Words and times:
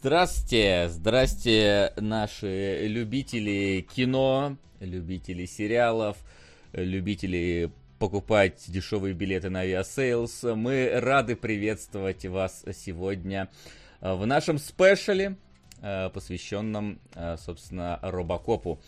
Здрасте, 0.00 0.88
здрасте, 0.90 1.92
наши 1.96 2.86
любители 2.86 3.84
кино, 3.96 4.56
любители 4.78 5.44
сериалов, 5.44 6.16
любители 6.72 7.72
покупать 7.98 8.64
дешевые 8.68 9.12
билеты 9.12 9.50
на 9.50 9.62
Aviasales. 9.62 10.44
Мы 10.54 10.88
рады 11.00 11.34
приветствовать 11.34 12.24
вас 12.26 12.64
сегодня 12.74 13.48
в 14.00 14.24
нашем 14.24 14.58
special 14.58 15.17
е, 15.17 15.34
э, 15.82 16.10
посвященном, 16.10 17.00
э, 17.16 17.36
собственно, 17.36 17.98
Робокопу. 18.00 18.78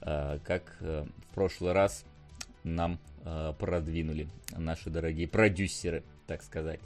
Э, 0.00 0.38
как 0.46 0.78
в 0.80 1.34
прошлый 1.34 1.72
раз 1.72 2.06
нам 2.62 2.98
продвинули 3.58 4.28
наши 4.56 4.88
дорогие 4.88 5.28
продюсеры, 5.28 6.04
так 6.26 6.42
сказать. 6.42 6.80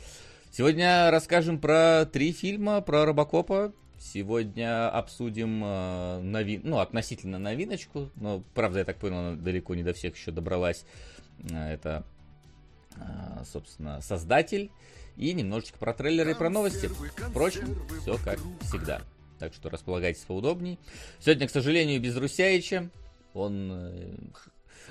Сегодня 0.50 1.10
расскажем 1.10 1.60
про 1.60 2.06
три 2.06 2.32
фильма 2.32 2.80
про 2.80 3.04
Робокопа. 3.04 3.72
Сегодня 3.98 4.88
обсудим 4.88 5.62
э, 5.62 6.20
новин... 6.20 6.62
ну, 6.64 6.78
относительно 6.78 7.38
новиночку, 7.38 8.10
но, 8.16 8.42
правда, 8.54 8.80
я 8.80 8.84
так 8.84 8.96
понял, 8.96 9.18
она 9.18 9.36
далеко 9.36 9.74
не 9.74 9.82
до 9.82 9.92
всех 9.92 10.16
еще 10.16 10.30
добралась. 10.30 10.84
Э, 11.50 11.74
это, 11.74 12.04
э, 12.96 13.44
собственно, 13.44 14.00
создатель. 14.00 14.70
И 15.16 15.32
немножечко 15.32 15.78
про 15.78 15.92
трейлеры 15.92 16.30
и 16.30 16.34
про 16.34 16.48
новости. 16.48 16.86
Впрочем, 16.86 17.76
все 18.00 18.16
как 18.24 18.38
всегда. 18.62 19.02
Так 19.38 19.52
что 19.52 19.68
располагайтесь 19.68 20.22
поудобней. 20.22 20.78
Сегодня, 21.20 21.46
к 21.46 21.50
сожалению, 21.50 22.00
без 22.00 22.16
Русяича. 22.16 22.90
Он... 23.34 23.70
Э, 23.72 24.14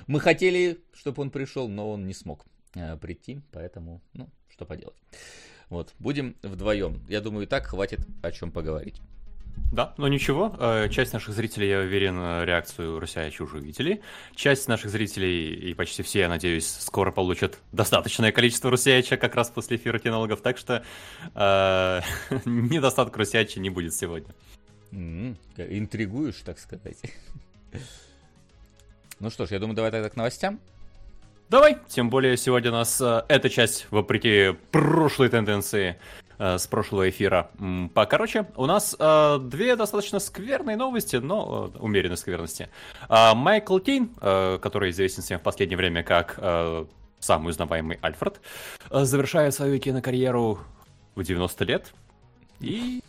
мы 0.05 0.19
хотели, 0.19 0.79
чтобы 0.93 1.21
он 1.23 1.31
пришел, 1.31 1.67
но 1.67 1.91
он 1.91 2.05
не 2.05 2.13
смог 2.13 2.45
э, 2.75 2.95
прийти, 2.97 3.41
поэтому, 3.51 4.01
ну, 4.13 4.29
что 4.49 4.65
поделать. 4.65 4.95
Вот, 5.69 5.93
будем 5.99 6.35
вдвоем. 6.43 7.01
Я 7.09 7.21
думаю, 7.21 7.45
и 7.45 7.49
так 7.49 7.67
хватит 7.67 7.99
о 8.21 8.31
чем 8.31 8.51
поговорить. 8.51 9.01
Да, 9.71 9.93
но 9.97 10.07
ничего. 10.07 10.55
Э, 10.59 10.87
часть 10.89 11.11
наших 11.11 11.33
зрителей, 11.33 11.69
я 11.69 11.79
уверен, 11.79 12.17
реакцию 12.43 12.99
Русяича 12.99 13.43
уже 13.43 13.57
увидели. 13.57 14.01
Часть 14.33 14.67
наших 14.67 14.91
зрителей, 14.91 15.53
и 15.53 15.73
почти 15.73 16.03
все, 16.03 16.19
я 16.19 16.29
надеюсь, 16.29 16.67
скоро 16.67 17.11
получат 17.11 17.59
достаточное 17.73 18.31
количество 18.31 18.71
Русяича 18.71 19.17
как 19.17 19.35
раз 19.35 19.49
после 19.49 19.77
эфира 19.77 19.99
кинологов, 19.99 20.41
так 20.41 20.57
что 20.57 20.85
э, 21.35 22.01
недостатка 22.45 23.19
Русяича 23.19 23.59
не 23.59 23.69
будет 23.69 23.93
сегодня. 23.93 24.33
Mm-hmm. 24.91 25.35
Интригуешь, 25.57 26.41
так 26.45 26.59
сказать. 26.59 26.97
ну 29.19 29.29
что 29.29 29.45
ж, 29.45 29.51
я 29.51 29.59
думаю, 29.59 29.75
давай 29.75 29.91
тогда 29.91 30.09
к 30.09 30.15
новостям. 30.15 30.61
Давай, 31.49 31.77
тем 31.87 32.09
более 32.09 32.35
сегодня 32.35 32.71
у 32.71 32.73
нас 32.73 32.99
э, 32.99 33.23
эта 33.29 33.49
часть, 33.49 33.87
вопреки 33.89 34.53
прошлой 34.71 35.29
тенденции 35.29 35.95
э, 36.39 36.57
с 36.57 36.67
прошлого 36.67 37.09
эфира. 37.09 37.49
Покороче, 37.93 38.47
у 38.57 38.65
нас 38.65 38.93
э, 38.99 39.39
две 39.41 39.77
достаточно 39.77 40.19
скверные 40.19 40.75
новости, 40.75 41.15
но 41.15 41.71
э, 41.73 41.77
умеренной 41.77 42.17
скверности. 42.17 42.67
Э, 43.07 43.33
Майкл 43.33 43.79
Кейн, 43.79 44.09
э, 44.19 44.59
который 44.61 44.89
известен 44.89 45.23
всем 45.23 45.39
в 45.39 45.41
последнее 45.41 45.77
время 45.77 46.03
как 46.03 46.35
э, 46.37 46.85
самый 47.19 47.51
узнаваемый 47.51 47.97
Альфред, 48.01 48.41
э, 48.91 49.05
завершает 49.05 49.53
свою 49.53 49.79
кинокарьеру 49.79 50.59
в 51.15 51.23
90 51.23 51.63
лет. 51.63 51.93
И 52.59 53.01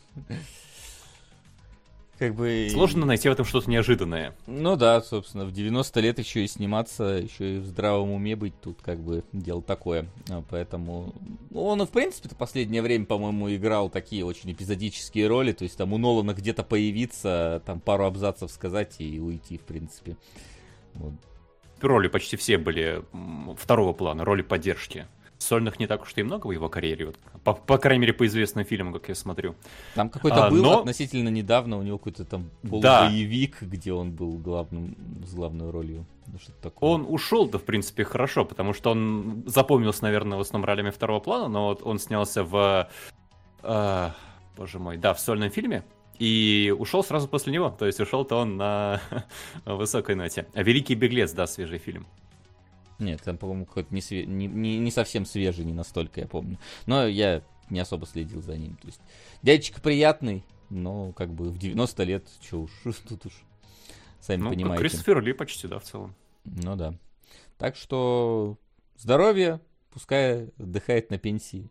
как 2.19 2.35
бы... 2.35 2.69
Сложно 2.71 3.07
найти 3.07 3.29
в 3.29 3.33
этом 3.33 3.45
что-то 3.45 3.71
неожиданное. 3.71 4.35
Ну 4.47 4.77
да, 4.77 5.01
собственно, 5.01 5.45
в 5.45 5.53
90 5.53 6.01
лет 6.01 6.19
еще 6.19 6.45
и 6.45 6.49
сниматься, 6.49 7.05
еще 7.05 7.57
и 7.57 7.59
в 7.59 7.67
здравом 7.67 8.11
уме 8.11 8.37
быть, 8.37 8.61
тут 8.61 8.83
как 8.83 8.99
бы 8.99 9.25
дело 9.33 9.63
такое. 9.63 10.07
А, 10.29 10.43
поэтому 10.51 11.15
ну, 11.51 11.65
он, 11.65 11.87
в 11.87 11.91
принципе, 11.91 12.29
в 12.29 12.37
последнее 12.37 12.83
время, 12.83 13.07
по-моему, 13.07 13.55
играл 13.55 13.89
такие 13.89 14.25
очень 14.25 14.53
эпизодические 14.53 15.29
роли, 15.29 15.53
то 15.53 15.63
есть 15.65 15.77
там 15.77 15.93
у 15.93 15.99
Нолана 15.99 16.35
где-то 16.35 16.65
появиться, 16.65 17.63
там 17.65 17.81
пару 17.81 18.05
абзацев 18.05 18.51
сказать 18.51 18.97
и 18.99 19.21
уйти, 19.21 19.59
в 19.59 19.63
принципе. 19.63 20.17
Вот. 20.95 21.15
Роли 21.81 22.09
почти 22.09 22.37
все 22.37 22.59
были 22.59 23.05
второго 23.57 23.93
плана, 23.93 24.25
роли 24.25 24.43
поддержки. 24.43 25.07
Сольных 25.49 25.81
не 25.81 25.87
так 25.87 26.03
уж 26.03 26.13
и 26.17 26.23
много 26.23 26.47
в 26.47 26.51
его 26.51 26.69
карьере, 26.69 27.07
вот, 27.07 27.17
по, 27.43 27.55
по 27.55 27.79
крайней 27.79 28.03
мере, 28.03 28.13
по 28.13 28.27
известным 28.27 28.67
фильмам, 28.67 28.93
как 28.93 29.09
я 29.09 29.15
смотрю. 29.15 29.55
Там 29.95 30.11
какой-то 30.11 30.47
а, 30.47 30.51
был 30.51 30.63
но... 30.63 30.79
относительно 30.81 31.31
недавно, 31.31 31.79
у 31.79 31.83
него 31.83 31.97
какой-то 31.97 32.27
там 32.27 32.51
полубоевик, 32.69 33.57
да. 33.61 33.67
где 33.67 33.95
он 33.95 34.13
был 34.13 34.33
главным, 34.37 34.95
с 35.27 35.33
главной 35.33 35.71
ролью. 35.71 36.05
Ну, 36.27 36.39
что 36.39 36.53
такое. 36.53 36.91
Он 36.91 37.07
ушел-то, 37.09 37.59
в 37.59 37.65
принципе, 37.65 38.05
хорошо, 38.05 38.45
потому 38.45 38.75
что 38.75 38.91
он 38.91 39.43
запомнился, 39.47 40.03
наверное, 40.03 40.37
в 40.37 40.43
основном 40.43 40.67
ролями 40.67 40.91
второго 40.91 41.21
плана, 41.21 41.49
но 41.49 41.69
вот 41.69 41.81
он 41.83 41.99
снялся 41.99 42.45
в... 42.45 42.91
Э, 43.63 44.11
боже 44.55 44.79
мой, 44.79 44.99
да, 44.99 45.15
в 45.15 45.21
сольном 45.21 45.49
фильме, 45.51 45.83
и 46.19 46.75
ушел 46.79 47.03
сразу 47.03 47.27
после 47.27 47.55
него. 47.55 47.71
То 47.71 47.87
есть 47.87 48.01
ушел-то 48.01 48.37
он 48.37 48.59
на 48.59 49.01
высокой 49.65 50.15
ноте. 50.15 50.47
Великий 50.55 50.95
беглец, 50.95 51.33
да, 51.33 51.47
свежий 51.47 51.79
фильм. 51.79 52.07
Нет, 52.99 53.23
там, 53.23 53.39
по-моему, 53.39 53.67
какой-то 53.67 53.95
не, 53.95 54.01
све... 54.01 54.27
не, 54.27 54.47
не, 54.47 54.79
не 54.79 54.91
совсем 54.91 55.25
свежий, 55.25 55.65
не 55.65 55.73
настолько, 55.73 56.21
я 56.21 56.27
помню. 56.27 56.59
Но 56.87 57.07
я 57.07 57.43
не 57.71 57.81
особо 57.81 58.07
следил 58.07 58.43
за 58.43 58.57
ним. 58.57 58.77
То 58.77 58.87
есть, 58.89 59.01
дядечка 59.43 59.81
приятный, 59.81 60.45
но 60.71 61.13
как 61.13 61.33
бы 61.33 61.51
в 61.51 61.59
90 61.59 62.03
лет, 62.05 62.29
что 62.41 62.63
уж, 62.63 62.71
тут 63.09 63.27
уж, 63.27 63.33
сами 64.21 64.43
ну, 64.43 64.51
понимаете. 64.51 64.83
Кристофер 64.83 65.23
Ли 65.23 65.33
почти, 65.33 65.69
да, 65.69 65.79
в 65.79 65.85
целом. 65.85 66.15
Ну 66.45 66.77
да. 66.77 66.95
Так 67.57 67.77
что 67.77 68.59
здоровье, 68.97 69.61
пускай 69.91 70.49
отдыхает 70.59 71.11
на 71.11 71.19
пенсии 71.19 71.71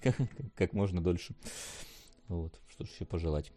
как 0.56 0.72
можно 0.72 1.00
дольше. 1.00 1.34
Вот, 2.28 2.58
что 2.68 2.84
ж 2.84 2.88
еще 2.88 3.04
пожелать. 3.04 3.52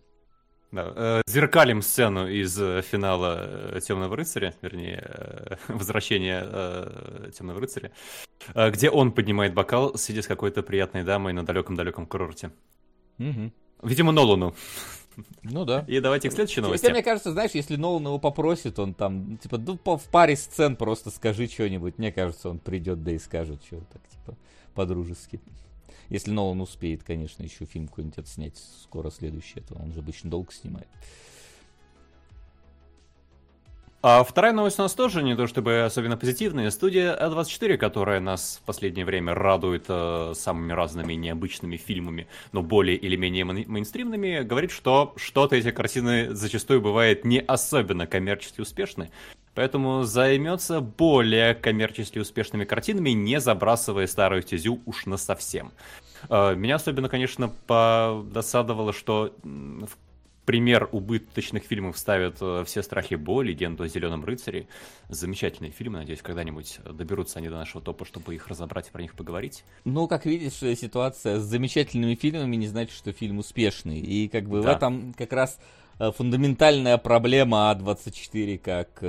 Да, 0.72 0.92
э, 0.96 1.22
зеркалим 1.28 1.82
сцену 1.82 2.28
из 2.28 2.60
э, 2.60 2.82
финала 2.82 3.74
э, 3.74 3.80
Темного 3.80 4.18
рыцаря, 4.18 4.54
вернее, 4.62 5.58
возвращения 5.70 7.32
Темного 7.32 7.62
рыцаря, 7.62 7.92
где 8.54 8.90
он 8.90 9.14
поднимает 9.14 9.54
бокал, 9.54 9.98
сидя 9.98 10.22
с 10.22 10.28
какой-то 10.28 10.64
приятной 10.64 11.04
дамой 11.04 11.32
на 11.34 11.46
далеком-далеком 11.46 12.06
курорте. 12.06 12.52
Угу. 13.18 13.52
Видимо, 13.84 14.12
Нолану. 14.12 14.56
Ну 15.42 15.66
да. 15.66 15.84
И 15.88 16.00
давайте 16.00 16.30
к 16.30 16.34
следующей 16.34 16.62
новости. 16.62 16.84
Хотя, 16.84 16.94
мне 16.94 17.04
кажется, 17.04 17.32
знаешь, 17.32 17.52
если 17.52 17.76
Нолан 17.76 18.04
его 18.04 18.20
попросит, 18.20 18.78
он 18.78 18.94
там, 18.94 19.38
типа, 19.38 19.58
ну, 19.58 19.80
в 19.84 20.10
паре 20.12 20.36
сцен 20.36 20.76
просто 20.76 21.10
скажи 21.10 21.48
что-нибудь. 21.48 21.98
Мне 21.98 22.12
кажется, 22.12 22.50
он 22.50 22.60
придет, 22.60 23.04
да 23.04 23.12
и 23.12 23.18
скажет, 23.18 23.64
что 23.66 23.78
так, 23.92 24.08
типа, 24.10 24.38
по-дружески. 24.76 25.40
Если 26.10 26.32
Нолан 26.32 26.62
успеет, 26.62 27.04
конечно, 27.04 27.44
еще 27.44 27.66
фильм 27.66 27.88
какой-нибудь 27.88 28.20
отснять 28.20 28.58
скоро 28.84 29.10
следующий, 29.10 29.60
это 29.60 29.76
он 29.76 29.94
же 29.94 30.00
обычно 30.00 30.30
долго 30.30 30.52
снимает. 30.52 30.88
А 34.04 34.24
вторая 34.24 34.54
новость 34.54 34.78
у 34.78 34.84
нас 34.84 34.94
тоже 34.94 35.24
не 35.24 35.36
то 35.36 35.48
чтобы 35.48 35.84
особенно 35.84 36.18
позитивная. 36.18 36.70
Студия 36.70 37.18
А24, 37.20 37.78
которая 37.78 38.20
нас 38.20 38.60
в 38.62 38.66
последнее 38.66 39.06
время 39.06 39.34
радует 39.34 39.86
э, 39.90 40.34
самыми 40.36 40.72
разными 40.72 41.14
необычными 41.14 41.78
фильмами, 41.78 42.28
но 42.52 42.62
более 42.62 42.96
или 42.96 43.16
менее 43.16 43.44
мейнстримными, 43.44 44.44
говорит, 44.44 44.70
что 44.72 45.14
что-то 45.18 45.56
эти 45.56 45.72
картины 45.72 46.34
зачастую 46.36 46.80
бывает 46.80 47.26
не 47.26 47.42
особенно 47.42 48.06
коммерчески 48.06 48.62
успешны. 48.62 49.10
Поэтому 49.58 50.04
займется 50.04 50.82
более 50.82 51.56
коммерчески 51.56 52.20
успешными 52.20 52.64
картинами, 52.64 53.10
не 53.10 53.40
забрасывая 53.40 54.06
старую 54.06 54.44
стезю 54.44 54.84
уж 54.86 55.08
на 55.08 55.18
совсем. 55.18 55.72
Э, 56.30 56.54
меня 56.54 56.76
особенно, 56.76 57.10
конечно, 57.10 57.50
подосадовало, 57.66 58.94
что 58.94 59.34
в 59.42 59.98
пример 60.46 60.88
убыточных 60.92 61.64
фильмов 61.64 61.98
ставят 61.98 62.38
э, 62.40 62.66
«Все 62.68 62.84
страхи 62.84 63.16
Бо», 63.16 63.42
«Легенду 63.42 63.82
о 63.82 63.88
Зеленом 63.88 64.24
рыцаре». 64.24 64.68
Замечательные 65.10 65.72
фильмы, 65.72 65.98
надеюсь, 65.98 66.22
когда-нибудь 66.22 66.78
доберутся 66.94 67.40
они 67.40 67.50
до 67.50 67.56
нашего 67.56 67.84
топа, 67.84 68.06
чтобы 68.06 68.36
их 68.36 68.48
разобрать 68.50 68.90
и 68.90 68.92
про 68.92 69.02
них 69.02 69.16
поговорить. 69.16 69.64
Ну, 69.86 70.08
как 70.08 70.28
видишь, 70.28 70.54
ситуация 70.54 71.40
с 71.40 71.44
замечательными 71.44 72.14
фильмами 72.14 72.58
не 72.58 72.68
значит, 72.68 72.96
что 72.96 73.12
фильм 73.12 73.40
успешный. 73.40 74.00
И 74.00 74.28
как 74.28 74.48
бы 74.48 74.62
да. 74.62 74.72
в 74.72 74.76
этом 74.76 75.16
как 75.18 75.34
раз 75.34 75.58
фундаментальная 76.00 76.98
проблема 76.98 77.72
А24 77.76 78.58
как 78.58 79.04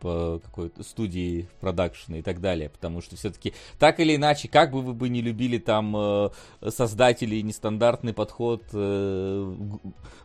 по 0.00 0.40
какой-то 0.42 0.82
студии 0.82 1.46
продакшена 1.60 2.18
и 2.18 2.22
так 2.22 2.40
далее, 2.40 2.70
потому 2.70 3.00
что 3.02 3.16
все-таки 3.16 3.52
так 3.78 4.00
или 4.00 4.16
иначе, 4.16 4.48
как 4.48 4.72
бы 4.72 4.80
вы 4.80 4.94
бы 4.94 5.08
не 5.08 5.20
любили 5.20 5.58
там 5.58 5.94
э, 5.96 6.30
создателей, 6.68 7.42
нестандартный 7.42 8.14
подход, 8.14 8.64
э, 8.72 9.54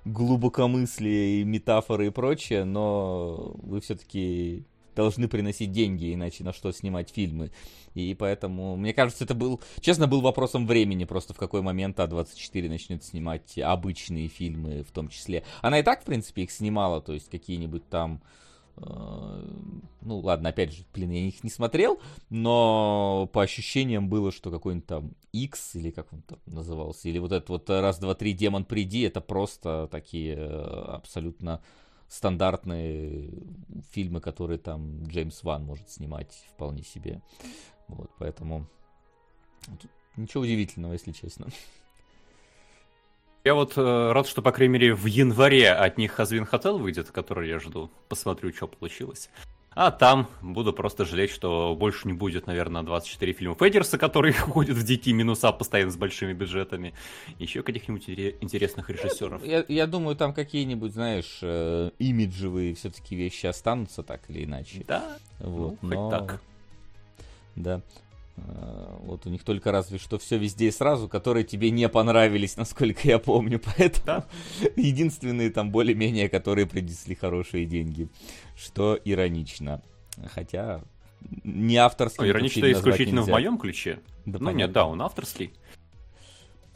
глубокомыслие 0.05 1.41
и 1.41 1.43
метафоры 1.43 2.07
и 2.07 2.09
прочее, 2.09 2.63
но 2.63 3.53
вы 3.61 3.81
все-таки 3.81 4.63
должны 4.95 5.27
приносить 5.27 5.71
деньги, 5.71 6.13
иначе 6.13 6.43
на 6.43 6.53
что 6.53 6.71
снимать 6.71 7.09
фильмы. 7.09 7.51
И 7.93 8.13
поэтому, 8.13 8.75
мне 8.75 8.93
кажется, 8.93 9.23
это 9.23 9.35
был, 9.35 9.61
честно, 9.79 10.07
был 10.07 10.21
вопросом 10.21 10.67
времени, 10.67 11.05
просто 11.05 11.33
в 11.33 11.37
какой 11.37 11.61
момент 11.61 11.99
А24 11.99 12.69
начнет 12.69 13.03
снимать 13.03 13.57
обычные 13.57 14.27
фильмы 14.27 14.83
в 14.83 14.91
том 14.91 15.09
числе. 15.09 15.43
Она 15.61 15.79
и 15.79 15.83
так, 15.83 16.01
в 16.01 16.05
принципе, 16.05 16.43
их 16.43 16.51
снимала, 16.51 17.01
то 17.01 17.13
есть 17.13 17.29
какие-нибудь 17.29 17.87
там 17.89 18.21
Э, 18.77 19.41
ну, 20.01 20.19
ладно, 20.19 20.49
опять 20.49 20.73
же, 20.73 20.83
блин, 20.93 21.11
я 21.11 21.21
их 21.21 21.43
не 21.43 21.49
смотрел, 21.49 21.99
но 22.29 23.29
по 23.33 23.41
ощущениям 23.41 24.09
было, 24.09 24.31
что 24.31 24.51
какой-нибудь 24.51 24.87
там 24.87 25.13
X, 25.31 25.75
или 25.75 25.91
как 25.91 26.11
он 26.13 26.21
там 26.21 26.39
назывался, 26.45 27.09
или 27.09 27.17
вот 27.19 27.31
этот 27.31 27.49
вот 27.49 27.69
раз, 27.69 27.99
два, 27.99 28.15
три, 28.15 28.33
демон, 28.33 28.65
приди, 28.65 29.01
это 29.01 29.21
просто 29.21 29.87
такие 29.91 30.35
э, 30.35 30.85
абсолютно 30.87 31.61
стандартные 32.07 33.31
фильмы, 33.91 34.21
которые 34.21 34.57
там 34.57 35.03
Джеймс 35.05 35.43
Ван 35.43 35.63
может 35.63 35.89
снимать 35.89 36.45
вполне 36.53 36.83
себе. 36.83 37.21
Вот, 37.87 38.09
поэтому 38.17 38.67
ничего 40.15 40.43
удивительного, 40.43 40.93
если 40.93 41.11
честно. 41.11 41.47
Я 43.43 43.53
вот 43.53 43.77
э, 43.77 44.11
рад, 44.11 44.27
что, 44.27 44.41
по 44.41 44.51
крайней 44.51 44.73
мере, 44.73 44.95
в 44.95 45.05
январе 45.05 45.71
от 45.71 45.99
них 45.99 46.13
Хазвин 46.13 46.45
Хотел 46.45 46.79
выйдет, 46.79 47.11
который 47.11 47.47
я 47.47 47.59
жду. 47.59 47.91
Посмотрю, 48.09 48.51
что 48.51 48.67
получилось. 48.67 49.29
А 49.75 49.91
там 49.91 50.29
буду 50.41 50.71
просто 50.71 51.03
жалеть, 51.03 51.31
что 51.31 51.75
больше 51.77 52.07
не 52.07 52.13
будет, 52.13 52.47
наверное, 52.47 52.81
24 52.81 53.33
фильма 53.33 53.55
Федерса, 53.55 53.97
которые 53.97 54.33
ходят 54.33 54.77
в 54.77 54.83
дикие 54.83 55.13
минуса 55.13 55.51
постоянно 55.51 55.91
с 55.91 55.97
большими 55.97 56.31
бюджетами. 56.31 56.93
Еще 57.39 57.61
каких-нибудь 57.61 58.09
интересных 58.41 58.89
режиссеров. 58.89 59.45
Я, 59.45 59.65
я 59.67 59.85
думаю, 59.85 60.15
там 60.15 60.33
какие-нибудь, 60.33 60.93
знаешь, 60.93 61.39
э, 61.41 61.91
имиджевые 61.99 62.73
все-таки 62.75 63.17
вещи 63.17 63.47
останутся 63.47 64.01
так 64.01 64.21
или 64.29 64.45
иначе. 64.45 64.85
Да, 64.87 65.17
вот, 65.39 65.77
ну, 65.81 65.89
но... 65.89 66.09
так. 66.09 66.41
Да. 67.57 67.81
Э, 68.37 68.97
вот 68.99 69.25
у 69.25 69.29
них 69.29 69.43
только 69.43 69.71
разве 69.71 69.97
что 69.97 70.17
все 70.17 70.37
везде 70.37 70.67
и 70.67 70.71
сразу, 70.71 71.07
которые 71.07 71.43
тебе 71.43 71.71
не 71.71 71.87
понравились, 71.89 72.57
насколько 72.57 73.07
я 73.07 73.19
помню. 73.19 73.59
Поэтому 73.59 74.05
да. 74.05 74.25
единственные 74.75 75.49
там 75.51 75.71
более-менее, 75.71 76.29
которые 76.29 76.65
принесли 76.65 77.15
хорошие 77.15 77.65
деньги. 77.65 78.09
Что 78.55 78.99
иронично. 79.03 79.81
Хотя 80.33 80.81
не 81.43 81.77
авторский. 81.77 82.25
А, 82.25 82.29
иронично 82.29 82.71
исключительно 82.71 83.21
в 83.21 83.27
моем 83.27 83.57
ключе. 83.57 83.99
Да, 84.25 84.39
ну 84.39 84.45
понятно. 84.45 84.57
нет, 84.57 84.71
да, 84.71 84.85
он 84.85 85.01
авторский. 85.01 85.53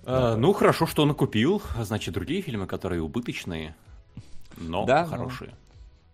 Да, 0.03 0.33
а, 0.33 0.35
ну 0.35 0.53
хорошо, 0.53 0.87
что 0.87 1.03
он 1.03 1.13
купил. 1.13 1.61
Значит, 1.81 2.13
другие 2.13 2.41
фильмы, 2.41 2.67
которые 2.67 3.01
убыточные, 3.01 3.75
но 4.57 4.85
да, 4.85 5.05
хорошие. 5.05 5.53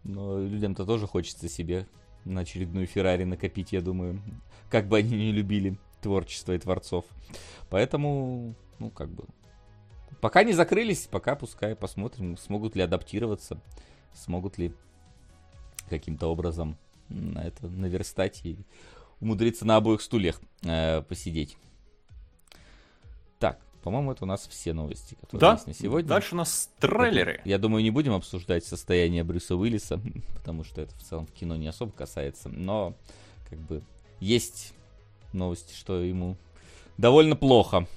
Но, 0.03 0.37
но 0.37 0.47
людям-то 0.47 0.85
тоже 0.85 1.07
хочется 1.07 1.47
себе 1.47 1.87
на 2.25 2.41
очередную 2.41 2.87
Феррари 2.87 3.23
накопить, 3.23 3.71
я 3.71 3.81
думаю 3.81 4.19
как 4.69 4.87
бы 4.87 4.97
они 4.97 5.15
не 5.15 5.31
любили 5.31 5.77
творчество 6.01 6.53
и 6.53 6.57
творцов. 6.57 7.05
Поэтому, 7.69 8.55
ну, 8.79 8.89
как 8.89 9.09
бы, 9.09 9.25
пока 10.21 10.43
не 10.43 10.53
закрылись, 10.53 11.07
пока 11.09 11.35
пускай 11.35 11.75
посмотрим, 11.75 12.37
смогут 12.37 12.75
ли 12.75 12.81
адаптироваться, 12.81 13.59
смогут 14.13 14.57
ли 14.57 14.73
каким-то 15.89 16.27
образом 16.27 16.77
на 17.09 17.39
это 17.39 17.67
наверстать 17.67 18.41
и 18.43 18.57
умудриться 19.19 19.65
на 19.65 19.77
обоих 19.77 20.01
стульях 20.01 20.41
э, 20.63 21.01
посидеть. 21.03 21.57
Так, 23.39 23.59
по-моему, 23.83 24.11
это 24.11 24.23
у 24.23 24.27
нас 24.27 24.47
все 24.47 24.73
новости, 24.73 25.15
которые 25.15 25.39
да? 25.39 25.53
есть 25.53 25.67
на 25.67 25.73
сегодня. 25.73 26.09
Дальше 26.09 26.35
у 26.35 26.37
нас 26.37 26.69
трейлеры. 26.79 27.41
Я 27.45 27.57
думаю, 27.57 27.83
не 27.83 27.91
будем 27.91 28.13
обсуждать 28.13 28.65
состояние 28.65 29.23
Брюса 29.23 29.55
Уиллиса, 29.55 29.99
потому 30.35 30.63
что 30.63 30.81
это 30.81 30.95
в 30.95 31.03
целом 31.03 31.27
в 31.27 31.31
кино 31.31 31.55
не 31.55 31.67
особо 31.67 31.91
касается. 31.91 32.49
Но, 32.49 32.95
как 33.49 33.59
бы, 33.59 33.83
есть 34.25 34.73
новости, 35.33 35.73
что 35.75 36.01
ему 36.01 36.35
довольно 36.97 37.35
плохо 37.35 37.87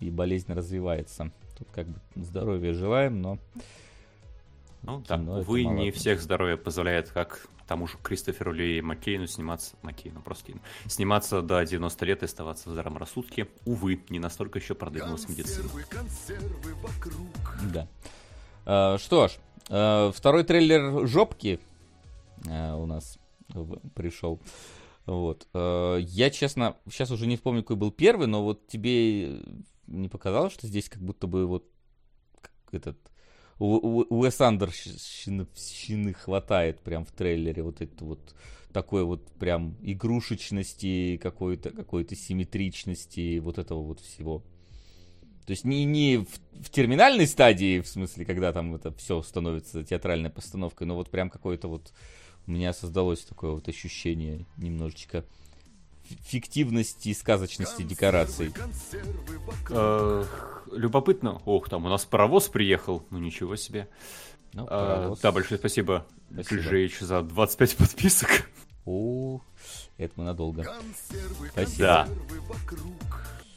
и 0.00 0.10
болезнь 0.10 0.52
развивается. 0.52 1.30
Тут 1.58 1.68
как 1.72 1.86
бы 1.86 2.00
здоровья 2.16 2.72
желаем, 2.72 3.20
но... 3.20 3.38
Ну 4.82 5.02
да, 5.06 5.16
увы, 5.16 5.64
не 5.64 5.90
всех 5.90 6.22
здоровье 6.22 6.56
позволяет, 6.56 7.10
как 7.10 7.48
тому 7.66 7.88
же 7.88 7.98
Кристоферу 8.02 8.52
Ли 8.52 8.80
Маккейну 8.80 9.26
сниматься, 9.26 9.76
Маккейну, 9.82 10.22
просто 10.22 10.46
Кейну, 10.46 10.60
сниматься 10.86 11.42
до 11.42 11.64
90 11.64 12.04
лет 12.06 12.22
и 12.22 12.26
оставаться 12.26 12.68
в 12.68 12.72
здравом 12.72 12.96
рассудке. 12.96 13.48
Увы, 13.64 14.00
не 14.08 14.20
настолько 14.20 14.58
еще 14.60 14.74
продвинулась 14.74 15.28
медицина. 15.28 15.68
Да. 17.72 17.88
А, 18.64 18.98
что 18.98 19.28
ж, 19.28 19.32
а, 19.68 20.12
второй 20.12 20.44
трейлер 20.44 21.06
«Жопки» 21.06 21.58
а, 22.48 22.76
у 22.76 22.86
нас 22.86 23.18
пришел. 23.94 24.40
Вот. 25.06 25.48
Э, 25.54 25.98
я, 26.00 26.30
честно, 26.30 26.76
сейчас 26.90 27.10
уже 27.10 27.26
не 27.26 27.36
вспомню, 27.36 27.62
какой 27.62 27.76
был 27.76 27.90
первый, 27.90 28.26
но 28.26 28.42
вот 28.42 28.66
тебе 28.66 29.40
не 29.86 30.08
показалось, 30.08 30.52
что 30.52 30.66
здесь 30.66 30.88
как 30.88 31.00
будто 31.00 31.26
бы 31.26 31.46
вот 31.46 31.70
этот 32.72 32.98
Уэс 33.58 34.40
Андерсона 34.40 35.46
хватает 36.12 36.80
прям 36.80 37.04
в 37.04 37.12
трейлере 37.12 37.62
вот 37.62 37.80
это 37.80 38.04
вот 38.04 38.34
такой 38.72 39.04
вот 39.04 39.30
прям 39.38 39.78
игрушечности, 39.80 41.18
какой-то 41.22 41.70
какой-то 41.70 42.14
симметричности, 42.14 43.38
вот 43.38 43.58
этого 43.58 43.80
вот 43.80 44.00
всего. 44.00 44.44
То 45.46 45.52
есть 45.52 45.64
не, 45.64 45.84
не 45.84 46.18
в, 46.18 46.28
в 46.60 46.70
терминальной 46.70 47.26
стадии, 47.26 47.80
в 47.80 47.86
смысле, 47.86 48.26
когда 48.26 48.52
там 48.52 48.74
это 48.74 48.92
все 48.92 49.22
становится 49.22 49.84
театральной 49.84 50.28
постановкой, 50.28 50.86
но 50.86 50.96
вот 50.96 51.08
прям 51.10 51.30
какой-то 51.30 51.68
вот 51.68 51.92
у 52.46 52.50
меня 52.50 52.72
создалось 52.72 53.24
такое 53.24 53.52
вот 53.52 53.68
ощущение 53.68 54.44
немножечко 54.56 55.24
фиктивности 56.22 57.08
и 57.08 57.14
сказочности 57.14 57.82
декораций. 57.82 58.52
Э, 59.70 60.24
любопытно. 60.72 61.40
Ох, 61.44 61.68
там 61.68 61.84
у 61.84 61.88
нас 61.88 62.04
паровоз 62.04 62.48
приехал. 62.48 63.04
Ну 63.10 63.18
ничего 63.18 63.56
себе. 63.56 63.88
Ну, 64.52 64.66
а, 64.70 65.14
да, 65.20 65.32
большое 65.32 65.58
спасибо, 65.58 66.06
спасибо. 66.32 66.88
за 67.00 67.22
25 67.22 67.76
подписок. 67.76 68.28
О, 68.86 69.40
это 69.98 70.12
мы 70.16 70.24
надолго. 70.24 70.64
Спасибо. 71.52 71.78
Да. 71.78 72.08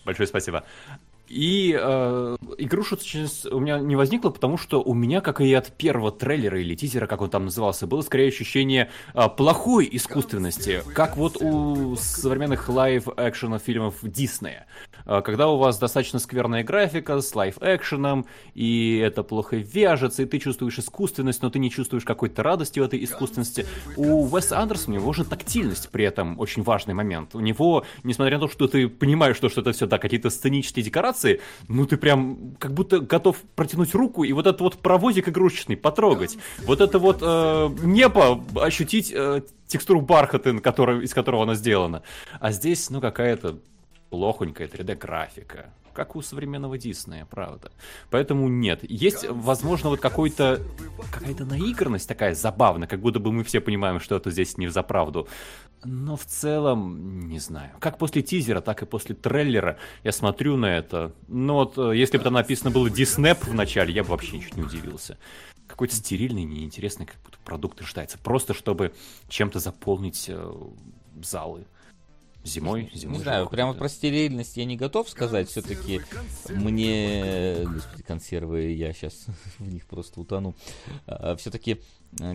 Большое 0.03 0.27
спасибо. 0.27 0.65
И 1.29 1.77
э, 1.79 2.37
игрушечность 2.57 3.45
у 3.45 3.59
меня 3.59 3.79
не 3.79 3.95
возникла, 3.95 4.31
потому 4.31 4.57
что 4.57 4.81
у 4.81 4.93
меня, 4.95 5.21
как 5.21 5.41
и 5.41 5.53
от 5.53 5.71
первого 5.77 6.11
трейлера 6.11 6.59
или 6.59 6.75
тизера, 6.75 7.05
как 7.05 7.21
он 7.21 7.29
там 7.29 7.45
назывался, 7.45 7.85
было 7.85 8.01
скорее 8.01 8.29
ощущение 8.29 8.89
э, 9.13 9.29
плохой 9.29 9.87
искусственности, 9.91 10.81
как 10.95 11.17
вот 11.17 11.37
у 11.41 11.95
современных 11.97 12.67
live-action 12.67 13.47
ов 13.47 13.61
фильмов 13.61 13.95
Диснея. 14.01 14.65
Э, 15.05 15.21
когда 15.21 15.49
у 15.49 15.57
вас 15.57 15.77
достаточно 15.77 16.17
скверная 16.17 16.63
графика 16.63 17.21
с 17.21 17.35
live-action 17.35 18.06
ом, 18.06 18.25
и 18.55 18.97
это 18.97 19.21
плохо 19.21 19.57
вяжется, 19.57 20.23
и 20.23 20.25
ты 20.25 20.39
чувствуешь 20.39 20.79
искусственность, 20.79 21.43
но 21.43 21.51
ты 21.51 21.59
не 21.59 21.69
чувствуешь 21.69 22.05
какой-то 22.05 22.41
радости 22.41 22.79
в 22.79 22.83
этой 22.83 23.03
искусственности. 23.03 23.67
У 23.95 24.25
Уэса 24.25 24.59
Андерсона 24.59 24.97
у 24.97 24.99
него 24.99 25.13
же 25.13 25.25
тактильность 25.25 25.89
при 25.89 26.05
этом 26.05 26.39
очень 26.39 26.63
важный 26.63 26.95
момент. 26.95 27.35
У 27.35 27.39
него, 27.39 27.85
несмотря 28.03 28.37
на 28.37 28.47
то, 28.47 28.51
что 28.51 28.67
ты 28.67 28.87
понимаешь, 28.87 29.35
что, 29.35 29.49
что 29.49 29.61
это 29.61 29.73
все, 29.73 29.85
да, 29.85 29.99
какие-то 29.99 30.29
сценические 30.29 30.83
декорации, 30.83 31.18
анимации, 31.19 31.41
ну 31.67 31.85
ты 31.85 31.97
прям 31.97 32.55
как 32.59 32.73
будто 32.73 32.99
готов 32.99 33.37
протянуть 33.55 33.93
руку 33.93 34.23
и 34.23 34.33
вот 34.33 34.47
этот 34.47 34.61
вот 34.61 34.77
паровозик 34.77 35.29
игрушечный 35.29 35.77
потрогать. 35.77 36.37
Вот 36.65 36.81
это 36.81 36.99
вот 36.99 37.19
э, 37.21 37.69
небо 37.83 38.43
ощутить 38.55 39.11
э, 39.13 39.41
текстуру 39.67 40.01
бархата, 40.01 40.53
который, 40.59 41.03
из 41.03 41.13
которого 41.13 41.43
она 41.43 41.55
сделана. 41.55 42.01
А 42.39 42.51
здесь, 42.51 42.89
ну, 42.89 43.01
какая-то 43.01 43.59
плохонькая 44.09 44.67
3D-графика 44.67 45.71
как 45.99 46.15
у 46.15 46.21
современного 46.21 46.77
Диснея, 46.77 47.25
правда. 47.25 47.71
Поэтому 48.09 48.47
нет. 48.47 48.79
Есть, 48.89 49.25
возможно, 49.29 49.89
вот 49.89 49.99
какой-то 49.99 50.61
какая-то 51.11 51.43
наигранность 51.43 52.07
такая 52.07 52.35
забавная, 52.35 52.87
как 52.87 53.01
будто 53.01 53.19
бы 53.19 53.33
мы 53.33 53.43
все 53.43 53.59
понимаем, 53.59 53.99
что 53.99 54.15
это 54.15 54.31
здесь 54.31 54.57
не 54.57 54.69
за 54.69 54.81
правду. 54.81 55.27
Но 55.83 56.17
в 56.17 56.25
целом, 56.25 57.29
не 57.29 57.39
знаю. 57.39 57.71
Как 57.79 57.97
после 57.97 58.21
тизера, 58.21 58.59
так 58.59 58.81
и 58.83 58.85
после 58.85 59.15
трейлера 59.15 59.77
я 60.03 60.11
смотрю 60.11 60.57
на 60.57 60.77
это. 60.77 61.13
Ну 61.27 61.53
вот, 61.53 61.77
э, 61.77 61.95
если 61.95 62.17
бы 62.17 62.23
там 62.23 62.33
написано 62.33 62.69
было 62.69 62.89
Диснеп 62.89 63.45
в 63.45 63.53
начале, 63.53 63.93
я 63.93 64.03
бы 64.03 64.09
вообще 64.09 64.37
ничего 64.37 64.57
не 64.57 64.63
удивился. 64.63 65.17
Какой-то 65.67 65.95
стерильный, 65.95 66.43
неинтересный 66.43 67.05
как 67.05 67.15
будто 67.23 67.37
продукт 67.45 67.79
рождается. 67.79 68.17
Просто 68.17 68.53
чтобы 68.53 68.93
чем-то 69.29 69.59
заполнить 69.59 70.25
э, 70.27 70.53
залы. 71.23 71.65
Зимой, 72.43 72.89
зимой. 72.93 73.17
Не 73.17 73.23
знаю, 73.23 73.49
прямо 73.49 73.73
про 73.73 73.89
стерильность 73.89 74.55
я 74.55 74.63
не 74.63 74.77
готов 74.77 75.09
сказать. 75.09 75.49
Все-таки 75.49 76.01
мне, 76.47 77.65
господи, 77.65 78.03
консервы, 78.03 78.71
я 78.71 78.93
сейчас 78.93 79.25
в 79.59 79.71
них 79.71 79.85
просто 79.85 80.21
утону. 80.21 80.55
А, 81.05 81.35
Все-таки 81.35 81.81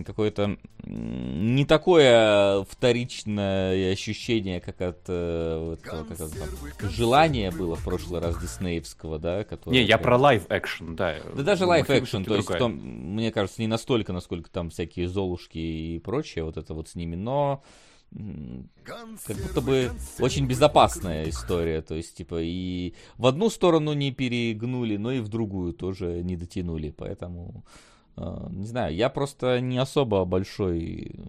какое-то 0.05 0.57
не 0.83 1.65
такое 1.65 2.63
вторичное 2.63 3.91
ощущение, 3.91 4.61
как 4.61 4.81
от 4.81 5.03
э, 5.07 5.57
вот, 5.59 5.81
как 5.81 6.11
это, 6.11 6.29
там, 6.29 6.89
желания 6.89 7.51
было 7.51 7.75
в 7.75 7.83
прошлый 7.83 8.21
раз 8.21 8.39
диснеевского, 8.39 9.19
да? 9.19 9.43
Которое, 9.43 9.73
не, 9.73 9.83
я 9.83 9.97
про 9.97 10.17
live-action, 10.17 10.95
да. 10.95 11.17
Да 11.35 11.43
даже 11.43 11.65
live-action, 11.65 12.23
то 12.23 12.35
есть, 12.35 12.47
том, 12.57 12.73
мне 12.73 13.31
кажется, 13.31 13.61
не 13.61 13.67
настолько, 13.67 14.13
насколько 14.13 14.49
там 14.49 14.69
всякие 14.69 15.07
Золушки 15.07 15.57
и 15.57 15.99
прочее, 15.99 16.45
вот 16.45 16.57
это 16.57 16.73
вот 16.73 16.87
с 16.89 16.95
ними, 16.95 17.15
но 17.15 17.63
как 18.11 19.35
будто 19.37 19.59
бы 19.59 19.91
очень 20.19 20.47
безопасная 20.47 21.27
история. 21.27 21.81
То 21.81 21.95
есть, 21.95 22.15
типа, 22.15 22.39
и 22.41 22.93
в 23.17 23.25
одну 23.25 23.49
сторону 23.49 23.93
не 23.93 24.11
перегнули, 24.11 24.95
но 24.95 25.11
и 25.11 25.19
в 25.19 25.27
другую 25.27 25.73
тоже 25.73 26.21
не 26.23 26.37
дотянули. 26.37 26.91
Поэтому 26.91 27.65
Э, 27.65 27.94
не 28.17 28.65
знаю, 28.65 28.95
я 28.95 29.09
просто 29.09 29.59
не 29.59 29.77
особо 29.77 30.25
большой 30.25 31.19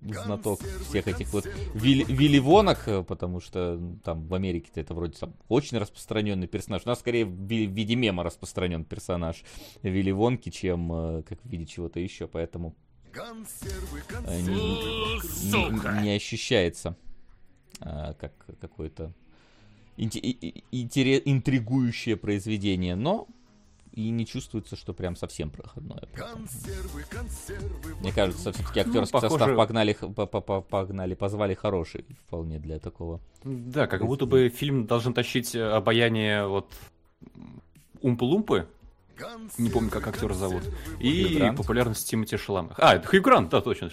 знаток 0.00 0.60
всех 0.88 1.08
этих 1.08 1.32
вот 1.32 1.46
вили, 1.74 2.04
виливонок, 2.04 2.88
э, 2.88 3.02
потому 3.02 3.40
что 3.40 3.80
там 4.04 4.26
в 4.26 4.34
Америке-то 4.34 4.80
это 4.80 4.94
вроде 4.94 5.18
там 5.18 5.34
очень 5.48 5.78
распространенный 5.78 6.46
персонаж. 6.46 6.82
У 6.84 6.88
нас 6.88 7.00
скорее 7.00 7.26
в 7.26 7.46
виде 7.46 7.94
мема 7.94 8.22
распространен 8.22 8.84
персонаж 8.84 9.42
Виливонки, 9.82 10.50
чем 10.50 10.92
э, 10.92 11.22
как 11.22 11.40
в 11.42 11.48
виде 11.48 11.66
чего-то 11.66 12.00
еще, 12.00 12.26
поэтому 12.26 12.74
не, 14.40 15.50
не, 15.50 16.02
не 16.02 16.10
ощущается 16.12 16.96
как 17.80 18.32
какое-то 18.60 19.12
интригующее 19.96 22.16
произведение, 22.16 22.94
но 22.94 23.26
и 23.92 24.10
не 24.10 24.26
чувствуется, 24.26 24.76
что 24.76 24.92
прям 24.92 25.16
совсем 25.16 25.50
проходное. 25.50 26.08
Консервы, 26.14 27.04
консервы, 27.10 27.96
Мне 28.00 28.12
кажется, 28.12 28.52
все-таки 28.52 28.80
актерский 28.80 29.00
ну, 29.00 29.20
похоже... 29.20 29.30
состав 29.30 29.56
погнали, 29.56 29.96
погнали, 30.70 31.14
позвали 31.14 31.54
хороший 31.54 32.04
вполне 32.26 32.58
для 32.58 32.78
такого. 32.78 33.20
Да, 33.44 33.86
как 33.86 34.04
будто 34.06 34.26
бы 34.26 34.48
фильм 34.48 34.86
должен 34.86 35.14
тащить 35.14 35.54
э, 35.54 35.62
обаяние 35.62 36.46
вот 36.46 36.72
Умпы-Лумпы, 38.02 38.66
не 39.58 39.70
помню, 39.70 39.90
как 39.90 40.06
актера 40.06 40.34
зовут, 40.34 40.62
и 40.98 41.52
популярность 41.56 42.08
Тимоти 42.08 42.36
Шаламе. 42.36 42.78
А, 42.78 42.94
это 42.94 43.06
Хью 43.06 43.22
Грант, 43.22 43.50
да, 43.50 43.60
точно. 43.60 43.90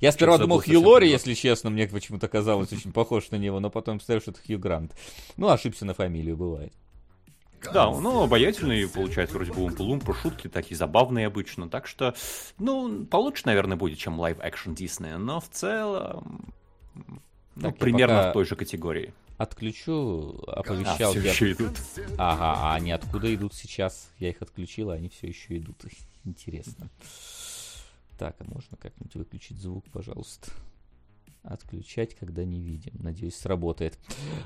Я 0.00 0.12
сперва 0.12 0.38
думал 0.38 0.60
Хью 0.60 0.80
Лори, 0.80 1.08
если 1.08 1.34
честно, 1.34 1.70
мне 1.70 1.86
почему-то 1.86 2.28
казалось 2.28 2.72
очень 2.72 2.92
похож 2.92 3.30
на 3.30 3.36
него, 3.36 3.60
но 3.60 3.70
потом 3.70 3.98
представил, 3.98 4.20
что 4.20 4.30
это 4.30 4.40
Хью 4.46 4.58
Грант. 4.58 4.92
Ну, 5.36 5.48
ошибся 5.48 5.84
на 5.84 5.94
фамилию, 5.94 6.36
бывает. 6.36 6.72
Да, 7.72 7.90
ну, 7.90 8.22
обаятельный, 8.22 8.88
получается, 8.88 9.36
вроде 9.36 9.52
бы 9.52 9.62
умпу-лумпу, 9.62 10.14
шутки 10.14 10.48
такие 10.48 10.76
забавные 10.76 11.26
обычно, 11.26 11.68
так 11.68 11.86
что, 11.86 12.14
ну, 12.58 13.04
получше, 13.06 13.42
наверное, 13.46 13.76
будет, 13.76 13.98
чем 13.98 14.18
live-action 14.18 14.72
Диснея, 14.72 15.18
но 15.18 15.40
в 15.40 15.48
целом, 15.48 16.52
ну, 17.56 17.70
так, 17.70 17.78
примерно 17.78 18.30
в 18.30 18.32
той 18.32 18.44
же 18.44 18.56
категории. 18.56 19.12
Отключу, 19.36 20.38
оповещал. 20.48 21.10
А, 21.10 21.12
все 21.12 21.20
я... 21.20 21.30
еще 21.30 21.52
идут. 21.52 21.72
Ага, 22.18 22.54
а 22.58 22.74
они 22.74 22.92
откуда 22.92 23.34
идут 23.34 23.54
сейчас? 23.54 24.10
Я 24.18 24.28
их 24.28 24.42
отключил, 24.42 24.90
а 24.90 24.94
они 24.94 25.08
все 25.08 25.28
еще 25.28 25.56
идут. 25.56 25.82
Интересно. 26.24 26.90
Так, 28.18 28.36
а 28.38 28.44
можно 28.44 28.76
как-нибудь 28.76 29.14
выключить 29.14 29.56
звук, 29.56 29.86
пожалуйста? 29.92 30.50
Отключать, 31.42 32.14
когда 32.14 32.44
не 32.44 32.60
видим. 32.60 32.92
Надеюсь, 32.98 33.34
сработает. 33.34 33.98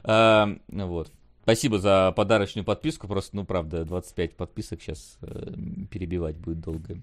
А, 0.05 0.49
вот. 0.69 1.11
Спасибо 1.45 1.79
за 1.79 2.11
подарочную 2.17 2.65
подписку. 2.65 3.07
Просто, 3.07 3.37
ну, 3.37 3.45
правда, 3.45 3.85
25 3.85 4.35
подписок 4.35 4.81
сейчас 4.81 5.19
э, 5.21 5.53
перебивать 5.91 6.37
будет 6.37 6.61
долго. 6.61 6.97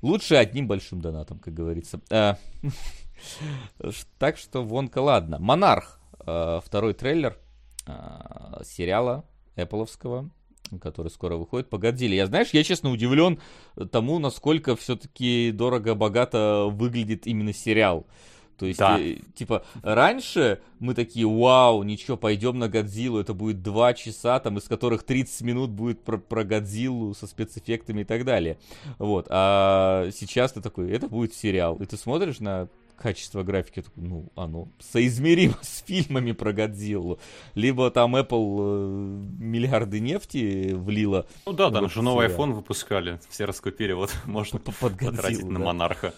Лучше 0.00 0.36
одним 0.36 0.68
большим 0.68 1.00
донатом, 1.00 1.40
как 1.40 1.54
говорится. 1.54 2.00
А, 2.08 2.38
так 4.18 4.38
что, 4.38 4.62
вонка, 4.62 5.00
ладно. 5.00 5.40
Монарх. 5.40 5.98
Э, 6.24 6.60
второй 6.64 6.94
трейлер 6.94 7.36
э, 7.88 8.62
сериала 8.64 9.24
Эппловского, 9.56 10.30
который 10.80 11.08
скоро 11.08 11.34
выходит 11.34 11.68
по 11.68 11.76
Годзилле. 11.76 12.16
Я, 12.16 12.26
знаешь, 12.26 12.50
я, 12.50 12.62
честно, 12.62 12.92
удивлен 12.92 13.40
тому, 13.90 14.20
насколько 14.20 14.76
все-таки 14.76 15.50
дорого-богато 15.50 16.68
выглядит 16.70 17.26
именно 17.26 17.52
сериал. 17.52 18.06
То 18.56 18.66
есть, 18.66 18.78
да. 18.78 18.98
э, 18.98 19.16
типа, 19.34 19.64
раньше 19.82 20.60
мы 20.78 20.94
такие, 20.94 21.26
вау, 21.26 21.82
ничего, 21.82 22.16
пойдем 22.16 22.58
на 22.58 22.68
Годзиллу, 22.68 23.18
это 23.18 23.34
будет 23.34 23.62
2 23.62 23.94
часа, 23.94 24.38
там, 24.40 24.58
из 24.58 24.64
которых 24.64 25.02
30 25.02 25.42
минут 25.42 25.70
будет 25.70 26.02
про, 26.02 26.18
про 26.18 26.44
Годзиллу 26.44 27.14
со 27.14 27.26
спецэффектами 27.26 28.02
и 28.02 28.04
так 28.04 28.24
далее. 28.24 28.58
Вот, 28.98 29.26
а 29.30 30.08
сейчас 30.12 30.52
ты 30.52 30.60
такой, 30.60 30.90
это 30.90 31.08
будет 31.08 31.34
сериал, 31.34 31.76
и 31.76 31.86
ты 31.86 31.96
смотришь 31.96 32.40
на 32.40 32.68
качество 32.96 33.42
графики, 33.42 33.82
такой, 33.82 34.04
ну, 34.04 34.28
оно 34.34 34.68
соизмеримо 34.78 35.56
с 35.62 35.82
фильмами 35.82 36.32
про 36.32 36.52
Годзиллу. 36.52 37.18
Либо 37.54 37.90
там 37.90 38.16
Apple 38.16 38.56
э, 38.58 39.42
миллиарды 39.42 40.00
нефти 40.00 40.72
влила. 40.72 41.26
Ну 41.46 41.52
да, 41.52 41.70
там 41.70 41.88
же 41.88 42.02
новый 42.02 42.28
iPhone 42.28 42.52
выпускали, 42.52 43.20
все 43.28 43.44
раскупили, 43.44 43.92
вот 43.92 44.14
можно 44.24 44.58
потратить 44.58 45.44
на 45.44 45.58
Монарха. 45.58 46.14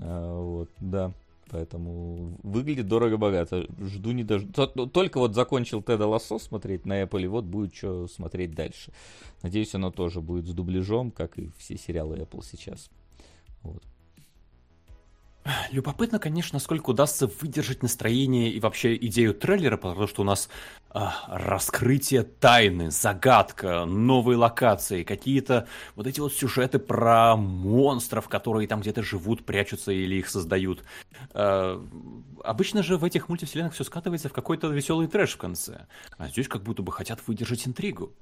А, 0.00 0.40
вот, 0.40 0.70
да. 0.78 1.12
Поэтому 1.50 2.38
выглядит 2.44 2.86
дорого-богато. 2.86 3.66
Жду 3.80 4.12
не 4.12 4.22
даже. 4.22 4.46
Только 4.46 5.18
вот 5.18 5.34
закончил 5.34 5.82
Теда 5.82 6.06
Лассо 6.06 6.38
смотреть 6.38 6.86
на 6.86 7.02
Apple, 7.02 7.24
и 7.24 7.26
вот 7.26 7.44
будет 7.44 7.74
что 7.74 8.06
смотреть 8.06 8.54
дальше. 8.54 8.92
Надеюсь, 9.42 9.74
оно 9.74 9.90
тоже 9.90 10.20
будет 10.20 10.46
с 10.46 10.52
дубляжом, 10.52 11.10
как 11.10 11.38
и 11.38 11.50
все 11.58 11.76
сериалы 11.76 12.18
Apple 12.18 12.44
сейчас. 12.44 12.88
Вот. 13.62 13.82
Любопытно, 15.70 16.18
конечно, 16.18 16.56
насколько 16.56 16.90
удастся 16.90 17.26
выдержать 17.40 17.82
настроение 17.82 18.50
и 18.50 18.60
вообще 18.60 18.94
идею 18.96 19.32
трейлера, 19.32 19.78
потому 19.78 20.06
что 20.06 20.20
у 20.20 20.24
нас 20.24 20.50
а, 20.90 21.14
раскрытие 21.28 22.24
тайны, 22.24 22.90
загадка, 22.90 23.86
новые 23.86 24.36
локации, 24.36 25.02
какие-то 25.02 25.66
вот 25.96 26.06
эти 26.06 26.20
вот 26.20 26.34
сюжеты 26.34 26.78
про 26.78 27.36
монстров, 27.36 28.28
которые 28.28 28.68
там 28.68 28.82
где-то 28.82 29.02
живут, 29.02 29.46
прячутся 29.46 29.92
или 29.92 30.16
их 30.16 30.28
создают. 30.28 30.84
А, 31.32 31.82
обычно 32.44 32.82
же 32.82 32.98
в 32.98 33.04
этих 33.04 33.30
мультивселенных 33.30 33.72
все 33.72 33.84
скатывается 33.84 34.28
в 34.28 34.34
какой-то 34.34 34.68
веселый 34.68 35.08
трэш 35.08 35.32
в 35.32 35.38
конце, 35.38 35.86
а 36.18 36.28
здесь 36.28 36.48
как 36.48 36.62
будто 36.62 36.82
бы 36.82 36.92
хотят 36.92 37.20
выдержать 37.26 37.66
интригу. 37.66 38.12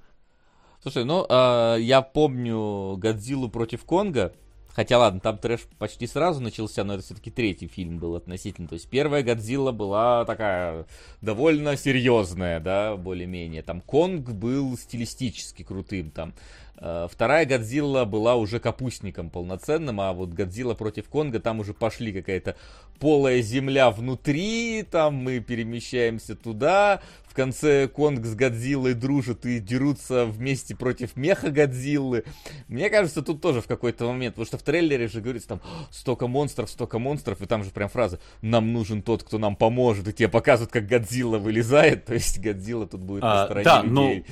Слушай, 0.80 1.04
ну, 1.04 1.26
э, 1.28 1.78
я 1.80 2.02
помню 2.02 2.96
Годзиллу 2.96 3.48
против 3.48 3.84
Конга, 3.84 4.32
Хотя 4.78 4.96
ладно, 4.96 5.18
там 5.18 5.38
трэш 5.38 5.62
почти 5.80 6.06
сразу 6.06 6.40
начался, 6.40 6.84
но 6.84 6.94
это 6.94 7.02
все-таки 7.02 7.32
третий 7.32 7.66
фильм 7.66 7.98
был 7.98 8.14
относительно. 8.14 8.68
То 8.68 8.74
есть 8.74 8.88
первая 8.88 9.24
Годзилла 9.24 9.72
была 9.72 10.24
такая 10.24 10.86
довольно 11.20 11.76
серьезная, 11.76 12.60
да, 12.60 12.96
более-менее. 12.96 13.62
Там 13.64 13.80
Конг 13.80 14.30
был 14.30 14.78
стилистически 14.78 15.64
крутым, 15.64 16.12
там 16.12 16.32
вторая 16.80 17.44
Годзилла 17.44 18.04
была 18.04 18.36
уже 18.36 18.60
капустником 18.60 19.30
полноценным, 19.30 20.00
а 20.00 20.12
вот 20.12 20.30
Годзилла 20.30 20.74
против 20.74 21.08
Конга, 21.08 21.40
там 21.40 21.60
уже 21.60 21.74
пошли 21.74 22.12
какая-то 22.12 22.56
полая 22.98 23.42
земля 23.42 23.90
внутри, 23.90 24.84
там 24.88 25.14
мы 25.14 25.40
перемещаемся 25.40 26.34
туда, 26.36 27.00
в 27.28 27.34
конце 27.34 27.88
Конг 27.88 28.24
с 28.24 28.34
Годзиллой 28.34 28.94
дружат 28.94 29.46
и 29.46 29.60
дерутся 29.60 30.26
вместе 30.26 30.74
против 30.74 31.16
меха 31.16 31.50
Годзиллы. 31.50 32.24
Мне 32.68 32.90
кажется, 32.90 33.22
тут 33.22 33.40
тоже 33.40 33.60
в 33.60 33.66
какой-то 33.66 34.06
момент, 34.06 34.34
потому 34.34 34.46
что 34.46 34.58
в 34.58 34.62
трейлере 34.62 35.08
же 35.08 35.20
говорится 35.20 35.48
там 35.48 35.60
столько 35.90 36.26
монстров, 36.26 36.70
столько 36.70 36.98
монстров, 36.98 37.40
и 37.42 37.46
там 37.46 37.64
же 37.64 37.70
прям 37.70 37.88
фраза 37.88 38.20
«нам 38.42 38.72
нужен 38.72 39.02
тот, 39.02 39.22
кто 39.22 39.38
нам 39.38 39.56
поможет», 39.56 40.08
и 40.08 40.12
тебе 40.12 40.28
показывают, 40.28 40.72
как 40.72 40.86
Годзилла 40.86 41.38
вылезает, 41.38 42.04
то 42.06 42.14
есть 42.14 42.40
Годзилла 42.40 42.86
тут 42.86 43.00
будет 43.00 43.24
а, 43.24 43.34
на 43.34 43.44
стороне 43.44 43.64
да, 43.64 43.82
людей. 43.82 43.90
Но 43.92 44.24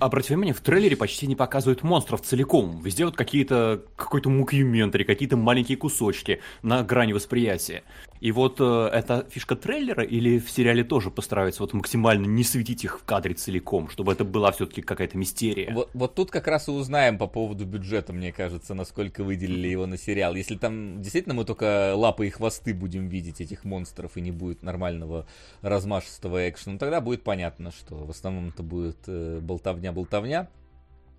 Обратите 0.00 0.34
внимание, 0.34 0.54
в 0.54 0.60
трейлере 0.60 0.96
почти 0.96 1.26
не 1.26 1.36
показывают 1.36 1.82
монстров 1.82 2.22
целиком. 2.22 2.80
Везде 2.82 3.04
вот 3.04 3.16
какие-то, 3.16 3.82
какой-то 3.96 4.28
мукюментари, 4.28 5.04
какие-то 5.04 5.36
маленькие 5.36 5.76
кусочки 5.76 6.40
на 6.62 6.82
грани 6.82 7.12
восприятия. 7.12 7.84
И 8.20 8.32
вот 8.32 8.56
э, 8.60 8.88
это 8.92 9.26
фишка 9.28 9.54
трейлера 9.56 10.02
или 10.02 10.38
в 10.38 10.50
сериале 10.50 10.82
тоже 10.84 11.10
постараются 11.10 11.62
вот 11.62 11.72
максимально 11.74 12.26
не 12.26 12.42
светить 12.42 12.84
их 12.84 13.00
в 13.00 13.04
кадре 13.04 13.34
целиком, 13.34 13.88
чтобы 13.90 14.12
это 14.12 14.24
была 14.24 14.50
все-таки 14.52 14.82
какая-то 14.82 15.18
мистерия? 15.18 15.72
Вот, 15.72 15.90
вот 15.92 16.14
тут 16.14 16.30
как 16.30 16.46
раз 16.46 16.68
и 16.68 16.70
узнаем 16.70 17.18
по 17.18 17.26
поводу 17.26 17.66
бюджета, 17.66 18.12
мне 18.12 18.32
кажется, 18.32 18.74
насколько 18.74 19.22
выделили 19.24 19.68
его 19.68 19.86
на 19.86 19.98
сериал. 19.98 20.34
Если 20.34 20.56
там 20.56 21.02
действительно 21.02 21.34
мы 21.34 21.44
только 21.44 21.92
лапы 21.94 22.26
и 22.28 22.30
хвосты 22.30 22.72
будем 22.72 23.08
видеть 23.08 23.40
этих 23.40 23.64
монстров 23.64 24.16
и 24.16 24.20
не 24.20 24.30
будет 24.30 24.62
нормального 24.62 25.26
размашистого 25.60 26.48
экшена, 26.48 26.78
тогда 26.78 27.00
будет 27.00 27.22
понятно, 27.22 27.70
что 27.70 27.96
в 27.96 28.10
основном 28.10 28.48
это 28.48 28.62
будет 28.62 28.98
э, 29.06 29.40
болтовня 29.40 29.74
болтовня-болтовня, 29.92 30.48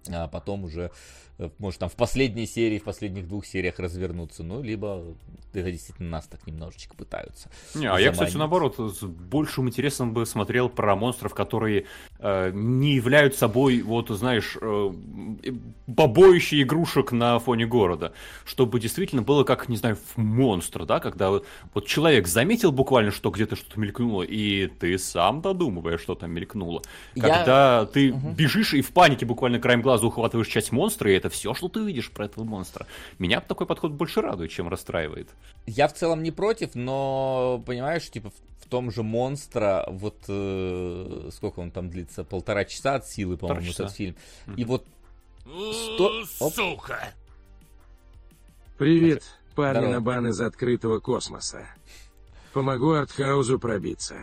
а 0.09 0.27
потом 0.27 0.63
уже 0.63 0.91
может, 1.57 1.79
там 1.79 1.89
в 1.89 1.95
последней 1.95 2.45
серии, 2.45 2.79
в 2.79 2.83
последних 2.83 3.27
двух 3.27 3.45
сериях 3.45 3.79
развернуться, 3.79 4.43
ну, 4.43 4.61
либо 4.61 5.03
это 5.53 5.71
действительно 5.71 6.09
нас 6.09 6.27
так 6.27 6.45
немножечко 6.47 6.95
пытаются. 6.95 7.49
Не, 7.73 7.87
а 7.87 7.99
я, 7.99 8.11
кстати, 8.11 8.37
наоборот, 8.37 8.77
с 8.77 9.03
большим 9.03 9.67
интересом 9.67 10.13
бы 10.13 10.25
смотрел 10.25 10.69
про 10.69 10.95
монстров, 10.95 11.33
которые 11.33 11.85
э, 12.19 12.51
не 12.53 12.95
являются 12.95 13.39
собой, 13.41 13.81
вот, 13.81 14.09
знаешь, 14.09 14.57
э, 14.59 14.91
побоище 15.95 16.61
игрушек 16.61 17.11
на 17.11 17.39
фоне 17.39 17.65
города, 17.65 18.13
чтобы 18.45 18.79
действительно 18.79 19.21
было 19.21 19.43
как, 19.43 19.69
не 19.69 19.77
знаю, 19.77 19.97
монстр, 20.15 20.85
да, 20.85 20.99
когда 20.99 21.31
вот 21.31 21.85
человек 21.85 22.27
заметил 22.27 22.71
буквально, 22.71 23.11
что 23.11 23.29
где-то 23.29 23.55
что-то 23.55 23.79
мелькнуло, 23.79 24.23
и 24.23 24.67
ты 24.67 24.97
сам 24.97 25.41
додумываешь, 25.41 26.01
что 26.01 26.15
там 26.15 26.31
мелькнуло. 26.31 26.81
Когда 27.13 27.79
я... 27.79 27.85
ты 27.85 28.13
угу. 28.13 28.31
бежишь 28.31 28.73
и 28.73 28.81
в 28.81 28.91
панике 28.91 29.25
буквально 29.25 29.59
краем 29.59 29.81
глаза 29.81 30.07
ухватываешь 30.07 30.47
часть 30.47 30.71
монстра, 30.71 31.11
и 31.11 31.15
это 31.15 31.24
все, 31.29 31.53
что 31.53 31.67
ты 31.67 31.83
видишь 31.83 32.11
про 32.11 32.25
этого 32.25 32.43
монстра. 32.43 32.87
Меня 33.19 33.41
такой 33.41 33.67
подход 33.67 33.91
больше 33.91 34.21
радует, 34.21 34.51
чем 34.51 34.67
расстраивает. 34.69 35.29
Я 35.65 35.87
в 35.87 35.93
целом 35.93 36.23
не 36.23 36.31
против, 36.31 36.75
но, 36.75 37.61
понимаешь, 37.65 38.09
типа 38.09 38.31
в 38.59 38.67
том 38.69 38.91
же 38.91 39.03
монстра, 39.03 39.85
вот 39.89 40.23
э, 40.27 41.29
сколько 41.31 41.59
он 41.59 41.71
там 41.71 41.89
длится, 41.89 42.23
полтора 42.23 42.65
часа 42.65 42.95
от 42.95 43.07
силы, 43.07 43.37
по-моему, 43.37 43.71
этот 43.71 43.91
фильм. 43.91 44.15
Mm-hmm. 44.47 44.55
И 44.57 44.65
вот... 44.65 44.85
Сто... 45.43 46.25
Сука! 46.25 47.13
Привет, 48.77 49.23
Парнинабан 49.55 50.27
из 50.27 50.41
открытого 50.41 50.99
космоса. 50.99 51.65
Помогу 52.53 52.93
артхаузу 52.93 53.59
пробиться. 53.59 54.15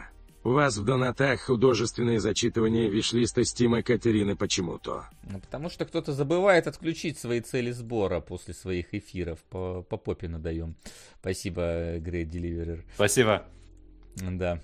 У 0.44 0.50
вас 0.50 0.76
в 0.76 0.84
донатах 0.84 1.42
художественное 1.42 2.18
зачитывание 2.18 2.88
вишлиста 2.88 3.44
Стима 3.44 3.82
Катерины 3.84 4.34
почему-то. 4.34 5.04
Ну, 5.22 5.38
потому 5.38 5.70
что 5.70 5.84
кто-то 5.84 6.12
забывает 6.12 6.66
отключить 6.66 7.16
свои 7.16 7.40
цели 7.40 7.70
сбора 7.70 8.18
после 8.18 8.52
своих 8.52 8.92
эфиров. 8.92 9.38
По, 9.50 9.82
по 9.82 9.96
попе 9.96 10.26
надаем. 10.26 10.74
Спасибо, 11.20 11.98
Great 11.98 12.30
Deliverer. 12.30 12.82
Спасибо. 12.96 13.46
Да. 14.16 14.60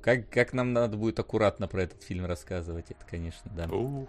Как, 0.00 0.30
как 0.30 0.52
нам 0.52 0.72
надо 0.72 0.96
будет 0.96 1.18
аккуратно 1.18 1.66
про 1.66 1.82
этот 1.82 2.04
фильм 2.04 2.26
рассказывать, 2.26 2.90
это, 2.90 3.04
конечно, 3.04 3.50
да. 3.52 3.66
Ух. 3.66 4.08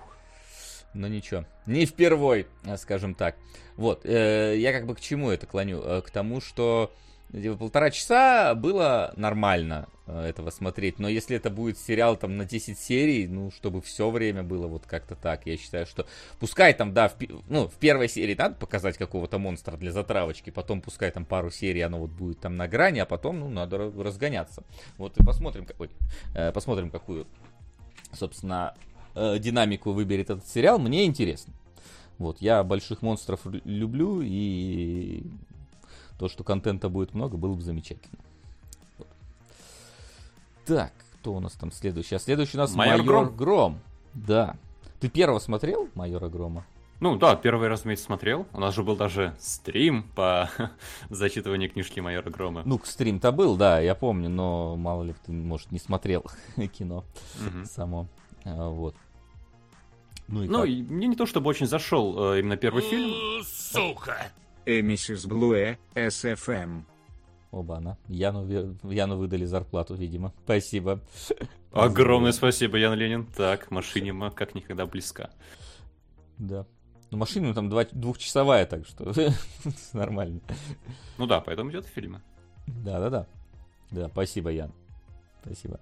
Но 0.94 1.08
ничего. 1.08 1.46
Не 1.66 1.88
впервой, 1.88 2.46
скажем 2.78 3.16
так. 3.16 3.38
Вот, 3.76 4.06
э, 4.06 4.56
я 4.58 4.72
как 4.72 4.86
бы 4.86 4.94
к 4.94 5.02
чему 5.02 5.32
это 5.32 5.48
клоню? 5.48 5.82
Э, 5.82 6.02
к 6.02 6.12
тому, 6.12 6.42
что 6.42 6.94
полтора 7.32 7.92
часа 7.92 8.56
было 8.56 9.14
нормально 9.18 9.88
э, 10.08 10.28
этого 10.28 10.50
смотреть, 10.52 11.00
но 11.00 11.10
если 11.10 11.36
это 11.36 11.50
будет 11.50 11.78
сериал 11.78 12.16
там 12.18 12.38
на 12.38 12.46
10 12.46 12.78
серий, 12.78 13.28
ну, 13.28 13.52
чтобы 13.52 13.82
все 13.82 14.10
время 14.10 14.44
было 14.44 14.68
вот 14.68 14.86
как-то 14.86 15.16
так, 15.16 15.46
я 15.46 15.58
считаю, 15.58 15.86
что 15.86 16.06
пускай 16.40 16.74
там, 16.74 16.94
да, 16.94 17.10
в, 17.10 17.16
ну, 17.50 17.68
в 17.68 17.74
первой 17.74 18.08
серии 18.08 18.36
надо 18.36 18.56
показать 18.56 18.98
какого-то 18.98 19.38
монстра 19.38 19.76
для 19.78 19.92
затравочки, 19.92 20.50
потом 20.50 20.82
пускай 20.82 21.12
там 21.12 21.26
пару 21.26 21.52
серий 21.52 21.82
оно 21.82 22.00
вот 22.00 22.12
будет 22.12 22.40
там 22.40 22.56
на 22.56 22.68
грани, 22.68 23.00
а 23.00 23.06
потом, 23.06 23.40
ну, 23.40 23.50
надо 23.50 23.78
разгоняться. 23.78 24.64
Вот 24.98 25.18
и 25.18 25.24
посмотрим, 25.24 25.66
какой, 25.66 25.90
э, 26.36 26.52
посмотрим, 26.52 26.90
какую, 26.90 27.28
собственно, 28.14 28.76
э, 29.16 29.40
динамику 29.40 29.92
выберет 29.92 30.30
этот 30.30 30.48
сериал, 30.48 30.80
мне 30.80 31.06
интересно. 31.06 31.54
Вот, 32.18 32.42
я 32.42 32.64
больших 32.64 33.02
монстров 33.02 33.42
люблю, 33.66 34.22
и 34.22 35.24
то, 36.18 36.28
что 36.30 36.44
контента 36.44 36.90
будет 36.90 37.14
много, 37.14 37.38
было 37.38 37.56
бы 37.56 37.62
замечательно. 37.62 38.20
Вот. 38.98 39.08
Так, 40.66 40.94
кто 41.20 41.34
у 41.34 41.40
нас 41.40 41.54
там 41.54 41.72
следующий? 41.72 42.16
А 42.16 42.20
следующий 42.20 42.58
у 42.58 42.62
нас 42.62 42.74
Майор, 42.74 42.98
Майор 42.98 43.06
Гром. 43.06 43.36
Гром. 43.36 43.80
Да. 44.14 44.58
Ты 45.00 45.10
первого 45.10 45.40
смотрел 45.40 45.90
Майора 45.94 46.30
Грома? 46.30 46.66
Ну 47.02 47.18
да, 47.18 47.36
первый 47.36 47.68
раз 47.68 47.84
вместе 47.84 48.06
смотрел. 48.06 48.48
У 48.54 48.60
нас 48.60 48.74
же 48.74 48.82
был 48.82 48.96
даже 48.96 49.36
стрим 49.38 50.04
по 50.16 50.50
зачитыванию 51.10 51.70
книжки 51.70 52.00
Майора 52.00 52.30
Грома. 52.30 52.64
Ну, 52.66 52.80
стрим-то 52.84 53.32
был, 53.32 53.58
да, 53.58 53.80
я 53.82 53.96
помню, 53.96 54.30
но 54.30 54.78
мало 54.78 55.04
ли 55.04 55.14
ты, 55.26 55.34
может, 55.34 55.72
не 55.72 55.80
смотрел 55.80 56.26
кино 56.78 57.04
угу. 57.46 57.66
само. 57.66 58.08
А, 58.46 58.70
вот. 58.70 58.96
Ну, 60.28 60.44
и 60.44 60.48
ну 60.48 60.64
и 60.64 60.82
мне 60.82 61.08
не 61.08 61.16
то 61.16 61.26
чтобы 61.26 61.50
очень 61.50 61.68
зашел 61.68 62.34
э, 62.34 62.40
именно 62.40 62.58
первый 62.58 62.82
фильм. 62.82 63.44
Сука! 63.44 64.32
Эмисис 64.66 65.26
Блуэ, 65.26 65.78
СФМ. 65.96 66.82
Оба-на. 67.52 67.98
Яну, 68.10 68.46
Яну 68.84 69.18
выдали 69.18 69.46
зарплату, 69.46 69.96
видимо. 69.96 70.34
Спасибо. 70.44 71.00
Огромное 71.72 72.32
спасибо, 72.32 72.78
Ян 72.78 72.94
Ленин. 72.94 73.26
Так, 73.26 73.72
машинима 73.72 74.32
как 74.32 74.56
никогда 74.56 74.86
близка. 74.86 75.30
Да. 76.38 76.66
Ну, 77.12 77.18
машина 77.18 77.54
там 77.54 77.70
два, 77.70 77.86
двухчасовая, 77.92 78.66
так 78.66 78.86
что 78.86 79.14
нормально. 79.94 80.42
Ну 81.18 81.28
да, 81.28 81.40
поэтому 81.40 81.72
идет 81.72 81.86
фильмы. 81.86 82.22
Да-да-да. 82.68 83.28
Да, 83.92 84.10
спасибо, 84.10 84.50
Ян. 84.50 84.74
Спасибо. 85.44 85.80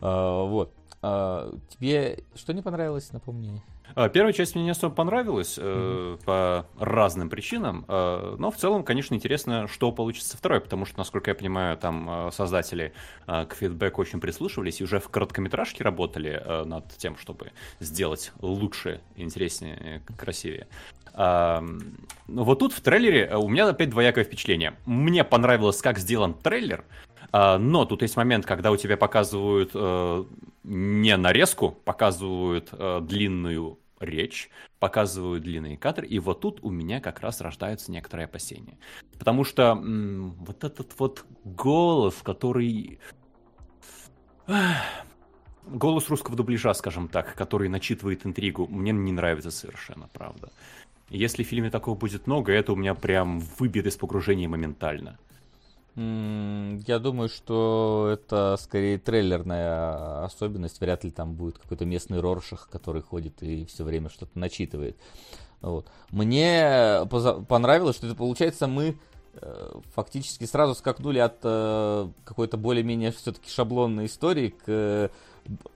А, 0.00 0.44
вот. 0.44 0.74
А, 1.00 1.54
тебе 1.68 2.24
что 2.34 2.52
не 2.52 2.60
понравилось, 2.60 3.12
напомни? 3.12 3.62
А, 3.94 4.08
первая 4.08 4.32
часть 4.32 4.54
мне 4.54 4.64
не 4.64 4.70
особо 4.70 4.94
понравилась 4.94 5.58
mm-hmm. 5.58 6.24
по 6.24 6.66
разным 6.78 7.28
причинам, 7.28 7.84
э, 7.88 8.36
но 8.38 8.50
в 8.50 8.56
целом, 8.56 8.84
конечно, 8.84 9.14
интересно, 9.14 9.68
что 9.68 9.92
получится 9.92 10.36
второй, 10.36 10.60
потому 10.60 10.84
что, 10.84 10.98
насколько 10.98 11.30
я 11.30 11.34
понимаю, 11.34 11.76
там 11.76 12.28
э, 12.28 12.30
создатели 12.32 12.92
к 13.26 13.54
фидбэку 13.54 14.00
очень 14.00 14.20
прислушивались 14.20 14.80
и 14.80 14.84
уже 14.84 14.98
в 14.98 15.08
короткометражке 15.08 15.84
работали 15.84 16.42
над 16.64 16.88
тем, 16.96 17.16
чтобы 17.16 17.52
сделать 17.80 18.32
лучше, 18.40 19.00
интереснее, 19.16 20.02
красивее. 20.16 20.66
А, 21.14 21.62
вот 22.26 22.58
тут 22.58 22.72
в 22.72 22.80
трейлере 22.80 23.36
у 23.36 23.48
меня 23.48 23.68
опять 23.68 23.90
двоякое 23.90 24.24
впечатление. 24.24 24.74
Мне 24.86 25.24
понравилось, 25.24 25.80
как 25.82 25.98
сделан 25.98 26.34
трейлер, 26.34 26.84
а, 27.32 27.58
но 27.58 27.84
тут 27.84 28.02
есть 28.02 28.16
момент, 28.16 28.46
когда 28.46 28.70
у 28.70 28.76
тебя 28.76 28.96
показывают 28.96 29.70
э, 29.74 30.24
не 30.64 31.16
нарезку, 31.16 31.72
показывают 31.84 32.68
э, 32.72 33.00
длинную 33.02 33.78
речь, 34.02 34.50
показывают 34.78 35.44
длинные 35.44 35.76
кадры, 35.76 36.06
и 36.06 36.18
вот 36.18 36.40
тут 36.40 36.60
у 36.62 36.70
меня 36.70 37.00
как 37.00 37.20
раз 37.20 37.40
рождаются 37.40 37.92
некоторые 37.92 38.24
опасения. 38.26 38.78
Потому 39.18 39.44
что 39.44 39.72
м- 39.72 40.32
вот 40.32 40.64
этот 40.64 40.98
вот 40.98 41.24
голос, 41.44 42.16
который... 42.22 42.98
Голос 45.64 46.08
русского 46.10 46.36
дубляжа, 46.36 46.74
скажем 46.74 47.08
так, 47.08 47.34
который 47.36 47.68
начитывает 47.68 48.26
интригу, 48.26 48.66
мне 48.66 48.90
не 48.90 49.12
нравится 49.12 49.52
совершенно, 49.52 50.08
правда. 50.12 50.50
Если 51.08 51.44
в 51.44 51.46
фильме 51.46 51.70
такого 51.70 51.94
будет 51.94 52.26
много, 52.26 52.52
это 52.52 52.72
у 52.72 52.76
меня 52.76 52.94
прям 52.94 53.38
выбьет 53.58 53.86
из 53.86 53.96
погружения 53.96 54.48
моментально. 54.48 55.18
Я 55.94 56.98
думаю, 56.98 57.28
что 57.28 58.08
это 58.10 58.56
скорее 58.58 58.98
трейлерная 58.98 60.24
особенность. 60.24 60.80
Вряд 60.80 61.04
ли 61.04 61.10
там 61.10 61.34
будет 61.34 61.58
какой-то 61.58 61.84
местный 61.84 62.20
Роршах, 62.20 62.68
который 62.70 63.02
ходит 63.02 63.42
и 63.42 63.66
все 63.66 63.84
время 63.84 64.08
что-то 64.08 64.38
начитывает. 64.38 64.96
Вот. 65.60 65.86
Мне 66.10 67.02
понравилось, 67.48 67.96
что 67.96 68.06
это 68.06 68.16
получается 68.16 68.66
мы 68.66 68.98
э, 69.34 69.80
фактически 69.94 70.44
сразу 70.44 70.74
скакнули 70.74 71.18
от 71.18 71.38
э, 71.44 72.08
какой-то 72.24 72.56
более-менее 72.56 73.12
все-таки 73.12 73.48
шаблонной 73.48 74.06
истории 74.06 74.48
к, 74.48 75.10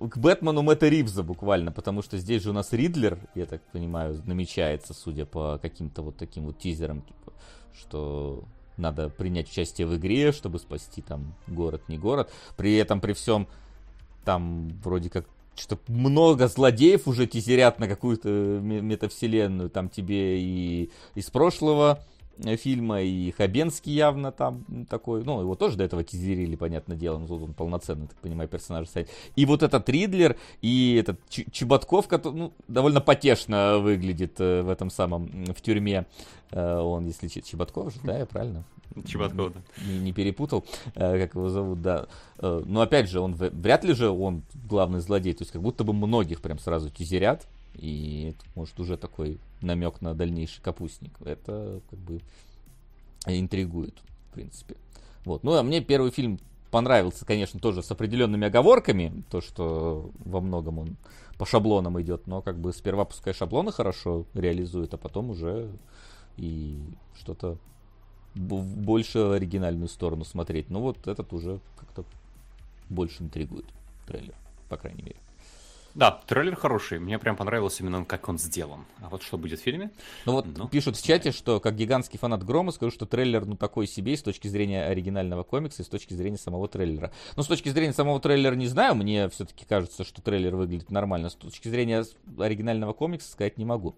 к 0.00 0.18
Бэтмену 0.18 0.62
Мэтта 0.62 0.88
Ривза 0.88 1.22
буквально, 1.22 1.70
потому 1.70 2.02
что 2.02 2.18
здесь 2.18 2.42
же 2.42 2.50
у 2.50 2.52
нас 2.52 2.72
Ридлер, 2.72 3.18
я 3.36 3.46
так 3.46 3.62
понимаю, 3.70 4.20
намечается, 4.24 4.92
судя 4.92 5.24
по 5.24 5.58
каким-то 5.62 6.02
вот 6.02 6.16
таким 6.16 6.46
вот 6.46 6.58
тизерам, 6.58 7.02
типа, 7.02 7.32
что 7.78 8.44
надо 8.76 9.08
принять 9.08 9.50
участие 9.50 9.86
в 9.86 9.96
игре, 9.96 10.32
чтобы 10.32 10.58
спасти 10.58 11.02
там 11.02 11.34
город, 11.46 11.82
не 11.88 11.98
город. 11.98 12.30
При 12.56 12.76
этом, 12.76 13.00
при 13.00 13.12
всем, 13.12 13.46
там 14.24 14.70
вроде 14.82 15.10
как 15.10 15.26
что 15.58 15.78
много 15.88 16.48
злодеев 16.48 17.08
уже 17.08 17.26
тизерят 17.26 17.78
на 17.78 17.88
какую-то 17.88 18.28
метавселенную. 18.28 19.70
Там 19.70 19.88
тебе 19.88 20.38
и 20.38 20.90
из 21.14 21.30
прошлого 21.30 22.04
Э, 22.44 22.56
фильма, 22.56 23.00
и 23.00 23.30
Хабенский 23.30 23.92
явно 23.92 24.30
там 24.30 24.64
такой, 24.90 25.24
ну, 25.24 25.40
его 25.40 25.54
тоже 25.54 25.76
до 25.76 25.84
этого 25.84 26.04
тизерили, 26.04 26.54
понятное 26.54 26.96
дело, 26.96 27.18
но 27.18 27.26
тут 27.26 27.42
он 27.42 27.54
полноценный, 27.54 28.08
так 28.08 28.16
понимаю, 28.18 28.48
персонаж 28.48 28.88
стоит. 28.88 29.08
И 29.36 29.46
вот 29.46 29.62
этот 29.62 29.88
Ридлер, 29.88 30.36
и 30.60 30.96
этот 31.00 31.18
Ч- 31.30 31.46
Чеботков, 31.50 32.08
который, 32.08 32.34
ну, 32.34 32.52
довольно 32.68 33.00
потешно 33.00 33.78
выглядит 33.78 34.34
э, 34.38 34.62
в 34.62 34.68
этом 34.68 34.90
самом, 34.90 35.46
в 35.46 35.60
тюрьме. 35.62 36.04
Э, 36.50 36.78
он, 36.78 37.06
если 37.06 37.28
Чеботков 37.28 37.92
же, 37.92 38.00
да, 38.04 38.18
я 38.18 38.26
правильно? 38.26 38.64
Чеботков, 39.06 39.52
да. 39.54 39.60
Не, 39.86 39.98
не 39.98 40.12
перепутал, 40.12 40.64
как 40.94 41.34
его 41.34 41.48
зовут, 41.48 41.82
да. 41.82 42.06
Но 42.40 42.80
опять 42.80 43.10
же, 43.10 43.20
он 43.20 43.34
вряд 43.34 43.84
ли 43.84 43.92
же 43.92 44.08
он 44.08 44.42
главный 44.68 45.00
злодей, 45.00 45.34
то 45.34 45.42
есть 45.42 45.52
как 45.52 45.60
будто 45.60 45.84
бы 45.84 45.92
многих 45.92 46.40
прям 46.40 46.58
сразу 46.58 46.88
тизерят, 46.88 47.46
и 47.74 48.34
это, 48.34 48.48
может, 48.54 48.80
уже 48.80 48.96
такой 48.96 49.38
намек 49.60 50.00
на 50.00 50.14
дальнейший 50.14 50.62
капустник. 50.62 51.12
Это 51.20 51.80
как 51.90 51.98
бы 51.98 52.22
интригует, 53.26 53.94
в 54.30 54.34
принципе. 54.34 54.76
Вот. 55.26 55.44
Ну, 55.44 55.52
а 55.54 55.62
мне 55.62 55.82
первый 55.82 56.10
фильм 56.10 56.38
понравился, 56.70 57.26
конечно, 57.26 57.60
тоже 57.60 57.82
с 57.82 57.90
определенными 57.90 58.46
оговорками, 58.46 59.24
то, 59.30 59.40
что 59.40 60.10
во 60.24 60.40
многом 60.40 60.78
он 60.78 60.96
по 61.36 61.44
шаблонам 61.44 62.00
идет, 62.00 62.26
но 62.26 62.40
как 62.40 62.58
бы 62.58 62.72
сперва 62.72 63.04
пускай 63.04 63.34
шаблоны 63.34 63.72
хорошо 63.72 64.24
реализует, 64.32 64.94
а 64.94 64.96
потом 64.96 65.30
уже 65.30 65.70
и 66.36 66.78
что-то 67.18 67.58
в 68.34 68.76
больше 68.76 69.18
оригинальную 69.18 69.88
сторону 69.88 70.24
смотреть. 70.24 70.70
Ну 70.70 70.80
вот 70.80 71.06
этот 71.06 71.32
уже 71.32 71.60
как-то 71.76 72.04
больше 72.88 73.22
интригует 73.22 73.66
трейлер, 74.06 74.34
по 74.68 74.76
крайней 74.76 75.02
мере. 75.02 75.16
Да, 75.96 76.10
трейлер 76.26 76.54
хороший. 76.56 76.98
Мне 76.98 77.18
прям 77.18 77.36
понравилось 77.36 77.80
именно 77.80 78.04
как 78.04 78.28
он 78.28 78.38
сделан. 78.38 78.84
А 79.00 79.08
вот 79.08 79.22
что 79.22 79.38
будет 79.38 79.60
в 79.60 79.62
фильме? 79.62 79.90
Ну 80.26 80.32
вот 80.32 80.46
ну, 80.54 80.68
пишут 80.68 80.98
в 80.98 81.02
чате, 81.02 81.32
что 81.32 81.58
как 81.58 81.74
гигантский 81.74 82.18
фанат 82.18 82.44
Грома 82.44 82.72
скажу, 82.72 82.92
что 82.92 83.06
трейлер 83.06 83.46
ну 83.46 83.56
такой 83.56 83.86
себе 83.86 84.14
с 84.14 84.22
точки 84.22 84.46
зрения 84.46 84.84
оригинального 84.84 85.42
комикса 85.42 85.80
и 85.80 85.86
с 85.86 85.88
точки 85.88 86.12
зрения 86.12 86.36
самого 86.36 86.68
трейлера. 86.68 87.12
Ну 87.34 87.42
с 87.42 87.46
точки 87.46 87.70
зрения 87.70 87.94
самого 87.94 88.20
трейлера 88.20 88.54
не 88.54 88.66
знаю, 88.66 88.94
мне 88.94 89.30
все-таки 89.30 89.64
кажется, 89.64 90.04
что 90.04 90.20
трейлер 90.20 90.54
выглядит 90.54 90.90
нормально. 90.90 91.30
С 91.30 91.34
точки 91.34 91.68
зрения 91.68 92.04
оригинального 92.38 92.92
комикса 92.92 93.32
сказать 93.32 93.56
не 93.56 93.64
могу. 93.64 93.96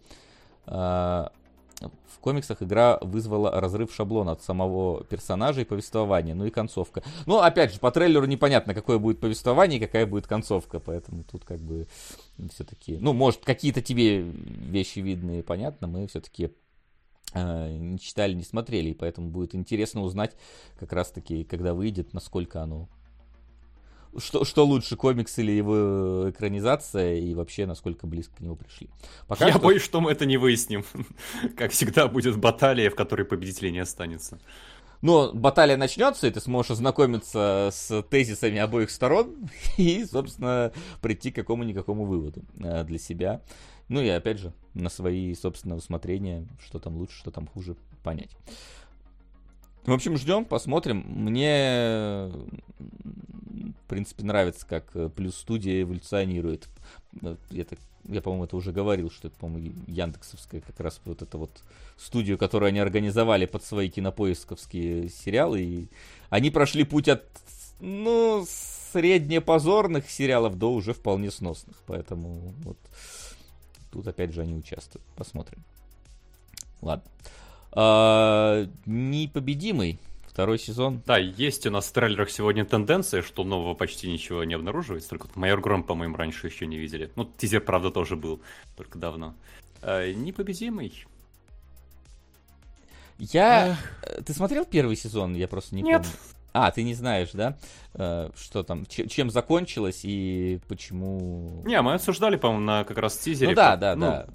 А, 0.67 1.33
в 1.81 2.19
комиксах 2.21 2.63
игра 2.63 2.99
вызвала 3.01 3.61
разрыв 3.61 3.95
шаблона 3.95 4.33
от 4.33 4.43
самого 4.43 5.05
персонажа 5.05 5.61
и 5.61 5.65
повествования, 5.65 6.35
ну 6.35 6.45
и 6.47 6.51
концовка. 6.51 7.03
Ну, 7.27 7.39
опять 7.39 7.73
же, 7.73 7.79
по 7.79 7.91
трейлеру 7.91 8.27
непонятно, 8.27 8.75
какое 8.75 8.99
будет 8.99 9.21
повествование 9.21 9.79
и 9.79 9.83
какая 9.85 10.07
будет 10.07 10.27
концовка, 10.27 10.81
поэтому 10.81 11.25
тут 11.25 11.45
как 11.45 11.61
бы 11.61 11.87
все-таки, 12.53 12.99
ну, 13.01 13.13
может, 13.13 13.45
какие-то 13.45 13.83
тебе 13.83 14.21
вещи 14.21 14.99
видны, 14.99 15.43
понятно, 15.43 15.87
мы 15.87 16.07
все-таки 16.09 16.53
э, 17.35 17.77
не 17.77 17.99
читали, 17.99 18.35
не 18.35 18.45
смотрели, 18.45 18.91
и 18.91 18.95
поэтому 18.95 19.31
будет 19.31 19.55
интересно 19.55 20.03
узнать 20.03 20.35
как 20.79 20.93
раз-таки, 20.93 21.45
когда 21.45 21.75
выйдет, 21.75 22.13
насколько 22.13 22.63
оно 22.63 22.89
что, 24.17 24.45
что 24.45 24.65
лучше, 24.65 24.97
комикс 24.97 25.39
или 25.39 25.53
его 25.53 26.31
экранизация, 26.31 27.17
и 27.17 27.35
вообще, 27.35 27.67
насколько 27.67 28.07
близко 28.07 28.37
к 28.37 28.41
нему 28.41 28.57
пришли. 28.57 28.89
Пока 29.27 29.47
Я 29.47 29.53
что... 29.53 29.61
боюсь, 29.61 29.83
что 29.83 30.01
мы 30.01 30.11
это 30.11 30.27
не 30.27 30.37
выясним. 30.37 30.85
как 31.57 31.73
всегда, 31.73 32.09
будет 32.09 32.37
баталия, 32.37 32.91
в 32.91 32.95
которой 32.95 33.25
победителей 33.25 33.73
не 33.73 33.81
останется. 33.81 34.39
Но 35.01 35.33
баталия 35.33 35.77
начнется, 35.77 36.27
и 36.27 36.31
ты 36.31 36.41
сможешь 36.41 36.73
ознакомиться 36.73 37.71
с 37.73 38.03
тезисами 38.11 38.59
обоих 38.59 38.91
сторон 38.91 39.49
и, 39.77 40.05
собственно, 40.05 40.73
прийти 41.01 41.31
к 41.31 41.37
какому-никакому 41.37 42.05
выводу 42.05 42.43
э, 42.61 42.85
для 42.85 42.99
себя. 42.99 43.41
Ну 43.89 44.01
и, 44.01 44.09
опять 44.09 44.39
же, 44.39 44.53
на 44.75 44.91
свои, 44.91 45.35
собственно, 45.35 45.77
усмотрения, 45.77 46.47
что 46.65 46.79
там 46.79 46.97
лучше, 46.97 47.17
что 47.17 47.31
там 47.31 47.47
хуже, 47.47 47.77
понять. 48.03 48.31
В 49.89 49.93
общем, 49.93 50.19
ждем, 50.19 50.45
посмотрим. 50.45 51.03
Мне, 51.09 52.31
в 52.79 53.89
принципе, 53.89 54.23
нравится, 54.23 54.67
как 54.67 54.85
э, 54.95 55.09
плюс 55.09 55.35
студия 55.35 55.81
эволюционирует. 55.81 56.69
Я, 57.51 57.65
я 58.05 58.21
по-моему, 58.21 58.45
это 58.45 58.57
уже 58.57 58.71
говорил, 58.71 59.11
что 59.11 59.29
это, 59.29 59.39
по-моему, 59.39 59.73
Яндексовская 59.87 60.61
как 60.61 60.79
раз 60.81 61.01
вот 61.07 61.23
эта 61.23 61.39
вот 61.39 61.63
студию, 61.97 62.37
которую 62.37 62.69
они 62.69 62.81
организовали 62.81 63.47
под 63.47 63.65
свои 63.65 63.89
кинопоисковские 63.89 65.09
сериалы. 65.09 65.63
И 65.63 65.89
они 66.29 66.51
прошли 66.51 66.85
путь 66.85 67.09
от, 67.09 67.25
ну, 67.81 68.45
среднепозорных 68.93 70.11
сериалов 70.11 70.59
до 70.59 70.71
уже 70.71 70.93
вполне 70.93 71.31
сносных. 71.31 71.79
Поэтому 71.87 72.53
вот 72.63 72.77
тут 73.91 74.07
опять 74.07 74.35
же 74.35 74.43
они 74.43 74.55
участвуют. 74.55 75.07
Посмотрим. 75.17 75.65
Ладно. 76.83 77.11
А, 77.73 78.67
непобедимый. 78.87 79.99
Второй 80.27 80.59
сезон. 80.59 81.03
Да, 81.05 81.19
есть 81.19 81.67
у 81.67 81.71
нас 81.71 81.87
в 81.87 81.93
трейлерах 81.93 82.31
сегодня 82.31 82.65
тенденция, 82.65 83.23
что 83.23 83.43
нового 83.43 83.75
почти 83.75 84.11
ничего 84.11 84.45
не 84.45 84.55
обнаруживается. 84.55 85.11
Только 85.11 85.29
Майор 85.35 85.61
Гром, 85.61 85.83
по-моему, 85.83 86.17
раньше 86.17 86.47
еще 86.47 86.67
не 86.67 86.79
видели. 86.79 87.11
Ну, 87.17 87.29
тизер, 87.37 87.61
правда, 87.61 87.91
тоже 87.91 88.15
был, 88.15 88.41
только 88.77 88.99
давно. 88.99 89.35
А, 89.83 90.13
непобедимый. 90.13 91.05
Я... 93.19 93.71
Эх. 93.71 94.25
Ты 94.25 94.33
смотрел 94.33 94.65
первый 94.65 94.95
сезон? 94.95 95.35
Я 95.35 95.49
просто 95.49 95.75
не 95.75 95.83
Нет. 95.83 96.03
помню. 96.03 96.17
А, 96.53 96.71
ты 96.71 96.83
не 96.83 96.95
знаешь, 96.95 97.31
да? 97.33 97.57
Э, 97.95 98.31
что 98.37 98.63
там, 98.63 98.87
чем 98.87 99.31
закончилось 99.31 100.01
и 100.03 100.61
почему... 100.69 101.63
Не, 101.67 101.81
мы 101.83 101.95
обсуждали, 101.95 102.37
по-моему, 102.37 102.65
на 102.65 102.85
как 102.85 102.99
раз 102.99 103.17
тизере. 103.19 103.51
Ну 103.51 103.57
да, 103.57 103.77
да, 103.77 103.95
ну, 103.95 104.07
да. 104.07 104.27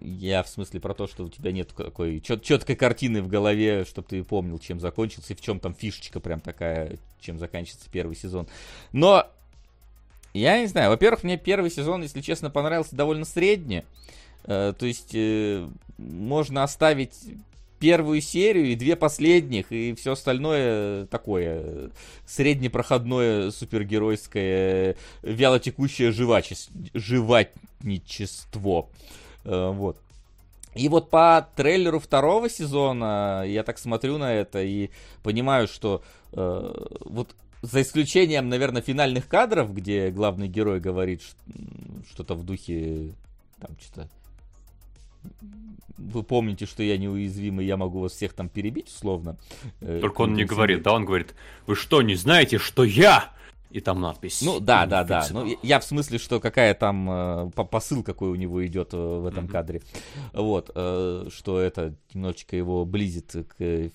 Я 0.00 0.42
в 0.42 0.48
смысле 0.48 0.80
про 0.80 0.94
то, 0.94 1.06
что 1.06 1.24
у 1.24 1.28
тебя 1.28 1.52
нет 1.52 1.68
такой 1.68 2.20
чет- 2.20 2.42
четкой 2.42 2.76
картины 2.76 3.22
в 3.22 3.28
голове, 3.28 3.84
чтобы 3.84 4.08
ты 4.08 4.22
помнил, 4.24 4.58
чем 4.58 4.80
закончился 4.80 5.32
и 5.32 5.36
в 5.36 5.40
чем 5.40 5.60
там 5.60 5.74
фишечка 5.74 6.20
прям 6.20 6.40
такая, 6.40 6.98
чем 7.20 7.38
заканчивается 7.38 7.90
первый 7.90 8.16
сезон. 8.16 8.46
Но 8.92 9.26
я 10.32 10.60
не 10.60 10.66
знаю. 10.66 10.90
Во-первых, 10.90 11.24
мне 11.24 11.36
первый 11.36 11.70
сезон, 11.70 12.02
если 12.02 12.20
честно, 12.20 12.50
понравился 12.50 12.94
довольно 12.94 13.24
средне. 13.24 13.84
Э, 14.44 14.72
то 14.78 14.86
есть 14.86 15.10
э, 15.14 15.68
можно 15.98 16.62
оставить 16.62 17.14
первую 17.80 18.20
серию 18.20 18.66
и 18.66 18.76
две 18.76 18.94
последних, 18.94 19.72
и 19.72 19.94
все 19.94 20.12
остальное 20.12 21.06
такое 21.06 21.90
среднепроходное 22.26 23.50
супергеройское 23.50 24.96
вялотекущее 25.22 26.12
жеваче... 26.12 26.56
живатничество. 26.94 28.88
Э, 29.50 29.70
вот. 29.72 30.00
И 30.74 30.88
вот 30.88 31.10
по 31.10 31.48
трейлеру 31.56 31.98
второго 31.98 32.48
сезона 32.48 33.42
я 33.44 33.64
так 33.64 33.78
смотрю 33.78 34.18
на 34.18 34.32
это 34.32 34.62
и 34.62 34.90
понимаю, 35.24 35.66
что 35.66 36.02
э, 36.32 36.86
вот 37.00 37.34
за 37.62 37.82
исключением, 37.82 38.48
наверное, 38.48 38.80
финальных 38.80 39.26
кадров, 39.26 39.74
где 39.74 40.10
главный 40.10 40.46
герой 40.46 40.78
говорит 40.78 41.22
что-то 42.12 42.34
в 42.34 42.44
духе 42.44 43.12
там 43.60 43.76
что-то 43.80 44.08
вы 45.98 46.22
помните, 46.22 46.64
что 46.64 46.82
я 46.82 46.96
неуязвимый, 46.96 47.66
я 47.66 47.76
могу 47.76 48.00
вас 48.00 48.12
всех 48.12 48.32
там 48.32 48.48
перебить, 48.48 48.88
условно. 48.88 49.36
Э, 49.80 49.98
Только 50.00 50.22
он 50.22 50.32
не 50.32 50.44
говорит, 50.44 50.82
да, 50.82 50.94
он 50.94 51.04
говорит, 51.04 51.34
вы 51.66 51.76
что, 51.76 52.00
не 52.00 52.14
знаете, 52.14 52.56
что 52.56 52.84
я 52.84 53.30
и 53.70 53.80
там 53.80 54.00
надпись. 54.00 54.42
Ну 54.42 54.60
да, 54.60 54.86
да, 54.86 55.04
да. 55.04 55.26
Ну, 55.30 55.46
я 55.62 55.80
в 55.80 55.84
смысле, 55.84 56.18
что 56.18 56.40
какая 56.40 56.74
там 56.74 57.08
э, 57.10 57.50
посыл 57.50 58.02
какой 58.02 58.30
у 58.30 58.34
него 58.34 58.66
идет 58.66 58.92
э, 58.92 58.96
в 58.96 59.26
этом 59.26 59.44
mm-hmm. 59.44 59.50
кадре. 59.50 59.82
Вот, 60.32 60.70
э, 60.74 61.28
что 61.32 61.60
это 61.60 61.94
немножечко 62.12 62.56
его 62.56 62.84
близит 62.84 63.34
к 63.56 63.90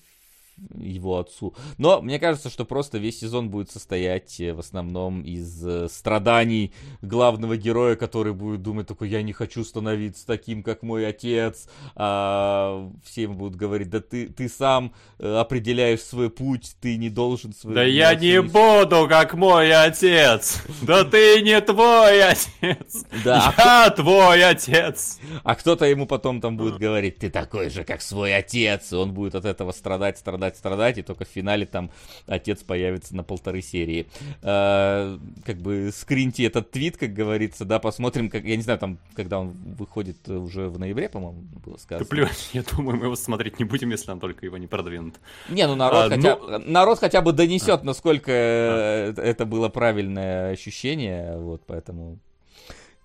его 0.78 1.18
отцу. 1.18 1.54
Но 1.78 2.00
мне 2.00 2.18
кажется, 2.18 2.48
что 2.48 2.64
просто 2.64 2.98
весь 2.98 3.20
сезон 3.20 3.50
будет 3.50 3.70
состоять 3.70 4.40
э, 4.40 4.54
в 4.54 4.60
основном 4.60 5.22
из 5.22 5.66
э, 5.66 5.88
страданий 5.88 6.72
главного 7.02 7.56
героя, 7.56 7.94
который 7.96 8.32
будет 8.32 8.62
думать 8.62 8.86
такой, 8.86 9.08
я 9.08 9.22
не 9.22 9.32
хочу 9.32 9.64
становиться 9.64 10.26
таким, 10.26 10.62
как 10.62 10.82
мой 10.82 11.06
отец. 11.06 11.68
А 11.94 12.90
все 13.04 13.22
ему 13.22 13.34
будут 13.34 13.56
говорить, 13.56 13.90
да 13.90 14.00
ты, 14.00 14.28
ты 14.28 14.48
сам 14.48 14.94
э, 15.18 15.36
определяешь 15.36 16.00
свой 16.00 16.30
путь, 16.30 16.76
ты 16.80 16.96
не 16.96 17.10
должен 17.10 17.52
свой... 17.52 17.74
Да 17.74 17.82
я 17.82 18.14
не 18.14 18.40
буду, 18.40 19.06
как 19.08 19.34
мой 19.34 19.72
отец! 19.72 20.62
Да 20.82 21.04
ты 21.04 21.42
не 21.42 21.60
твой 21.60 22.22
отец! 22.22 23.04
Да. 23.24 23.54
Я 23.58 23.90
твой 23.90 24.42
отец! 24.42 25.18
А 25.42 25.54
кто-то 25.54 25.84
ему 25.84 26.06
потом 26.06 26.40
там 26.40 26.56
будет 26.56 26.78
говорить, 26.78 27.18
ты 27.18 27.30
такой 27.30 27.68
же, 27.70 27.84
как 27.84 28.00
свой 28.00 28.34
отец, 28.34 28.92
и 28.92 28.96
он 28.96 29.12
будет 29.12 29.34
от 29.34 29.44
этого 29.44 29.72
страдать, 29.72 30.18
страдать 30.18 30.45
страдать, 30.54 30.76
страдать, 30.76 30.98
и 30.98 31.02
только 31.02 31.24
в 31.24 31.28
финале 31.28 31.66
там 31.66 31.90
отец 32.26 32.62
появится 32.62 33.16
на 33.16 33.22
полторы 33.22 33.62
серии. 33.62 34.06
Э, 34.42 35.18
как 35.44 35.56
бы 35.58 35.90
скриньте 35.92 36.44
этот 36.44 36.70
твит, 36.70 36.96
как 36.96 37.12
говорится, 37.12 37.64
да, 37.64 37.78
посмотрим, 37.78 38.28
как, 38.28 38.44
я 38.44 38.56
не 38.56 38.62
знаю, 38.62 38.78
там, 38.78 38.98
когда 39.14 39.40
он 39.40 39.52
выходит 39.78 40.28
уже 40.28 40.68
в 40.68 40.78
ноябре, 40.78 41.08
по-моему, 41.08 41.42
было 41.64 41.76
сказано. 41.76 42.04
Да 42.04 42.08
плевать, 42.08 42.50
я 42.52 42.62
думаю, 42.62 42.98
мы 42.98 43.06
его 43.06 43.16
смотреть 43.16 43.58
не 43.58 43.64
будем, 43.64 43.90
если 43.90 44.10
он 44.10 44.20
только 44.20 44.44
его 44.44 44.58
не 44.58 44.66
продвинут. 44.66 45.14
Не, 45.48 45.66
ну 45.66 45.74
народ, 45.74 46.12
а, 46.12 46.16
хотя, 46.16 46.36
ну... 46.36 46.58
народ 46.58 46.98
хотя 46.98 47.22
бы 47.22 47.32
донесет, 47.32 47.80
а. 47.82 47.84
насколько 47.84 48.32
а. 48.32 49.14
это 49.16 49.46
было 49.46 49.68
правильное 49.68 50.52
ощущение, 50.52 51.38
вот, 51.38 51.62
поэтому... 51.66 52.18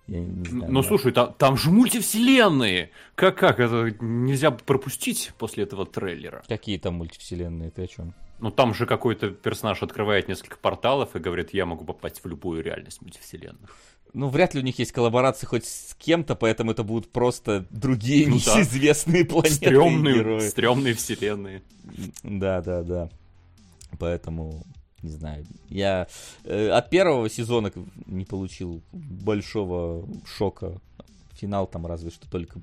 Я 0.08 0.20
не 0.20 0.44
знаю, 0.44 0.72
ну, 0.72 0.82
да. 0.82 0.88
слушай, 0.88 1.12
там, 1.12 1.32
там 1.34 1.56
же 1.56 1.70
мультивселенные. 1.70 2.90
Как, 3.14 3.38
как 3.38 3.60
это 3.60 3.94
нельзя 4.00 4.50
пропустить 4.50 5.32
после 5.38 5.64
этого 5.64 5.86
трейлера? 5.86 6.42
Какие 6.48 6.78
там 6.78 6.94
мультивселенные? 6.94 7.70
Ты 7.70 7.84
о 7.84 7.86
чем? 7.86 8.14
Ну, 8.40 8.50
там 8.50 8.74
же 8.74 8.86
какой-то 8.86 9.30
персонаж 9.30 9.82
открывает 9.82 10.26
несколько 10.26 10.56
порталов 10.56 11.14
и 11.14 11.20
говорит, 11.20 11.54
я 11.54 11.64
могу 11.64 11.84
попасть 11.84 12.24
в 12.24 12.26
любую 12.26 12.62
реальность 12.64 13.00
мультивселенных. 13.00 13.76
Ну, 14.14 14.28
вряд 14.28 14.54
ли 14.54 14.60
у 14.60 14.64
них 14.64 14.78
есть 14.78 14.92
коллаборации 14.92 15.46
хоть 15.46 15.64
с 15.64 15.94
кем-то, 15.94 16.34
поэтому 16.34 16.72
это 16.72 16.82
будут 16.82 17.10
просто 17.10 17.66
другие 17.70 18.28
ну, 18.28 18.34
неизвестные 18.34 19.24
да. 19.24 19.30
планеты 19.30 19.54
стрёмные, 19.54 20.14
герои. 20.16 20.48
Стрёмные 20.48 20.94
вселенные. 20.94 21.62
Да, 22.22 22.60
да, 22.60 22.82
да. 22.82 23.08
Поэтому 23.98 24.66
не 25.02 25.10
знаю. 25.10 25.44
Я 25.68 26.06
э, 26.44 26.68
от 26.68 26.90
первого 26.90 27.28
сезона 27.28 27.72
не 28.06 28.24
получил 28.24 28.82
большого 28.92 30.06
шока. 30.24 30.80
Финал 31.32 31.66
там 31.66 31.86
разве 31.86 32.10
что 32.10 32.30
только 32.30 32.60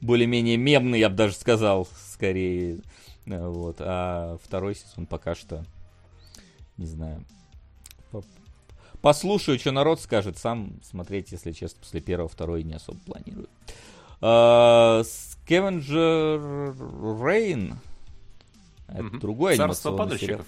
более-менее 0.00 0.56
мемный, 0.56 0.98
я 0.98 1.08
бы 1.08 1.16
даже 1.16 1.34
сказал, 1.34 1.88
скорее. 2.10 2.80
Э, 3.26 3.46
вот. 3.46 3.76
А 3.80 4.38
второй 4.42 4.74
сезон 4.74 5.06
пока 5.06 5.34
что, 5.34 5.64
не 6.76 6.86
знаю. 6.86 7.24
Послушаю, 9.00 9.58
что 9.58 9.70
народ 9.72 10.00
скажет. 10.00 10.38
Сам 10.38 10.80
смотреть, 10.82 11.30
если 11.30 11.52
честно, 11.52 11.78
после 11.80 12.00
первого, 12.00 12.28
второй 12.28 12.64
не 12.64 12.74
особо 12.74 12.98
планирую. 13.00 13.48
Скевенджер 15.04 16.40
Рейн. 17.24 17.78
Это 18.88 19.02
mm-hmm. 19.02 19.20
другой 19.20 19.54
анимационный 19.54 20.18
сериал. 20.18 20.40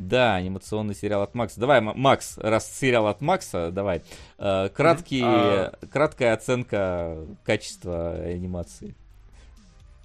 Да, 0.00 0.36
анимационный 0.36 0.94
сериал 0.94 1.20
от 1.20 1.34
Макса. 1.34 1.60
Давай, 1.60 1.82
Макс, 1.82 2.38
раз 2.38 2.74
сериал 2.74 3.06
от 3.06 3.20
Макса, 3.20 3.70
давай. 3.70 4.02
Э, 4.38 4.70
краткий, 4.70 5.20
а... 5.22 5.74
Краткая 5.92 6.32
оценка 6.32 7.26
качества 7.44 8.12
анимации. 8.14 8.94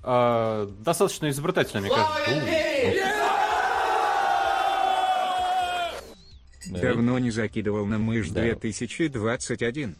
А, 0.03 0.65
достаточно 0.79 1.29
изобретательно, 1.29 1.79
мне 1.79 1.89
кажется. 1.89 2.31
Давно 6.67 7.17
не 7.17 7.31
закидывал 7.31 7.85
на 7.85 7.97
мышь 7.97 8.29
да. 8.31 8.41
2021. 8.41 9.95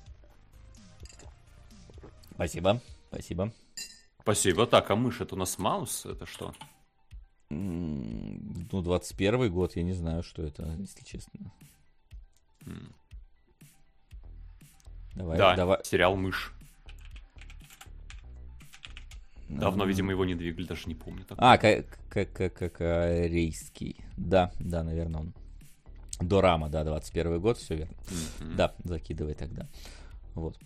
Спасибо, 2.34 2.81
спасибо. 3.08 3.53
Спасибо. 4.19 4.67
Так, 4.67 4.91
а 4.91 4.97
мышь 4.97 5.21
это 5.21 5.36
у 5.36 5.38
нас 5.38 5.58
Маус? 5.58 6.05
Это 6.05 6.25
что? 6.25 6.53
Ну, 7.49 8.81
21 8.81 9.51
год, 9.51 9.75
я 9.75 9.84
не 9.84 9.93
знаю, 9.93 10.23
что 10.23 10.43
это, 10.43 10.75
если 10.79 11.03
честно. 11.03 11.51
Давай, 15.15 15.38
да, 15.38 15.55
давай. 15.55 15.79
сериал 15.84 16.15
«Мышь». 16.15 16.51
Давно, 19.47 19.86
видимо, 19.86 20.12
его 20.12 20.25
не 20.25 20.36
двигали, 20.36 20.65
даже 20.65 20.88
не 20.88 20.95
помню. 20.95 21.23
Такого. 21.23 21.53
А, 21.53 21.58
как, 21.58 21.86
как, 22.10 22.34
как, 22.34 22.53
как 22.53 22.73
корейский. 22.73 23.95
Да, 24.17 24.51
да, 24.60 24.84
наверное, 24.84 25.21
он. 25.21 25.34
Дорама, 26.19 26.69
да, 26.69 26.84
21 26.84 27.39
год, 27.39 27.58
все 27.58 27.75
верно. 27.75 27.93
Mm-hmm. 27.93 28.55
Да, 28.55 28.73
закидывай 28.84 29.36
тогда. 29.36 29.67
Вот. 30.34 30.58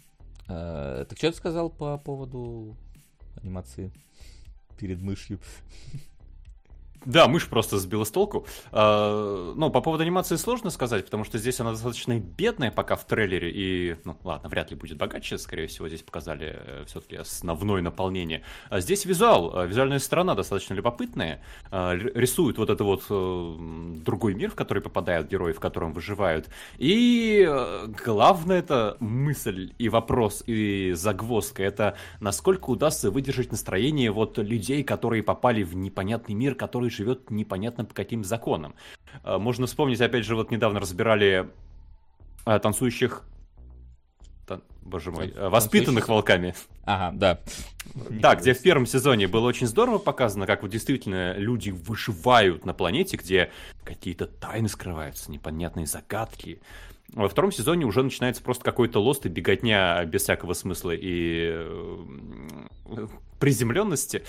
А, 0.48 1.06
так 1.06 1.18
что 1.18 1.32
ты 1.32 1.38
сказал 1.38 1.70
по 1.70 1.98
поводу 1.98 2.78
анимации 3.42 3.92
перед 4.78 5.02
мышью? 5.02 5.40
Да, 7.06 7.28
мышь 7.28 7.48
просто 7.48 7.80
сбила 7.80 8.04
с 8.04 8.12
толку. 8.12 8.46
А, 8.72 9.54
ну, 9.56 9.70
по 9.70 9.82
поводу 9.82 10.04
анимации 10.04 10.36
сложно 10.36 10.70
сказать, 10.70 11.06
потому 11.06 11.24
что 11.24 11.38
здесь 11.38 11.60
она 11.60 11.72
достаточно 11.72 12.20
бедная 12.20 12.72
пока 12.72 12.96
в 12.96 13.06
трейлере, 13.06 13.52
и, 13.52 13.96
ну, 14.04 14.18
ладно, 14.24 14.50
вряд 14.50 14.72
ли 14.72 14.76
будет 14.76 14.98
богаче, 14.98 15.38
скорее 15.38 15.68
всего, 15.68 15.88
здесь 15.88 16.02
показали 16.02 16.58
э, 16.60 16.84
все-таки 16.88 17.16
основное 17.16 17.82
наполнение. 17.82 18.44
А 18.70 18.82
здесь 18.82 19.06
визуал, 19.06 19.58
э, 19.58 19.68
визуальная 19.68 20.00
сторона 20.00 20.36
достаточно 20.36 20.74
любопытная, 20.74 21.42
э, 21.72 21.98
рисует 22.16 22.58
вот 22.58 22.70
это 22.70 22.84
вот 22.84 23.06
другой 24.04 24.36
мир, 24.36 24.52
в 24.52 24.56
который 24.56 24.82
попадают 24.84 25.30
герои, 25.30 25.54
в 25.54 25.60
котором 25.60 25.94
выживают. 25.94 26.50
И 26.78 27.50
главное 28.06 28.60
это 28.60 28.98
мысль 29.00 29.74
и 29.78 29.88
вопрос, 29.88 30.44
и 30.48 30.92
загвоздка, 30.96 31.64
это 31.64 31.96
насколько 32.20 32.70
удастся 32.70 33.10
выдержать 33.10 33.52
настроение 33.52 34.12
вот 34.12 34.38
людей, 34.38 34.84
которые 34.84 35.24
попали 35.24 35.64
в 35.64 35.76
непонятный 35.76 36.36
мир, 36.36 36.56
который 36.56 36.89
который 36.90 36.92
живет 36.92 37.32
непонятно 37.32 37.86
по 37.86 37.94
каким 37.94 38.24
законам. 38.24 38.76
А, 39.24 39.40
можно 39.40 39.68
вспомнить, 39.68 40.02
опять 40.02 40.26
же, 40.26 40.36
вот 40.36 40.52
недавно 40.52 40.80
разбирали 40.80 41.50
а, 42.46 42.60
танцующих 42.60 43.24
боже 44.82 45.12
мой, 45.12 45.28
Танцующих? 45.28 45.52
воспитанных 45.52 46.08
волками. 46.08 46.56
Ага, 46.84 47.16
да. 47.16 47.40
Да, 48.10 48.36
где 48.36 48.54
в 48.54 48.62
первом 48.62 48.88
сезоне 48.88 49.28
было 49.28 49.48
очень 49.48 49.68
здорово 49.68 50.00
показано, 50.00 50.48
как 50.48 50.64
вот 50.64 50.72
действительно 50.72 51.38
люди 51.38 51.70
выживают 51.70 52.66
на 52.66 52.74
планете, 52.74 53.18
где 53.18 53.52
какие-то 53.84 54.26
тайны 54.26 54.68
скрываются, 54.68 55.32
непонятные 55.32 55.86
загадки. 55.86 56.60
Во 57.14 57.28
втором 57.28 57.52
сезоне 57.52 57.86
уже 57.86 58.04
начинается 58.04 58.44
просто 58.44 58.64
какой-то 58.64 59.00
лост 59.00 59.26
и 59.26 59.30
беготня 59.30 60.06
без 60.06 60.24
всякого 60.24 60.54
смысла 60.54 60.92
и 60.92 61.52
э, 61.54 63.08
приземленности, 63.40 64.24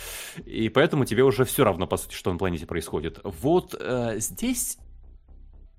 и 0.47 0.69
поэтому 0.69 1.05
тебе 1.05 1.25
уже 1.25 1.45
все 1.45 1.65
равно, 1.65 1.87
по 1.87 1.97
сути, 1.97 2.15
что 2.15 2.33
на 2.33 2.39
планете 2.39 2.67
происходит. 2.67 3.21
Вот 3.23 3.75
э, 3.79 4.19
здесь 4.19 4.79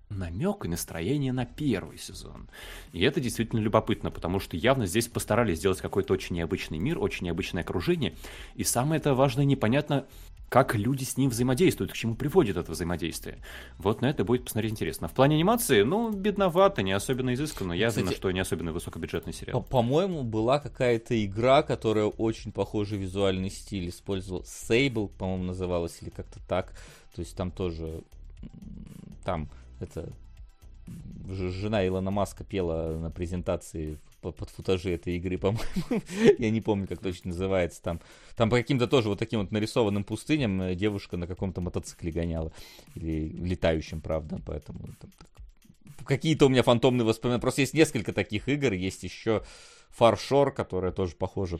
намек 0.09 0.65
и 0.65 0.67
настроение 0.67 1.33
на 1.33 1.45
первый 1.45 1.97
сезон. 1.97 2.49
И 2.91 3.01
это 3.01 3.19
действительно 3.19 3.59
любопытно, 3.59 4.11
потому 4.11 4.39
что 4.39 4.57
явно 4.57 4.85
здесь 4.85 5.07
постарались 5.07 5.59
сделать 5.59 5.81
какой-то 5.81 6.13
очень 6.13 6.35
необычный 6.35 6.79
мир, 6.79 6.99
очень 6.99 7.25
необычное 7.25 7.63
окружение. 7.63 8.15
И 8.55 8.63
самое 8.63 8.99
это 8.99 9.13
важное, 9.13 9.45
непонятно, 9.45 10.05
как 10.51 10.75
люди 10.75 11.05
с 11.05 11.15
ним 11.15 11.29
взаимодействуют, 11.29 11.93
к 11.93 11.95
чему 11.95 12.13
приводит 12.13 12.57
это 12.57 12.73
взаимодействие. 12.73 13.37
Вот 13.77 14.01
на 14.01 14.07
это 14.07 14.25
будет 14.25 14.43
посмотреть 14.43 14.73
интересно. 14.73 15.07
В 15.07 15.13
плане 15.13 15.37
анимации, 15.37 15.83
ну, 15.83 16.11
бедновато, 16.11 16.81
не 16.81 16.91
особенно 16.91 17.33
изысканно. 17.33 17.71
Ясно, 17.71 18.01
Кстати, 18.01 18.17
что 18.17 18.31
не 18.31 18.41
особенно 18.41 18.73
высокобюджетный 18.73 19.31
сериал. 19.31 19.63
По-моему, 19.63 20.23
была 20.23 20.59
какая-то 20.59 21.25
игра, 21.25 21.63
которая 21.63 22.07
очень 22.07 22.51
похожий 22.51 22.97
визуальный 22.97 23.49
стиль 23.49 23.87
использовала. 23.87 24.41
Sable, 24.41 25.07
по-моему, 25.07 25.45
называлась, 25.45 25.97
или 26.01 26.09
как-то 26.09 26.41
так. 26.49 26.73
То 27.15 27.21
есть 27.21 27.33
там 27.33 27.49
тоже... 27.49 28.03
Там 29.23 29.47
это 29.79 30.11
жена 31.29 31.87
Илона 31.87 32.11
Маска 32.11 32.43
пела 32.43 32.97
на 32.97 33.09
презентации 33.09 33.97
под 34.21 34.49
футажи 34.49 34.91
этой 34.91 35.17
игры, 35.17 35.38
по-моему. 35.39 36.01
Я 36.38 36.49
не 36.49 36.62
помню, 36.62 36.88
как 36.88 36.99
точно 36.99 37.29
называется. 37.29 37.81
Там, 37.81 37.99
там 38.36 38.49
по 38.49 38.57
каким-то 38.57 38.88
тоже 38.88 39.10
вот 39.10 39.19
таким 39.19 39.41
вот 39.41 39.51
нарисованным 39.51 40.03
пустыням 40.03 40.62
э, 40.62 40.75
девушка 40.75 41.17
на 41.17 41.27
каком-то 41.27 41.62
мотоцикле 41.62 42.12
гоняла. 42.12 42.51
Или 42.95 43.29
летающем, 43.29 44.01
правда. 44.01 44.39
Поэтому 44.45 44.89
там, 44.99 45.12
какие-то 46.05 46.45
у 46.45 46.49
меня 46.49 46.63
фантомные 46.63 47.05
воспоминания. 47.05 47.41
Просто 47.41 47.62
есть 47.62 47.73
несколько 47.73 48.13
таких 48.13 48.47
игр. 48.47 48.73
Есть 48.73 49.03
еще 49.03 49.43
Фаршор, 49.89 50.53
которая 50.53 50.91
тоже 50.91 51.15
похожа 51.15 51.60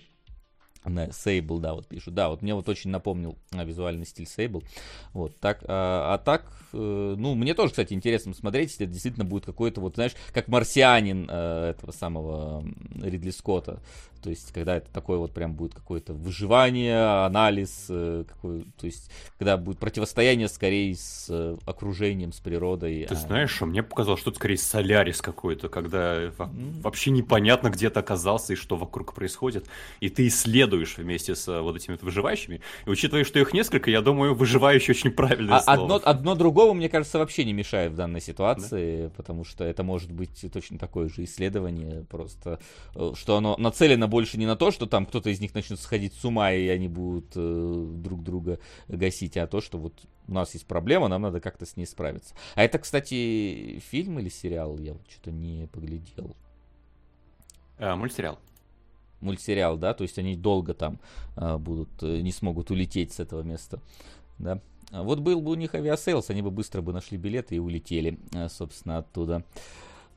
на 0.86 1.08
Sable, 1.08 1.60
да, 1.60 1.74
вот 1.74 1.88
пишут. 1.88 2.14
Да, 2.14 2.30
вот 2.30 2.42
мне 2.42 2.56
вот 2.56 2.68
очень 2.70 2.90
напомнил 2.90 3.38
а, 3.52 3.64
визуальный 3.64 4.06
стиль 4.06 4.26
Sable. 4.26 4.64
Вот, 5.14 5.36
так, 5.38 5.64
а, 5.68 6.14
а 6.14 6.18
так, 6.18 6.46
э, 6.74 7.16
ну, 7.18 7.36
мне 7.36 7.54
тоже, 7.54 7.72
кстати, 7.72 7.94
интересно 7.94 8.34
смотреть, 8.34 8.72
если 8.72 8.86
это 8.86 8.94
действительно 8.94 9.26
будет 9.26 9.46
какой-то, 9.46 9.82
вот, 9.82 9.96
знаешь, 9.96 10.14
как 10.34 10.48
марсианин 10.48 11.28
э, 11.30 11.70
этого 11.72 11.92
самого 11.92 12.66
Ридли 12.96 13.32
Скотта. 13.32 13.80
То 14.22 14.30
есть, 14.30 14.52
когда 14.52 14.78
это 14.78 14.90
такое 14.92 15.18
вот 15.18 15.34
прям 15.34 15.54
будет 15.54 15.74
какое-то 15.74 16.14
выживание, 16.14 17.26
анализ, 17.26 17.88
э, 17.90 18.24
какой, 18.28 18.66
то 18.80 18.86
есть, 18.86 19.12
когда 19.38 19.58
будет 19.58 19.80
противостояние 19.80 20.48
скорее 20.48 20.96
с 20.96 21.28
э, 21.30 21.58
окружением, 21.66 22.32
с 22.32 22.40
природой. 22.40 23.06
Ты 23.08 23.16
а... 23.16 23.18
знаешь, 23.18 23.62
а 23.62 23.66
мне 23.66 23.84
показалось, 23.84 24.22
что 24.22 24.30
это 24.30 24.40
скорее 24.40 24.58
Солярис 24.58 25.22
какой-то, 25.22 25.70
когда 25.70 26.26
mm. 26.26 26.82
вообще 26.82 27.12
непонятно, 27.12 27.70
где 27.70 27.90
ты 27.90 28.00
оказался 28.00 28.54
и 28.54 28.56
что 28.56 28.78
вокруг 28.78 29.14
происходит, 29.14 29.68
и 30.00 30.10
ты 30.10 30.28
исследуешь 30.28 30.98
вместе 30.98 31.36
с 31.36 31.62
вот 31.62 31.76
этими 31.76 31.94
вот 31.94 32.04
выживающими. 32.04 32.62
И 32.86 32.90
учитывая, 32.90 33.24
что 33.24 33.40
их 33.40 33.54
несколько, 33.54 33.90
я 33.90 34.02
думаю, 34.02 34.36
выживающий 34.36 34.92
очень 34.92 35.12
правильное 35.12 35.58
а, 35.58 35.62
слово. 35.62 35.96
Одно, 35.96 36.02
одно 36.04 36.36
другому, 36.36 36.74
мне 36.74 36.90
кажется, 36.90 37.18
вообще 37.20 37.44
не 37.46 37.54
мешает 37.54 37.94
в 37.94 37.96
данной 37.96 38.22
ситуации, 38.22 39.04
да? 39.04 39.10
потому 39.16 39.44
что 39.44 39.64
это 39.64 39.84
может 39.84 40.12
быть 40.12 40.46
точно 40.52 40.78
такое 40.78 41.10
же 41.10 41.24
исследование, 41.24 42.06
просто 42.10 42.60
э, 42.96 43.12
что 43.16 43.38
оно 43.38 43.56
нацелено 43.58 44.08
больше 44.12 44.38
не 44.38 44.46
на 44.46 44.56
то, 44.56 44.70
что 44.70 44.86
там 44.86 45.08
кто-то 45.08 45.32
из 45.32 45.40
них 45.40 45.56
начнет 45.56 45.80
сходить 45.80 46.14
с 46.14 46.24
ума, 46.24 46.52
и 46.52 46.68
они 46.68 46.88
будут 46.88 47.32
э, 47.36 47.86
друг 47.96 48.22
друга 48.22 48.60
гасить, 48.88 49.38
а 49.38 49.48
то, 49.48 49.62
что 49.62 49.80
вот 49.80 49.94
у 50.28 50.34
нас 50.34 50.54
есть 50.54 50.68
проблема, 50.68 51.08
нам 51.08 51.24
надо 51.24 51.40
как-то 51.40 51.66
с 51.66 51.78
ней 51.78 51.88
справиться. 51.88 52.36
А 52.54 52.64
это, 52.64 52.78
кстати, 52.78 53.82
фильм 53.90 54.20
или 54.20 54.30
сериал? 54.30 54.78
Я 54.78 54.94
вот 54.94 55.10
что-то 55.10 55.32
не 55.32 55.68
поглядел. 55.68 56.36
А, 57.80 57.96
мультсериал. 57.96 58.38
Мультсериал, 59.22 59.78
да, 59.78 59.94
то 59.94 60.04
есть 60.04 60.20
они 60.20 60.36
долго 60.36 60.74
там 60.74 61.00
а, 61.36 61.58
будут, 61.58 61.90
э, 62.04 62.22
не 62.22 62.32
смогут 62.32 62.70
улететь 62.70 63.14
с 63.14 63.20
этого 63.20 63.42
места, 63.42 63.82
да. 64.38 64.62
Вот 64.92 65.20
был 65.20 65.40
бы 65.40 65.52
у 65.52 65.56
них 65.56 65.74
Aviasales, 65.74 66.30
они 66.32 66.42
бы 66.42 66.52
быстро 66.52 66.82
бы 66.82 66.92
нашли 66.92 67.18
билеты 67.18 67.56
и 67.56 67.60
улетели, 67.60 68.20
собственно, 68.50 68.98
оттуда. 68.98 69.46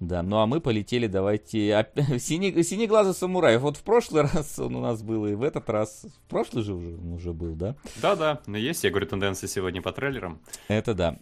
Да, 0.00 0.22
ну 0.22 0.38
а 0.38 0.46
мы 0.46 0.60
полетели, 0.60 1.06
давайте, 1.06 1.86
синий, 2.18 2.62
синеглазый 2.62 3.14
самурай. 3.14 3.58
Вот 3.58 3.76
в 3.76 3.82
прошлый 3.82 4.22
раз 4.34 4.58
он 4.58 4.76
у 4.76 4.80
нас 4.80 5.02
был, 5.02 5.26
и 5.26 5.34
в 5.34 5.42
этот 5.42 5.68
раз, 5.70 6.04
в 6.04 6.28
прошлый 6.28 6.62
же 6.62 6.74
уже, 6.74 6.96
уже 6.96 7.32
был, 7.32 7.54
да? 7.54 7.76
Да-да, 8.02 8.40
но 8.46 8.56
есть, 8.56 8.84
я 8.84 8.90
говорю, 8.90 9.06
тенденции 9.06 9.46
сегодня 9.46 9.82
по 9.82 9.92
трейлерам. 9.92 10.40
Это 10.68 10.94
да. 10.94 11.18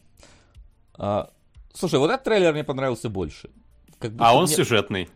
А, 0.94 1.30
слушай, 1.72 1.98
вот 1.98 2.11
этот 2.11 2.24
трейлер 2.24 2.52
мне 2.52 2.64
понравился 2.64 3.08
больше. 3.08 3.50
Как 3.98 4.12
а 4.18 4.35
он 4.35 4.44
мне... 4.44 4.54
сюжетный. 4.54 5.08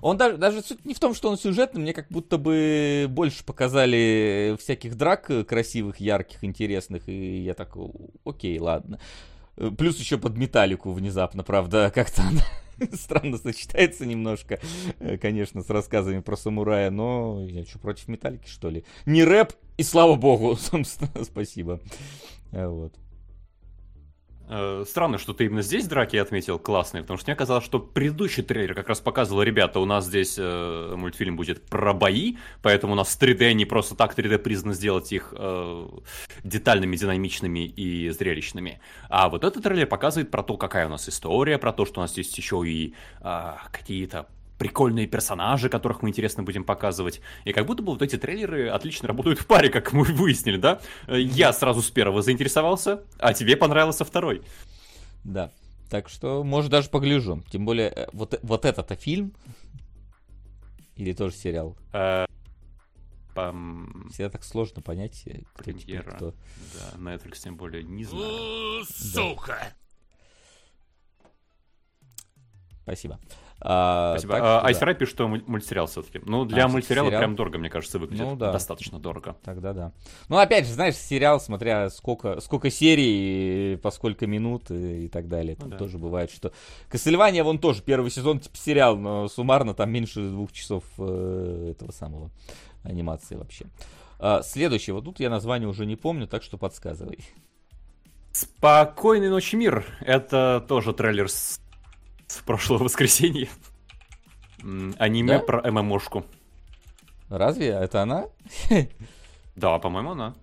Он 0.00 0.16
даже, 0.16 0.36
даже 0.36 0.60
суть 0.60 0.84
не 0.84 0.94
в 0.94 0.98
том, 0.98 1.14
что 1.14 1.30
он 1.30 1.38
сюжетный, 1.38 1.80
мне 1.80 1.92
как 1.92 2.08
будто 2.08 2.38
бы 2.38 3.06
больше 3.08 3.44
показали 3.44 4.56
всяких 4.60 4.96
драк 4.96 5.30
красивых, 5.46 5.98
ярких, 5.98 6.42
интересных, 6.44 7.08
и 7.08 7.44
я 7.44 7.54
так, 7.54 7.74
окей, 8.24 8.58
ладно. 8.58 8.98
Плюс 9.78 9.96
еще 9.98 10.18
под 10.18 10.36
металлику 10.36 10.92
внезапно, 10.92 11.42
правда, 11.42 11.90
как-то 11.94 12.22
она 12.22 12.42
странно 12.92 13.38
сочетается 13.38 14.06
немножко, 14.06 14.58
э, 14.98 15.18
конечно, 15.18 15.62
с 15.62 15.70
рассказами 15.70 16.20
про 16.20 16.36
самурая, 16.36 16.90
но 16.90 17.44
я 17.48 17.64
что, 17.64 17.78
против 17.78 18.08
металлики, 18.08 18.48
что 18.48 18.70
ли? 18.70 18.84
Не 19.06 19.24
рэп, 19.24 19.52
и 19.76 19.82
слава 19.82 20.16
богу, 20.16 20.56
собственно, 20.60 21.24
спасибо. 21.24 21.80
Э, 22.52 22.66
вот. 22.66 22.94
Э, 24.48 24.84
странно, 24.86 25.18
что 25.18 25.32
ты 25.32 25.46
именно 25.46 25.62
здесь 25.62 25.86
драки 25.86 26.16
отметил 26.16 26.58
классные, 26.58 27.02
потому 27.02 27.18
что 27.18 27.30
мне 27.30 27.36
казалось, 27.36 27.64
что 27.64 27.80
предыдущий 27.80 28.42
трейлер 28.42 28.74
как 28.74 28.88
раз 28.88 29.00
показывал, 29.00 29.42
ребята, 29.42 29.80
у 29.80 29.84
нас 29.84 30.06
здесь 30.06 30.36
э, 30.38 30.94
мультфильм 30.96 31.36
будет 31.36 31.64
про 31.66 31.92
бои, 31.92 32.36
поэтому 32.62 32.92
у 32.92 32.96
нас 32.96 33.18
3D 33.20 33.54
не 33.54 33.64
просто 33.64 33.96
так 33.96 34.16
3D 34.16 34.38
признано 34.38 34.74
сделать 34.74 35.12
их 35.12 35.34
э, 35.36 35.88
детальными, 36.44 36.96
динамичными 36.96 37.66
и 37.66 38.10
зрелищными. 38.10 38.80
А 39.08 39.28
вот 39.28 39.42
этот 39.42 39.64
трейлер 39.64 39.86
показывает 39.86 40.30
про 40.30 40.42
то, 40.42 40.56
какая 40.56 40.86
у 40.86 40.90
нас 40.90 41.08
история, 41.08 41.58
про 41.58 41.72
то, 41.72 41.84
что 41.84 42.00
у 42.00 42.02
нас 42.02 42.16
есть 42.16 42.36
еще 42.38 42.62
и 42.66 42.94
э, 43.20 43.52
какие-то 43.72 44.28
прикольные 44.58 45.06
персонажи, 45.06 45.68
которых 45.68 46.02
мы 46.02 46.08
интересно 46.08 46.42
будем 46.42 46.64
показывать. 46.64 47.20
И 47.44 47.52
как 47.52 47.66
будто 47.66 47.82
бы 47.82 47.92
вот 47.92 48.02
эти 48.02 48.16
трейлеры 48.16 48.68
отлично 48.68 49.08
работают 49.08 49.38
в 49.38 49.46
паре, 49.46 49.68
как 49.68 49.92
мы 49.92 50.04
выяснили, 50.04 50.56
да? 50.56 50.80
Я 51.08 51.52
сразу 51.52 51.82
с 51.82 51.90
первого 51.90 52.22
заинтересовался, 52.22 53.02
а 53.18 53.34
тебе 53.34 53.56
понравился 53.56 54.04
второй. 54.04 54.42
Да. 55.24 55.50
Так 55.90 56.08
что, 56.08 56.42
может, 56.42 56.70
даже 56.70 56.88
погляжу. 56.88 57.44
Тем 57.50 57.64
более, 57.64 57.88
э, 57.88 58.08
вот, 58.12 58.38
вот 58.42 58.64
этот-то 58.64 58.96
фильм 58.96 59.32
или 60.96 61.12
тоже 61.12 61.36
сериал? 61.36 61.76
Э, 61.92 62.26
пам... 63.34 64.08
Всегда 64.10 64.30
так 64.30 64.42
сложно 64.42 64.82
понять, 64.82 65.22
э, 65.26 65.42
кто 65.54 65.64
Премьера. 65.64 66.02
теперь 66.02 66.02
кто. 66.02 66.34
Да, 66.74 66.98
Netflix 66.98 67.38
тем 67.42 67.56
более 67.56 67.84
не 67.84 68.04
знаю. 68.04 68.84
Сука! 68.84 69.74
Спасибо. 72.82 73.20
А, 73.60 74.12
Спасибо. 74.12 74.36
А, 74.36 74.40
да. 74.40 74.60
Айсрай 74.66 74.94
пишет, 74.94 75.14
что 75.14 75.28
мультсериал 75.28 75.86
все-таки. 75.86 76.20
Ну, 76.24 76.44
для 76.44 76.64
а, 76.64 76.68
мультсериала 76.68 77.08
сериал? 77.08 77.20
прям 77.20 77.36
дорого, 77.36 77.58
мне 77.58 77.70
кажется, 77.70 77.98
выглядит. 77.98 78.24
Ну, 78.24 78.36
да. 78.36 78.52
Достаточно 78.52 78.98
дорого. 78.98 79.36
Тогда 79.44 79.72
да. 79.72 79.92
Ну, 80.28 80.36
опять 80.36 80.66
же, 80.66 80.74
знаешь, 80.74 80.94
сериал, 80.96 81.40
смотря 81.40 81.88
сколько, 81.90 82.40
сколько 82.40 82.70
серий, 82.70 83.76
по 83.76 83.90
сколько 83.90 84.26
минут 84.26 84.70
и, 84.70 85.06
и 85.06 85.08
так 85.08 85.28
далее. 85.28 85.56
Там 85.56 85.70
ну, 85.70 85.72
да. 85.72 85.78
тоже 85.78 85.98
бывает, 85.98 86.30
что... 86.30 86.52
Кассельвания, 86.90 87.42
вон 87.44 87.58
тоже 87.58 87.82
первый 87.82 88.10
сезон 88.10 88.40
типа 88.40 88.56
сериал, 88.56 88.96
но 88.96 89.26
суммарно 89.28 89.72
там 89.72 89.90
меньше 89.90 90.20
двух 90.20 90.52
часов 90.52 90.84
э, 90.98 91.72
этого 91.72 91.92
самого 91.92 92.30
анимации 92.82 93.36
вообще. 93.36 93.66
А, 94.18 94.42
следующий, 94.42 94.92
вот 94.92 95.04
тут 95.04 95.18
я 95.18 95.30
название 95.30 95.68
уже 95.68 95.86
не 95.86 95.96
помню, 95.96 96.26
так 96.26 96.42
что 96.42 96.58
подсказывай. 96.58 97.20
Спокойной 98.32 99.30
ночи, 99.30 99.56
мир. 99.56 99.86
Это 100.00 100.62
тоже 100.68 100.92
трейлер 100.92 101.30
с 101.30 101.58
с 102.26 102.38
прошлого 102.38 102.84
воскресенья. 102.84 103.48
Аниме 104.98 105.38
да? 105.38 105.44
про 105.44 105.70
ММОшку. 105.70 106.24
Разве? 107.28 107.68
Это 107.68 108.02
она? 108.02 108.26
Да, 109.56 109.78
по-моему, 109.78 110.10
она. 110.10 110.34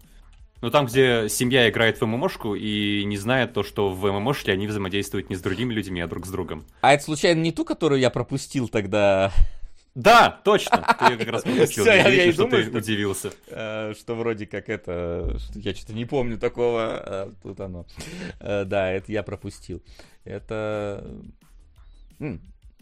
Ну, 0.62 0.72
там, 0.72 0.88
где 0.88 1.30
семья 1.30 1.70
играет 1.70 2.02
в 2.02 2.06
ММОшку 2.06 2.56
и 2.56 3.04
не 3.06 3.18
знает 3.18 3.54
то, 3.54 3.62
что 3.62 3.92
в 3.92 4.12
ММОшке 4.12 4.54
они 4.54 4.66
взаимодействуют 4.66 5.30
не 5.30 5.36
с 5.36 5.42
другими 5.42 5.72
людьми, 5.72 6.02
а 6.02 6.08
друг 6.08 6.26
с 6.26 6.30
другом. 6.30 6.66
А 6.82 6.94
это, 6.94 7.04
случайно, 7.04 7.42
не 7.42 7.52
ту, 7.52 7.64
которую 7.64 8.02
я 8.02 8.10
пропустил 8.10 8.70
тогда? 8.70 9.32
Да, 9.94 10.40
точно. 10.44 10.96
Ты 10.98 11.14
ее 11.14 11.18
как 11.18 11.28
раз 11.28 11.44
пропустил. 11.44 11.84
Все, 11.84 11.94
я, 11.94 12.08
я 12.08 12.24
и 12.26 12.32
что 12.32 12.46
думаю, 12.46 12.72
ты 12.72 12.78
удивился. 12.78 13.34
Э, 13.50 13.94
что 13.96 14.16
вроде 14.16 14.48
как 14.48 14.70
это... 14.70 15.38
Что 15.38 15.60
я 15.60 15.76
что-то 15.76 15.94
не 15.94 16.06
помню 16.06 16.40
такого. 16.40 16.82
А 16.82 17.34
тут 17.44 17.60
оно. 17.60 17.86
Э, 18.40 18.64
да, 18.66 18.92
это 18.92 19.12
я 19.12 19.22
пропустил. 19.22 19.84
Это 20.24 21.06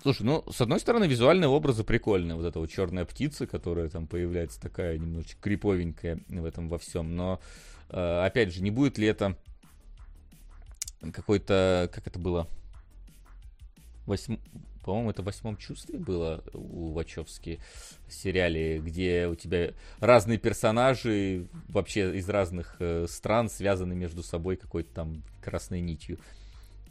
Слушай, 0.01 0.23
ну, 0.23 0.43
с 0.51 0.59
одной 0.59 0.79
стороны, 0.79 1.05
визуальные 1.05 1.47
образы 1.47 1.83
прикольные. 1.83 2.35
Вот 2.35 2.45
эта 2.45 2.59
вот 2.59 2.71
черная 2.71 3.05
птица, 3.05 3.45
которая 3.45 3.87
там 3.87 4.07
появляется, 4.07 4.59
такая 4.59 4.97
немножечко 4.97 5.39
криповенькая 5.41 6.19
в 6.27 6.43
этом 6.43 6.69
во 6.69 6.79
всем. 6.79 7.15
Но, 7.15 7.39
э, 7.89 8.25
опять 8.25 8.51
же, 8.51 8.63
не 8.63 8.71
будет 8.71 8.97
ли 8.97 9.05
это 9.05 9.37
какой-то, 11.13 11.89
как 11.93 12.07
это 12.07 12.17
было, 12.17 12.47
восьм... 14.07 14.39
по-моему, 14.83 15.11
это 15.11 15.21
в 15.21 15.25
восьмом 15.25 15.57
чувстве 15.57 15.99
было 15.99 16.43
у 16.53 16.93
Вачовски 16.93 17.59
сериале, 18.09 18.79
где 18.79 19.27
у 19.27 19.35
тебя 19.35 19.73
разные 19.99 20.39
персонажи 20.39 21.47
вообще 21.67 22.17
из 22.17 22.27
разных 22.27 22.75
э, 22.79 23.05
стран 23.07 23.49
связаны 23.49 23.93
между 23.93 24.23
собой 24.23 24.57
какой-то 24.57 24.91
там 24.93 25.23
красной 25.43 25.81
нитью. 25.81 26.17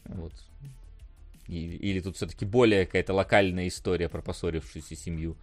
Вот. 0.05 0.33
Или 1.59 2.01
тут 2.01 2.17
все-таки 2.17 2.45
более 2.45 2.87
какая-то 2.87 3.13
локальная 3.13 3.69
история 3.69 4.09
про 4.09 4.23
поссорившуюся 4.23 4.95
семью? 4.95 5.37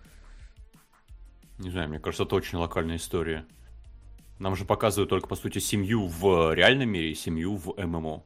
Не 1.58 1.70
знаю, 1.72 1.90
мне 1.90 2.00
кажется, 2.00 2.24
это 2.24 2.36
очень 2.36 2.58
локальная 2.58 2.98
история. 2.98 3.46
Нам 4.40 4.56
же 4.56 4.66
показывают 4.66 5.10
только, 5.10 5.28
по 5.28 5.36
сути, 5.36 5.60
семью 5.60 6.08
в 6.08 6.54
реальном 6.54 6.90
мире 6.90 7.12
и 7.12 7.16
семью 7.16 7.56
в 7.56 7.74
ММО. 7.76 8.24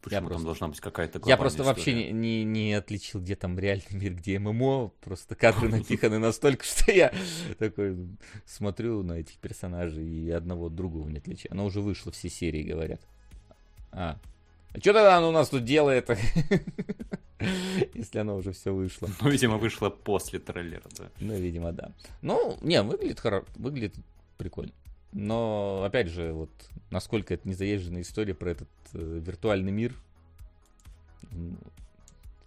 Почему 0.00 0.16
я 0.16 0.20
там 0.20 0.28
просто... 0.28 0.44
должна 0.44 0.68
быть 0.68 0.80
какая-то 0.80 1.20
Я 1.26 1.36
просто 1.36 1.62
история? 1.62 1.76
вообще 1.76 1.94
не, 1.94 2.10
не, 2.10 2.44
не 2.44 2.74
отличил, 2.74 3.20
где 3.20 3.36
там 3.36 3.56
реальный 3.56 3.92
мир, 3.92 4.14
где 4.14 4.38
ММО. 4.40 4.88
Просто 5.00 5.36
кадры 5.36 5.68
напиханы 5.68 6.18
настолько, 6.18 6.64
что 6.64 6.90
я 6.90 7.12
такой 7.58 7.96
смотрю 8.44 9.04
на 9.04 9.12
этих 9.12 9.36
персонажей 9.38 10.04
и 10.04 10.30
одного 10.30 10.66
от 10.66 10.74
другого 10.74 11.08
не 11.08 11.18
отличаю. 11.18 11.52
Оно 11.52 11.66
уже 11.66 11.80
вышло, 11.80 12.10
все 12.10 12.28
серии 12.28 12.62
говорят. 12.64 13.00
А, 13.92 14.18
а 14.74 14.78
что 14.78 14.92
тогда 14.92 15.18
оно 15.18 15.28
у 15.28 15.32
нас 15.32 15.48
тут 15.48 15.64
делает? 15.64 16.08
Если 17.94 18.18
оно 18.18 18.36
уже 18.36 18.52
все 18.52 18.72
вышло. 18.72 19.08
Ну, 19.20 19.30
видимо, 19.30 19.58
вышло 19.58 19.90
после 19.90 20.38
трейлера, 20.38 20.84
да. 20.96 21.10
Ну, 21.20 21.36
видимо, 21.36 21.72
да. 21.72 21.92
Ну, 22.22 22.56
не, 22.62 22.82
выглядит 22.82 23.20
хорошо, 23.20 23.46
выглядит 23.56 23.94
прикольно. 24.38 24.72
Но, 25.12 25.82
опять 25.84 26.08
же, 26.08 26.32
вот, 26.32 26.50
насколько 26.90 27.34
это 27.34 27.46
незаезженная 27.48 28.02
история 28.02 28.34
про 28.34 28.50
этот 28.50 28.68
э, 28.94 29.20
виртуальный 29.24 29.72
мир, 29.72 29.94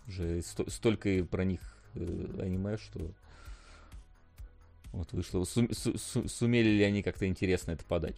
уже 0.08 0.42
сто, 0.42 0.70
столько 0.70 1.10
и 1.10 1.22
про 1.22 1.44
них 1.44 1.60
э, 1.96 2.40
аниме, 2.42 2.78
что 2.78 3.12
вот 4.94 5.12
вышло. 5.12 5.44
Сум, 5.44 5.72
су, 5.74 5.98
су, 5.98 6.28
сумели 6.28 6.70
ли 6.70 6.84
они 6.84 7.04
как-то 7.04 7.28
интересно 7.28 7.72
это 7.72 7.86
подать? 7.86 8.16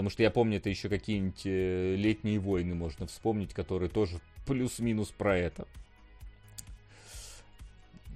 Потому 0.00 0.12
что 0.12 0.22
я 0.22 0.30
помню, 0.30 0.56
это 0.56 0.70
еще 0.70 0.88
какие-нибудь 0.88 1.42
э, 1.44 1.94
летние 1.94 2.38
войны 2.38 2.74
можно 2.74 3.06
вспомнить, 3.06 3.52
которые 3.52 3.90
тоже 3.90 4.18
плюс-минус 4.46 5.10
про 5.10 5.36
это. 5.36 5.68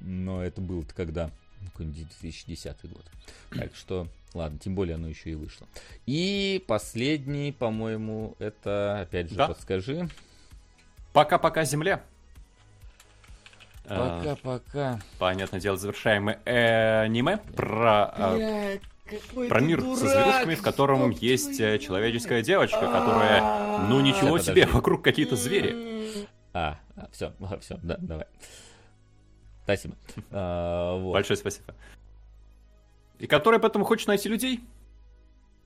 Но 0.01 0.43
это 0.43 0.63
было-то 0.63 0.95
когда? 0.95 1.31
Какой-нибудь 1.67 2.09
2010 2.09 2.91
год. 2.91 3.05
Так 3.51 3.77
что, 3.77 4.09
ладно, 4.33 4.59
тем 4.59 4.75
более 4.75 4.95
оно 4.95 5.09
еще 5.09 5.33
и 5.33 5.35
вышло. 5.35 5.67
И 6.07 6.65
последний, 6.67 7.53
по-моему, 7.53 8.35
это, 8.39 9.03
опять 9.03 9.29
же, 9.29 9.37
да. 9.37 9.49
подскажи. 9.49 10.09
Пока-пока, 11.13 11.67
Земля. 11.67 12.03
Пока-пока. 13.87 15.01
Понятное 15.19 15.61
дело, 15.61 15.77
завершаем 15.77 16.31
э, 16.31 17.03
аниме 17.03 17.41
про... 17.55 18.11
Э, 18.17 18.79
какой 19.05 19.49
про 19.49 19.61
мир 19.61 19.81
дурак, 19.81 19.99
со 19.99 20.09
зверушками, 20.09 20.55
в 20.55 20.63
котором 20.63 21.11
есть 21.11 21.61
э, 21.61 21.79
человеческая 21.79 22.43
девочка, 22.43 22.81
которая, 22.81 23.87
ну 23.89 24.01
ничего 24.01 24.39
Сейчас, 24.39 24.47
себе, 24.47 24.67
вокруг 24.73 25.03
какие-то 25.03 25.37
звери. 25.37 26.27
А, 26.53 26.79
все, 27.13 27.33
все, 27.61 27.79
да, 27.83 27.97
давай. 28.01 28.27
Спасибо. 29.65 29.97
А, 30.31 30.99
вот. 30.99 31.13
Большое 31.13 31.37
спасибо. 31.37 31.75
И 33.19 33.27
которая 33.27 33.61
поэтому 33.61 33.85
хочет 33.85 34.09
найти 34.09 34.29
людей. 34.29 34.61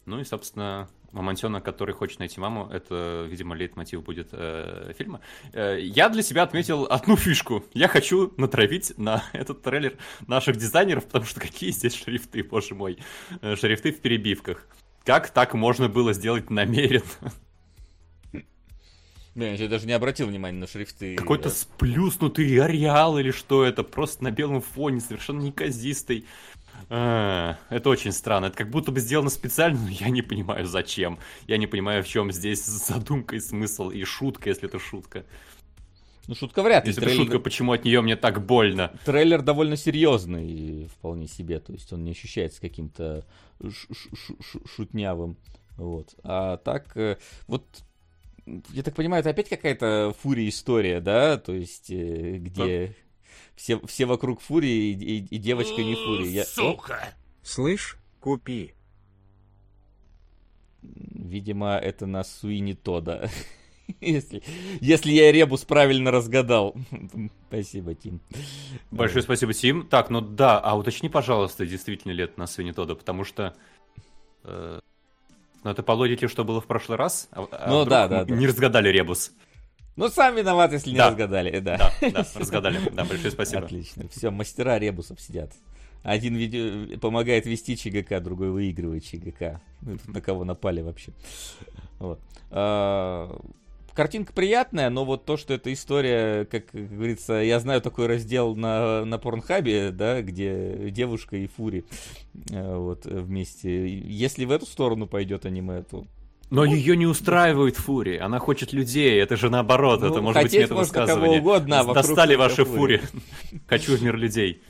Ну 0.09 0.21
и, 0.21 0.25
собственно, 0.25 0.89
Мамонтенок, 1.13 1.63
который 1.63 1.95
хочет 1.95 2.19
найти 2.19 2.41
маму, 2.41 2.67
это, 2.73 3.27
видимо, 3.29 3.55
лейтмотив 3.55 4.03
будет 4.03 4.29
э, 4.33 4.95
фильма. 4.97 5.21
Э, 5.53 5.79
я 5.79 6.09
для 6.09 6.23
себя 6.23 6.45
отметил 6.45 6.87
одну 6.89 7.15
фишку. 7.17 7.63
Я 7.75 7.89
хочу 7.89 8.33
натравить 8.39 8.97
на 8.97 9.23
этот 9.35 9.61
трейлер 9.63 9.99
наших 10.27 10.57
дизайнеров, 10.57 11.05
потому 11.05 11.27
что 11.27 11.41
какие 11.41 11.73
здесь 11.73 11.95
шрифты, 11.95 12.43
боже 12.43 12.75
мой. 12.75 12.99
Э, 13.43 13.55
шрифты 13.55 13.93
в 13.93 14.01
перебивках. 14.01 14.67
Как 15.05 15.29
так 15.29 15.53
можно 15.53 15.91
было 15.91 16.15
сделать 16.15 16.49
намеренно? 16.49 17.05
Блин, 19.35 19.55
я 19.55 19.69
даже 19.69 19.87
не 19.87 19.93
обратил 19.93 20.27
внимания 20.27 20.59
на 20.59 20.67
шрифты. 20.67 21.17
Какой-то 21.17 21.51
сплюснутый 21.51 22.59
ареал 22.61 23.19
или 23.19 23.31
что 23.31 23.63
это, 23.63 23.85
просто 23.85 24.25
на 24.25 24.31
белом 24.31 24.63
фоне, 24.63 25.01
совершенно 25.01 25.43
неказистый. 25.43 26.25
А, 26.89 27.59
это 27.71 27.91
очень 27.91 28.13
странно. 28.13 28.47
Это 28.47 28.57
как 28.57 28.71
будто 28.71 28.93
бы 28.93 29.01
сделано 29.01 29.31
специально, 29.31 29.79
но 29.79 29.89
я 29.89 30.09
не 30.09 30.23
понимаю, 30.23 30.67
зачем. 30.67 31.19
Я 31.47 31.59
не 31.59 31.67
понимаю, 31.67 32.03
в 32.03 32.09
чем 32.09 32.33
здесь 32.33 32.65
задумка 32.87 33.37
и 33.37 33.41
смысл, 33.41 33.91
и 33.91 34.05
шутка, 34.05 34.49
если 34.49 34.69
это 34.69 34.79
шутка. 34.79 35.25
Ну, 36.27 36.35
шутка 36.35 36.63
вряд 36.63 36.85
ли. 36.85 36.91
Если 36.91 37.01
трейлер... 37.01 37.15
это 37.15 37.25
шутка, 37.25 37.39
почему 37.41 37.73
от 37.73 37.85
нее 37.85 38.03
мне 38.03 38.15
так 38.15 38.45
больно? 38.45 38.93
Трейлер 39.07 39.41
довольно 39.41 39.77
серьезный, 39.77 40.87
вполне 40.89 41.27
себе. 41.27 41.59
То 41.59 41.73
есть 41.73 41.93
он 41.93 42.05
не 42.05 42.11
ощущается 42.11 42.61
каким-то 42.61 43.25
шутнявым. 44.77 45.39
Вот. 45.77 46.15
А 46.23 46.59
так, 46.59 46.95
э, 46.97 47.17
вот 47.47 47.65
я 48.71 48.83
так 48.83 48.95
понимаю, 48.95 49.21
это 49.21 49.31
опять 49.31 49.49
какая-то 49.49 50.15
фурия 50.21 50.49
история, 50.49 51.01
да? 51.01 51.39
То 51.39 51.55
есть, 51.55 51.91
э, 51.91 52.37
где 52.39 52.95
все, 53.59 53.85
все 53.87 54.07
вокруг 54.07 54.41
фурии 54.41 54.93
и, 54.93 54.93
и, 54.93 55.19
и 55.19 55.39
девочка 55.39 55.83
не 55.83 55.97
фурия. 55.97 56.31
Я... 56.31 56.45
Сука! 56.45 57.15
Слышь, 57.43 57.99
купи. 58.21 58.73
Видимо, 60.81 61.77
это 61.77 62.07
на 62.07 62.23
Суини 62.23 62.75
Тода. 62.75 63.29
если, 64.01 64.45
если 64.81 65.11
я 65.11 65.33
Ребус 65.33 65.65
правильно 65.65 66.13
разгадал. 66.13 66.77
спасибо, 67.49 67.95
Тим. 67.95 68.21
Большое 68.93 69.23
спасибо, 69.23 69.53
Тим. 69.53 69.89
Так, 69.89 70.09
ну 70.09 70.21
да, 70.21 70.61
а 70.61 70.77
уточни, 70.77 71.09
пожалуйста, 71.09 71.67
действительно 71.67 72.13
ли 72.13 72.25
это 72.25 72.39
на 72.39 72.47
Суини 72.47 72.71
Тода, 72.71 72.95
потому 72.95 73.25
что... 73.25 73.57
Э, 74.45 74.79
ну, 75.65 75.71
это 75.71 75.83
по 75.83 75.93
логике, 75.93 76.29
что 76.29 76.45
было 76.45 76.61
в 76.61 76.67
прошлый 76.67 76.97
раз. 76.97 77.29
А, 77.33 77.49
а 77.51 77.71
ну, 77.71 77.85
да, 77.85 78.07
да, 78.07 78.25
да. 78.25 78.37
Не 78.37 78.47
разгадали 78.47 78.89
Ребус. 78.89 79.33
Ну, 79.99 80.09
сам 80.09 80.37
виноват, 80.37 80.73
если 80.73 80.91
не 80.91 80.97
да. 80.97 81.09
разгадали. 81.09 81.59
Да. 81.59 81.77
да, 81.77 82.11
да, 82.11 82.27
разгадали. 82.37 82.79
Да, 82.93 83.05
большое 83.05 83.33
спасибо. 83.33 83.65
Отлично. 83.65 84.09
Все, 84.09 84.31
мастера 84.31 84.79
ребусов 84.79 85.21
сидят. 85.21 85.51
Один 86.05 86.37
видео... 86.37 86.97
помогает 87.01 87.47
вести 87.47 87.77
ЧГК, 87.77 88.21
другой 88.21 88.51
выигрывает 88.51 89.05
ЧГК. 89.05 89.61
Ну, 89.81 89.99
на 90.07 90.21
кого 90.21 90.45
напали 90.45 90.83
вообще. 90.83 91.11
Вот. 91.99 92.21
А, 92.53 93.41
картинка 93.93 94.33
приятная, 94.33 94.89
но 94.89 95.05
вот 95.05 95.25
то, 95.25 95.37
что 95.37 95.53
эта 95.53 95.73
история, 95.73 96.45
как 96.45 96.67
говорится, 96.73 97.33
я 97.33 97.59
знаю 97.59 97.83
такой 97.83 98.07
раздел 98.07 98.55
на, 98.55 99.05
на 99.05 99.19
Порнхабе, 99.19 99.91
да, 99.91 100.23
где 100.23 100.91
девушка 100.91 101.37
и 101.37 101.49
Фури 101.49 101.85
э, 102.53 102.77
вот 102.77 103.05
вместе. 103.05 103.99
Если 103.99 104.45
в 104.45 104.53
эту 104.53 104.67
сторону 104.67 105.09
пойдет 105.09 105.45
аниме, 105.45 105.83
то 105.83 106.07
Но 106.51 106.65
ну, 106.65 106.73
ее 106.73 106.97
не 106.97 107.07
устраивает 107.07 107.77
Фури, 107.77 108.17
она 108.17 108.39
хочет 108.39 108.73
людей, 108.73 109.21
это 109.21 109.37
же 109.37 109.51
наоборот, 109.51 110.01
ну, 110.01 110.07
это 110.09 110.23
может 110.23 110.43
быть 110.43 110.53
метод 110.55 110.79
высказывания. 110.79 111.41
угодно, 111.41 111.81
а 111.81 111.95
Достали 111.95 112.37
ваши 112.37 112.65
Фури, 112.65 113.03
хочу 113.67 113.97
в 113.97 114.03
мир 114.03 114.17
людей. 114.17 114.63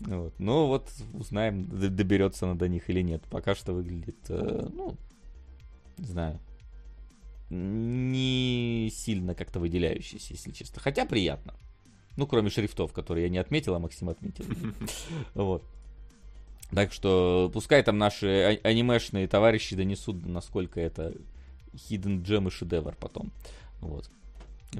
Вот. 0.00 0.34
Ну 0.38 0.66
вот 0.66 0.90
узнаем, 1.12 1.66
доберется 1.66 2.46
она 2.46 2.54
до 2.54 2.68
них 2.68 2.88
или 2.90 3.00
нет. 3.00 3.22
Пока 3.30 3.54
что 3.54 3.72
выглядит, 3.72 4.18
э, 4.28 4.66
ну, 4.72 4.96
не 5.98 6.06
знаю, 6.06 6.40
не 7.50 8.90
сильно 8.92 9.34
как-то 9.34 9.60
выделяющийся, 9.60 10.32
если 10.32 10.50
честно. 10.50 10.80
Хотя 10.80 11.04
приятно. 11.04 11.54
Ну, 12.16 12.26
кроме 12.26 12.50
шрифтов, 12.50 12.92
которые 12.92 13.24
я 13.24 13.28
не 13.28 13.38
отметил, 13.38 13.74
а 13.74 13.78
Максим 13.78 14.08
отметил. 14.08 14.44
Вот. 15.34 15.64
Так 16.74 16.92
что 16.92 17.50
пускай 17.52 17.82
там 17.82 17.98
наши 17.98 18.26
а- 18.62 18.68
анимешные 18.68 19.28
товарищи 19.28 19.76
донесут, 19.76 20.24
насколько 20.26 20.80
это 20.80 21.14
hidden 21.72 22.22
gem 22.22 22.48
и 22.48 22.50
шедевр 22.50 22.96
потом. 22.96 23.32
Вот. 23.80 24.10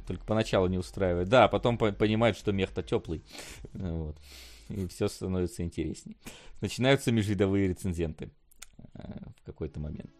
Только 0.07 0.25
поначалу 0.25 0.67
не 0.67 0.79
устраивает. 0.79 1.29
Да, 1.29 1.49
потом 1.49 1.79
по- 1.79 1.93
понимают, 1.93 2.37
что 2.37 2.53
мех-то 2.53 2.83
теплый. 2.83 3.23
Вот. 3.73 4.17
И 4.69 4.87
все 4.89 5.09
становится 5.09 5.63
интересней. 5.63 6.17
Начинаются 6.61 7.13
межвидовые 7.13 7.69
рецензенты 7.69 8.31
э, 8.95 9.03
в 9.37 9.45
какой-то 9.45 9.79
момент. 9.79 10.11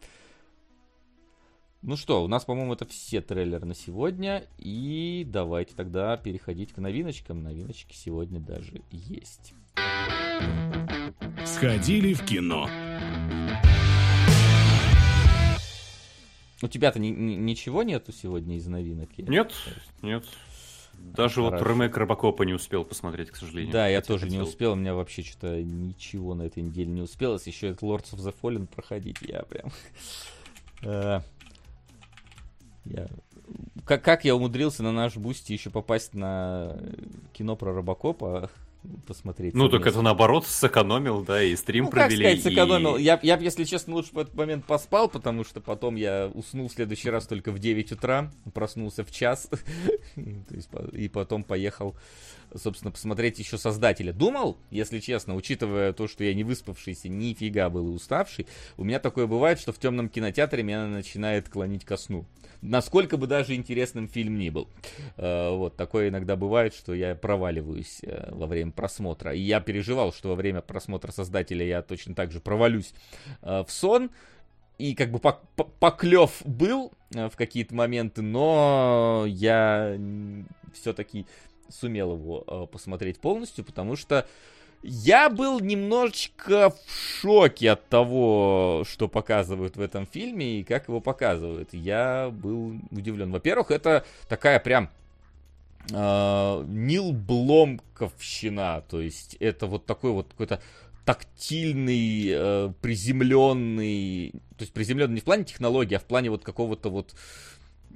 Ну 1.87 1.97
что, 1.97 2.25
у 2.25 2.29
нас, 2.29 2.45
по-моему, 2.45 2.73
это 2.73 2.87
все 2.87 3.21
трейлеры 3.21 3.67
на 3.67 3.75
сегодня. 3.75 4.47
И 4.59 5.25
давайте 5.27 5.75
тогда 5.75 6.17
переходить 6.17 6.73
к 6.73 6.79
новиночкам. 6.79 7.43
Новиночки 7.43 7.95
сегодня 7.95 8.41
даже 8.41 8.83
есть. 8.91 9.55
Сходили 11.45 12.15
в 12.15 12.25
кино. 12.25 12.69
У 16.63 16.69
тебя-то 16.69 16.99
ни, 16.99 17.09
ни, 17.09 17.35
ничего 17.35 17.83
нету 17.83 18.13
сегодня 18.13 18.57
из 18.57 18.67
новинок? 18.67 19.11
Нет, 19.19 19.53
нет. 20.03 20.25
Даже 20.95 21.43
Хорошо. 21.43 21.51
вот 21.51 21.63
ремейк 21.69 21.97
Робокопа 21.97 22.45
не 22.45 22.55
успел 22.55 22.85
посмотреть, 22.85 23.31
к 23.31 23.37
сожалению. 23.37 23.73
Да, 23.73 23.87
я 23.89 24.01
тоже 24.01 24.25
хотел. 24.25 24.41
не 24.41 24.49
успел. 24.49 24.73
У 24.73 24.77
меня 24.77 24.95
вообще 24.95 25.23
что-то 25.23 25.63
ничего 25.63 26.35
на 26.35 26.43
этой 26.45 26.63
неделе 26.63 26.91
не 26.91 27.03
успелось. 27.03 27.47
Еще 27.47 27.69
это 27.69 27.85
Lords 27.85 28.15
of 28.15 28.19
the 28.21 28.35
Fallen 28.41 28.67
проходить. 28.67 29.19
Я 29.21 29.43
прям... 29.43 29.71
Э, 30.83 31.21
я... 32.85 33.09
Как, 33.85 34.03
как 34.03 34.25
я 34.25 34.35
умудрился 34.35 34.83
на 34.83 34.93
наш 34.93 35.17
Boosty 35.17 35.53
еще 35.53 35.71
попасть 35.71 36.15
на 36.15 36.79
кино 37.33 37.57
про 37.57 37.75
Робокопа, 37.75 38.51
посмотреть. 39.07 39.55
Ну, 39.55 39.69
так 39.69 39.87
это 39.87 40.03
наоборот 40.03 40.47
сэкономил, 40.47 41.23
да, 41.23 41.43
и 41.43 41.55
стрим 41.57 41.85
ну, 41.85 41.91
провели. 41.91 42.25
Как 42.25 42.39
сказать, 42.41 42.55
сэкономил. 42.55 42.97
И... 42.97 43.03
Я, 43.03 43.19
я, 43.23 43.37
если 43.37 43.65
честно, 43.65 43.95
лучше 43.95 44.11
в 44.13 44.19
этот 44.19 44.35
момент 44.35 44.65
поспал, 44.65 45.09
потому 45.09 45.45
что 45.45 45.61
потом 45.61 45.97
я 45.97 46.31
уснул 46.35 46.69
в 46.69 46.73
следующий 46.73 47.11
раз 47.11 47.27
только 47.27 47.53
в 47.53 47.59
9 47.59 47.93
утра, 47.93 48.31
проснулся 48.53 49.05
в 49.05 49.11
час, 49.11 49.49
и 50.93 51.09
потом 51.09 51.45
поехал 51.45 51.95
собственно, 52.57 52.91
посмотреть 52.91 53.39
еще 53.39 53.59
создателя. 53.59 54.13
Думал, 54.13 54.57
если 54.71 55.01
честно, 55.01 55.35
учитывая 55.35 55.93
то, 55.93 56.09
что 56.09 56.25
я 56.25 56.35
не 56.35 56.45
выспавшийся, 56.45 57.09
нифига 57.09 57.71
был 57.71 57.89
и 57.89 57.93
уставший, 57.93 58.47
у 58.77 58.85
меня 58.85 58.99
такое 58.99 59.27
бывает, 59.27 59.59
что 59.61 59.73
в 59.73 59.79
темном 59.79 60.09
кинотеатре 60.09 60.63
меня 60.63 60.87
начинает 60.87 61.49
клонить 61.49 61.85
ко 61.85 61.97
сну. 61.97 62.27
Насколько 62.65 63.19
бы 63.19 63.27
даже 63.27 63.55
интересным 63.55 64.09
фильм 64.09 64.39
ни 64.39 64.49
был. 64.49 64.69
Э, 65.19 65.51
вот, 65.51 65.77
такое 65.77 66.09
иногда 66.09 66.35
бывает, 66.35 66.75
что 66.75 66.95
я 66.95 67.15
проваливаюсь 67.15 68.01
э, 68.03 68.31
во 68.33 68.47
время 68.47 68.73
просмотра. 68.73 69.35
И 69.35 69.41
я 69.41 69.61
переживал, 69.61 70.15
что 70.15 70.31
во 70.31 70.35
время 70.35 70.63
просмотра 70.63 71.13
создателя 71.13 71.67
я 71.67 71.83
точно 71.83 72.15
так 72.15 72.33
же 72.33 72.41
провалюсь 72.41 72.95
э, 73.43 73.65
в 73.67 73.71
сон. 73.71 74.11
И 74.79 74.95
как 74.95 75.13
бы 75.13 75.21
поклев 75.21 76.43
был 76.45 76.93
в 77.11 77.33
какие-то 77.37 77.75
моменты, 77.77 78.23
но 78.23 79.25
я 79.29 79.97
все-таки 80.73 81.27
сумел 81.75 82.15
его 82.15 82.45
э, 82.47 82.67
посмотреть 82.71 83.19
полностью, 83.19 83.65
потому 83.65 83.97
что 83.97 84.27
я 84.87 85.31
был 85.31 85.61
немножечко 85.61 86.71
в 86.71 87.21
шоке 87.21 87.71
от 87.71 87.89
того, 87.89 88.85
что 88.87 89.09
показывают 89.09 89.77
в 89.77 89.81
этом 89.81 90.07
фильме 90.07 90.61
и 90.61 90.65
как 90.65 90.89
его 90.89 91.01
показывают. 91.01 91.73
Я 91.73 92.31
был 92.31 92.77
удивлен. 92.91 93.31
Во-первых, 93.33 93.71
это 93.71 94.05
такая 94.29 94.61
прям 94.61 94.91
э, 95.91 96.65
Нил 96.67 97.13
Бломковщина. 97.13 98.85
То 98.87 99.01
есть 99.01 99.37
это 99.41 99.67
вот 99.67 99.87
такой 99.87 100.13
вот 100.13 100.29
какой-то 100.29 100.61
тактильный, 101.07 102.29
э, 102.29 102.73
приземленный, 102.83 104.33
то 104.59 104.63
есть 104.65 104.73
приземленный 104.73 105.15
не 105.15 105.21
в 105.21 105.25
плане 105.25 105.45
технологии, 105.45 105.95
а 105.95 105.99
в 105.99 106.05
плане 106.05 106.29
вот 106.29 106.45
какого-то 106.45 106.91
вот, 106.91 107.15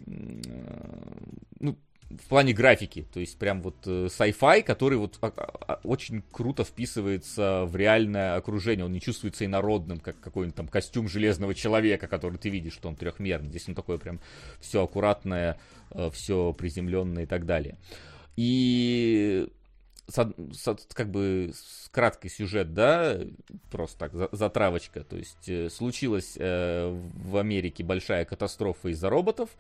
э, 0.06 0.10
ну, 1.60 1.76
в 2.10 2.28
плане 2.28 2.54
графики, 2.54 3.06
то 3.12 3.20
есть 3.20 3.38
прям 3.38 3.60
вот 3.60 3.76
э, 3.86 4.06
sci-fi, 4.06 4.62
который 4.62 4.96
вот 4.96 5.18
а, 5.20 5.30
а, 5.36 5.80
очень 5.84 6.22
круто 6.32 6.64
вписывается 6.64 7.64
в 7.66 7.76
реальное 7.76 8.36
окружение, 8.36 8.86
он 8.86 8.92
не 8.92 9.00
чувствуется 9.00 9.44
инородным, 9.44 10.00
как 10.00 10.18
какой-нибудь 10.18 10.56
там 10.56 10.68
костюм 10.68 11.08
железного 11.08 11.54
человека, 11.54 12.06
который 12.06 12.38
ты 12.38 12.48
видишь, 12.48 12.72
что 12.72 12.88
он 12.88 12.96
трехмерный, 12.96 13.50
здесь 13.50 13.68
он 13.68 13.74
такой 13.74 13.98
прям 13.98 14.20
все 14.58 14.84
аккуратное, 14.84 15.58
э, 15.90 16.08
все 16.12 16.54
приземленное 16.54 17.24
и 17.24 17.26
так 17.26 17.44
далее. 17.44 17.76
И 18.36 19.48
с, 20.08 20.32
с, 20.52 20.76
как 20.94 21.10
бы 21.10 21.52
с 21.54 21.90
краткий 21.90 22.30
сюжет, 22.30 22.72
да, 22.72 23.18
просто 23.70 23.98
так, 23.98 24.14
за, 24.14 24.28
затравочка, 24.32 25.04
то 25.04 25.16
есть 25.16 25.48
э, 25.48 25.68
случилась 25.68 26.36
э, 26.38 26.88
в 26.88 27.36
Америке 27.36 27.84
большая 27.84 28.24
катастрофа 28.24 28.88
из-за 28.88 29.10
роботов, 29.10 29.50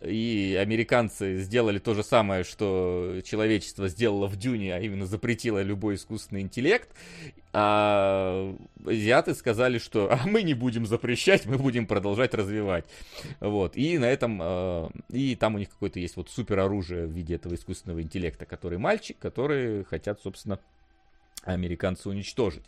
и 0.00 0.58
американцы 0.60 1.38
сделали 1.38 1.78
то 1.78 1.94
же 1.94 2.02
самое, 2.02 2.44
что 2.44 3.20
человечество 3.24 3.88
сделало 3.88 4.26
в 4.26 4.36
Дюне, 4.36 4.74
а 4.74 4.80
именно 4.80 5.06
запретило 5.06 5.62
любой 5.62 5.94
искусственный 5.94 6.42
интеллект. 6.42 6.88
А 7.52 8.54
азиаты 8.84 9.34
сказали, 9.34 9.78
что 9.78 10.10
а 10.12 10.26
мы 10.26 10.42
не 10.42 10.54
будем 10.54 10.86
запрещать, 10.86 11.46
мы 11.46 11.56
будем 11.56 11.86
продолжать 11.86 12.34
развивать. 12.34 12.84
Вот. 13.40 13.76
И 13.76 13.96
на 13.98 14.06
этом... 14.06 14.40
Э, 14.42 14.88
и 15.10 15.36
там 15.36 15.54
у 15.54 15.58
них 15.58 15.70
какое-то 15.70 16.00
есть 16.00 16.16
вот 16.16 16.28
супер 16.28 16.58
оружие 16.58 17.06
в 17.06 17.10
виде 17.10 17.36
этого 17.36 17.54
искусственного 17.54 18.02
интеллекта, 18.02 18.44
который 18.44 18.78
мальчик, 18.78 19.16
который 19.18 19.84
хотят, 19.84 20.20
собственно, 20.20 20.58
американцы 21.44 22.08
уничтожить. 22.08 22.64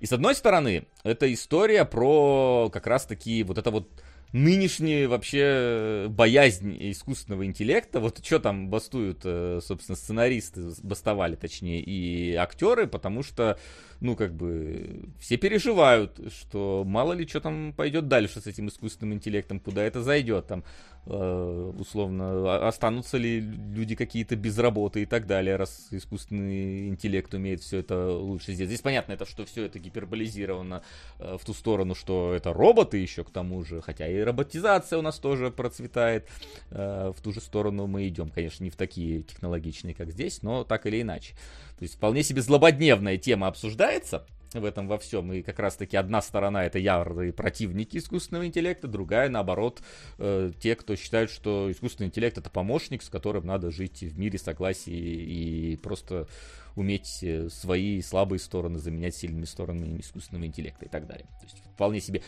И 0.00 0.06
с 0.06 0.12
одной 0.12 0.34
стороны, 0.34 0.86
это 1.02 1.32
история 1.32 1.84
про 1.84 2.70
как 2.72 2.86
раз-таки 2.86 3.42
вот 3.42 3.58
это 3.58 3.70
вот 3.70 3.88
нынешняя 4.32 5.08
вообще 5.08 6.06
боязнь 6.08 6.76
искусственного 6.90 7.46
интеллекта. 7.46 8.00
Вот 8.00 8.24
что 8.24 8.38
там 8.38 8.68
бастуют, 8.68 9.20
э, 9.24 9.60
собственно, 9.62 9.96
сценаристы, 9.96 10.72
бастовали, 10.82 11.36
точнее, 11.36 11.80
и 11.80 12.34
актеры, 12.34 12.86
потому 12.86 13.22
что 13.22 13.58
ну, 14.02 14.16
как 14.16 14.34
бы, 14.34 15.04
все 15.20 15.36
переживают, 15.36 16.20
что 16.32 16.82
мало 16.84 17.12
ли 17.12 17.26
что 17.26 17.40
там 17.40 17.72
пойдет 17.72 18.08
дальше 18.08 18.40
с 18.40 18.48
этим 18.48 18.66
искусственным 18.66 19.14
интеллектом, 19.14 19.60
куда 19.60 19.84
это 19.84 20.02
зайдет, 20.02 20.48
там, 20.48 20.60
э, 20.60 20.64
условно, 21.04 22.68
останутся 22.68 23.18
ли 23.18 23.40
люди 23.40 23.96
какие-то 23.96 24.36
без 24.36 24.56
работы 24.58 25.02
и 25.02 25.06
так 25.06 25.26
далее, 25.26 25.56
раз 25.56 25.88
искусственный 25.90 26.88
интеллект 26.88 27.34
умеет 27.34 27.60
все 27.60 27.78
это 27.78 28.12
лучше 28.12 28.52
сделать. 28.52 28.68
Здесь 28.68 28.82
понятно, 28.82 29.12
это, 29.12 29.26
что 29.26 29.44
все 29.44 29.64
это 29.64 29.80
гиперболизировано 29.80 30.82
э, 31.18 31.36
в 31.40 31.44
ту 31.44 31.54
сторону, 31.54 31.96
что 31.96 32.32
это 32.34 32.52
роботы 32.52 32.98
еще 32.98 33.24
к 33.24 33.30
тому 33.30 33.64
же, 33.64 33.82
хотя 33.82 34.06
и 34.06 34.20
роботизация 34.20 34.98
у 34.98 35.02
нас 35.02 35.18
тоже 35.18 35.50
процветает, 35.50 36.28
э, 36.70 37.12
в 37.16 37.20
ту 37.20 37.32
же 37.32 37.40
сторону 37.40 37.88
мы 37.88 38.06
идем, 38.06 38.30
конечно, 38.30 38.62
не 38.62 38.70
в 38.70 38.76
такие 38.76 39.22
технологичные, 39.22 39.94
как 39.94 40.12
здесь, 40.12 40.42
но 40.42 40.62
так 40.62 40.86
или 40.86 41.02
иначе. 41.02 41.34
То 41.78 41.82
есть 41.82 41.96
вполне 41.96 42.22
себе 42.22 42.42
злободневная 42.42 43.18
тема 43.18 43.48
обсуждается 43.48 44.24
в 44.60 44.64
этом 44.64 44.88
во 44.88 44.98
всем. 44.98 45.32
И 45.32 45.42
как 45.42 45.58
раз-таки 45.58 45.96
одна 45.96 46.22
сторона 46.22 46.64
это 46.64 46.78
ярые 46.78 47.32
противники 47.32 47.98
искусственного 47.98 48.46
интеллекта, 48.46 48.88
другая, 48.88 49.28
наоборот, 49.28 49.82
э, 50.18 50.52
те, 50.60 50.76
кто 50.76 50.96
считают, 50.96 51.30
что 51.30 51.70
искусственный 51.70 52.08
интеллект 52.08 52.38
это 52.38 52.50
помощник, 52.50 53.02
с 53.02 53.08
которым 53.08 53.46
надо 53.46 53.70
жить 53.70 54.02
в 54.02 54.18
мире 54.18 54.38
согласии 54.38 54.92
и 54.92 55.76
просто 55.76 56.28
уметь 56.76 57.18
э, 57.22 57.48
свои 57.48 58.00
слабые 58.02 58.38
стороны 58.38 58.78
заменять 58.78 59.14
сильными 59.14 59.44
сторонами 59.44 60.00
искусственного 60.00 60.46
интеллекта 60.46 60.86
и 60.86 60.88
так 60.88 61.06
далее. 61.06 61.26
То 61.40 61.44
есть 61.44 61.62
вполне 61.74 62.00
себе 62.00 62.22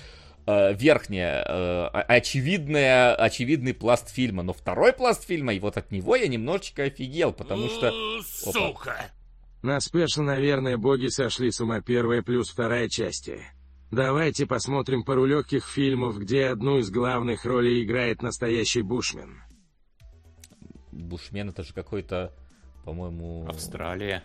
э, 0.46 0.74
верхняя, 0.74 1.88
очевидная, 1.88 3.14
очевидный 3.14 3.74
пласт 3.74 4.10
фильма. 4.10 4.42
Но 4.42 4.52
второй 4.52 4.92
пласт 4.92 5.26
фильма, 5.26 5.54
и 5.54 5.60
вот 5.60 5.76
от 5.76 5.90
него 5.90 6.16
я 6.16 6.28
немножечко 6.28 6.84
офигел, 6.84 7.32
потому 7.32 7.68
что... 7.68 8.20
Сука! 8.22 9.10
На 9.64 9.80
спешл, 9.80 10.20
наверное, 10.20 10.76
боги 10.76 11.06
сошли 11.06 11.50
с 11.50 11.58
ума 11.58 11.80
первая 11.80 12.20
плюс 12.20 12.50
вторая 12.50 12.86
части. 12.90 13.40
Давайте 13.90 14.44
посмотрим 14.44 15.04
пару 15.04 15.24
легких 15.24 15.66
фильмов, 15.66 16.18
где 16.18 16.48
одну 16.48 16.80
из 16.80 16.90
главных 16.90 17.46
ролей 17.46 17.82
играет 17.82 18.20
настоящий 18.20 18.82
бушмен. 18.82 19.40
Бушмен 20.92 21.48
это 21.48 21.62
же 21.62 21.72
какой-то, 21.72 22.30
по-моему... 22.84 23.46
Австралия. 23.48 24.22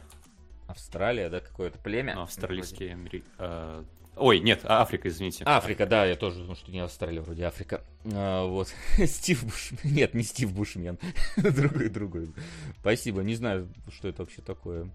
Австралия, 0.67 1.29
да, 1.29 1.39
какое-то 1.39 1.79
племя? 1.79 2.15
Ну, 2.15 2.23
австралийские, 2.23 2.91
амери... 2.91 3.23
э, 3.37 3.85
Ой, 4.17 4.41
нет, 4.41 4.59
а 4.65 4.81
Африка, 4.81 5.07
извините. 5.07 5.45
Африка, 5.45 5.85
да, 5.85 6.05
я 6.05 6.17
тоже 6.17 6.39
думаю, 6.39 6.57
что 6.57 6.69
не 6.69 6.79
Австралия, 6.79 7.21
вроде 7.21 7.45
Африка. 7.45 7.81
А, 8.13 8.45
вот. 8.45 8.67
Стив 9.05 9.45
Бушмен. 9.45 9.79
Нет, 9.85 10.13
не 10.13 10.23
Стив 10.23 10.51
Бушмен. 10.51 10.99
другой, 11.37 11.87
другой. 11.87 12.33
Спасибо, 12.81 13.23
не 13.23 13.35
знаю, 13.35 13.73
что 13.89 14.09
это 14.09 14.23
вообще 14.23 14.41
такое. 14.41 14.91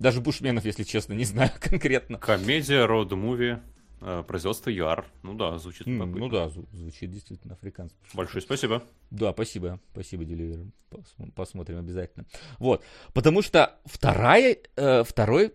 Даже 0.00 0.22
Бушменов, 0.22 0.64
если 0.64 0.82
честно, 0.82 1.12
не 1.12 1.24
знаю 1.24 1.50
конкретно. 1.60 2.18
Комедия, 2.18 2.86
роуд-муви. 2.86 3.60
Э, 4.00 4.24
производство 4.26 4.70
ЮАР. 4.70 5.04
Ну 5.22 5.34
да, 5.34 5.58
звучит 5.58 5.86
mm, 5.86 6.06
Ну 6.06 6.28
да, 6.30 6.48
звучит 6.48 7.10
действительно 7.10 7.52
африкански. 7.52 7.98
Большое 8.14 8.40
спасибо. 8.40 8.82
Да, 9.10 9.32
спасибо. 9.32 9.78
Спасибо, 9.92 10.24
Деливер. 10.24 10.64
Посмотрим 11.34 11.78
обязательно. 11.78 12.24
Вот. 12.58 12.82
Потому 13.12 13.42
что 13.42 13.78
вторая, 13.84 14.56
э, 14.76 15.04
второй, 15.04 15.52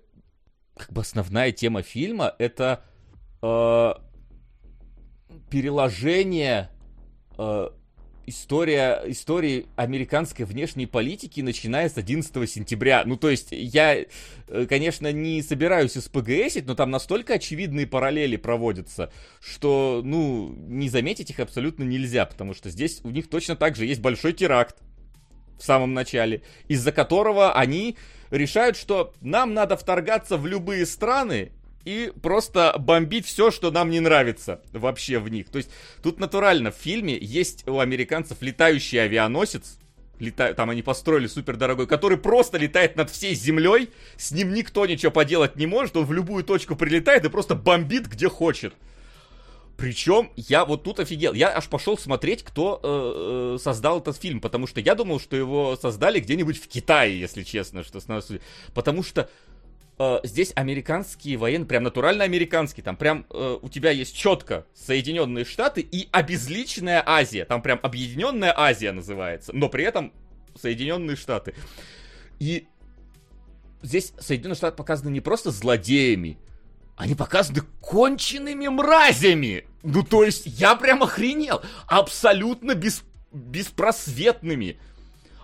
как 0.77 0.93
бы 0.93 1.01
основная 1.01 1.51
тема 1.51 1.81
фильма 1.81 2.35
это 2.37 2.83
э, 3.41 3.93
переложение 5.49 6.69
э, 7.39 7.69
история, 8.27 9.01
истории 9.05 9.67
американской 9.75 10.45
внешней 10.45 10.85
политики, 10.85 11.41
начиная 11.41 11.89
с 11.89 11.97
11 11.97 12.49
сентября. 12.49 13.03
Ну, 13.05 13.17
то 13.17 13.29
есть, 13.29 13.49
я, 13.51 13.95
э, 13.95 14.65
конечно, 14.67 15.11
не 15.11 15.41
собираюсь 15.41 15.93
СПГСить, 15.93 16.65
но 16.65 16.75
там 16.75 16.91
настолько 16.91 17.35
очевидные 17.35 17.87
параллели 17.87 18.35
проводятся, 18.35 19.11
что, 19.39 20.01
ну, 20.03 20.53
не 20.67 20.89
заметить 20.89 21.29
их 21.29 21.39
абсолютно 21.39 21.83
нельзя, 21.83 22.25
потому 22.25 22.53
что 22.53 22.69
здесь 22.69 23.01
у 23.03 23.09
них 23.09 23.29
точно 23.29 23.55
так 23.55 23.75
же 23.75 23.85
есть 23.85 24.01
большой 24.01 24.33
теракт 24.33 24.77
в 25.57 25.63
самом 25.63 25.93
начале, 25.93 26.41
из-за 26.67 26.91
которого 26.91 27.53
они 27.53 27.97
решают, 28.31 28.77
что 28.77 29.13
нам 29.21 29.53
надо 29.53 29.77
вторгаться 29.77 30.37
в 30.37 30.45
любые 30.45 30.85
страны, 30.85 31.51
и 31.85 32.11
просто 32.21 32.75
бомбить 32.79 33.25
все, 33.25 33.51
что 33.51 33.71
нам 33.71 33.89
не 33.91 33.99
нравится 33.99 34.61
вообще 34.73 35.19
в 35.19 35.29
них. 35.29 35.49
То 35.49 35.59
есть 35.59 35.69
тут 36.03 36.19
натурально 36.19 36.71
в 36.71 36.75
фильме 36.75 37.17
есть 37.17 37.65
у 37.67 37.79
американцев 37.79 38.41
летающий 38.41 39.01
авианосец, 39.01 39.77
лета... 40.19 40.53
там 40.53 40.71
они 40.71 40.81
построили 40.81 41.27
супер 41.27 41.55
дорогой, 41.55 41.87
который 41.87 42.17
просто 42.17 42.57
летает 42.57 42.95
над 42.95 43.09
всей 43.09 43.35
землей, 43.35 43.89
с 44.17 44.31
ним 44.31 44.53
никто 44.53 44.85
ничего 44.85 45.11
поделать 45.11 45.55
не 45.55 45.67
может, 45.67 45.95
он 45.95 46.05
в 46.05 46.11
любую 46.11 46.43
точку 46.43 46.75
прилетает 46.75 47.23
и 47.23 47.29
просто 47.29 47.55
бомбит 47.55 48.07
где 48.07 48.27
хочет. 48.27 48.73
Причем 49.77 50.31
я 50.37 50.63
вот 50.63 50.83
тут 50.83 51.01
офигел. 51.01 51.33
Я 51.33 51.55
аж 51.55 51.67
пошел 51.67 51.97
смотреть, 51.97 52.43
кто 52.43 52.79
э, 52.81 53.55
э, 53.55 53.57
создал 53.61 53.99
этот 53.99 54.15
фильм, 54.15 54.39
потому 54.39 54.67
что 54.67 54.79
я 54.79 54.95
думал, 54.95 55.19
что 55.19 55.35
его 55.35 55.75
создали 55.75 56.21
где-нибудь 56.21 56.57
в 56.57 56.67
Китае, 56.69 57.19
если 57.19 57.43
честно, 57.43 57.83
что 57.83 57.99
Потому 58.73 59.03
что 59.03 59.29
э, 59.97 60.19
здесь 60.23 60.51
американские 60.55 61.37
военные, 61.37 61.67
прям 61.67 61.83
натурально 61.83 62.23
американские, 62.23 62.83
там 62.83 62.95
прям 62.95 63.25
э, 63.29 63.57
у 63.61 63.69
тебя 63.69 63.91
есть 63.91 64.15
четко 64.15 64.65
Соединенные 64.73 65.45
Штаты 65.45 65.81
и 65.81 66.07
обезличенная 66.11 67.03
Азия, 67.05 67.45
там 67.45 67.61
прям 67.61 67.79
Объединенная 67.83 68.53
Азия 68.55 68.91
называется, 68.91 69.51
но 69.53 69.69
при 69.69 69.83
этом 69.83 70.13
Соединенные 70.59 71.15
Штаты. 71.15 71.55
И 72.39 72.67
здесь 73.81 74.13
Соединенные 74.19 74.55
Штаты 74.55 74.77
показаны 74.77 75.09
не 75.09 75.21
просто 75.21 75.51
злодеями, 75.51 76.37
они 76.95 77.13
показаны 77.13 77.61
конченными 77.81 78.67
мразями. 78.67 79.65
Ну, 79.83 80.03
то 80.03 80.23
есть, 80.23 80.45
я 80.45 80.75
прям 80.75 81.03
охренел. 81.03 81.61
Абсолютно 81.87 82.73
без, 82.73 83.03
беспросветными. 83.31 84.79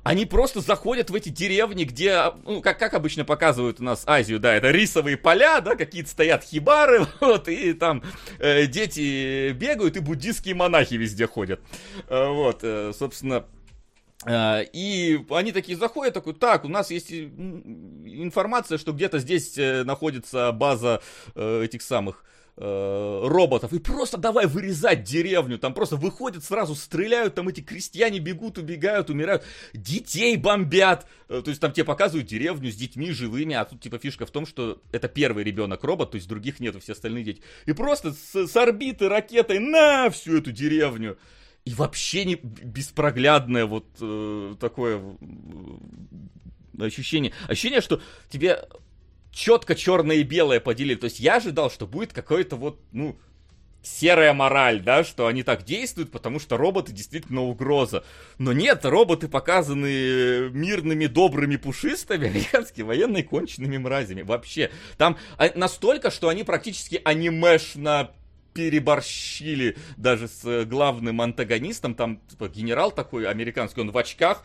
Они 0.04 0.26
просто 0.26 0.62
заходят 0.62 1.12
в 1.12 1.16
эти 1.16 1.30
деревни, 1.30 1.84
где, 1.84 2.24
ну, 2.44 2.62
как, 2.62 2.80
как 2.80 2.96
обычно 2.96 3.24
показывают 3.24 3.80
у 3.80 3.84
нас 3.84 4.04
Азию, 4.08 4.40
да, 4.40 4.56
это 4.56 4.72
рисовые 4.72 5.16
поля, 5.16 5.62
да, 5.62 5.76
какие-то 5.76 6.10
стоят 6.10 6.44
хибары, 6.44 7.06
вот, 7.20 7.48
и 7.48 7.74
там 7.74 8.04
э, 8.40 8.66
дети 8.66 9.52
бегают, 9.52 9.98
и 9.98 10.00
буддийские 10.00 10.56
монахи 10.56 10.96
везде 10.96 11.28
ходят. 11.28 11.62
Э, 12.08 12.30
вот, 12.30 12.60
э, 12.64 12.94
собственно, 12.98 13.46
э, 14.26 14.64
и 14.74 15.24
они 15.30 15.52
такие 15.52 15.78
заходят, 15.78 16.16
такой, 16.16 16.34
так, 16.34 16.66
у 16.66 16.70
нас 16.70 16.90
есть 16.90 17.12
информация, 17.12 18.80
что 18.80 18.94
где-то 18.94 19.20
здесь 19.20 19.56
э, 19.60 19.84
находится 19.84 20.52
база 20.52 21.02
э, 21.36 21.64
этих 21.64 21.84
самых 21.84 22.24
Э, 22.24 22.41
роботов. 22.58 23.74
И 23.74 23.80
просто 23.80 24.18
давай 24.18 24.46
вырезать 24.46 25.04
деревню, 25.04 25.58
там 25.58 25.74
просто 25.74 25.96
выходят 25.96 26.44
сразу, 26.44 26.76
стреляют, 26.76 27.36
там 27.36 27.48
эти 27.48 27.62
крестьяне 27.62 28.20
бегут, 28.20 28.58
убегают, 28.58 29.10
умирают, 29.10 29.44
детей 29.74 30.36
бомбят, 30.36 31.08
э, 31.30 31.42
то 31.44 31.50
есть 31.50 31.62
там 31.62 31.72
тебе 31.72 31.86
показывают 31.86 32.28
деревню 32.28 32.72
с 32.72 32.76
детьми 32.76 33.12
живыми, 33.12 33.56
а 33.56 33.66
тут 33.66 33.82
типа 33.82 33.98
фишка 34.00 34.26
в 34.26 34.32
том, 34.32 34.46
что 34.46 34.82
это 34.92 35.08
первый 35.08 35.44
ребенок 35.44 35.84
робот, 35.84 36.12
то 36.12 36.16
есть 36.16 36.28
других 36.28 36.60
нету, 36.60 36.80
все 36.80 36.92
остальные 36.92 37.24
дети, 37.24 37.42
и 37.66 37.74
просто 37.74 38.14
с, 38.14 38.48
с 38.48 38.56
орбиты 38.58 39.08
ракетой 39.10 39.60
на 39.60 40.10
всю 40.10 40.38
эту 40.38 40.52
деревню. 40.52 41.18
И 41.64 41.74
вообще 41.76 42.26
не 42.26 42.36
беспроглядное 42.36 43.66
вот 43.66 43.86
э, 44.02 44.56
такое 44.60 45.00
э, 46.80 46.84
ощущение. 46.84 47.34
Ощущение, 47.48 47.82
что 47.82 48.02
тебе 48.30 48.68
четко 49.32 49.76
черное 49.76 50.18
и 50.18 50.24
белое 50.24 50.60
поделили. 50.60 50.96
То 50.96 51.06
есть 51.06 51.20
я 51.20 51.38
ожидал, 51.38 51.72
что 51.72 51.88
будет 51.88 52.14
какой-то 52.14 52.56
вот, 52.56 52.80
ну, 52.92 53.18
серая 53.84 54.34
мораль, 54.34 54.82
да, 54.82 55.04
что 55.04 55.28
они 55.28 55.44
так 55.44 55.64
действуют, 55.64 56.12
потому 56.12 56.40
что 56.40 56.58
роботы 56.58 56.92
действительно 56.92 57.42
угроза. 57.42 58.04
Но 58.38 58.54
нет, 58.54 58.86
роботы 58.86 59.28
показаны 59.28 60.50
мирными, 60.52 61.08
добрыми, 61.08 61.56
пушистыми, 61.56 62.28
американские 62.30 62.86
военные 62.86 63.24
конченными 63.24 63.78
мразями. 63.78 64.22
Вообще, 64.22 64.72
там 64.98 65.18
а, 65.38 65.50
настолько, 65.56 66.12
что 66.12 66.30
они 66.30 66.44
практически 66.44 67.02
анимешно 67.04 68.12
переборщили 68.54 69.78
даже 69.96 70.28
с 70.28 70.66
главным 70.66 71.22
антагонистом, 71.22 71.96
там 71.96 72.22
типа, 72.30 72.50
генерал 72.50 72.92
такой 72.92 73.26
американский, 73.26 73.80
он 73.80 73.92
в 73.92 73.98
очках, 73.98 74.44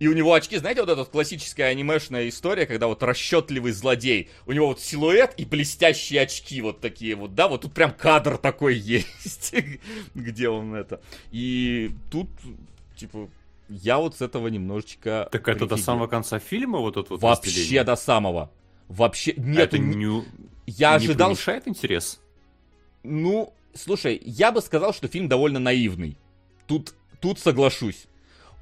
и 0.00 0.08
у 0.08 0.12
него 0.12 0.34
очки, 0.34 0.56
знаете, 0.56 0.80
вот 0.80 0.90
эта 0.90 1.04
классическая 1.04 1.66
анимешная 1.66 2.28
история, 2.28 2.66
когда 2.66 2.88
вот 2.88 3.02
расчетливый 3.02 3.72
злодей, 3.72 4.28
у 4.46 4.52
него 4.52 4.68
вот 4.68 4.80
силуэт 4.80 5.34
и 5.36 5.44
блестящие 5.44 6.22
очки 6.22 6.60
вот 6.60 6.80
такие 6.80 7.14
вот, 7.14 7.34
да, 7.34 7.46
вот 7.46 7.62
тут 7.62 7.72
прям 7.72 7.92
кадр 7.92 8.36
такой 8.36 8.74
есть, 8.78 9.54
где 10.14 10.48
он 10.48 10.74
это. 10.74 11.00
И 11.30 11.92
тут, 12.10 12.28
типа, 12.96 13.30
я 13.68 13.98
вот 13.98 14.16
с 14.16 14.20
этого 14.20 14.48
немножечко... 14.48 15.28
Так 15.30 15.48
это 15.48 15.66
до 15.66 15.76
самого 15.76 16.08
конца 16.08 16.38
фильма 16.38 16.80
вот 16.80 16.96
это 16.96 17.10
вот 17.10 17.22
Вообще 17.22 17.84
до 17.84 17.96
самого. 17.96 18.50
Вообще, 18.88 19.32
нет. 19.36 19.58
Это 19.58 19.78
не, 19.78 20.24
я 20.66 20.90
не 20.90 20.96
ожидал... 20.96 21.30
мешает 21.30 21.68
интерес? 21.68 22.20
Ну, 23.04 23.54
слушай, 23.74 24.20
я 24.24 24.50
бы 24.50 24.60
сказал, 24.60 24.92
что 24.92 25.08
фильм 25.08 25.28
довольно 25.28 25.60
наивный. 25.60 26.18
Тут, 26.66 26.94
тут 27.20 27.38
соглашусь 27.38 28.06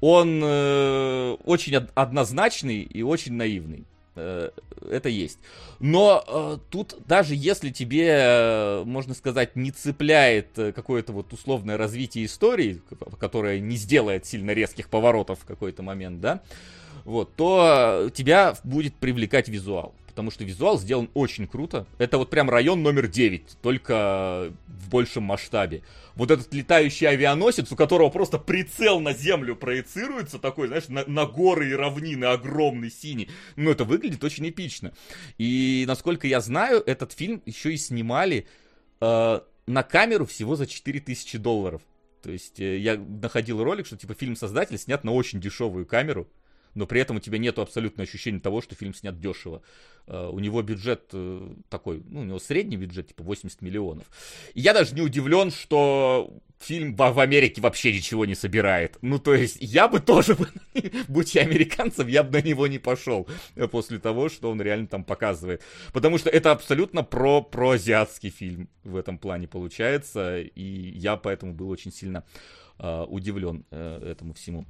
он 0.05 0.41
э, 0.43 1.37
очень 1.45 1.77
однозначный 1.77 2.81
и 2.81 3.01
очень 3.03 3.35
наивный. 3.35 3.85
Э, 4.17 4.49
это 4.89 5.07
есть. 5.07 5.39
Но 5.79 6.21
э, 6.27 6.57
тут 6.69 6.97
даже 7.07 7.35
если 7.35 7.69
тебе, 7.69 8.09
э, 8.09 8.83
можно 8.83 9.13
сказать, 9.13 9.55
не 9.55 9.71
цепляет 9.71 10.59
э, 10.59 10.73
какое-то 10.73 11.13
вот 11.13 11.31
условное 11.31 11.77
развитие 11.77 12.25
истории, 12.25 12.81
которое 13.17 13.61
не 13.61 13.77
сделает 13.77 14.25
сильно 14.25 14.51
резких 14.51 14.89
поворотов 14.89 15.39
в 15.39 15.45
какой-то 15.45 15.83
момент, 15.83 16.19
да, 16.19 16.41
вот, 17.05 17.33
то 17.37 18.09
тебя 18.13 18.55
будет 18.65 18.95
привлекать 18.95 19.47
визуал 19.47 19.95
потому 20.13 20.29
что 20.29 20.43
визуал 20.43 20.79
сделан 20.79 21.09
очень 21.15 21.47
круто. 21.47 21.87
Это 21.97 22.19
вот 22.19 22.29
прям 22.29 22.47
район 22.47 22.83
номер 22.83 23.07
9, 23.07 23.57
только 23.63 24.53
в 24.67 24.89
большем 24.89 25.23
масштабе. 25.23 25.81
Вот 26.13 26.29
этот 26.29 26.53
летающий 26.53 27.07
авианосец, 27.07 27.71
у 27.71 27.75
которого 27.75 28.11
просто 28.11 28.37
прицел 28.37 28.99
на 28.99 29.13
землю 29.13 29.55
проецируется, 29.55 30.37
такой, 30.37 30.67
знаешь, 30.67 30.87
на, 30.87 31.03
на 31.05 31.25
горы 31.25 31.71
и 31.71 31.73
равнины, 31.73 32.25
огромный, 32.25 32.91
синий. 32.91 33.27
Ну, 33.55 33.71
это 33.71 33.85
выглядит 33.85 34.23
очень 34.23 34.47
эпично. 34.47 34.93
И, 35.39 35.83
насколько 35.87 36.27
я 36.27 36.39
знаю, 36.41 36.83
этот 36.85 37.13
фильм 37.13 37.41
еще 37.47 37.73
и 37.73 37.77
снимали 37.77 38.45
э, 39.01 39.39
на 39.65 39.83
камеру 39.83 40.27
всего 40.27 40.55
за 40.55 40.67
4000 40.67 41.39
долларов. 41.39 41.81
То 42.21 42.29
есть 42.29 42.59
э, 42.59 42.77
я 42.77 42.97
находил 42.97 43.63
ролик, 43.63 43.87
что 43.87 43.97
типа 43.97 44.13
фильм 44.13 44.35
создатель 44.35 44.77
снят 44.77 45.03
на 45.03 45.11
очень 45.11 45.41
дешевую 45.41 45.87
камеру 45.87 46.27
но 46.75 46.87
при 46.87 47.01
этом 47.01 47.17
у 47.17 47.19
тебя 47.19 47.37
нет 47.37 47.59
абсолютно 47.59 48.03
ощущения 48.03 48.39
того, 48.39 48.61
что 48.61 48.75
фильм 48.75 48.93
снят 48.93 49.19
дешево. 49.19 49.61
Uh, 50.05 50.29
у 50.31 50.39
него 50.39 50.61
бюджет 50.61 51.13
uh, 51.13 51.57
такой, 51.69 52.03
ну, 52.05 52.21
у 52.21 52.23
него 52.23 52.37
средний 52.37 52.75
бюджет, 52.75 53.07
типа 53.07 53.23
80 53.23 53.61
миллионов. 53.61 54.05
И 54.53 54.59
я 54.59 54.73
даже 54.73 54.93
не 54.95 55.01
удивлен, 55.01 55.49
что 55.49 56.41
фильм 56.59 56.93
в, 56.95 57.19
Америке 57.19 57.61
вообще 57.61 57.93
ничего 57.93 58.25
не 58.25 58.35
собирает. 58.35 58.97
Ну, 59.01 59.17
то 59.17 59.33
есть, 59.33 59.57
я 59.61 59.87
бы 59.87 60.01
тоже, 60.01 60.35
будь 61.07 61.35
я 61.35 61.43
американцем, 61.43 62.07
я 62.07 62.23
бы 62.23 62.41
на 62.41 62.41
него 62.41 62.67
не 62.67 62.79
пошел 62.79 63.29
после 63.71 63.97
того, 63.99 64.27
что 64.27 64.51
он 64.51 64.61
реально 64.61 64.87
там 64.87 65.05
показывает. 65.05 65.61
Потому 65.93 66.17
что 66.17 66.29
это 66.29 66.51
абсолютно 66.51 67.03
про, 67.03 67.41
про 67.41 67.71
азиатский 67.71 68.29
фильм 68.29 68.67
в 68.83 68.97
этом 68.97 69.17
плане 69.17 69.47
получается, 69.47 70.39
и 70.41 70.97
я 70.97 71.15
поэтому 71.15 71.53
был 71.53 71.69
очень 71.69 71.93
сильно 71.93 72.25
uh, 72.77 73.05
удивлен 73.05 73.63
этому 73.71 74.33
всему. 74.33 74.65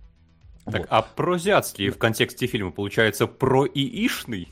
Так, 0.66 0.82
вот. 0.82 0.88
а 0.90 1.02
про 1.02 1.36
азиатский 1.36 1.90
в 1.90 1.98
контексте 1.98 2.48
фильма 2.48 2.72
получается 2.72 3.28
про 3.28 3.66
иишный? 3.66 4.48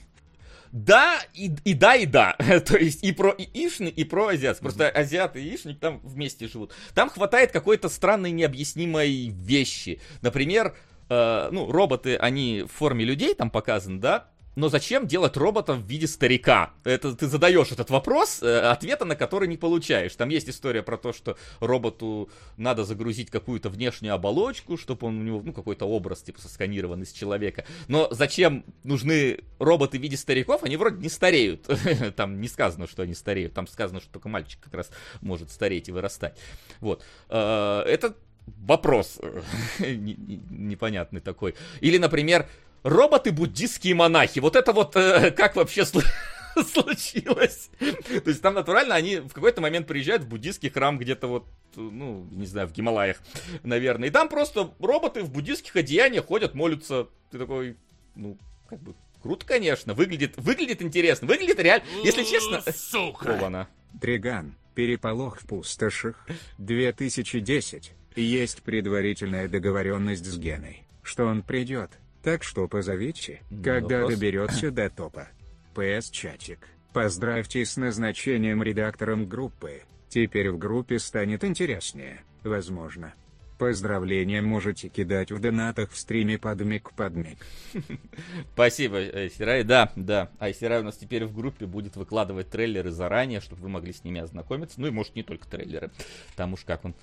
да, 0.72 1.20
и, 1.34 1.51
и 1.66 1.74
да, 1.74 1.95
и 1.95 2.05
да. 2.05 2.36
То 2.66 2.78
есть 2.78 3.03
и 3.03 3.12
про 3.12 3.36
яичник, 3.38 3.97
и 3.97 4.03
про 4.03 4.28
азиат. 4.28 4.59
Просто 4.59 4.89
азиат 4.89 5.36
и 5.36 5.41
яичник 5.41 5.80
там 5.80 5.99
вместе 6.03 6.47
живут. 6.47 6.74
Там 6.93 7.09
хватает 7.09 7.51
какой-то 7.51 7.89
странной 7.89 8.32
необъяснимой 8.32 9.30
вещи. 9.30 9.99
Например, 10.22 10.76
э, 11.09 11.49
ну, 11.51 11.72
роботы, 11.72 12.16
они 12.16 12.64
в 12.64 12.72
форме 12.72 13.05
людей 13.05 13.34
там 13.36 13.49
показаны, 13.49 13.99
да? 13.99 14.28
Но 14.56 14.70
зачем 14.70 15.08
делать 15.08 15.38
робота 15.38 15.74
в 15.74 15.86
виде 15.86 16.08
старика? 16.08 16.72
Это 16.84 17.16
ты 17.16 17.28
задаешь 17.28 17.72
этот 17.72 17.89
вопрос, 17.89 18.43
э, 18.43 18.60
ответа 18.60 19.06
на 19.06 19.16
который 19.16 19.47
не 19.47 19.58
получаешь. 19.58 20.16
Там 20.16 20.30
есть 20.30 20.49
история 20.49 20.84
про 20.84 20.97
то, 20.97 21.14
что 21.14 21.38
роботу 21.60 22.30
надо 22.58 22.84
загрузить 22.84 23.30
какую-то 23.30 23.70
внешнюю 23.70 24.14
оболочку, 24.14 24.78
чтобы 24.78 25.08
он 25.08 25.20
у 25.20 25.24
него 25.24 25.41
ну 25.43 25.54
какой-то 25.54 25.86
образ 25.86 26.22
типа 26.22 26.41
сосканирован 26.41 27.02
из 27.04 27.12
человека. 27.12 27.66
Но 27.88 28.08
зачем 28.12 28.66
нужны 28.84 29.39
роботы 29.60 29.97
в 29.97 30.02
виде 30.02 30.18
стариков? 30.18 30.64
Они 30.64 30.76
вроде 30.76 31.02
не 31.02 31.10
стареют. 31.10 31.70
Там 32.16 32.41
не 32.41 32.47
сказано, 32.47 32.88
что 32.88 33.04
они 33.04 33.14
стареют. 33.14 33.54
Там 33.54 33.68
сказано, 33.68 34.02
что 34.02 34.12
только 34.12 34.28
мальчик 34.28 34.60
как 34.62 34.74
раз 34.74 34.91
может 35.22 35.49
стареть 35.52 35.88
и 35.88 35.91
вырастать. 35.91 36.38
Вот. 36.82 37.04
Э, 37.30 37.84
это 37.86 38.16
вопрос 38.47 39.20
непонятный 39.80 41.22
такой. 41.22 41.56
Или, 41.80 41.97
например, 41.97 42.47
роботы-буддистские 42.84 43.95
монахи. 43.95 44.39
Вот 44.39 44.55
это 44.55 44.73
вот 44.73 44.95
э, 44.95 45.32
как 45.38 45.55
вообще 45.55 45.86
случилось? 45.86 47.69
То 47.79 48.29
есть 48.29 48.41
там 48.41 48.53
натурально 48.53 48.95
они 48.95 49.17
в 49.17 49.34
какой-то 49.34 49.61
момент 49.61 49.88
приезжают 49.88 50.23
в 50.23 50.27
буддийский 50.27 50.69
храм 50.69 50.97
где-то 50.97 51.27
вот, 51.27 51.45
ну, 51.75 52.27
не 52.32 52.45
знаю, 52.45 52.67
в 52.67 52.73
Гималаях, 52.73 53.21
наверное. 53.63 54.09
И 54.09 54.11
там 54.11 54.29
просто 54.29 54.73
роботы 54.79 55.23
в 55.23 55.32
буддийских 55.32 55.75
одеяниях 55.75 56.25
ходят, 56.25 56.53
молятся. 56.53 57.07
Ты 57.32 57.39
такой, 57.39 57.77
ну, 58.15 58.38
как 58.69 58.79
бы, 58.82 58.95
круто, 59.21 59.45
конечно. 59.45 59.93
Выглядит, 59.93 60.38
выглядит 60.38 60.82
интересно. 60.82 61.27
Выглядит 61.27 61.59
реально, 61.59 61.86
если 62.03 62.23
честно... 62.23 62.61
Сука! 62.71 63.67
Триган. 63.99 64.55
Переполох 64.73 65.41
в 65.41 65.47
пустошах. 65.47 66.25
2010. 66.57 67.91
Есть 68.15 68.61
предварительная 68.63 69.47
договоренность 69.47 70.25
с 70.25 70.38
Геной, 70.38 70.84
что 71.03 71.25
он 71.25 71.43
придет. 71.43 71.91
Так 72.24 72.43
что 72.43 72.67
позовите, 72.67 73.41
когда 73.63 74.01
вопрос. 74.01 74.13
доберется 74.13 74.72
до 74.72 74.89
топа. 74.89 75.28
ПС 75.74 76.09
чатик. 76.09 76.67
Поздравьте 76.93 77.65
с 77.65 77.78
назначением 77.78 78.61
редактором 78.61 79.28
группы. 79.28 79.82
Теперь 80.09 80.51
в 80.51 80.57
группе 80.57 80.99
станет 80.99 81.43
интереснее, 81.43 82.24
возможно. 82.43 83.13
Поздравления 83.62 84.41
можете 84.41 84.89
кидать 84.89 85.32
в 85.32 85.39
донатах 85.39 85.91
в 85.91 85.95
стриме 85.95 86.39
подмиг 86.39 86.93
подмиг. 86.93 87.38
Спасибо, 88.53 88.97
Айсирай. 88.97 89.64
Да, 89.64 89.91
да. 89.95 90.32
Айсирай 90.39 90.80
у 90.80 90.84
нас 90.84 90.97
теперь 90.97 91.26
в 91.26 91.36
группе 91.36 91.68
будет 91.68 91.95
выкладывать 91.95 92.49
трейлеры 92.49 92.89
заранее, 92.89 93.39
чтобы 93.39 93.62
вы 93.62 93.70
могли 93.70 93.93
с 93.93 94.03
ними 94.03 94.20
ознакомиться. 94.20 94.82
Ну 94.82 94.88
и 94.88 94.89
может 94.89 95.16
не 95.16 95.22
только 95.22 95.47
трейлеры. 95.47 95.91
Потому 96.32 96.57
что 96.57 96.66
как 96.66 96.86
он 96.86 96.95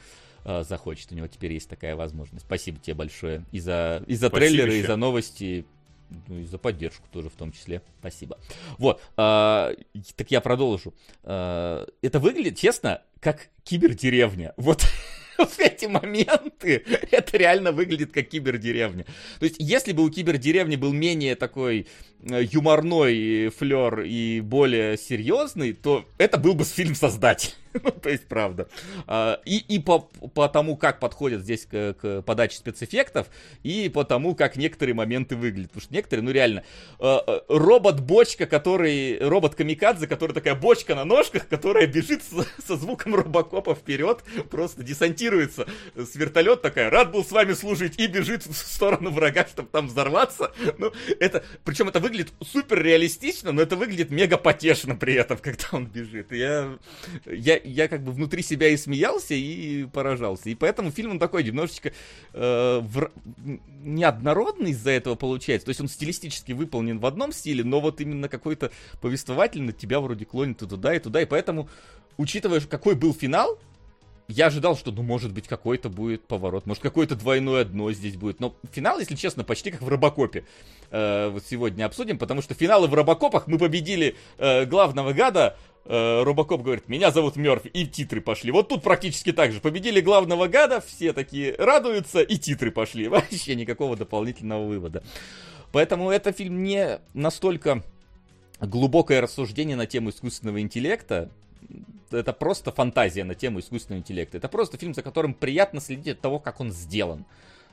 э, 0.44 0.64
захочет. 0.64 1.12
У 1.12 1.14
него 1.14 1.28
теперь 1.28 1.52
есть 1.52 1.70
такая 1.70 1.94
возможность. 1.94 2.44
Спасибо 2.44 2.80
тебе 2.80 2.94
большое 2.94 3.44
и 3.52 3.60
за, 3.60 4.02
и 4.08 4.16
за 4.16 4.26
Спасибо 4.26 4.48
трейлеры, 4.48 4.74
и 4.74 4.78
еще. 4.78 4.88
за 4.88 4.96
новости, 4.96 5.64
ну 6.26 6.38
и 6.40 6.44
за 6.44 6.58
поддержку 6.58 7.06
тоже 7.12 7.30
в 7.30 7.34
том 7.34 7.52
числе. 7.52 7.82
Спасибо. 8.00 8.36
Вот, 8.78 9.00
э, 9.16 9.74
так 10.16 10.30
я 10.30 10.40
продолжу. 10.40 10.92
Э, 11.22 11.86
это 12.02 12.18
выглядит, 12.18 12.58
честно, 12.58 13.02
как 13.20 13.48
кибердеревня. 13.62 14.54
Вот 14.56 14.84
в 15.46 15.58
эти 15.58 15.86
моменты 15.86 16.84
это 17.10 17.36
реально 17.36 17.72
выглядит 17.72 18.12
как 18.12 18.28
кибердеревня. 18.28 19.04
То 19.38 19.44
есть, 19.44 19.56
если 19.58 19.92
бы 19.92 20.04
у 20.04 20.10
кибердеревни 20.10 20.76
был 20.76 20.92
менее 20.92 21.34
такой 21.36 21.86
э, 22.22 22.42
юморной 22.50 23.48
флер 23.50 24.00
и 24.00 24.40
более 24.40 24.96
серьезный, 24.96 25.72
то 25.72 26.04
это 26.18 26.38
был 26.38 26.54
бы 26.54 26.64
фильм 26.64 26.94
создать. 26.94 27.56
Ну, 27.88 27.90
то 27.90 28.10
есть, 28.10 28.26
правда. 28.26 28.68
А, 29.06 29.40
И, 29.44 29.58
и 29.58 29.78
по, 29.78 30.00
по 30.00 30.48
тому, 30.48 30.76
как 30.76 31.00
подходят 31.00 31.42
здесь 31.42 31.66
к, 31.66 31.94
к 31.94 32.22
подаче 32.22 32.56
спецэффектов, 32.56 33.28
и 33.62 33.88
по 33.88 34.04
тому, 34.04 34.34
как 34.34 34.56
некоторые 34.56 34.94
моменты 34.94 35.36
выглядят. 35.36 35.70
Потому 35.70 35.82
что 35.82 35.94
некоторые, 35.94 36.24
ну 36.24 36.30
реально, 36.30 36.64
э, 36.98 37.18
э, 37.26 37.40
робот-бочка, 37.48 38.46
который, 38.46 39.18
робот-камикадзе, 39.18 40.06
который 40.06 40.32
такая 40.32 40.54
бочка 40.54 40.94
на 40.94 41.04
ножках, 41.04 41.48
которая 41.48 41.86
бежит 41.86 42.22
со, 42.22 42.46
со 42.66 42.76
звуком 42.76 43.14
робокопа 43.14 43.74
вперед, 43.74 44.22
просто 44.50 44.82
десантируется 44.82 45.66
с 45.94 46.14
вертолет 46.14 46.62
такая, 46.62 46.90
рад 46.90 47.12
был 47.12 47.24
с 47.24 47.30
вами 47.30 47.52
служить, 47.52 47.98
и 47.98 48.06
бежит 48.06 48.46
в 48.46 48.54
сторону 48.54 49.10
врага, 49.10 49.46
чтобы 49.46 49.68
там 49.70 49.88
взорваться. 49.88 50.52
Ну, 50.78 50.92
это, 51.20 51.44
причем 51.64 51.88
это 51.88 52.00
выглядит 52.00 52.32
супер 52.42 52.82
реалистично, 52.82 53.52
но 53.52 53.62
это 53.62 53.76
выглядит 53.76 54.10
мега 54.10 54.36
потешно 54.36 54.94
при 54.96 55.14
этом, 55.14 55.38
когда 55.42 55.64
он 55.72 55.86
бежит. 55.86 56.32
Я, 56.32 56.78
я, 57.26 57.56
я 57.68 57.88
как 57.88 58.02
бы 58.02 58.12
внутри 58.12 58.42
себя 58.42 58.68
и 58.68 58.76
смеялся, 58.76 59.34
и 59.34 59.84
поражался. 59.86 60.50
И 60.50 60.54
поэтому 60.54 60.90
фильм 60.90 61.12
он 61.12 61.18
такой 61.18 61.44
немножечко 61.44 61.92
э, 62.32 62.80
вр- 62.80 63.12
неоднородный 63.82 64.70
из-за 64.70 64.90
этого 64.90 65.14
получается. 65.14 65.66
То 65.66 65.70
есть 65.70 65.80
он 65.80 65.88
стилистически 65.88 66.52
выполнен 66.52 66.98
в 66.98 67.06
одном 67.06 67.32
стиле, 67.32 67.64
но 67.64 67.80
вот 67.80 68.00
именно 68.00 68.28
какой-то 68.28 68.70
повествовательно 69.00 69.72
тебя 69.72 70.00
вроде 70.00 70.24
клонит 70.24 70.62
и 70.62 70.66
туда, 70.66 70.94
и 70.94 70.98
туда. 70.98 71.22
И 71.22 71.26
поэтому, 71.26 71.68
учитывая, 72.16 72.60
какой 72.60 72.94
был 72.94 73.14
финал, 73.14 73.58
я 74.28 74.46
ожидал, 74.46 74.76
что, 74.76 74.92
ну, 74.92 75.02
может 75.02 75.32
быть, 75.32 75.48
какой-то 75.48 75.88
будет 75.88 76.26
поворот, 76.26 76.66
может, 76.66 76.82
какое-то 76.82 77.16
двойное 77.16 77.64
дно 77.64 77.90
здесь 77.92 78.14
будет. 78.14 78.40
Но 78.40 78.54
финал, 78.70 78.98
если 78.98 79.14
честно, 79.14 79.42
почти 79.42 79.70
как 79.70 79.80
в 79.80 79.88
Робокопе. 79.88 80.44
Э, 80.90 81.30
вот 81.30 81.44
сегодня 81.48 81.86
обсудим, 81.86 82.18
потому 82.18 82.42
что 82.42 82.52
финалы 82.52 82.88
в 82.88 82.94
Робокопах 82.94 83.46
мы 83.46 83.56
победили 83.56 84.16
э, 84.36 84.66
главного 84.66 85.14
гада. 85.14 85.56
Э, 85.90 86.22
Робокоп 86.22 86.62
говорит, 86.62 86.86
меня 86.88 87.10
зовут 87.10 87.36
Мерфи, 87.36 87.68
и 87.68 87.86
титры 87.86 88.20
пошли. 88.20 88.52
Вот 88.52 88.68
тут 88.68 88.82
практически 88.82 89.32
так 89.32 89.52
же. 89.52 89.60
Победили 89.60 90.02
главного 90.02 90.46
гада, 90.46 90.82
все 90.82 91.14
такие 91.14 91.56
радуются, 91.56 92.20
и 92.20 92.36
титры 92.36 92.70
пошли. 92.70 93.08
Вообще 93.08 93.54
никакого 93.54 93.96
дополнительного 93.96 94.66
вывода. 94.66 95.02
Поэтому 95.72 96.10
это 96.10 96.32
фильм 96.32 96.62
не 96.62 97.00
настолько 97.14 97.82
глубокое 98.60 99.22
рассуждение 99.22 99.76
на 99.76 99.86
тему 99.86 100.10
искусственного 100.10 100.60
интеллекта. 100.60 101.30
Это 102.10 102.34
просто 102.34 102.70
фантазия 102.70 103.24
на 103.24 103.34
тему 103.34 103.60
искусственного 103.60 104.00
интеллекта. 104.00 104.36
Это 104.36 104.48
просто 104.48 104.76
фильм, 104.76 104.92
за 104.92 105.02
которым 105.02 105.32
приятно 105.32 105.80
следить 105.80 106.16
от 106.16 106.20
того, 106.20 106.38
как 106.38 106.60
он 106.60 106.70
сделан. 106.70 107.24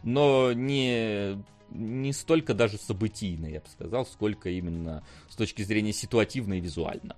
Но 0.03 0.53
не, 0.53 1.37
не 1.69 2.13
столько 2.13 2.53
даже 2.53 2.77
событийно, 2.77 3.47
я 3.47 3.59
бы 3.59 3.67
сказал, 3.67 4.05
сколько 4.05 4.49
именно 4.49 5.03
с 5.29 5.35
точки 5.35 5.63
зрения 5.63 5.91
ситуативно 5.91 6.53
и 6.53 6.61
визуально. 6.61 7.17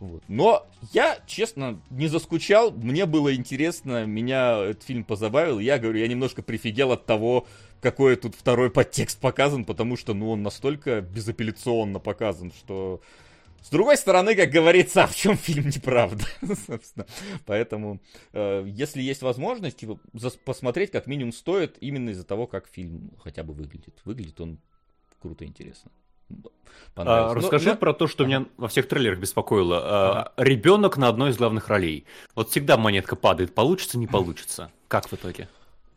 Вот. 0.00 0.22
Но 0.28 0.66
я, 0.92 1.18
честно, 1.26 1.80
не 1.90 2.08
заскучал, 2.08 2.70
мне 2.70 3.06
было 3.06 3.34
интересно, 3.34 4.04
меня 4.04 4.58
этот 4.62 4.82
фильм 4.82 5.04
позабавил. 5.04 5.58
Я 5.58 5.78
говорю, 5.78 5.98
я 5.98 6.08
немножко 6.08 6.42
прифигел 6.42 6.92
от 6.92 7.06
того, 7.06 7.46
какой 7.80 8.16
тут 8.16 8.34
второй 8.34 8.70
подтекст 8.70 9.20
показан, 9.20 9.64
потому 9.64 9.96
что, 9.96 10.12
ну, 10.14 10.30
он 10.30 10.42
настолько 10.42 11.00
безапелляционно 11.00 11.98
показан, 11.98 12.52
что... 12.52 13.00
С 13.62 13.70
другой 13.70 13.96
стороны, 13.96 14.36
как 14.36 14.50
говорится, 14.50 15.04
а 15.04 15.06
в 15.08 15.16
чем 15.16 15.36
фильм 15.36 15.66
неправда, 15.66 16.24
собственно. 16.66 17.06
Поэтому, 17.46 18.00
э, 18.32 18.64
если 18.68 19.02
есть 19.02 19.22
возможность, 19.22 19.78
типа, 19.78 19.98
зас- 20.12 20.38
посмотреть 20.38 20.92
как 20.92 21.06
минимум 21.06 21.32
стоит 21.32 21.76
именно 21.80 22.10
из-за 22.10 22.24
того, 22.24 22.46
как 22.46 22.68
фильм 22.68 23.10
хотя 23.18 23.42
бы 23.42 23.54
выглядит. 23.54 24.00
Выглядит 24.04 24.40
он 24.40 24.58
круто 25.20 25.44
интересно. 25.44 25.90
Понравилось. 26.94 27.32
А, 27.32 27.34
Но- 27.34 27.40
расскажи 27.40 27.70
но- 27.70 27.76
про 27.76 27.92
то, 27.92 28.06
что 28.06 28.24
меня 28.24 28.46
во 28.56 28.68
всех 28.68 28.88
трейлерах 28.88 29.18
беспокоило. 29.18 29.80
А, 29.84 30.32
ребенок 30.38 30.96
на 30.96 31.08
одной 31.08 31.30
из 31.30 31.36
главных 31.36 31.68
ролей. 31.68 32.06
Вот 32.34 32.50
всегда 32.50 32.76
монетка 32.78 33.16
падает, 33.16 33.54
получится, 33.54 33.98
не 33.98 34.06
получится. 34.08 34.70
Как 34.88 35.08
в 35.10 35.12
итоге? 35.14 35.48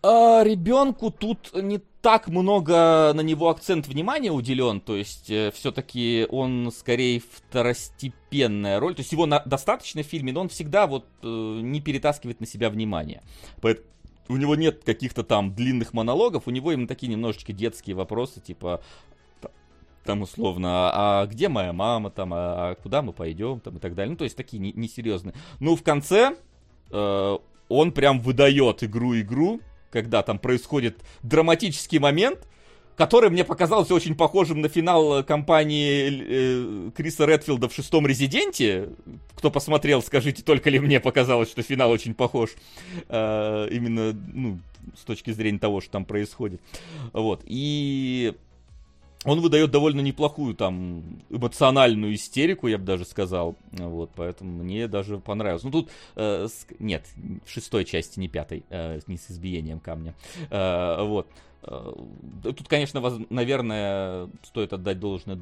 А, 0.04 0.44
ребенку 0.44 1.10
тут 1.12 1.52
не 1.54 1.80
так 2.02 2.28
много 2.30 3.12
на 3.14 3.20
него 3.22 3.50
акцент 3.50 3.88
внимания 3.88 4.32
уделен, 4.32 4.80
то 4.80 4.96
есть 4.96 5.26
все-таки 5.26 6.26
он 6.30 6.72
скорее 6.74 7.20
второстепенная 7.20 8.80
роль, 8.80 8.96
то 8.96 9.02
есть 9.02 9.12
его 9.12 9.26
на- 9.26 9.42
достаточно 9.46 10.02
в 10.04 10.06
фильме, 10.06 10.32
но 10.32 10.42
он 10.42 10.50
всегда 10.50 10.88
вот 10.88 11.06
э, 11.22 11.28
не 11.28 11.82
перетаскивает 11.82 12.40
на 12.40 12.46
себя 12.46 12.70
внимание. 12.70 13.22
Поэт- 13.62 13.84
у 14.30 14.38
него 14.38 14.56
нет 14.56 14.84
каких-то 14.86 15.24
там 15.24 15.54
длинных 15.54 15.92
монологов, 15.94 16.44
у 16.48 16.52
него 16.52 16.72
именно 16.72 16.88
такие 16.88 17.12
немножечко 17.12 17.52
детские 17.52 17.96
вопросы, 17.98 18.40
типа 18.40 18.82
там 20.10 20.24
условно, 20.24 20.90
а 20.92 21.28
где 21.28 21.50
моя 21.50 21.72
мама, 21.72 22.10
там, 22.10 22.32
а 22.34 22.74
куда 22.82 23.04
мы 23.04 23.14
пойдем, 23.14 23.60
там 23.60 23.78
и 23.78 23.80
так 23.80 23.94
далее. 23.94 24.10
Ну, 24.10 24.18
то 24.18 24.24
есть 24.24 24.36
такие 24.36 24.58
не- 24.58 24.74
несерьезные. 24.74 25.36
Ну, 25.60 25.76
в 25.76 25.84
конце 25.84 26.36
э, 26.90 27.38
он 27.68 27.92
прям 27.92 28.20
выдает 28.20 28.84
игру-игру, 28.84 29.62
когда 29.92 30.24
там 30.24 30.40
происходит 30.40 30.98
драматический 31.22 32.00
момент, 32.00 32.48
который 32.98 33.30
мне 33.30 33.44
показался 33.44 33.94
очень 33.94 34.16
похожим 34.16 34.62
на 34.62 34.68
финал 34.68 35.24
кампании 35.24 36.88
э, 36.88 36.92
Криса 36.98 37.26
Редфилда 37.26 37.70
в 37.70 37.74
шестом 37.76 38.08
Резиденте. 38.08 38.90
Кто 39.36 39.52
посмотрел, 39.52 40.02
скажите, 40.02 40.42
только 40.42 40.72
ли 40.72 40.80
мне 40.80 41.00
показалось, 41.00 41.52
что 41.52 41.62
финал 41.62 41.92
очень 41.92 42.16
похож. 42.16 42.56
Э, 43.10 43.68
именно, 43.70 44.14
ну, 44.34 44.58
с 44.98 45.04
точки 45.04 45.30
зрения 45.30 45.60
того, 45.60 45.82
что 45.82 45.92
там 45.92 46.06
происходит. 46.06 46.62
Вот. 47.14 47.44
И 47.46 48.34
он 49.26 49.42
выдает 49.42 49.72
довольно 49.72 50.00
неплохую 50.00 50.56
там 50.56 51.04
эмоциональную 51.30 52.16
истерику, 52.16 52.68
я 52.68 52.78
бы 52.78 52.86
даже 52.86 53.04
сказал. 53.04 53.58
Вот, 53.72 54.12
поэтому 54.16 54.64
мне 54.64 54.88
даже 54.88 55.18
понравилось. 55.18 55.64
Ну 55.64 55.72
тут, 55.72 55.90
э, 56.16 56.48
с, 56.48 56.66
нет, 56.80 57.06
в 57.46 57.52
шестой 57.52 57.84
части, 57.84 58.20
не 58.20 58.30
пятой, 58.30 58.64
э, 58.70 59.00
не 59.08 59.18
с 59.18 59.30
избиением 59.30 59.80
камня. 59.82 60.16
Э, 60.50 61.04
вот. 61.04 61.28
Э, 61.64 61.92
тут, 62.44 62.70
конечно, 62.70 63.02
воз, 63.02 63.16
наверное, 63.30 64.30
стоит 64.44 64.72
отдать 64.72 65.00
должное 65.00 65.38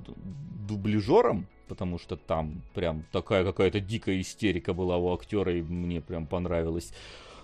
дубляжерам, 0.67 1.45
потому 1.67 1.99
что 1.99 2.15
там 2.17 2.63
прям 2.73 3.03
такая 3.11 3.43
какая-то 3.43 3.79
дикая 3.79 4.19
истерика 4.21 4.73
была 4.73 4.97
у 4.97 5.13
актера, 5.13 5.55
и 5.55 5.61
мне 5.61 6.01
прям 6.01 6.25
понравилось. 6.25 6.91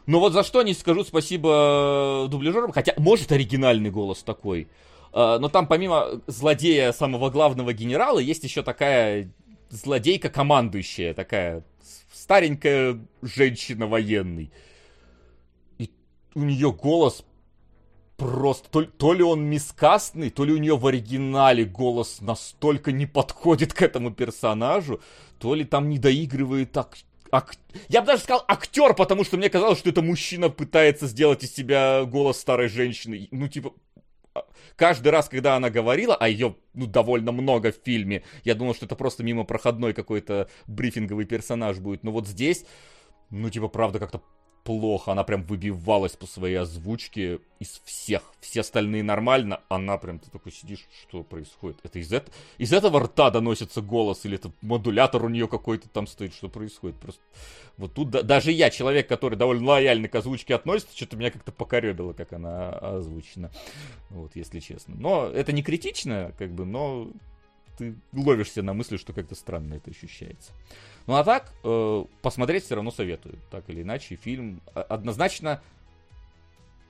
Но 0.07 0.19
вот 0.19 0.33
за 0.33 0.43
что 0.43 0.63
не 0.63 0.73
скажу 0.73 1.03
спасибо 1.03 2.25
дубляжерам, 2.27 2.71
хотя, 2.71 2.95
может, 2.97 3.31
оригинальный 3.31 3.91
голос 3.91 4.23
такой. 4.23 4.63
Э, 4.63 4.92
но 5.13 5.47
там 5.49 5.67
помимо 5.67 6.21
злодея 6.27 6.91
самого 6.91 7.29
главного 7.29 7.71
генерала 7.73 8.19
есть 8.19 8.43
еще 8.43 8.63
такая 8.63 9.31
злодейка 9.69 10.29
командующая, 10.29 11.13
такая 11.13 11.63
старенькая 12.11 12.99
женщина 13.21 13.87
военный. 13.87 14.51
И 15.77 15.89
у 16.35 16.41
нее 16.41 16.71
голос 16.71 17.23
просто... 18.17 18.69
То, 18.69 18.83
то 18.83 19.13
ли 19.13 19.23
он 19.23 19.43
мискастный, 19.43 20.29
то 20.29 20.45
ли 20.45 20.53
у 20.53 20.57
нее 20.57 20.77
в 20.77 20.87
оригинале 20.87 21.65
голос 21.65 22.21
настолько 22.21 22.91
не 22.91 23.05
подходит 23.05 23.73
к 23.73 23.81
этому 23.81 24.11
персонажу, 24.11 25.01
то 25.39 25.53
ли 25.55 25.63
там 25.63 25.89
не 25.89 25.99
доигрывает 25.99 26.71
так 26.71 26.97
ак... 27.31 27.55
Я 27.89 28.01
бы 28.01 28.07
даже 28.07 28.23
сказал 28.23 28.45
актер, 28.47 28.93
потому 28.93 29.23
что 29.23 29.37
мне 29.37 29.49
казалось, 29.49 29.79
что 29.79 29.89
это 29.89 30.01
мужчина 30.01 30.49
пытается 30.49 31.07
сделать 31.07 31.43
из 31.43 31.53
себя 31.53 32.05
голос 32.05 32.39
старой 32.39 32.69
женщины. 32.69 33.27
Ну, 33.31 33.47
типа, 33.47 33.73
каждый 34.75 35.09
раз, 35.09 35.29
когда 35.29 35.55
она 35.55 35.69
говорила, 35.69 36.15
а 36.15 36.27
ее 36.27 36.55
ну, 36.73 36.87
довольно 36.87 37.31
много 37.31 37.71
в 37.71 37.75
фильме, 37.83 38.23
я 38.43 38.55
думал, 38.55 38.75
что 38.75 38.85
это 38.85 38.95
просто 38.95 39.23
мимо 39.23 39.43
проходной 39.43 39.93
какой-то 39.93 40.49
брифинговый 40.67 41.25
персонаж 41.25 41.77
будет. 41.79 42.03
Но 42.03 42.11
вот 42.11 42.27
здесь, 42.27 42.65
ну, 43.29 43.49
типа, 43.49 43.67
правда, 43.67 43.99
как-то 43.99 44.21
плохо. 44.63 45.11
Она 45.11 45.23
прям 45.23 45.43
выбивалась 45.43 46.13
по 46.13 46.25
своей 46.25 46.55
озвучке 46.55 47.39
из 47.59 47.81
всех. 47.85 48.23
Все 48.39 48.61
остальные 48.61 49.03
нормально. 49.03 49.61
Она 49.69 49.97
прям, 49.97 50.19
ты 50.19 50.29
такой 50.29 50.51
сидишь, 50.51 50.87
что 51.01 51.23
происходит? 51.23 51.79
Это 51.83 51.99
из, 51.99 52.11
это, 52.11 52.31
из 52.57 52.73
этого 52.73 53.01
рта 53.01 53.29
доносится 53.29 53.81
голос? 53.81 54.25
Или 54.25 54.35
это 54.35 54.51
модулятор 54.61 55.23
у 55.25 55.29
нее 55.29 55.47
какой-то 55.47 55.89
там 55.89 56.07
стоит? 56.07 56.33
Что 56.33 56.49
происходит? 56.49 56.97
Просто 56.97 57.21
вот 57.77 57.93
тут 57.93 58.09
да, 58.11 58.21
даже 58.21 58.51
я, 58.51 58.69
человек, 58.69 59.07
который 59.07 59.35
довольно 59.37 59.67
лояльно 59.67 60.07
к 60.07 60.15
озвучке 60.15 60.55
относится, 60.55 60.95
что-то 60.95 61.17
меня 61.17 61.31
как-то 61.31 61.51
покоребило, 61.51 62.13
как 62.13 62.33
она 62.33 62.69
озвучена. 62.71 63.51
Вот, 64.09 64.35
если 64.35 64.59
честно. 64.59 64.95
Но 64.95 65.25
это 65.27 65.51
не 65.51 65.63
критично, 65.63 66.33
как 66.37 66.51
бы, 66.51 66.65
но 66.65 67.09
ты 67.77 67.95
ловишься 68.13 68.61
на 68.61 68.73
мысли, 68.73 68.97
что 68.97 69.13
как-то 69.13 69.35
странно 69.35 69.75
это 69.75 69.91
ощущается. 69.91 70.51
Ну 71.07 71.15
а 71.15 71.23
так, 71.23 71.51
э, 71.63 72.05
посмотреть 72.21 72.65
все 72.65 72.75
равно 72.75 72.91
советую. 72.91 73.37
Так 73.51 73.69
или 73.69 73.81
иначе, 73.81 74.15
фильм 74.15 74.61
однозначно 74.73 75.61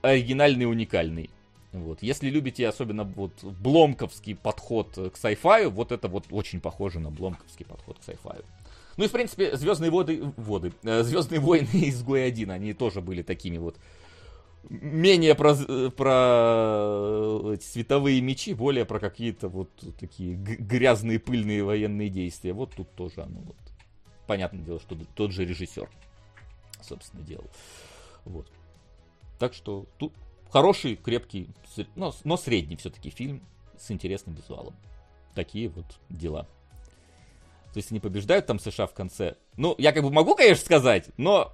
оригинальный 0.02 0.64
и 0.64 0.66
уникальный. 0.66 1.30
Вот. 1.72 2.02
Если 2.02 2.30
любите 2.30 2.68
особенно 2.68 3.04
вот 3.04 3.32
бломковский 3.42 4.36
подход 4.36 4.92
к 4.94 5.16
sci-fi, 5.16 5.68
вот 5.68 5.90
это 5.90 6.06
вот 6.06 6.26
очень 6.30 6.60
похоже 6.60 7.00
на 7.00 7.10
бломковский 7.10 7.66
подход 7.66 7.98
к 7.98 8.08
sci-fi. 8.08 8.44
Ну 8.96 9.04
и 9.04 9.08
в 9.08 9.12
принципе 9.12 9.56
Звездные 9.56 9.90
воды, 9.90 10.22
воды, 10.36 10.72
э, 10.84 11.02
Звездные 11.02 11.40
войны 11.40 11.68
из 11.72 12.02
Гой 12.02 12.26
1, 12.26 12.50
они 12.50 12.74
тоже 12.74 13.00
были 13.00 13.22
такими 13.22 13.58
вот 13.58 13.76
менее 14.68 15.34
про, 15.34 15.54
про 15.90 17.52
эти 17.52 17.64
световые 17.64 18.20
мечи, 18.20 18.54
более 18.54 18.84
про 18.84 18.98
какие-то 18.98 19.48
вот 19.48 19.70
такие 19.98 20.34
грязные 20.34 21.18
пыльные 21.18 21.64
военные 21.64 22.08
действия. 22.08 22.52
Вот 22.52 22.74
тут 22.74 22.90
тоже 22.94 23.22
оно 23.22 23.40
вот 23.40 23.56
понятное 24.26 24.62
дело, 24.62 24.80
что 24.80 24.96
тот 25.14 25.32
же 25.32 25.44
режиссер, 25.44 25.88
собственно, 26.80 27.22
делал. 27.22 27.48
Вот. 28.24 28.50
Так 29.38 29.54
что 29.54 29.86
тут 29.98 30.12
хороший, 30.50 30.96
крепкий, 30.96 31.48
но, 31.96 32.14
но 32.24 32.36
средний 32.36 32.76
все-таки 32.76 33.10
фильм 33.10 33.42
с 33.78 33.90
интересным 33.90 34.34
визуалом. 34.34 34.74
Такие 35.34 35.68
вот 35.68 35.86
дела. 36.08 36.46
То 37.72 37.78
есть 37.78 37.90
они 37.90 37.98
побеждают 37.98 38.46
там 38.46 38.60
США 38.60 38.86
в 38.86 38.94
конце. 38.94 39.34
Ну, 39.56 39.74
я 39.78 39.92
как 39.92 40.04
бы 40.04 40.10
могу, 40.10 40.36
конечно, 40.36 40.64
сказать, 40.64 41.10
но 41.16 41.52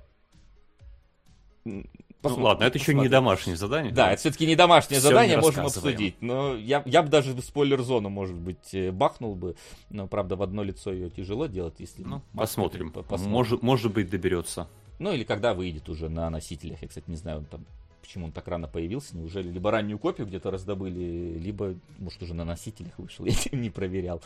Посмотрим, 2.22 2.42
ну 2.42 2.48
ладно, 2.48 2.64
это 2.64 2.78
еще 2.78 2.94
не 2.94 3.08
домашнее 3.08 3.56
задание. 3.56 3.92
Да, 3.92 4.12
это 4.12 4.20
все-таки 4.20 4.46
не 4.46 4.54
домашнее 4.54 5.00
Все 5.00 5.08
задание, 5.08 5.36
не 5.36 5.42
можем 5.42 5.66
обсудить. 5.66 6.20
Но 6.20 6.54
я, 6.54 6.82
я 6.84 7.02
бы 7.02 7.08
даже 7.08 7.32
в 7.32 7.40
спойлер-зону, 7.40 8.10
может 8.10 8.36
быть, 8.36 8.74
э, 8.74 8.92
бахнул 8.92 9.34
бы. 9.34 9.56
Но, 9.88 10.06
правда, 10.06 10.36
в 10.36 10.42
одно 10.42 10.62
лицо 10.62 10.92
ее 10.92 11.08
тяжело 11.08 11.46
делать, 11.46 11.76
если... 11.78 12.02
Ну, 12.02 12.20
посмотрим. 12.34 12.90
посмотрим. 12.90 13.30
Может, 13.30 13.62
может 13.62 13.92
быть, 13.92 14.10
доберется. 14.10 14.68
Ну, 14.98 15.12
или 15.12 15.24
когда 15.24 15.54
выйдет 15.54 15.88
уже 15.88 16.10
на 16.10 16.28
носителях. 16.28 16.82
Я, 16.82 16.88
кстати, 16.88 17.08
не 17.08 17.16
знаю, 17.16 17.38
он 17.38 17.44
там 17.46 17.64
почему 18.10 18.26
он 18.26 18.32
так 18.32 18.48
рано 18.48 18.66
появился. 18.66 19.16
Неужели 19.16 19.48
либо 19.48 19.70
раннюю 19.70 19.98
копию 19.98 20.26
где-то 20.26 20.50
раздобыли, 20.50 21.38
либо, 21.38 21.76
может, 21.98 22.20
уже 22.22 22.34
на 22.34 22.44
носителях 22.44 22.98
вышел. 22.98 23.24
Я 23.24 23.34
не 23.52 23.70
проверял. 23.70 24.20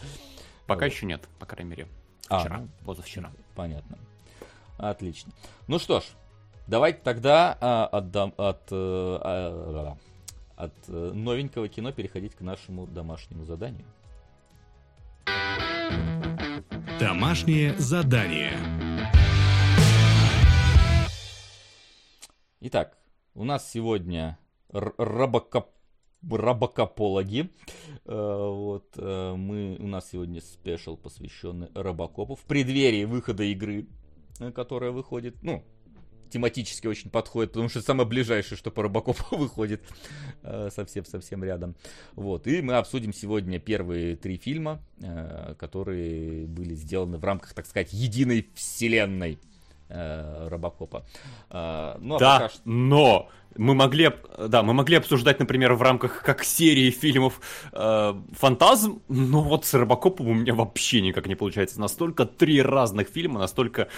Пока 0.66 0.86
вот. 0.86 0.92
еще 0.92 1.06
нет, 1.06 1.28
по 1.38 1.46
крайней 1.46 1.70
мере. 1.70 1.88
А, 2.28 2.40
Вчера, 2.40 2.56
а, 2.56 2.60
ну, 2.60 2.68
позавчера. 2.86 3.30
Понятно. 3.54 3.98
Отлично. 4.78 5.32
Ну 5.68 5.78
что 5.78 6.00
ж, 6.00 6.04
Давайте 6.66 7.00
тогда 7.04 7.58
а, 7.60 7.86
отдам, 7.86 8.32
от, 8.38 8.68
э, 8.70 8.74
а, 8.74 9.98
от 10.56 10.72
э, 10.88 11.10
новенького 11.12 11.68
кино 11.68 11.92
переходить 11.92 12.34
к 12.34 12.40
нашему 12.40 12.86
домашнему 12.86 13.44
заданию. 13.44 13.84
Домашнее 16.98 17.76
задание. 17.76 18.52
Итак, 22.60 22.96
у 23.34 23.44
нас 23.44 23.70
сегодня 23.70 24.38
рабокоп 24.70 25.68
рабокопологи. 26.22 27.50
Э, 28.06 28.48
вот, 28.50 28.96
мы, 28.96 29.76
у 29.78 29.86
нас 29.86 30.08
сегодня 30.10 30.40
спешл, 30.40 30.96
посвященный 30.96 31.68
Робокопу. 31.74 32.36
В 32.36 32.44
преддверии 32.44 33.04
выхода 33.04 33.42
игры, 33.42 33.86
которая 34.54 34.92
выходит, 34.92 35.42
ну, 35.42 35.62
тематически 36.30 36.86
очень 36.86 37.10
подходит, 37.10 37.52
потому 37.52 37.68
что 37.68 37.80
самое 37.82 38.08
ближайшее, 38.08 38.58
что 38.58 38.70
по 38.70 38.82
Робокопу 38.82 39.24
выходит 39.36 39.82
совсем-совсем 40.42 41.42
э, 41.42 41.46
рядом. 41.46 41.74
Вот. 42.14 42.46
И 42.46 42.62
мы 42.62 42.74
обсудим 42.74 43.12
сегодня 43.12 43.58
первые 43.58 44.16
три 44.16 44.36
фильма, 44.36 44.80
э, 45.00 45.54
которые 45.58 46.46
были 46.46 46.74
сделаны 46.74 47.18
в 47.18 47.24
рамках, 47.24 47.54
так 47.54 47.66
сказать, 47.66 47.92
единой 47.92 48.48
вселенной 48.54 49.38
Робокопа. 49.88 51.04
Ну, 51.50 51.56
а 51.56 52.18
да, 52.18 52.34
пока 52.38 52.48
что... 52.48 52.60
но 52.64 53.28
мы 53.56 53.74
могли, 53.74 54.10
да, 54.38 54.62
мы 54.62 54.72
могли 54.74 54.96
обсуждать, 54.96 55.38
например, 55.38 55.74
в 55.74 55.82
рамках 55.82 56.22
как 56.22 56.44
серии 56.44 56.90
фильмов 56.90 57.40
э, 57.72 58.14
Фантазм, 58.32 59.02
но 59.08 59.42
вот 59.42 59.64
с 59.64 59.74
Робокопом 59.74 60.28
у 60.28 60.34
меня 60.34 60.54
вообще 60.54 61.00
никак 61.00 61.26
не 61.26 61.34
получается. 61.34 61.80
Настолько 61.80 62.26
три 62.26 62.60
разных 62.62 63.08
фильма, 63.08 63.38
настолько 63.38 63.88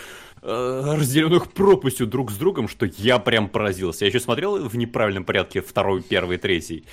э, 0.43 0.95
разделенных 0.97 1.53
пропастью 1.53 2.07
друг 2.07 2.31
с 2.31 2.37
другом, 2.37 2.69
что 2.69 2.87
я 2.87 3.19
прям 3.19 3.49
поразился. 3.49 4.05
Я 4.05 4.11
еще 4.11 4.21
смотрел 4.21 4.69
в 4.69 4.77
неправильном 4.77 5.25
порядке 5.25 5.61
второй, 5.63 6.03
первый, 6.03 6.39
третий. 6.39 6.85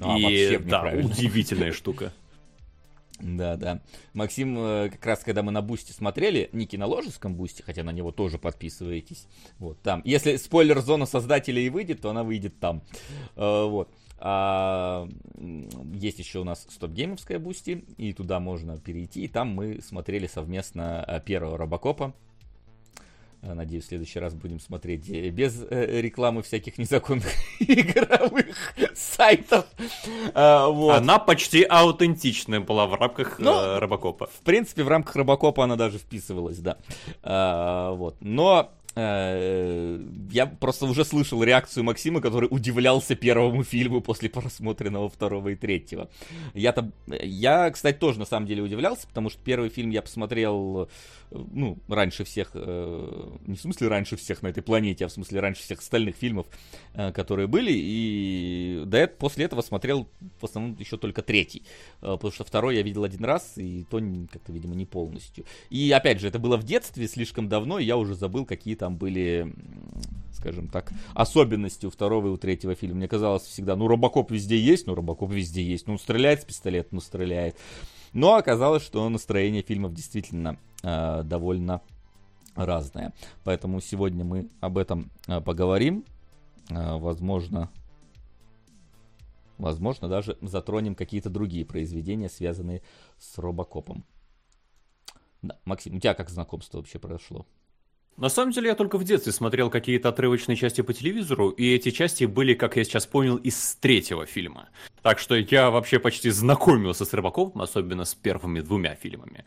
А, 0.00 0.16
И 0.16 0.58
да, 0.58 0.92
удивительная 0.94 1.72
штука. 1.72 2.12
Да, 3.20 3.56
да. 3.56 3.80
Максим, 4.12 4.58
э, 4.58 4.90
как 4.90 5.04
раз 5.04 5.20
когда 5.20 5.42
мы 5.42 5.50
на 5.50 5.62
Boosty 5.62 5.92
смотрели, 5.92 6.48
не 6.52 6.66
кинологическом 6.66 7.34
Boosty, 7.34 7.62
хотя 7.62 7.82
на 7.82 7.90
него 7.90 8.12
тоже 8.12 8.38
подписываетесь, 8.38 9.26
вот 9.58 9.80
там. 9.82 10.02
Если 10.04 10.36
спойлер-зона 10.36 11.06
создателя 11.06 11.60
и 11.60 11.68
выйдет, 11.68 12.00
то 12.00 12.10
она 12.10 12.22
выйдет 12.22 12.58
там. 12.60 12.82
Э, 13.36 13.64
вот. 13.64 13.90
А, 14.20 15.08
есть 15.94 16.18
еще 16.18 16.40
у 16.40 16.44
нас 16.44 16.66
StopGame 16.68 17.05
овская 17.05 17.38
Boosty, 17.38 17.84
и 17.96 18.12
туда 18.12 18.40
можно 18.40 18.78
перейти. 18.78 19.24
И 19.24 19.28
там 19.28 19.48
мы 19.48 19.80
смотрели 19.80 20.26
совместно 20.26 21.04
э, 21.06 21.20
первого 21.20 21.56
Робокопа, 21.56 22.14
надеюсь, 23.42 23.84
в 23.84 23.88
следующий 23.88 24.18
раз 24.18 24.34
будем 24.34 24.60
смотреть 24.60 25.08
э, 25.10 25.30
без 25.30 25.62
э, 25.70 26.00
рекламы 26.00 26.42
всяких 26.42 26.78
незаконных 26.78 27.32
игровых 27.60 28.46
сайтов. 28.94 29.66
Вот. 30.34 30.96
Она 30.96 31.18
почти 31.18 31.62
аутентичная 31.62 32.60
была 32.60 32.86
в 32.86 32.94
рамках 32.94 33.38
ну, 33.38 33.78
Робокопа. 33.78 34.26
В 34.26 34.40
принципе, 34.44 34.82
в 34.82 34.88
рамках 34.88 35.16
Робокопа 35.16 35.64
она 35.64 35.76
даже 35.76 35.98
вписывалась, 35.98 36.58
да. 36.58 36.76
Вот. 37.94 38.16
Но 38.20 38.72
Э, 39.00 40.00
я 40.32 40.46
просто 40.46 40.86
уже 40.86 41.04
слышал 41.04 41.40
реакцию 41.44 41.84
Максима, 41.84 42.20
который 42.20 42.48
удивлялся 42.50 43.14
первому 43.14 43.62
фильму 43.62 44.00
после 44.00 44.28
просмотренного 44.28 45.08
второго 45.08 45.50
и 45.50 45.54
третьего. 45.54 46.08
Я-то, 46.52 46.90
я, 47.06 47.70
кстати, 47.70 47.96
тоже 47.96 48.18
на 48.18 48.24
самом 48.24 48.48
деле 48.48 48.60
удивлялся, 48.60 49.06
потому 49.06 49.30
что 49.30 49.38
первый 49.44 49.68
фильм 49.68 49.90
я 49.90 50.02
посмотрел, 50.02 50.88
ну, 51.30 51.78
раньше 51.88 52.24
всех, 52.24 52.50
э, 52.54 53.36
не 53.46 53.56
в 53.56 53.60
смысле 53.60 53.88
раньше 53.88 54.16
всех 54.16 54.42
на 54.42 54.48
этой 54.48 54.62
планете, 54.62 55.04
а 55.04 55.08
в 55.08 55.12
смысле 55.12 55.40
раньше 55.40 55.62
всех 55.62 55.80
остальных 55.80 56.16
фильмов, 56.16 56.46
э, 56.94 57.12
которые 57.12 57.46
были, 57.46 57.72
и 57.72 58.82
до 58.86 58.98
этого, 58.98 59.18
после 59.18 59.44
этого 59.44 59.62
смотрел 59.62 60.08
в 60.40 60.44
основном 60.44 60.76
еще 60.78 60.96
только 60.96 61.22
третий, 61.22 61.62
потому 62.00 62.32
что 62.32 62.44
второй 62.44 62.76
я 62.76 62.82
видел 62.82 63.04
один 63.04 63.24
раз, 63.24 63.52
и 63.56 63.84
то 63.84 64.00
как-то, 64.30 64.52
видимо, 64.52 64.74
не 64.74 64.86
полностью. 64.86 65.44
И 65.70 65.90
опять 65.90 66.20
же, 66.20 66.28
это 66.28 66.38
было 66.38 66.56
в 66.56 66.64
детстве, 66.64 67.08
слишком 67.08 67.48
давно, 67.48 67.78
и 67.78 67.84
я 67.84 67.96
уже 67.96 68.14
забыл, 68.14 68.44
какие 68.44 68.74
там 68.74 68.96
были, 68.96 69.52
скажем 70.32 70.68
так, 70.68 70.92
особенности 71.14 71.86
у 71.86 71.90
второго 71.90 72.28
и 72.28 72.30
у 72.30 72.36
третьего 72.36 72.74
фильма. 72.74 72.96
Мне 72.96 73.08
казалось 73.08 73.42
всегда, 73.42 73.76
ну, 73.76 73.88
Робокоп 73.88 74.30
везде 74.30 74.58
есть, 74.58 74.86
ну, 74.86 74.94
Робокоп 74.94 75.32
везде 75.32 75.62
есть. 75.62 75.86
Ну, 75.86 75.98
стреляет 75.98 76.42
с 76.42 76.44
пистолета, 76.44 76.88
ну, 76.92 77.00
стреляет. 77.00 77.56
Но 78.12 78.34
оказалось, 78.34 78.82
что 78.82 79.08
настроение 79.08 79.62
фильмов 79.62 79.94
действительно 79.94 80.58
э, 80.82 81.22
довольно 81.24 81.82
разное. 82.54 83.12
Поэтому 83.44 83.80
сегодня 83.80 84.24
мы 84.24 84.48
об 84.60 84.78
этом 84.78 85.10
э, 85.26 85.40
поговорим. 85.40 86.04
Э, 86.70 86.98
возможно, 86.98 87.70
возможно, 89.58 90.08
даже 90.08 90.36
затронем 90.40 90.94
какие-то 90.94 91.30
другие 91.30 91.64
произведения, 91.64 92.28
связанные 92.28 92.82
с 93.18 93.38
Робокопом. 93.38 94.04
Да, 95.42 95.58
Максим, 95.64 95.96
у 95.96 96.00
тебя 96.00 96.14
как 96.14 96.30
знакомство 96.30 96.78
вообще 96.78 96.98
прошло? 96.98 97.46
На 98.18 98.28
самом 98.28 98.50
деле 98.50 98.68
я 98.68 98.74
только 98.74 98.98
в 98.98 99.04
детстве 99.04 99.32
смотрел 99.32 99.70
какие-то 99.70 100.08
отрывочные 100.08 100.56
части 100.56 100.80
по 100.80 100.92
телевизору, 100.92 101.50
и 101.50 101.72
эти 101.72 101.92
части 101.92 102.24
были, 102.24 102.54
как 102.54 102.76
я 102.76 102.82
сейчас 102.82 103.06
понял, 103.06 103.36
из 103.36 103.76
третьего 103.76 104.26
фильма. 104.26 104.70
Так 105.02 105.20
что 105.20 105.36
я 105.36 105.70
вообще 105.70 106.00
почти 106.00 106.30
знакомился 106.30 107.04
с 107.04 107.12
Рыбаковым, 107.12 107.62
особенно 107.62 108.04
с 108.04 108.16
первыми 108.16 108.60
двумя 108.60 108.96
фильмами. 108.96 109.44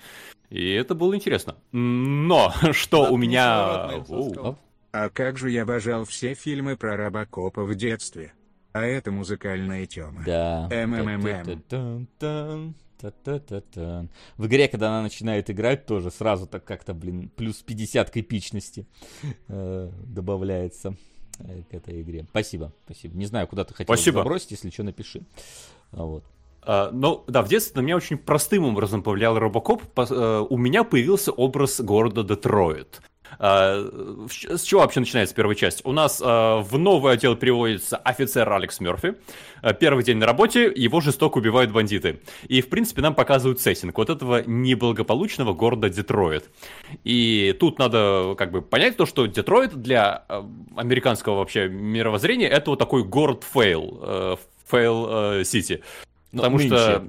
И 0.49 0.71
это 0.71 0.95
было 0.95 1.13
интересно. 1.13 1.57
Но 1.73 2.53
что 2.71 3.03
да, 3.03 3.11
у 3.11 3.17
меня... 3.17 4.03
А 4.93 5.09
как 5.09 5.37
же 5.37 5.51
я 5.51 5.63
обожал 5.63 6.05
все 6.05 6.33
фильмы 6.33 6.77
про 6.77 6.95
Робокопа 6.95 7.63
в 7.63 7.75
детстве. 7.75 8.33
А 8.71 8.83
это 8.83 9.11
музыкальная 9.11 9.85
тема. 9.85 10.23
Да. 10.25 10.69
МММ. 10.71 11.65
Та-та-та-та. 13.01 14.05
В 14.37 14.45
игре, 14.45 14.67
когда 14.67 14.89
она 14.89 15.01
начинает 15.01 15.49
играть, 15.49 15.85
тоже 15.87 16.11
сразу 16.11 16.45
так 16.45 16.63
как-то, 16.63 16.93
блин, 16.93 17.31
плюс 17.35 17.57
50 17.57 18.11
к 18.11 18.17
эпичности 18.17 18.85
э, 19.47 19.89
добавляется 20.05 20.95
э, 21.39 21.63
к 21.63 21.73
этой 21.73 22.01
игре. 22.01 22.25
Спасибо, 22.29 22.71
спасибо. 22.85 23.17
Не 23.17 23.25
знаю, 23.25 23.47
куда 23.47 23.63
ты 23.63 23.73
хотел 23.73 23.95
спасибо. 23.95 24.19
забросить, 24.19 24.51
если 24.51 24.69
что, 24.69 24.83
напиши. 24.83 25.23
А 25.91 26.03
вот. 26.03 26.23
Uh, 26.61 26.91
ну, 26.91 27.23
да, 27.27 27.41
в 27.41 27.49
детстве 27.49 27.81
на 27.81 27.83
меня 27.83 27.95
очень 27.95 28.19
простым 28.19 28.65
образом 28.65 29.01
повлиял 29.01 29.39
Робокоп. 29.39 29.81
Uh, 29.95 30.45
у 30.47 30.57
меня 30.57 30.83
появился 30.83 31.31
образ 31.31 31.81
города 31.81 32.23
Детройт. 32.23 33.01
А, 33.39 34.27
с 34.29 34.61
чего 34.61 34.81
вообще 34.81 34.99
начинается 34.99 35.35
первая 35.35 35.55
часть? 35.55 35.81
У 35.85 35.91
нас 35.91 36.21
а, 36.23 36.59
в 36.59 36.77
новый 36.77 37.13
отдел 37.13 37.35
переводится 37.35 37.97
офицер 37.97 38.51
Алекс 38.51 38.79
Мерфи. 38.79 39.15
А, 39.61 39.73
первый 39.73 40.03
день 40.03 40.17
на 40.17 40.25
работе, 40.25 40.71
его 40.75 41.01
жестоко 41.01 41.39
убивают 41.39 41.71
бандиты. 41.71 42.19
И, 42.47 42.61
в 42.61 42.69
принципе, 42.69 43.01
нам 43.01 43.15
показывают 43.15 43.59
сеттинг 43.59 43.97
вот 43.97 44.09
этого 44.09 44.43
неблагополучного 44.45 45.53
города 45.53 45.89
Детройт. 45.89 46.49
И 47.03 47.55
тут 47.59 47.79
надо 47.79 48.35
как 48.37 48.51
бы 48.51 48.61
понять 48.61 48.97
то, 48.97 49.05
что 49.05 49.25
Детройт 49.25 49.73
для 49.75 50.25
американского 50.75 51.35
вообще 51.35 51.67
мировоззрения 51.69 52.47
это 52.47 52.71
вот 52.71 52.79
такой 52.79 53.03
город-фейл, 53.03 54.39
fail 54.69 55.19
city. 55.19 55.81
Потому 56.31 56.57
нынче. 56.57 56.77
что 56.77 57.03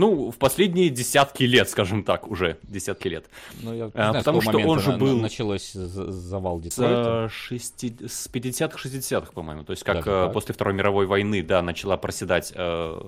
ну, 0.00 0.30
в 0.30 0.38
последние 0.38 0.88
десятки 0.88 1.44
лет, 1.44 1.68
скажем 1.68 2.04
так, 2.04 2.26
уже 2.26 2.56
десятки 2.62 3.08
лет. 3.08 3.26
Ну, 3.60 3.74
я 3.74 3.84
а, 3.84 3.90
знаю, 3.90 4.14
потому 4.14 4.40
что 4.40 4.58
он 4.58 4.80
же 4.80 4.92
был... 4.92 5.18
Началось 5.18 5.72
завал 5.72 6.58
Детройта. 6.58 7.28
С, 7.28 7.32
60... 7.32 8.10
с 8.10 8.30
50-х, 8.32 8.78
60-х, 8.82 9.32
по-моему. 9.32 9.64
То 9.64 9.72
есть, 9.72 9.84
как 9.84 9.96
Даже 10.06 10.10
э, 10.10 10.32
после 10.32 10.54
Второй 10.54 10.72
мировой 10.72 11.04
войны, 11.04 11.42
да, 11.42 11.60
начала 11.60 11.98
проседать 11.98 12.50
э, 12.54 13.00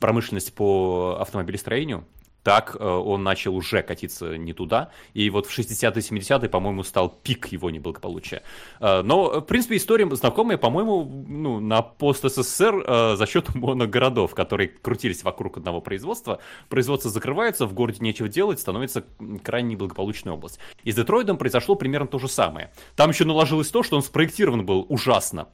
промышленность 0.00 0.52
по 0.52 1.16
автомобилестроению 1.20 2.04
так 2.42 2.76
э, 2.78 2.84
он 2.84 3.22
начал 3.22 3.54
уже 3.54 3.82
катиться 3.82 4.36
не 4.36 4.52
туда. 4.52 4.90
И 5.14 5.28
вот 5.30 5.46
в 5.46 5.58
60-е, 5.58 5.90
70-е, 5.90 6.48
по-моему, 6.48 6.82
стал 6.82 7.08
пик 7.08 7.48
его 7.48 7.70
неблагополучия. 7.70 8.42
Э, 8.80 9.02
но, 9.02 9.40
в 9.40 9.44
принципе, 9.44 9.76
история 9.76 10.08
знакомая, 10.14 10.56
по-моему, 10.58 11.04
ну, 11.28 11.60
на 11.60 11.82
пост-СССР 11.82 12.84
э, 12.86 13.16
за 13.16 13.26
счет 13.26 13.54
моногородов, 13.54 14.34
которые 14.34 14.68
крутились 14.68 15.22
вокруг 15.22 15.58
одного 15.58 15.80
производства. 15.80 16.40
Производство 16.68 17.10
закрывается, 17.10 17.66
в 17.66 17.74
городе 17.74 17.98
нечего 18.00 18.28
делать, 18.28 18.60
становится 18.60 19.04
крайне 19.42 19.70
неблагополучная 19.70 20.32
область. 20.32 20.58
И 20.84 20.92
с 20.92 20.94
Детройтом 20.94 21.36
произошло 21.36 21.74
примерно 21.74 22.08
то 22.08 22.18
же 22.18 22.28
самое. 22.28 22.72
Там 22.96 23.10
еще 23.10 23.24
наложилось 23.24 23.68
то, 23.68 23.82
что 23.82 23.96
он 23.96 24.02
спроектирован 24.02 24.64
был 24.64 24.86
ужасно. 24.88 25.48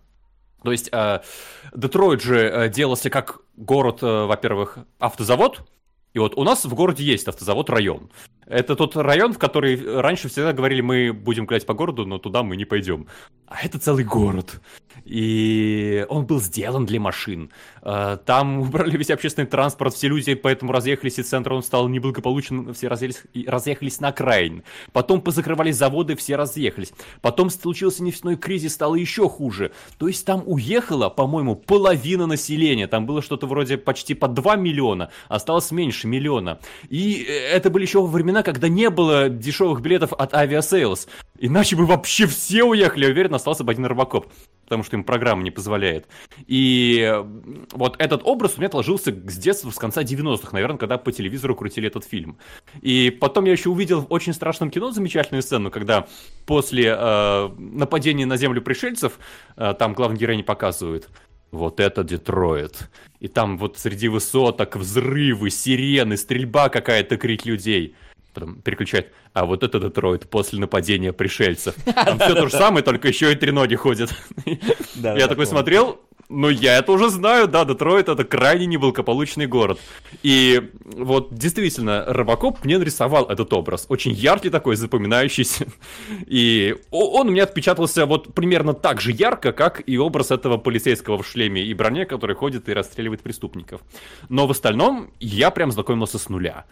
То 0.63 0.73
есть 0.73 0.89
э, 0.91 1.21
Детройт 1.75 2.23
же 2.23 2.39
э, 2.41 2.69
делался 2.69 3.11
как 3.11 3.41
город, 3.57 4.03
э, 4.03 4.27
во-первых, 4.27 4.79
автозавод, 4.99 5.63
и 6.17 6.19
вот 6.19 6.33
у 6.35 6.45
нас 6.45 6.65
в 6.65 6.75
городе 6.75 7.05
есть 7.05 7.29
автозавод 7.29 7.69
район. 7.69 8.09
Это 8.47 8.77
тот 8.77 8.97
район, 8.97 9.33
в 9.33 9.39
который 9.39 10.01
раньше 10.01 10.29
всегда 10.29 10.53
говорили, 10.53 10.81
мы 10.81 11.13
будем 11.13 11.47
гулять 11.47 11.67
по 11.67 11.75
городу, 11.75 12.07
но 12.07 12.19
туда 12.19 12.43
мы 12.43 12.57
не 12.57 12.65
пойдем. 12.65 13.07
А 13.47 13.65
это 13.65 13.79
целый 13.79 14.05
город. 14.05 14.61
И 15.05 16.05
он 16.09 16.27
был 16.27 16.41
сделан 16.41 16.85
для 16.85 16.99
машин. 16.99 17.51
А, 17.83 18.17
там 18.17 18.59
убрали 18.63 18.97
весь 18.97 19.11
общественный 19.11 19.47
транспорт, 19.47 19.95
все 19.95 20.09
люди 20.09 20.35
поэтому 20.35 20.73
разъехались 20.73 21.19
из 21.19 21.29
центра, 21.29 21.55
он 21.55 21.63
стал 21.63 21.89
неблагополучен, 21.89 22.75
все 22.75 22.89
разъехались, 22.89 23.25
разъехались 23.47 24.01
на 24.01 24.09
окраин. 24.09 24.65
Потом 24.93 25.21
позакрывались 25.21 25.77
заводы, 25.77 26.17
все 26.17 26.37
разъехались. 26.37 26.93
Потом 27.21 27.51
случился 27.51 28.03
нефтяной 28.03 28.37
кризис, 28.37 28.75
стало 28.75 28.97
еще 28.97 29.29
хуже. 29.29 29.73
То 29.99 30.09
есть 30.09 30.25
там 30.27 30.43
уехала, 30.47 31.09
по-моему, 31.09 31.55
половина 31.55 32.27
населения. 32.27 32.89
Там 32.89 33.07
было 33.07 33.23
что-то 33.23 33.47
вроде 33.47 33.77
почти 33.77 34.15
по 34.15 34.29
2 34.29 34.57
миллиона, 34.57 35.11
осталось 35.29 35.71
меньше 35.71 36.09
миллиона. 36.09 36.59
И 36.89 37.23
это 37.23 37.71
были 37.71 37.85
еще 37.85 38.05
времена, 38.05 38.36
когда 38.43 38.69
не 38.69 38.91
было 38.91 39.29
дешевых 39.29 39.81
билетов 39.81 40.13
от 40.13 40.35
Aviasales. 40.35 41.09
Иначе 41.39 41.77
бы 41.77 41.87
вообще 41.87 42.27
все 42.27 42.65
уехали, 42.65 43.05
я 43.05 43.11
уверен, 43.11 43.35
остался 43.35 43.65
бы 43.65 43.73
один 43.73 43.87
Робокоп 43.87 44.27
потому 44.67 44.83
что 44.83 44.97
им 44.97 45.05
программа 45.05 45.43
не 45.43 45.53
позволяет. 45.53 46.09
И 46.47 47.23
вот 47.73 47.95
этот 47.99 48.23
образ 48.25 48.55
у 48.57 48.59
меня 48.59 48.67
отложился 48.67 49.13
с 49.13 49.37
детства, 49.37 49.71
с 49.71 49.77
конца 49.77 50.03
90-х, 50.03 50.51
наверное, 50.53 50.77
когда 50.77 50.99
по 50.99 51.13
телевизору 51.13 51.55
крутили 51.55 51.87
этот 51.87 52.05
фильм. 52.05 52.37
И 52.83 53.11
потом 53.11 53.45
я 53.45 53.53
еще 53.53 53.71
увидел 53.71 54.01
в 54.01 54.07
очень 54.13 54.35
страшном 54.35 54.71
кино 54.71 54.91
замечательную 54.91 55.43
сцену, 55.43 55.71
когда 55.71 56.07
после 56.47 56.97
э, 56.99 57.49
нападения 57.59 58.27
на 58.27 58.37
землю 58.37 58.61
пришельцев, 58.61 59.21
э, 59.57 59.73
там 59.79 59.95
главный 59.95 60.19
герой 60.19 60.37
не 60.37 60.43
показывают, 60.43 61.11
вот 61.53 61.79
это 61.79 62.03
Детройт. 62.03 62.91
И 63.21 63.29
там 63.29 63.59
вот 63.59 63.79
среди 63.79 64.09
высоток 64.09 64.75
взрывы, 64.75 65.51
сирены, 65.51 66.17
стрельба 66.17 66.69
какая-то, 66.69 67.17
крик 67.17 67.47
людей 67.47 67.95
потом 68.37 68.61
переключает, 68.61 69.13
а 69.33 69.47
вот 69.47 69.63
это 69.63 69.81
Детройт 69.81 70.29
после 70.29 70.59
нападения 70.61 71.13
пришельцев. 71.13 71.75
Там 71.85 72.19
все 72.19 72.35
то 72.35 72.49
же 72.49 72.51
самое, 72.51 72.85
только 72.85 73.09
еще 73.09 73.33
и 73.33 73.35
треноги 73.35 73.77
ходят. 73.77 74.11
Я 74.95 75.27
такой 75.27 75.47
смотрел, 75.47 76.01
ну, 76.29 76.49
я 76.49 76.79
это 76.79 76.93
уже 76.93 77.09
знаю, 77.09 77.49
да, 77.49 77.65
Детройт 77.65 78.09
это 78.09 78.25
крайне 78.25 78.67
неблагополучный 78.67 79.47
город. 79.47 79.79
И 80.23 80.71
вот 80.85 81.33
действительно, 81.33 82.05
Робокоп 82.07 82.65
мне 82.65 82.79
нарисовал 82.79 83.27
этот 83.27 83.53
образ. 83.53 83.87
Очень 83.89 84.13
яркий 84.13 84.51
такой, 84.51 84.77
запоминающийся. 84.77 85.67
И 86.27 86.77
он 86.91 87.29
у 87.29 87.31
меня 87.31 87.45
отпечатался 87.45 88.07
вот 88.07 88.35
примерно 88.35 88.75
так 88.75 89.01
же 89.01 89.13
ярко, 89.13 89.53
как 89.53 89.83
и 89.87 89.97
образ 89.99 90.31
этого 90.31 90.57
полицейского 90.59 91.23
в 91.23 91.27
шлеме 91.27 91.63
и 91.63 91.73
броне, 91.75 92.07
который 92.07 92.35
ходит 92.35 92.69
и 92.69 92.73
расстреливает 92.73 93.23
преступников. 93.23 93.81
Но 94.29 94.47
в 94.47 94.51
остальном 94.51 95.13
я 95.21 95.51
прям 95.51 95.71
знакомился 95.71 96.19
с 96.19 96.29
нуля. 96.29 96.65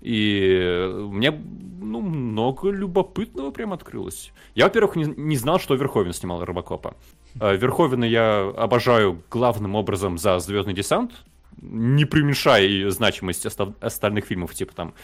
И 0.00 0.88
мне 1.10 1.30
ну, 1.30 2.00
много 2.00 2.70
любопытного 2.70 3.50
прям 3.50 3.72
открылось. 3.72 4.32
Я, 4.54 4.64
во-первых, 4.64 4.96
не, 4.96 5.04
не 5.04 5.36
знал, 5.36 5.58
что 5.58 5.74
Верховен 5.74 6.12
снимал 6.12 6.44
Робокопа. 6.44 6.94
Э, 7.40 7.56
Верховена 7.56 8.06
я 8.06 8.48
обожаю 8.56 9.22
главным 9.30 9.74
образом 9.74 10.18
за 10.18 10.38
Звездный 10.38 10.74
десант, 10.74 11.12
не 11.60 12.04
преуменьшая 12.04 12.90
значимость 12.90 13.46
остальных 13.46 14.26
фильмов, 14.26 14.54
типа 14.54 14.74
там 14.74 14.94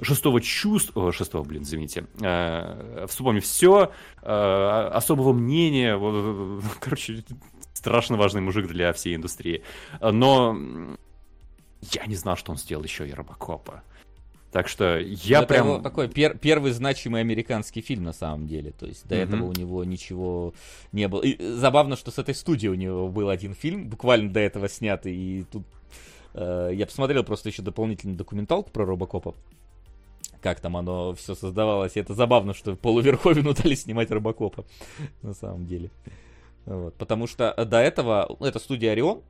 шестого 0.00 0.40
чувства, 0.40 1.10
шестого, 1.12 1.42
блин, 1.42 1.62
извините, 1.62 2.06
э, 2.20 3.06
вспомнив 3.08 3.44
все, 3.44 3.92
э, 4.22 4.90
особого 4.92 5.32
мнения, 5.32 5.98
короче, 6.80 7.24
страшно 7.72 8.16
важный 8.16 8.42
мужик 8.42 8.66
для 8.66 8.92
всей 8.92 9.16
индустрии. 9.16 9.62
Но 10.00 10.56
я 11.92 12.06
не 12.06 12.14
знал, 12.14 12.36
что 12.36 12.52
он 12.52 12.58
сделал 12.58 12.84
еще 12.84 13.08
и 13.08 13.12
Робокопа. 13.12 13.82
Так 14.52 14.68
что 14.68 14.98
я 14.98 15.40
это 15.40 15.48
прям... 15.48 15.82
такой 15.82 16.08
пер 16.08 16.38
первый 16.38 16.70
значимый 16.72 17.20
американский 17.20 17.80
фильм 17.80 18.04
на 18.04 18.12
самом 18.12 18.46
деле. 18.46 18.72
То 18.72 18.86
есть 18.86 19.06
до 19.06 19.16
mm-hmm. 19.16 19.22
этого 19.22 19.44
у 19.44 19.52
него 19.52 19.84
ничего 19.84 20.54
не 20.92 21.08
было. 21.08 21.22
И 21.22 21.36
забавно, 21.54 21.96
что 21.96 22.10
с 22.10 22.18
этой 22.18 22.34
студии 22.34 22.68
у 22.68 22.74
него 22.74 23.08
был 23.08 23.28
один 23.28 23.54
фильм, 23.54 23.88
буквально 23.88 24.32
до 24.32 24.40
этого 24.40 24.68
снятый. 24.68 25.14
И 25.14 25.44
тут 25.50 25.64
э, 26.34 26.70
я 26.74 26.86
посмотрел 26.86 27.24
просто 27.24 27.48
еще 27.48 27.62
дополнительную 27.62 28.16
документалку 28.16 28.70
про 28.70 28.84
Робокопа. 28.84 29.34
Как 30.40 30.60
там 30.60 30.76
оно 30.76 31.14
все 31.14 31.34
создавалось. 31.34 31.96
И 31.96 32.00
это 32.00 32.14
забавно, 32.14 32.54
что 32.54 32.76
Полу 32.76 33.00
Верховину 33.00 33.52
дали 33.62 33.74
снимать 33.74 34.10
Робокопа. 34.10 34.64
На 35.22 35.34
самом 35.34 35.66
деле. 35.66 35.90
Вот. 36.66 36.94
Потому 36.94 37.26
что 37.26 37.52
до 37.64 37.78
этого, 37.78 38.36
это 38.40 38.58
студия 38.58 38.92
Орион, 38.92 39.22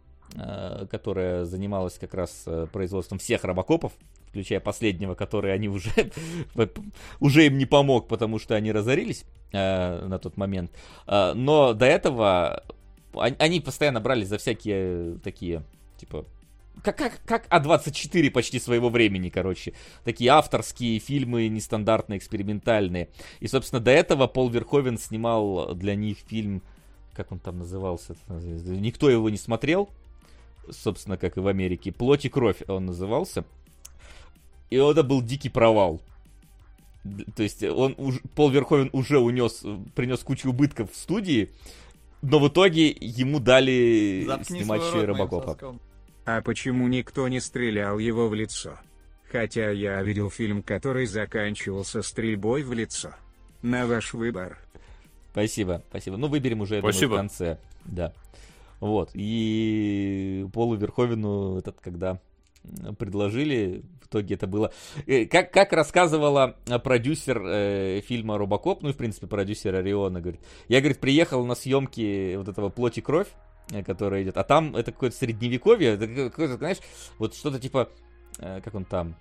которая 0.90 1.44
занималась 1.44 1.98
как 1.98 2.14
раз 2.14 2.42
э, 2.46 2.66
производством 2.72 3.18
всех 3.18 3.44
робокопов, 3.44 3.92
включая 4.28 4.60
последнего, 4.60 5.14
который 5.14 5.52
они 5.52 5.68
уже, 5.68 5.90
уже 7.20 7.46
им 7.46 7.58
не 7.58 7.66
помог, 7.66 8.08
потому 8.08 8.38
что 8.38 8.54
они 8.54 8.72
разорились 8.72 9.24
э, 9.52 10.06
на 10.06 10.18
тот 10.18 10.36
момент. 10.36 10.70
Э, 11.06 11.32
но 11.34 11.72
до 11.72 11.86
этого 11.86 12.64
они 13.12 13.60
постоянно 13.60 14.00
брались 14.00 14.28
за 14.28 14.38
всякие 14.38 15.18
такие, 15.18 15.62
типа, 15.98 16.26
как, 16.82 16.96
как, 16.98 17.20
как 17.24 17.46
А24 17.48 18.30
почти 18.30 18.60
своего 18.60 18.90
времени, 18.90 19.30
короче. 19.30 19.72
Такие 20.04 20.30
авторские 20.30 20.98
фильмы, 20.98 21.48
нестандартные, 21.48 22.18
экспериментальные. 22.18 23.08
И, 23.40 23.48
собственно, 23.48 23.80
до 23.80 23.90
этого 23.90 24.26
Пол 24.26 24.50
Верховен 24.50 24.98
снимал 24.98 25.74
для 25.74 25.94
них 25.94 26.18
фильм, 26.18 26.62
как 27.14 27.32
он 27.32 27.38
там 27.38 27.58
назывался? 27.58 28.14
Никто 28.28 29.08
его 29.08 29.30
не 29.30 29.38
смотрел, 29.38 29.88
собственно, 30.70 31.16
как 31.16 31.36
и 31.36 31.40
в 31.40 31.46
Америке. 31.46 31.92
«Плоть 31.92 32.24
и 32.24 32.28
кровь» 32.28 32.62
он 32.68 32.86
назывался. 32.86 33.44
И 34.70 34.76
это 34.76 35.02
был 35.02 35.22
дикий 35.22 35.48
провал. 35.48 36.00
То 37.36 37.42
есть 37.42 37.62
он 37.62 37.94
уж, 37.98 38.20
Пол 38.34 38.50
Верховен 38.50 38.90
уже 38.92 39.18
унес, 39.18 39.62
принес 39.94 40.20
кучу 40.20 40.50
убытков 40.50 40.92
в 40.92 40.96
студии, 40.96 41.50
но 42.22 42.40
в 42.40 42.48
итоге 42.48 42.88
ему 42.88 43.38
дали 43.38 44.24
Заткни 44.26 44.60
снимать 44.60 44.82
еще 44.82 45.02
и 45.02 45.06
Робокопа. 45.06 45.78
А 46.24 46.42
почему 46.42 46.88
никто 46.88 47.28
не 47.28 47.38
стрелял 47.38 47.98
его 47.98 48.28
в 48.28 48.34
лицо? 48.34 48.78
Хотя 49.30 49.70
я 49.70 50.02
видел 50.02 50.30
фильм, 50.30 50.62
который 50.62 51.06
заканчивался 51.06 52.02
стрельбой 52.02 52.62
в 52.62 52.72
лицо. 52.72 53.10
На 53.62 53.86
ваш 53.86 54.12
выбор. 54.12 54.58
Спасибо, 55.30 55.82
спасибо. 55.88 56.16
Ну, 56.16 56.28
выберем 56.28 56.62
уже, 56.62 56.80
спасибо. 56.80 57.16
думаю, 57.16 57.28
в 57.28 57.28
конце. 57.28 57.58
Да. 57.84 58.12
Вот. 58.80 59.10
И 59.14 60.46
Полу 60.52 60.76
Верховину 60.76 61.58
этот, 61.58 61.80
когда 61.80 62.20
предложили. 62.98 63.82
В 64.02 64.08
итоге 64.08 64.34
это 64.36 64.46
было... 64.46 64.72
Э, 65.06 65.26
как, 65.26 65.52
как 65.52 65.72
рассказывала 65.72 66.56
продюсер 66.84 67.42
э, 67.44 68.00
фильма 68.02 68.38
«Робокоп», 68.38 68.82
ну 68.82 68.90
и, 68.90 68.92
в 68.92 68.96
принципе, 68.96 69.26
продюсер 69.26 69.74
Ориона, 69.74 70.20
говорит, 70.20 70.40
я, 70.68 70.80
говорит, 70.80 71.00
приехал 71.00 71.44
на 71.44 71.54
съемки 71.54 72.36
вот 72.36 72.48
этого 72.48 72.68
«Плоть 72.68 72.98
и 72.98 73.00
кровь», 73.00 73.28
э, 73.72 73.82
которая 73.82 74.22
идет, 74.22 74.36
а 74.36 74.44
там 74.44 74.76
это 74.76 74.92
какое-то 74.92 75.16
средневековье, 75.16 75.94
это 75.94 76.06
какое-то, 76.06 76.56
знаешь, 76.56 76.78
вот 77.18 77.34
что-то 77.34 77.58
типа, 77.58 77.88
э, 78.38 78.60
как 78.60 78.74
он 78.74 78.84
там, 78.84 79.16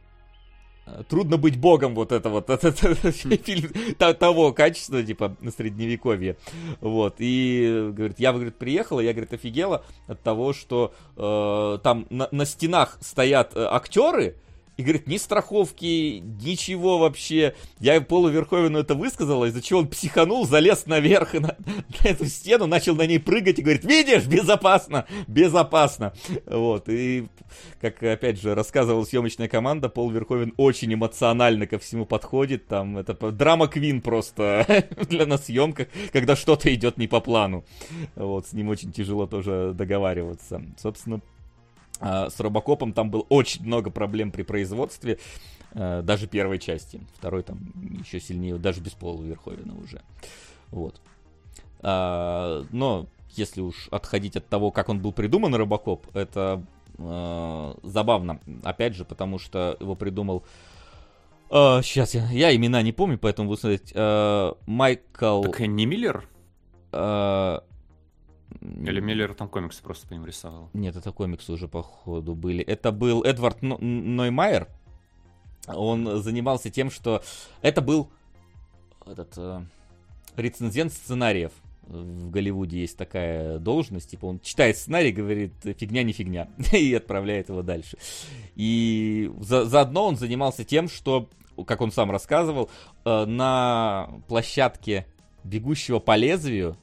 Трудно 1.09 1.37
быть 1.37 1.59
богом, 1.59 1.95
вот 1.95 2.11
это 2.11 2.29
вот, 2.29 2.49
это, 2.49 2.67
это, 2.67 3.11
фильм 3.11 3.71
того 3.95 4.53
качества, 4.53 5.01
типа, 5.01 5.35
на 5.41 5.51
средневековье. 5.51 6.37
Вот, 6.79 7.15
и, 7.17 7.89
говорит, 7.91 8.19
я, 8.19 8.31
говорит, 8.31 8.55
приехала, 8.55 8.99
я, 8.99 9.13
говорит, 9.13 9.33
офигела 9.33 9.83
от 10.07 10.21
того, 10.21 10.53
что 10.53 10.93
э, 11.17 11.79
там 11.81 12.05
на, 12.11 12.27
на 12.31 12.45
стенах 12.45 12.99
стоят 13.01 13.55
э, 13.55 13.67
актеры, 13.69 14.35
и 14.77 14.83
говорит, 14.83 15.07
ни 15.07 15.17
страховки, 15.17 16.21
ничего 16.41 16.97
вообще. 16.97 17.55
Я 17.79 18.01
Полу 18.01 18.29
Верховину 18.29 18.79
это 18.79 18.95
высказал, 18.95 19.45
из-за 19.45 19.61
чего 19.61 19.79
он 19.79 19.87
психанул, 19.87 20.45
залез 20.45 20.85
наверх 20.85 21.33
на, 21.33 21.39
на 21.67 22.07
эту 22.07 22.25
стену, 22.25 22.67
начал 22.67 22.95
на 22.95 23.05
ней 23.05 23.19
прыгать 23.19 23.59
и 23.59 23.61
говорит, 23.61 23.85
видишь, 23.85 24.25
безопасно, 24.25 25.05
безопасно. 25.27 26.13
Вот, 26.45 26.89
и 26.89 27.27
как, 27.79 28.01
опять 28.03 28.41
же, 28.41 28.53
рассказывала 28.53 29.05
съемочная 29.05 29.47
команда, 29.47 29.89
Пол 29.89 30.09
Верховен 30.09 30.53
очень 30.57 30.93
эмоционально 30.93 31.67
ко 31.67 31.79
всему 31.79 32.05
подходит. 32.05 32.67
Там 32.67 32.97
это 32.97 33.13
драма 33.31 33.67
Квин 33.67 34.01
просто 34.01 34.85
для 35.09 35.25
на 35.25 35.37
съемках, 35.37 35.87
когда 36.11 36.35
что-то 36.35 36.73
идет 36.73 36.97
не 36.97 37.07
по 37.07 37.21
плану. 37.21 37.65
Вот, 38.15 38.47
с 38.47 38.53
ним 38.53 38.69
очень 38.69 38.91
тяжело 38.91 39.25
тоже 39.25 39.71
договариваться. 39.73 40.61
Собственно, 40.77 41.21
с 41.99 42.39
Робокопом 42.39 42.93
там 42.93 43.09
было 43.09 43.21
очень 43.29 43.65
много 43.65 43.89
проблем 43.89 44.31
при 44.31 44.43
производстве, 44.43 45.17
а, 45.73 46.01
даже 46.01 46.27
первой 46.27 46.59
части. 46.59 46.99
Второй 47.17 47.43
там 47.43 47.59
еще 47.99 48.19
сильнее, 48.19 48.57
даже 48.57 48.81
без 48.81 48.91
Пола 48.91 49.21
Верховена 49.21 49.73
уже. 49.75 50.01
Вот. 50.71 51.01
А, 51.81 52.65
но 52.71 53.07
если 53.31 53.61
уж 53.61 53.87
отходить 53.91 54.35
от 54.35 54.47
того, 54.47 54.71
как 54.71 54.89
он 54.89 54.99
был 54.99 55.13
придуман, 55.13 55.55
Робокоп, 55.55 56.07
это 56.15 56.63
забавно. 56.97 58.39
Опять 58.63 58.95
же, 58.95 59.03
потому 59.03 59.37
что 59.37 59.75
его 59.81 59.95
придумал 59.95 60.45
сейчас 61.49 62.15
я, 62.15 62.29
я 62.31 62.55
имена 62.55 62.81
не 62.81 62.93
помню, 62.93 63.17
поэтому 63.17 63.49
буду 63.49 63.59
смотреть. 63.59 63.93
Майкл... 64.65 65.43
Так 65.43 65.59
не 65.59 65.85
Миллер? 65.85 66.27
Или 68.61 68.99
Миллер 68.99 69.33
там 69.33 69.49
комиксы 69.49 69.81
просто 69.81 70.07
по 70.07 70.13
ним 70.13 70.25
рисовал? 70.25 70.69
Нет, 70.73 70.95
это 70.95 71.11
комиксы 71.11 71.51
уже, 71.51 71.67
походу, 71.67 72.35
были. 72.35 72.63
Это 72.63 72.91
был 72.91 73.23
Эдвард 73.23 73.61
Ноймайер. 73.61 74.67
Он 75.67 76.21
занимался 76.21 76.69
тем, 76.69 76.91
что 76.91 77.23
это 77.61 77.81
был 77.81 78.09
этот 79.05 79.33
э, 79.37 79.61
рецензент 80.35 80.93
сценариев. 80.93 81.51
В 81.87 82.31
Голливуде 82.31 82.79
есть 82.79 82.97
такая 82.97 83.59
должность, 83.59 84.09
типа 84.09 84.25
он 84.25 84.39
читает 84.39 84.75
сценарий, 84.77 85.11
говорит 85.11 85.53
фигня 85.77 86.01
не 86.01 86.13
фигня, 86.13 86.49
и 86.71 86.93
отправляет 86.93 87.49
его 87.49 87.61
дальше. 87.61 87.97
И 88.55 89.31
за, 89.39 89.65
заодно 89.65 90.07
он 90.07 90.15
занимался 90.15 90.63
тем, 90.63 90.89
что, 90.89 91.29
как 91.67 91.81
он 91.81 91.91
сам 91.91 92.09
рассказывал, 92.09 92.69
э, 93.03 93.25
на 93.25 94.09
площадке 94.27 95.05
бегущего 95.43 95.99
по 95.99 96.15
лезвию 96.15 96.75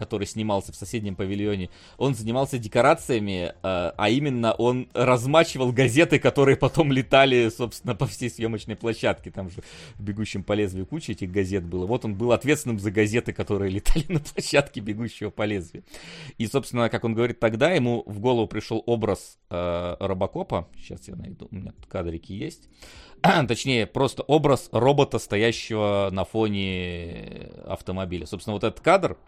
который 0.00 0.26
снимался 0.26 0.72
в 0.72 0.76
соседнем 0.76 1.14
павильоне, 1.14 1.68
он 1.98 2.14
занимался 2.14 2.58
декорациями, 2.58 3.52
э, 3.52 3.52
а 3.62 4.08
именно 4.08 4.52
он 4.52 4.88
размачивал 4.94 5.72
газеты, 5.72 6.18
которые 6.18 6.56
потом 6.56 6.90
летали, 6.90 7.50
собственно, 7.50 7.94
по 7.94 8.06
всей 8.06 8.30
съемочной 8.30 8.76
площадке. 8.76 9.30
Там 9.30 9.50
же 9.50 9.56
в 9.98 10.02
«Бегущем 10.02 10.42
по 10.42 10.54
лезвию» 10.54 10.86
куча 10.86 11.12
этих 11.12 11.30
газет 11.30 11.64
было. 11.64 11.84
Вот 11.84 12.06
он 12.06 12.14
был 12.14 12.32
ответственным 12.32 12.80
за 12.80 12.90
газеты, 12.90 13.34
которые 13.34 13.70
летали 13.76 14.06
на 14.08 14.20
площадке 14.20 14.80
«Бегущего 14.80 15.28
по 15.28 15.42
лезвию». 15.42 15.84
И, 16.38 16.46
собственно, 16.46 16.88
как 16.88 17.04
он 17.04 17.12
говорит, 17.12 17.38
тогда 17.38 17.70
ему 17.70 18.02
в 18.06 18.20
голову 18.20 18.48
пришел 18.48 18.82
образ 18.86 19.38
э, 19.50 19.96
Робокопа. 20.00 20.66
Сейчас 20.78 21.08
я 21.08 21.14
найду, 21.14 21.46
у 21.50 21.54
меня 21.54 21.72
тут 21.72 21.86
кадрики 21.86 22.32
есть. 22.32 22.70
Точнее, 23.48 23.86
просто 23.86 24.22
образ 24.22 24.70
робота, 24.72 25.18
стоящего 25.18 26.08
на 26.10 26.24
фоне 26.24 27.50
автомобиля. 27.66 28.26
Собственно, 28.26 28.54
вот 28.54 28.64
этот 28.64 28.80
кадр, 28.80 29.18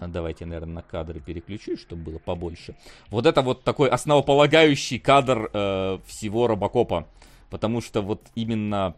давайте, 0.00 0.46
наверное, 0.46 0.74
на 0.74 0.82
кадры 0.82 1.20
переключу, 1.20 1.76
чтобы 1.76 2.02
было 2.02 2.18
побольше. 2.18 2.74
Вот 3.10 3.26
это 3.26 3.42
вот 3.42 3.62
такой 3.62 3.88
основополагающий 3.88 4.98
кадр 4.98 5.50
э, 5.52 5.98
всего 6.06 6.46
Робокопа. 6.46 7.06
Потому 7.50 7.80
что 7.80 8.02
вот 8.02 8.22
именно 8.34 8.96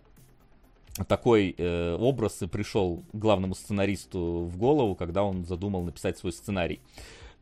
такой 1.08 1.54
э, 1.56 1.96
образ 1.98 2.40
и 2.42 2.46
пришел 2.46 3.02
главному 3.12 3.54
сценаристу 3.54 4.48
в 4.50 4.56
голову, 4.56 4.94
когда 4.94 5.22
он 5.22 5.44
задумал 5.44 5.82
написать 5.82 6.18
свой 6.18 6.32
сценарий. 6.32 6.80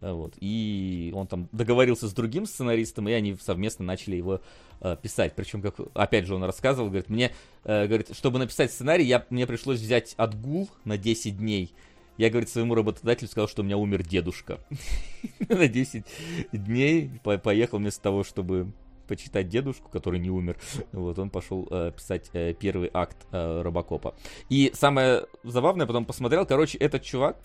Э, 0.01 0.13
вот. 0.13 0.35
И 0.41 1.13
он 1.15 1.27
там 1.27 1.49
договорился 1.53 2.09
с 2.09 2.13
другим 2.13 2.47
сценаристом, 2.47 3.09
и 3.09 3.13
они 3.13 3.37
совместно 3.41 3.85
начали 3.85 4.17
его 4.17 4.41
э, 4.81 4.97
писать. 5.01 5.35
Причем, 5.35 5.63
как 5.63 5.77
опять 5.95 6.27
же 6.27 6.35
он 6.35 6.45
рассказывал, 6.45 6.89
говорит, 6.89 7.09
мне, 7.09 7.33
э, 7.65 7.87
говорит, 7.87 8.15
чтобы 8.15 8.39
написать 8.39 8.73
сценарий, 8.73 9.05
я, 9.05 9.25
мне 9.31 9.47
пришлось 9.47 9.81
взять 9.81 10.15
отгул 10.17 10.69
на 10.85 10.99
10 10.99 11.39
дней 11.39 11.73
я, 12.17 12.31
говорит, 12.31 12.49
своему 12.49 12.75
работодателю 12.75 13.29
сказал, 13.29 13.49
что 13.49 13.63
у 13.63 13.65
меня 13.65 13.77
умер 13.77 14.03
дедушка. 14.05 14.61
На 15.49 15.69
10 15.69 16.05
дней 16.53 17.11
поехал 17.23 17.79
вместо 17.79 18.03
того, 18.03 18.25
чтобы 18.25 18.73
почитать 19.07 19.49
дедушку, 19.49 19.91
который 19.91 20.19
не 20.19 20.31
умер. 20.31 20.57
Вот, 20.93 21.19
он 21.19 21.31
пошел 21.31 21.69
э, 21.71 21.93
писать 21.95 22.31
э, 22.33 22.55
первый 22.55 22.91
акт 22.93 23.17
э, 23.33 23.63
Робокопа. 23.63 24.15
И 24.49 24.73
самое 24.75 25.27
забавное, 25.43 25.87
потом 25.87 26.05
посмотрел, 26.05 26.47
короче, 26.47 26.79
этот 26.79 27.03
чувак 27.03 27.37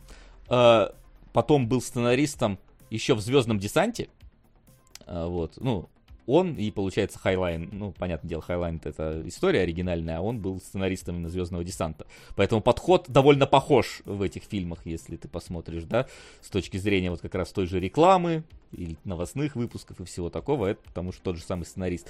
э, 0.50 0.88
потом 1.34 1.68
был 1.68 1.82
сценаристом 1.82 2.60
еще 2.90 3.14
в 3.14 3.22
Звездном 3.22 3.60
десанте. 3.60 4.10
Э, 5.06 5.26
вот, 5.28 5.58
ну, 5.58 5.90
он 6.30 6.56
и, 6.56 6.72
получается, 6.72 7.20
Хайнлайн. 7.20 7.70
Ну, 7.72 7.92
понятное 7.92 8.30
дело, 8.30 8.42
Хайнлайн 8.42 8.80
это 8.84 9.22
история 9.26 9.62
оригинальная, 9.62 10.20
а 10.20 10.22
он 10.22 10.40
был 10.40 10.60
сценаристом 10.60 11.16
именно 11.16 11.30
Звездного 11.30 11.64
десанта. 11.64 12.06
Поэтому 12.36 12.62
подход 12.62 13.06
довольно 13.08 13.48
похож 13.48 14.02
в 14.06 14.22
этих 14.22 14.44
фильмах, 14.44 14.80
если 14.86 15.16
ты 15.16 15.28
посмотришь, 15.28 15.84
да, 15.84 16.08
с 16.42 16.50
точки 16.50 16.78
зрения 16.78 17.10
вот 17.10 17.22
как 17.22 17.36
раз 17.36 17.52
той 17.52 17.66
же 17.66 17.80
рекламы, 17.80 18.44
или 18.72 18.98
новостных 19.04 19.56
выпусков 19.56 20.00
и 20.00 20.06
всего 20.06 20.30
такого, 20.30 20.68
это 20.68 20.82
потому 20.84 21.12
что 21.12 21.24
тот 21.24 21.38
же 21.38 21.44
самый 21.44 21.64
сценарист. 21.64 22.08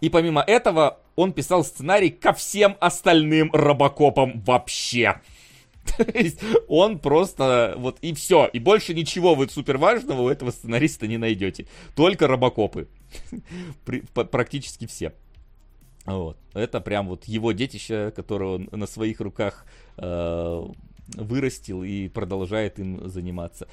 И 0.00 0.08
помимо 0.08 0.42
этого, 0.42 1.00
он 1.16 1.32
писал 1.32 1.64
сценарий 1.64 2.10
ко 2.10 2.32
всем 2.32 2.76
остальным 2.80 3.50
робокопам 3.52 4.40
вообще. 4.40 5.20
То 5.96 6.18
есть 6.18 6.40
он 6.68 6.98
просто 6.98 7.74
вот 7.76 7.98
и 8.00 8.12
все. 8.14 8.46
И 8.52 8.58
больше 8.58 8.94
ничего 8.94 9.34
вот 9.34 9.52
супер 9.52 9.78
важного 9.78 10.22
у 10.22 10.28
этого 10.28 10.50
сценариста 10.50 11.06
не 11.06 11.18
найдете. 11.18 11.66
Только 11.94 12.26
робокопы. 12.26 12.88
Практически 14.14 14.86
все. 14.86 15.12
Вот. 16.04 16.38
Это 16.54 16.80
прям 16.80 17.08
вот 17.08 17.24
его 17.24 17.52
детище, 17.52 18.12
которое 18.14 18.56
он 18.56 18.68
на 18.72 18.86
своих 18.86 19.20
руках 19.20 19.66
э, 19.96 20.66
вырастил 21.14 21.82
и 21.82 22.08
продолжает 22.08 22.78
им 22.78 23.08
заниматься. 23.08 23.68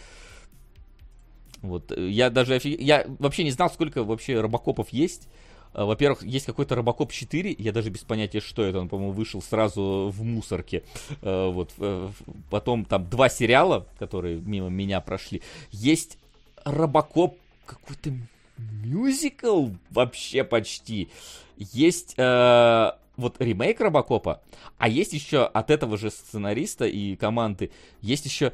Вот. 1.62 1.98
Я 1.98 2.30
даже 2.30 2.60
я 2.64 3.06
вообще 3.20 3.44
не 3.44 3.52
знал, 3.52 3.70
сколько 3.70 4.04
вообще 4.04 4.40
робокопов 4.40 4.90
есть. 4.90 5.28
А, 5.76 5.86
во-первых, 5.86 6.24
есть 6.24 6.46
какой-то 6.46 6.76
Робокоп 6.76 7.12
4, 7.12 7.54
я 7.58 7.72
даже 7.74 7.90
без 7.90 8.02
понятия, 8.02 8.40
что 8.40 8.64
это, 8.64 8.80
он, 8.80 8.88
по-моему, 8.88 9.12
вышел 9.12 9.42
сразу 9.42 10.10
в 10.16 10.24
мусорке. 10.24 10.84
А, 11.22 11.50
вот. 11.52 11.74
Э, 11.78 12.10
потом 12.50 12.86
там 12.86 13.10
два 13.10 13.28
сериала, 13.28 13.86
которые 14.00 14.38
мимо 14.38 14.70
меня 14.70 15.02
прошли. 15.02 15.42
Есть 15.72 16.18
Робокоп 16.64 17.38
какой-то 17.66 18.12
мюзикл 18.58 19.68
вообще 19.92 20.46
почти. 20.46 21.10
Есть 21.58 22.14
э, 22.18 22.92
вот 23.18 23.36
ремейк 23.40 23.82
Робокопа, 23.82 24.42
а 24.78 24.88
есть 24.88 25.14
еще 25.14 25.46
от 25.46 25.72
этого 25.72 25.98
же 25.98 26.10
сценариста 26.10 26.86
и 26.86 27.16
команды, 27.16 27.72
есть 28.02 28.26
еще 28.26 28.54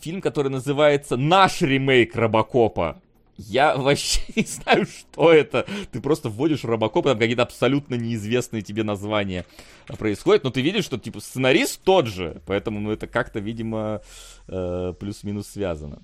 фильм, 0.00 0.20
который 0.20 0.48
называется 0.48 1.16
«Наш 1.16 1.62
ремейк 1.62 2.14
Робокопа». 2.16 3.00
Я 3.48 3.76
вообще 3.78 4.20
не 4.36 4.44
знаю, 4.44 4.86
что 4.86 5.32
это. 5.32 5.66
Ты 5.92 6.00
просто 6.00 6.28
вводишь 6.28 6.64
Робокоп, 6.64 7.06
там 7.06 7.18
какие-то 7.18 7.42
абсолютно 7.42 7.94
неизвестные 7.94 8.62
тебе 8.62 8.82
названия 8.82 9.46
происходят, 9.86 10.44
но 10.44 10.50
ты 10.50 10.60
видишь, 10.60 10.84
что 10.84 10.98
типа 10.98 11.20
сценарист 11.20 11.80
тот 11.82 12.06
же, 12.06 12.42
поэтому 12.46 12.80
ну, 12.80 12.90
это 12.90 13.06
как-то, 13.06 13.40
видимо, 13.40 14.02
э, 14.48 14.94
плюс-минус 14.98 15.48
связано. 15.48 16.02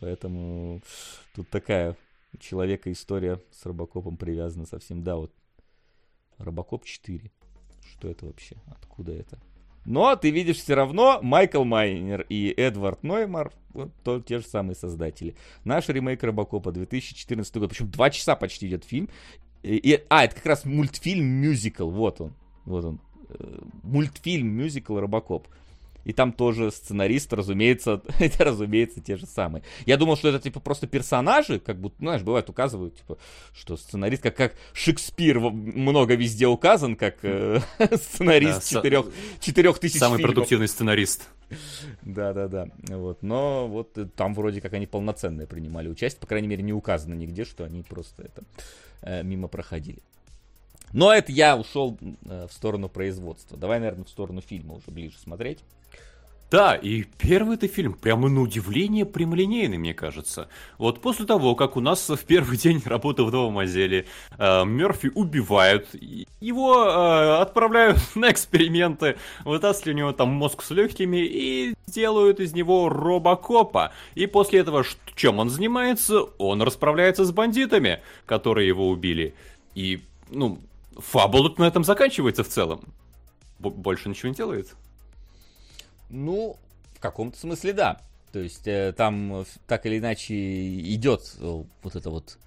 Поэтому 0.00 0.82
тут 1.34 1.48
такая 1.48 1.96
человека 2.40 2.90
история 2.90 3.40
с 3.52 3.64
Робокопом 3.64 4.16
привязана 4.16 4.66
совсем. 4.66 5.02
Да, 5.02 5.16
вот 5.16 5.32
Робокоп 6.38 6.84
4. 6.84 7.30
Что 7.92 8.08
это 8.08 8.26
вообще? 8.26 8.56
Откуда 8.66 9.12
это? 9.12 9.38
Но 9.84 10.16
ты 10.16 10.30
видишь 10.30 10.56
все 10.56 10.74
равно 10.74 11.18
Майкл 11.22 11.64
Майнер 11.64 12.24
и 12.28 12.52
Эдвард 12.56 13.02
Ноймар, 13.02 13.52
вот, 13.72 13.90
то, 14.02 14.20
те 14.20 14.38
же 14.38 14.46
самые 14.46 14.76
создатели. 14.76 15.34
Наш 15.64 15.88
ремейк 15.88 16.22
Робокопа 16.22 16.72
2014 16.72 17.56
год. 17.56 17.70
Причем 17.70 17.90
два 17.90 18.10
часа 18.10 18.36
почти 18.36 18.68
идет 18.68 18.84
фильм. 18.84 19.08
И, 19.62 19.76
и, 19.76 20.02
а, 20.08 20.24
это 20.24 20.36
как 20.36 20.46
раз 20.46 20.64
мультфильм-мюзикл. 20.64 21.90
Вот 21.90 22.20
он. 22.20 22.34
Вот 22.64 22.84
он. 22.84 23.00
Э, 23.30 23.58
мультфильм-мюзикл 23.82 24.98
Робокоп. 24.98 25.48
И 26.04 26.12
там 26.12 26.32
тоже 26.32 26.70
сценарист, 26.70 27.32
разумеется, 27.32 28.02
это, 28.18 28.44
разумеется, 28.44 29.00
те 29.00 29.16
же 29.16 29.26
самые. 29.26 29.62
Я 29.86 29.96
думал, 29.96 30.16
что 30.16 30.28
это, 30.28 30.38
типа, 30.38 30.60
просто 30.60 30.86
персонажи, 30.86 31.58
как 31.58 31.80
будто, 31.80 31.96
ну, 32.00 32.10
знаешь, 32.10 32.22
бывает, 32.22 32.48
указывают, 32.50 32.96
типа, 32.96 33.18
что 33.54 33.76
сценарист, 33.76 34.22
как, 34.22 34.36
как 34.36 34.54
Шекспир 34.72 35.40
много 35.40 36.14
везде 36.14 36.46
указан, 36.46 36.96
как 36.96 37.16
э, 37.22 37.60
сценарист 37.96 38.70
да, 38.72 38.78
четырех, 38.78 39.06
четырех 39.40 39.78
тысяч 39.78 39.98
Самый 39.98 40.18
фильмов. 40.18 40.34
продуктивный 40.34 40.68
сценарист. 40.68 41.28
Да-да-да, 42.02 42.68
вот, 42.88 43.22
но 43.22 43.68
вот 43.68 43.96
э, 43.98 44.06
там 44.06 44.34
вроде 44.34 44.60
как 44.60 44.72
они 44.72 44.86
полноценные 44.86 45.46
принимали 45.46 45.88
участие, 45.88 46.20
по 46.20 46.26
крайней 46.26 46.48
мере, 46.48 46.62
не 46.62 46.72
указано 46.72 47.14
нигде, 47.14 47.44
что 47.44 47.64
они 47.64 47.82
просто 47.82 48.22
это 48.22 48.42
э, 49.02 49.22
мимо 49.22 49.48
проходили. 49.48 50.02
Но 50.92 51.12
это 51.12 51.32
я 51.32 51.56
ушел 51.56 51.98
э, 52.00 52.46
в 52.48 52.52
сторону 52.52 52.88
производства. 52.88 53.58
Давай, 53.58 53.80
наверное, 53.80 54.04
в 54.04 54.08
сторону 54.08 54.40
фильма 54.40 54.74
уже 54.74 54.90
ближе 54.90 55.18
смотреть. 55.18 55.58
Да, 56.54 56.76
и 56.76 57.02
первый 57.02 57.56
это 57.56 57.66
фильм 57.66 57.94
прямо 57.94 58.28
на 58.28 58.40
удивление 58.40 59.04
прямолинейный, 59.04 59.76
мне 59.76 59.92
кажется. 59.92 60.48
Вот 60.78 61.00
после 61.00 61.26
того, 61.26 61.56
как 61.56 61.76
у 61.76 61.80
нас 61.80 62.08
в 62.08 62.24
первый 62.24 62.56
день 62.56 62.80
работы 62.86 63.24
в 63.24 63.32
новом 63.32 63.58
отделе 63.58 64.06
э, 64.38 64.64
Мерфи 64.64 65.10
убивают, 65.12 65.88
его 66.40 66.84
э, 66.84 67.40
отправляют 67.40 67.98
на 68.14 68.30
эксперименты, 68.30 69.16
вытаскивают 69.44 69.96
у 69.96 69.98
него 69.98 70.12
там 70.12 70.28
мозг 70.28 70.62
с 70.62 70.70
легкими 70.70 71.16
и 71.26 71.74
делают 71.88 72.38
из 72.38 72.54
него 72.54 72.88
робокопа. 72.88 73.90
И 74.14 74.26
после 74.26 74.60
этого 74.60 74.84
чем 75.16 75.40
он 75.40 75.50
занимается? 75.50 76.20
Он 76.38 76.62
расправляется 76.62 77.24
с 77.24 77.32
бандитами, 77.32 78.00
которые 78.26 78.68
его 78.68 78.90
убили. 78.90 79.34
И, 79.74 80.04
ну, 80.30 80.60
фабула 80.98 81.52
на 81.58 81.64
этом 81.64 81.82
заканчивается 81.82 82.44
в 82.44 82.48
целом. 82.48 82.82
Б- 83.58 83.70
больше 83.70 84.08
ничего 84.08 84.28
не 84.28 84.36
делает. 84.36 84.76
Ну, 86.14 86.56
в 86.94 87.00
каком-то 87.00 87.36
смысле 87.36 87.72
да. 87.72 88.00
То 88.32 88.38
есть 88.38 88.66
э, 88.68 88.92
там 88.96 89.42
э, 89.42 89.44
так 89.66 89.84
или 89.86 89.98
иначе 89.98 90.34
идет 90.94 91.36
э, 91.40 91.62
вот 91.82 91.96
эта 91.96 92.08
вот 92.08 92.38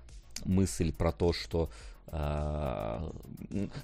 мысль 0.45 0.93
про 0.93 1.11
то, 1.11 1.33
что 1.33 1.69
э, 2.07 3.11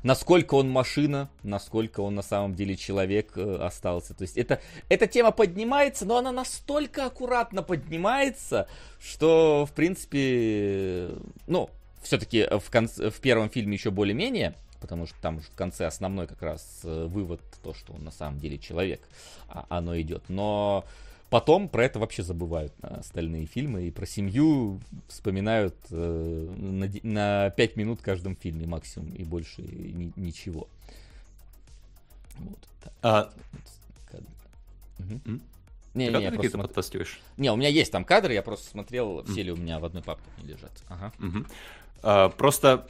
насколько 0.04 0.56
он 0.56 0.70
машина, 0.70 1.30
насколько 1.44 2.00
он 2.00 2.16
на 2.16 2.22
самом 2.22 2.56
деле 2.56 2.78
человек 2.78 3.34
э, 3.36 3.58
остался. 3.58 4.14
То 4.14 4.22
есть 4.22 4.38
это, 4.38 4.62
эта 4.88 5.06
тема 5.06 5.32
поднимается, 5.32 6.06
но 6.06 6.18
она 6.18 6.32
настолько 6.32 7.06
аккуратно 7.06 7.62
поднимается, 7.62 8.68
что, 9.02 9.66
в 9.66 9.74
принципе, 9.74 11.10
ну, 11.48 11.70
все-таки 12.02 12.48
в, 12.60 12.70
конце, 12.70 13.10
в 13.10 13.20
первом 13.20 13.50
фильме 13.50 13.76
еще 13.76 13.92
более-менее, 13.92 14.56
потому 14.84 15.08
что 15.08 15.16
там 15.22 15.40
в 15.40 15.50
конце 15.56 15.86
основной 15.86 16.28
как 16.28 16.42
раз 16.42 16.82
э, 16.84 17.06
вывод, 17.06 17.40
то, 17.64 17.74
что 17.74 17.94
он 17.94 18.04
на 18.04 18.12
самом 18.12 18.38
деле 18.38 18.58
человек, 18.58 19.00
а 19.48 19.66
оно 19.70 19.98
идет. 20.02 20.24
Но 20.28 20.84
потом 21.30 21.70
про 21.70 21.86
это 21.86 22.00
вообще 22.00 22.22
забывают 22.22 22.74
на 22.82 22.98
остальные 22.98 23.46
фильмы, 23.46 23.88
и 23.88 23.92
про 23.92 24.06
семью 24.06 24.82
вспоминают 25.08 25.74
э, 25.90 26.54
на, 26.58 26.90
на 27.02 27.50
5 27.52 27.78
минут 27.78 28.02
в 28.02 28.04
каждом 28.04 28.36
фильме 28.36 28.68
максимум, 28.68 29.14
и 29.14 29.24
больше 29.24 29.62
ни, 29.62 30.12
ничего. 30.18 30.68
Вот. 32.40 32.60
А... 33.02 33.32
Угу. 35.00 35.40
Не, 35.94 36.08
не, 36.08 36.10
не, 36.10 36.32
просто 36.32 36.82
смотр... 36.82 37.08
Не, 37.38 37.52
у 37.54 37.56
меня 37.56 37.70
есть 37.70 37.92
там 37.92 38.04
кадры, 38.04 38.34
я 38.34 38.42
просто 38.42 38.70
смотрел, 38.70 39.24
все 39.24 39.44
ли 39.44 39.52
у 39.52 39.56
меня 39.56 39.80
в 39.80 39.86
одной 39.86 40.04
папке 40.04 40.28
не 40.42 40.50
лежат. 40.50 40.72
Ага. 40.90 41.14
Угу. 41.20 41.46
А, 42.04 42.30
просто 42.30 42.86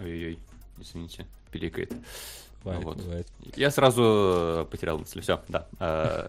Ой-ой, 0.00 0.38
извините, 0.78 1.26
пиликает. 1.50 1.92
Бывает, 2.62 2.84
вот. 2.84 2.96
бывает. 2.96 3.26
Я 3.56 3.70
сразу 3.70 4.02
э, 4.02 4.66
потерял 4.70 4.98
мысль. 4.98 5.20
Все, 5.20 5.40
да. 5.48 5.66
Э, 5.78 6.28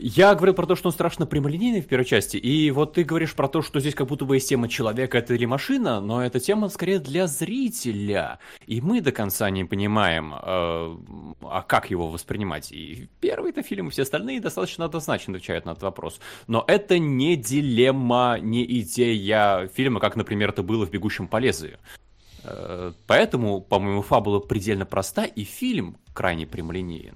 я 0.00 0.36
говорил 0.36 0.54
про 0.54 0.66
то, 0.66 0.76
что 0.76 0.88
он 0.88 0.92
страшно 0.92 1.26
прямолинейный 1.26 1.80
в 1.80 1.86
первой 1.86 2.04
части, 2.04 2.36
и 2.36 2.70
вот 2.70 2.92
ты 2.92 3.02
говоришь 3.02 3.34
про 3.34 3.48
то, 3.48 3.62
что 3.62 3.80
здесь 3.80 3.96
как 3.96 4.06
будто 4.06 4.24
бы 4.24 4.36
есть 4.36 4.48
тема 4.48 4.68
человека 4.68 5.18
это 5.18 5.34
или 5.34 5.44
машина, 5.44 6.00
но 6.00 6.24
эта 6.24 6.38
тема 6.38 6.68
скорее 6.68 7.00
для 7.00 7.26
зрителя, 7.26 8.38
и 8.68 8.80
мы 8.80 9.00
до 9.00 9.10
конца 9.10 9.50
не 9.50 9.64
понимаем, 9.64 10.34
э, 10.34 10.96
а 11.42 11.64
как 11.66 11.90
его 11.90 12.08
воспринимать. 12.08 12.70
И 12.70 13.08
первый-то 13.20 13.64
фильм, 13.64 13.88
и 13.88 13.90
все 13.90 14.02
остальные 14.02 14.40
достаточно 14.40 14.84
однозначно 14.84 15.34
отвечают 15.34 15.64
на 15.64 15.70
этот 15.70 15.82
вопрос. 15.82 16.20
Но 16.46 16.62
это 16.68 17.00
не 17.00 17.34
дилемма, 17.34 18.38
не 18.40 18.64
идея 18.80 19.66
фильма, 19.66 19.98
как, 19.98 20.14
например, 20.14 20.50
это 20.50 20.62
было 20.62 20.86
в 20.86 20.90
«Бегущем 20.90 21.26
по 21.26 21.38
лезвию». 21.38 21.78
Э, 22.44 22.92
поэтому, 23.06 23.60
по-моему, 23.60 24.02
фабула 24.02 24.40
предельно 24.40 24.86
проста, 24.86 25.24
и 25.24 25.44
фильм 25.44 25.96
крайне 26.12 26.46
прямолинеен. 26.46 27.14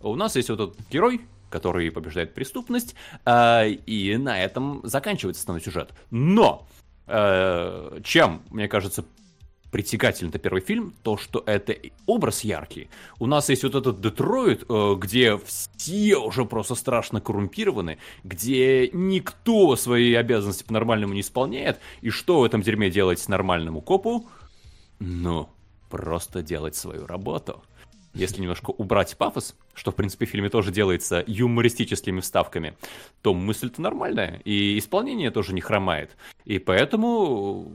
У 0.00 0.14
нас 0.16 0.36
есть 0.36 0.48
вот 0.50 0.60
этот 0.60 0.88
герой, 0.90 1.20
который 1.50 1.90
побеждает 1.90 2.34
преступность, 2.34 2.94
э, 3.24 3.70
и 3.70 4.16
на 4.16 4.42
этом 4.42 4.80
заканчивается 4.84 5.40
основной 5.40 5.62
сюжет. 5.62 5.92
Но 6.10 6.66
э, 7.06 8.00
чем, 8.04 8.42
мне 8.50 8.68
кажется, 8.68 9.04
притягательный 9.70 10.30
это 10.30 10.40
первый 10.40 10.62
фильм, 10.62 10.92
то, 11.04 11.16
что 11.16 11.44
это 11.46 11.76
образ 12.06 12.42
яркий. 12.42 12.88
У 13.20 13.26
нас 13.26 13.48
есть 13.50 13.62
вот 13.62 13.76
этот 13.76 14.00
Детройт, 14.00 14.64
где 14.68 15.38
все 15.38 16.16
уже 16.16 16.44
просто 16.44 16.74
страшно 16.74 17.20
коррумпированы, 17.20 17.98
где 18.24 18.88
никто 18.92 19.76
свои 19.76 20.14
обязанности 20.14 20.64
по-нормальному 20.64 21.14
не 21.14 21.20
исполняет, 21.20 21.78
и 22.00 22.10
что 22.10 22.40
в 22.40 22.44
этом 22.44 22.62
дерьме 22.62 22.90
делать 22.90 23.28
нормальному 23.28 23.80
копу? 23.80 24.28
Ну, 25.00 25.48
просто 25.88 26.42
делать 26.42 26.76
свою 26.76 27.06
работу. 27.06 27.62
если 28.12 28.40
немножко 28.40 28.70
убрать 28.70 29.16
пафос, 29.16 29.54
что, 29.72 29.92
в 29.92 29.94
принципе, 29.94 30.26
в 30.26 30.28
фильме 30.30 30.50
тоже 30.50 30.72
делается 30.72 31.22
юмористическими 31.26 32.20
вставками, 32.20 32.76
то 33.22 33.34
мысль-то 33.34 33.80
нормальная, 33.80 34.40
и 34.44 34.78
исполнение 34.78 35.30
тоже 35.30 35.54
не 35.54 35.60
хромает. 35.60 36.16
И 36.44 36.58
поэтому 36.58 37.72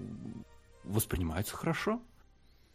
воспринимается 0.83 1.55
хорошо. 1.55 2.01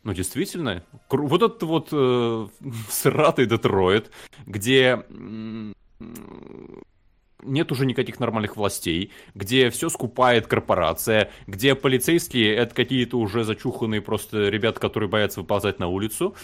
Ну, 0.05 0.14
действительно, 0.14 0.82
вот 1.10 1.43
этот 1.43 1.62
вот 1.62 1.89
э, 1.93 2.48
сратый 2.89 3.47
Детройт, 3.47 4.10
где 4.47 5.05
нет 7.43 7.73
уже 7.73 7.87
никаких 7.87 8.21
нормальных 8.21 8.57
властей, 8.57 9.12
где 9.35 9.71
все 9.71 9.89
скупает 9.89 10.47
корпорация, 10.47 11.31
где 11.47 11.75
полицейские 11.75 12.55
это 12.55 12.75
какие-то 12.75 13.19
уже 13.19 13.45
зачуханные 13.45 14.01
просто 14.01 14.49
ребята, 14.49 14.81
которые 14.81 15.09
боятся 15.09 15.41
выползать 15.41 15.79
на 15.79 15.89
улицу, 15.89 16.35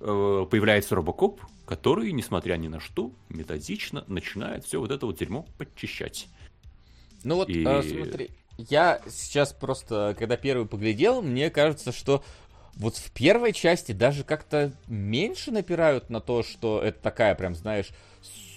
э, 0.00 0.46
появляется 0.50 0.94
Робокоп, 0.94 1.40
который, 1.66 2.12
несмотря 2.12 2.56
ни 2.56 2.68
на 2.68 2.80
что, 2.80 3.12
методично 3.28 4.04
начинает 4.08 4.64
все 4.64 4.80
вот 4.80 4.90
это 4.90 5.06
вот 5.06 5.18
дерьмо 5.18 5.46
подчищать. 5.58 6.28
Ну 7.24 7.36
вот, 7.36 7.48
И... 7.48 7.64
э, 7.64 7.82
смотри, 7.82 8.30
я 8.58 9.00
сейчас 9.08 9.52
просто, 9.52 10.14
когда 10.18 10.36
первый 10.36 10.66
поглядел, 10.66 11.22
мне 11.22 11.50
кажется, 11.50 11.92
что 11.92 12.22
вот 12.74 12.96
в 12.96 13.10
первой 13.12 13.52
части 13.52 13.92
даже 13.92 14.24
как-то 14.24 14.72
меньше 14.86 15.50
напирают 15.50 16.10
на 16.10 16.20
то, 16.20 16.42
что 16.42 16.82
это 16.82 17.00
такая 17.00 17.34
прям, 17.34 17.54
знаешь, 17.54 17.90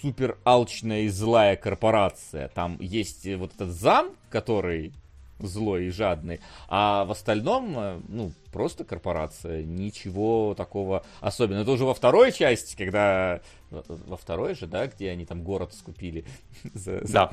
супер 0.01 0.37
алчная 0.43 1.01
и 1.01 1.09
злая 1.09 1.55
корпорация. 1.55 2.49
Там 2.49 2.77
есть 2.79 3.27
вот 3.35 3.53
этот 3.55 3.71
зам, 3.71 4.11
который 4.29 4.93
злой 5.39 5.87
и 5.87 5.89
жадный, 5.89 6.39
а 6.67 7.05
в 7.05 7.11
остальном, 7.11 7.77
э, 7.77 8.01
ну, 8.07 8.31
просто 8.51 8.83
корпорация, 8.85 9.63
ничего 9.63 10.53
такого 10.55 11.05
особенного. 11.19 11.63
Это 11.63 11.71
уже 11.71 11.85
во 11.85 11.93
второй 11.93 12.31
части, 12.31 12.75
когда... 12.75 13.41
Во 13.69 14.15
второй 14.15 14.55
же, 14.55 14.67
да, 14.67 14.87
где 14.87 15.09
они 15.09 15.25
там 15.25 15.43
город 15.43 15.73
скупили 15.73 16.23
за, 16.73 17.01
да. 17.01 17.31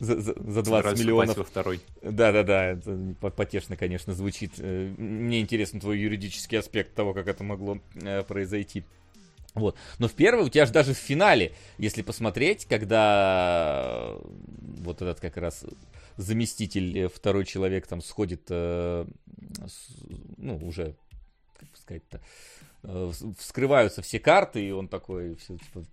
за, 0.00 0.20
за, 0.20 0.34
за 0.38 0.62
20 0.62 0.98
миллионов. 0.98 1.36
во 1.36 1.44
второй. 1.44 1.80
Да-да-да, 2.00 2.64
это 2.72 3.14
потешно, 3.20 3.76
конечно, 3.76 4.14
звучит. 4.14 4.52
Э, 4.58 4.94
мне 4.96 5.40
интересен 5.40 5.80
твой 5.80 5.98
юридический 5.98 6.58
аспект 6.58 6.94
того, 6.94 7.12
как 7.12 7.28
это 7.28 7.44
могло 7.44 7.78
э, 7.94 8.22
произойти. 8.22 8.84
Вот. 9.54 9.76
Но 9.98 10.08
в 10.08 10.14
первой 10.14 10.44
у 10.44 10.48
тебя 10.48 10.66
же 10.66 10.72
даже 10.72 10.94
в 10.94 10.98
финале, 10.98 11.52
если 11.78 12.02
посмотреть, 12.02 12.64
когда 12.66 14.16
вот 14.22 15.02
этот 15.02 15.20
как 15.20 15.36
раз 15.36 15.64
заместитель, 16.16 16.98
э, 16.98 17.08
второй 17.08 17.44
человек 17.44 17.86
там 17.86 18.00
сходит, 18.00 18.42
э, 18.48 19.06
с, 19.66 19.88
ну, 20.38 20.56
уже, 20.56 20.94
как 21.58 21.68
сказать-то, 21.76 22.20
э, 22.84 23.12
вскрываются 23.38 24.02
все 24.02 24.18
карты, 24.18 24.66
и 24.66 24.70
он 24.70 24.88
такой, 24.88 25.36
все, 25.36 25.58
типа, 25.58 25.84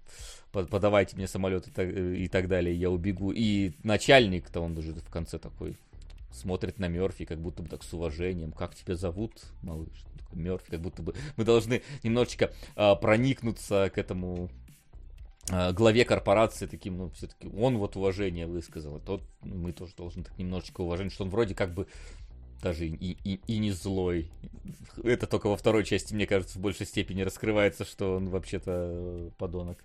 подавайте 0.52 1.16
мне 1.16 1.28
самолет 1.28 1.68
и 1.68 1.72
так, 1.72 1.90
и 1.90 2.28
так 2.28 2.48
далее, 2.48 2.76
я 2.76 2.90
убегу. 2.90 3.32
И 3.32 3.74
начальник-то 3.84 4.62
он 4.62 4.78
уже 4.78 4.94
в 4.94 5.10
конце 5.10 5.38
такой 5.38 5.78
смотрит 6.32 6.80
на 6.80 6.88
Мерфи, 6.88 7.26
как 7.26 7.40
будто 7.40 7.64
бы 7.64 7.70
так 7.70 7.84
с 7.84 7.94
уважением. 7.94 8.52
Как 8.52 8.76
тебя 8.76 8.96
зовут, 8.96 9.42
малыш? 9.62 10.06
Мерфи, 10.32 10.70
как 10.70 10.82
будто 10.82 11.02
бы 11.02 11.16
мы 11.38 11.44
должны 11.44 11.82
немножечко 12.04 12.52
а, 12.76 12.96
проникнуться 12.96 13.92
к 13.94 13.98
этому 13.98 14.50
а, 15.52 15.74
главе 15.74 16.06
корпорации 16.06 16.68
таким, 16.68 16.98
ну, 16.98 17.10
все-таки 17.12 17.48
он 17.48 17.78
вот 17.78 17.96
уважение 17.96 18.46
высказал, 18.46 18.98
а 18.98 19.00
тот 19.00 19.24
ну, 19.42 19.56
мы 19.56 19.72
тоже 19.72 19.94
должны 19.96 20.24
так 20.24 20.38
немножечко 20.38 20.82
уважать, 20.82 21.12
что 21.12 21.24
он 21.24 21.32
вроде 21.32 21.56
как 21.56 21.74
бы 21.74 21.88
даже 22.62 22.86
и, 22.88 23.18
и, 23.24 23.40
и 23.48 23.58
не 23.58 23.72
злой. 23.72 24.30
Это 25.04 25.28
только 25.28 25.48
во 25.48 25.56
второй 25.56 25.84
части, 25.84 26.14
мне 26.14 26.28
кажется, 26.28 26.60
в 26.60 26.62
большей 26.62 26.86
степени 26.86 27.22
раскрывается, 27.22 27.86
что 27.86 28.16
он 28.18 28.30
вообще-то 28.30 29.32
подонок. 29.38 29.78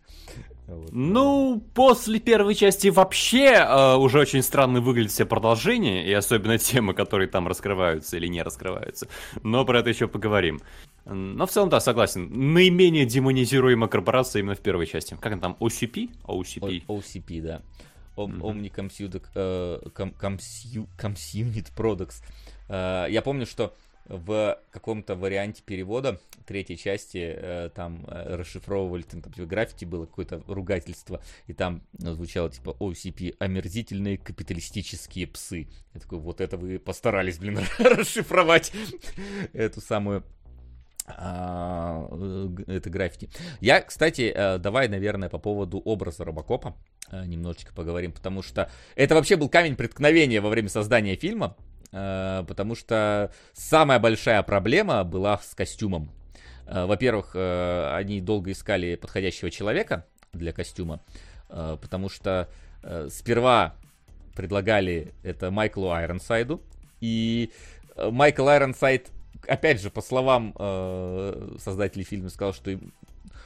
Вот. 0.66 0.90
Ну, 0.92 1.62
после 1.74 2.18
первой 2.20 2.54
части 2.54 2.88
вообще 2.88 3.52
э, 3.54 3.96
уже 3.96 4.18
очень 4.18 4.42
странно 4.42 4.80
выглядит 4.80 5.12
все 5.12 5.24
продолжение, 5.24 6.06
и 6.06 6.12
особенно 6.12 6.58
темы, 6.58 6.94
которые 6.94 7.28
там 7.28 7.46
раскрываются 7.46 8.16
или 8.16 8.26
не 8.26 8.42
раскрываются. 8.42 9.08
Но 9.42 9.64
про 9.64 9.80
это 9.80 9.90
еще 9.90 10.08
поговорим. 10.08 10.60
Но 11.04 11.46
в 11.46 11.50
целом, 11.50 11.68
да, 11.68 11.80
согласен. 11.80 12.54
Наименее 12.54 13.04
демонизируемая 13.04 13.88
корпорация 13.88 14.40
именно 14.40 14.54
в 14.54 14.60
первой 14.60 14.86
части. 14.86 15.16
Как 15.20 15.32
она 15.32 15.40
там, 15.40 15.56
OCP? 15.60 16.10
OCP. 16.24 16.84
O- 16.86 16.98
OCP, 16.98 17.42
да. 17.42 17.62
Omni 18.16 18.70
Computer 18.70 19.22
uh, 19.34 19.80
Community 20.96 21.70
Products. 21.76 22.22
Uh, 22.68 23.10
я 23.10 23.20
помню, 23.22 23.46
что 23.46 23.74
в 24.06 24.58
каком-то 24.70 25.14
варианте 25.14 25.62
перевода 25.64 26.20
третьей 26.46 26.76
части 26.76 27.34
э, 27.36 27.70
там 27.74 28.04
э, 28.06 28.36
расшифровывали, 28.36 29.02
там, 29.02 29.22
там 29.22 29.32
типа, 29.32 29.46
граффити 29.46 29.86
было 29.86 30.04
какое-то 30.04 30.42
ругательство, 30.46 31.22
и 31.46 31.54
там 31.54 31.82
звучало 31.98 32.50
типа 32.50 32.76
OCP 32.78 33.36
«Омерзительные 33.38 34.18
капиталистические 34.18 35.26
псы». 35.26 35.68
Я 35.94 36.00
такой, 36.00 36.18
вот 36.18 36.42
это 36.42 36.58
вы 36.58 36.78
постарались, 36.78 37.38
блин, 37.38 37.60
расшифровать 37.78 38.72
эту 39.54 39.80
самую 39.80 40.22
а, 41.06 42.08
э, 42.10 42.48
это 42.66 42.88
граффити. 42.88 43.28
Я, 43.60 43.82
кстати, 43.82 44.32
э, 44.34 44.58
давай, 44.58 44.88
наверное, 44.88 45.28
по 45.28 45.38
поводу 45.38 45.78
образа 45.78 46.24
Робокопа 46.24 46.76
э, 47.10 47.24
немножечко 47.26 47.74
поговорим, 47.74 48.12
потому 48.12 48.42
что 48.42 48.70
это 48.96 49.14
вообще 49.14 49.36
был 49.36 49.48
камень 49.50 49.76
преткновения 49.76 50.40
во 50.40 50.48
время 50.48 50.70
создания 50.70 51.16
фильма, 51.16 51.56
потому 51.94 52.74
что 52.74 53.30
самая 53.52 53.98
большая 54.00 54.42
проблема 54.42 55.04
была 55.04 55.38
с 55.38 55.54
костюмом. 55.54 56.10
Во-первых, 56.66 57.36
они 57.36 58.20
долго 58.20 58.50
искали 58.50 58.96
подходящего 58.96 59.50
человека 59.50 60.06
для 60.32 60.52
костюма, 60.52 61.00
потому 61.48 62.08
что 62.08 62.48
сперва 63.10 63.76
предлагали 64.34 65.14
это 65.22 65.50
Майклу 65.50 65.92
Айронсайду, 65.92 66.62
и 67.00 67.52
Майкл 67.96 68.48
Айронсайд 68.48 69.10
опять 69.48 69.80
же, 69.80 69.90
по 69.90 70.02
словам 70.02 70.54
э, 70.58 71.56
создателей 71.58 72.04
фильма, 72.04 72.30
сказал, 72.30 72.54
что. 72.54 72.78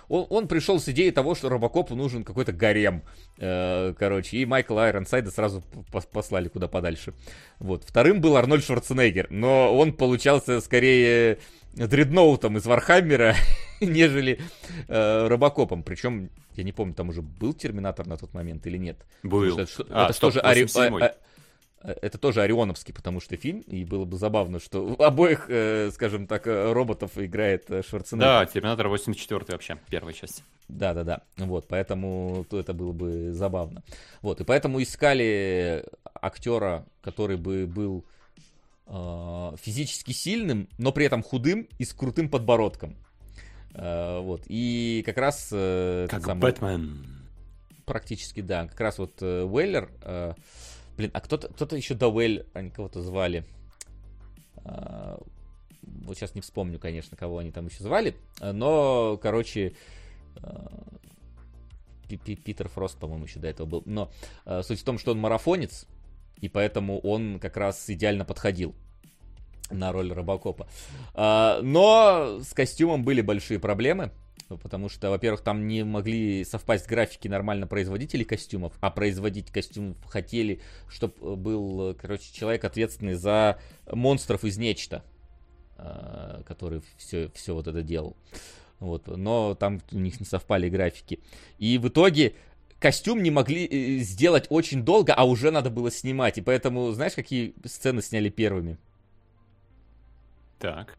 Он, 0.09 0.27
он 0.31 0.49
пришел 0.49 0.81
с 0.81 0.89
идеей 0.89 1.11
того, 1.11 1.35
что 1.35 1.49
Робокопу 1.49 1.95
нужен 1.95 2.25
какой-то 2.25 2.53
гарем, 2.53 3.03
э, 3.39 3.95
короче, 3.99 4.39
и 4.39 4.47
Майкла 4.47 4.87
Айронсайда 4.87 5.31
сразу 5.31 5.63
послали 6.13 6.49
куда 6.49 6.69
подальше. 6.69 7.15
Вот. 7.59 7.85
Вторым 7.85 8.21
был 8.21 8.37
Арнольд 8.37 8.65
Шварценеггер, 8.65 9.29
но 9.31 9.77
он 9.77 9.93
получался 9.93 10.61
скорее 10.61 11.39
дредноутом 11.75 12.57
из 12.57 12.67
Вархаммера, 12.67 13.35
нежели 13.81 14.41
э, 14.89 15.27
Робокопом. 15.29 15.83
Причем, 15.83 16.31
я 16.55 16.65
не 16.65 16.73
помню, 16.73 16.95
там 16.95 17.11
уже 17.11 17.23
был 17.23 17.53
Терминатор 17.53 18.07
на 18.07 18.17
тот 18.17 18.35
момент 18.35 18.67
или 18.67 18.79
нет. 18.79 18.99
Был. 19.23 19.59
Это, 19.59 19.71
а, 19.91 20.05
это 20.05 20.13
стоп, 20.13 20.33
тоже 20.33 20.41
Ари... 20.41 20.67
Э, 21.83 21.95
это 22.03 22.19
тоже 22.19 22.43
Орионовский, 22.43 22.93
потому 22.93 23.21
что 23.21 23.37
фильм, 23.37 23.61
и 23.61 23.85
было 23.85 24.05
бы 24.05 24.17
забавно, 24.17 24.59
что 24.59 24.97
обоих, 24.99 25.47
э, 25.49 25.91
скажем 25.93 26.27
так, 26.27 26.47
э, 26.47 26.73
роботов 26.73 27.13
играет 27.17 27.67
Шварценеггер. 27.67 28.27
Да, 28.27 28.47
Терминатор 28.47 28.89
84 28.89 29.45
вообще, 29.49 29.79
первая 29.89 30.15
часть. 30.15 30.45
Да-да-да, 30.69 31.23
вот, 31.37 31.67
поэтому 31.69 32.45
то 32.49 32.59
это 32.59 32.75
было 32.75 32.93
бы 32.93 33.33
забавно. 33.33 33.83
Вот, 34.21 34.41
и 34.41 34.45
поэтому 34.45 34.83
искали 34.83 35.85
актера, 36.15 36.85
который 37.01 37.37
бы 37.37 37.67
был 37.67 38.05
э, 38.87 39.53
физически 39.61 40.13
сильным, 40.13 40.69
но 40.79 40.93
при 40.93 41.07
этом 41.07 41.23
худым 41.23 41.69
и 41.79 41.85
с 41.85 41.95
крутым 41.95 42.29
подбородком. 42.29 42.97
Э, 43.75 44.21
вот, 44.21 44.43
и 44.47 45.03
как 45.07 45.17
раз... 45.17 45.49
Э, 45.53 46.07
как 46.11 46.25
самый... 46.25 46.41
Бэтмен. 46.41 47.07
Практически, 47.87 48.43
да. 48.43 48.67
Как 48.67 48.81
раз 48.81 48.99
вот 48.99 49.23
э, 49.23 49.45
Уэллер... 49.45 49.91
Э, 50.03 50.35
Блин, 50.99 51.13
а 51.15 51.21
кто-то 51.21 51.49
кто 51.49 51.77
еще 51.77 51.95
Дауэль, 51.95 52.45
они 52.55 52.71
кого-то 52.71 53.01
звали. 53.03 53.45
А, 54.65 55.17
вот 55.83 56.17
сейчас 56.17 56.35
не 56.35 56.41
вспомню, 56.41 56.81
конечно, 56.81 57.17
кого 57.17 57.39
они 57.39 57.53
там 57.53 57.67
еще 57.67 57.85
звали. 57.85 58.17
Но, 58.41 59.17
короче, 59.23 59.77
а, 60.43 60.67
Питер 62.09 62.69
Фрост, 62.69 62.99
по-моему, 62.99 63.27
еще 63.27 63.39
до 63.39 63.47
этого 63.47 63.67
был. 63.69 63.83
Но 63.87 64.11
а, 64.45 64.65
суть 64.65 64.81
в 64.81 64.85
том, 64.85 64.99
что 64.99 65.13
он 65.13 65.21
марафонец, 65.21 65.87
и 66.41 66.49
поэтому 66.49 66.99
он 66.99 67.39
как 67.39 67.57
раз 67.57 67.89
идеально 67.89 68.25
подходил 68.25 68.75
на 69.71 69.93
роль 69.93 70.13
Робокопа. 70.13 70.67
Но 71.15 72.41
с 72.43 72.55
костюмом 72.55 73.05
были 73.05 73.21
большие 73.21 73.61
проблемы 73.61 74.11
потому 74.57 74.89
что, 74.89 75.11
во-первых, 75.11 75.43
там 75.43 75.67
не 75.67 75.85
могли 75.85 76.45
совпасть 76.45 76.89
графики 76.89 77.29
нормально 77.29 77.67
производителей 77.67 78.25
костюмов, 78.25 78.73
а 78.81 78.91
производить 78.91 79.51
костюм 79.51 79.97
хотели, 80.07 80.61
чтобы 80.89 81.37
был, 81.37 81.95
короче, 81.95 82.33
человек 82.33 82.65
ответственный 82.65 83.15
за 83.15 83.61
монстров 83.91 84.45
из 84.45 84.57
нечто, 84.57 85.05
а, 85.77 86.43
который 86.45 86.83
все, 86.97 87.31
все 87.35 87.55
вот 87.55 87.67
это 87.67 87.83
делал. 87.83 88.17
Вот, 88.81 89.09
но 89.09 89.55
там 89.55 89.81
у 89.93 89.99
них 89.99 90.21
не 90.21 90.27
совпали 90.27 90.69
графики. 90.69 91.21
И 91.59 91.79
в 91.79 91.89
итоге 91.89 92.35
костюм 92.79 93.23
не 93.23 93.31
могли 93.31 93.67
э, 93.67 93.99
сделать 93.99 94.47
очень 94.51 94.85
долго, 94.85 95.13
а 95.15 95.25
уже 95.25 95.51
надо 95.51 95.71
было 95.71 95.91
снимать. 95.91 96.39
И 96.39 96.43
поэтому, 96.43 96.93
знаешь, 96.93 97.15
какие 97.15 97.55
сцены 97.65 98.03
сняли 98.03 98.29
первыми? 98.29 98.79
Так. 100.59 100.97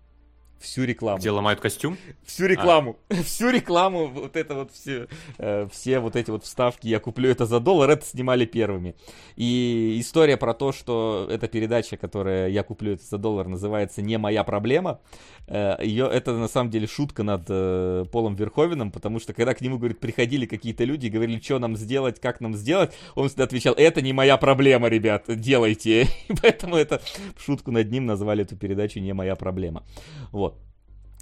Всю 0.59 0.83
рекламу. 0.83 1.19
Где 1.19 1.31
ломают 1.31 1.59
костюм? 1.59 1.97
Всю 2.25 2.45
рекламу. 2.45 2.97
А. 3.09 3.15
Всю 3.23 3.49
рекламу, 3.49 4.07
вот 4.07 4.35
это 4.35 4.55
вот 4.55 4.71
все, 4.71 5.07
э, 5.37 5.67
все 5.71 5.99
вот 5.99 6.15
эти 6.15 6.31
вот 6.31 6.43
вставки, 6.43 6.87
я 6.87 6.99
куплю 6.99 7.29
это 7.29 7.45
за 7.45 7.59
доллар, 7.59 7.89
это 7.91 8.05
снимали 8.05 8.45
первыми. 8.45 8.95
И 9.35 9.97
история 9.99 10.37
про 10.37 10.53
то, 10.53 10.71
что 10.71 11.27
эта 11.29 11.47
передача, 11.47 11.97
которая 11.97 12.49
я 12.49 12.63
куплю 12.63 12.93
это 12.93 13.03
за 13.03 13.17
доллар, 13.17 13.47
называется 13.47 14.01
«Не 14.01 14.17
моя 14.17 14.43
проблема», 14.43 14.99
э, 15.47 15.77
ее, 15.83 16.09
это 16.11 16.33
на 16.33 16.47
самом 16.47 16.69
деле 16.69 16.87
шутка 16.87 17.23
над 17.23 17.45
э, 17.47 18.05
Полом 18.11 18.35
Верховином, 18.35 18.91
потому 18.91 19.19
что 19.19 19.33
когда 19.33 19.53
к 19.53 19.61
нему, 19.61 19.77
говорит, 19.77 19.99
приходили 19.99 20.45
какие-то 20.45 20.83
люди 20.83 21.07
и 21.07 21.09
говорили, 21.09 21.39
что 21.39 21.59
нам 21.59 21.77
сделать, 21.77 22.19
как 22.19 22.41
нам 22.41 22.55
сделать, 22.55 22.93
он 23.15 23.27
всегда 23.27 23.45
отвечал, 23.45 23.73
это 23.75 24.01
не 24.01 24.13
моя 24.13 24.37
проблема, 24.37 24.87
ребят, 24.87 25.23
делайте. 25.27 26.03
И 26.27 26.33
поэтому 26.41 26.75
это 26.75 27.01
шутку 27.37 27.71
над 27.71 27.91
ним 27.91 28.05
назвали 28.05 28.43
эту 28.43 28.55
передачу 28.55 28.99
«Не 28.99 29.13
моя 29.13 29.35
проблема». 29.35 29.83
Вот. 30.31 30.48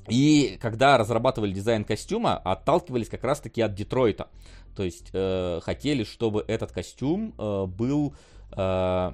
И 0.08 0.58
когда 0.62 0.98
разрабатывали 0.98 1.52
дизайн 1.52 1.84
костюма, 1.84 2.38
отталкивались 2.38 3.10
как 3.10 3.24
раз-таки 3.24 3.62
от 3.62 3.74
Детройта. 3.74 4.28
То 4.76 4.84
есть 4.84 5.10
э, 5.12 5.60
хотели, 5.64 6.04
чтобы 6.04 6.46
этот 6.48 6.72
костюм 6.72 7.34
э, 7.38 7.66
был... 7.66 8.14
Э, 8.56 9.14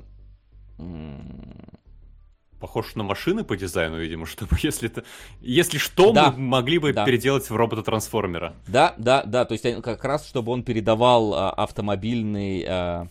Похож 2.59 2.95
на 2.95 3.03
машины 3.03 3.43
по 3.43 3.57
дизайну, 3.57 3.97
видимо, 3.97 4.25
чтобы 4.25 4.55
если 4.63 4.89
это, 4.89 5.03
если 5.41 5.77
что, 5.77 6.13
да. 6.13 6.31
мы 6.31 6.39
могли 6.39 6.79
бы 6.79 6.93
да. 6.93 7.05
переделать 7.05 7.49
в 7.49 7.55
робота-трансформера. 7.55 8.55
Да, 8.67 8.93
да, 8.97 9.23
да, 9.23 9.43
то 9.43 9.53
есть 9.53 9.81
как 9.81 10.03
раз, 10.05 10.25
чтобы 10.25 10.53
он 10.53 10.63
передавал 10.63 11.33
а, 11.33 11.51
автомобильный, 11.51 12.63
а, 12.65 13.07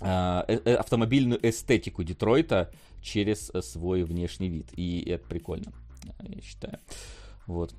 а, 0.00 0.44
э, 0.48 0.58
э, 0.64 0.74
автомобильную 0.74 1.48
эстетику 1.48 2.02
Детройта 2.02 2.72
через 3.02 3.52
свой 3.60 4.02
внешний 4.02 4.48
вид, 4.48 4.66
и 4.74 5.08
это 5.08 5.24
прикольно 5.28 5.72
я 6.20 6.40
считаю. 6.40 6.78
Вот. 7.46 7.74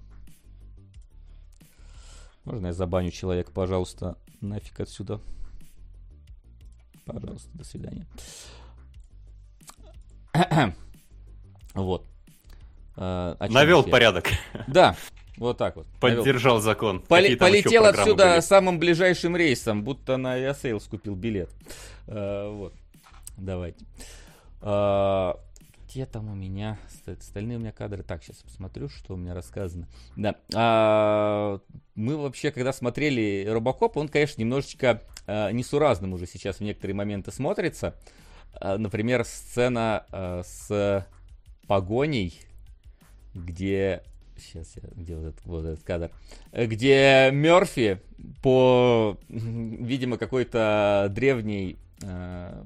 Можно 2.44 2.68
я 2.68 2.74
забаню 2.74 3.12
человека, 3.12 3.52
пожалуйста, 3.52 4.18
нафиг 4.42 4.80
отсюда. 4.80 5.20
Пожалуйста, 7.06 7.50
до 7.54 7.64
свидания. 7.64 8.06
вот. 11.74 12.06
А, 12.96 13.36
Навел 13.50 13.84
порядок. 13.84 14.30
Да, 14.68 14.96
вот 15.38 15.58
так 15.58 15.76
вот. 15.76 15.88
Поддержал 16.00 16.56
Навел. 16.56 16.66
закон. 16.66 17.04
Поли- 17.08 17.36
полетел 17.36 17.86
отсюда 17.86 18.32
были? 18.32 18.40
самым 18.40 18.80
ближайшим 18.80 19.36
рейсом, 19.36 19.84
будто 19.84 20.18
на 20.18 20.40
Airsales 20.40 20.88
купил 20.90 21.16
билет. 21.16 21.50
А, 22.08 22.50
вот. 22.52 22.74
Давайте. 23.38 23.86
А, 24.62 25.40
где 25.96 26.06
там 26.06 26.30
у 26.30 26.36
меня 26.36 26.78
остальные 27.06 27.58
у 27.58 27.62
меня 27.62 27.72
кадры? 27.72 28.04
Так, 28.04 28.22
сейчас 28.22 28.44
посмотрю, 28.44 28.90
что 28.90 29.14
у 29.14 29.18
меня 29.18 29.34
рассказано. 29.34 29.88
Да. 30.18 30.36
А, 30.54 31.62
мы 31.96 32.18
вообще, 32.18 32.52
когда 32.52 32.74
смотрели 32.74 33.48
Робокоп, 33.48 33.96
он, 33.96 34.10
конечно, 34.10 34.42
немножечко 34.42 35.02
а, 35.26 35.52
несуразным 35.52 36.12
уже 36.12 36.28
сейчас 36.28 36.58
в 36.58 36.62
некоторые 36.62 36.96
моменты 36.96 37.32
смотрится. 37.32 37.96
А, 38.52 38.78
например, 38.78 39.24
сцена 39.24 40.06
а, 40.12 40.42
с 40.44 41.08
погоней, 41.66 42.42
где 43.34 44.04
Сейчас 44.38 44.76
я 44.76 44.90
где 44.96 45.16
вот 45.16 45.28
этот, 45.28 45.46
вот 45.46 45.64
этот 45.64 45.86
кадр. 45.86 46.12
Где 46.52 47.30
Мерфи 47.32 48.02
по, 48.44 49.18
видимо, 49.30 50.18
какой-то 50.18 51.08
древней 51.10 51.78
а, 52.04 52.66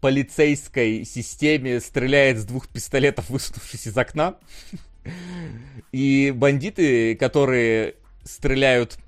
полицейской 0.00 1.04
системе 1.04 1.80
стреляет 1.80 2.38
с 2.38 2.44
двух 2.44 2.68
пистолетов, 2.68 3.30
высунувшись 3.30 3.86
из 3.86 3.96
окна. 3.96 4.36
И 5.92 6.32
бандиты, 6.34 7.14
которые 7.16 7.94
стреляют 8.24 8.98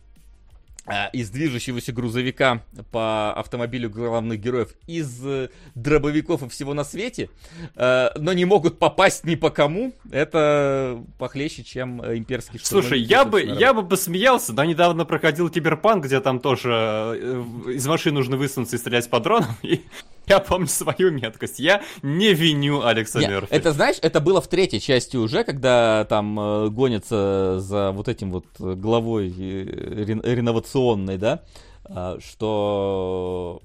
а, 0.85 1.07
из 1.13 1.31
движущегося 1.31 1.93
грузовика 1.93 2.65
по 2.91 3.33
автомобилю 3.35 3.89
главных 3.89 4.41
героев 4.41 4.75
из 4.89 5.25
э, 5.25 5.49
дробовиков 5.77 6.43
и 6.43 6.49
всего 6.49 6.75
на 6.75 6.83
свете, 6.83 7.31
э, 7.77 8.09
но 8.17 8.33
не 8.33 8.45
могут 8.45 8.81
попасть 8.81 9.23
ни 9.23 9.37
по 9.37 9.51
кому, 9.51 9.93
это 10.11 11.01
похлеще, 11.19 11.63
чем 11.63 12.05
имперский 12.05 12.59
штурмовик. 12.59 12.89
Слушай, 12.89 13.01
я 13.01 13.25
бы, 13.25 13.41
я 13.43 13.73
бы 13.73 13.87
посмеялся, 13.87 14.53
да, 14.53 14.67
недавно 14.67 15.05
проходил 15.05 15.49
Киберпанк, 15.51 16.05
где 16.05 16.19
там 16.19 16.41
тоже 16.41 16.71
э, 16.73 17.45
из 17.69 17.87
машины 17.87 18.17
нужно 18.17 18.37
высунуться 18.37 18.75
и 18.75 18.79
стрелять 18.81 19.09
по 19.09 19.21
дронам, 19.21 19.55
и 19.63 19.83
я 20.27 20.39
помню 20.39 20.67
свою 20.69 21.11
меткость. 21.11 21.59
Я 21.59 21.83
не 22.03 22.35
виню 22.35 22.85
Алекса 22.85 23.21
Нет, 23.21 23.31
Мерфи. 23.31 23.53
Это, 23.53 23.73
знаешь, 23.73 23.97
это 24.03 24.21
было 24.21 24.41
в 24.41 24.49
третьей 24.49 24.81
части 24.81 25.17
уже, 25.17 25.45
когда 25.45 26.05
там 26.09 26.39
э, 26.39 26.69
гонятся 26.69 27.61
за 27.61 27.93
вот 27.93 28.09
этим 28.09 28.31
вот 28.31 28.47
главой 28.59 29.29
э, 29.29 30.05
реновационной, 30.23 31.19
да, 31.19 31.43
э, 31.85 32.19
что 32.21 33.61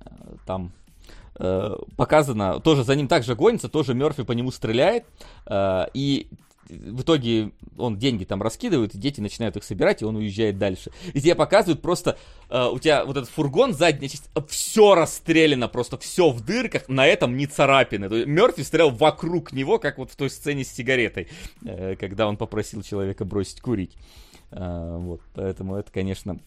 э, 0.00 0.04
там 0.46 0.72
э, 1.38 1.76
показано, 1.96 2.60
тоже 2.60 2.84
за 2.84 2.94
ним 2.96 3.08
также 3.08 3.34
гонится, 3.34 3.68
тоже 3.68 3.94
Мерфи 3.94 4.22
по 4.22 4.32
нему 4.32 4.50
стреляет, 4.50 5.04
э, 5.46 5.86
и 5.94 6.28
в 6.68 7.02
итоге 7.02 7.52
он 7.76 7.98
деньги 7.98 8.24
там 8.24 8.42
раскидывает, 8.42 8.94
и 8.94 8.98
дети 8.98 9.20
начинают 9.20 9.56
их 9.56 9.64
собирать, 9.64 10.02
и 10.02 10.04
он 10.04 10.16
уезжает 10.16 10.58
дальше. 10.58 10.90
И 11.12 11.20
тебе 11.20 11.34
показывают 11.34 11.82
просто, 11.82 12.18
э, 12.48 12.68
у 12.68 12.78
тебя 12.78 13.04
вот 13.04 13.16
этот 13.16 13.30
фургон, 13.30 13.74
задняя 13.74 14.08
часть, 14.08 14.30
все 14.48 14.94
расстреляно, 14.94 15.68
просто 15.68 15.98
все 15.98 16.30
в 16.30 16.44
дырках, 16.44 16.88
на 16.88 17.06
этом 17.06 17.36
не 17.36 17.46
царапины. 17.46 18.08
То 18.08 18.16
есть 18.16 18.28
Мерфи 18.28 18.62
стрелял 18.62 18.90
вокруг 18.90 19.52
него, 19.52 19.78
как 19.78 19.98
вот 19.98 20.10
в 20.10 20.16
той 20.16 20.30
сцене 20.30 20.64
с 20.64 20.68
сигаретой, 20.68 21.28
э, 21.64 21.96
когда 21.96 22.26
он 22.28 22.36
попросил 22.36 22.82
человека 22.82 23.24
бросить 23.24 23.60
курить. 23.60 23.96
Э, 24.50 24.96
вот, 24.98 25.20
поэтому 25.34 25.76
это, 25.76 25.90
конечно, 25.92 26.38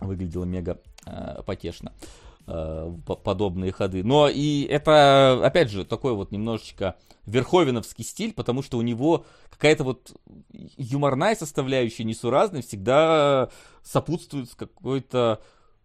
выглядело 0.00 0.44
мега 0.44 0.78
э, 1.06 1.42
потешно 1.44 1.92
э, 2.00 2.21
подобные 2.46 3.72
ходы. 3.72 4.02
Но 4.04 4.28
и 4.28 4.62
это, 4.62 5.44
опять 5.44 5.70
же, 5.70 5.84
такой 5.84 6.14
вот 6.14 6.32
немножечко 6.32 6.96
верховиновский 7.26 8.04
стиль, 8.04 8.32
потому 8.32 8.62
что 8.62 8.78
у 8.78 8.82
него 8.82 9.24
какая-то 9.50 9.84
вот 9.84 10.12
юморная 10.76 11.36
составляющая, 11.36 12.04
несуразная, 12.04 12.62
всегда 12.62 13.48
сопутствует 13.82 14.50
с 14.50 14.54
какой-то 14.54 15.40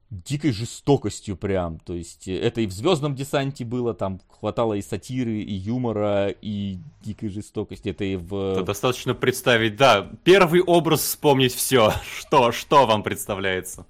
дикой 0.10 0.52
жестокостью 0.52 1.36
прям. 1.36 1.80
То 1.80 1.94
есть 1.94 2.28
это 2.28 2.62
и 2.62 2.68
в 2.68 2.72
«Звездном 2.72 3.16
десанте» 3.16 3.66
было, 3.66 3.94
там 3.94 4.20
хватало 4.40 4.74
и 4.74 4.82
сатиры, 4.82 5.40
и 5.40 5.54
юмора, 5.54 6.30
и 6.30 6.78
дикой 7.02 7.30
жестокости. 7.30 7.90
Это 7.90 8.06
и 8.06 8.16
в... 8.16 8.54
Это 8.54 8.64
достаточно 8.64 9.14
представить, 9.14 9.76
да, 9.76 10.10
первый 10.24 10.62
образ 10.62 11.02
вспомнить 11.02 11.54
все. 11.54 11.94
Что, 12.20 12.52
что 12.52 12.86
вам 12.86 13.04
представляется? 13.04 13.86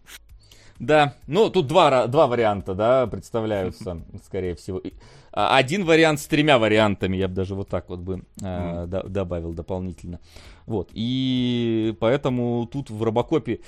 Да, 0.79 1.15
ну 1.27 1.49
тут 1.49 1.67
два, 1.67 2.07
два 2.07 2.27
варианта, 2.27 2.75
да, 2.75 3.07
представляются, 3.07 4.01
скорее 4.25 4.55
всего. 4.55 4.81
А, 5.31 5.57
один 5.57 5.85
вариант 5.85 6.19
с 6.19 6.27
тремя 6.27 6.59
вариантами, 6.59 7.17
я 7.17 7.27
бы 7.27 7.33
даже 7.33 7.55
вот 7.55 7.69
так 7.69 7.89
вот 7.89 7.99
бы 7.99 8.23
э, 8.41 8.85
добавил 8.87 9.53
дополнительно. 9.53 10.19
Вот, 10.65 10.89
и 10.93 11.95
поэтому 11.99 12.67
тут 12.71 12.89
в 12.89 13.01
Робокопе, 13.01 13.59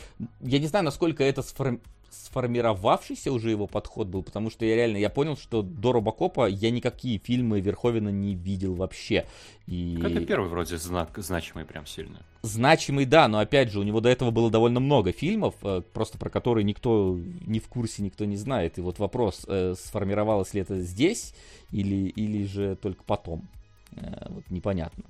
я 0.41 0.60
не 0.60 0.68
знаю, 0.68 0.86
насколько 0.86 1.23
это 1.23 1.41
сформ 1.41 1.81
сформировавшийся 2.11 3.31
уже 3.31 3.52
его 3.52 3.68
подход 3.68 4.07
был, 4.07 4.23
потому 4.23 4.49
что 4.49 4.65
я 4.65 4.76
реально, 4.76 4.98
я 4.98 5.10
понял, 5.10 5.38
что 5.38 5.61
до 5.61 5.91
Робокопа 5.91 6.48
я 6.48 6.72
никакие 6.72 7.19
фильмы 7.19 7.60
Верховина 7.61 8.10
не 8.10 8.36
видел 8.36 8.76
вообще. 8.76 9.26
И... 9.68 9.98
Как 10.02 10.11
и 10.11 10.26
первый 10.26 10.49
вроде 10.49 10.77
знак, 10.77 11.11
значимый 11.18 11.65
прям 11.65 11.86
сильно. 11.86 12.19
Значимый, 12.41 13.06
да, 13.06 13.27
но 13.27 13.40
опять 13.40 13.72
же, 13.72 13.80
у 13.80 13.84
него 13.84 14.02
до 14.02 14.10
этого 14.10 14.31
было 14.31 14.49
довольно 14.49 14.80
много 14.80 15.11
фильмов, 15.11 15.56
э, 15.61 15.81
просто 15.94 16.18
про 16.18 16.30
которые 16.30 16.64
никто 16.64 17.18
не 17.45 17.60
в 17.60 17.68
курсе, 17.68 18.02
никто 18.02 18.26
не 18.26 18.38
знает. 18.38 18.77
И 18.77 18.81
вот 18.81 18.99
вопрос, 18.99 19.45
э, 19.48 19.76
сформировалось 19.77 20.53
ли 20.53 20.61
это 20.61 20.80
здесь 20.81 21.34
или, 21.72 22.07
или 22.10 22.45
же 22.45 22.76
только 22.76 23.03
потом. 23.03 23.48
Э, 23.91 24.27
вот 24.30 24.44
непонятно. 24.49 25.03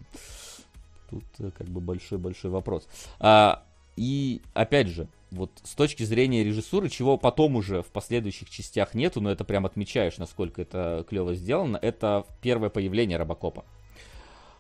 Тут 1.10 1.24
как 1.58 1.68
бы 1.68 1.82
большой-большой 1.82 2.52
вопрос. 2.52 2.88
А, 3.20 3.64
и 3.96 4.42
опять 4.54 4.88
же, 4.88 5.08
вот 5.32 5.52
с 5.64 5.76
точки 5.76 6.04
зрения 6.04 6.44
режиссуры, 6.44 6.90
чего 6.90 7.18
потом 7.18 7.56
уже 7.56 7.82
в 7.82 7.88
последующих 7.88 8.50
частях 8.50 8.94
нету, 8.94 9.22
но 9.22 9.32
это 9.32 9.44
прям 9.44 9.66
отмечаешь, 9.66 10.18
насколько 10.18 10.62
это 10.62 11.06
клево 11.08 11.36
сделано, 11.36 11.78
это 11.82 12.26
первое 12.42 12.70
появление 12.70 13.18
Робокопа. 13.18 13.66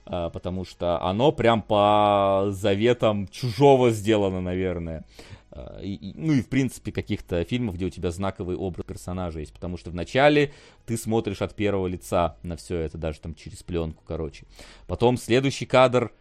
А, 0.06 0.30
потому 0.30 0.66
что 0.66 1.02
оно 1.02 1.32
прям 1.32 1.62
по 1.62 2.48
заветам 2.50 3.28
чужого 3.28 3.92
сделано, 3.92 4.42
наверное. 4.42 5.06
А, 5.52 5.80
и, 5.82 6.14
ну 6.16 6.34
и 6.34 6.42
в 6.42 6.50
принципе 6.50 6.92
каких-то 6.92 7.44
фильмов, 7.44 7.76
где 7.76 7.86
у 7.86 7.90
тебя 7.90 8.12
знаковый 8.12 8.56
образ 8.56 8.86
персонажа 8.86 9.40
есть. 9.40 9.54
Потому 9.54 9.78
что 9.78 9.92
вначале 9.92 10.52
ты 10.86 10.98
смотришь 10.98 11.42
от 11.42 11.56
первого 11.56 11.88
лица 11.88 12.38
на 12.42 12.58
все 12.58 12.78
это, 12.78 12.98
даже 12.98 13.20
там 13.20 13.36
через 13.36 13.62
пленку, 13.62 14.04
короче. 14.06 14.46
Потом 14.88 15.18
следующий 15.18 15.66
кадр 15.68 16.12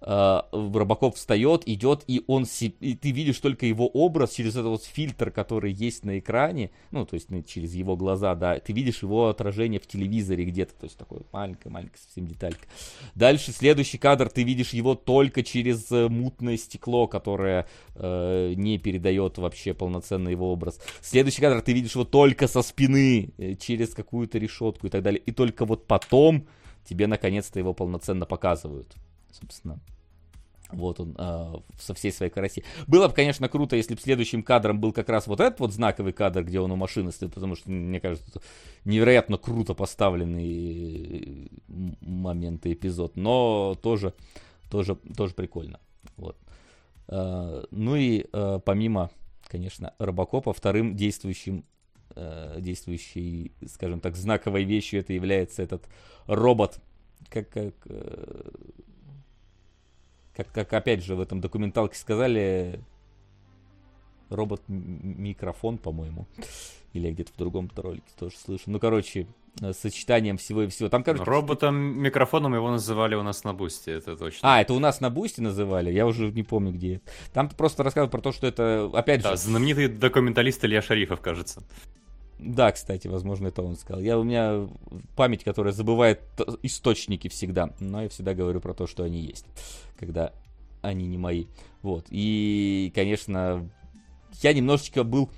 Робокоп 0.00 1.16
встает, 1.16 1.62
идет, 1.66 2.04
и 2.06 2.22
он 2.26 2.46
и 2.60 2.94
ты 2.94 3.10
видишь 3.10 3.38
только 3.38 3.64
его 3.64 3.88
образ 3.88 4.34
через 4.34 4.52
этот 4.52 4.66
вот 4.66 4.84
фильтр, 4.84 5.30
который 5.30 5.72
есть 5.72 6.04
на 6.04 6.18
экране, 6.18 6.70
ну, 6.90 7.06
то 7.06 7.14
есть 7.14 7.30
ну, 7.30 7.42
через 7.42 7.74
его 7.74 7.96
глаза, 7.96 8.34
да, 8.34 8.58
ты 8.58 8.72
видишь 8.74 9.02
его 9.02 9.28
отражение 9.28 9.80
в 9.80 9.86
телевизоре 9.86 10.44
где-то, 10.44 10.74
то 10.74 10.84
есть 10.84 10.98
такой 10.98 11.20
маленькая-маленькая 11.32 11.98
совсем 11.98 12.26
деталька. 12.26 12.66
Дальше 13.14 13.52
следующий 13.52 13.96
кадр, 13.96 14.28
ты 14.28 14.42
видишь 14.42 14.74
его 14.74 14.94
только 14.94 15.42
через 15.42 15.90
э, 15.90 16.08
мутное 16.08 16.58
стекло, 16.58 17.06
которое 17.06 17.66
э, 17.94 18.52
не 18.54 18.78
передает 18.78 19.38
вообще 19.38 19.72
полноценный 19.72 20.32
его 20.32 20.52
образ. 20.52 20.78
Следующий 21.00 21.40
кадр, 21.40 21.62
ты 21.62 21.72
видишь 21.72 21.94
его 21.94 22.04
только 22.04 22.48
со 22.48 22.60
спины, 22.60 23.30
э, 23.38 23.54
через 23.54 23.94
какую-то 23.94 24.38
решетку 24.38 24.88
и 24.88 24.90
так 24.90 25.02
далее. 25.02 25.22
И 25.24 25.32
только 25.32 25.64
вот 25.64 25.86
потом 25.86 26.46
тебе 26.84 27.06
наконец-то 27.06 27.58
его 27.58 27.72
полноценно 27.72 28.26
показывают 28.26 28.94
собственно. 29.30 29.80
Вот 30.70 30.98
он 30.98 31.14
э, 31.16 31.54
со 31.78 31.94
всей 31.94 32.10
своей 32.10 32.32
красе. 32.32 32.64
Было 32.88 33.06
бы, 33.06 33.14
конечно, 33.14 33.48
круто, 33.48 33.76
если 33.76 33.94
бы 33.94 34.00
следующим 34.00 34.42
кадром 34.42 34.80
был 34.80 34.92
как 34.92 35.08
раз 35.08 35.28
вот 35.28 35.40
этот 35.40 35.60
вот 35.60 35.72
знаковый 35.72 36.12
кадр, 36.12 36.42
где 36.42 36.58
он 36.58 36.72
у 36.72 36.76
машины 36.76 37.12
стоит, 37.12 37.32
потому 37.32 37.54
что, 37.54 37.70
мне 37.70 38.00
кажется, 38.00 38.26
это 38.28 38.40
невероятно 38.84 39.38
круто 39.38 39.74
поставленный 39.74 41.52
момент 42.00 42.66
и 42.66 42.72
эпизод. 42.72 43.16
Но 43.16 43.76
тоже, 43.80 44.12
тоже, 44.68 44.96
тоже 45.16 45.34
прикольно. 45.34 45.78
Вот. 46.16 46.36
Э, 47.06 47.62
ну 47.70 47.94
и 47.94 48.26
э, 48.32 48.60
помимо, 48.64 49.10
конечно, 49.46 49.94
Робокопа, 49.98 50.52
вторым 50.52 50.96
действующим 50.96 51.64
э, 52.16 52.56
действующей, 52.58 53.52
скажем 53.68 54.00
так, 54.00 54.16
знаковой 54.16 54.64
вещью 54.64 54.98
это 54.98 55.12
является 55.12 55.62
этот 55.62 55.84
робот, 56.26 56.80
как, 57.28 57.48
как 57.50 57.74
э, 57.84 58.50
как, 60.36 60.52
как 60.52 60.72
опять 60.72 61.02
же 61.02 61.16
в 61.16 61.20
этом 61.20 61.40
документалке 61.40 61.96
сказали, 61.96 62.80
робот-микрофон, 64.28 65.78
по-моему. 65.78 66.26
Или 66.92 67.10
где-то 67.10 67.32
в 67.32 67.36
другом 67.36 67.70
ролике 67.76 68.06
тоже 68.18 68.36
слышу. 68.36 68.64
Ну, 68.66 68.78
короче, 68.78 69.26
э, 69.60 69.72
сочетанием 69.72 70.38
всего 70.38 70.62
и 70.62 70.68
всего. 70.68 70.88
Там, 70.88 71.02
короче, 71.02 71.24
Роботом-микрофоном 71.24 72.54
его 72.54 72.70
называли 72.70 73.14
у 73.14 73.22
нас 73.22 73.44
на 73.44 73.52
Бусте, 73.52 73.92
это 73.92 74.16
точно. 74.16 74.40
А, 74.42 74.60
это 74.60 74.72
у 74.72 74.78
нас 74.78 75.00
на 75.00 75.10
Бусте 75.10 75.42
называли? 75.42 75.90
Я 75.90 76.06
уже 76.06 76.30
не 76.32 76.42
помню, 76.42 76.72
где. 76.72 77.00
Там 77.32 77.48
просто 77.48 77.82
рассказывают 77.82 78.12
про 78.12 78.20
то, 78.20 78.32
что 78.32 78.46
это, 78.46 78.90
опять 78.94 79.22
да, 79.22 79.32
же... 79.32 79.36
знаменитый 79.36 79.88
документалист 79.88 80.64
Илья 80.64 80.80
Шарифов, 80.80 81.20
кажется. 81.20 81.62
Да, 82.38 82.70
кстати, 82.70 83.08
возможно, 83.08 83.48
это 83.48 83.62
он 83.62 83.76
сказал. 83.76 84.02
Я, 84.02 84.18
у 84.18 84.22
меня 84.22 84.68
память, 85.16 85.42
которая 85.42 85.72
забывает 85.72 86.20
источники 86.62 87.28
всегда, 87.28 87.70
но 87.80 88.02
я 88.02 88.08
всегда 88.08 88.34
говорю 88.34 88.60
про 88.60 88.74
то, 88.74 88.86
что 88.86 89.04
они 89.04 89.20
есть, 89.20 89.46
когда 89.98 90.32
они 90.82 91.06
не 91.06 91.16
мои. 91.18 91.46
Вот. 91.82 92.06
И, 92.10 92.92
конечно, 92.94 93.68
я 94.42 94.52
немножечко 94.52 95.02
был... 95.02 95.30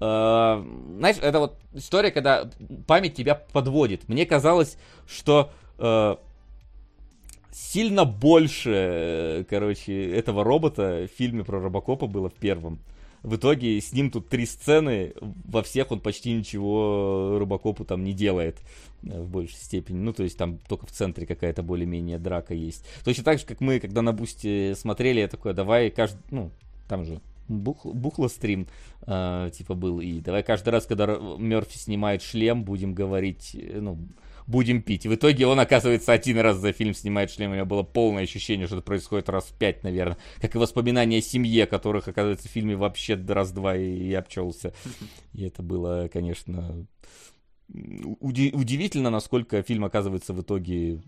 Э, 0.00 0.62
знаешь, 0.98 1.16
это 1.20 1.38
вот 1.38 1.58
история, 1.72 2.10
когда 2.10 2.50
память 2.86 3.14
тебя 3.14 3.34
подводит. 3.34 4.08
Мне 4.08 4.26
казалось, 4.26 4.76
что... 5.06 5.50
Э, 5.78 6.16
сильно 7.52 8.04
больше, 8.04 9.46
короче, 9.48 10.10
этого 10.10 10.42
робота 10.42 11.06
в 11.06 11.16
фильме 11.16 11.44
про 11.44 11.60
Робокопа 11.60 12.06
было 12.06 12.28
в 12.28 12.34
первом. 12.34 12.80
В 13.22 13.36
итоге 13.36 13.80
с 13.80 13.92
ним 13.92 14.10
тут 14.10 14.28
три 14.28 14.46
сцены, 14.46 15.12
во 15.20 15.62
всех 15.62 15.92
он 15.92 16.00
почти 16.00 16.32
ничего 16.32 17.36
Робокопу 17.38 17.84
там 17.84 18.02
не 18.02 18.12
делает 18.12 18.58
э, 19.04 19.20
в 19.20 19.28
большей 19.28 19.56
степени. 19.56 19.98
Ну, 19.98 20.12
то 20.12 20.24
есть 20.24 20.36
там 20.36 20.58
только 20.68 20.86
в 20.86 20.90
центре 20.90 21.26
какая-то 21.26 21.62
более-менее 21.62 22.18
драка 22.18 22.54
есть. 22.54 22.84
Точно 23.04 23.22
так 23.22 23.38
же, 23.38 23.46
как 23.46 23.60
мы, 23.60 23.78
когда 23.78 24.02
на 24.02 24.12
Бусте 24.12 24.74
смотрели, 24.74 25.20
я 25.20 25.28
такой, 25.28 25.54
давай 25.54 25.90
каждый, 25.90 26.20
ну, 26.30 26.50
там 26.88 27.04
же 27.04 27.20
бух, 27.48 27.84
бухло 27.86 28.28
стрим, 28.28 28.66
э, 29.06 29.50
типа, 29.52 29.74
был, 29.74 30.00
и 30.00 30.20
давай 30.20 30.42
каждый 30.42 30.70
раз, 30.70 30.86
когда 30.86 31.16
Мерфи 31.38 31.78
снимает 31.78 32.22
шлем, 32.22 32.64
будем 32.64 32.92
говорить, 32.94 33.54
э, 33.54 33.78
ну, 33.80 33.98
будем 34.46 34.82
пить. 34.82 35.06
В 35.06 35.14
итоге 35.14 35.46
он, 35.46 35.60
оказывается, 35.60 36.12
один 36.12 36.38
раз 36.38 36.58
за 36.58 36.72
фильм 36.72 36.94
снимает 36.94 37.30
шлем. 37.30 37.50
У 37.50 37.54
меня 37.54 37.64
было 37.64 37.82
полное 37.82 38.24
ощущение, 38.24 38.66
что 38.66 38.76
это 38.76 38.84
происходит 38.84 39.28
раз 39.28 39.44
в 39.44 39.58
пять, 39.58 39.82
наверное. 39.82 40.18
Как 40.40 40.54
и 40.54 40.58
воспоминания 40.58 41.18
о 41.18 41.22
семье, 41.22 41.66
которых, 41.66 42.08
оказывается, 42.08 42.48
в 42.48 42.50
фильме 42.50 42.76
вообще 42.76 43.14
раз-два 43.14 43.76
и, 43.76 43.86
и 43.86 44.14
обчелся. 44.14 44.72
И 45.32 45.44
это 45.44 45.62
было, 45.62 46.08
конечно, 46.12 46.86
уди- 47.68 48.52
удивительно, 48.52 49.10
насколько 49.10 49.62
фильм 49.62 49.84
оказывается 49.84 50.32
в 50.32 50.42
итоге 50.42 51.02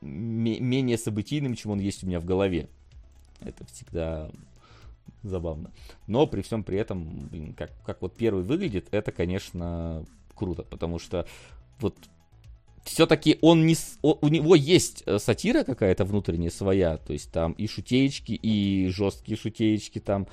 менее 0.00 0.98
событийным, 0.98 1.54
чем 1.54 1.72
он 1.72 1.80
есть 1.80 2.04
у 2.04 2.06
меня 2.06 2.20
в 2.20 2.24
голове. 2.24 2.68
Это 3.40 3.64
всегда 3.66 4.30
забавно. 5.22 5.72
Но 6.06 6.26
при 6.26 6.42
всем 6.42 6.62
при 6.62 6.78
этом, 6.78 7.28
блин, 7.28 7.54
как, 7.54 7.72
как 7.84 8.02
вот 8.02 8.16
первый 8.16 8.44
выглядит, 8.44 8.88
это, 8.92 9.12
конечно, 9.12 10.04
круто, 10.34 10.62
потому 10.62 10.98
что 10.98 11.26
вот 11.80 11.96
все-таки 12.86 13.38
он 13.42 13.66
не... 13.66 13.76
У 14.02 14.28
него 14.28 14.54
есть 14.54 15.02
э, 15.06 15.18
сатира 15.18 15.64
какая-то 15.64 16.04
внутренняя 16.04 16.50
своя, 16.50 16.96
то 16.98 17.12
есть 17.12 17.30
там 17.32 17.52
и 17.52 17.66
шутеечки, 17.66 18.32
и 18.32 18.88
жесткие 18.88 19.36
шутеечки, 19.36 19.98
там 19.98 20.28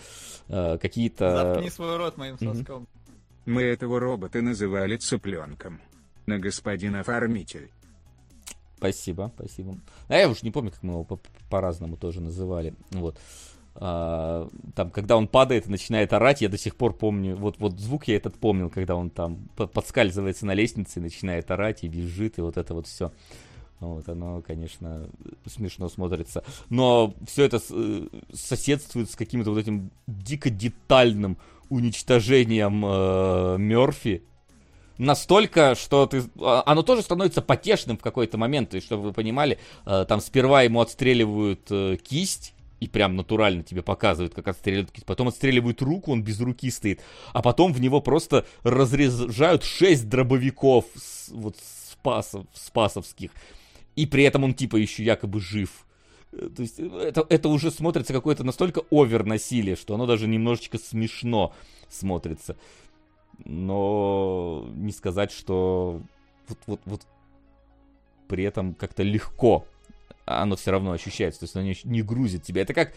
э, 0.48 0.78
какие-то... 0.80 1.32
Заткни 1.32 1.70
свой 1.70 1.98
рот 1.98 2.18
моим 2.18 2.38
соском. 2.38 2.88
Мы 3.46 3.64
этого 3.64 4.00
робота 4.00 4.42
называли 4.42 4.98
цыпленком. 4.98 5.82
На 6.26 6.40
господин 6.40 6.96
оформитель. 6.96 7.70
Спасибо, 8.78 9.32
спасибо. 9.36 9.78
А 10.08 10.18
я 10.18 10.30
уж 10.30 10.44
не 10.44 10.52
помню, 10.52 10.72
как 10.72 10.84
мы 10.84 10.94
его 10.94 11.20
по-разному 11.50 11.98
тоже 11.98 12.22
называли. 12.22 12.74
Вот. 12.92 13.20
А, 13.76 14.50
там, 14.76 14.92
когда 14.92 15.18
он 15.18 15.28
падает 15.28 15.68
и 15.68 15.72
начинает 15.72 16.14
орать, 16.14 16.42
я 16.42 16.50
до 16.50 16.58
сих 16.58 16.76
пор 16.76 16.94
помню, 16.94 17.36
вот, 17.36 17.58
вот 17.60 17.80
звук 17.80 18.08
я 18.08 18.16
этот 18.16 18.36
помнил, 18.36 18.70
когда 18.70 18.96
он 18.96 19.10
там 19.10 19.48
подскальзывается 19.56 20.46
на 20.46 20.54
лестнице 20.54 21.00
и 21.00 21.04
начинает 21.04 21.50
орать 21.50 21.84
и 21.84 21.88
визжит, 21.88 22.38
и 22.38 22.42
вот 22.42 22.58
это 22.58 22.74
вот 22.74 22.88
все. 22.88 23.12
Вот, 23.80 24.08
оно, 24.08 24.42
конечно, 24.42 25.10
смешно 25.46 25.90
смотрится. 25.90 26.44
Но 26.70 27.14
все 27.28 27.44
это 27.44 27.60
э, 27.70 28.08
соседствует 28.34 29.12
с 29.12 29.16
каким-то 29.16 29.50
вот 29.50 29.60
этим 29.60 29.92
дико 30.08 30.50
детальным 30.50 31.38
уничтожением 31.70 32.84
э, 32.86 33.58
Мерфи. 33.58 34.24
Настолько, 34.98 35.76
что 35.76 36.06
ты... 36.06 36.24
А, 36.40 36.64
оно 36.66 36.84
тоже 36.84 37.02
становится 37.02 37.42
потешным 37.42 37.98
в 37.98 38.02
какой-то 38.02 38.38
момент. 38.38 38.74
Есть, 38.74 38.86
чтобы 38.86 39.04
вы 39.04 39.14
понимали, 39.14 39.58
э, 39.86 40.06
там 40.08 40.22
сперва 40.22 40.62
ему 40.62 40.80
отстреливают 40.80 41.68
э, 41.70 41.98
кисть, 41.98 42.54
и 42.84 42.88
прям 42.90 43.16
натурально 43.16 43.64
тебе 43.64 43.82
показывают, 43.82 44.34
как 44.34 44.50
отстреливают. 44.50 44.92
Потом 45.06 45.30
отстреливают 45.30 45.82
руку, 45.82 46.12
он 46.12 46.22
без 46.22 46.42
руки 46.42 46.70
стоит. 46.70 47.02
А 47.32 47.42
потом 47.42 47.72
в 47.72 47.80
него 47.80 48.02
просто 48.02 48.46
разряжают 48.64 49.64
6 49.64 50.10
дробовиков 50.10 50.86
с, 50.94 51.30
вот 51.30 51.56
спасов, 51.58 52.46
спасовских. 52.54 53.32
И 53.96 54.06
при 54.06 54.24
этом 54.26 54.44
он 54.44 54.54
типа 54.54 54.76
еще 54.76 55.02
якобы 55.02 55.40
жив. 55.40 55.86
Э, 56.34 56.50
то 56.54 56.62
есть 56.62 56.78
э, 56.78 56.84
это, 56.84 57.26
это 57.30 57.48
уже 57.48 57.72
смотрится 57.72 58.12
какое-то 58.12 58.44
настолько 58.44 58.82
овер 58.92 59.26
насилие, 59.26 59.78
что 59.78 59.96
оно 59.96 60.06
даже 60.06 60.28
немножечко 60.28 60.78
смешно 60.78 61.54
смотрится. 61.88 62.58
Но 63.46 64.68
не 64.76 64.92
сказать, 64.92 65.32
что 65.32 66.02
вот, 66.50 66.60
вот, 66.68 66.82
вот 66.84 67.02
при 68.28 68.44
этом 68.44 68.74
как-то 68.74 69.04
легко 69.04 69.66
оно 70.26 70.56
все 70.56 70.72
равно 70.72 70.92
ощущается, 70.92 71.42
то 71.42 71.44
есть 71.46 71.56
оно 71.56 71.66
не, 71.66 71.78
не 71.84 72.02
грузит 72.02 72.44
тебя. 72.44 72.62
Это 72.62 72.74
как 72.74 72.94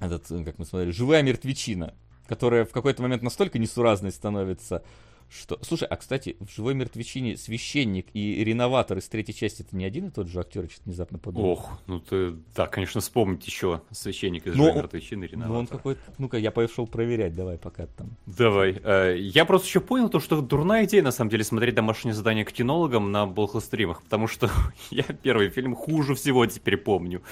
этот, 0.00 0.26
как 0.44 0.58
мы 0.58 0.64
смотрели, 0.64 0.90
живая 0.90 1.22
мертвечина, 1.22 1.94
которая 2.26 2.64
в 2.64 2.72
какой-то 2.72 3.02
момент 3.02 3.22
настолько 3.22 3.58
несуразной 3.58 4.12
становится, 4.12 4.82
что... 5.28 5.58
Слушай, 5.62 5.88
а, 5.88 5.96
кстати, 5.96 6.36
в 6.40 6.50
«Живой 6.54 6.74
мертвечине» 6.74 7.36
священник 7.36 8.06
и 8.14 8.44
реноватор 8.44 8.98
из 8.98 9.08
третьей 9.08 9.34
части 9.34 9.62
это 9.62 9.76
не 9.76 9.84
один 9.84 10.08
и 10.08 10.10
тот 10.10 10.28
же 10.28 10.40
актер, 10.40 10.62
я 10.62 10.68
что-то 10.68 10.84
внезапно 10.86 11.18
подумал. 11.18 11.50
Ох, 11.50 11.78
ну 11.86 12.00
ты, 12.00 12.34
да, 12.54 12.66
конечно, 12.66 13.00
вспомнить 13.00 13.46
еще 13.46 13.82
священник 13.90 14.46
из 14.46 14.54
Но, 14.54 14.64
«Живой 14.64 14.82
мертвечины» 14.82 15.24
реноватор. 15.24 15.52
Ну 15.52 15.58
он 15.58 15.66
какой-то... 15.66 16.00
Ну-ка, 16.18 16.38
я 16.38 16.50
пошел 16.50 16.86
проверять, 16.86 17.34
давай 17.34 17.58
пока 17.58 17.86
там. 17.86 18.16
Давай. 18.26 18.80
Э, 18.82 19.16
я 19.18 19.44
просто 19.44 19.68
еще 19.68 19.80
понял 19.80 20.08
то, 20.08 20.20
что 20.20 20.40
дурная 20.40 20.84
идея, 20.84 21.02
на 21.02 21.10
самом 21.10 21.30
деле, 21.30 21.44
смотреть 21.44 21.74
домашнее 21.74 22.14
задание 22.14 22.44
к 22.44 22.52
кинологам 22.52 23.10
на 23.10 23.26
болхостримах, 23.26 24.02
потому 24.02 24.28
что 24.28 24.50
я 24.90 25.02
первый 25.02 25.48
фильм 25.50 25.74
хуже 25.74 26.14
всего 26.14 26.46
теперь 26.46 26.76
помню. 26.76 27.22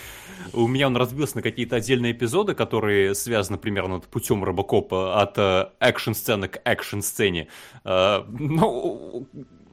У 0.53 0.67
меня 0.67 0.87
он 0.87 0.97
разбился 0.97 1.37
на 1.37 1.43
какие-то 1.43 1.77
отдельные 1.77 2.13
эпизоды, 2.13 2.55
которые 2.55 3.15
связаны 3.15 3.59
примерно 3.59 4.01
путем 4.01 4.45
Робокопа 4.45 5.21
от 5.21 5.39
э, 5.39 5.69
экшн-сцены 5.81 6.49
к 6.49 6.61
экшн-сцене. 6.65 7.49
Э, 7.85 8.25
ну, 8.29 9.29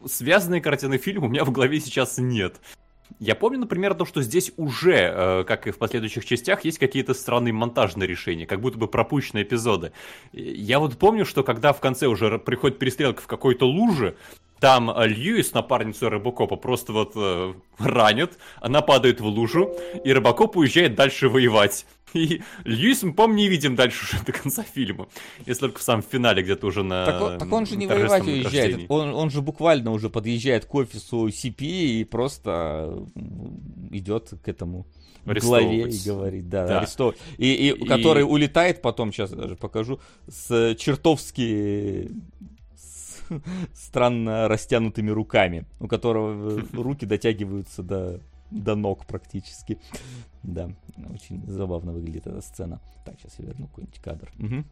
связанные 0.05 0.61
картины 0.61 0.97
фильма 0.97 1.25
у 1.25 1.29
меня 1.29 1.43
в 1.43 1.51
голове 1.51 1.79
сейчас 1.79 2.17
нет. 2.17 2.59
Я 3.19 3.35
помню, 3.35 3.59
например, 3.59 3.95
то, 3.95 4.05
что 4.05 4.21
здесь 4.21 4.51
уже, 4.55 4.93
э, 4.93 5.43
как 5.45 5.67
и 5.67 5.71
в 5.71 5.77
последующих 5.77 6.25
частях, 6.25 6.63
есть 6.63 6.77
какие-то 6.77 7.13
странные 7.13 7.53
монтажные 7.53 8.07
решения, 8.07 8.45
как 8.45 8.61
будто 8.61 8.77
бы 8.77 8.87
пропущенные 8.87 9.43
эпизоды. 9.43 9.91
Я 10.31 10.79
вот 10.79 10.97
помню, 10.97 11.25
что 11.25 11.43
когда 11.43 11.73
в 11.73 11.79
конце 11.79 12.07
уже 12.07 12.37
приходит 12.37 12.77
перестрелка 12.77 13.21
в 13.21 13.27
какой-то 13.27 13.67
луже, 13.67 14.15
Там 14.59 14.89
э, 14.89 15.07
Льюис, 15.07 15.53
напарницу 15.53 16.09
Робокопа, 16.09 16.55
просто 16.55 16.93
вот 16.93 17.13
э, 17.15 17.53
ранит, 17.77 18.37
она 18.61 18.81
падает 18.81 19.21
в 19.21 19.25
лужу, 19.25 19.75
и 20.03 20.11
Робокоп 20.11 20.57
уезжает 20.57 20.95
дальше 20.95 21.29
воевать. 21.29 21.85
И 22.13 22.41
Льюис 22.63 23.03
мы, 23.03 23.13
по-моему, 23.13 23.37
не 23.37 23.47
видим 23.47 23.75
дальше 23.75 24.03
уже 24.03 24.23
до 24.25 24.31
конца 24.31 24.63
фильма. 24.63 25.07
Если 25.45 25.61
только 25.61 25.79
в 25.79 25.83
самом 25.83 26.03
финале 26.03 26.41
где-то 26.41 26.67
уже 26.67 26.83
на 26.83 27.05
Так 27.05 27.21
он, 27.21 27.37
так 27.37 27.51
он 27.51 27.65
же 27.65 27.77
не 27.77 27.87
воевать 27.87 28.23
уезжает. 28.25 28.85
Он, 28.89 29.13
он 29.13 29.29
же 29.29 29.41
буквально 29.41 29.91
уже 29.91 30.09
подъезжает 30.09 30.65
к 30.65 30.73
офису 30.73 31.27
CP 31.27 31.61
и 31.61 32.03
просто 32.03 33.05
идет 33.91 34.33
к 34.43 34.47
этому 34.47 34.87
главе 35.25 35.89
и 35.89 35.99
говорит, 36.05 36.49
да, 36.49 36.65
да. 36.65 36.79
арестовывать. 36.79 37.19
И, 37.37 37.53
и, 37.53 37.69
и, 37.69 37.85
который 37.85 38.23
улетает 38.23 38.81
потом, 38.81 39.13
сейчас 39.13 39.31
даже 39.31 39.55
покажу, 39.55 39.99
с 40.27 40.75
чертовски 40.75 42.09
странно 43.73 44.47
растянутыми 44.47 45.09
руками, 45.11 45.65
у 45.79 45.87
которого 45.87 46.61
руки 46.73 47.05
дотягиваются 47.05 47.83
до, 47.83 48.19
до 48.51 48.75
ног 48.75 49.05
практически. 49.05 49.79
Да, 50.43 50.69
очень 51.13 51.45
забавно 51.47 51.91
выглядит 51.91 52.27
эта 52.27 52.41
сцена. 52.41 52.81
Так, 53.05 53.15
сейчас 53.19 53.39
я 53.39 53.45
верну 53.45 53.67
какой-нибудь 53.67 53.99
кадр. 53.99 54.31
Угу. 54.39 54.63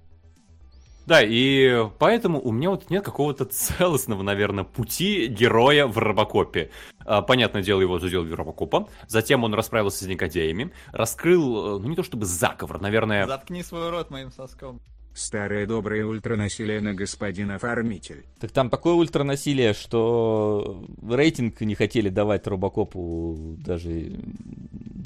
Да, 1.07 1.21
и 1.23 1.87
поэтому 1.99 2.41
у 2.41 2.51
меня 2.51 2.69
вот 2.69 2.89
нет 2.89 3.03
какого-то 3.03 3.45
целостного, 3.45 4.23
наверное, 4.23 4.65
пути 4.65 5.27
героя 5.27 5.87
в 5.87 5.97
Робокопе. 5.97 6.69
А, 7.05 7.21
понятное 7.21 7.63
дело, 7.63 7.79
его 7.79 7.97
задел 7.97 8.25
Робокопа. 8.35 8.89
Затем 9.07 9.45
он 9.45 9.53
расправился 9.53 10.03
с 10.03 10.07
негодяями, 10.07 10.73
раскрыл, 10.91 11.77
э, 11.77 11.79
ну 11.79 11.87
не 11.87 11.95
то 11.95 12.03
чтобы 12.03 12.25
заговор, 12.25 12.81
наверное... 12.81 13.25
Заткни 13.25 13.63
свой 13.63 13.89
рот 13.89 14.09
моим 14.09 14.31
соском. 14.31 14.81
Старое 15.17 15.65
доброе 15.65 16.05
ультранасилие 16.05 16.79
на 16.79 16.93
господина 16.93 17.55
оформитель. 17.55 18.23
Так 18.39 18.51
там 18.51 18.69
такое 18.69 18.93
ультранасилие, 18.93 19.73
что 19.73 20.85
рейтинг 21.01 21.59
не 21.61 21.73
хотели 21.73 22.09
давать 22.09 22.45
Робокопу 22.45 23.55
даже 23.57 24.11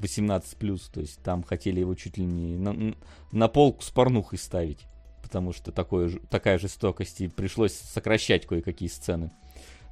18+, 0.01 0.81
то 0.93 0.99
есть 0.99 1.23
там 1.23 1.43
хотели 1.43 1.79
его 1.79 1.95
чуть 1.95 2.17
ли 2.17 2.25
не 2.25 2.57
на, 2.57 2.93
на 3.31 3.47
полку 3.47 3.83
с 3.83 3.89
порнухой 3.89 4.37
ставить, 4.37 4.79
потому 5.23 5.53
что 5.53 5.71
такое, 5.71 6.11
такая 6.29 6.59
жестокость, 6.59 7.21
и 7.21 7.29
пришлось 7.29 7.71
сокращать 7.71 8.45
кое-какие 8.45 8.89
сцены. 8.89 9.31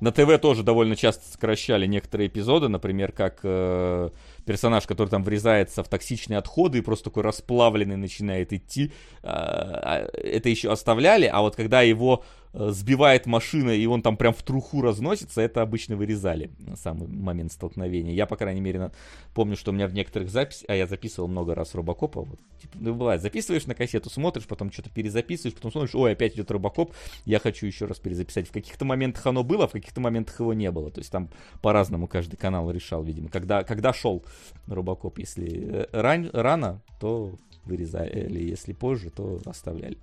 На 0.01 0.11
ТВ 0.11 0.39
тоже 0.41 0.63
довольно 0.63 0.95
часто 0.95 1.29
сокращали 1.29 1.85
некоторые 1.85 2.27
эпизоды, 2.27 2.69
например, 2.69 3.11
как 3.11 3.39
э, 3.43 4.09
персонаж, 4.49 4.87
который 4.87 5.09
там 5.09 5.23
врезается 5.23 5.83
в 5.83 5.87
токсичные 5.87 6.39
отходы 6.39 6.79
и 6.79 6.81
просто 6.81 7.11
такой 7.11 7.21
расплавленный 7.21 7.97
начинает 7.97 8.51
идти. 8.51 8.91
Э, 9.21 10.07
это 10.11 10.49
еще 10.49 10.71
оставляли, 10.71 11.27
а 11.27 11.41
вот 11.41 11.55
когда 11.55 11.83
его 11.83 12.23
Э, 12.51 12.71
сбивает 12.71 13.27
машина, 13.27 13.69
и 13.69 13.85
он 13.85 14.01
там 14.01 14.17
прям 14.17 14.33
в 14.33 14.41
труху 14.41 14.81
разносится, 14.81 15.39
это 15.39 15.61
обычно 15.61 15.95
вырезали 15.95 16.49
на 16.57 16.75
самый 16.75 17.07
момент 17.07 17.51
столкновения. 17.51 18.13
Я, 18.13 18.25
по 18.25 18.37
крайней 18.37 18.61
мере, 18.61 18.91
помню, 19.35 19.55
что 19.55 19.69
у 19.69 19.73
меня 19.73 19.87
в 19.87 19.93
некоторых 19.93 20.31
записях, 20.31 20.65
а 20.67 20.73
я 20.73 20.87
записывал 20.87 21.27
много 21.27 21.53
раз 21.53 21.75
Робокопа, 21.75 22.21
вот, 22.21 22.39
типа, 22.59 22.77
ну, 22.79 22.95
бывает, 22.95 23.21
записываешь 23.21 23.67
на 23.67 23.75
кассету, 23.75 24.09
смотришь, 24.09 24.47
потом 24.47 24.71
что-то 24.71 24.89
перезаписываешь, 24.89 25.53
потом 25.53 25.71
смотришь, 25.71 25.93
ой, 25.93 26.13
опять 26.13 26.33
идет 26.33 26.49
Робокоп, 26.49 26.95
я 27.25 27.37
хочу 27.37 27.67
еще 27.67 27.85
раз 27.85 27.99
перезаписать. 27.99 28.47
В 28.47 28.51
каких-то 28.51 28.83
моментах 28.83 29.27
оно 29.27 29.43
было, 29.43 29.67
в 29.67 29.71
каких-то 29.71 30.01
моментах 30.01 30.39
его 30.39 30.53
не 30.53 30.71
было. 30.71 30.89
То 30.89 31.01
есть 31.01 31.11
там 31.11 31.29
по-разному 31.61 32.07
каждый 32.07 32.37
канал 32.37 32.71
решал, 32.71 33.03
видимо. 33.03 33.29
Когда, 33.29 33.63
когда 33.63 33.93
шел 33.93 34.25
Робокоп, 34.67 35.19
если 35.19 35.83
э, 35.83 35.87
ран, 35.91 36.29
рано, 36.33 36.81
то 36.99 37.31
вырезали, 37.65 38.39
если 38.39 38.73
позже, 38.73 39.09
то 39.09 39.39
оставляли. 39.45 39.97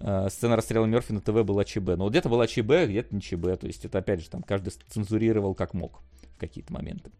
Э, 0.00 0.28
сцена 0.30 0.56
расстрела 0.56 0.86
Мерфи 0.86 1.12
на 1.12 1.20
ТВ 1.20 1.44
была 1.44 1.64
ЧБ. 1.64 1.96
Но 1.96 2.08
где-то 2.08 2.28
была 2.28 2.46
ЧБ, 2.46 2.86
где-то 2.88 3.14
не 3.14 3.20
ЧБ. 3.20 3.60
То 3.60 3.66
есть 3.66 3.84
это, 3.84 3.98
опять 3.98 4.22
же, 4.22 4.30
там 4.30 4.42
каждый 4.42 4.72
цензурировал 4.88 5.54
как 5.54 5.74
мог 5.74 6.00
в 6.34 6.38
какие-то 6.38 6.72
моменты. 6.72 7.10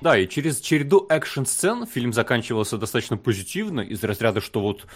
Да, 0.00 0.16
и 0.16 0.28
через 0.28 0.60
череду 0.60 1.06
экшн-сцен 1.08 1.86
фильм 1.86 2.12
заканчивался 2.12 2.78
достаточно 2.78 3.16
позитивно, 3.16 3.80
из 3.80 4.04
разряда, 4.04 4.40
что 4.40 4.60
вот 4.60 4.86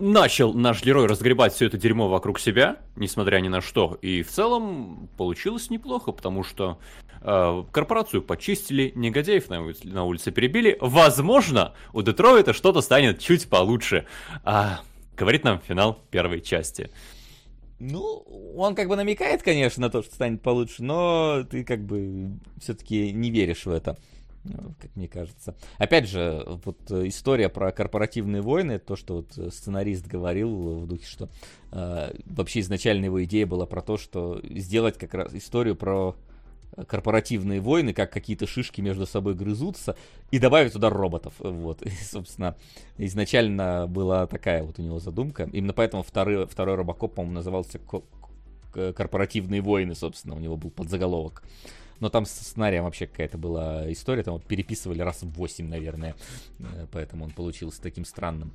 начал 0.00 0.54
наш 0.54 0.82
герой 0.82 1.06
разгребать 1.06 1.54
все 1.54 1.66
это 1.66 1.78
дерьмо 1.78 2.08
вокруг 2.08 2.40
себя, 2.40 2.78
несмотря 2.96 3.38
ни 3.38 3.48
на 3.48 3.60
что. 3.60 3.98
И 4.02 4.22
в 4.22 4.30
целом 4.30 5.08
получилось 5.16 5.70
неплохо, 5.70 6.12
потому 6.12 6.42
что 6.42 6.78
э, 7.20 7.64
корпорацию 7.70 8.22
почистили, 8.22 8.92
негодяев 8.94 9.48
на, 9.48 9.62
улице, 9.62 9.86
на 9.86 10.04
улице 10.04 10.30
перебили. 10.32 10.76
Возможно, 10.80 11.74
у 11.92 12.02
Детройта 12.02 12.52
что-то 12.52 12.80
станет 12.80 13.20
чуть 13.20 13.48
получше. 13.48 14.06
А, 14.44 14.80
говорит 15.16 15.44
нам 15.44 15.60
финал 15.60 15.98
первой 16.10 16.40
части. 16.40 16.90
Ну, 17.78 18.24
он 18.56 18.74
как 18.74 18.88
бы 18.88 18.96
намекает, 18.96 19.42
конечно, 19.42 19.80
на 19.82 19.90
то, 19.90 20.02
что 20.02 20.14
станет 20.14 20.42
получше, 20.42 20.82
но 20.82 21.44
ты 21.50 21.64
как 21.64 21.84
бы 21.84 22.32
все-таки 22.60 23.10
не 23.12 23.30
веришь 23.30 23.64
в 23.64 23.70
это. 23.70 23.96
Как 24.80 24.96
мне 24.96 25.06
кажется. 25.06 25.54
Опять 25.76 26.08
же, 26.08 26.44
вот 26.64 26.78
э, 26.90 27.08
история 27.08 27.50
про 27.50 27.72
корпоративные 27.72 28.40
войны, 28.40 28.78
то, 28.78 28.96
что 28.96 29.16
вот 29.16 29.36
э, 29.36 29.50
сценарист 29.50 30.06
говорил 30.06 30.80
в 30.80 30.86
духе, 30.86 31.04
что 31.04 31.28
э, 31.72 32.14
вообще 32.24 32.60
изначально 32.60 33.04
его 33.04 33.22
идея 33.24 33.46
была 33.46 33.66
про 33.66 33.82
то, 33.82 33.98
что 33.98 34.40
сделать 34.42 34.96
как 34.96 35.12
раз 35.12 35.34
историю 35.34 35.76
про 35.76 36.16
корпоративные 36.86 37.60
войны, 37.60 37.92
как 37.92 38.12
какие-то 38.12 38.46
шишки 38.46 38.80
между 38.80 39.06
собой 39.06 39.34
грызутся, 39.34 39.96
и 40.30 40.38
добавить 40.38 40.72
туда 40.72 40.88
роботов. 40.88 41.34
Вот, 41.38 41.82
и, 41.86 41.90
собственно, 41.90 42.56
изначально 42.96 43.86
была 43.88 44.26
такая 44.26 44.62
вот 44.62 44.78
у 44.78 44.82
него 44.82 45.00
задумка. 45.00 45.50
Именно 45.52 45.74
поэтому 45.74 46.02
второй, 46.02 46.46
второй 46.46 46.76
Робокоп, 46.76 47.14
по-моему, 47.14 47.34
назывался 47.34 47.78
«Корпоративные 48.72 49.60
войны», 49.60 49.94
собственно, 49.94 50.34
у 50.34 50.38
него 50.38 50.56
был 50.56 50.70
подзаголовок. 50.70 51.42
Но 52.00 52.08
там 52.08 52.24
с 52.24 52.30
сценарием 52.30 52.84
вообще 52.84 53.06
какая-то 53.06 53.38
была 53.38 53.90
история, 53.92 54.22
там 54.22 54.34
вот 54.34 54.44
переписывали 54.44 55.02
раз 55.02 55.22
в 55.22 55.30
8, 55.30 55.68
наверное, 55.68 56.14
э, 56.58 56.86
поэтому 56.90 57.24
он 57.24 57.30
получился 57.30 57.80
таким 57.80 58.04
странным. 58.04 58.52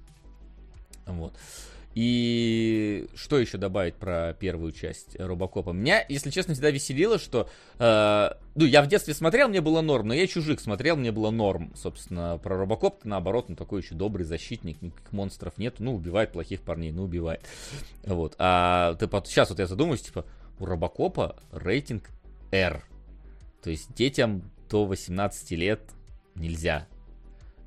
Вот. 1.06 1.34
И 1.96 3.08
что 3.16 3.40
еще 3.40 3.58
добавить 3.58 3.96
про 3.96 4.34
первую 4.34 4.74
часть 4.74 5.18
Робокопа? 5.18 5.70
Меня, 5.70 6.06
если 6.10 6.30
честно, 6.30 6.54
всегда 6.54 6.70
веселило, 6.70 7.18
что... 7.18 7.50
Э, 7.80 8.32
ну, 8.54 8.66
я 8.66 8.82
в 8.82 8.88
детстве 8.88 9.14
смотрел, 9.14 9.48
мне 9.48 9.62
было 9.62 9.80
норм, 9.80 10.10
но 10.10 10.14
я 10.14 10.28
Чужих 10.28 10.60
смотрел, 10.60 10.98
мне 10.98 11.14
было 11.14 11.32
норм. 11.32 11.72
Собственно, 11.74 12.38
про 12.38 12.58
Робокоп 12.58 13.06
наоборот, 13.06 13.48
ну, 13.48 13.56
такой 13.56 13.82
еще 13.82 13.96
добрый 13.96 14.26
защитник, 14.26 14.82
никаких 14.82 15.14
монстров 15.14 15.58
нет. 15.58 15.76
Ну, 15.80 15.96
убивает 15.96 16.34
плохих 16.34 16.62
парней, 16.62 16.92
ну, 16.92 17.04
убивает. 17.04 17.46
Вот. 18.04 18.36
А 18.40 18.96
ты, 18.96 19.08
сейчас 19.26 19.50
вот 19.50 19.60
я 19.60 19.66
задумаюсь, 19.68 20.02
типа, 20.02 20.26
у 20.60 20.66
Робокопа 20.66 21.38
рейтинг 21.54 22.10
R. 22.52 22.84
То 23.66 23.72
есть 23.72 23.96
детям 23.96 24.44
до 24.70 24.86
18 24.86 25.52
лет 25.54 25.82
нельзя. 26.36 26.88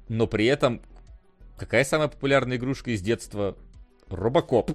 Но 0.08 0.28
при 0.28 0.46
этом, 0.46 0.80
какая 1.56 1.82
самая 1.82 2.06
популярная 2.06 2.56
игрушка 2.56 2.92
из 2.92 3.02
детства? 3.02 3.58
Робокоп. 4.06 4.70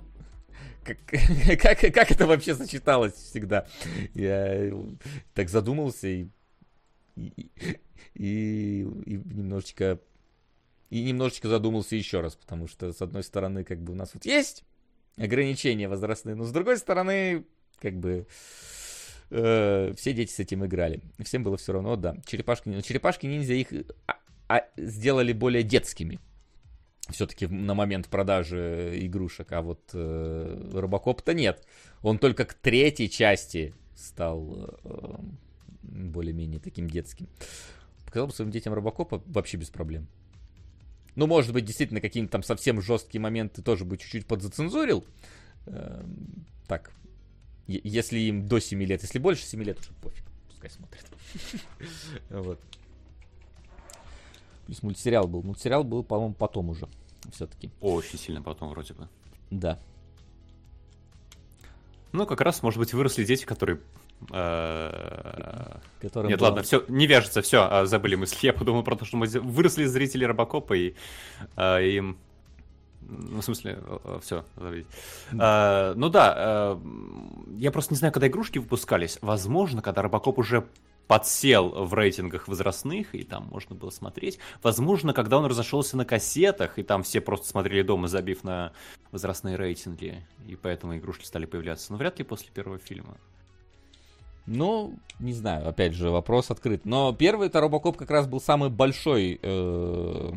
Как, 0.84 0.98
как, 1.62 1.80
как 1.80 2.12
это 2.12 2.28
вообще 2.28 2.56
сочеталось 2.56 3.14
всегда? 3.14 3.66
Я 4.14 4.74
так 5.34 5.48
задумался 5.48 6.10
и, 6.10 6.28
и, 7.16 7.50
и, 8.16 8.82
и 8.82 9.14
немножечко 9.14 10.02
и 10.90 11.06
немножечко 11.06 11.48
задумался 11.48 11.95
еще 11.95 12.20
раз, 12.20 12.36
потому 12.36 12.68
что, 12.68 12.91
с 12.91 13.02
одной 13.02 13.24
стороны, 13.24 13.64
как 13.64 13.80
бы 13.80 13.94
у 13.94 13.95
нас 13.95 14.14
вот 14.14 14.26
есть 14.26 14.66
ограничения 15.16 15.88
возрастные, 15.88 16.36
но 16.36 16.44
с 16.44 16.52
другой 16.52 16.78
стороны, 16.78 17.45
как 17.80 17.98
бы 17.98 18.28
э, 19.34 19.94
все 19.98 20.14
дети 20.14 20.32
с 20.32 20.40
этим 20.40 20.66
играли. 20.66 21.02
Всем 21.24 21.44
было 21.44 21.58
все 21.58 21.74
равно, 21.74 21.96
да. 21.96 22.16
Черепашки, 22.26 22.70
но 22.70 22.82
черепашки 22.82 23.26
ниндзя 23.26 23.54
их 23.54 23.68
а, 24.08 24.16
а, 24.48 24.62
сделали 24.78 25.34
более 25.34 25.64
детскими. 25.64 26.20
Все-таки 27.10 27.48
на 27.48 27.74
момент 27.74 28.08
продажи 28.08 28.94
игрушек, 29.02 29.52
а 29.52 29.62
вот 29.62 29.90
э, 29.94 30.70
Робокоп-то 30.74 31.34
нет. 31.34 31.66
Он 32.02 32.18
только 32.18 32.46
к 32.46 32.54
третьей 32.54 33.10
части 33.10 33.74
стал 33.96 34.78
э, 34.84 35.16
более-менее 35.82 36.60
таким 36.60 36.90
детским. 36.90 37.28
Показал 38.06 38.28
бы 38.28 38.34
своим 38.34 38.52
детям 38.52 38.74
Робокопа 38.74 39.22
вообще 39.26 39.58
без 39.58 39.70
проблем. 39.70 40.08
Ну, 41.16 41.28
может 41.28 41.54
быть, 41.54 41.66
действительно, 41.66 42.02
какие-то 42.02 42.32
там 42.32 42.44
совсем 42.44 42.82
жесткие 42.82 43.22
моменты 43.22 43.62
тоже 43.62 43.86
бы 43.86 43.98
чуть-чуть 43.98 44.26
подзацензурил. 44.26 45.06
Э, 45.66 46.04
так, 46.68 46.92
если 47.68 48.19
им 48.19 48.48
до 48.48 48.60
7 48.60 48.81
лет. 48.84 49.02
Если 49.02 49.19
больше 49.19 49.45
7 49.45 49.64
лет, 49.64 49.80
уже 49.80 49.91
пофиг. 50.02 50.23
Пускай 50.49 50.69
смотрят. 50.69 51.06
Вот. 52.30 52.60
Плюс 54.65 54.81
мультсериал 54.81 55.27
был. 55.27 55.44
Мультсериал 55.44 55.84
был, 55.84 56.03
по-моему, 56.03 56.34
потом 56.34 56.69
уже. 56.69 56.88
Все-таки. 57.31 57.69
Очень 57.81 58.19
сильно 58.19 58.41
потом, 58.41 58.69
вроде 58.69 58.94
бы. 58.94 59.10
Да. 59.49 59.80
Ну, 62.11 62.26
как 62.26 62.41
раз, 62.41 62.61
может 62.64 62.80
быть, 62.80 62.94
выросли 62.94 63.26
дети, 63.26 63.44
которые 63.44 63.80
э, 64.31 65.80
Нет, 66.02 66.41
ладно, 66.41 66.61
все, 66.61 66.85
не 66.88 67.07
вяжется, 67.07 67.41
все, 67.41 67.68
а, 67.69 67.85
забыли 67.85 68.15
мысли. 68.15 68.45
Я 68.45 68.53
подумал 68.53 68.84
про 68.84 68.95
то, 68.95 69.03
что 69.03 69.18
мы 69.18 69.27
выросли 69.27 69.85
зрители 69.85 70.23
Робокопа, 70.23 70.73
и 70.73 70.94
э, 71.56 71.88
им 71.88 72.18
Ну, 73.10 73.42
в 73.42 73.46
смысле, 73.46 73.80
все. 74.22 74.46
А, 75.38 75.94
ну 75.96 76.10
да, 76.10 76.34
а, 76.36 76.82
я 77.58 77.72
просто 77.72 77.94
не 77.94 77.98
знаю, 77.98 78.14
когда 78.14 78.28
игрушки 78.28 78.60
выпускались. 78.60 79.18
Возможно, 79.22 79.82
когда 79.82 80.02
Робокоп 80.02 80.40
уже 80.40 80.66
подсел 81.08 81.70
в 81.70 81.94
рейтингах 81.94 82.48
возрастных, 82.48 83.14
и 83.14 83.24
там 83.24 83.48
можно 83.52 83.76
было 83.76 83.90
смотреть. 83.90 84.40
Возможно, 84.62 85.14
когда 85.14 85.38
он 85.38 85.46
разошелся 85.46 85.98
на 85.98 86.06
кассетах, 86.06 86.80
и 86.80 86.84
там 86.84 87.04
все 87.04 87.22
просто 87.22 87.48
смотрели 87.48 87.82
дома, 87.82 88.08
забив 88.08 88.44
на 88.44 88.72
возрастные 89.12 89.56
рейтинги, 89.56 90.26
и 90.48 90.56
поэтому 90.56 90.96
игрушки 90.98 91.26
стали 91.26 91.46
появляться. 91.46 91.92
Но 91.92 91.98
вряд 91.98 92.20
ли 92.20 92.26
после 92.26 92.50
первого 92.54 92.80
фильма. 92.80 93.18
Ну, 94.46 94.98
не 95.20 95.34
знаю, 95.34 95.68
опять 95.68 95.94
же, 95.94 96.10
вопрос 96.10 96.52
открыт. 96.52 96.86
Но 96.86 97.14
первый 97.14 97.48
это 97.48 97.62
Робокоп 97.62 97.96
как 97.96 98.12
раз 98.12 98.28
был 98.28 98.42
самый 98.42 98.70
большой, 98.70 99.40
э, 99.42 100.32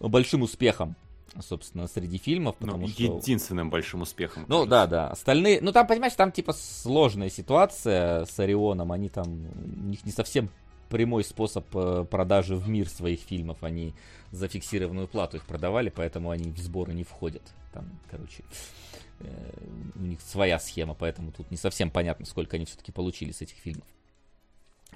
большим 0.00 0.42
успехом 0.42 0.94
собственно, 1.42 1.86
среди 1.86 2.18
фильмов, 2.18 2.56
ну, 2.60 2.66
потому 2.66 2.86
ну, 2.86 2.92
что... 2.92 3.02
Единственным 3.02 3.70
большим 3.70 4.02
успехом. 4.02 4.44
Ну, 4.48 4.66
кажется. 4.66 4.70
да, 4.70 4.86
да. 4.86 5.08
Остальные... 5.10 5.60
Ну, 5.60 5.72
там, 5.72 5.86
понимаешь, 5.86 6.14
там, 6.14 6.32
типа, 6.32 6.52
сложная 6.52 7.30
ситуация 7.30 8.24
с 8.24 8.38
Орионом. 8.38 8.92
Они 8.92 9.08
там... 9.08 9.26
У 9.26 9.88
них 9.88 10.04
не 10.04 10.12
совсем 10.12 10.50
прямой 10.88 11.24
способ 11.24 11.64
э, 11.74 12.04
продажи 12.08 12.56
в 12.56 12.68
мир 12.68 12.88
своих 12.88 13.20
фильмов. 13.20 13.62
Они 13.62 13.94
за 14.32 14.48
фиксированную 14.48 15.08
плату 15.08 15.36
их 15.36 15.46
продавали, 15.46 15.88
поэтому 15.88 16.30
они 16.30 16.50
в 16.50 16.58
сборы 16.58 16.92
не 16.92 17.04
входят. 17.04 17.42
Там, 17.72 17.90
короче, 18.10 18.44
э, 19.20 19.52
у 19.94 20.02
них 20.02 20.20
своя 20.20 20.58
схема, 20.58 20.94
поэтому 20.94 21.32
тут 21.32 21.50
не 21.50 21.56
совсем 21.56 21.90
понятно, 21.90 22.26
сколько 22.26 22.56
они 22.56 22.64
все-таки 22.64 22.92
получили 22.92 23.32
с 23.32 23.42
этих 23.42 23.56
фильмов. 23.56 23.86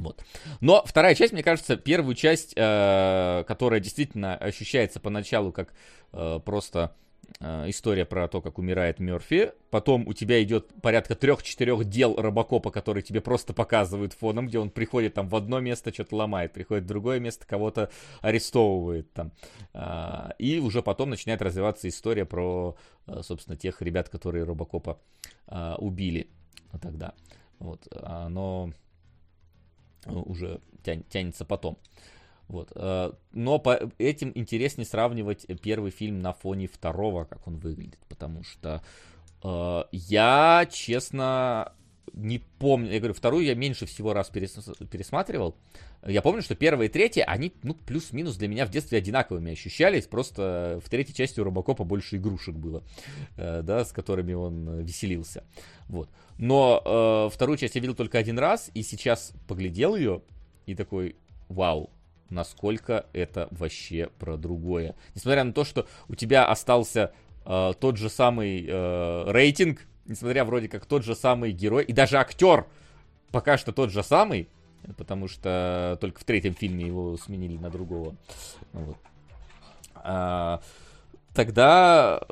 Вот. 0.00 0.24
Но 0.60 0.82
вторая 0.86 1.14
часть, 1.14 1.32
мне 1.32 1.42
кажется, 1.42 1.76
первую 1.76 2.14
часть, 2.14 2.54
э, 2.56 3.44
которая 3.46 3.80
действительно 3.80 4.34
ощущается 4.34 4.98
поначалу 4.98 5.52
как 5.52 5.74
э, 6.12 6.40
просто 6.42 6.96
э, 7.38 7.68
история 7.68 8.06
про 8.06 8.26
то, 8.26 8.40
как 8.40 8.58
умирает 8.58 8.98
Мерфи. 8.98 9.52
Потом 9.68 10.08
у 10.08 10.14
тебя 10.14 10.42
идет 10.42 10.68
порядка 10.80 11.14
трех-четырех 11.14 11.84
дел 11.84 12.16
Робокопа, 12.16 12.70
которые 12.70 13.02
тебе 13.02 13.20
просто 13.20 13.52
показывают 13.52 14.14
фоном, 14.14 14.46
где 14.46 14.58
он 14.58 14.70
приходит 14.70 15.12
там 15.14 15.28
в 15.28 15.36
одно 15.36 15.60
место, 15.60 15.92
что-то 15.92 16.16
ломает, 16.16 16.54
приходит 16.54 16.84
в 16.84 16.88
другое 16.88 17.20
место, 17.20 17.46
кого-то 17.46 17.90
арестовывает 18.22 19.12
там. 19.12 19.32
Э, 19.74 20.30
и 20.38 20.60
уже 20.60 20.82
потом 20.82 21.10
начинает 21.10 21.42
развиваться 21.42 21.88
история 21.88 22.24
про, 22.24 22.74
э, 23.06 23.20
собственно, 23.22 23.58
тех 23.58 23.82
ребят, 23.82 24.08
которые 24.08 24.44
Робокопа 24.44 24.98
убили 25.78 26.30
тогда. 26.80 27.12
Вот. 27.58 27.88
Но 28.28 28.70
уже 30.06 30.60
тянется 30.82 31.44
потом. 31.44 31.78
Вот. 32.48 32.72
Э, 32.74 33.12
но 33.32 33.58
по 33.58 33.78
этим 33.98 34.32
интереснее 34.34 34.84
сравнивать 34.84 35.46
первый 35.62 35.92
фильм 35.92 36.18
на 36.18 36.32
фоне 36.32 36.66
второго, 36.66 37.24
как 37.24 37.46
он 37.46 37.58
выглядит, 37.58 38.00
потому 38.08 38.42
что 38.42 38.82
э, 39.44 39.84
я, 39.92 40.66
честно, 40.70 41.72
не 42.12 42.38
помню, 42.38 42.92
я 42.92 42.98
говорю, 42.98 43.14
вторую 43.14 43.44
я 43.44 43.54
меньше 43.54 43.86
всего 43.86 44.12
раз 44.12 44.28
перес, 44.28 44.54
пересматривал. 44.90 45.56
Я 46.06 46.22
помню, 46.22 46.42
что 46.42 46.54
первая 46.54 46.88
и 46.88 46.90
третья, 46.90 47.24
они, 47.24 47.52
ну, 47.62 47.74
плюс-минус 47.74 48.36
для 48.36 48.48
меня 48.48 48.66
в 48.66 48.70
детстве 48.70 48.98
одинаковыми 48.98 49.52
ощущались, 49.52 50.06
просто 50.06 50.80
в 50.84 50.88
третьей 50.88 51.14
части 51.14 51.40
у 51.40 51.44
Робокопа 51.44 51.84
больше 51.84 52.16
игрушек 52.16 52.54
было, 52.54 52.82
э, 53.36 53.62
да, 53.62 53.84
с 53.84 53.92
которыми 53.92 54.32
он 54.32 54.80
веселился, 54.80 55.44
вот. 55.88 56.08
Но 56.38 56.82
э, 56.84 57.34
вторую 57.34 57.58
часть 57.58 57.74
я 57.74 57.80
видел 57.80 57.94
только 57.94 58.18
один 58.18 58.38
раз, 58.38 58.70
и 58.72 58.82
сейчас 58.82 59.32
поглядел 59.46 59.94
ее, 59.94 60.22
и 60.66 60.74
такой, 60.74 61.16
вау, 61.48 61.90
насколько 62.30 63.06
это 63.12 63.48
вообще 63.50 64.08
про 64.18 64.36
другое. 64.36 64.94
Несмотря 65.14 65.44
на 65.44 65.52
то, 65.52 65.64
что 65.64 65.86
у 66.08 66.14
тебя 66.14 66.46
остался 66.46 67.12
э, 67.44 67.72
тот 67.78 67.96
же 67.98 68.08
самый 68.08 68.64
э, 68.66 69.24
рейтинг, 69.30 69.86
несмотря 70.10 70.44
вроде 70.44 70.68
как 70.68 70.84
тот 70.86 71.04
же 71.04 71.14
самый 71.14 71.52
герой, 71.52 71.84
и 71.84 71.92
даже 71.92 72.18
актер 72.18 72.66
пока 73.30 73.56
что 73.56 73.72
тот 73.72 73.90
же 73.90 74.02
самый, 74.02 74.48
потому 74.96 75.28
что 75.28 75.96
только 76.00 76.20
в 76.20 76.24
третьем 76.24 76.54
фильме 76.54 76.86
его 76.86 77.16
сменили 77.16 77.56
на 77.56 77.70
другого. 77.70 78.16
Вот. 78.72 78.96
А, 79.94 80.60
тогда 81.34 82.22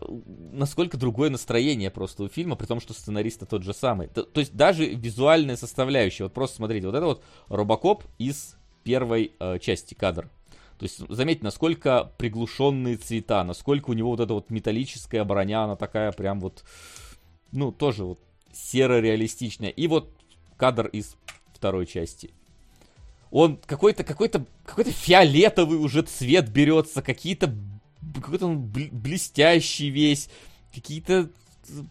насколько 0.52 0.96
другое 0.96 1.30
настроение 1.30 1.90
просто 1.90 2.24
у 2.24 2.28
фильма, 2.28 2.56
при 2.56 2.66
том, 2.66 2.80
что 2.80 2.94
сценариста 2.94 3.46
тот 3.46 3.62
же 3.62 3.72
самый. 3.72 4.08
То, 4.08 4.22
то 4.24 4.40
есть 4.40 4.54
даже 4.54 4.86
визуальная 4.86 5.56
составляющая. 5.56 6.24
Вот 6.24 6.34
просто 6.34 6.56
смотрите, 6.56 6.86
вот 6.86 6.96
это 6.96 7.06
вот 7.06 7.22
Робокоп 7.48 8.04
из 8.18 8.56
первой 8.82 9.32
э, 9.38 9.58
части 9.60 9.94
кадр. 9.94 10.28
То 10.78 10.84
есть 10.84 10.98
заметьте, 11.08 11.44
насколько 11.44 12.12
приглушенные 12.18 12.96
цвета, 12.96 13.42
насколько 13.42 13.90
у 13.90 13.94
него 13.94 14.10
вот 14.10 14.20
эта 14.20 14.32
вот 14.32 14.50
металлическая 14.50 15.24
броня, 15.24 15.64
она 15.64 15.74
такая 15.74 16.12
прям 16.12 16.40
вот, 16.40 16.64
ну, 17.52 17.72
тоже 17.72 18.04
вот 18.04 18.20
серо-реалистичная. 18.52 19.70
И 19.70 19.86
вот 19.86 20.12
кадр 20.56 20.86
из 20.88 21.16
второй 21.54 21.86
части. 21.86 22.30
Он 23.30 23.56
какой-то, 23.56 24.04
какой-то, 24.04 24.44
какой-то 24.64 24.90
фиолетовый 24.90 25.78
уже 25.78 26.02
цвет 26.02 26.48
берется, 26.50 27.02
какие-то, 27.02 27.54
какой-то 28.14 28.46
он 28.46 28.62
блестящий 28.62 29.90
весь, 29.90 30.30
какие-то 30.74 31.30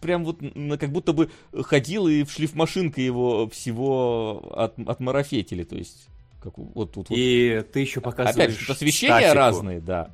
прям 0.00 0.24
вот 0.24 0.40
как 0.80 0.90
будто 0.90 1.12
бы 1.12 1.30
ходил 1.62 2.08
и 2.08 2.24
в 2.24 2.32
шлифмашинка 2.32 3.00
его 3.00 3.48
всего 3.48 4.52
от, 4.56 4.78
отмарафетили, 4.80 5.62
то 5.62 5.76
есть 5.76 6.08
как, 6.42 6.56
вот 6.56 6.92
тут 6.92 7.10
вот. 7.10 7.18
И 7.18 7.64
ты 7.72 7.80
еще 7.80 8.00
показываешь 8.00 8.54
Опять 8.54 8.58
же, 8.58 8.72
освещения 8.72 9.18
статику. 9.18 9.36
разные, 9.36 9.80
да. 9.80 10.10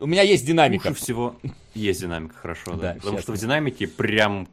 У 0.00 0.06
меня 0.06 0.22
есть 0.22 0.46
динамика. 0.46 0.88
Лучше 0.88 1.00
всего 1.00 1.36
есть 1.74 2.00
динамика, 2.00 2.34
хорошо, 2.34 2.72
да. 2.72 2.94
да 2.94 2.94
Потому 2.94 3.18
что 3.18 3.32
в 3.32 3.38
динамике 3.38 3.86
прям 3.86 4.48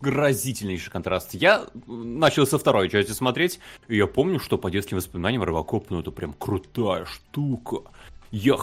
разительнейший 0.00 0.92
контраст. 0.92 1.34
Я 1.34 1.66
начал 1.86 2.46
со 2.46 2.58
второй 2.58 2.88
части 2.88 3.12
смотреть, 3.12 3.58
и 3.88 3.96
я 3.96 4.06
помню, 4.06 4.38
что 4.38 4.58
по 4.58 4.70
детским 4.70 4.96
воспоминаниям 4.96 5.42
Робокоп, 5.42 5.90
ну 5.90 6.00
это 6.00 6.10
прям 6.10 6.32
крутая 6.34 7.06
штука. 7.06 7.78
Я, 8.30 8.56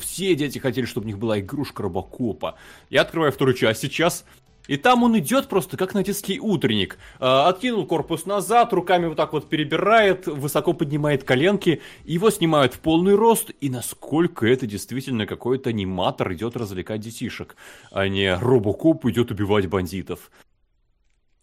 все 0.00 0.34
дети 0.34 0.58
хотели, 0.58 0.86
чтобы 0.86 1.04
у 1.04 1.08
них 1.08 1.18
была 1.18 1.38
игрушка 1.38 1.82
Робокопа. 1.82 2.56
Я 2.90 3.02
открываю 3.02 3.30
вторую 3.30 3.54
часть 3.54 3.80
сейчас, 3.80 4.24
и 4.68 4.76
там 4.76 5.02
он 5.02 5.18
идет 5.18 5.48
просто 5.48 5.76
как 5.76 5.94
на 5.94 6.04
детский 6.04 6.38
утренник. 6.38 6.98
Э, 7.18 7.48
откинул 7.48 7.86
корпус 7.86 8.26
назад, 8.26 8.72
руками 8.72 9.06
вот 9.06 9.16
так 9.16 9.32
вот 9.32 9.48
перебирает, 9.48 10.26
высоко 10.26 10.74
поднимает 10.74 11.24
коленки. 11.24 11.80
Его 12.04 12.30
снимают 12.30 12.74
в 12.74 12.80
полный 12.80 13.14
рост. 13.14 13.50
И 13.60 13.70
насколько 13.70 14.46
это 14.46 14.66
действительно 14.66 15.26
какой-то 15.26 15.70
аниматор 15.70 16.32
идет 16.34 16.56
развлекать 16.56 17.00
детишек, 17.00 17.56
а 17.90 18.06
не 18.08 18.36
Робокоп 18.36 19.06
идет 19.06 19.30
убивать 19.30 19.66
бандитов. 19.66 20.30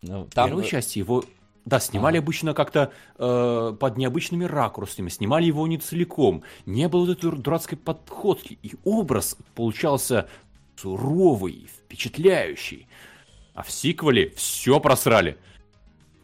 Ну, 0.04 0.28
там... 0.32 0.46
В 0.46 0.50
первой 0.50 0.66
части 0.66 1.00
его 1.00 1.24
да, 1.66 1.80
снимали 1.80 2.18
ага. 2.18 2.26
обычно 2.26 2.54
как-то 2.54 2.92
э, 3.18 3.76
под 3.80 3.98
необычными 3.98 4.46
ракурсами, 4.46 5.10
снимали 5.10 5.46
его 5.46 5.66
не 5.66 5.80
целиком, 5.80 6.44
не 6.68 6.88
было 6.88 7.08
вот 7.08 7.18
этой 7.18 7.32
дурацкой 7.40 7.80
подходки, 7.80 8.60
и 8.62 8.74
образ 8.84 9.36
получался 9.56 10.30
суровый, 10.76 11.68
впечатляющий. 11.76 12.88
А 13.56 13.64
в 13.64 13.72
сиквеле 13.72 14.32
все 14.36 14.80
просрали. 14.80 15.38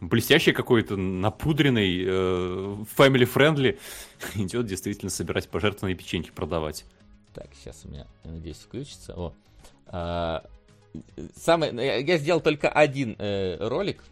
Блестящий 0.00 0.52
какой-то, 0.52 0.96
напудренный, 0.96 2.04
э, 2.04 2.76
family-friendly, 2.96 3.78
идет 4.34 4.66
действительно 4.66 5.10
собирать 5.10 5.48
пожертвованные 5.48 5.96
печеньки 5.96 6.30
продавать. 6.30 6.84
Так, 7.34 7.46
сейчас 7.54 7.84
у 7.84 7.88
меня, 7.88 8.06
надеюсь, 8.24 8.58
включится. 8.58 9.14
О. 9.16 9.32
А, 9.86 10.44
самый, 11.34 11.72
ну, 11.72 11.80
я 11.80 12.18
сделал 12.18 12.40
только 12.40 12.68
один 12.68 13.16
э, 13.18 13.56
ролик, 13.66 14.04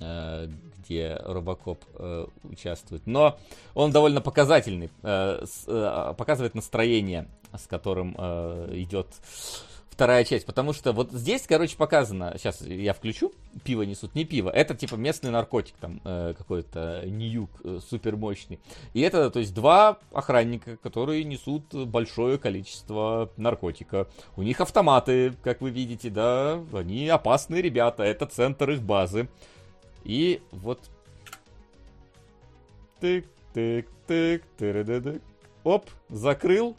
э, 0.00 0.48
где 0.78 1.20
Робокоп 1.24 1.84
э, 1.94 2.26
участвует, 2.44 3.06
но 3.06 3.38
он 3.74 3.90
довольно 3.90 4.20
показательный, 4.20 4.90
э, 5.02 5.44
с, 5.44 5.64
э, 5.66 6.14
показывает 6.16 6.54
настроение, 6.54 7.28
с 7.56 7.66
которым 7.66 8.14
э, 8.16 8.70
идет 8.74 9.08
вторая 9.98 10.22
часть, 10.22 10.46
потому 10.46 10.72
что 10.72 10.92
вот 10.92 11.10
здесь, 11.10 11.44
короче, 11.48 11.76
показано, 11.76 12.32
сейчас 12.36 12.60
я 12.60 12.94
включу, 12.94 13.32
пиво 13.64 13.82
несут, 13.82 14.14
не 14.14 14.24
пиво, 14.24 14.48
это 14.48 14.76
типа 14.76 14.94
местный 14.94 15.32
наркотик, 15.32 15.74
там 15.80 16.00
э, 16.04 16.34
какой-то 16.38 17.02
ньюк 17.04 17.50
э, 17.64 17.80
супер 17.84 18.14
мощный. 18.14 18.60
И 18.94 19.00
это, 19.00 19.28
то 19.28 19.40
есть, 19.40 19.52
два 19.52 19.98
охранника, 20.12 20.76
которые 20.76 21.24
несут 21.24 21.74
большое 21.74 22.38
количество 22.38 23.32
наркотика. 23.36 24.06
У 24.36 24.44
них 24.44 24.60
автоматы, 24.60 25.32
как 25.42 25.60
вы 25.60 25.70
видите, 25.70 26.10
да, 26.10 26.60
они 26.72 27.08
опасные 27.08 27.60
ребята, 27.60 28.04
это 28.04 28.26
центр 28.26 28.70
их 28.70 28.82
базы. 28.82 29.28
И 30.04 30.40
вот... 30.52 30.78
Тык, 33.00 33.26
тык, 33.52 33.88
тык, 34.06 34.44
тыры 34.58 35.20
Оп, 35.64 35.90
закрыл. 36.08 36.76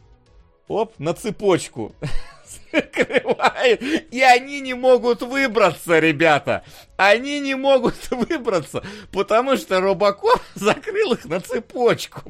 Оп, 0.69 0.97
на 0.99 1.13
цепочку. 1.13 1.91
закрывает, 2.71 3.81
и 3.81 4.21
они 4.21 4.61
не 4.61 4.73
могут 4.73 5.21
выбраться, 5.21 5.99
ребята. 5.99 6.63
Они 6.99 7.39
не 7.39 7.55
могут 7.55 7.95
выбраться, 8.11 8.83
потому 9.13 9.55
что 9.55 9.79
Робокоп 9.79 10.41
закрыл 10.55 11.13
их 11.13 11.23
на 11.25 11.39
цепочку. 11.39 12.21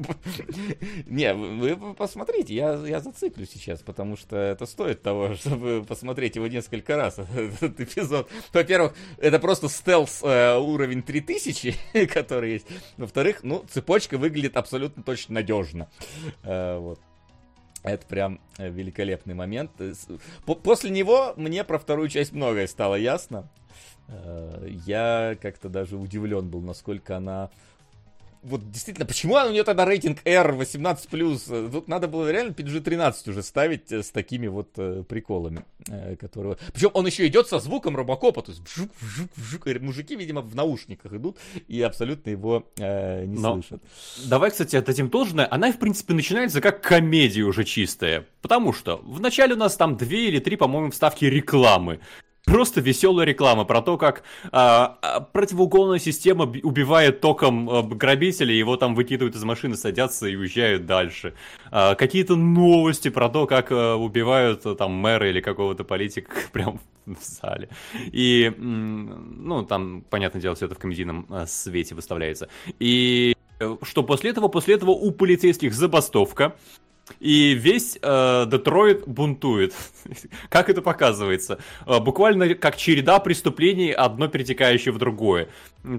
Не, 1.06 1.34
вы 1.34 1.94
посмотрите, 1.94 2.54
я, 2.54 2.74
я 2.86 3.00
зациклю 3.00 3.46
сейчас, 3.46 3.80
потому 3.80 4.16
что 4.16 4.36
это 4.36 4.66
стоит 4.66 5.02
того, 5.02 5.34
чтобы 5.34 5.84
посмотреть 5.84 6.36
его 6.36 6.46
несколько 6.46 6.96
раз, 6.96 7.18
этот 7.18 7.80
эпизод. 7.80 8.30
Во-первых, 8.52 8.94
это 9.18 9.40
просто 9.40 9.68
стелс 9.68 10.20
э, 10.22 10.56
уровень 10.56 11.02
3000, 11.02 12.06
который 12.12 12.52
есть. 12.52 12.66
Во-вторых, 12.96 13.40
ну, 13.42 13.64
цепочка 13.68 14.18
выглядит 14.18 14.56
абсолютно 14.56 15.02
точно 15.02 15.34
надежно. 15.34 15.90
Э, 16.44 16.78
вот. 16.78 17.00
Это 17.82 18.06
прям 18.06 18.40
э, 18.58 18.68
великолепный 18.68 19.34
момент. 19.34 19.70
Э, 19.78 19.94
после 20.44 20.90
него 20.90 21.32
мне 21.36 21.64
про 21.64 21.78
вторую 21.78 22.08
часть 22.08 22.32
многое 22.32 22.66
стало 22.66 22.94
ясно. 22.94 23.48
Э, 24.08 24.66
я 24.86 25.36
как-то 25.40 25.68
даже 25.68 25.96
удивлен 25.96 26.48
был, 26.48 26.60
насколько 26.60 27.16
она 27.16 27.50
вот 28.42 28.70
действительно, 28.70 29.06
почему 29.06 29.34
у 29.34 29.50
нее 29.50 29.64
тогда 29.64 29.84
рейтинг 29.84 30.18
R 30.24 30.52
18+. 30.52 31.70
Тут 31.70 31.88
надо 31.88 32.08
было 32.08 32.30
реально 32.30 32.52
PG-13 32.52 33.30
уже 33.30 33.42
ставить 33.42 33.92
э, 33.92 34.02
с 34.02 34.10
такими 34.10 34.46
вот 34.46 34.70
э, 34.76 35.04
приколами. 35.08 35.64
Э, 35.88 36.16
которые... 36.16 36.56
Причем 36.72 36.90
он 36.94 37.06
еще 37.06 37.26
идет 37.26 37.48
со 37.48 37.58
звуком 37.58 37.96
робокопа. 37.96 38.42
То 38.42 38.52
есть 38.52 38.62
вжук, 38.62 38.90
вжук, 39.00 39.30
вжук. 39.36 39.66
Мужики, 39.80 40.16
видимо, 40.16 40.40
в 40.40 40.54
наушниках 40.54 41.12
идут 41.12 41.38
и 41.68 41.80
абсолютно 41.82 42.30
его 42.30 42.66
э, 42.76 43.24
не 43.24 43.38
Но 43.38 43.54
слышат. 43.54 43.82
Давай, 44.26 44.50
кстати, 44.50 44.76
отдадим 44.76 45.08
должное. 45.08 45.46
Она, 45.50 45.72
в 45.72 45.78
принципе, 45.78 46.14
начинается 46.14 46.60
как 46.60 46.82
комедия 46.82 47.42
уже 47.42 47.64
чистая. 47.64 48.26
Потому 48.42 48.72
что 48.72 49.00
вначале 49.04 49.54
у 49.54 49.58
нас 49.58 49.76
там 49.76 49.96
две 49.96 50.28
или 50.28 50.38
три, 50.38 50.56
по-моему, 50.56 50.90
вставки 50.90 51.24
рекламы 51.24 52.00
просто 52.44 52.80
веселая 52.80 53.26
реклама 53.26 53.64
про 53.64 53.82
то, 53.82 53.96
как 53.96 54.22
а, 54.52 54.98
а, 55.02 55.20
противоугонная 55.20 55.98
система 55.98 56.44
убивает 56.44 57.20
током 57.20 57.68
а, 57.68 57.82
грабителей, 57.82 58.58
его 58.58 58.76
там 58.76 58.94
выкидывают 58.94 59.36
из 59.36 59.44
машины, 59.44 59.76
садятся 59.76 60.26
и 60.26 60.36
уезжают 60.36 60.86
дальше. 60.86 61.34
А, 61.70 61.94
какие-то 61.94 62.36
новости 62.36 63.08
про 63.08 63.28
то, 63.28 63.46
как 63.46 63.70
а, 63.70 63.96
убивают 63.96 64.66
а, 64.66 64.74
там 64.74 64.92
мэра 64.92 65.28
или 65.28 65.40
какого-то 65.40 65.84
политика 65.84 66.32
прям 66.52 66.80
в 67.06 67.22
зале. 67.22 67.68
И, 68.12 68.52
ну, 68.58 69.64
там, 69.64 70.04
понятное 70.08 70.40
дело, 70.40 70.54
все 70.54 70.66
это 70.66 70.74
в 70.74 70.78
комедийном 70.78 71.26
свете 71.46 71.94
выставляется. 71.94 72.48
И 72.78 73.34
э, 73.58 73.76
что 73.82 74.02
после 74.04 74.30
этого? 74.30 74.48
После 74.48 74.74
этого 74.74 74.90
у 74.90 75.10
полицейских 75.10 75.74
забастовка. 75.74 76.54
И 77.18 77.54
весь 77.54 77.98
э, 78.00 78.46
Детройт 78.46 79.06
бунтует. 79.06 79.74
как 80.48 80.70
это 80.70 80.82
показывается? 80.82 81.58
Э, 81.86 81.98
буквально 81.98 82.54
как 82.54 82.76
череда 82.76 83.18
преступлений, 83.18 83.90
одно 83.90 84.28
перетекающее 84.28 84.92
в 84.92 84.98
другое. 84.98 85.48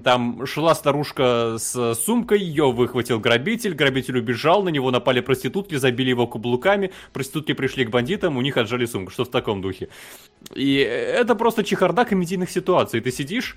Там 0.04 0.46
шла 0.46 0.74
старушка 0.74 1.56
с 1.58 1.94
сумкой, 1.94 2.40
ее 2.40 2.70
выхватил 2.70 3.18
грабитель, 3.18 3.74
грабитель 3.74 4.18
убежал, 4.18 4.62
на 4.62 4.68
него 4.68 4.90
напали 4.90 5.20
проститутки, 5.20 5.74
забили 5.74 6.10
его 6.10 6.26
каблуками, 6.26 6.92
проститутки 7.12 7.52
пришли 7.52 7.84
к 7.84 7.90
бандитам, 7.90 8.36
у 8.36 8.42
них 8.42 8.56
отжали 8.56 8.86
сумку, 8.86 9.10
что 9.10 9.24
в 9.24 9.30
таком 9.30 9.60
духе. 9.60 9.88
И 10.54 10.76
это 10.76 11.34
просто 11.34 11.64
чехарда 11.64 12.04
комедийных 12.04 12.50
ситуаций. 12.50 13.00
Ты 13.00 13.10
сидишь, 13.10 13.56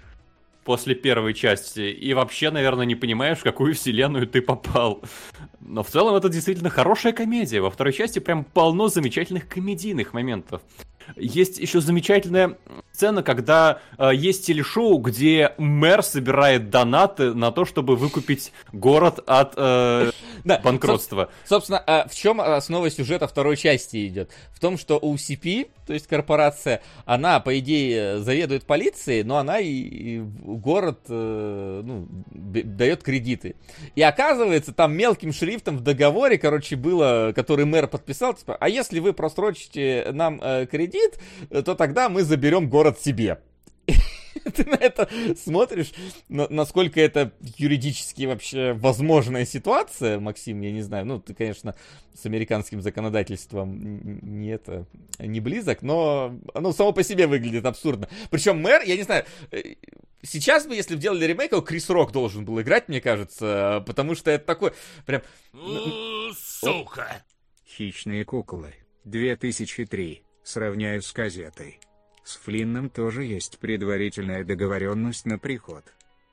после 0.65 0.95
первой 0.95 1.33
части, 1.33 1.91
и 1.91 2.13
вообще, 2.13 2.49
наверное, 2.49 2.85
не 2.85 2.95
понимаешь, 2.95 3.37
в 3.37 3.43
какую 3.43 3.75
вселенную 3.75 4.27
ты 4.27 4.41
попал. 4.41 5.01
Но 5.61 5.83
в 5.83 5.87
целом 5.87 6.15
это 6.15 6.27
действительно 6.27 6.69
хорошая 6.69 7.13
комедия. 7.13 7.61
Во 7.61 7.69
второй 7.69 7.93
части 7.93 8.19
прям 8.19 8.43
полно 8.43 8.87
замечательных 8.87 9.47
комедийных 9.47 10.13
моментов. 10.13 10.61
Есть 11.15 11.59
еще 11.59 11.81
замечательная 11.81 12.57
сцена, 12.91 13.21
когда 13.21 13.79
э, 13.97 14.09
есть 14.15 14.47
телешоу, 14.47 14.97
где 14.97 15.53
мэр 15.57 16.01
собирает 16.01 16.71
донаты 16.71 17.33
на 17.35 17.51
то, 17.51 17.65
чтобы 17.65 17.95
выкупить 17.95 18.51
город 18.73 19.19
от 19.27 19.53
э, 19.55 20.11
да, 20.43 20.59
банкротства. 20.63 21.29
собственно, 21.45 21.77
а 21.85 22.07
в 22.07 22.15
чем 22.15 22.41
основа 22.41 22.89
сюжета 22.89 23.27
второй 23.27 23.55
части 23.55 24.07
идет? 24.07 24.31
В 24.51 24.59
том, 24.59 24.79
что 24.79 24.97
OCP, 24.97 25.69
то 25.85 25.93
есть 25.93 26.07
корпорация, 26.07 26.81
она, 27.05 27.39
по 27.39 27.57
идее, 27.59 28.19
заведует 28.19 28.65
полицией, 28.65 29.23
но 29.23 29.37
она 29.37 29.59
и, 29.59 29.69
и 29.69 30.19
город 30.19 30.99
э, 31.09 31.81
ну, 31.83 32.07
дает 32.31 33.03
кредиты. 33.03 33.55
И 33.95 34.01
оказывается, 34.01 34.73
там 34.73 34.95
мелким 34.95 35.31
шрифтом 35.31 35.77
в 35.77 35.81
договоре, 35.81 36.37
короче, 36.37 36.75
было, 36.75 37.33
который 37.35 37.65
мэр 37.65 37.87
подписал, 37.87 38.33
типа, 38.33 38.57
а 38.59 38.69
если 38.69 38.99
вы 38.99 39.13
просрочите 39.13 40.07
нам 40.11 40.39
э, 40.41 40.65
кредит, 40.65 41.19
то 41.49 41.75
тогда 41.75 42.09
мы 42.09 42.23
заберем 42.23 42.69
город 42.69 42.99
себе. 42.99 43.39
ты 44.53 44.63
на 44.65 44.76
это 44.76 45.09
смотришь, 45.35 45.91
насколько 46.30 47.01
это 47.01 47.31
юридически 47.57 48.26
вообще 48.26 48.73
возможная 48.73 49.45
ситуация, 49.45 50.19
Максим, 50.19 50.61
я 50.61 50.72
не 50.72 50.81
знаю. 50.81 51.05
Ну, 51.05 51.19
ты, 51.19 51.34
конечно, 51.34 51.76
с 52.13 52.26
американским 52.26 52.81
законодательством 52.81 54.19
не 54.22 54.49
это, 54.49 54.85
не 55.19 55.39
близок, 55.39 55.81
но 55.81 56.39
оно 56.53 56.72
само 56.73 56.91
по 56.91 57.03
себе 57.03 57.27
выглядит 57.27 57.65
абсурдно. 57.65 58.07
Причем 58.30 58.61
мэр, 58.61 58.84
я 58.84 58.95
не 58.95 59.03
знаю, 59.03 59.26
э, 59.51 59.76
сейчас 60.22 60.67
бы, 60.67 60.76
если 60.76 60.95
бы 60.95 61.01
делали 61.01 61.26
ремейк, 61.26 61.51
его 61.51 61.61
Крис 61.61 61.89
Рок 61.89 62.11
должен 62.11 62.45
был 62.45 62.61
играть, 62.61 62.88
мне 62.88 63.01
кажется, 63.01 63.84
потому 63.88 64.15
что 64.15 64.31
это 64.31 64.45
такой 64.45 64.73
прям... 65.05 65.22
Сука! 66.35 67.23
Хищные 67.67 68.23
куклы. 68.26 68.73
2003. 69.05 70.23
Сравняю 70.43 71.01
с 71.01 71.11
газетой. 71.11 71.80
С 72.26 72.38
Флинном 72.38 72.89
тоже 72.89 73.23
есть 73.23 73.60
предварительная 73.60 74.43
договоренность 74.43 75.27
на 75.27 75.38
приход. 75.38 75.85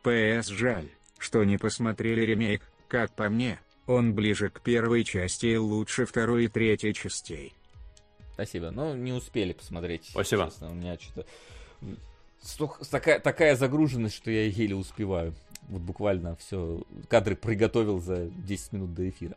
ПС 0.03 0.49
жаль, 0.49 0.89
что 1.19 1.45
не 1.45 1.59
посмотрели 1.59 2.23
ремейк, 2.23 2.63
как 2.89 3.15
по 3.15 3.29
мне, 3.29 3.61
он 3.87 4.15
ближе 4.15 4.49
к 4.49 4.63
первой 4.63 5.05
части 5.05 5.47
и 5.47 5.57
лучше 5.57 6.07
второй 6.07 6.47
и 6.47 6.49
третьей 6.49 6.95
частей. 6.95 7.53
Спасибо. 8.33 8.71
Ну, 8.71 8.97
не 8.97 9.13
успели 9.13 9.53
посмотреть. 9.53 10.07
Спасибо. 10.09 10.47
Честно, 10.47 10.71
у 10.71 10.75
меня 10.75 10.99
что-то... 10.99 11.27
Такая, 12.91 13.21
такая 13.21 13.55
загруженность, 13.55 14.17
что 14.17 14.31
я 14.31 14.47
еле 14.47 14.75
успеваю. 14.75 15.35
Вот 15.69 15.83
буквально 15.83 16.37
все, 16.37 16.83
кадры 17.11 17.37
приготовил 17.37 18.01
за 18.01 18.29
10 18.29 18.73
минут 18.73 18.95
до 18.95 19.09
эфира. 19.11 19.37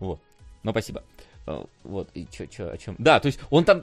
Вот. 0.00 0.20
Но 0.62 0.70
спасибо. 0.70 1.04
Э, 1.46 1.64
вот, 1.82 2.08
и 2.14 2.26
чё, 2.30 2.46
чё, 2.46 2.70
о 2.70 2.78
чем? 2.78 2.94
Да, 2.98 3.18
то 3.18 3.26
есть 3.26 3.40
он 3.50 3.64
там, 3.64 3.82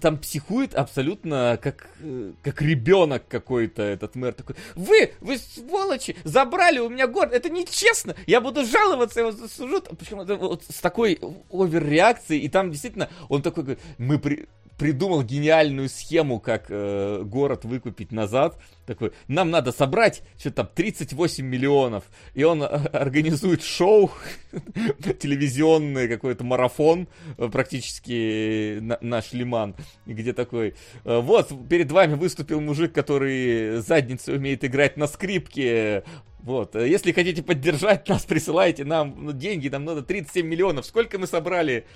там 0.00 0.18
психует 0.18 0.74
абсолютно 0.74 1.58
как, 1.62 1.88
э, 2.00 2.32
как 2.42 2.60
ребенок 2.60 3.22
какой-то, 3.28 3.82
этот 3.82 4.16
мэр 4.16 4.32
такой. 4.32 4.56
Вы, 4.74 5.12
вы 5.20 5.38
сволочи, 5.38 6.16
забрали 6.24 6.80
у 6.80 6.88
меня 6.88 7.06
город, 7.06 7.32
это 7.32 7.50
нечестно, 7.50 8.16
я 8.26 8.40
буду 8.40 8.64
жаловаться, 8.64 9.20
его 9.20 9.30
засужут. 9.30 9.88
Причем 9.96 10.20
это 10.20 10.34
вот 10.34 10.64
с 10.64 10.80
такой 10.80 11.20
оверреакцией, 11.52 12.42
и 12.42 12.48
там 12.48 12.72
действительно 12.72 13.08
он 13.28 13.42
такой, 13.42 13.78
мы 13.98 14.18
при, 14.18 14.48
придумал 14.76 15.22
гениальную 15.22 15.88
схему, 15.88 16.40
как 16.40 16.66
э, 16.68 17.22
город 17.24 17.64
выкупить 17.64 18.10
назад. 18.10 18.58
Такой, 18.88 19.12
нам 19.28 19.50
надо 19.50 19.70
собрать, 19.70 20.22
что 20.38 20.50
там, 20.50 20.66
38 20.74 21.44
миллионов. 21.44 22.04
И 22.32 22.42
он 22.42 22.62
э, 22.62 22.66
организует 22.66 23.62
шоу, 23.62 24.10
телевизионный 25.20 26.08
какой-то 26.08 26.42
марафон, 26.42 27.06
э, 27.36 27.48
практически 27.52 28.78
на, 28.80 28.96
наш 29.02 29.34
Лиман, 29.34 29.76
где 30.06 30.32
такой, 30.32 30.74
э, 31.04 31.20
вот, 31.20 31.52
перед 31.68 31.92
вами 31.92 32.14
выступил 32.14 32.62
мужик, 32.62 32.94
который 32.94 33.82
задницей 33.82 34.36
умеет 34.36 34.64
играть 34.64 34.96
на 34.96 35.06
скрипке, 35.06 36.02
вот, 36.40 36.76
э, 36.76 36.88
если 36.88 37.12
хотите 37.12 37.42
поддержать 37.42 38.08
нас, 38.08 38.24
присылайте 38.24 38.84
нам 38.84 39.14
ну, 39.18 39.32
деньги, 39.32 39.68
нам 39.68 39.84
надо 39.84 40.02
37 40.02 40.46
миллионов. 40.46 40.86
Сколько 40.86 41.18
мы 41.18 41.26
собрали? 41.26 41.86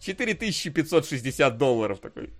4560 0.00 1.58
долларов. 1.58 1.98
Такой, 1.98 2.30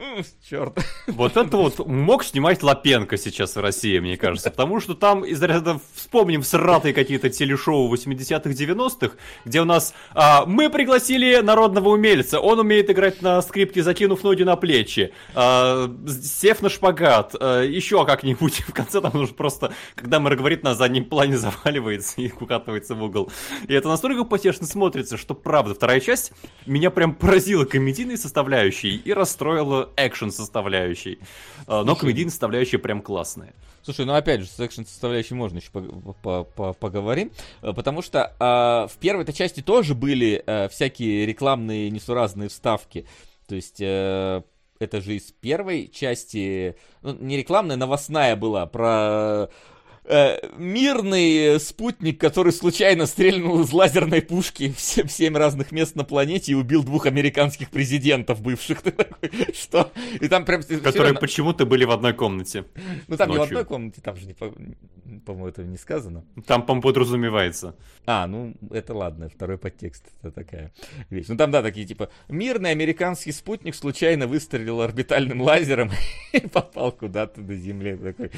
черт. 0.48 0.78
Вот 1.06 1.36
это 1.36 1.56
вот 1.56 1.84
мог 1.86 2.24
снимать 2.24 2.62
Лапенко 2.62 3.16
сейчас 3.16 3.56
в 3.56 3.60
России, 3.60 3.87
мне 4.00 4.16
кажется. 4.16 4.50
Потому 4.50 4.80
что 4.80 4.94
там 4.94 5.24
из 5.24 5.42
ряда, 5.42 5.80
вспомним, 5.94 6.42
сратые 6.42 6.92
какие-то 6.92 7.30
телешоу 7.30 7.92
80-х, 7.92 8.50
90-х, 8.50 9.16
где 9.44 9.60
у 9.60 9.64
нас 9.64 9.94
а, 10.14 10.44
мы 10.46 10.70
пригласили 10.70 11.40
народного 11.40 11.90
умельца. 11.90 12.40
Он 12.40 12.58
умеет 12.60 12.90
играть 12.90 13.22
на 13.22 13.40
скрипке, 13.42 13.82
закинув 13.82 14.22
ноги 14.22 14.42
на 14.42 14.56
плечи, 14.56 15.12
а, 15.34 15.90
сев 16.22 16.62
на 16.62 16.68
шпагат, 16.68 17.34
а, 17.38 17.62
еще 17.62 18.04
как-нибудь. 18.04 18.60
В 18.68 18.72
конце 18.72 19.00
там 19.00 19.12
нужно 19.14 19.34
просто, 19.34 19.72
когда 19.94 20.20
мэр 20.20 20.36
говорит 20.36 20.62
на 20.62 20.74
заднем 20.74 21.04
плане 21.04 21.36
заваливается 21.38 22.20
и 22.20 22.30
укатывается 22.32 22.94
в 22.94 23.02
угол. 23.02 23.30
И 23.66 23.74
это 23.74 23.88
настолько 23.88 24.24
потешно 24.24 24.66
смотрится, 24.66 25.16
что 25.16 25.34
правда, 25.34 25.74
вторая 25.74 26.00
часть 26.00 26.32
меня 26.66 26.90
прям 26.90 27.14
поразила 27.14 27.64
комедийной 27.64 28.18
составляющей 28.18 28.96
и 28.96 29.12
расстроила 29.12 29.90
экшен 29.96 30.30
составляющей. 30.30 31.18
А, 31.66 31.84
но 31.84 31.96
комедийная 31.96 32.30
составляющая 32.30 32.78
прям 32.78 33.02
классная. 33.02 33.54
Слушай, 33.82 34.06
ну 34.06 34.14
опять 34.14 34.40
же, 34.40 34.46
с 34.46 34.60
экшен 34.60 34.86
составляющей 34.86 35.34
можно 35.34 35.58
еще 35.58 35.70
поговорим, 35.70 37.30
э, 37.62 37.72
потому 37.72 38.02
что 38.02 38.34
э, 38.38 38.92
в 38.92 38.98
первой-то 38.98 39.32
части 39.32 39.60
тоже 39.62 39.94
были 39.94 40.42
э, 40.46 40.68
всякие 40.68 41.26
рекламные 41.26 41.90
несуразные 41.90 42.48
вставки. 42.48 43.06
То 43.46 43.54
есть 43.54 43.80
э, 43.80 44.42
это 44.78 45.00
же 45.00 45.16
из 45.16 45.32
первой 45.32 45.88
части, 45.88 46.76
ну, 47.02 47.14
не 47.14 47.36
рекламная, 47.36 47.76
новостная 47.76 48.36
была 48.36 48.66
про 48.66 49.48
э, 50.08 50.48
мирный 50.56 51.60
спутник, 51.60 52.20
который 52.20 52.52
случайно 52.52 53.06
стрельнул 53.06 53.60
из 53.60 53.72
лазерной 53.72 54.22
пушки 54.22 54.72
в 54.72 54.80
7, 54.80 55.06
в 55.06 55.12
7 55.12 55.36
разных 55.36 55.72
мест 55.72 55.94
на 55.94 56.04
планете 56.04 56.52
и 56.52 56.54
убил 56.54 56.82
двух 56.82 57.06
американских 57.06 57.70
президентов 57.70 58.42
бывших. 58.42 58.82
Что? 59.54 59.92
И 60.20 60.28
там 60.28 60.44
прям... 60.44 60.62
Которые 60.62 61.14
почему-то 61.14 61.66
были 61.66 61.84
в 61.84 61.90
одной 61.90 62.14
комнате. 62.14 62.64
Ну 63.06 63.16
там 63.16 63.28
ночью. 63.28 63.42
не 63.42 63.46
в 63.46 63.48
одной 63.48 63.64
комнате, 63.64 64.00
там 64.00 64.16
же, 64.16 64.26
не, 64.26 64.34
по-моему, 64.34 65.48
это 65.48 65.62
не 65.62 65.76
сказано. 65.76 66.24
Там, 66.46 66.62
по-моему, 66.64 66.82
подразумевается. 66.82 67.76
А, 68.06 68.26
ну, 68.26 68.54
это 68.70 68.94
ладно, 68.94 69.28
второй 69.28 69.58
подтекст, 69.58 70.04
это 70.20 70.32
такая 70.32 70.72
вещь. 71.10 71.26
Ну 71.28 71.36
там, 71.36 71.50
да, 71.50 71.62
такие, 71.62 71.86
типа, 71.86 72.10
мирный 72.28 72.70
американский 72.70 73.32
спутник 73.32 73.74
случайно 73.74 74.26
выстрелил 74.26 74.80
орбитальным 74.80 75.40
лазером 75.40 75.90
и 76.32 76.40
попал 76.40 76.92
куда-то 76.92 77.40
до 77.40 77.56
Земли. 77.56 77.96
Такой, 77.96 78.30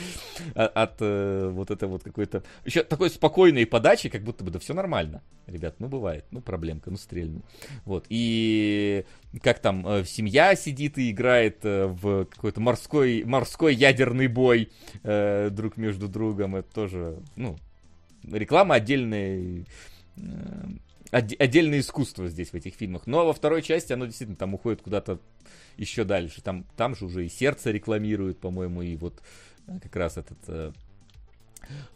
а, 0.55 0.67
от, 0.67 0.91
от 0.91 0.97
э, 1.01 1.49
вот 1.61 1.71
это 1.71 1.87
вот 1.87 2.03
какой-то... 2.03 2.43
Еще 2.65 2.83
такой 2.83 3.11
спокойной 3.11 3.67
подачи, 3.67 4.09
как 4.09 4.23
будто 4.23 4.43
бы, 4.43 4.51
да 4.51 4.59
все 4.59 4.75
нормально. 4.75 5.23
Ребят, 5.47 5.77
ну 5.79 5.89
бывает, 5.89 6.25
ну 6.31 6.41
проблемка, 6.41 6.91
ну 6.91 6.97
стрельнул. 6.97 7.43
Вот, 7.85 8.07
и 8.09 9.05
как 9.43 9.61
там 9.61 9.87
э, 9.87 10.05
семья 10.05 10.55
сидит 10.57 10.99
и 10.99 11.11
играет 11.11 11.59
э, 11.65 11.87
в 11.87 12.25
какой-то 12.25 12.61
морской, 12.61 13.25
морской 13.25 13.75
ядерный 13.75 14.27
бой 14.27 14.71
э, 15.03 15.51
друг 15.51 15.77
между 15.77 16.09
другом, 16.09 16.57
это 16.57 16.73
тоже, 16.73 17.19
ну, 17.37 17.57
реклама 18.25 18.77
отдельная 18.77 19.65
отдельное 21.11 21.81
искусство 21.81 22.29
здесь 22.29 22.51
в 22.51 22.55
этих 22.55 22.75
фильмах. 22.75 23.07
Но 23.07 23.27
во 23.27 23.33
второй 23.33 23.63
части 23.63 23.93
оно 23.93 24.07
действительно 24.07 24.37
там 24.37 24.55
уходит 24.55 24.81
куда-то 24.81 25.19
еще 25.77 26.05
дальше. 26.05 26.41
Там, 26.41 26.65
там 26.77 26.95
же 26.95 27.07
уже 27.07 27.27
и 27.27 27.29
сердце 27.29 27.73
рекламируют, 27.73 28.39
по-моему, 28.39 28.83
и 28.83 28.97
вот 28.97 29.21
как 29.83 29.97
раз 29.97 30.19
этот 30.19 30.39
э, 30.47 30.73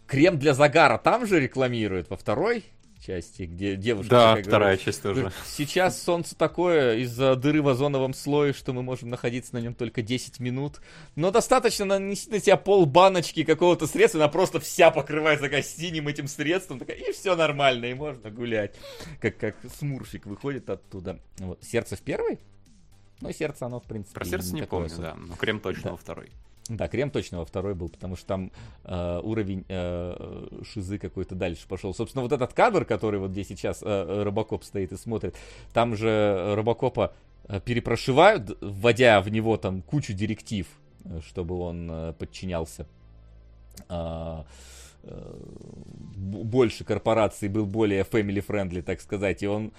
Крем 0.06 0.38
для 0.38 0.54
загара 0.54 0.98
там 0.98 1.26
же 1.26 1.40
рекламируют 1.40 2.10
во 2.10 2.16
второй 2.16 2.64
части, 3.04 3.42
где 3.42 3.76
девушка... 3.76 4.10
Да, 4.10 4.36
вторая 4.36 4.76
говорит, 4.76 4.80
часть 4.82 5.02
тоже. 5.02 5.32
Сейчас 5.46 6.02
солнце 6.02 6.34
такое 6.36 6.96
из-за 6.98 7.36
дыры 7.36 7.62
в 7.62 7.68
озоновом 7.68 8.14
слое, 8.14 8.52
что 8.52 8.72
мы 8.72 8.82
можем 8.82 9.10
находиться 9.10 9.54
на 9.54 9.58
нем 9.58 9.74
только 9.74 10.02
10 10.02 10.40
минут. 10.40 10.80
Но 11.14 11.30
достаточно 11.30 11.84
нанести 11.84 12.30
на 12.30 12.40
тебя 12.40 12.56
пол 12.56 12.86
баночки 12.86 13.44
какого-то 13.44 13.86
средства, 13.86 14.20
она 14.22 14.28
просто 14.28 14.60
вся 14.60 14.90
покрывается 14.90 15.44
такая 15.44 15.62
синим 15.62 16.08
этим 16.08 16.28
средством, 16.28 16.78
такая, 16.78 16.96
и 16.96 17.12
все 17.12 17.36
нормально, 17.36 17.86
и 17.86 17.94
можно 17.94 18.30
гулять. 18.30 18.74
Как, 19.20 19.36
как 19.36 19.56
смурфик 19.78 20.26
выходит 20.26 20.70
оттуда. 20.70 21.20
Вот. 21.38 21.62
Сердце 21.62 21.96
в 21.96 22.00
первой? 22.00 22.38
Ну, 23.20 23.32
сердце 23.32 23.66
оно, 23.66 23.80
в 23.80 23.84
принципе, 23.84 24.14
Про 24.14 24.24
сердце 24.24 24.54
не, 24.54 24.62
не 24.62 24.66
помню, 24.66 24.90
да. 24.98 25.14
Но 25.14 25.36
крем 25.36 25.60
точно 25.60 25.82
да. 25.84 25.90
во 25.92 25.96
второй. 25.96 26.30
Да, 26.68 26.88
крем 26.88 27.10
точно 27.10 27.38
во 27.38 27.44
второй 27.44 27.74
был, 27.74 27.90
потому 27.90 28.16
что 28.16 28.26
там 28.26 28.50
э, 28.84 29.20
уровень 29.22 29.66
э, 29.68 30.62
шизы 30.64 30.98
какой-то 30.98 31.34
дальше 31.34 31.68
пошел. 31.68 31.92
Собственно, 31.92 32.22
вот 32.22 32.32
этот 32.32 32.54
кадр, 32.54 32.86
который 32.86 33.20
вот 33.20 33.32
здесь 33.32 33.48
сейчас 33.48 33.82
э, 33.82 34.22
Робокоп 34.22 34.64
стоит 34.64 34.90
и 34.92 34.96
смотрит, 34.96 35.36
там 35.74 35.94
же 35.94 36.54
Робокопа 36.56 37.12
э, 37.48 37.60
перепрошивают, 37.60 38.56
вводя 38.62 39.20
в 39.20 39.28
него 39.28 39.58
там 39.58 39.82
кучу 39.82 40.14
директив, 40.14 40.66
э, 41.04 41.20
чтобы 41.26 41.58
он 41.58 41.90
э, 41.90 42.12
подчинялся 42.14 42.86
э, 43.90 44.42
э, 45.02 45.34
больше 46.16 46.84
корпораций, 46.84 47.50
был 47.50 47.66
более 47.66 48.04
family-friendly, 48.04 48.80
так 48.80 49.02
сказать. 49.02 49.42
И 49.42 49.46
он 49.46 49.72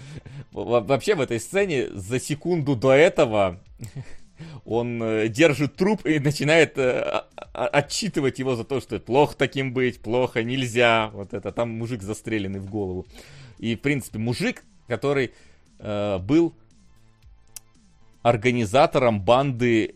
вообще 0.52 1.16
в 1.16 1.20
этой 1.20 1.40
сцене 1.40 1.88
за 1.90 2.20
секунду 2.20 2.76
до 2.76 2.92
этого 2.92 3.58
он 4.64 5.02
э, 5.02 5.28
держит 5.28 5.76
труп 5.76 6.06
и 6.06 6.18
начинает 6.18 6.78
э, 6.78 7.22
отчитывать 7.52 8.38
его 8.38 8.56
за 8.56 8.64
то, 8.64 8.80
что 8.80 8.98
плохо 9.00 9.34
таким 9.36 9.72
быть, 9.72 10.00
плохо, 10.00 10.42
нельзя, 10.42 11.10
вот 11.12 11.34
это, 11.34 11.52
там 11.52 11.70
мужик 11.70 12.02
застреленный 12.02 12.60
в 12.60 12.68
голову. 12.70 13.06
И, 13.58 13.76
в 13.76 13.80
принципе, 13.80 14.18
мужик, 14.18 14.64
который 14.88 15.32
э, 15.78 16.18
был 16.18 16.54
организатором 18.22 19.20
банды 19.20 19.94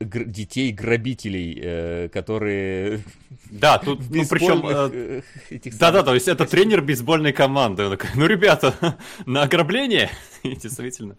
гр- 0.00 0.24
детей-грабителей, 0.24 1.60
э, 1.62 2.08
которые... 2.08 3.02
Да, 3.50 3.78
тут, 3.78 4.00
ну, 4.10 4.26
причем... 4.28 4.62
Э, 4.66 5.22
Да-да, 5.78 6.02
то 6.02 6.14
есть 6.14 6.28
это 6.28 6.44
тренер 6.46 6.82
бейсбольной 6.82 7.32
команды. 7.32 7.84
Он 7.84 7.96
такой, 7.96 8.10
ну, 8.14 8.26
ребята, 8.26 8.98
на 9.26 9.42
ограбление? 9.42 10.10
И 10.42 10.54
действительно 10.54 11.16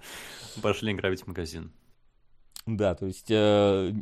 пошли 0.62 0.94
грабить 0.94 1.26
магазин. 1.26 1.72
Да, 2.66 2.94
то 2.94 3.08
есть 3.08 3.28
э, 3.30 3.94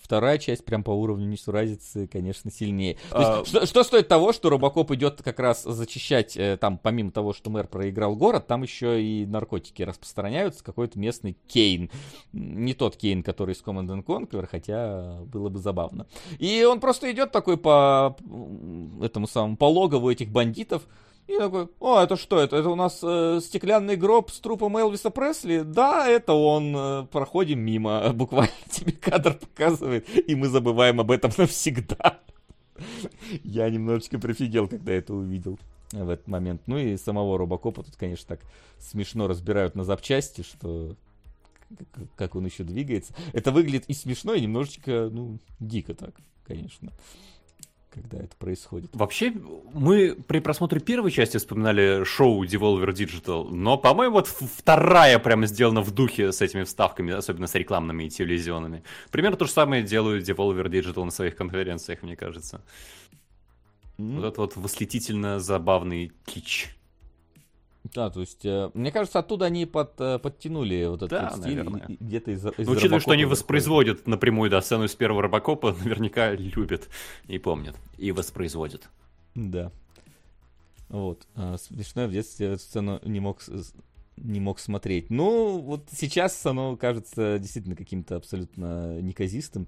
вторая 0.00 0.38
часть 0.38 0.64
прям 0.64 0.84
по 0.84 0.90
уровню 0.90 1.26
несуразицы, 1.26 2.06
конечно, 2.06 2.50
сильнее. 2.50 2.96
А... 3.10 3.38
Есть, 3.40 3.48
что, 3.48 3.66
что 3.66 3.82
стоит 3.82 4.08
того, 4.08 4.32
что 4.32 4.50
Робокоп 4.50 4.92
идет 4.92 5.22
как 5.22 5.40
раз 5.40 5.64
зачищать, 5.64 6.36
э, 6.36 6.56
там, 6.56 6.78
помимо 6.78 7.10
того, 7.10 7.32
что 7.32 7.50
мэр 7.50 7.66
проиграл 7.66 8.14
город, 8.14 8.46
там 8.46 8.62
еще 8.62 9.02
и 9.02 9.26
наркотики 9.26 9.82
распространяются, 9.82 10.62
какой-то 10.62 10.98
местный 10.98 11.36
Кейн. 11.48 11.90
Не 12.32 12.74
тот 12.74 12.96
Кейн, 12.96 13.22
который 13.22 13.54
из 13.54 13.62
Command 13.62 14.04
Conquer, 14.04 14.46
хотя 14.46 15.18
было 15.24 15.48
бы 15.48 15.58
забавно. 15.58 16.06
И 16.38 16.64
он 16.64 16.80
просто 16.80 17.10
идет 17.10 17.32
такой 17.32 17.56
по 17.56 18.16
этому 19.02 19.26
самому, 19.26 19.56
по 19.56 19.64
логову 19.64 20.10
этих 20.10 20.30
бандитов, 20.30 20.82
и 21.34 21.38
такой, 21.38 21.68
о, 21.80 22.00
это 22.00 22.16
что 22.16 22.38
это? 22.38 22.56
Это 22.56 22.68
у 22.68 22.74
нас 22.74 23.00
э, 23.02 23.40
стеклянный 23.42 23.96
гроб 23.96 24.30
с 24.30 24.40
трупом 24.40 24.76
Элвиса 24.76 25.10
Пресли? 25.10 25.60
Да, 25.60 26.06
это 26.08 26.32
он. 26.32 26.74
Э, 26.76 27.06
проходим 27.10 27.60
мимо. 27.60 28.12
Буквально 28.14 28.52
тебе 28.70 28.92
кадр 28.92 29.34
показывает, 29.34 30.06
и 30.28 30.34
мы 30.34 30.48
забываем 30.48 31.00
об 31.00 31.10
этом 31.10 31.30
навсегда. 31.38 32.18
Я 33.44 33.70
немножечко 33.70 34.18
прифигел, 34.18 34.68
когда 34.68 34.92
это 34.92 35.14
увидел 35.14 35.58
в 35.92 36.08
этот 36.08 36.26
момент. 36.26 36.62
Ну 36.66 36.78
и 36.78 36.96
самого 36.96 37.38
Робокопа 37.38 37.82
тут, 37.82 37.96
конечно, 37.96 38.36
так 38.36 38.40
смешно 38.78 39.28
разбирают 39.28 39.74
на 39.74 39.84
запчасти, 39.84 40.42
что 40.42 40.96
как 42.16 42.34
он 42.34 42.44
еще 42.44 42.64
двигается. 42.64 43.14
Это 43.32 43.52
выглядит 43.52 43.84
и 43.88 43.94
смешно, 43.94 44.34
и 44.34 44.40
немножечко, 44.40 45.08
ну, 45.10 45.38
дико 45.60 45.94
так, 45.94 46.14
конечно 46.46 46.92
когда 47.92 48.18
это 48.18 48.34
происходит. 48.36 48.90
Вообще, 48.94 49.32
мы 49.74 50.14
при 50.14 50.40
просмотре 50.40 50.80
первой 50.80 51.10
части 51.10 51.36
вспоминали 51.36 52.04
шоу 52.04 52.44
Devolver 52.44 52.92
Digital, 52.92 53.48
но, 53.50 53.76
по-моему, 53.76 54.14
вот 54.14 54.28
вторая 54.28 55.18
прямо 55.18 55.46
сделана 55.46 55.82
в 55.82 55.90
духе 55.90 56.32
с 56.32 56.40
этими 56.40 56.64
вставками, 56.64 57.12
особенно 57.12 57.46
с 57.46 57.54
рекламными 57.54 58.04
и 58.04 58.10
телевизионными. 58.10 58.82
Примерно 59.10 59.36
то 59.36 59.44
же 59.44 59.50
самое 59.50 59.82
делают 59.82 60.28
Devolver 60.28 60.68
Digital 60.68 61.04
на 61.04 61.10
своих 61.10 61.36
конференциях, 61.36 62.02
мне 62.02 62.16
кажется. 62.16 62.64
Mm. 63.98 64.16
Вот 64.16 64.24
этот 64.24 64.38
вот 64.38 64.56
восхитительно 64.56 65.38
забавный 65.38 66.12
кич. 66.24 66.74
Да, 67.84 68.10
то 68.10 68.20
есть, 68.20 68.44
э, 68.44 68.70
мне 68.74 68.92
кажется, 68.92 69.18
оттуда 69.18 69.46
они 69.46 69.66
под, 69.66 70.00
э, 70.00 70.18
подтянули 70.18 70.86
вот 70.86 71.02
этот 71.02 71.10
да, 71.10 71.32
вот 71.34 71.40
стиль 71.40 71.62
где-то 71.98 72.30
из, 72.30 72.46
из 72.46 72.66
ну, 72.66 72.72
Учитывая, 72.72 73.00
что 73.00 73.10
они 73.10 73.24
воспроизводят 73.24 74.06
напрямую, 74.06 74.50
да, 74.50 74.62
сцену 74.62 74.84
из 74.84 74.94
первого 74.94 75.22
Робокопа, 75.22 75.72
наверняка 75.84 76.32
любят 76.32 76.88
и 77.26 77.38
помнят, 77.38 77.76
и 77.98 78.12
воспроизводят. 78.12 78.88
Да. 79.34 79.72
Вот. 80.88 81.26
А, 81.34 81.56
смешно, 81.58 82.06
в 82.06 82.12
детстве 82.12 82.48
эту 82.48 82.62
сцену 82.62 83.00
не 83.04 83.20
мог 83.20 83.40
не 84.16 84.40
мог 84.40 84.58
смотреть. 84.60 85.10
Ну, 85.10 85.58
вот 85.58 85.88
сейчас 85.90 86.44
оно 86.46 86.76
кажется 86.76 87.38
действительно 87.38 87.74
каким-то 87.74 88.16
абсолютно 88.16 89.00
неказистым 89.00 89.66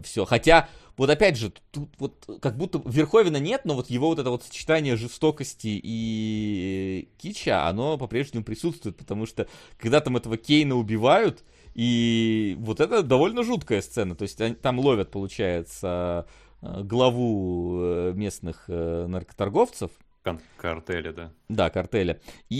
все. 0.00 0.24
Хотя, 0.24 0.68
вот 0.96 1.10
опять 1.10 1.36
же, 1.36 1.52
тут 1.70 1.90
вот 1.98 2.38
как 2.40 2.56
будто 2.56 2.80
Верховина 2.84 3.36
нет, 3.36 3.62
но 3.64 3.74
вот 3.74 3.90
его 3.90 4.08
вот 4.08 4.18
это 4.18 4.30
вот 4.30 4.44
сочетание 4.44 4.96
жестокости 4.96 5.80
и 5.82 7.08
кича, 7.18 7.68
оно 7.68 7.98
по-прежнему 7.98 8.44
присутствует, 8.44 8.96
потому 8.96 9.26
что 9.26 9.46
когда 9.76 10.00
там 10.00 10.16
этого 10.16 10.36
Кейна 10.36 10.76
убивают, 10.76 11.44
и 11.74 12.56
вот 12.60 12.80
это 12.80 13.02
довольно 13.02 13.42
жуткая 13.42 13.82
сцена, 13.82 14.14
то 14.14 14.22
есть 14.22 14.40
они, 14.40 14.54
там 14.54 14.78
ловят, 14.78 15.10
получается, 15.10 16.26
э, 16.60 16.82
главу 16.82 17.80
э, 17.80 18.12
местных 18.14 18.64
э, 18.68 19.06
наркоторговцев. 19.06 19.90
Картеля, 20.56 21.12
да. 21.12 21.32
Да, 21.48 21.70
картеля. 21.70 22.20
И 22.48 22.54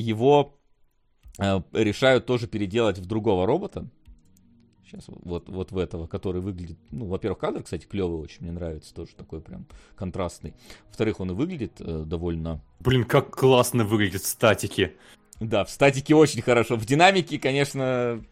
его 0.00 0.56
решают 1.72 2.26
тоже 2.26 2.46
переделать 2.46 2.98
в 2.98 3.06
другого 3.06 3.46
робота, 3.46 3.88
Сейчас 4.90 5.04
вот, 5.06 5.48
вот 5.48 5.70
в 5.70 5.78
этого, 5.78 6.08
который 6.08 6.40
выглядит, 6.40 6.76
ну, 6.90 7.06
во-первых, 7.06 7.38
кадр, 7.38 7.62
кстати, 7.62 7.86
клевый 7.86 8.18
очень, 8.18 8.38
мне 8.40 8.50
нравится, 8.50 8.92
тоже 8.92 9.14
такой 9.14 9.40
прям 9.40 9.66
контрастный. 9.94 10.54
Во-вторых, 10.88 11.20
он 11.20 11.30
и 11.30 11.34
выглядит 11.34 11.74
э, 11.78 12.02
довольно... 12.04 12.60
Блин, 12.80 13.04
как 13.04 13.30
классно 13.30 13.84
выглядит 13.84 14.22
в 14.22 14.26
статике. 14.26 14.94
Да, 15.38 15.64
в 15.64 15.70
статике 15.70 16.16
очень 16.16 16.42
хорошо. 16.42 16.74
В 16.76 16.84
динамике, 16.84 17.38
конечно, 17.38 18.24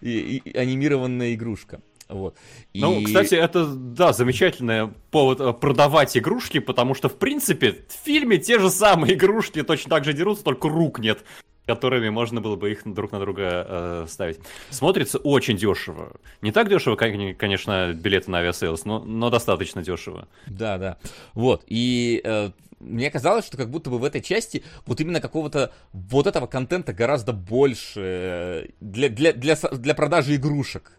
и, 0.00 0.42
и 0.44 0.56
анимированная 0.56 1.34
игрушка. 1.34 1.80
Вот. 2.08 2.36
И... 2.72 2.80
Ну, 2.80 3.02
кстати, 3.04 3.34
это, 3.34 3.64
да, 3.66 4.12
замечательный 4.12 4.88
повод 5.10 5.40
э, 5.40 5.52
продавать 5.52 6.16
игрушки, 6.16 6.58
потому 6.58 6.94
что, 6.94 7.08
в 7.08 7.16
принципе, 7.16 7.84
в 7.88 8.04
фильме 8.04 8.38
те 8.38 8.58
же 8.58 8.70
самые 8.70 9.14
игрушки 9.14 9.62
точно 9.62 9.90
так 9.90 10.04
же 10.04 10.12
дерутся, 10.12 10.42
только 10.42 10.68
рук 10.68 10.98
нет. 10.98 11.24
Которыми 11.66 12.08
можно 12.08 12.40
было 12.40 12.56
бы 12.56 12.72
их 12.72 12.82
друг 12.84 13.12
на 13.12 13.20
друга 13.20 13.66
э, 13.68 14.06
ставить. 14.08 14.40
Смотрится 14.70 15.18
очень 15.18 15.56
дешево. 15.56 16.12
Не 16.40 16.52
так 16.52 16.68
дешево, 16.68 16.96
как, 16.96 17.12
конечно, 17.38 17.92
билеты 17.92 18.30
на 18.30 18.38
Aviasales, 18.38 18.84
но, 18.84 19.00
но 19.00 19.30
достаточно 19.30 19.82
дешево. 19.82 20.28
Да, 20.46 20.78
да. 20.78 20.98
Вот. 21.34 21.62
И 21.66 22.20
э, 22.24 22.50
мне 22.80 23.10
казалось, 23.10 23.46
что 23.46 23.56
как 23.56 23.70
будто 23.70 23.90
бы 23.90 23.98
в 23.98 24.04
этой 24.04 24.20
части 24.20 24.64
вот 24.86 25.00
именно 25.00 25.20
какого-то 25.20 25.72
вот 25.92 26.26
этого 26.26 26.46
контента 26.46 26.92
гораздо 26.92 27.32
больше 27.32 28.00
э, 28.00 28.66
для, 28.80 29.08
для, 29.08 29.32
для, 29.32 29.54
для 29.54 29.94
продажи 29.94 30.36
игрушек. 30.36 30.98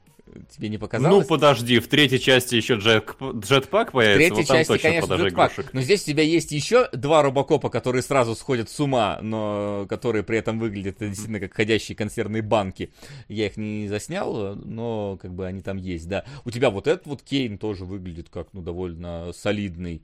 Тебе 0.50 0.70
не 0.70 0.78
показалось? 0.78 1.24
Ну, 1.24 1.28
подожди, 1.28 1.80
в 1.80 1.88
третьей 1.88 2.20
части 2.20 2.56
еще 2.56 2.76
jet, 2.76 3.16
jetpack 3.22 3.92
появится, 3.92 4.34
в 4.34 4.36
третьей 4.36 4.42
вот 4.42 4.48
там 4.48 4.58
части, 4.58 4.72
точно 4.72 4.90
конечно, 4.90 5.08
продажа 5.08 5.30
jetpack. 5.30 5.52
игрушек. 5.54 5.74
Но 5.74 5.82
здесь 5.82 6.04
у 6.04 6.06
тебя 6.06 6.24
есть 6.24 6.52
еще 6.52 6.90
два 6.94 7.22
робокопа, 7.22 7.70
которые 7.70 8.02
сразу 8.02 8.36
сходят 8.36 8.70
с 8.70 8.80
ума, 8.80 9.20
но 9.22 9.86
которые 9.90 10.24
при 10.24 10.38
этом 10.38 10.60
выглядят 10.60 10.98
действительно 11.00 11.40
как 11.40 11.54
ходящие 11.54 11.96
консервные 11.96 12.42
банки. 12.42 12.92
Я 13.28 13.48
их 13.48 13.58
не 13.58 13.88
заснял, 13.88 14.56
но 14.56 15.18
как 15.22 15.34
бы 15.34 15.46
они 15.46 15.62
там 15.62 15.78
есть, 15.78 16.08
да. 16.08 16.26
У 16.46 16.52
тебя 16.52 16.70
вот 16.70 16.88
этот 16.88 17.06
вот 17.06 17.22
Кейн 17.22 17.58
тоже 17.58 17.86
выглядит 17.86 18.30
как, 18.30 18.48
ну, 18.54 18.62
довольно 18.62 19.32
солидный 19.34 20.04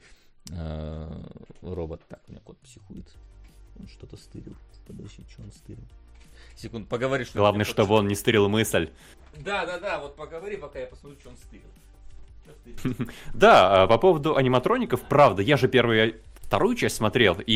э, 0.52 1.24
робот. 1.62 2.02
Так, 2.08 2.22
у 2.28 2.32
меня 2.32 2.42
кот 2.44 2.58
психует. 2.60 3.08
Он 3.80 3.88
что-то 3.88 4.18
стырил. 4.18 4.56
Подожди, 4.86 5.24
что 5.30 5.44
он 5.44 5.52
стырил? 5.52 5.84
Секунд, 6.62 6.90
поговори, 6.90 7.24
что... 7.24 7.40
Главное, 7.40 7.64
чтобы 7.64 7.96
он 7.96 8.08
не 8.08 8.16
стырил 8.16 8.50
мысль. 8.50 8.90
Да, 9.38 9.66
да, 9.66 9.80
да, 9.80 10.00
вот 10.00 10.18
поговори, 10.18 10.58
пока 10.58 10.80
я 10.80 10.88
посмотрю, 10.88 11.18
что 11.20 11.30
он 11.30 11.38
стырил. 11.38 13.08
Да, 13.34 13.84
а 13.84 13.88
по 13.88 13.98
поводу 13.98 14.36
аниматроников, 14.36 15.02
правда, 15.04 15.42
я 15.42 15.56
же 15.56 15.70
первую, 15.70 16.16
вторую 16.42 16.76
часть 16.76 16.98
смотрел, 16.98 17.38
и 17.46 17.54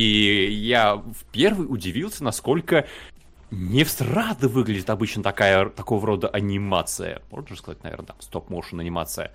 я 0.52 0.96
в 0.96 1.26
первый 1.34 1.66
удивился, 1.66 2.24
насколько 2.24 2.88
не 3.54 3.84
всрады 3.84 4.48
выглядит 4.48 4.90
обычно 4.90 5.22
такая, 5.22 5.70
такого 5.70 6.06
рода 6.08 6.28
анимация. 6.28 7.22
Можно 7.32 7.56
сказать, 7.56 7.84
наверное, 7.84 8.08
там, 8.08 8.16
стоп-моушен 8.20 8.80
анимация. 8.80 9.32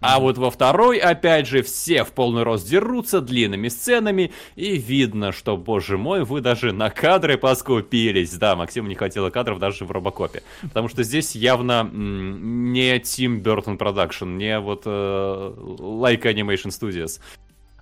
А 0.00 0.18
вот 0.18 0.36
во 0.36 0.50
второй, 0.50 0.98
опять 0.98 1.46
же, 1.46 1.62
все 1.62 2.04
в 2.04 2.10
полный 2.10 2.42
рост 2.42 2.68
дерутся 2.68 3.20
длинными 3.20 3.68
сценами, 3.68 4.32
и 4.56 4.76
видно, 4.76 5.30
что, 5.30 5.56
боже 5.56 5.96
мой, 5.96 6.24
вы 6.24 6.40
даже 6.40 6.72
на 6.72 6.90
кадры 6.90 7.38
поскупились. 7.38 8.34
Да, 8.34 8.56
Максиму 8.56 8.88
не 8.88 8.94
хватило 8.94 9.30
кадров 9.30 9.58
даже 9.58 9.84
в 9.84 9.90
Робокопе. 9.90 10.42
Потому 10.62 10.88
что 10.88 11.02
здесь 11.04 11.34
явно 11.36 11.88
не 11.92 12.98
Team 12.98 13.42
Burton 13.42 13.78
Production, 13.78 14.36
не 14.36 14.58
вот 14.58 14.86
uh, 14.86 15.56
Like 15.78 16.22
Animation 16.22 16.70
Studios. 16.70 17.20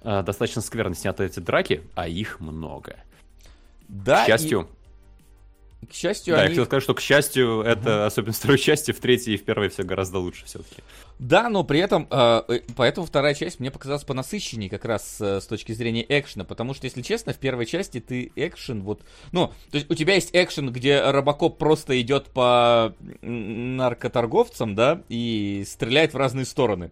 Uh, 0.03 0.23
достаточно 0.23 0.63
скверно 0.63 0.95
сняты 0.95 1.25
эти 1.25 1.41
драки, 1.41 1.83
а 1.95 2.07
их 2.07 2.39
много. 2.41 2.97
Да, 3.89 4.25
К 4.25 4.27
счастью, 4.27 4.61
и 4.61 4.80
к 5.89 5.95
счастью, 5.95 6.35
да, 6.35 6.43
они... 6.43 6.45
я 6.45 6.51
хотел 6.51 6.67
сказать, 6.67 6.83
что, 6.83 6.95
к 6.95 7.01
счастью, 7.01 7.63
это, 7.63 8.07
особенно 8.07 8.33
в 8.33 8.37
второй 8.37 8.59
части, 8.59 8.93
в 8.93 9.01
третьей 9.01 9.35
и 9.35 9.37
в 9.39 9.45
первой 9.45 9.71
все 9.71 9.83
гораздо 9.83 10.19
лучше 10.19 10.45
все-таки. 10.45 10.83
Да, 11.19 11.49
но 11.49 11.65
при 11.65 11.81
этом, 11.81 12.07
э, 12.11 12.43
э, 12.49 12.61
поэтому 12.77 13.07
вторая 13.07 13.35
часть 13.35 13.61
мне 13.61 13.71
показалась 13.71 14.05
понасыщеннее 14.05 14.69
как 14.69 14.85
раз 14.85 15.19
э, 15.21 15.41
с 15.41 15.47
точки 15.47 15.73
зрения 15.73 16.05
экшена, 16.07 16.45
потому 16.45 16.75
что, 16.75 16.87
если 16.87 17.01
честно, 17.01 17.33
в 17.33 17.39
первой 17.39 17.65
части 17.65 18.01
ты 18.01 18.31
экшен 18.37 18.83
вот... 18.83 19.03
Ну, 19.33 19.49
то 19.71 19.79
есть 19.79 19.91
у 19.91 19.95
тебя 19.95 20.15
есть 20.15 20.31
экшен, 20.33 20.71
где 20.71 21.01
Робокоп 21.01 21.59
просто 21.59 21.99
идет 22.01 22.27
по 22.27 22.95
наркоторговцам, 23.23 24.75
да, 24.75 25.03
и 25.09 25.65
стреляет 25.67 26.13
в 26.13 26.17
разные 26.17 26.45
стороны. 26.45 26.91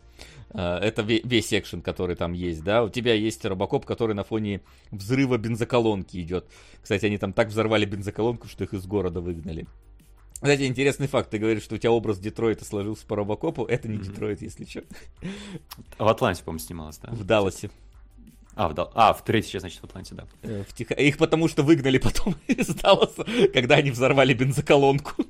Э, 0.51 0.79
это 0.79 1.03
весь 1.03 1.53
экшен, 1.53 1.83
который 1.83 2.17
там 2.17 2.33
есть, 2.33 2.63
да. 2.63 2.85
У 2.85 2.89
тебя 2.89 3.15
есть 3.15 3.45
робокоп, 3.45 3.85
который 3.85 4.15
на 4.15 4.25
фоне 4.25 4.61
взрыва 4.91 5.37
бензоколонки 5.37 6.21
идет. 6.21 6.47
Кстати, 6.83 7.07
они 7.07 7.19
там 7.19 7.33
так 7.33 7.49
взорвали 7.49 7.85
бензоколонку, 7.85 8.49
что 8.49 8.65
их 8.65 8.75
из 8.75 8.87
города 8.87 9.21
выгнали. 9.21 9.67
Кстати, 10.35 10.67
интересный 10.67 11.09
факт. 11.09 11.31
Ты 11.31 11.39
говоришь, 11.39 11.65
что 11.65 11.75
у 11.75 11.79
тебя 11.79 11.91
образ 11.91 12.19
Детройта 12.19 12.65
сложился 12.65 13.05
по 13.07 13.17
робокопу. 13.17 13.65
Это 13.65 13.89
не 13.89 13.99
mm-hmm. 13.99 14.05
Детройт, 14.05 14.43
если 14.43 14.65
что. 14.65 14.85
А 15.99 16.05
в 16.05 16.09
Атланте, 16.09 16.45
по-моему, 16.45 16.65
снималось, 16.65 16.99
да? 16.99 17.11
В 17.11 17.25
Далласе. 17.25 17.71
А, 18.55 18.69
в, 18.69 18.75
Дал... 18.75 18.91
а, 18.95 19.13
в 19.13 19.25
третьей 19.25 19.53
части, 19.53 19.63
значит, 19.63 19.81
в 19.81 19.85
Атланте, 19.85 20.15
да. 20.15 20.27
Э, 20.43 20.65
в 20.69 20.75
Тех... 20.75 20.91
Их 20.93 21.19
потому 21.19 21.49
что 21.49 21.63
выгнали 21.63 21.99
потом 21.99 22.37
из 22.47 22.69
Далласа, 22.69 23.25
когда 23.53 23.77
они 23.77 23.91
взорвали 23.91 24.33
бензоколонку. 24.33 25.25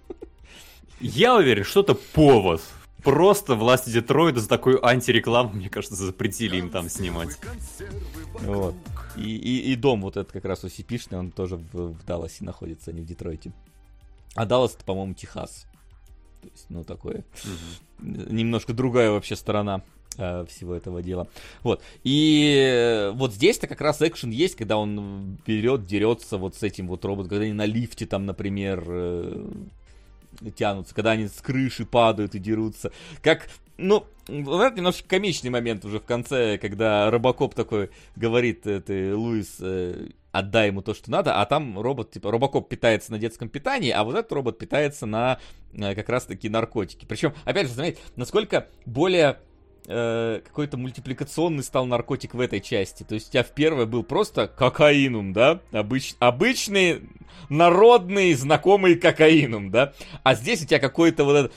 Я 1.01 1.37
уверен, 1.37 1.65
что 1.65 1.81
это 1.81 1.95
повод 1.95 2.63
просто 3.03 3.55
власти 3.55 3.91
Детройта 3.91 4.41
за 4.41 4.49
такую 4.49 4.85
антирекламу, 4.85 5.55
мне 5.55 5.69
кажется, 5.69 5.97
запретили 5.97 6.57
им 6.57 6.71
там 6.71 6.89
снимать. 6.89 7.39
Вот. 8.41 8.75
И, 9.17 9.37
и, 9.37 9.73
и 9.73 9.77
дом 9.77 10.03
вот 10.03 10.17
этот 10.17 10.33
как 10.33 10.45
раз 10.45 10.65
OCP-шный, 10.65 11.19
он 11.19 11.31
тоже 11.31 11.57
в, 11.57 11.93
в 11.93 12.05
Далласе 12.05 12.45
находится, 12.45 12.91
а 12.91 12.95
не 12.95 13.01
в 13.01 13.07
Детройте. 13.07 13.53
А 14.35 14.47
Даллас 14.47 14.75
это, 14.75 14.85
по-моему, 14.85 15.15
Техас. 15.15 15.67
То 16.43 16.49
есть, 16.49 16.67
ну, 16.69 16.85
такое. 16.85 17.25
Угу. 17.45 18.07
Немножко 18.33 18.73
другая 18.73 19.11
вообще 19.11 19.35
сторона 19.35 19.83
э, 20.17 20.45
всего 20.49 20.75
этого 20.75 21.03
дела. 21.03 21.27
Вот. 21.63 21.83
И 22.05 23.11
вот 23.15 23.35
здесь-то 23.35 23.67
как 23.67 23.81
раз 23.81 24.01
экшен 24.03 24.31
есть, 24.31 24.55
когда 24.55 24.79
он 24.79 25.39
берет, 25.47 25.87
дерется 25.87 26.39
вот 26.39 26.55
с 26.55 26.63
этим 26.63 26.87
вот 26.87 27.05
роботом, 27.05 27.31
когда 27.31 27.45
они 27.45 27.55
на 27.55 27.67
лифте 27.67 28.07
там, 28.07 28.27
например, 28.27 28.85
э, 28.87 29.47
тянутся, 30.57 30.95
когда 30.95 31.13
они 31.13 31.29
с 31.29 31.41
крыши 31.41 31.85
падают 31.85 32.35
и 32.35 32.39
дерутся. 32.39 32.93
Как, 33.23 33.49
ну, 33.77 34.07
это 34.27 34.73
немножко 34.77 35.09
комичный 35.09 35.51
момент 35.51 35.85
уже 35.85 36.01
в 36.01 36.05
конце, 36.05 36.59
когда 36.59 37.11
Робокоп 37.11 37.55
такой 37.55 37.91
говорит, 38.17 38.63
ты, 38.63 39.15
Луис, 39.15 39.57
э, 39.61 40.09
отдай 40.33 40.69
ему 40.69 40.83
то, 40.83 40.95
что 40.95 41.11
надо, 41.11 41.41
а 41.41 41.47
там 41.47 41.79
робот, 41.79 42.11
типа, 42.11 42.31
Робокоп 42.31 42.69
питается 42.69 43.13
на 43.13 43.19
детском 43.19 43.49
питании, 43.49 43.91
а 43.91 44.05
вот 44.05 44.15
этот 44.15 44.31
робот 44.33 44.59
питается 44.59 45.07
на 45.07 45.39
э, 45.73 45.95
как 45.95 46.09
раз-таки 46.09 46.49
наркотики. 46.49 47.07
Причем, 47.07 47.35
опять 47.45 47.69
же, 47.69 47.75
заметьте, 47.75 48.03
насколько 48.17 48.69
более 48.85 49.39
э, 49.87 50.41
какой-то 50.45 50.77
мультипликационный 50.77 51.63
стал 51.63 51.87
наркотик 51.87 52.35
в 52.35 52.41
этой 52.41 52.61
части. 52.61 53.03
То 53.03 53.15
есть 53.15 53.29
у 53.29 53.33
тебя 53.33 53.43
в 53.43 53.51
первой 53.51 53.87
был 53.87 54.03
просто 54.03 54.49
кокаинум, 54.49 55.33
да? 55.33 55.61
Обыч, 55.73 56.15
обычный, 56.19 57.03
народный, 57.49 58.35
знакомый 58.35 58.97
кокаинум, 58.97 59.71
да? 59.71 59.93
А 60.23 60.35
здесь 60.35 60.63
у 60.63 60.67
тебя 60.67 60.79
какой-то 60.79 61.25
вот 61.25 61.37
этот 61.37 61.53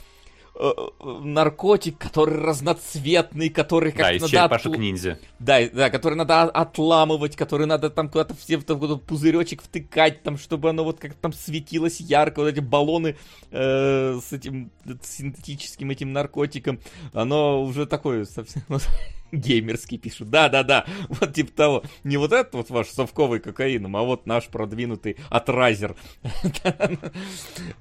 наркотик, 0.60 1.98
который 1.98 2.38
разноцветный, 2.38 3.50
который 3.50 3.92
как-то 3.92 4.30
да, 4.32 4.48
надо... 4.48 4.56
От... 4.56 4.78
ниндзя. 4.78 5.18
Да, 5.40 5.60
да, 5.70 5.90
который 5.90 6.16
надо 6.16 6.44
отламывать, 6.44 7.36
который 7.36 7.66
надо 7.66 7.90
там 7.90 8.10
куда-то 8.10 8.36
все 8.36 8.58
в 8.58 8.64
такой 8.64 9.00
пузыречек 9.00 9.64
втыкать, 9.64 10.24
там, 10.24 10.38
чтобы 10.38 10.70
оно 10.70 10.84
вот 10.84 11.00
как-то 11.00 11.18
там 11.20 11.34
светилось 11.34 12.00
ярко, 12.00 12.40
вот 12.40 12.50
эти 12.50 12.60
баллоны 12.60 13.16
э, 13.50 14.20
с 14.24 14.34
этим 14.34 14.72
синтетическим 15.02 15.90
этим 15.90 16.14
наркотиком, 16.14 16.80
оно 17.14 17.64
уже 17.64 17.86
такое 17.86 18.26
совсем 18.26 18.64
геймерский 19.32 19.98
пишут. 19.98 20.30
Да-да-да, 20.30 20.86
вот 21.10 21.34
типа 21.34 21.52
того. 21.52 21.84
Не 22.04 22.18
вот 22.18 22.32
этот 22.32 22.54
вот 22.54 22.70
ваш 22.70 22.88
совковый 22.88 23.40
кокаином, 23.40 23.96
а 23.96 24.04
вот 24.04 24.26
наш 24.26 24.48
продвинутый 24.48 25.18
отразер. 25.30 25.96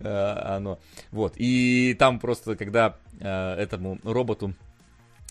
Э, 0.00 0.56
оно. 0.56 0.78
Вот. 1.10 1.34
И 1.36 1.94
там 1.98 2.20
просто, 2.20 2.56
когда 2.56 2.96
э, 3.18 3.54
этому 3.54 3.98
роботу 4.02 4.54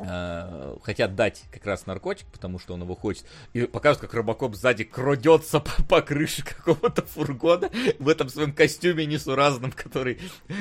Э, 0.02 0.78
хотят 0.82 1.16
дать 1.16 1.44
как 1.52 1.66
раз 1.66 1.86
наркотик, 1.86 2.26
потому 2.28 2.58
что 2.58 2.74
он 2.74 2.84
его 2.84 2.96
хочет, 2.96 3.26
и 3.52 3.64
показывают, 3.64 4.10
как 4.10 4.14
Робокоп 4.14 4.56
сзади 4.56 4.86
крадется 4.86 5.60
по, 5.60 5.84
по 5.84 6.02
крыше 6.02 6.44
какого-то 6.44 7.02
фургона 7.02 7.70
в 8.00 8.08
этом 8.08 8.30
своем 8.30 8.54
костюме 8.54 9.06
несуразном, 9.06 9.72
который 9.74 10.20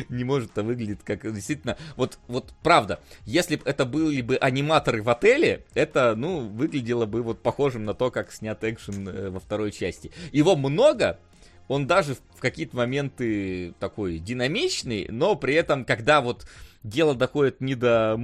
не 0.08 0.24
может 0.24 0.58
а 0.58 0.62
выглядеть 0.62 1.04
как 1.04 1.22
действительно... 1.32 1.76
Вот, 1.94 2.18
вот 2.26 2.52
правда, 2.64 3.00
если 3.26 3.56
бы 3.56 3.62
это 3.64 3.84
были 3.84 4.22
бы 4.22 4.36
аниматоры 4.36 5.02
в 5.02 5.08
отеле, 5.08 5.64
это, 5.74 6.16
ну, 6.16 6.48
выглядело 6.48 7.06
бы 7.06 7.22
вот 7.22 7.40
похожим 7.40 7.84
на 7.84 7.94
то, 7.94 8.10
как 8.10 8.32
снят 8.32 8.62
экшен 8.64 9.08
э, 9.08 9.30
во 9.30 9.38
второй 9.38 9.70
части. 9.70 10.10
Его 10.32 10.56
много, 10.56 11.20
он 11.68 11.86
даже 11.86 12.16
в 12.34 12.40
какие-то 12.40 12.76
моменты 12.76 13.74
такой 13.78 14.18
динамичный, 14.18 15.06
но 15.10 15.36
при 15.36 15.54
этом, 15.54 15.84
когда 15.84 16.20
вот 16.20 16.46
дело 16.82 17.14
доходит 17.14 17.60
не 17.60 17.74
до 17.74 18.16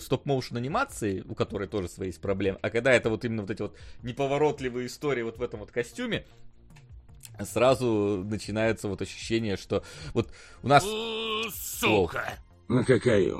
стоп-моушен 0.00 0.56
анимации, 0.56 1.24
у 1.28 1.34
которой 1.34 1.68
тоже 1.68 1.88
свои 1.88 2.08
есть 2.08 2.20
проблемы, 2.20 2.58
а 2.62 2.70
когда 2.70 2.92
это 2.92 3.10
вот 3.10 3.24
именно 3.24 3.42
вот 3.42 3.50
эти 3.50 3.62
вот 3.62 3.76
неповоротливые 4.02 4.86
истории 4.86 5.22
вот 5.22 5.38
в 5.38 5.42
этом 5.42 5.60
вот 5.60 5.70
костюме, 5.70 6.24
сразу 7.40 8.24
начинается 8.24 8.88
вот 8.88 9.02
ощущение, 9.02 9.56
что 9.56 9.84
вот 10.14 10.32
у 10.62 10.68
нас... 10.68 10.84
Сука! 11.52 12.38
На 12.68 12.84
какая 12.84 13.32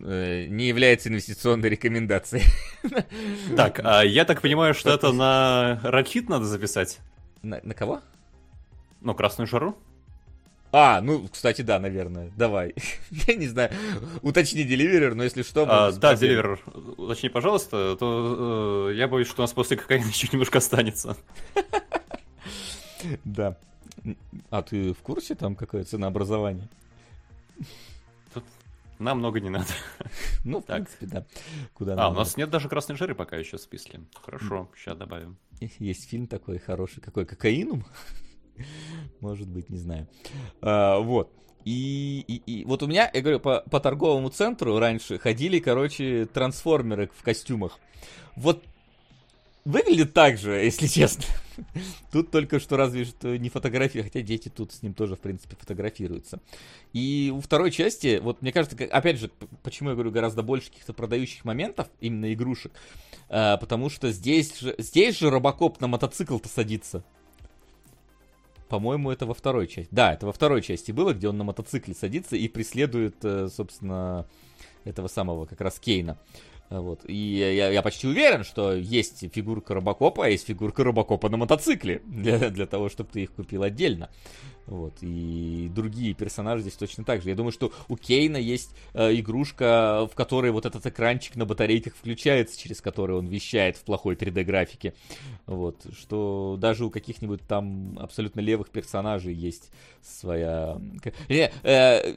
э, 0.00 0.46
не 0.46 0.68
является 0.68 1.08
инвестиционной 1.08 1.68
рекомендацией. 1.68 2.44
Так, 3.56 3.80
а 3.84 4.02
я 4.02 4.24
так 4.24 4.42
понимаю, 4.42 4.74
что 4.74 4.90
это 4.90 5.12
на 5.12 5.80
ракит 5.82 6.28
надо 6.28 6.44
записать? 6.44 6.98
На, 7.42 7.60
на 7.62 7.74
кого? 7.74 8.00
Ну, 9.00 9.14
красную 9.14 9.46
жару? 9.46 9.76
А, 10.72 11.02
ну, 11.02 11.28
кстати, 11.28 11.60
да, 11.60 11.78
наверное. 11.78 12.32
Давай. 12.34 12.74
Я 13.10 13.34
не 13.34 13.46
знаю. 13.46 13.70
Уточни 14.22 14.64
деливер, 14.64 15.14
но 15.14 15.22
если 15.22 15.42
что... 15.42 15.66
А, 15.68 15.92
да, 15.92 16.16
деливер, 16.16 16.60
уточни, 16.96 17.28
пожалуйста, 17.28 17.94
то 17.96 18.88
э, 18.90 18.94
я 18.94 19.06
боюсь, 19.06 19.28
что 19.28 19.42
у 19.42 19.44
нас 19.44 19.52
после 19.52 19.76
кокаина 19.76 20.06
еще 20.06 20.28
немножко 20.32 20.58
останется. 20.58 21.16
Да. 23.24 23.56
А 24.50 24.62
ты 24.62 24.92
в 24.92 24.98
курсе 24.98 25.34
там 25.34 25.56
какое 25.56 25.82
ценообразование? 25.82 26.68
Тут 28.32 28.44
нам 29.00 29.18
много 29.18 29.40
не 29.40 29.50
надо. 29.50 29.66
Ну, 30.44 30.60
в 30.60 30.66
принципе, 30.66 31.06
да. 31.06 31.26
Куда 31.74 31.94
а, 31.96 32.10
у 32.10 32.14
нас 32.14 32.36
нет 32.36 32.48
даже 32.48 32.68
красной 32.68 32.94
жиры 32.94 33.16
пока 33.16 33.36
еще 33.36 33.56
в 33.56 33.60
списке. 33.60 34.00
Хорошо, 34.24 34.70
сейчас 34.76 34.96
добавим. 34.96 35.36
Есть 35.80 36.08
фильм 36.08 36.28
такой 36.28 36.58
хороший, 36.58 37.00
какой, 37.00 37.26
Кокаинум? 37.26 37.84
Может 39.20 39.48
быть, 39.48 39.70
не 39.70 39.78
знаю. 39.78 40.08
А, 40.60 40.98
вот. 40.98 41.32
И, 41.64 42.24
и, 42.26 42.60
и 42.60 42.64
вот 42.64 42.82
у 42.82 42.86
меня, 42.86 43.10
я 43.12 43.20
говорю, 43.20 43.38
по, 43.38 43.60
по 43.70 43.78
торговому 43.80 44.30
центру 44.30 44.78
раньше 44.78 45.18
ходили, 45.18 45.60
короче, 45.60 46.26
трансформеры 46.26 47.10
в 47.16 47.22
костюмах. 47.22 47.78
Вот 48.34 48.64
выглядит 49.64 50.12
так 50.12 50.38
же, 50.38 50.52
если 50.52 50.86
честно. 50.88 51.24
Тут 52.10 52.30
только 52.30 52.58
что 52.58 52.76
разве 52.76 53.04
что 53.04 53.36
не 53.36 53.48
фотографии, 53.48 54.00
хотя 54.00 54.22
дети 54.22 54.48
тут 54.48 54.72
с 54.72 54.82
ним 54.82 54.94
тоже, 54.94 55.16
в 55.16 55.20
принципе, 55.20 55.56
фотографируются. 55.56 56.40
И 56.92 57.32
у 57.34 57.40
второй 57.40 57.70
части, 57.70 58.18
вот 58.22 58.42
мне 58.42 58.52
кажется, 58.52 58.76
опять 58.90 59.18
же, 59.18 59.30
почему 59.62 59.90
я 59.90 59.94
говорю 59.94 60.10
гораздо 60.10 60.42
больше 60.42 60.70
каких-то 60.70 60.92
продающих 60.92 61.44
моментов, 61.44 61.88
именно 62.00 62.32
игрушек, 62.32 62.72
а, 63.28 63.56
потому 63.58 63.90
что 63.90 64.10
здесь 64.10 64.58
же, 64.58 64.74
здесь 64.78 65.18
же 65.18 65.30
Робокоп 65.30 65.80
на 65.80 65.88
мотоцикл-то 65.88 66.48
садится. 66.48 67.04
По-моему, 68.72 69.10
это 69.10 69.26
во 69.26 69.34
второй 69.34 69.66
части. 69.66 69.90
Да, 69.90 70.14
это 70.14 70.24
во 70.24 70.32
второй 70.32 70.62
части 70.62 70.92
было, 70.92 71.12
где 71.12 71.28
он 71.28 71.36
на 71.36 71.44
мотоцикле 71.44 71.94
садится 71.94 72.36
и 72.36 72.48
преследует, 72.48 73.16
э, 73.22 73.50
собственно, 73.54 74.26
этого 74.84 75.08
самого 75.08 75.44
как 75.44 75.60
раз 75.60 75.78
Кейна. 75.78 76.16
Вот. 76.70 77.00
И 77.06 77.14
я, 77.14 77.68
я 77.68 77.82
почти 77.82 78.06
уверен, 78.06 78.44
что 78.44 78.72
есть 78.72 79.30
фигурка 79.30 79.74
Робокопа, 79.74 80.24
а 80.24 80.28
есть 80.30 80.46
фигурка 80.46 80.84
Робокопа 80.84 81.28
на 81.28 81.36
мотоцикле. 81.36 82.00
Для, 82.06 82.48
для 82.48 82.64
того, 82.64 82.88
чтобы 82.88 83.10
ты 83.12 83.24
их 83.24 83.32
купил 83.32 83.62
отдельно. 83.62 84.08
Вот. 84.66 84.94
И 85.00 85.70
другие 85.74 86.14
персонажи 86.14 86.62
здесь 86.62 86.74
точно 86.74 87.04
так 87.04 87.22
же. 87.22 87.30
Я 87.30 87.34
думаю, 87.34 87.52
что 87.52 87.72
у 87.88 87.96
Кейна 87.96 88.36
есть 88.36 88.74
э, 88.94 89.14
игрушка, 89.14 90.08
в 90.10 90.14
которой 90.14 90.50
вот 90.50 90.66
этот 90.66 90.86
экранчик 90.86 91.36
на 91.36 91.44
батарейках 91.44 91.94
включается, 91.94 92.58
через 92.58 92.80
который 92.80 93.16
он 93.16 93.26
вещает 93.26 93.76
в 93.76 93.84
плохой 93.84 94.14
3D-графике. 94.14 94.94
Вот. 95.46 95.84
Что 95.96 96.56
даже 96.58 96.84
у 96.84 96.90
каких-нибудь 96.90 97.42
там 97.46 97.98
абсолютно 97.98 98.40
левых 98.40 98.70
персонажей 98.70 99.34
есть 99.34 99.70
своя... 100.00 100.80
Не, 101.28 101.50
э, 101.62 102.16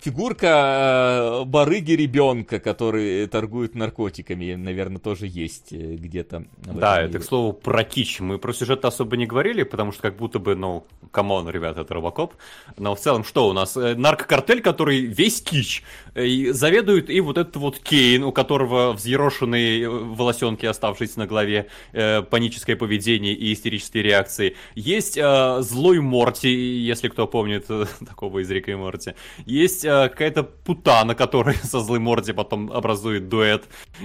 фигурка 0.00 1.42
э, 1.42 1.44
барыги 1.44 1.92
ребенка, 1.92 2.58
который 2.60 3.26
торгует 3.26 3.74
наркотиками, 3.74 4.54
наверное, 4.54 4.98
тоже 4.98 5.26
есть 5.26 5.72
э, 5.72 5.96
где-то. 5.96 6.44
Да, 6.58 7.02
это, 7.02 7.18
к 7.18 7.24
слову, 7.24 7.52
про 7.52 7.84
кич. 7.84 8.20
Мы 8.20 8.38
про 8.38 8.52
сюжет 8.52 8.84
особо 8.84 9.16
не 9.16 9.26
говорили, 9.26 9.62
потому 9.62 9.92
что 9.92 10.02
как 10.02 10.16
будто 10.16 10.38
бы, 10.38 10.54
ну, 10.54 10.86
come 11.10 11.32
on, 11.32 11.48
ребята, 11.48 11.82
это 11.82 11.94
Робокоп. 11.94 12.34
Но 12.76 12.94
в 12.94 13.00
целом, 13.00 13.24
что 13.24 13.48
у 13.48 13.52
нас? 13.52 13.76
Э, 13.76 13.94
наркокартель, 13.94 14.60
который 14.60 15.00
весь 15.00 15.40
кич. 15.42 15.82
Заведует 16.16 17.10
и 17.10 17.20
вот 17.20 17.36
этот 17.36 17.56
вот 17.56 17.78
Кейн, 17.78 18.24
у 18.24 18.32
которого 18.32 18.94
взъерошенные 18.94 19.86
волосенки, 19.86 20.64
оставшиеся 20.64 21.18
на 21.18 21.26
голове, 21.26 21.68
э, 21.92 22.22
паническое 22.22 22.74
поведение 22.74 23.34
и 23.34 23.52
истерические 23.52 24.02
реакции. 24.02 24.56
Есть 24.74 25.18
э, 25.18 25.58
злой 25.60 26.00
Морти, 26.00 26.48
если 26.48 27.08
кто 27.08 27.26
помнит 27.26 27.66
такого 28.06 28.38
из 28.38 28.50
Рика 28.50 28.70
и 28.70 28.74
Морти. 28.74 29.14
Есть 29.44 29.84
э, 29.84 30.08
какая-то 30.08 30.42
путана, 30.42 31.14
которая 31.14 31.56
со 31.62 31.80
злым 31.80 32.04
Морди 32.04 32.32
потом 32.32 32.72
образует 32.72 33.28
дуэт. 33.28 33.64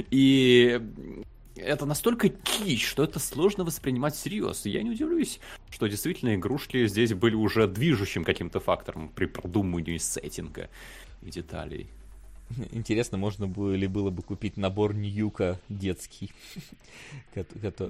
И 0.09 0.81
это 1.55 1.85
настолько 1.85 2.27
кич, 2.27 2.87
что 2.87 3.05
это 3.05 3.19
сложно 3.19 3.63
воспринимать 3.63 4.15
всерьез. 4.15 4.65
Я 4.65 4.83
не 4.83 4.89
удивлюсь, 4.89 5.39
что 5.69 5.87
действительно 5.87 6.35
игрушки 6.35 6.87
здесь 6.87 7.13
были 7.13 7.35
уже 7.35 7.67
движущим 7.67 8.25
каким-то 8.25 8.59
фактором 8.59 9.07
при 9.07 9.27
продумывании 9.27 9.97
сеттинга 9.97 10.69
и 11.21 11.29
деталей. 11.29 11.89
Интересно, 12.71 13.17
можно 13.17 13.47
было 13.47 13.73
ли 13.73 13.87
было 13.87 14.09
бы 14.09 14.21
купить 14.23 14.57
набор 14.57 14.93
Ньюка 14.93 15.59
детский, 15.69 16.31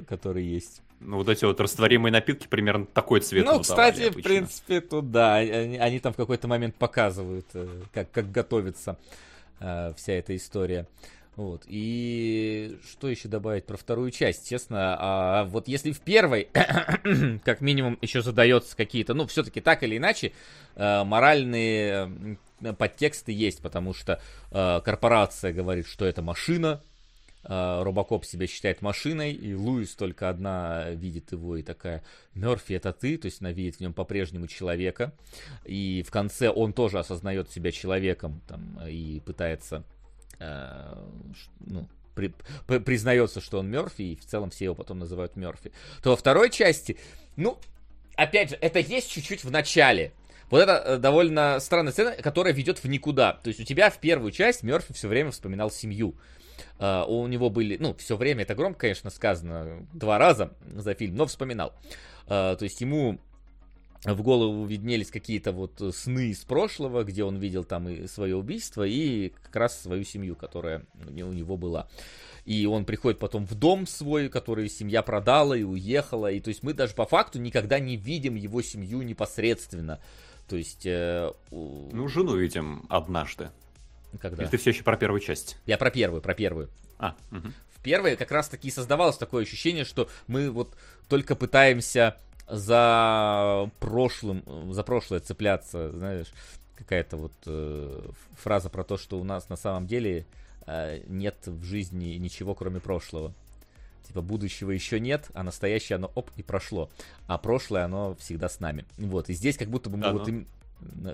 который 0.07 0.43
есть. 0.43 0.81
Ну, 0.99 1.17
вот 1.17 1.29
эти 1.29 1.45
вот 1.45 1.59
растворимые 1.59 2.11
напитки 2.11 2.47
примерно 2.47 2.85
такой 2.85 3.21
цвет. 3.21 3.45
Ну, 3.45 3.59
кстати, 3.59 4.11
в 4.11 4.21
принципе, 4.21 4.81
тут 4.81 5.11
да, 5.11 5.35
они, 5.35 5.77
они 5.77 5.99
там 5.99 6.13
в 6.13 6.15
какой-то 6.15 6.47
момент 6.47 6.75
показывают, 6.75 7.47
э, 7.53 7.81
как, 7.91 8.11
как 8.11 8.31
готовится 8.31 8.97
э, 9.59 9.93
вся 9.97 10.13
эта 10.13 10.35
история. 10.35 10.88
Вот. 11.35 11.63
И 11.67 12.77
что 12.88 13.09
еще 13.09 13.27
добавить 13.29 13.65
про 13.65 13.77
вторую 13.77 14.11
часть? 14.11 14.47
Честно, 14.47 14.95
а 14.99 15.45
вот 15.45 15.67
если 15.67 15.91
в 15.91 16.01
первой, 16.01 16.49
как 17.43 17.61
минимум, 17.61 17.97
еще 18.01 18.21
задается 18.21 18.77
какие-то, 18.77 19.13
ну, 19.15 19.25
все-таки 19.25 19.59
так 19.59 19.81
или 19.81 19.97
иначе, 19.97 20.33
э, 20.75 21.03
моральные 21.03 22.38
подтексты 22.77 23.31
есть, 23.31 23.61
потому 23.61 23.93
что 23.93 24.21
э, 24.51 24.81
корпорация 24.83 25.53
говорит, 25.53 25.88
что 25.88 26.05
это 26.05 26.21
машина, 26.21 26.81
э, 27.43 27.81
Робокоп 27.83 28.25
себя 28.25 28.47
считает 28.47 28.81
машиной, 28.81 29.33
и 29.33 29.53
Луис 29.53 29.95
только 29.95 30.29
одна 30.29 30.89
видит 30.91 31.31
его 31.31 31.57
и 31.57 31.63
такая, 31.63 32.03
Мерфи, 32.33 32.73
это 32.73 32.93
ты, 32.93 33.17
то 33.17 33.25
есть 33.25 33.41
она 33.41 33.51
видит 33.51 33.77
в 33.77 33.79
нем 33.79 33.93
по-прежнему 33.93 34.47
человека, 34.47 35.13
и 35.65 36.03
в 36.07 36.11
конце 36.11 36.49
он 36.49 36.73
тоже 36.73 36.99
осознает 36.99 37.51
себя 37.51 37.71
человеком 37.71 38.41
там, 38.47 38.79
и 38.88 39.19
пытается, 39.21 39.83
э, 40.39 40.95
ну, 41.59 41.88
при, 42.15 42.33
признается, 42.79 43.41
что 43.41 43.59
он 43.59 43.69
Мерфи, 43.69 44.01
и 44.01 44.15
в 44.15 44.25
целом 44.25 44.49
все 44.49 44.65
его 44.65 44.75
потом 44.75 44.99
называют 44.99 45.35
Мерфи, 45.35 45.71
то 46.03 46.11
во 46.11 46.15
второй 46.15 46.49
части, 46.49 46.97
ну, 47.35 47.57
опять 48.15 48.51
же, 48.51 48.57
это 48.61 48.79
есть 48.79 49.09
чуть-чуть 49.09 49.43
в 49.43 49.51
начале, 49.51 50.13
вот 50.51 50.59
это 50.59 50.83
э, 50.85 50.97
довольно 50.97 51.59
странная 51.59 51.91
сцена, 51.91 52.11
которая 52.11 52.53
ведет 52.53 52.79
в 52.79 52.85
никуда. 52.85 53.39
То 53.43 53.47
есть 53.47 53.59
у 53.59 53.63
тебя 53.63 53.89
в 53.89 53.97
первую 53.97 54.31
часть 54.31 54.63
Мерфи 54.63 54.93
все 54.93 55.07
время 55.07 55.31
вспоминал 55.31 55.71
семью. 55.71 56.15
Uh, 56.77 57.05
у 57.05 57.25
него 57.27 57.49
были, 57.49 57.77
ну, 57.79 57.95
все 57.95 58.17
время, 58.17 58.43
это 58.43 58.53
громко, 58.55 58.81
конечно, 58.81 59.09
сказано, 59.09 59.87
два 59.93 60.17
раза 60.17 60.53
за 60.75 60.93
фильм, 60.93 61.15
но 61.15 61.25
вспоминал. 61.25 61.73
Uh, 62.27 62.55
то 62.55 62.63
есть 62.63 62.81
ему 62.81 63.19
в 64.03 64.21
голову 64.23 64.65
виднелись 64.65 65.11
какие-то 65.11 65.51
вот 65.51 65.79
сны 65.93 66.29
из 66.29 66.39
прошлого, 66.39 67.03
где 67.03 67.23
он 67.23 67.37
видел 67.37 67.63
там 67.63 67.87
и 67.87 68.07
свое 68.07 68.35
убийство, 68.35 68.83
и 68.83 69.29
как 69.43 69.55
раз 69.55 69.79
свою 69.79 70.03
семью, 70.03 70.35
которая 70.35 70.85
у 71.05 71.33
него 71.33 71.55
была. 71.55 71.87
И 72.45 72.65
он 72.65 72.85
приходит 72.85 73.19
потом 73.19 73.45
в 73.45 73.53
дом 73.53 73.85
свой, 73.85 74.29
который 74.29 74.67
семья 74.67 75.03
продала 75.03 75.53
и 75.53 75.63
уехала, 75.63 76.31
и 76.31 76.39
то 76.39 76.49
есть 76.49 76.63
мы 76.63 76.73
даже 76.73 76.95
по 76.95 77.05
факту 77.05 77.39
никогда 77.39 77.79
не 77.79 77.95
видим 77.95 78.35
его 78.35 78.63
семью 78.63 79.03
непосредственно. 79.03 79.99
То 80.51 80.57
есть... 80.57 80.85
Э, 80.85 81.31
ну, 81.49 82.09
жену 82.09 82.35
видим 82.35 82.85
однажды. 82.89 83.51
Когда? 84.19 84.43
Или 84.43 84.49
ты 84.49 84.57
все 84.57 84.71
еще 84.71 84.83
про 84.83 84.97
первую 84.97 85.21
часть? 85.21 85.55
Я 85.65 85.77
про 85.77 85.89
первую, 85.89 86.21
про 86.21 86.33
первую. 86.33 86.69
А, 86.99 87.15
угу. 87.31 87.53
В 87.69 87.81
первой 87.81 88.17
как 88.17 88.31
раз 88.31 88.49
таки 88.49 88.69
создавалось 88.69 89.15
такое 89.15 89.43
ощущение, 89.43 89.85
что 89.85 90.09
мы 90.27 90.51
вот 90.51 90.75
только 91.07 91.37
пытаемся 91.37 92.17
за 92.49 93.71
прошлым, 93.79 94.73
за 94.73 94.83
прошлое 94.83 95.21
цепляться, 95.21 95.89
знаешь, 95.91 96.27
какая-то 96.75 97.15
вот 97.15 97.33
э, 97.45 98.09
фраза 98.33 98.69
про 98.69 98.83
то, 98.83 98.97
что 98.97 99.21
у 99.21 99.23
нас 99.23 99.47
на 99.47 99.55
самом 99.55 99.87
деле 99.87 100.25
э, 100.67 101.01
нет 101.07 101.37
в 101.45 101.63
жизни 101.63 102.15
ничего, 102.15 102.55
кроме 102.55 102.81
прошлого. 102.81 103.33
Типа 104.07 104.21
будущего 104.21 104.71
еще 104.71 104.99
нет, 104.99 105.29
а 105.33 105.43
настоящее 105.43 105.95
оно 105.95 106.11
оп 106.15 106.31
и 106.35 106.43
прошло. 106.43 106.89
А 107.27 107.37
прошлое 107.37 107.85
оно 107.85 108.15
всегда 108.15 108.49
с 108.49 108.59
нами. 108.59 108.85
Вот, 108.97 109.29
и 109.29 109.33
здесь 109.33 109.57
как 109.57 109.69
будто 109.69 109.89
бы 109.89 109.97
мы 109.97 110.07
а, 110.07 110.13
вот 110.13 110.27
им 110.27 110.47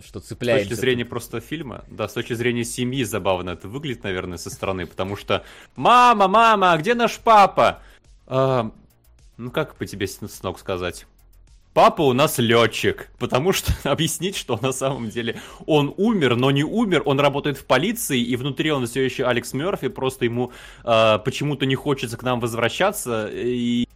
что 0.05 0.19
цепляемся. 0.19 0.65
С 0.65 0.69
точки 0.69 0.79
зрения 0.79 1.05
просто 1.05 1.41
фильма, 1.41 1.83
да, 1.89 2.07
с 2.07 2.13
точки 2.13 2.33
зрения 2.33 2.63
семьи 2.63 3.03
забавно 3.03 3.51
это 3.51 3.67
выглядит, 3.67 4.03
наверное, 4.03 4.37
со 4.37 4.49
стороны, 4.49 4.85
потому 4.85 5.15
что 5.15 5.43
«Мама, 5.75 6.27
мама, 6.27 6.73
а 6.73 6.77
где 6.77 6.93
наш 6.93 7.17
папа?» 7.19 7.81
а, 8.27 8.71
Ну, 9.35 9.51
как 9.51 9.75
по 9.75 9.85
тебе, 9.85 10.07
сынок, 10.07 10.59
сказать? 10.59 11.05
Папа 11.77 12.01
у 12.01 12.13
нас 12.13 12.39
летчик, 12.39 13.11
потому 13.19 13.53
что 13.53 13.71
объяснить, 13.91 14.35
что 14.35 14.57
на 14.59 14.71
самом 14.71 15.11
деле 15.11 15.39
он 15.67 15.93
умер, 15.97 16.35
но 16.35 16.49
не 16.49 16.63
умер, 16.63 17.03
он 17.05 17.19
работает 17.19 17.55
в 17.55 17.65
полиции, 17.65 18.19
и 18.19 18.35
внутри 18.35 18.71
он 18.71 18.87
все 18.87 19.05
еще 19.05 19.25
Алекс 19.25 19.53
Мерфи, 19.53 19.87
просто 19.87 20.25
ему 20.25 20.51
э, 20.83 21.19
почему-то 21.23 21.67
не 21.67 21.75
хочется 21.75 22.17
к 22.17 22.23
нам 22.23 22.39
возвращаться, 22.39 23.29
и 23.31 23.87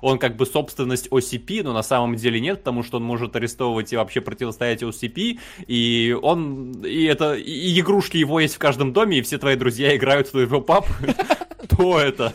он 0.00 0.18
как 0.18 0.34
бы 0.34 0.46
собственность 0.46 1.06
OCP, 1.12 1.62
но 1.62 1.72
на 1.72 1.84
самом 1.84 2.16
деле 2.16 2.40
нет, 2.40 2.58
потому 2.58 2.82
что 2.82 2.96
он 2.96 3.04
может 3.04 3.36
арестовывать 3.36 3.92
и 3.92 3.96
вообще 3.96 4.20
противостоять 4.20 4.82
OCP, 4.82 5.38
и 5.68 6.18
он, 6.20 6.84
и 6.84 7.04
это, 7.04 7.34
и 7.34 7.78
игрушки 7.78 8.16
его 8.16 8.40
есть 8.40 8.56
в 8.56 8.58
каждом 8.58 8.92
доме, 8.92 9.18
и 9.18 9.22
все 9.22 9.38
твои 9.38 9.54
друзья 9.54 9.96
играют 9.96 10.26
в 10.26 10.30
твоего 10.32 10.60
папу. 10.60 10.88
Кто 11.62 12.00
это? 12.00 12.34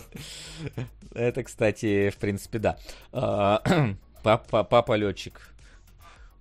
Это, 1.14 1.44
кстати, 1.44 2.10
в 2.10 2.16
принципе, 2.16 2.60
да. 2.60 3.62
Папа, 4.24 4.64
папа 4.64 4.95
летчик. 4.95 5.54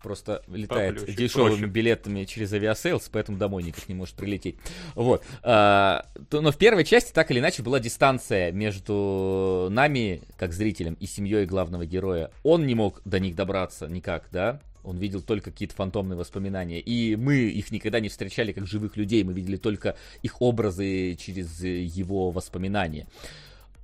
просто 0.02 0.42
летает 0.48 0.96
Поплющик, 0.96 1.18
дешевыми 1.18 1.50
проще. 1.50 1.66
билетами 1.66 2.24
через 2.24 2.52
Aviasales, 2.52 3.08
поэтому 3.10 3.38
домой 3.38 3.62
никак 3.62 3.88
не 3.88 3.94
может 3.94 4.14
прилететь. 4.16 4.56
Вот. 4.94 5.24
А, 5.42 6.06
то, 6.28 6.40
но 6.40 6.50
в 6.50 6.56
первой 6.56 6.84
части 6.84 7.12
так 7.12 7.30
или 7.30 7.38
иначе 7.38 7.62
была 7.62 7.78
дистанция 7.80 8.52
между 8.52 9.68
нами, 9.70 10.22
как 10.36 10.52
зрителем, 10.52 10.94
и 10.94 11.06
семьей 11.06 11.46
главного 11.46 11.86
героя. 11.86 12.30
Он 12.42 12.66
не 12.66 12.74
мог 12.74 13.00
до 13.04 13.20
них 13.20 13.36
добраться 13.36 13.86
никак, 13.86 14.28
да? 14.32 14.60
Он 14.84 14.98
видел 14.98 15.22
только 15.22 15.52
какие-то 15.52 15.76
фантомные 15.76 16.16
воспоминания. 16.16 16.80
И 16.80 17.14
мы 17.14 17.36
их 17.36 17.70
никогда 17.70 18.00
не 18.00 18.08
встречали 18.08 18.50
как 18.50 18.66
живых 18.66 18.96
людей. 18.96 19.22
Мы 19.22 19.32
видели 19.32 19.56
только 19.56 19.96
их 20.22 20.42
образы 20.42 21.14
через 21.14 21.62
его 21.62 22.32
воспоминания. 22.32 23.06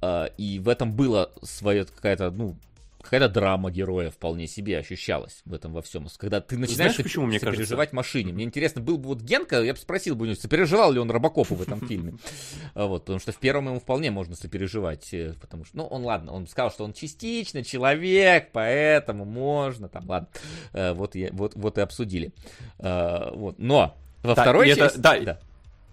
А, 0.01 0.27
и 0.37 0.59
в 0.59 0.69
этом 0.69 0.93
было 0.93 1.31
свое 1.43 1.85
какая-то, 1.85 2.33
ну, 2.33 2.57
какая-то 3.01 3.29
драма 3.29 3.71
героя 3.71 4.11
вполне 4.11 4.47
себе 4.47 4.79
ощущалась 4.79 5.43
в 5.45 5.55
этом 5.55 5.73
во 5.73 5.83
всем. 5.83 6.07
Когда 6.17 6.41
ты 6.41 6.57
начинаешь 6.57 6.95
Знаешь, 6.95 6.97
почему, 6.97 7.27
мне 7.27 7.39
сопереживать 7.39 7.91
кажется? 7.91 7.97
машине. 7.97 8.33
Мне 8.33 8.45
интересно, 8.45 8.81
был 8.81 8.99
бы 8.99 9.09
вот 9.09 9.21
Генка, 9.21 9.63
я 9.63 9.73
бы 9.73 9.79
спросил 9.79 10.15
бы 10.17 10.25
у 10.25 10.27
него, 10.27 10.37
сопереживал 10.37 10.93
ли 10.93 10.99
он 10.99 11.11
Робокопу 11.11 11.55
в 11.55 11.63
этом 11.63 11.87
фильме. 11.87 12.15
А 12.75 12.87
вот, 12.87 13.05
потому 13.05 13.19
что 13.19 13.33
в 13.33 13.37
первом 13.37 13.69
ему 13.69 13.81
вполне 13.81 14.11
можно 14.11 14.35
сопереживать, 14.37 15.13
э, 15.13 15.35
потому 15.41 15.65
что, 15.65 15.77
ну, 15.79 15.87
он, 15.87 16.05
ладно, 16.05 16.33
он 16.33 16.47
сказал, 16.47 16.71
что 16.71 16.85
он 16.85 16.93
частично 16.93 17.65
человек, 17.65 18.51
поэтому 18.53 19.25
можно, 19.25 19.89
там, 19.89 20.09
ладно, 20.09 20.29
э, 20.73 20.93
вот, 20.93 21.15
вот, 21.33 21.55
вот 21.55 21.79
и 21.79 21.81
обсудили. 21.81 22.33
А, 22.79 23.33
вот, 23.35 23.59
но 23.59 23.97
во 24.23 24.35
второй 24.35 24.75
части... 24.75 24.99
да, 24.99 25.39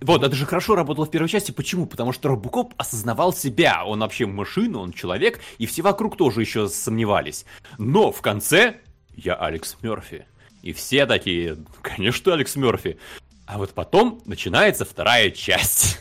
вот, 0.02 0.24
это 0.24 0.36
же 0.36 0.46
хорошо 0.46 0.76
работало 0.76 1.06
в 1.06 1.12
первой 1.12 1.30
части. 1.30 1.52
Почему? 1.52 1.86
Потому 1.86 2.12
что 2.12 2.30
Робокоп 2.30 2.74
осознавал 2.78 3.34
себя. 3.34 3.86
Он 3.86 4.00
вообще 4.00 4.26
машина, 4.26 4.80
он 4.80 4.92
человек, 4.92 5.40
и 5.58 5.66
все 5.66 5.82
вокруг 5.82 6.18
тоже 6.18 6.42
еще 6.42 6.68
сомневались. 6.68 7.46
Но 7.78 8.12
в 8.12 8.22
конце 8.22 8.78
я 9.16 9.36
Алекс 9.36 9.78
Мерфи. 9.82 10.26
И 10.62 10.74
все 10.74 11.06
такие, 11.06 11.58
конечно, 11.82 12.34
Алекс 12.34 12.56
Мерфи. 12.56 12.98
А 13.46 13.58
вот 13.58 13.72
потом 13.74 14.22
начинается 14.26 14.84
вторая 14.84 15.32
часть. 15.32 16.00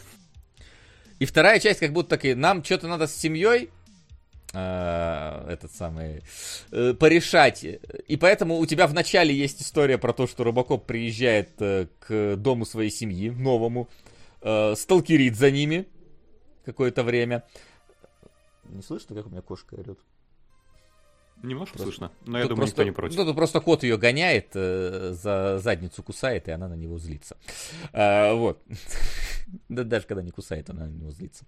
И 1.19 1.27
вторая 1.27 1.61
часть 1.61 1.81
как 1.81 1.93
будто 1.93 2.11
таки, 2.11 2.35
нам 2.35 2.65
что-то 2.65 2.89
надо 2.89 3.07
с 3.07 3.15
семьей, 3.15 3.71
э, 4.55 5.47
этот 5.49 5.73
самый, 5.73 6.23
э, 6.73 6.95
порешать. 6.95 7.65
И 7.65 8.17
поэтому 8.17 8.59
у 8.59 8.67
тебя 8.67 8.87
в 8.87 8.95
начале 8.95 9.35
есть 9.35 9.63
история 9.63 9.99
про 9.99 10.13
то, 10.13 10.27
что 10.27 10.45
Робокоп 10.45 10.87
приезжает 10.87 11.51
э, 11.61 11.87
к 12.01 12.37
дому 12.37 12.65
своей 12.65 12.91
семьи, 12.91 13.31
новому, 13.31 13.89
э, 14.41 14.75
сталкерит 14.77 15.37
за 15.37 15.51
ними 15.51 15.87
какое-то 16.65 17.03
время. 17.03 17.45
Не 18.65 18.83
слышно, 18.83 19.15
как 19.15 19.27
у 19.27 19.31
меня 19.31 19.43
кошка 19.43 19.75
орет? 19.75 19.99
Немножко 21.45 21.77
просто, 21.77 21.93
слышно, 21.93 22.13
но 22.25 22.39
я 22.39 22.45
думаю, 22.45 22.57
просто, 22.57 22.73
никто 22.73 22.83
не 22.85 22.91
против. 22.91 23.17
Тут 23.17 23.37
просто 23.37 23.61
кот 23.61 23.83
ее 23.83 23.99
гоняет, 23.99 24.49
э, 24.55 25.13
за 25.13 25.59
задницу 25.59 26.03
кусает, 26.03 26.49
и 26.49 26.53
она 26.53 26.69
на 26.69 26.75
него 26.75 26.99
злится. 26.99 27.37
А, 27.93 28.33
вот. 28.35 28.63
да 29.69 29.85
даже 29.85 30.07
когда 30.07 30.23
не 30.23 30.31
кусает, 30.31 30.71
она 30.71 30.87
на 30.87 30.91
него 30.91 31.11
злится. 31.11 31.45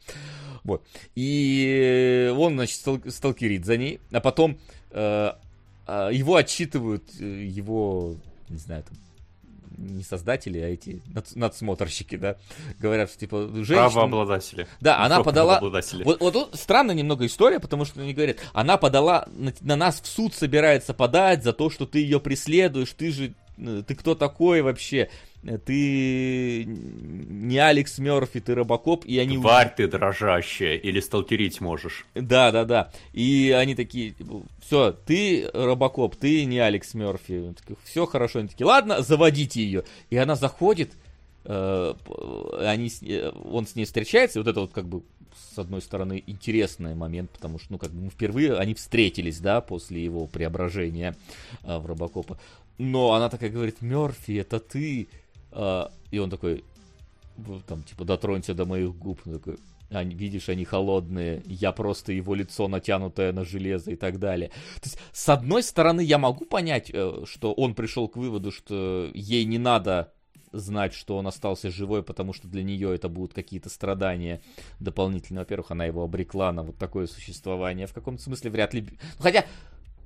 Вот. 0.65 0.87
И 1.15 2.33
он, 2.37 2.55
значит, 2.55 2.77
стал, 2.77 3.01
сталкерит 3.09 3.65
за 3.65 3.79
ней, 3.79 4.01
а 4.11 4.21
потом 4.21 4.59
э, 4.91 5.33
э, 5.87 6.11
его 6.13 6.37
отчитывают, 6.37 7.05
э, 7.19 7.45
его, 7.45 8.17
не 8.51 8.59
знаю, 8.59 8.85
там, 8.85 8.99
не 9.77 10.03
создатели, 10.03 10.59
а 10.59 10.69
эти 10.69 11.03
надсмотрщики, 11.35 12.17
да, 12.17 12.37
говорят, 12.79 13.11
что 13.11 13.19
типа 13.19 13.49
женщина... 13.55 13.91
Правообладатели. 13.91 14.67
Да, 14.81 15.05
она 15.05 15.23
подала... 15.23 15.61
Вот, 15.61 16.21
вот 16.21 16.33
тут 16.33 16.55
странная 16.55 16.95
немного 16.95 17.27
история, 17.27 17.61
потому 17.61 17.85
что 17.85 18.01
они 18.01 18.15
говорят, 18.15 18.39
она 18.53 18.77
подала, 18.77 19.27
на, 19.33 19.53
на 19.61 19.77
нас 19.77 20.01
в 20.01 20.07
суд 20.07 20.35
собирается 20.35 20.95
подать 20.95 21.45
за 21.45 21.53
то, 21.53 21.71
что 21.71 21.87
ты 21.87 21.99
ее 21.99 22.21
преследуешь, 22.21 22.93
ты 22.93 23.13
же, 23.13 23.35
э, 23.59 23.83
ты 23.87 23.95
кто 23.95 24.15
такой 24.15 24.63
вообще? 24.63 25.11
Ты 25.65 26.65
не 26.65 27.59
Алекс 27.59 27.99
Мерфи, 27.99 28.41
ты 28.41 28.55
Робокоп, 28.55 29.05
и 29.05 29.19
они... 29.19 29.37
Тварь 29.37 29.73
ты 29.77 29.87
дрожащая, 29.87 30.77
или 30.77 31.01
сталкерить 31.01 31.61
можешь. 31.61 32.07
Да, 32.15 32.51
да, 32.51 32.65
да. 32.65 32.91
И 33.13 33.55
они 33.57 33.75
такие, 33.75 34.15
все, 34.61 34.93
ты 34.93 35.49
Робокоп, 35.53 36.17
ты 36.17 36.45
не 36.45 36.59
Алекс 36.59 36.95
Мерфи. 36.95 37.55
Все 37.85 38.07
хорошо, 38.07 38.41
они 38.41 38.49
такие, 38.49 38.67
ладно, 38.67 39.03
заводите 39.03 39.63
ее. 39.63 39.85
И 40.11 40.17
она 40.17 40.35
заходит, 40.35 40.93
э, 41.45 41.95
они, 42.59 42.91
э, 43.03 43.31
он 43.45 43.67
с 43.67 43.77
ней 43.77 43.85
встречается, 43.85 44.39
и 44.39 44.43
вот 44.43 44.49
это 44.49 44.61
вот 44.61 44.73
как 44.73 44.87
бы 44.87 45.03
с 45.55 45.59
одной 45.59 45.83
стороны 45.83 46.23
интересный 46.27 46.95
момент, 46.95 47.31
потому 47.31 47.59
что, 47.59 47.73
ну, 47.73 47.79
как 47.79 47.91
бы 47.91 48.09
впервые 48.11 48.57
они 48.57 48.75
встретились, 48.75 49.39
да, 49.39 49.61
после 49.61 50.03
его 50.03 50.27
преображения 50.27 51.17
э, 51.63 51.79
в 51.79 51.87
Робокопа. 51.87 52.39
Но 52.79 53.13
она 53.13 53.29
такая 53.29 53.51
говорит, 53.51 53.81
Мерфи, 53.81 54.33
это 54.33 54.61
ты. 54.61 55.09
А, 55.59 55.91
и 56.11 56.19
он 56.19 56.29
такой, 56.29 56.65
там, 57.67 57.83
типа, 57.83 58.05
дотронься 58.05 58.55
до 58.55 58.67
моих 58.67 58.95
губ. 58.95 59.21
Он 59.25 59.33
такой, 59.35 59.57
они, 59.91 60.15
видишь, 60.15 60.49
они 60.49 60.65
холодные, 60.65 61.43
я 61.47 61.73
просто 61.73 62.13
его 62.13 62.35
лицо 62.35 62.69
натянутое 62.69 63.33
на 63.33 63.45
железо 63.45 63.93
и 63.93 63.97
так 63.97 64.19
далее. 64.19 64.51
То 64.77 64.83
есть, 64.85 64.99
с 65.13 65.29
одной 65.29 65.63
стороны, 65.63 66.03
я 66.03 66.19
могу 66.19 66.45
понять, 66.45 66.91
э, 66.93 67.25
что 67.25 67.53
он 67.53 67.75
пришел 67.75 68.07
к 68.09 68.17
выводу, 68.17 68.53
что 68.53 69.11
ей 69.15 69.45
не 69.45 69.59
надо 69.59 70.13
знать, 70.53 70.93
что 70.93 71.17
он 71.17 71.27
остался 71.27 71.71
живой, 71.71 72.03
потому 72.03 72.33
что 72.33 72.49
для 72.49 72.63
нее 72.63 72.95
это 72.95 73.09
будут 73.09 73.33
какие-то 73.35 73.71
страдания 73.71 74.43
дополнительные. 74.79 75.41
Во-первых, 75.41 75.71
она 75.71 75.87
его 75.87 76.03
обрекла 76.03 76.53
на 76.53 76.63
вот 76.63 76.77
такое 76.77 77.07
существование. 77.07 77.87
В 77.87 77.95
каком-то 77.95 78.23
смысле 78.23 78.51
вряд 78.51 78.75
ли... 78.75 78.87
Хотя, 79.19 79.45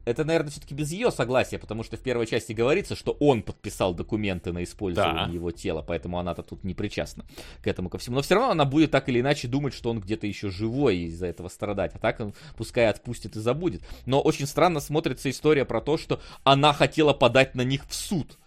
это, 0.05 0.24
наверное, 0.24 0.51
все-таки 0.51 0.74
без 0.74 0.90
ее 0.93 1.10
согласия, 1.10 1.59
потому 1.59 1.85
что 1.85 1.97
в 1.97 2.01
первой 2.01 2.27
части 2.27 2.52
говорится, 2.52 2.97
что 2.97 3.16
он 3.20 3.43
подписал 3.43 3.94
документы 3.94 4.52
на 4.52 4.64
использование 4.64 5.27
да. 5.27 5.32
его 5.32 5.51
тела, 5.51 5.82
поэтому 5.86 6.18
она-то 6.18 6.43
тут 6.43 6.64
не 6.64 6.74
причастна 6.74 7.24
к 7.62 7.66
этому 7.66 7.89
ко 7.90 7.98
всему. 7.98 8.16
Но 8.16 8.22
все 8.22 8.35
равно 8.35 8.51
она 8.51 8.64
будет 8.64 8.90
так 8.90 9.09
или 9.09 9.20
иначе 9.20 9.48
думать, 9.48 9.74
что 9.74 9.90
он 9.90 10.01
где-то 10.01 10.27
еще 10.27 10.51
живой 10.51 10.97
и 10.97 11.05
из-за 11.05 11.27
этого 11.27 11.48
страдать. 11.48 11.93
А 11.94 11.98
так 11.98 12.20
он 12.20 12.35
пускай 12.56 12.89
отпустит 12.89 13.36
и 13.36 13.40
забудет. 13.40 13.82
Но 14.06 14.20
очень 14.20 14.47
странно 14.47 14.81
смотрится 14.81 15.28
история 15.31 15.64
про 15.64 15.81
то, 15.81 15.98
что 15.98 16.20
она 16.44 16.72
хотела 16.72 17.12
подать 17.12 17.55
на 17.55 17.62
них 17.62 17.86
в 17.86 17.94
суд. 17.94 18.39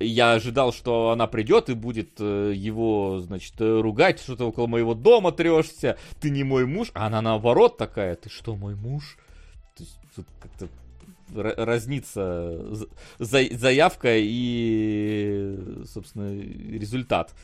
Я 0.00 0.32
ожидал, 0.32 0.72
что 0.72 1.10
она 1.10 1.28
придет 1.28 1.68
и 1.70 1.74
будет 1.74 2.16
э, 2.18 2.52
его, 2.54 3.20
значит, 3.20 3.54
э, 3.60 3.80
ругать, 3.80 4.20
что 4.20 4.34
ты 4.34 4.42
около 4.42 4.66
моего 4.66 4.94
дома 4.94 5.30
трешься, 5.30 5.96
ты 6.20 6.30
не 6.30 6.42
мой 6.42 6.66
муж. 6.66 6.90
А 6.94 7.06
она 7.06 7.22
наоборот 7.22 7.78
такая, 7.78 8.16
ты 8.16 8.28
что, 8.28 8.56
мой 8.56 8.74
муж? 8.74 9.16
Тут 10.14 10.26
как-то 10.40 10.68
разнится 11.32 12.60
заявка 13.18 14.16
и, 14.16 15.58
собственно, 15.86 16.32
результат 16.38 17.34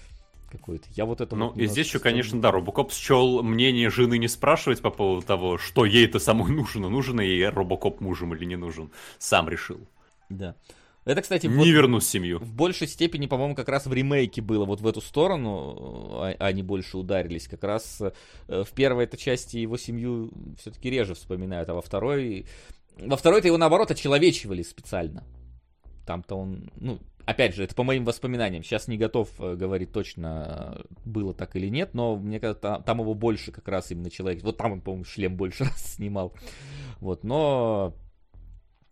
какой-то. 0.51 0.86
Я 0.90 1.05
вот 1.05 1.20
это... 1.20 1.36
Ну, 1.36 1.48
вот 1.48 1.56
и 1.56 1.66
здесь 1.66 1.86
еще, 1.86 1.98
конечно, 1.98 2.40
да, 2.40 2.51
Робокоп 2.51 2.92
счел 2.92 3.42
мнение 3.42 3.88
жены 3.90 4.18
не 4.18 4.28
спрашивать 4.28 4.80
по 4.80 4.90
поводу 4.90 5.26
того, 5.26 5.59
что 5.59 5.84
ей-то 5.84 6.18
самой 6.18 6.51
нужно, 6.52 6.88
нужен 6.88 7.20
ей 7.20 7.48
Робокоп 7.48 8.01
мужем 8.01 8.34
или 8.34 8.44
не 8.44 8.56
нужен. 8.56 8.90
Сам 9.18 9.48
решил. 9.48 9.80
Да. 10.28 10.56
Это, 11.05 11.22
кстати, 11.22 11.47
не 11.47 11.56
вот 11.56 11.66
вернусь 11.66 12.05
в 12.05 12.10
семью. 12.10 12.39
В 12.39 12.52
большей 12.52 12.86
степени, 12.86 13.27
по-моему, 13.27 13.55
как 13.55 13.68
раз 13.68 13.86
в 13.86 13.93
ремейке 13.93 14.43
было 14.43 14.66
вот 14.66 14.81
в 14.81 14.86
эту 14.86 15.01
сторону, 15.01 16.20
а, 16.20 16.35
они 16.39 16.62
больше 16.62 16.98
ударились. 16.98 17.48
Как 17.48 17.64
раз 17.64 18.02
э, 18.02 18.64
в 18.64 18.70
первой 18.72 19.05
этой 19.05 19.16
части 19.16 19.56
его 19.56 19.78
семью 19.78 20.31
все-таки 20.59 20.90
реже 20.90 21.14
вспоминают, 21.14 21.68
а 21.70 21.74
во 21.74 21.81
второй... 21.81 22.47
Во 22.98 23.16
второй-то 23.16 23.47
его, 23.47 23.56
наоборот, 23.56 23.90
очеловечивали 23.90 24.62
специально. 24.62 25.24
Там-то 26.06 26.35
он, 26.35 26.70
ну, 26.77 26.98
опять 27.24 27.55
же, 27.55 27.64
это 27.64 27.74
по 27.74 27.82
моим 27.82 28.05
воспоминаниям. 28.05 28.62
Сейчас 28.62 28.86
не 28.86 28.98
готов 28.98 29.31
э, 29.39 29.55
говорить 29.55 29.93
точно, 29.93 30.85
было 31.06 31.32
так 31.32 31.56
или 31.56 31.68
нет, 31.68 31.94
но 31.94 32.16
мне 32.16 32.39
кажется, 32.40 32.82
там 32.85 33.01
его 33.01 33.14
больше 33.14 33.52
как 33.52 33.66
раз 33.68 33.90
именно 33.90 34.10
человек. 34.10 34.43
Вот 34.43 34.59
там 34.59 34.72
он, 34.72 34.81
по-моему, 34.82 35.05
шлем 35.05 35.35
больше 35.35 35.64
раз 35.64 35.94
снимал. 35.94 36.35
Вот, 37.01 37.24
но 37.24 37.94
Э, 37.94 38.10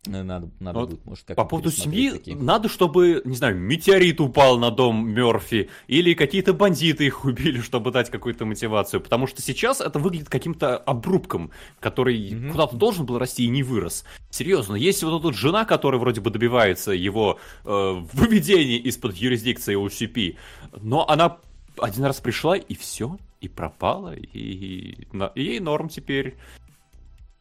надо, 0.05 0.49
надо 0.59 0.79
вот 0.79 0.89
будет, 0.89 1.05
может, 1.05 1.25
как 1.25 1.35
По 1.35 1.43
поводу 1.43 1.71
семьи, 1.71 2.11
такие. 2.11 2.37
надо, 2.37 2.69
чтобы, 2.69 3.21
не 3.25 3.35
знаю, 3.35 3.57
метеорит 3.57 4.21
упал 4.21 4.57
на 4.57 4.71
дом 4.71 5.09
Мерфи, 5.09 5.69
или 5.87 6.13
какие-то 6.13 6.53
бандиты 6.53 7.05
их 7.05 7.25
убили, 7.25 7.59
чтобы 7.59 7.91
дать 7.91 8.09
какую-то 8.09 8.45
мотивацию. 8.45 9.01
Потому 9.01 9.27
что 9.27 9.41
сейчас 9.41 9.81
это 9.81 9.99
выглядит 9.99 10.29
каким-то 10.29 10.77
обрубком, 10.77 11.51
который 11.79 12.17
mm-hmm. 12.17 12.51
куда-то 12.51 12.77
должен 12.77 13.05
был 13.05 13.19
расти 13.19 13.43
и 13.43 13.49
не 13.49 13.61
вырос. 13.61 14.05
Серьезно, 14.29 14.75
есть 14.75 15.03
вот 15.03 15.19
эта 15.19 15.37
жена, 15.37 15.65
которая 15.65 15.99
вроде 15.99 16.21
бы 16.21 16.29
добивается 16.29 16.91
его 16.91 17.39
э, 17.65 18.01
выведения 18.13 18.77
из-под 18.77 19.15
юрисдикции 19.15 19.75
OCP, 19.75 20.37
но 20.81 21.07
она 21.09 21.37
один 21.77 22.05
раз 22.05 22.19
пришла 22.21 22.55
и 22.55 22.73
все, 22.73 23.17
и 23.41 23.47
пропала, 23.47 24.15
и, 24.15 24.27
и, 24.37 25.07
и 25.35 25.43
ей 25.43 25.59
норм 25.59 25.89
теперь. 25.89 26.35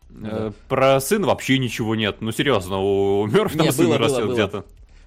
Да. 0.08 0.28
Э, 0.32 0.52
про 0.68 1.00
сына 1.00 1.26
вообще 1.26 1.58
ничего 1.58 1.94
нет. 1.94 2.20
Ну, 2.20 2.32
серьезно, 2.32 2.78
у 2.78 3.26
Мерфи 3.26 3.58
там 3.58 3.72
сын 3.72 3.92
растет 3.92 4.30
где-то. 4.30 4.64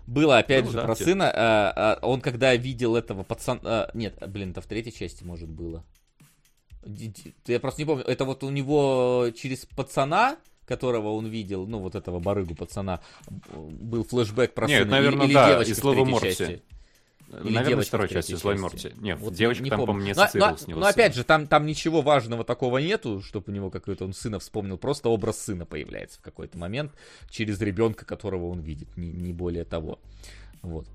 Было, 0.08 0.38
опять 0.38 0.66
ну, 0.66 0.72
же, 0.72 0.78
да, 0.78 0.84
про 0.84 0.96
сына. 0.96 1.32
А, 1.34 1.74
а, 1.76 2.06
он 2.06 2.22
когда 2.22 2.56
видел 2.56 2.96
этого 2.96 3.24
пацана... 3.24 3.60
А, 3.64 3.92
нет, 3.94 4.16
блин, 4.28 4.52
это 4.52 4.62
в 4.62 4.66
третьей 4.66 4.94
части, 4.94 5.24
может, 5.24 5.50
было. 5.50 5.84
Я 7.46 7.60
просто 7.60 7.82
не 7.82 7.86
помню. 7.86 8.04
Это 8.06 8.26
вот 8.26 8.44
у 8.44 8.50
него 8.50 9.30
через 9.36 9.66
пацана 9.66 10.38
которого 10.72 11.10
он 11.10 11.28
видел, 11.28 11.68
ну, 11.68 11.80
вот 11.80 11.96
этого 11.96 12.20
барыгу 12.20 12.56
пацана, 12.56 13.02
был 13.28 14.06
флешбэк 14.06 14.54
про 14.54 14.68
Нет, 14.68 14.84
сына 14.84 14.92
наверное, 14.92 15.26
или, 15.26 15.34
да, 15.34 15.46
или 15.46 15.52
девочки 15.54 15.72
из 15.72 15.78
Слова 15.80 15.96
третьей 15.96 16.12
Морти. 16.12 16.28
части. 16.30 16.64
Или 17.38 17.44
Наверное, 17.44 17.70
девочка 17.70 17.88
второй 17.90 18.10
части, 18.10 18.34
Злой 18.36 18.56
части. 18.56 18.64
Морти. 18.64 18.92
Нет, 19.02 19.20
Вот 19.20 19.34
девочка 19.34 19.64
не 19.64 19.70
там, 19.70 19.80
помню. 19.80 19.88
по-моему, 19.88 20.08
не 20.08 20.14
Но- 20.14 20.22
ассоциировалась 20.24 20.62
с 20.62 20.68
но, 20.68 20.72
него 20.72 20.80
но 20.82 20.88
опять 20.88 21.16
же, 21.16 21.24
там, 21.24 21.48
там 21.48 21.66
ничего 21.66 22.02
важного 22.02 22.44
такого 22.44 22.78
нету, 22.80 23.22
чтобы 23.22 23.46
у 23.48 23.52
него 23.52 23.70
какой-то 23.70 24.06
он 24.06 24.14
сына 24.14 24.40
вспомнил. 24.40 24.78
Просто 24.78 25.10
образ 25.10 25.40
сына 25.40 25.66
появляется 25.66 26.20
в 26.20 26.22
какой-то 26.22 26.58
момент 26.58 26.92
через 27.30 27.60
ребенка, 27.62 28.06
которого 28.06 28.48
он 28.50 28.60
видит, 28.62 28.96
не, 28.98 29.12
не 29.12 29.34
более 29.34 29.64
того. 29.66 30.00
Вот. 30.62 30.88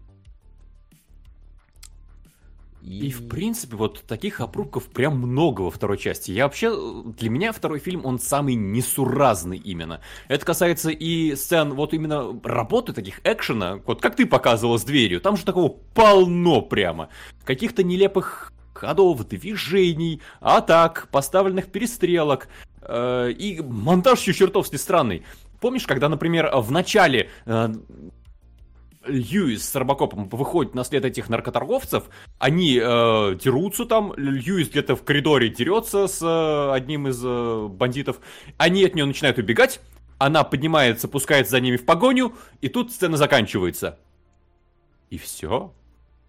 И, 2.87 3.11
в 3.11 3.29
принципе, 3.29 3.75
вот 3.75 4.05
таких 4.07 4.41
опрубков 4.41 4.85
прям 4.85 5.19
много 5.19 5.63
во 5.63 5.71
второй 5.73 5.99
части. 5.99 6.31
Я 6.31 6.45
вообще, 6.45 6.73
для 7.19 7.31
меня 7.31 7.53
второй 7.53 7.81
фильм, 7.81 8.07
он 8.07 8.21
самый 8.21 8.55
несуразный 8.55 9.59
именно. 9.59 10.01
Это 10.29 10.47
касается 10.47 10.91
и 10.91 11.35
сцен 11.35 11.75
вот 11.75 11.95
именно 11.95 12.41
работы 12.45 12.93
таких 12.93 13.21
экшена, 13.25 13.81
вот 13.85 14.01
как 14.01 14.15
ты 14.15 14.25
показывал 14.25 14.79
с 14.79 14.85
дверью, 14.85 15.21
там 15.21 15.37
же 15.37 15.45
такого 15.45 15.69
полно 15.69 16.63
прямо. 16.63 17.09
Каких-то 17.45 17.83
нелепых 17.83 18.53
ходов, 18.73 19.27
движений, 19.27 20.23
атак, 20.41 21.09
поставленных 21.11 21.73
перестрелок. 21.73 22.49
Э, 22.83 23.33
и 23.37 23.61
монтаж 23.61 24.21
еще 24.21 24.33
чертовски 24.33 24.77
странный. 24.77 25.25
Помнишь, 25.61 25.87
когда, 25.87 26.09
например, 26.09 26.51
в 26.55 26.71
начале 26.71 27.31
э, 27.47 27.69
Льюис 29.07 29.69
с 29.69 29.75
Робокопом 29.75 30.29
выходит 30.29 30.75
на 30.75 30.85
след 30.85 31.05
этих 31.05 31.29
наркоторговцев, 31.29 32.05
они 32.39 32.81
э, 32.83 33.37
дерутся 33.43 33.87
там, 33.87 34.13
Льюис 34.17 34.69
где-то 34.69 34.97
в 34.97 35.05
коридоре 35.05 35.49
дерется 35.49 36.07
с 36.07 36.23
э, 36.23 36.73
одним 36.75 37.09
из 37.09 37.21
э, 37.25 37.69
бандитов, 37.69 38.21
они 38.57 38.85
от 38.85 38.95
нее 38.95 39.05
начинают 39.05 39.39
убегать, 39.39 39.81
она 40.19 40.45
поднимается, 40.45 41.09
пускается 41.09 41.53
за 41.53 41.61
ними 41.61 41.77
в 41.77 41.85
погоню, 41.85 42.35
и 42.61 42.69
тут 42.69 42.93
сцена 42.93 43.17
заканчивается. 43.17 43.99
И 45.11 45.19
все. 45.19 45.73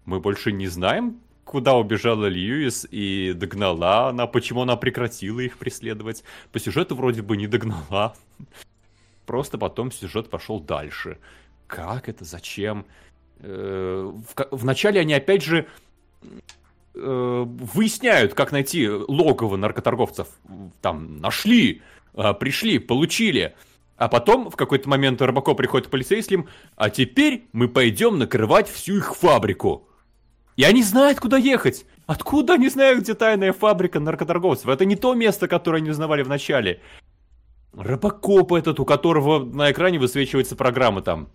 Мы 0.04 0.20
больше 0.20 0.52
не 0.52 0.68
знаем, 0.68 1.20
куда 1.44 1.74
убежала 1.74 2.26
Льюис 2.26 2.86
и 2.90 3.32
догнала 3.34 4.08
она, 4.08 4.26
почему 4.26 4.62
она 4.62 4.76
прекратила 4.76 5.40
их 5.40 5.58
преследовать. 5.58 6.22
По 6.52 6.58
сюжету 6.58 6.94
вроде 6.94 7.22
бы 7.22 7.36
не 7.36 7.46
догнала. 7.46 8.14
Просто 9.26 9.58
потом 9.58 9.90
сюжет 9.90 10.30
пошел 10.30 10.60
дальше. 10.60 11.18
Как 11.68 12.08
это? 12.08 12.24
Зачем? 12.24 12.86
Э, 13.40 14.12
вначале 14.50 15.00
они 15.00 15.14
опять 15.14 15.42
же 15.42 15.68
э, 16.94 17.44
выясняют, 17.46 18.34
как 18.34 18.50
найти 18.50 18.88
логово 18.88 19.56
наркоторговцев. 19.56 20.26
Там 20.80 21.20
нашли, 21.20 21.82
а, 22.14 22.34
пришли, 22.34 22.80
получили. 22.80 23.54
А 23.96 24.08
потом 24.08 24.50
в 24.50 24.56
какой-то 24.56 24.88
момент 24.88 25.20
Робокоп 25.22 25.56
приходит 25.56 25.88
к 25.88 25.90
полицейским, 25.90 26.48
а 26.76 26.88
теперь 26.88 27.48
мы 27.52 27.68
пойдем 27.68 28.18
накрывать 28.18 28.68
всю 28.68 28.96
их 28.96 29.14
фабрику. 29.14 29.88
И 30.56 30.64
они 30.64 30.82
знают, 30.82 31.20
куда 31.20 31.36
ехать. 31.36 31.84
Откуда 32.06 32.54
они 32.54 32.68
знают, 32.68 33.00
где 33.00 33.14
тайная 33.14 33.52
фабрика 33.52 34.00
наркоторговцев? 34.00 34.68
Это 34.68 34.84
не 34.84 34.96
то 34.96 35.14
место, 35.14 35.46
которое 35.46 35.78
они 35.78 35.90
узнавали 35.90 36.22
в 36.22 36.28
начале. 36.28 36.80
Робокоп 37.72 38.52
этот, 38.54 38.80
у 38.80 38.84
которого 38.84 39.44
на 39.44 39.70
экране 39.70 39.98
высвечивается 39.98 40.56
программа 40.56 41.02
там. 41.02 41.28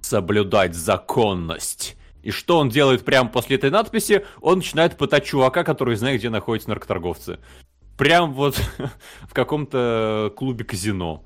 Соблюдать 0.00 0.74
законность. 0.74 1.96
И 2.22 2.30
что 2.30 2.58
он 2.58 2.68
делает 2.68 3.04
прямо 3.04 3.28
после 3.28 3.56
этой 3.56 3.70
надписи? 3.70 4.26
Он 4.40 4.58
начинает 4.58 4.96
пытать 4.96 5.24
чувака, 5.24 5.62
который 5.62 5.96
знает, 5.96 6.18
где 6.18 6.30
находятся 6.30 6.70
наркоторговцы. 6.70 7.38
Прям 7.96 8.32
вот 8.34 8.56
в 9.22 9.32
каком-то 9.32 10.32
клубе 10.36 10.64
казино. 10.64 11.24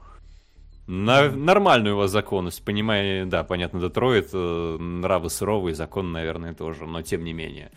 На, 0.87 1.31
нормальную 1.31 1.95
у 1.95 1.99
вас 1.99 2.11
законность, 2.11 2.65
понимаю, 2.65 3.27
да, 3.27 3.45
понятно, 3.45 3.81
Детройт, 3.81 4.31
э, 4.33 4.77
нравы 4.79 5.31
суровые, 5.31 5.75
закон, 5.75 6.11
наверное, 6.11 6.53
тоже, 6.53 6.85
но 6.85 7.01
тем 7.01 7.23
не 7.23 7.33
менее. 7.33 7.71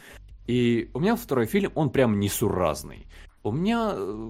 И 0.48 0.90
у 0.94 0.99
меня 0.99 1.15
второй 1.15 1.45
фильм, 1.45 1.72
он 1.76 1.91
прям 1.91 2.20
несуразный. 2.20 3.06
У 3.44 3.52
меня, 3.52 3.91
э, 3.94 4.30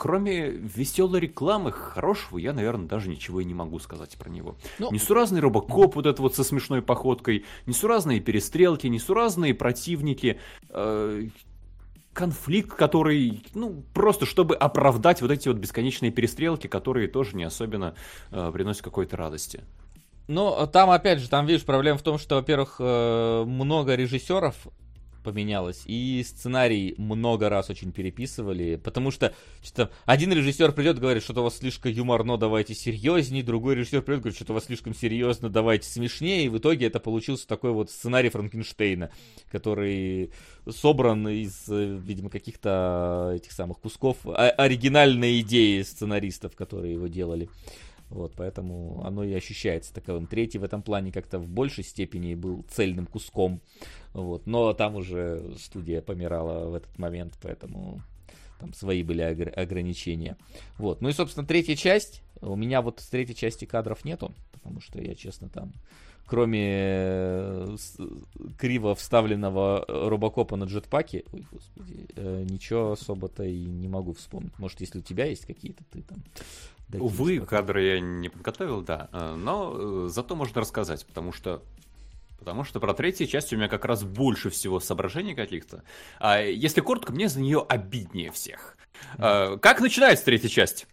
кроме 0.00 0.48
веселой 0.48 1.20
рекламы, 1.20 1.72
хорошего, 1.72 2.38
я, 2.38 2.54
наверное, 2.54 2.86
даже 2.86 3.10
ничего 3.10 3.40
и 3.42 3.44
не 3.44 3.52
могу 3.52 3.78
сказать 3.78 4.16
про 4.16 4.30
него. 4.30 4.56
Ну- 4.78 4.90
Несуразный 4.90 5.40
робокоп, 5.40 5.94
вот 5.94 6.06
это 6.06 6.22
вот 6.22 6.34
со 6.34 6.42
смешной 6.42 6.80
походкой, 6.80 7.44
несуразные 7.66 8.18
перестрелки, 8.18 8.86
несуразные 8.86 9.52
противники, 9.52 10.40
э, 10.70 11.28
конфликт, 12.14 12.74
который, 12.74 13.42
ну, 13.52 13.84
просто 13.92 14.24
чтобы 14.24 14.56
оправдать 14.56 15.20
вот 15.20 15.30
эти 15.30 15.48
вот 15.48 15.58
бесконечные 15.58 16.10
перестрелки, 16.10 16.66
которые 16.66 17.06
тоже 17.06 17.36
не 17.36 17.44
особенно 17.44 17.94
э, 18.30 18.50
приносят 18.54 18.80
какой-то 18.82 19.18
радости. 19.18 19.64
Ну, 20.28 20.66
там, 20.72 20.88
опять 20.90 21.18
же, 21.18 21.28
там, 21.28 21.44
видишь, 21.44 21.64
проблема 21.64 21.98
в 21.98 22.02
том, 22.02 22.16
что, 22.16 22.36
во-первых, 22.36 22.76
э, 22.78 23.44
много 23.46 23.96
режиссеров 23.96 24.56
поменялось, 25.22 25.82
и 25.86 26.24
сценарий 26.26 26.94
много 26.98 27.48
раз 27.48 27.70
очень 27.70 27.92
переписывали, 27.92 28.76
потому 28.76 29.10
что, 29.10 29.34
что 29.62 29.90
один 30.04 30.32
режиссер 30.32 30.72
придет 30.72 30.96
и 30.96 31.00
говорит, 31.00 31.22
что-то 31.22 31.40
у 31.40 31.44
вас 31.44 31.58
слишком 31.58 31.92
юморно, 31.92 32.36
давайте 32.36 32.74
серьезней, 32.74 33.42
другой 33.42 33.74
режиссер 33.76 34.02
придет 34.02 34.18
и 34.18 34.22
говорит, 34.22 34.36
что-то 34.36 34.52
у 34.52 34.54
вас 34.54 34.64
слишком 34.66 34.94
серьезно, 34.94 35.48
давайте 35.48 35.88
смешнее, 35.88 36.44
и 36.44 36.48
в 36.48 36.58
итоге 36.58 36.86
это 36.86 37.00
получился 37.00 37.46
такой 37.46 37.72
вот 37.72 37.90
сценарий 37.90 38.28
Франкенштейна, 38.28 39.10
который 39.50 40.32
собран 40.68 41.28
из, 41.28 41.68
э, 41.68 41.98
видимо, 42.02 42.30
каких-то 42.30 43.32
этих 43.34 43.52
самых 43.52 43.78
кусков 43.80 44.18
оригинальной 44.24 45.40
идеи 45.40 45.82
сценаристов, 45.82 46.56
которые 46.56 46.94
его 46.94 47.06
делали. 47.06 47.48
Вот, 48.10 48.34
поэтому 48.36 49.02
оно 49.04 49.22
и 49.22 49.32
ощущается 49.32 49.94
таковым. 49.94 50.26
Третий 50.26 50.58
в 50.58 50.64
этом 50.64 50.82
плане 50.82 51.12
как-то 51.12 51.38
в 51.38 51.48
большей 51.48 51.84
степени 51.84 52.34
был 52.34 52.64
цельным 52.68 53.06
куском. 53.06 53.60
Вот, 54.12 54.46
но 54.46 54.72
там 54.72 54.96
уже 54.96 55.54
студия 55.56 56.02
помирала 56.02 56.68
в 56.68 56.74
этот 56.74 56.98
момент, 56.98 57.38
поэтому 57.40 58.02
там 58.58 58.74
свои 58.74 59.04
были 59.04 59.22
огр- 59.22 59.52
ограничения. 59.52 60.36
Вот, 60.76 61.00
ну 61.00 61.08
и, 61.08 61.12
собственно, 61.12 61.46
третья 61.46 61.76
часть. 61.76 62.22
У 62.42 62.56
меня 62.56 62.82
вот 62.82 63.00
с 63.00 63.06
третьей 63.06 63.36
части 63.36 63.64
кадров 63.64 64.04
нету, 64.04 64.34
потому 64.52 64.80
что 64.80 65.00
я, 65.00 65.14
честно, 65.14 65.48
там 65.48 65.72
кроме 66.30 66.64
э, 66.64 67.76
криво 68.56 68.94
вставленного 68.94 69.84
э, 69.86 70.08
робокопа 70.08 70.56
на 70.56 70.64
джетпаке, 70.64 71.24
ой, 71.32 71.44
господи, 71.50 72.06
э, 72.14 72.46
ничего 72.48 72.92
особо-то 72.92 73.42
и 73.42 73.64
не 73.64 73.88
могу 73.88 74.12
вспомнить. 74.12 74.56
Может, 74.56 74.80
если 74.80 75.00
у 75.00 75.02
тебя 75.02 75.26
есть 75.26 75.44
какие-то, 75.44 75.82
ты 75.90 76.02
там... 76.02 76.22
Увы, 77.00 77.40
потом. 77.40 77.46
кадры 77.48 77.84
я 77.84 78.00
не 78.00 78.28
подготовил, 78.28 78.80
да, 78.82 79.08
но 79.12 80.08
зато 80.08 80.34
можно 80.34 80.60
рассказать, 80.60 81.06
потому 81.06 81.32
что 81.32 81.62
Потому 82.38 82.64
что 82.64 82.80
про 82.80 82.94
третью 82.94 83.26
часть 83.26 83.52
у 83.52 83.56
меня 83.56 83.68
как 83.68 83.84
раз 83.84 84.02
больше 84.02 84.48
всего 84.48 84.80
соображений 84.80 85.34
каких-то. 85.34 85.82
А 86.18 86.40
если 86.40 86.80
коротко, 86.80 87.12
мне 87.12 87.28
за 87.28 87.38
нее 87.38 87.64
обиднее 87.68 88.32
всех. 88.32 88.78
А, 89.18 89.58
как 89.58 89.82
начинается 89.82 90.24
третья 90.24 90.48
часть? 90.48 90.86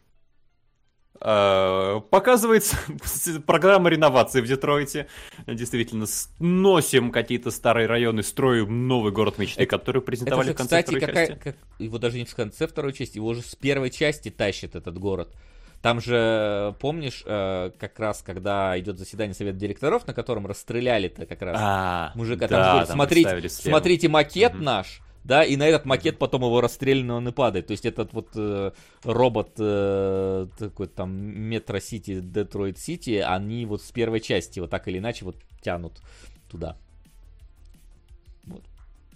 А, 1.20 2.00
показывается 2.00 2.78
программа 3.46 3.90
реновации 3.90 4.42
в 4.42 4.48
Детройте. 4.48 5.08
Действительно, 5.46 6.06
сносим 6.06 7.12
какие-то 7.12 7.52
старые 7.52 7.88
районы, 7.88 8.24
строим 8.24 8.88
новый 8.88 9.12
город 9.12 9.38
мечты, 9.38 9.62
Это- 9.64 9.78
который 9.78 9.98
Это 9.98 10.06
презентовали 10.06 10.48
же, 10.48 10.54
в 10.54 10.58
конце 10.58 10.82
кстати, 10.82 10.86
второй 10.98 11.02
какая, 11.08 11.28
части. 11.28 11.42
как, 11.44 11.56
его 11.80 11.98
даже 11.98 12.18
не 12.18 12.26
в 12.26 12.36
конце 12.36 12.68
второй 12.68 12.94
части, 12.94 13.18
его 13.18 13.28
уже 13.28 13.42
с 13.42 13.56
первой 13.56 13.90
части 13.90 14.30
тащит 14.30 14.76
этот 14.76 14.98
город. 14.98 15.34
Там 15.82 16.02
же, 16.02 16.74
помнишь, 16.80 17.22
э, 17.26 17.72
как 17.80 18.00
раз, 18.00 18.24
когда 18.26 18.78
идет 18.80 18.98
заседание 18.98 19.36
совета 19.36 19.58
директоров, 19.60 20.08
на 20.08 20.14
котором 20.14 20.48
расстреляли-то 20.48 21.26
как 21.28 21.42
раз 21.44 21.56
А, 21.60 22.12
мужика, 22.16 22.48
да, 22.48 22.72
там 22.72 22.80
же 22.82 22.88
там 22.88 22.96
смотрите, 22.96 23.50
смотрите 23.50 24.10
макет 24.10 24.56
Мгм. 24.56 24.64
наш, 24.64 25.02
да, 25.28 25.44
и 25.44 25.58
на 25.58 25.68
этот 25.68 25.86
макет 25.86 26.18
потом 26.20 26.44
его 26.44 26.62
расстреляно 26.62 27.16
он 27.16 27.28
и 27.28 27.34
падает. 27.34 27.68
То 27.68 27.72
есть 27.72 27.86
этот 27.86 28.14
вот 28.14 28.30
э, 28.36 28.72
робот 29.04 29.50
э, 29.60 30.48
такой 30.58 30.88
там 30.88 31.12
Метро 31.12 31.80
Сити, 31.80 32.22
Детройт 32.22 32.80
Сити, 32.80 33.22
они 33.28 33.66
вот 33.66 33.82
с 33.82 33.92
первой 33.92 34.22
части 34.22 34.62
вот 34.62 34.70
так 34.70 34.88
или 34.88 35.00
иначе 35.00 35.26
вот 35.26 35.36
тянут 35.62 36.02
туда. 36.50 36.78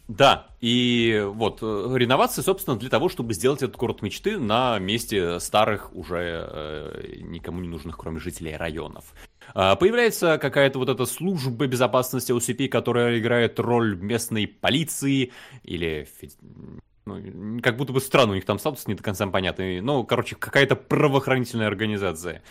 Да, 0.07 0.47
и 0.59 1.23
вот 1.25 1.59
э, 1.61 1.93
реновация, 1.95 2.43
собственно, 2.43 2.77
для 2.77 2.89
того, 2.89 3.07
чтобы 3.07 3.33
сделать 3.33 3.61
этот 3.61 3.77
город 3.77 4.01
мечты 4.01 4.37
на 4.37 4.77
месте 4.79 5.39
старых, 5.39 5.95
уже 5.95 6.47
э, 6.51 7.17
никому 7.21 7.61
не 7.61 7.69
нужных, 7.69 7.97
кроме 7.97 8.19
жителей 8.19 8.57
районов. 8.57 9.13
А, 9.53 9.75
Появляется 9.75 10.37
какая-то 10.37 10.79
вот 10.79 10.89
эта 10.89 11.05
служба 11.05 11.67
безопасности 11.67 12.31
OCP, 12.31 12.67
которая 12.67 13.19
играет 13.19 13.59
роль 13.59 13.95
местной 13.95 14.47
полиции 14.47 15.31
или... 15.63 16.07
ну, 17.05 17.59
как 17.61 17.77
будто 17.77 17.93
бы 17.93 17.99
странно, 17.99 18.33
у 18.33 18.35
них 18.35 18.45
там 18.45 18.59
статус 18.59 18.87
не 18.87 18.95
до 18.95 19.03
конца 19.03 19.25
понятный. 19.27 19.81
Ну, 19.81 20.03
короче, 20.03 20.35
какая-то 20.35 20.75
правоохранительная 20.75 21.67
организация. 21.67 22.41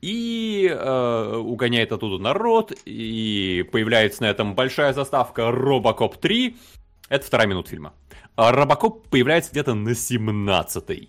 И 0.00 0.68
э, 0.70 1.36
угоняет 1.36 1.92
оттуда 1.92 2.22
народ, 2.22 2.72
и 2.84 3.68
появляется 3.70 4.22
на 4.22 4.26
этом 4.26 4.54
большая 4.54 4.92
заставка 4.92 5.50
Робокоп 5.50 6.16
3. 6.16 6.56
Это 7.08 7.26
вторая 7.26 7.46
минута 7.46 7.70
фильма. 7.70 7.92
А 8.36 8.52
Робокоп 8.52 9.06
появляется 9.08 9.50
где-то 9.50 9.74
на 9.74 9.90
17-й. 9.90 11.08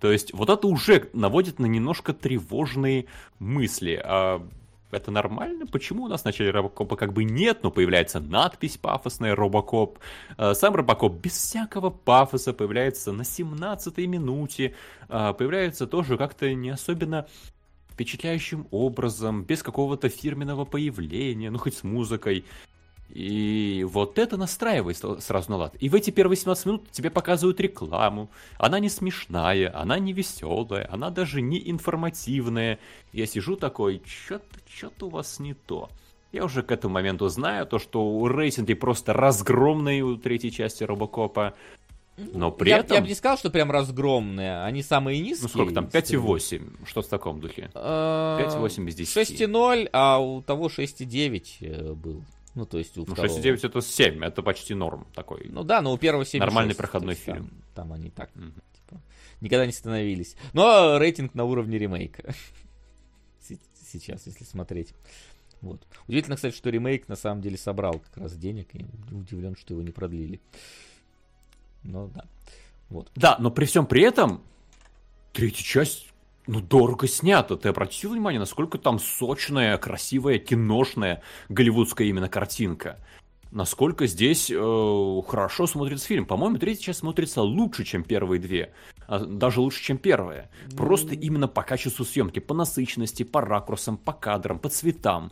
То 0.00 0.10
есть 0.10 0.32
вот 0.32 0.48
это 0.48 0.66
уже 0.66 1.10
наводит 1.12 1.58
на 1.58 1.66
немножко 1.66 2.14
тревожные 2.14 3.06
мысли. 3.38 4.00
А 4.02 4.42
это 4.90 5.10
нормально? 5.10 5.66
Почему 5.66 6.04
у 6.04 6.08
нас 6.08 6.22
в 6.22 6.24
начале 6.24 6.50
Робокопа 6.50 6.96
как 6.96 7.12
бы 7.12 7.24
нет, 7.24 7.62
но 7.62 7.70
появляется 7.70 8.18
надпись 8.18 8.76
пафосная 8.78 9.34
Робокоп. 9.36 9.98
А, 10.36 10.54
сам 10.54 10.74
Робокоп 10.74 11.20
без 11.20 11.32
всякого 11.32 11.90
пафоса 11.90 12.52
появляется 12.52 13.12
на 13.12 13.22
17-й 13.22 14.06
минуте. 14.06 14.74
А, 15.08 15.32
появляется 15.32 15.86
тоже 15.86 16.16
как-то 16.16 16.52
не 16.54 16.70
особенно 16.70 17.26
впечатляющим 17.90 18.66
образом, 18.70 19.42
без 19.42 19.62
какого-то 19.62 20.08
фирменного 20.08 20.64
появления, 20.64 21.50
ну 21.50 21.58
хоть 21.58 21.76
с 21.76 21.82
музыкой. 21.82 22.46
И 23.12 23.84
вот 23.88 24.18
это 24.18 24.36
настраивает 24.36 24.98
сразу 25.22 25.50
на 25.50 25.56
лад. 25.56 25.74
И 25.80 25.88
в 25.88 25.94
эти 25.94 26.10
первые 26.10 26.36
17 26.36 26.66
минут 26.66 26.90
тебе 26.90 27.10
показывают 27.10 27.60
рекламу. 27.60 28.30
Она 28.56 28.78
не 28.78 28.88
смешная, 28.88 29.76
она 29.76 29.98
не 29.98 30.12
веселая, 30.12 30.88
она 30.92 31.10
даже 31.10 31.40
не 31.40 31.70
информативная. 31.70 32.78
Я 33.12 33.26
сижу 33.26 33.56
такой, 33.56 34.02
что-то 34.06 34.44
что 34.72 35.06
у 35.06 35.10
вас 35.10 35.40
не 35.40 35.54
то. 35.54 35.88
Я 36.32 36.44
уже 36.44 36.62
к 36.62 36.70
этому 36.70 36.94
моменту 36.94 37.28
знаю, 37.28 37.66
то, 37.66 37.80
что 37.80 38.04
у 38.04 38.28
рейтинги 38.28 38.74
просто 38.74 39.12
разгромные 39.12 40.04
у 40.04 40.16
третьей 40.16 40.52
части 40.52 40.84
Робокопа. 40.84 41.54
Но 42.16 42.52
при 42.52 42.70
я, 42.70 42.78
этом... 42.78 42.96
Я 42.96 43.02
бы 43.02 43.08
не 43.08 43.14
сказал, 43.14 43.38
что 43.38 43.50
прям 43.50 43.70
разгромные. 43.70 44.62
Они 44.62 44.82
самые 44.82 45.20
низкие. 45.20 45.44
Ну 45.44 45.48
сколько 45.48 45.74
там? 45.74 45.86
5,8. 45.86 46.86
Что 46.86 47.02
в 47.02 47.06
таком 47.06 47.40
духе? 47.40 47.70
5,8 47.74 47.74
а, 47.74 48.66
из 48.66 48.94
10. 48.94 49.40
6,0, 49.40 49.88
а 49.92 50.18
у 50.18 50.42
того 50.42 50.68
6,9 50.68 51.44
э, 51.60 51.92
был. 51.94 52.22
Ну, 52.60 52.66
то 52.66 52.76
есть 52.76 52.98
у 52.98 53.06
ну, 53.06 53.14
6,9 53.14 53.66
это 53.66 53.80
7, 53.80 54.22
это 54.22 54.42
почти 54.42 54.74
норм 54.74 55.06
такой. 55.14 55.48
Ну 55.48 55.64
да, 55.64 55.80
но 55.80 55.94
у 55.94 55.96
первого 55.96 56.26
7 56.26 56.40
Нормальный 56.40 56.74
проходной 56.74 57.14
фильм. 57.14 57.48
Там, 57.74 57.88
там 57.88 57.92
они 57.94 58.10
так, 58.10 58.30
mm-hmm. 58.34 58.62
типа, 58.74 59.00
никогда 59.40 59.64
не 59.64 59.72
становились. 59.72 60.36
Но 60.52 60.98
рейтинг 60.98 61.34
на 61.34 61.44
уровне 61.44 61.78
ремейка. 61.78 62.34
Сейчас, 63.90 64.26
если 64.26 64.44
смотреть. 64.44 64.92
Вот. 65.62 65.80
Удивительно, 66.06 66.36
кстати, 66.36 66.54
что 66.54 66.68
ремейк 66.68 67.08
на 67.08 67.16
самом 67.16 67.40
деле 67.40 67.56
собрал 67.56 67.94
как 67.98 68.18
раз 68.18 68.36
денег, 68.36 68.74
и 68.74 68.84
удивлен, 69.10 69.56
что 69.56 69.72
его 69.72 69.82
не 69.82 69.90
продлили. 69.90 70.38
Но 71.82 72.08
да. 72.08 72.26
Вот. 72.90 73.10
Да, 73.14 73.38
но 73.38 73.50
при 73.50 73.64
всем 73.64 73.86
при 73.86 74.02
этом 74.02 74.44
третья 75.32 75.64
часть 75.64 76.09
ну, 76.50 76.60
дорого 76.60 77.06
снято. 77.06 77.56
Ты 77.56 77.68
обратил 77.68 78.10
внимание, 78.10 78.40
насколько 78.40 78.76
там 78.76 78.98
сочная, 78.98 79.78
красивая, 79.78 80.38
киношная 80.38 81.22
голливудская 81.48 82.08
именно 82.08 82.28
картинка? 82.28 82.98
Насколько 83.52 84.08
здесь 84.08 84.50
э, 84.50 85.22
хорошо 85.28 85.68
смотрится 85.68 86.08
фильм. 86.08 86.26
По-моему, 86.26 86.58
третья 86.58 86.86
часть 86.86 87.00
смотрится 87.00 87.42
лучше, 87.42 87.84
чем 87.84 88.02
первые 88.02 88.40
две. 88.40 88.72
А, 89.06 89.20
даже 89.20 89.60
лучше, 89.60 89.80
чем 89.80 89.96
первая. 89.96 90.50
Просто 90.76 91.14
именно 91.14 91.46
по 91.46 91.62
качеству 91.62 92.04
съемки, 92.04 92.40
по 92.40 92.52
насыщенности, 92.52 93.22
по 93.22 93.40
ракурсам, 93.40 93.96
по 93.96 94.12
кадрам, 94.12 94.58
по 94.58 94.68
цветам. 94.68 95.30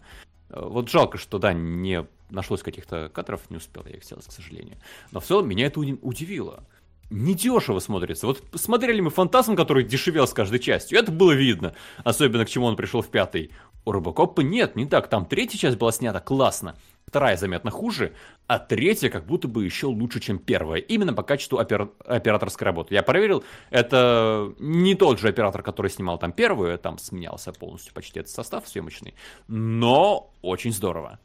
Э, 0.50 0.64
вот 0.64 0.88
жалко, 0.88 1.18
что, 1.18 1.40
да, 1.40 1.52
не 1.52 2.06
нашлось 2.30 2.62
каких-то 2.62 3.10
кадров, 3.12 3.50
не 3.50 3.56
успел 3.56 3.84
я 3.86 3.96
их 3.96 4.04
сделать, 4.04 4.26
к 4.26 4.32
сожалению. 4.32 4.76
Но 5.10 5.18
в 5.18 5.24
целом 5.24 5.48
меня 5.48 5.66
это 5.66 5.80
удивило 5.80 6.62
недешево 7.10 7.78
смотрится. 7.78 8.26
Вот 8.26 8.42
смотрели 8.54 9.00
мы 9.00 9.10
«Фантазм», 9.10 9.56
который 9.56 9.84
дешевел 9.84 10.26
с 10.26 10.32
каждой 10.32 10.58
частью, 10.58 10.98
это 10.98 11.10
было 11.10 11.32
видно. 11.32 11.74
Особенно 12.04 12.44
к 12.44 12.50
чему 12.50 12.66
он 12.66 12.76
пришел 12.76 13.02
в 13.02 13.08
пятый. 13.08 13.50
У 13.84 13.92
Робокопа 13.92 14.42
нет, 14.42 14.76
не 14.76 14.86
так. 14.86 15.08
Там 15.08 15.24
третья 15.24 15.58
часть 15.58 15.78
была 15.78 15.92
снята 15.92 16.20
классно, 16.20 16.76
вторая 17.06 17.38
заметно 17.38 17.70
хуже, 17.70 18.12
а 18.46 18.58
третья 18.58 19.08
как 19.08 19.24
будто 19.24 19.48
бы 19.48 19.64
еще 19.64 19.86
лучше, 19.86 20.20
чем 20.20 20.38
первая. 20.38 20.80
Именно 20.80 21.14
по 21.14 21.22
качеству 21.22 21.58
опер... 21.58 21.90
операторской 22.04 22.66
работы. 22.66 22.94
Я 22.94 23.02
проверил, 23.02 23.44
это 23.70 24.52
не 24.58 24.94
тот 24.94 25.18
же 25.18 25.28
оператор, 25.28 25.62
который 25.62 25.90
снимал 25.90 26.18
там 26.18 26.32
первую, 26.32 26.78
там 26.78 26.98
сменялся 26.98 27.52
полностью 27.52 27.94
почти 27.94 28.20
этот 28.20 28.32
состав 28.32 28.68
съемочный, 28.68 29.14
но 29.46 30.30
очень 30.42 30.72
здорово. 30.72 31.18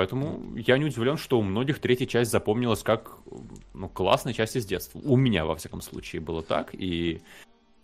Поэтому 0.00 0.56
я 0.56 0.78
не 0.78 0.86
удивлен, 0.86 1.18
что 1.18 1.38
у 1.38 1.42
многих 1.42 1.78
третья 1.78 2.06
часть 2.06 2.30
запомнилась 2.30 2.82
как 2.82 3.18
ну, 3.74 3.86
классная 3.90 4.32
часть 4.32 4.56
из 4.56 4.64
детства. 4.64 4.98
У 5.04 5.14
меня, 5.14 5.44
во 5.44 5.56
всяком 5.56 5.82
случае, 5.82 6.22
было 6.22 6.42
так. 6.42 6.70
И 6.72 7.20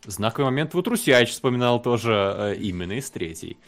знаковый 0.06 0.46
момент 0.46 0.72
вот 0.72 0.88
Русяич 0.88 1.28
вспоминал 1.28 1.82
тоже 1.82 2.34
э, 2.38 2.54
именно 2.56 2.92
из 2.92 3.10
третьей. 3.10 3.58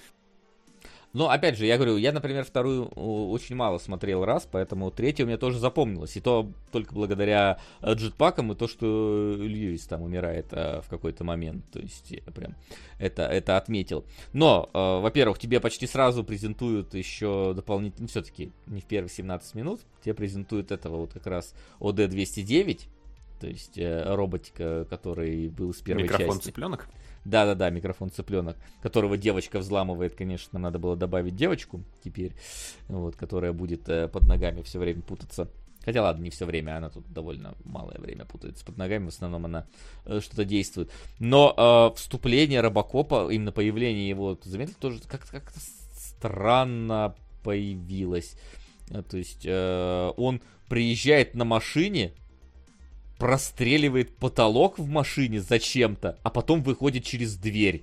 Но, 1.18 1.30
опять 1.30 1.58
же, 1.58 1.66
я 1.66 1.78
говорю, 1.78 1.96
я, 1.96 2.12
например, 2.12 2.44
вторую 2.44 2.86
очень 2.86 3.56
мало 3.56 3.78
смотрел 3.78 4.24
раз, 4.24 4.48
поэтому 4.48 4.92
третья 4.92 5.24
у 5.24 5.26
меня 5.26 5.36
тоже 5.36 5.58
запомнилась. 5.58 6.16
И 6.16 6.20
то 6.20 6.48
только 6.70 6.94
благодаря 6.94 7.58
э, 7.80 7.92
джетпакам 7.94 8.52
и 8.52 8.54
то, 8.54 8.68
что 8.68 9.34
Льюис 9.36 9.84
там 9.88 10.02
умирает 10.02 10.46
а, 10.52 10.80
в 10.80 10.88
какой-то 10.88 11.24
момент. 11.24 11.68
То 11.72 11.80
есть 11.80 12.12
я 12.12 12.20
прям 12.32 12.54
это, 13.00 13.22
это 13.22 13.56
отметил. 13.56 14.04
Но, 14.32 14.70
а, 14.72 15.00
во-первых, 15.00 15.40
тебе 15.40 15.58
почти 15.58 15.88
сразу 15.88 16.22
презентуют 16.22 16.94
еще 16.94 17.52
дополнительно, 17.52 18.02
ну, 18.02 18.06
все-таки 18.06 18.52
не 18.68 18.80
в 18.80 18.84
первые 18.84 19.10
17 19.10 19.56
минут, 19.56 19.80
тебе 20.04 20.14
презентуют 20.14 20.70
этого 20.70 20.98
вот 20.98 21.14
как 21.14 21.26
раз 21.26 21.52
ОД-209, 21.80 22.82
то 23.40 23.46
есть 23.48 23.76
э, 23.76 24.04
роботика, 24.14 24.86
который 24.88 25.48
был 25.48 25.74
с 25.74 25.78
первой 25.78 26.04
Микрофон 26.04 26.36
части. 26.36 26.44
цыпленок? 26.44 26.88
Да-да-да, 27.28 27.68
микрофон 27.68 28.10
цыпленок, 28.10 28.56
которого 28.80 29.18
девочка 29.18 29.58
взламывает, 29.58 30.14
конечно, 30.14 30.58
надо 30.58 30.78
было 30.78 30.96
добавить 30.96 31.36
девочку 31.36 31.82
теперь, 32.02 32.32
вот, 32.88 33.16
которая 33.16 33.52
будет 33.52 33.86
э, 33.88 34.08
под 34.08 34.26
ногами 34.26 34.62
все 34.62 34.78
время 34.78 35.02
путаться. 35.02 35.50
Хотя 35.84 36.02
ладно, 36.02 36.22
не 36.22 36.30
все 36.30 36.46
время, 36.46 36.78
она 36.78 36.88
тут 36.88 37.12
довольно 37.12 37.54
малое 37.64 37.98
время 37.98 38.24
путается 38.24 38.64
под 38.64 38.78
ногами, 38.78 39.04
в 39.04 39.08
основном 39.08 39.44
она 39.44 39.66
э, 40.06 40.20
что-то 40.22 40.46
действует. 40.46 40.90
Но 41.18 41.54
э, 41.92 41.96
вступление 41.96 42.62
Робокопа, 42.62 43.30
именно 43.30 43.52
появление 43.52 44.08
его, 44.08 44.34
ты 44.34 44.48
заметил, 44.48 44.74
тоже 44.80 45.00
как-то 45.06 45.32
как 45.32 45.52
странно 45.92 47.14
появилось. 47.42 48.36
Э, 48.88 49.02
то 49.02 49.18
есть 49.18 49.42
э, 49.44 50.12
он 50.16 50.40
приезжает 50.68 51.34
на 51.34 51.44
машине, 51.44 52.14
простреливает 53.18 54.16
потолок 54.16 54.78
в 54.78 54.88
машине 54.88 55.40
зачем-то, 55.40 56.18
а 56.22 56.30
потом 56.30 56.62
выходит 56.62 57.04
через 57.04 57.36
дверь. 57.36 57.82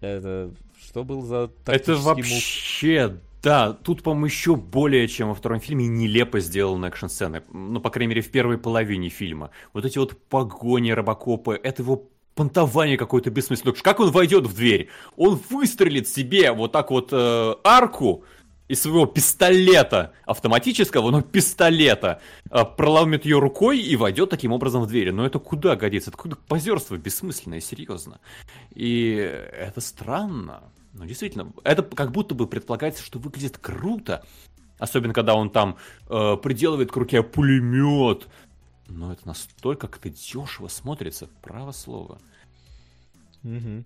Это 0.00 0.50
что 0.82 1.04
был 1.04 1.22
за 1.22 1.50
Это 1.66 1.94
вообще, 1.96 3.08
мув? 3.08 3.16
да, 3.42 3.72
тут, 3.72 4.02
по-моему, 4.02 4.26
еще 4.26 4.56
более, 4.56 5.06
чем 5.08 5.28
во 5.28 5.34
втором 5.34 5.60
фильме, 5.60 5.86
нелепо 5.86 6.40
сделаны 6.40 6.86
экшн-сцены. 6.86 7.42
Ну, 7.52 7.80
по 7.80 7.90
крайней 7.90 8.10
мере, 8.10 8.22
в 8.22 8.30
первой 8.30 8.58
половине 8.58 9.08
фильма. 9.08 9.50
Вот 9.72 9.84
эти 9.84 9.98
вот 9.98 10.18
погони 10.28 10.90
Робокопа, 10.90 11.52
это 11.52 11.82
его 11.82 12.08
понтование 12.34 12.96
какое-то 12.96 13.30
бессмысленное. 13.30 13.74
Как 13.74 14.00
он 14.00 14.10
войдет 14.10 14.46
в 14.46 14.54
дверь? 14.54 14.88
Он 15.16 15.40
выстрелит 15.50 16.08
себе 16.08 16.52
вот 16.52 16.72
так 16.72 16.90
вот 16.90 17.10
э, 17.12 17.54
арку, 17.64 18.24
из 18.70 18.82
своего 18.82 19.04
пистолета 19.04 20.12
автоматического, 20.24 21.10
но 21.10 21.22
пистолета, 21.22 22.20
а, 22.50 22.64
проломит 22.64 23.24
ее 23.24 23.40
рукой 23.40 23.80
и 23.80 23.96
войдет 23.96 24.30
таким 24.30 24.52
образом 24.52 24.82
в 24.82 24.86
дверь. 24.86 25.10
Но 25.10 25.26
это 25.26 25.40
куда 25.40 25.74
годится? 25.74 26.10
Это 26.10 26.16
куда 26.16 26.36
позерство 26.36 26.96
бессмысленное, 26.96 27.60
серьезно. 27.60 28.20
И 28.72 29.10
это 29.16 29.80
странно. 29.80 30.62
Ну, 30.92 31.04
действительно, 31.04 31.52
это 31.64 31.82
как 31.82 32.12
будто 32.12 32.36
бы 32.36 32.46
предполагается, 32.46 33.02
что 33.02 33.18
выглядит 33.18 33.58
круто. 33.58 34.24
Особенно, 34.78 35.14
когда 35.14 35.34
он 35.34 35.50
там 35.50 35.76
э, 36.08 36.36
приделывает 36.40 36.92
к 36.92 36.96
руке 36.96 37.24
пулемет. 37.24 38.28
Но 38.86 39.12
это 39.12 39.26
настолько 39.26 39.88
как-то 39.88 40.10
дешево 40.10 40.68
смотрится, 40.68 41.28
право 41.42 41.72
слово. 41.72 42.20
Угу. 43.42 43.84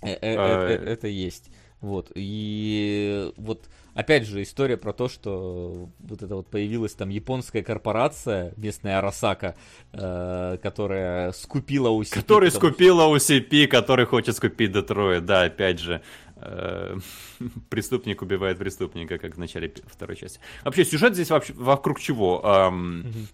Это 0.00 1.06
есть. 1.06 1.50
Вот, 1.80 2.10
и 2.16 3.32
вот, 3.36 3.68
опять 3.94 4.26
же, 4.26 4.42
история 4.42 4.76
про 4.76 4.92
то, 4.92 5.08
что 5.08 5.88
вот 6.00 6.22
это 6.22 6.34
вот 6.34 6.48
появилась 6.48 6.94
там 6.94 7.08
японская 7.08 7.62
корпорация, 7.62 8.52
местная 8.56 8.98
Арасака, 8.98 9.54
э, 9.92 10.58
которая 10.60 11.30
скупила. 11.32 11.88
Которая 12.10 12.50
потому... 12.50 12.72
скупила 12.72 13.16
UCP, 13.16 13.68
который 13.68 14.06
хочет 14.06 14.36
скупить 14.36 14.72
Детройт, 14.72 15.24
да, 15.24 15.44
опять 15.44 15.78
же. 15.78 16.02
Э, 16.40 16.96
преступник 17.70 18.22
убивает 18.22 18.58
преступника, 18.58 19.18
как 19.18 19.36
в 19.36 19.38
начале 19.38 19.72
второй 19.86 20.16
части. 20.16 20.40
Вообще, 20.64 20.84
сюжет 20.84 21.14
здесь 21.14 21.30
вообще 21.30 21.52
вокруг 21.52 22.00
чего? 22.00 22.42
Эм, 22.44 23.28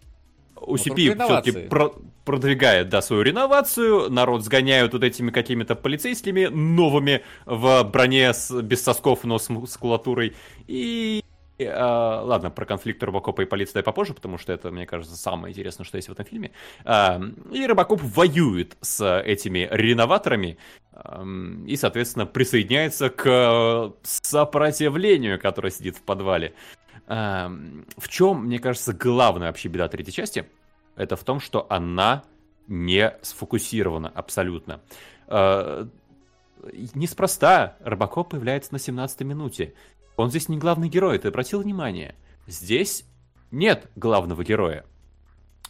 OCP 0.66 1.14
ну, 1.14 1.24
все-таки 1.24 1.52
про 1.68 1.92
продвигает, 2.24 2.88
да, 2.88 3.02
свою 3.02 3.22
реновацию, 3.22 4.10
народ 4.10 4.44
сгоняют 4.44 4.94
вот 4.94 5.04
этими 5.04 5.30
какими-то 5.30 5.74
полицейскими 5.74 6.46
новыми 6.46 7.22
в 7.44 7.84
броне 7.84 8.32
с, 8.32 8.50
без 8.62 8.82
сосков, 8.82 9.24
но 9.24 9.38
с 9.38 9.50
мускулатурой. 9.50 10.34
И 10.66 11.22
а, 11.62 12.22
ладно, 12.24 12.50
про 12.50 12.64
конфликт 12.64 13.02
Робокопа 13.02 13.42
и 13.42 13.44
полиции 13.44 13.74
дай 13.74 13.82
попозже, 13.82 14.14
потому 14.14 14.38
что 14.38 14.52
это, 14.52 14.70
мне 14.70 14.86
кажется, 14.86 15.16
самое 15.16 15.52
интересное, 15.52 15.84
что 15.84 15.96
есть 15.96 16.08
в 16.08 16.12
этом 16.12 16.24
фильме. 16.24 16.50
А, 16.84 17.20
и 17.52 17.66
Робокоп 17.66 18.00
воюет 18.02 18.76
с 18.80 19.20
этими 19.20 19.68
реноваторами 19.70 20.58
а, 20.92 21.24
и, 21.66 21.76
соответственно, 21.76 22.26
присоединяется 22.26 23.08
к 23.08 23.92
сопротивлению, 24.02 25.38
которое 25.38 25.70
сидит 25.70 25.96
в 25.96 26.02
подвале. 26.02 26.54
В 27.06 28.08
чем, 28.08 28.44
мне 28.46 28.58
кажется, 28.58 28.92
главная 28.92 29.48
вообще 29.48 29.68
беда 29.68 29.88
третьей 29.88 30.12
части? 30.12 30.46
Это 30.96 31.16
в 31.16 31.24
том, 31.24 31.40
что 31.40 31.66
она 31.68 32.24
не 32.66 33.16
сфокусировано 33.22 34.08
абсолютно. 34.08 34.80
Э, 35.26 35.86
неспроста 36.94 37.76
Робокоп 37.80 38.30
появляется 38.30 38.72
на 38.72 38.78
17-й 38.78 39.24
минуте. 39.24 39.74
Он 40.16 40.30
здесь 40.30 40.48
не 40.48 40.58
главный 40.58 40.88
герой, 40.88 41.18
ты 41.18 41.28
обратил 41.28 41.60
внимание? 41.60 42.14
Здесь 42.46 43.04
нет 43.50 43.90
главного 43.96 44.44
героя. 44.44 44.84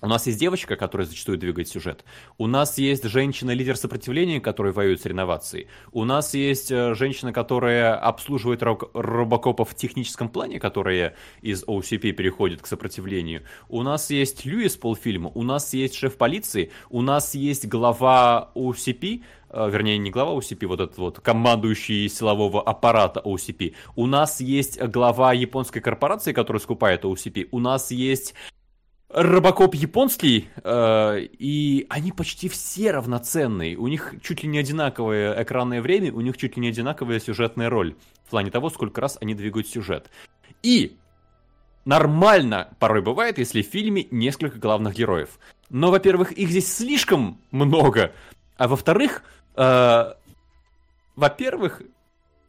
У 0.05 0.07
нас 0.07 0.27
есть 0.27 0.39
девочка, 0.39 0.77
которая 0.77 1.07
зачастую 1.07 1.39
двигает 1.39 1.67
сюжет. 1.67 2.05
У 2.37 2.47
нас 2.47 2.77
есть 2.77 3.05
женщина-лидер 3.05 3.75
сопротивления, 3.75 4.39
которая 4.39 4.75
воюет 4.75 5.01
с 5.01 5.07
реновацией. 5.07 5.67
У 5.93 6.05
нас 6.05 6.35
есть 6.35 6.71
э, 6.71 6.95
женщина, 6.95 7.33
которая 7.33 7.97
обслуживает 7.97 8.63
роб- 8.63 8.91
робокопов 8.93 9.71
в 9.71 9.75
техническом 9.75 10.29
плане, 10.29 10.61
которая 10.61 11.15
из 11.41 11.65
OCP 11.65 12.13
переходит 12.13 12.61
к 12.61 12.67
сопротивлению. 12.67 13.45
У 13.71 13.83
нас 13.83 14.11
есть 14.11 14.45
Льюис 14.45 14.77
полфильма. 14.77 15.31
У 15.35 15.43
нас 15.43 15.73
есть 15.73 15.95
шеф 15.95 16.19
полиции. 16.19 16.71
У 16.91 17.01
нас 17.01 17.35
есть 17.35 17.67
глава 17.67 18.51
OCP, 18.55 19.23
э, 19.49 19.71
вернее, 19.71 19.97
не 19.97 20.11
глава 20.11 20.33
OCP, 20.39 20.67
вот 20.67 20.81
этот 20.81 20.99
вот 20.99 21.21
командующий 21.21 22.11
силового 22.11 22.61
аппарата 22.61 23.23
OCP. 23.25 23.75
У 23.97 24.05
нас 24.05 24.43
есть 24.43 24.79
глава 24.83 25.33
японской 25.33 25.81
корпорации, 25.81 26.35
которая 26.35 26.61
скупает 26.61 27.07
OCP. 27.07 27.49
У 27.53 27.59
нас 27.59 27.91
есть 27.91 28.35
Робокоп 29.15 29.77
японский, 29.77 30.49
э, 30.65 31.21
и 31.39 31.87
они 31.89 32.11
почти 32.11 32.49
все 32.49 32.91
равноценные. 32.91 33.77
У 33.77 33.87
них 33.87 34.13
чуть 34.21 34.43
ли 34.43 34.49
не 34.49 34.59
одинаковое 34.59 35.41
экранное 35.41 35.81
время, 35.81 36.13
у 36.13 36.21
них 36.21 36.37
чуть 36.37 36.57
ли 36.57 36.63
не 36.63 36.71
одинаковая 36.71 37.21
сюжетная 37.21 37.71
роль. 37.71 37.95
В 38.27 38.31
плане 38.31 38.51
того, 38.51 38.71
сколько 38.71 39.01
раз 39.01 39.17
они 39.21 39.37
двигают 39.37 39.69
сюжет. 39.69 40.11
И 40.65 40.97
нормально 41.85 42.75
порой 42.81 43.03
бывает, 43.03 43.39
если 43.39 43.63
в 43.63 43.67
фильме 43.67 44.09
несколько 44.11 44.59
главных 44.59 44.95
героев. 44.95 45.39
Но, 45.71 45.93
во-первых, 45.93 46.33
их 46.33 46.51
здесь 46.51 46.75
слишком 46.75 47.41
много. 47.53 48.13
А 48.57 48.67
во-вторых, 48.67 49.23
э, 49.55 50.13
во-первых, 51.15 51.83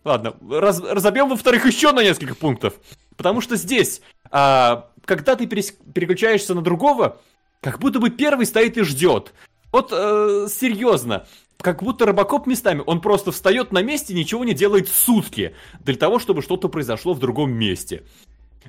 ладно, 0.04 0.36
раз, 0.50 0.80
разобьем 0.82 1.30
во-вторых 1.30 1.68
еще 1.68 1.92
на 1.92 2.02
несколько 2.02 2.34
пунктов. 2.34 2.74
Потому 3.18 3.40
что 3.42 3.56
здесь 3.56 4.02
а, 4.32 4.90
когда 5.06 5.36
ты 5.36 5.48
переключаешься 5.48 6.54
на 6.54 6.62
другого, 6.62 7.22
как 7.62 7.80
будто 7.80 8.00
бы 8.00 8.10
первый 8.10 8.46
стоит 8.46 8.78
и 8.78 8.84
ждет. 8.84 9.34
Вот 9.72 9.92
э, 9.92 10.48
серьезно, 10.50 11.28
как 11.60 11.84
будто 11.84 12.06
Робокоп 12.06 12.48
местами, 12.48 12.84
он 12.86 13.02
просто 13.02 13.32
встает 13.32 13.72
на 13.72 13.82
месте, 13.82 14.14
ничего 14.14 14.44
не 14.46 14.54
делает 14.54 14.88
сутки, 14.88 15.56
для 15.80 15.96
того, 15.96 16.20
чтобы 16.20 16.42
что-то 16.42 16.70
произошло 16.70 17.14
в 17.14 17.20
другом 17.20 17.52
месте. 17.52 18.04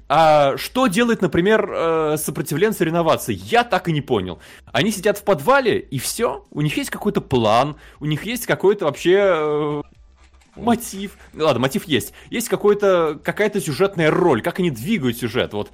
А 0.08 0.56
что 0.56 0.86
делает, 0.86 1.22
например, 1.22 1.68
э, 1.70 2.16
сопротивленцы 2.18 2.84
реновации? 2.84 3.34
Я 3.34 3.64
так 3.64 3.88
и 3.88 3.92
не 3.92 4.02
понял. 4.02 4.38
Они 4.66 4.90
сидят 4.90 5.18
в 5.18 5.24
подвале, 5.24 5.78
и 5.78 5.98
все. 5.98 6.44
У 6.50 6.60
них 6.60 6.76
есть 6.76 6.90
какой-то 6.90 7.20
план, 7.20 7.76
у 7.98 8.06
них 8.06 8.24
есть 8.24 8.46
какой-то 8.46 8.84
вообще 8.84 9.18
э, 9.18 9.82
мотив. 10.54 11.16
Ладно, 11.34 11.60
мотив 11.60 11.84
есть. 11.84 12.12
Есть 12.30 12.48
какой-то, 12.48 13.20
какая-то 13.22 13.60
сюжетная 13.60 14.10
роль, 14.10 14.42
как 14.42 14.58
они 14.58 14.70
двигают 14.70 15.16
сюжет. 15.16 15.52
Вот 15.52 15.72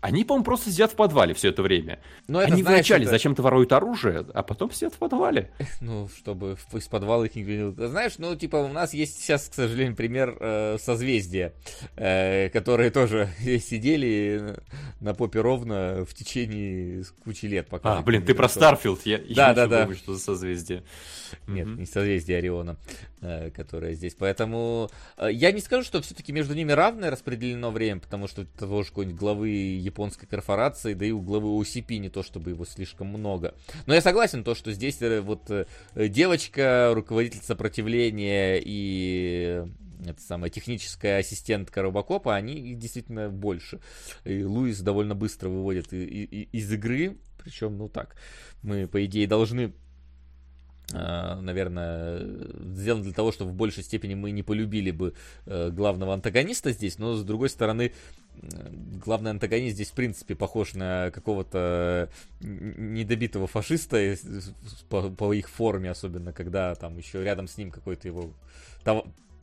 они, 0.00 0.24
по-моему, 0.24 0.44
просто 0.44 0.70
сидят 0.70 0.92
в 0.92 0.94
подвале 0.94 1.34
все 1.34 1.48
это 1.48 1.62
время. 1.62 2.00
Но 2.28 2.40
это, 2.40 2.52
Они 2.52 2.62
знаешь, 2.62 2.78
вначале 2.78 3.02
это... 3.02 3.12
зачем-то 3.12 3.42
воруют 3.42 3.72
оружие, 3.72 4.24
а 4.32 4.42
потом 4.42 4.70
сидят 4.70 4.94
в 4.94 4.98
подвале. 4.98 5.50
Ну, 5.80 6.08
чтобы 6.16 6.56
из 6.72 6.88
подвала 6.88 7.24
их 7.24 7.34
не 7.34 7.72
Знаешь, 7.72 8.14
ну, 8.18 8.34
типа, 8.34 8.56
у 8.56 8.68
нас 8.68 8.92
есть 8.92 9.20
сейчас, 9.20 9.48
к 9.48 9.54
сожалению, 9.54 9.96
пример 9.96 10.36
э, 10.38 10.76
созвездия, 10.78 11.54
э, 11.96 12.48
которые 12.50 12.90
тоже 12.90 13.30
сидели 13.38 14.56
на 15.00 15.14
попе 15.14 15.40
ровно 15.40 16.04
в 16.04 16.14
течение 16.14 17.04
кучи 17.24 17.46
лет. 17.46 17.68
Пока 17.68 17.98
а, 17.98 18.02
блин, 18.02 18.24
ты 18.24 18.34
про 18.34 18.48
Starfield, 18.48 19.06
я, 19.06 19.18
да, 19.18 19.48
я 19.48 19.54
да, 19.54 19.66
да. 19.66 19.94
что 19.94 20.14
за 20.14 20.20
созвездие. 20.20 20.82
Нет, 21.46 21.66
mm-hmm. 21.66 21.78
не 21.78 21.86
созвездие 21.86 22.38
Ориона, 22.38 22.76
э, 23.20 23.50
которое 23.50 23.94
здесь. 23.94 24.14
Поэтому 24.18 24.90
э, 25.16 25.28
я 25.32 25.52
не 25.52 25.60
скажу, 25.60 25.84
что 25.84 26.00
все-таки 26.02 26.32
между 26.32 26.54
ними 26.54 26.72
равное 26.72 27.10
распределено 27.10 27.70
время, 27.70 28.00
потому 28.00 28.28
что 28.28 28.44
того 28.44 28.82
же 28.82 28.88
какой-нибудь 28.88 29.18
главы 29.18 29.48
японской 29.48 30.26
корпорации, 30.26 30.94
да 30.94 31.06
и 31.06 31.10
у 31.10 31.20
главы 31.20 31.48
OCP 31.60 31.98
не 31.98 32.08
то, 32.08 32.22
чтобы 32.22 32.50
его 32.50 32.64
слишком 32.64 33.08
много. 33.08 33.54
Но 33.86 33.94
я 33.94 34.00
согласен, 34.00 34.44
то, 34.44 34.54
что 34.54 34.72
здесь 34.72 35.00
э, 35.02 35.20
вот 35.20 35.50
девочка, 35.94 36.92
руководитель 36.94 37.42
сопротивления 37.42 38.60
и 38.62 39.64
это 40.06 40.20
самая 40.22 40.50
техническая 40.50 41.18
ассистентка 41.18 41.82
Робокопа, 41.82 42.34
они 42.34 42.54
их 42.54 42.78
действительно 42.78 43.30
больше. 43.30 43.80
И 44.24 44.44
Луис 44.44 44.80
довольно 44.80 45.14
быстро 45.14 45.48
выводит 45.48 45.92
из 45.92 46.72
игры, 46.72 47.16
причем, 47.42 47.78
ну 47.78 47.88
так, 47.88 48.16
мы, 48.62 48.86
по 48.86 49.04
идее, 49.04 49.26
должны 49.26 49.72
наверное, 50.92 52.26
сделан 52.74 53.02
для 53.02 53.12
того, 53.12 53.30
чтобы 53.30 53.50
в 53.50 53.54
большей 53.54 53.82
степени 53.82 54.14
мы 54.14 54.30
не 54.30 54.42
полюбили 54.42 54.90
бы 54.90 55.14
э, 55.46 55.70
главного 55.70 56.14
антагониста 56.14 56.72
здесь, 56.72 56.98
но 56.98 57.14
с 57.14 57.24
другой 57.24 57.50
стороны, 57.50 57.92
главный 59.04 59.30
антагонист 59.32 59.74
здесь, 59.74 59.90
в 59.90 59.94
принципе, 59.94 60.34
похож 60.34 60.74
на 60.74 61.10
какого-то 61.10 62.08
недобитого 62.40 63.46
фашиста 63.46 64.16
по, 64.88 65.10
по 65.10 65.32
их 65.32 65.48
форме, 65.48 65.90
особенно 65.90 66.32
когда 66.32 66.74
там 66.74 66.96
еще 66.96 67.22
рядом 67.22 67.48
с 67.48 67.58
ним 67.58 67.70
какой-то 67.70 68.08
его 68.08 68.32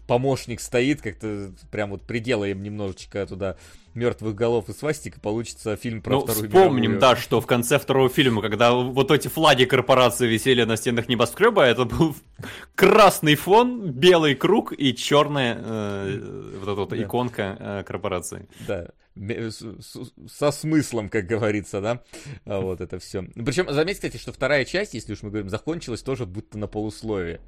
помощник 0.08 0.60
стоит, 0.62 1.02
как-то 1.02 1.52
прям 1.72 1.92
вот 1.92 2.04
приделаем 2.04 2.62
немножечко 2.62 3.26
туда 3.26 3.58
мертвых 3.94 4.36
голов 4.36 4.70
и 4.70 4.74
свастик, 4.74 5.18
и 5.18 5.20
получится 5.20 5.76
фильм 5.78 6.02
про 6.02 6.16
ну, 6.16 6.22
вторую 6.22 6.48
вспомним, 6.48 6.82
мировую. 6.82 7.00
да, 7.00 7.16
что 7.16 7.42
в 7.42 7.48
конце 7.48 7.80
второго 7.80 8.10
фильма, 8.10 8.42
когда 8.42 8.74
вот 8.74 9.10
эти 9.12 9.28
флаги 9.28 9.66
корпорации 9.66 10.28
висели 10.28 10.64
на 10.64 10.76
стенах 10.76 11.08
небоскреба, 11.08 11.64
это 11.64 11.86
был 11.86 12.16
красный 12.76 13.36
фон, 13.36 13.92
белый 13.92 14.36
круг 14.36 14.74
и 14.78 14.94
черная 14.94 15.58
э, 15.58 16.54
вот 16.60 16.64
эта 16.64 16.80
вот 16.82 16.90
да. 16.90 17.02
иконка 17.02 17.58
э, 17.60 17.84
корпорации. 17.86 18.48
Да 18.68 18.88
со 20.28 20.52
смыслом, 20.52 21.10
как 21.10 21.26
говорится, 21.26 21.80
да, 21.80 22.02
вот 22.44 22.82
это 22.82 23.00
все. 23.00 23.24
Причем, 23.34 23.72
заметьте, 23.72 24.08
кстати, 24.10 24.22
что 24.22 24.34
вторая 24.34 24.66
часть, 24.66 24.94
если 24.94 25.14
уж 25.14 25.22
мы 25.22 25.30
говорим, 25.30 25.50
закончилась 25.50 26.02
тоже 26.02 26.26
будто 26.26 26.58
на 26.58 26.68
полусловие. 26.68 27.40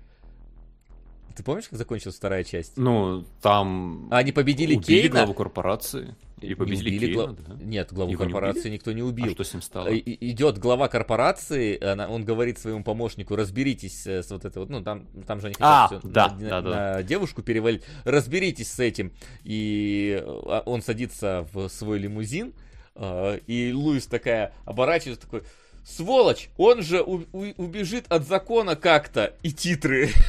Ты 1.38 1.44
помнишь, 1.44 1.68
как 1.70 1.78
закончилась 1.78 2.16
вторая 2.16 2.44
часть? 2.44 2.78
Ну, 2.78 3.24
там... 3.44 4.08
Они 4.10 4.32
победили 4.32 4.76
убили 4.76 5.02
Кейна. 5.04 5.18
главу 5.18 5.36
корпорации. 5.36 6.16
И 6.42 6.56
победили 6.56 6.96
убили 6.98 7.14
Кейна, 7.14 7.28
гла... 7.28 7.36
да? 7.48 7.64
Нет, 7.64 7.94
главу 7.94 8.12
Его 8.12 8.24
корпорации 8.24 8.70
не 8.70 8.74
никто 8.74 8.92
не 8.92 9.04
убил. 9.04 9.28
А 9.28 9.30
что 9.30 9.44
с 9.44 9.54
ним 9.54 9.62
стало? 9.62 9.88
И, 9.90 10.32
идет 10.32 10.58
глава 10.58 10.88
корпорации, 10.88 11.80
она, 11.84 12.10
он 12.10 12.26
говорит 12.26 12.58
своему 12.58 12.84
помощнику, 12.84 13.36
разберитесь 13.36 14.08
с 14.08 14.32
вот 14.32 14.46
этой 14.46 14.58
вот, 14.58 14.72
ну, 14.72 14.82
там, 14.82 15.06
там 15.28 15.40
же 15.40 15.48
они 15.48 15.54
хотят 15.54 15.70
а, 15.70 15.88
все 15.88 16.00
да, 16.08 16.30
на, 16.30 16.40
да, 16.40 16.50
на, 16.50 16.62
да. 16.62 16.94
на 16.96 17.04
девушку 17.04 17.44
перевалить, 17.44 17.84
разберитесь 18.04 18.72
с 18.72 18.80
этим. 18.80 19.14
И 19.44 20.20
а, 20.26 20.64
он 20.66 20.82
садится 20.82 21.48
в 21.54 21.68
свой 21.70 22.00
лимузин, 22.00 22.54
а, 22.96 23.36
и 23.46 23.72
Луис 23.74 24.08
такая 24.08 24.54
оборачивается, 24.66 25.22
такой, 25.22 25.44
сволочь, 25.86 26.50
он 26.58 26.82
же 26.82 27.04
у, 27.04 27.22
у, 27.32 27.46
убежит 27.58 28.06
от 28.10 28.28
закона 28.28 28.76
как-то, 28.76 29.36
и 29.44 29.52
титры. 29.52 30.10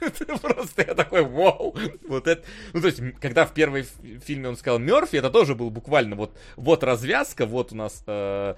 Просто 0.42 0.82
я 0.86 0.94
такой, 0.94 1.22
вау. 1.22 1.76
Вот 2.06 2.26
это... 2.26 2.44
Ну, 2.72 2.80
то 2.80 2.86
есть, 2.86 3.00
когда 3.20 3.46
в 3.46 3.54
первой 3.54 3.86
фильме 4.24 4.48
он 4.48 4.56
сказал 4.56 4.78
Мерфи, 4.78 5.16
это 5.16 5.30
тоже 5.30 5.54
был 5.54 5.70
буквально 5.70 6.16
вот, 6.16 6.36
вот 6.56 6.84
развязка, 6.84 7.46
вот 7.46 7.72
у 7.72 7.76
нас 7.76 8.02
э, 8.06 8.54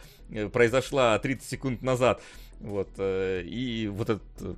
произошла 0.53 1.19
30 1.19 1.49
секунд 1.49 1.83
назад. 1.83 2.23
Вот, 2.61 2.89
э, 2.99 3.43
и 3.45 3.89
вот 3.89 4.11
этот 4.11 4.23
Э, 4.41 4.55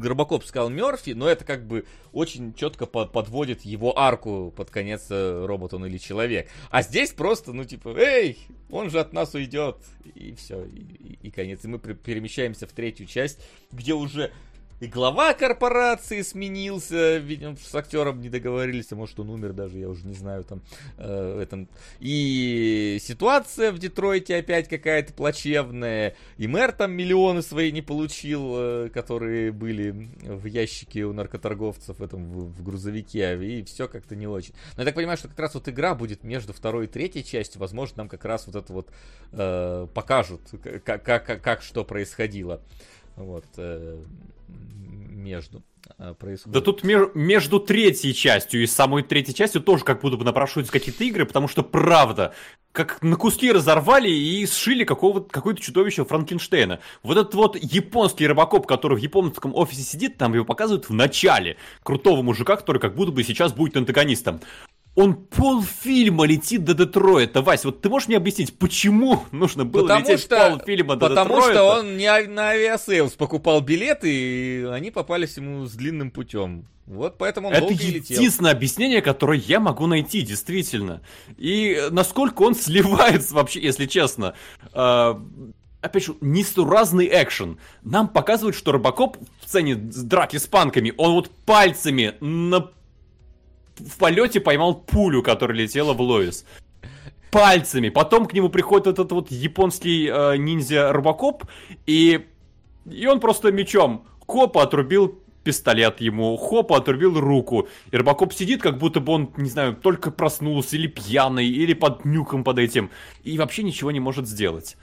Горбаков 0.00 0.46
сказал 0.46 0.70
Мерфи, 0.70 1.10
но 1.10 1.28
это 1.28 1.44
как 1.44 1.66
бы 1.66 1.84
очень 2.12 2.54
четко 2.54 2.86
подводит 2.86 3.62
его 3.62 3.98
арку 3.98 4.52
под 4.56 4.70
конец 4.70 5.08
э, 5.10 5.44
робот 5.44 5.74
он 5.74 5.84
или 5.86 5.98
человек. 5.98 6.48
А 6.70 6.82
здесь 6.82 7.12
просто, 7.12 7.52
ну 7.52 7.64
типа, 7.64 7.94
эй, 7.98 8.38
он 8.70 8.88
же 8.90 9.00
от 9.00 9.12
нас 9.12 9.34
уйдет. 9.34 9.76
И 10.14 10.32
все, 10.34 10.64
и, 10.64 11.18
и 11.22 11.30
конец. 11.30 11.64
И 11.64 11.68
мы 11.68 11.78
перемещаемся 11.78 12.66
в 12.66 12.72
третью 12.72 13.06
часть, 13.06 13.40
где 13.72 13.92
уже 13.92 14.32
и 14.80 14.86
глава 14.86 15.34
корпорации 15.34 16.22
сменился, 16.22 17.16
видимо, 17.16 17.56
с 17.56 17.74
актером 17.74 18.20
не 18.20 18.28
договорились, 18.28 18.92
а 18.92 18.96
может 18.96 19.18
он 19.18 19.30
умер 19.30 19.52
даже, 19.52 19.78
я 19.78 19.88
уже 19.88 20.06
не 20.06 20.14
знаю 20.14 20.44
там. 20.44 20.62
Э, 20.96 21.40
этом. 21.42 21.68
И 22.00 22.98
ситуация 23.00 23.72
в 23.72 23.78
Детройте 23.78 24.36
опять 24.36 24.68
какая-то 24.68 25.12
плачевная, 25.12 26.14
и 26.36 26.46
мэр 26.46 26.72
там 26.72 26.92
миллионы 26.92 27.42
свои 27.42 27.72
не 27.72 27.82
получил, 27.82 28.54
э, 28.56 28.90
которые 28.90 29.52
были 29.52 30.10
в 30.22 30.44
ящике 30.46 31.04
у 31.04 31.12
наркоторговцев 31.12 31.98
в 31.98 32.02
этом 32.02 32.30
в, 32.30 32.52
в 32.52 32.62
грузовике, 32.62 33.36
и 33.42 33.64
все 33.64 33.88
как-то 33.88 34.14
не 34.16 34.26
очень. 34.26 34.54
Но 34.76 34.82
я 34.82 34.86
так 34.86 34.94
понимаю, 34.94 35.18
что 35.18 35.28
как 35.28 35.38
раз 35.38 35.54
вот 35.54 35.68
игра 35.68 35.94
будет 35.94 36.22
между 36.22 36.52
второй 36.52 36.84
и 36.84 36.88
третьей 36.88 37.24
частью, 37.24 37.60
возможно, 37.60 37.98
нам 37.98 38.08
как 38.08 38.24
раз 38.24 38.46
вот 38.46 38.56
это 38.56 38.72
вот 38.72 38.90
э, 39.32 39.86
покажут, 39.92 40.42
как, 40.84 41.02
как, 41.02 41.26
как, 41.26 41.42
как 41.42 41.62
что 41.62 41.84
происходило. 41.84 42.60
Вот, 43.16 43.46
э, 43.56 44.00
между 44.48 45.62
э, 45.98 46.14
происходит. 46.18 46.54
Да 46.54 46.60
тут 46.60 46.84
мер- 46.84 47.10
между 47.14 47.60
третьей 47.60 48.14
частью 48.14 48.62
и 48.62 48.66
самой 48.66 49.02
третьей 49.02 49.34
частью 49.34 49.60
тоже 49.60 49.84
как 49.84 50.00
будто 50.00 50.16
бы 50.16 50.24
напрашиваются 50.24 50.72
какие-то 50.72 51.04
игры, 51.04 51.26
потому 51.26 51.48
что 51.48 51.62
правда, 51.62 52.34
как 52.72 53.02
на 53.02 53.16
куски 53.16 53.50
разорвали 53.52 54.08
и 54.08 54.46
сшили 54.46 54.84
какого-то, 54.84 55.28
какое-то 55.28 55.60
чудовище 55.60 56.04
Франкенштейна. 56.04 56.80
Вот 57.02 57.18
этот 57.18 57.34
вот 57.34 57.56
японский 57.60 58.26
рыбакоп, 58.26 58.66
который 58.66 58.96
в 58.96 59.00
японском 59.00 59.54
офисе 59.54 59.82
сидит, 59.82 60.16
там 60.16 60.34
его 60.34 60.44
показывают 60.44 60.88
в 60.88 60.92
начале. 60.92 61.56
Крутого 61.82 62.22
мужика, 62.22 62.56
который 62.56 62.78
как 62.78 62.94
будто 62.94 63.12
бы 63.12 63.22
сейчас 63.24 63.52
будет 63.52 63.76
антагонистом. 63.76 64.40
Он 65.00 65.14
полфильма 65.14 66.24
летит 66.26 66.64
до 66.64 66.74
Детройта. 66.74 67.40
Вась, 67.40 67.64
вот 67.64 67.80
ты 67.80 67.88
можешь 67.88 68.08
мне 68.08 68.16
объяснить, 68.16 68.58
почему 68.58 69.22
нужно 69.30 69.64
было 69.64 69.82
потому 69.82 70.00
лететь 70.00 70.20
что, 70.24 70.50
полфильма 70.50 70.96
до 70.96 71.08
потому 71.08 71.30
Детройта? 71.36 71.52
что 71.52 71.64
он 71.78 71.96
не 71.96 72.06
а- 72.06 72.26
на 72.26 72.48
Aviasales 72.48 73.12
покупал 73.12 73.60
билеты, 73.60 74.10
и 74.12 74.64
они 74.64 74.90
попались 74.90 75.36
ему 75.36 75.66
с 75.66 75.72
длинным 75.74 76.10
путем. 76.10 76.66
Вот 76.86 77.16
поэтому 77.16 77.46
он 77.48 77.54
Это 77.54 77.68
долго 77.68 77.80
летел. 77.84 78.16
единственное 78.16 78.50
объяснение, 78.50 79.00
которое 79.00 79.38
я 79.38 79.60
могу 79.60 79.86
найти, 79.86 80.22
действительно. 80.22 81.00
И 81.36 81.80
насколько 81.92 82.42
он 82.42 82.54
сливается 82.56 83.34
вообще, 83.36 83.60
если 83.60 83.86
честно. 83.86 84.34
А, 84.72 85.22
опять 85.80 86.06
же, 86.06 86.16
несуразный 86.20 87.06
экшен. 87.06 87.58
Нам 87.84 88.08
показывают, 88.08 88.56
что 88.56 88.72
Робокоп 88.72 89.16
в 89.44 89.48
сцене 89.48 89.76
драки 89.76 90.38
с 90.38 90.46
панками, 90.48 90.92
он 90.96 91.12
вот 91.12 91.30
пальцами 91.46 92.14
на... 92.20 92.70
в 93.78 93.96
полете 93.98 94.40
поймал 94.40 94.74
пулю, 94.74 95.22
которая 95.22 95.58
летела 95.58 95.92
в 95.92 96.00
Лоис. 96.00 96.44
Пальцами. 97.30 97.88
Потом 97.88 98.26
к 98.26 98.32
нему 98.32 98.48
приходит 98.48 98.86
этот 98.86 99.12
вот 99.12 99.30
японский 99.30 100.08
э, 100.08 100.36
ниндзя 100.36 100.92
Робокоп, 100.92 101.44
и... 101.86 102.26
и 102.90 103.06
он 103.06 103.20
просто 103.20 103.52
мечом 103.52 104.06
копа 104.26 104.62
отрубил 104.62 105.18
пистолет 105.42 106.02
ему, 106.02 106.36
хоп, 106.36 106.72
отрубил 106.72 107.18
руку. 107.18 107.68
И 107.90 107.96
Робокоп 107.96 108.34
сидит, 108.34 108.60
как 108.60 108.76
будто 108.76 109.00
бы 109.00 109.14
он, 109.14 109.30
не 109.38 109.48
знаю, 109.48 109.74
только 109.74 110.10
проснулся, 110.10 110.76
или 110.76 110.88
пьяный, 110.88 111.48
или 111.48 111.72
под 111.72 112.04
нюком 112.04 112.44
под 112.44 112.58
этим, 112.58 112.90
и 113.24 113.38
вообще 113.38 113.62
ничего 113.62 113.90
не 113.90 114.00
может 114.00 114.28
сделать. 114.28 114.76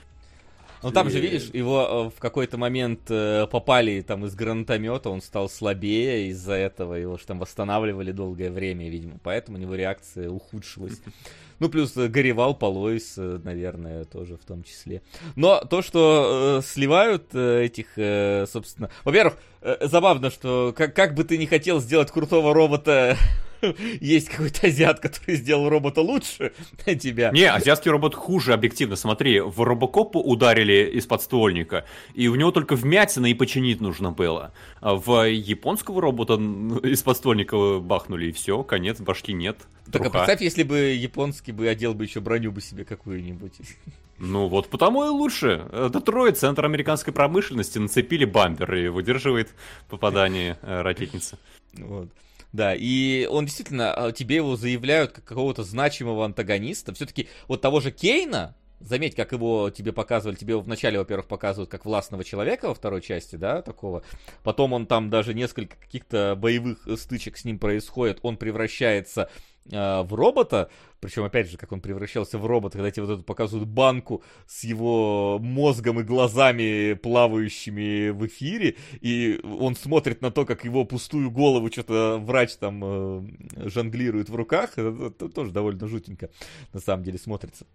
Ну 0.82 0.92
там 0.92 1.10
же, 1.10 1.20
видишь, 1.20 1.50
его 1.52 2.10
э, 2.10 2.16
в 2.16 2.20
какой-то 2.20 2.58
момент 2.58 3.00
э, 3.08 3.46
попали 3.50 4.00
там 4.02 4.24
из 4.26 4.34
гранатомета, 4.34 5.10
он 5.10 5.22
стал 5.22 5.48
слабее 5.48 6.28
из-за 6.28 6.54
этого, 6.54 6.94
его 6.94 7.16
же 7.16 7.26
там 7.26 7.38
восстанавливали 7.38 8.12
долгое 8.12 8.50
время, 8.50 8.88
видимо, 8.88 9.18
поэтому 9.22 9.58
у 9.58 9.60
него 9.60 9.74
реакция 9.74 10.30
ухудшилась. 10.30 11.00
Ну, 11.58 11.70
плюс 11.70 11.96
э, 11.96 12.08
горевал 12.08 12.54
Полойс, 12.54 13.14
э, 13.16 13.40
наверное, 13.42 14.04
тоже 14.04 14.36
в 14.36 14.44
том 14.44 14.62
числе. 14.62 15.00
Но 15.36 15.60
то, 15.60 15.80
что 15.80 16.58
э, 16.58 16.66
сливают 16.66 17.28
э, 17.32 17.64
этих, 17.64 17.96
э, 17.96 18.44
собственно... 18.46 18.90
Во-первых, 19.04 19.38
забавно, 19.80 20.30
что 20.30 20.74
как, 20.76 20.94
как 20.94 21.14
бы 21.14 21.24
ты 21.24 21.38
не 21.38 21.46
хотел 21.46 21.80
сделать 21.80 22.10
крутого 22.10 22.54
робота, 22.54 23.16
есть 24.00 24.28
какой-то 24.28 24.66
азиат, 24.66 25.00
который 25.00 25.36
сделал 25.36 25.68
робота 25.68 26.00
лучше 26.00 26.52
тебя. 27.00 27.30
Не, 27.32 27.50
азиатский 27.50 27.90
робот 27.90 28.14
хуже, 28.14 28.52
объективно. 28.52 28.96
Смотри, 28.96 29.40
в 29.40 29.60
Робокопу 29.62 30.20
ударили 30.20 30.90
из 30.92 31.06
подствольника, 31.06 31.84
и 32.14 32.28
у 32.28 32.34
него 32.34 32.50
только 32.50 32.76
вмятина 32.76 33.26
и 33.26 33.34
починить 33.34 33.80
нужно 33.80 34.12
было. 34.12 34.52
А 34.80 34.94
в 34.94 35.28
японского 35.28 36.00
робота 36.00 36.34
из 36.34 37.02
подствольника 37.02 37.78
бахнули, 37.78 38.26
и 38.26 38.32
все, 38.32 38.62
конец, 38.62 39.00
башки 39.00 39.32
нет. 39.32 39.58
Так 39.90 40.06
а 40.06 40.10
представь, 40.10 40.40
если 40.40 40.62
бы 40.62 40.78
японский 40.78 41.52
бы 41.52 41.68
одел 41.68 41.94
бы 41.94 42.04
еще 42.04 42.20
броню 42.20 42.52
бы 42.52 42.60
себе 42.60 42.84
какую-нибудь. 42.84 43.54
Ну 44.18 44.48
вот 44.48 44.68
потому 44.68 45.04
и 45.04 45.08
лучше. 45.08 45.68
Детройт, 45.92 46.38
центр 46.38 46.64
американской 46.64 47.12
промышленности, 47.12 47.78
нацепили 47.78 48.24
бампер 48.24 48.74
и 48.74 48.88
выдерживает 48.88 49.54
попадание 49.88 50.58
э, 50.62 50.82
ракетницы. 50.82 51.38
Вот. 51.74 52.08
Да, 52.52 52.74
и 52.74 53.26
он 53.26 53.44
действительно, 53.44 53.92
а, 53.92 54.12
тебе 54.12 54.36
его 54.36 54.56
заявляют 54.56 55.12
как 55.12 55.24
какого-то 55.24 55.62
значимого 55.62 56.24
антагониста. 56.24 56.94
Все-таки 56.94 57.28
вот 57.48 57.60
того 57.60 57.80
же 57.80 57.90
Кейна, 57.90 58.54
заметь, 58.80 59.14
как 59.14 59.32
его 59.32 59.70
тебе 59.70 59.92
показывали, 59.92 60.36
тебе 60.36 60.52
его 60.52 60.62
вначале, 60.62 60.98
во-первых, 60.98 61.26
показывают 61.26 61.70
как 61.70 61.84
властного 61.84 62.24
человека 62.24 62.68
во 62.68 62.74
второй 62.74 63.02
части, 63.02 63.36
да, 63.36 63.62
такого. 63.62 64.02
Потом 64.42 64.72
он 64.72 64.86
там 64.86 65.10
даже 65.10 65.34
несколько 65.34 65.76
каких-то 65.76 66.34
боевых 66.34 66.88
стычек 66.98 67.36
с 67.36 67.44
ним 67.44 67.58
происходит, 67.58 68.20
он 68.22 68.36
превращается 68.36 69.28
э, 69.70 70.02
в 70.02 70.14
робота, 70.14 70.70
причем, 71.00 71.24
опять 71.24 71.50
же, 71.50 71.56
как 71.56 71.72
он 71.72 71.80
превращался 71.80 72.38
в 72.38 72.46
робота, 72.46 72.78
когда 72.78 72.90
тебе 72.90 73.06
вот 73.06 73.12
эту 73.14 73.22
показывают 73.22 73.68
банку 73.68 74.22
с 74.46 74.64
его 74.64 75.38
мозгом 75.40 76.00
и 76.00 76.02
глазами, 76.02 76.94
плавающими 76.94 78.10
в 78.10 78.26
эфире, 78.26 78.76
и 79.00 79.40
он 79.42 79.76
смотрит 79.76 80.22
на 80.22 80.30
то, 80.30 80.44
как 80.44 80.64
его 80.64 80.84
пустую 80.84 81.30
голову 81.30 81.70
что-то 81.70 82.18
врач 82.18 82.56
там 82.56 82.82
э, 82.84 83.22
жонглирует 83.68 84.28
в 84.28 84.34
руках, 84.34 84.72
это, 84.76 85.06
это 85.06 85.28
тоже 85.28 85.52
довольно 85.52 85.86
жутенько, 85.86 86.30
на 86.72 86.80
самом 86.80 87.04
деле, 87.04 87.18
смотрится. 87.18 87.66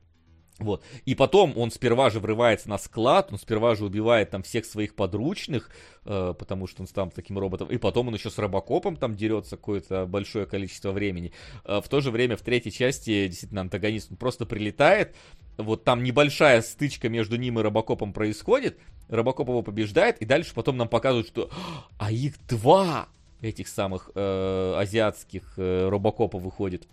Вот. 0.61 0.83
И 1.05 1.15
потом 1.15 1.57
он 1.57 1.71
сперва 1.71 2.11
же 2.11 2.19
врывается 2.19 2.69
на 2.69 2.77
склад, 2.77 3.29
он 3.31 3.39
сперва 3.39 3.73
же 3.73 3.83
убивает 3.83 4.29
там 4.29 4.43
всех 4.43 4.65
своих 4.65 4.93
подручных, 4.93 5.71
э, 6.05 6.35
потому 6.37 6.67
что 6.67 6.83
он 6.83 6.87
стал 6.87 7.09
таким 7.09 7.39
роботом. 7.39 7.67
И 7.69 7.77
потом 7.77 8.09
он 8.09 8.13
еще 8.13 8.29
с 8.29 8.37
робокопом 8.37 8.95
там 8.95 9.15
дерется 9.15 9.57
какое-то 9.57 10.05
большое 10.05 10.45
количество 10.45 10.91
времени. 10.91 11.33
Э, 11.65 11.81
в 11.83 11.89
то 11.89 11.99
же 11.99 12.11
время 12.11 12.37
в 12.37 12.41
третьей 12.41 12.71
части 12.71 13.27
действительно 13.27 13.61
антагонист 13.61 14.11
он 14.11 14.17
просто 14.17 14.45
прилетает. 14.45 15.15
Вот 15.57 15.83
там 15.83 16.03
небольшая 16.03 16.61
стычка 16.61 17.09
между 17.09 17.37
ним 17.37 17.59
и 17.59 17.63
робокопом 17.63 18.13
происходит. 18.13 18.77
Робокоп 19.09 19.49
его 19.49 19.63
побеждает, 19.63 20.19
и 20.19 20.25
дальше 20.25 20.53
потом 20.53 20.77
нам 20.77 20.87
показывают, 20.87 21.27
что 21.27 21.49
а 21.97 22.11
их 22.11 22.35
два 22.47 23.09
этих 23.41 23.67
самых 23.67 24.11
э, 24.13 24.73
азиатских 24.77 25.53
э, 25.57 25.89
робокопа 25.89 26.37
выходит. 26.37 26.87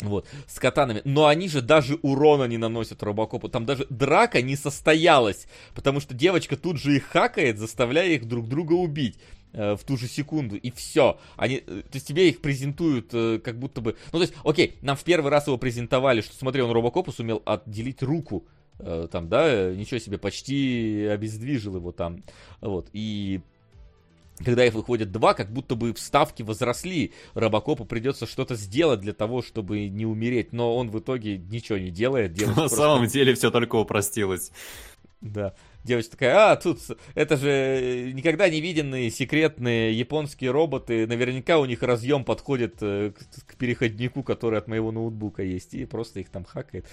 Вот, 0.00 0.26
с 0.46 0.58
катанами. 0.58 1.02
Но 1.04 1.26
они 1.26 1.48
же 1.48 1.62
даже 1.62 1.98
урона 2.02 2.44
не 2.44 2.58
наносят 2.58 3.02
Робокопу. 3.02 3.48
Там 3.48 3.64
даже 3.64 3.86
драка 3.90 4.42
не 4.42 4.56
состоялась. 4.56 5.46
Потому 5.74 6.00
что 6.00 6.14
девочка 6.14 6.56
тут 6.56 6.78
же 6.78 6.96
их 6.96 7.04
хакает, 7.04 7.58
заставляя 7.58 8.10
их 8.10 8.26
друг 8.26 8.48
друга 8.48 8.72
убить 8.72 9.18
э, 9.52 9.76
в 9.76 9.84
ту 9.84 9.96
же 9.96 10.08
секунду. 10.08 10.56
И 10.56 10.70
все. 10.72 11.18
Они, 11.36 11.62
э, 11.64 11.82
то 11.82 11.94
есть 11.94 12.08
тебе 12.08 12.28
их 12.28 12.40
презентуют 12.40 13.10
э, 13.12 13.38
как 13.38 13.58
будто 13.58 13.80
бы... 13.80 13.96
Ну, 14.12 14.18
то 14.18 14.22
есть, 14.22 14.34
окей, 14.44 14.78
нам 14.82 14.96
в 14.96 15.04
первый 15.04 15.30
раз 15.30 15.46
его 15.46 15.58
презентовали, 15.58 16.22
что, 16.22 16.34
смотри, 16.34 16.62
он 16.62 16.72
Робокопу 16.72 17.12
сумел 17.12 17.42
отделить 17.44 18.02
руку. 18.02 18.46
Там, 18.76 19.28
да, 19.28 19.72
ничего 19.72 20.00
себе, 20.00 20.18
почти 20.18 21.06
обездвижил 21.08 21.76
его 21.76 21.92
там. 21.92 22.24
Вот, 22.60 22.88
и 22.92 23.40
когда 24.42 24.64
их 24.64 24.74
выходит 24.74 25.12
два, 25.12 25.34
как 25.34 25.52
будто 25.52 25.74
бы 25.74 25.92
вставки 25.94 26.42
возросли. 26.42 27.12
Робокопу 27.34 27.84
придется 27.84 28.26
что-то 28.26 28.56
сделать 28.56 29.00
для 29.00 29.12
того, 29.12 29.42
чтобы 29.42 29.88
не 29.88 30.06
умереть. 30.06 30.52
Но 30.52 30.76
он 30.76 30.90
в 30.90 30.98
итоге 30.98 31.38
ничего 31.38 31.78
не 31.78 31.90
делает. 31.90 32.32
На 32.32 32.36
девочка 32.38 32.60
просто- 32.60 32.76
самом 32.76 33.06
деле 33.06 33.34
все 33.34 33.50
только 33.50 33.76
упростилось. 33.76 34.50
Да. 35.20 35.54
Девочка 35.84 36.12
такая, 36.12 36.52
а, 36.52 36.56
тут 36.56 36.78
это 37.14 37.36
же 37.36 38.12
никогда 38.14 38.48
не 38.48 38.60
виденные 38.60 39.10
секретные 39.10 39.92
японские 39.92 40.50
роботы. 40.50 41.06
Наверняка 41.06 41.58
у 41.58 41.66
них 41.66 41.82
разъем 41.82 42.24
подходит 42.24 42.76
э, 42.80 43.12
к, 43.12 43.52
к 43.52 43.56
переходнику, 43.56 44.22
который 44.22 44.58
от 44.58 44.66
моего 44.66 44.92
ноутбука 44.92 45.42
есть. 45.42 45.74
И 45.74 45.84
просто 45.84 46.20
их 46.20 46.30
там 46.30 46.44
хакает. 46.44 46.86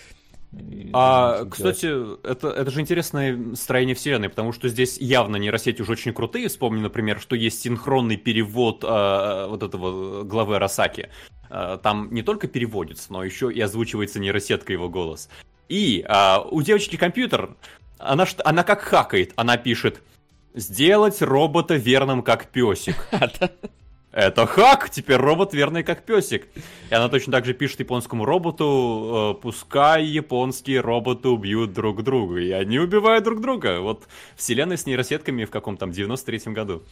А, 0.94 1.46
кстати, 1.46 1.88
это, 2.28 2.50
это 2.50 2.72
же 2.72 2.82
интересное 2.82 3.56
строение 3.56 3.96
вселенной, 3.96 4.30
потому 4.30 4.52
что 4.52 4.68
здесь 4.68 4.98
явно 4.98 5.38
нейросети 5.38 5.82
уже 5.82 5.94
очень 5.94 6.14
крутые. 6.14 6.50
Вспомни, 6.50 6.82
например, 6.82 7.20
что 7.22 7.36
есть 7.36 7.62
синхронный 7.62 8.18
перевод 8.18 8.84
а, 8.84 9.48
вот 9.48 9.64
этого 9.64 10.24
главы 10.24 10.58
Арасаки. 10.58 11.10
А, 11.50 11.78
там 11.78 12.14
не 12.14 12.22
только 12.22 12.48
переводится, 12.48 13.14
но 13.14 13.24
еще 13.24 13.52
и 13.52 13.62
озвучивается 13.62 14.20
нейросеткой 14.20 14.74
его 14.74 14.90
голос. 14.90 15.30
И 15.70 16.04
а, 16.08 16.42
у 16.42 16.62
девочки 16.62 16.98
компьютер, 16.98 17.56
она, 17.98 18.26
она 18.44 18.64
как 18.64 18.82
хакает, 18.82 19.32
она 19.38 19.56
пишет 19.56 20.02
«Сделать 20.54 21.22
робота 21.22 21.76
верным 21.76 22.24
как 22.24 22.48
песик». 22.48 23.08
Это 24.12 24.46
хак! 24.46 24.90
Теперь 24.90 25.18
робот 25.18 25.54
верный 25.54 25.84
как 25.84 26.04
песик. 26.04 26.48
И 26.90 26.94
она 26.94 27.08
точно 27.08 27.32
так 27.32 27.46
же 27.46 27.54
пишет 27.54 27.80
японскому 27.80 28.26
роботу, 28.26 29.36
э, 29.38 29.42
пускай 29.42 30.04
японские 30.04 30.82
роботы 30.82 31.30
убьют 31.30 31.74
друг 31.74 32.04
друга. 32.04 32.40
И 32.40 32.52
они 32.52 32.80
убивают 32.80 33.24
друг 33.24 33.40
друга. 33.40 33.80
Вот 33.80 34.08
вселенная 34.36 34.76
с 34.76 34.86
нейросетками 34.86 35.46
в 35.46 35.50
каком 35.50 35.78
там 35.78 35.92
93-м 35.92 36.54
году. 36.54 36.84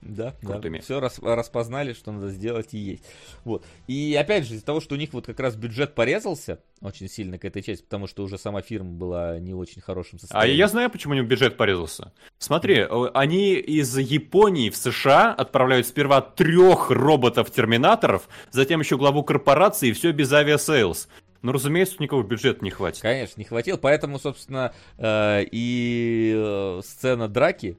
Да, 0.00 0.34
да. 0.42 0.52
Крутыми. 0.52 0.78
Все 0.78 1.00
распознали, 1.00 1.92
что 1.92 2.12
надо 2.12 2.30
сделать 2.30 2.72
и 2.72 2.78
есть. 2.78 3.04
Вот. 3.44 3.64
И 3.86 4.14
опять 4.18 4.46
же, 4.46 4.54
из-за 4.54 4.64
того, 4.64 4.80
что 4.80 4.94
у 4.94 4.98
них 4.98 5.12
вот 5.12 5.26
как 5.26 5.40
раз 5.40 5.56
бюджет 5.56 5.94
порезался 5.94 6.60
очень 6.80 7.08
сильно 7.08 7.38
к 7.38 7.44
этой 7.44 7.62
части, 7.62 7.82
потому 7.82 8.06
что 8.06 8.22
уже 8.22 8.38
сама 8.38 8.62
фирма 8.62 8.92
была 8.92 9.38
не 9.38 9.54
очень 9.54 9.82
хорошим 9.82 10.16
А 10.16 10.20
состоянии. 10.20 10.56
я 10.56 10.68
знаю, 10.68 10.90
почему 10.90 11.14
у 11.14 11.16
них 11.16 11.26
бюджет 11.26 11.56
порезался. 11.56 12.12
Смотри, 12.38 12.76
э, 12.76 13.10
они 13.14 13.54
из 13.54 13.96
Японии 13.98 14.70
в 14.70 14.76
США 14.76 15.32
отправляют 15.34 15.86
сперва 15.86 16.20
трех 16.20 16.90
роботов-терминаторов, 16.90 18.28
затем 18.50 18.80
еще 18.80 18.96
главу 18.96 19.24
корпорации, 19.24 19.88
и 19.88 19.92
все 19.92 20.12
без 20.12 20.32
Aviasales. 20.32 21.08
Ну, 21.42 21.52
разумеется, 21.52 21.96
у 21.98 22.02
никого 22.02 22.22
бюджета 22.22 22.64
не 22.64 22.70
хватит. 22.70 23.02
Конечно, 23.02 23.40
не 23.40 23.44
хватило, 23.44 23.76
поэтому, 23.76 24.18
собственно, 24.18 24.72
э, 24.96 25.44
и 25.50 26.32
э, 26.36 26.80
сцена 26.84 27.28
драки 27.28 27.78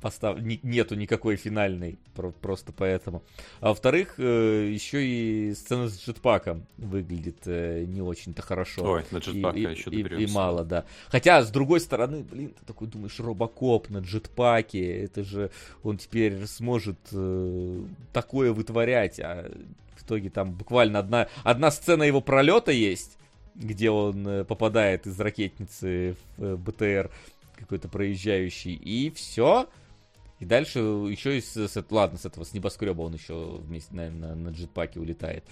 постав... 0.00 0.38
нету 0.40 0.94
никакой 0.94 1.36
финальной, 1.36 1.98
просто 2.40 2.72
поэтому. 2.72 3.22
А 3.60 3.68
во-вторых, 3.68 4.14
э, 4.18 4.68
еще 4.70 5.04
и 5.04 5.54
сцена 5.54 5.88
с 5.88 6.00
джетпаком 6.00 6.66
выглядит 6.76 7.38
э, 7.46 7.84
не 7.86 8.00
очень-то 8.00 8.42
хорошо. 8.42 8.84
Ой, 8.84 9.04
на 9.10 9.18
джетпака 9.18 9.58
и, 9.58 9.62
еще 9.62 9.90
и, 9.90 10.02
и, 10.02 10.24
и 10.24 10.26
мало, 10.26 10.64
да. 10.64 10.84
Хотя, 11.08 11.42
с 11.42 11.50
другой 11.50 11.80
стороны, 11.80 12.22
блин, 12.22 12.54
ты 12.58 12.64
такой 12.66 12.88
думаешь, 12.88 13.18
Робокоп 13.18 13.90
на 13.90 13.98
джетпаке, 13.98 15.04
это 15.04 15.22
же 15.24 15.50
он 15.82 15.98
теперь 15.98 16.46
сможет 16.46 16.98
э, 17.12 17.82
такое 18.12 18.52
вытворять, 18.52 19.20
а 19.20 19.50
в 19.96 20.04
итоге 20.04 20.30
там 20.30 20.52
буквально 20.52 20.98
одна, 20.98 21.28
одна 21.44 21.70
сцена 21.70 22.02
его 22.02 22.20
пролета 22.20 22.72
есть, 22.72 23.18
где 23.54 23.90
он 23.90 24.46
попадает 24.46 25.06
из 25.06 25.18
ракетницы 25.20 26.16
в 26.36 26.56
БТР 26.56 27.10
какой-то 27.62 27.88
проезжающий, 27.88 28.74
и 28.74 29.10
все. 29.10 29.68
И 30.38 30.44
дальше 30.44 30.80
еще 30.80 31.38
из, 31.38 31.56
с, 31.56 31.84
ладно, 31.90 32.18
с 32.18 32.24
этого, 32.26 32.44
с 32.44 32.52
небоскреба 32.52 33.02
он 33.02 33.14
еще 33.14 33.58
вместе, 33.60 33.94
наверное, 33.94 34.34
на, 34.34 34.34
на 34.34 34.48
джетпаке 34.50 34.98
улетает. 34.98 35.44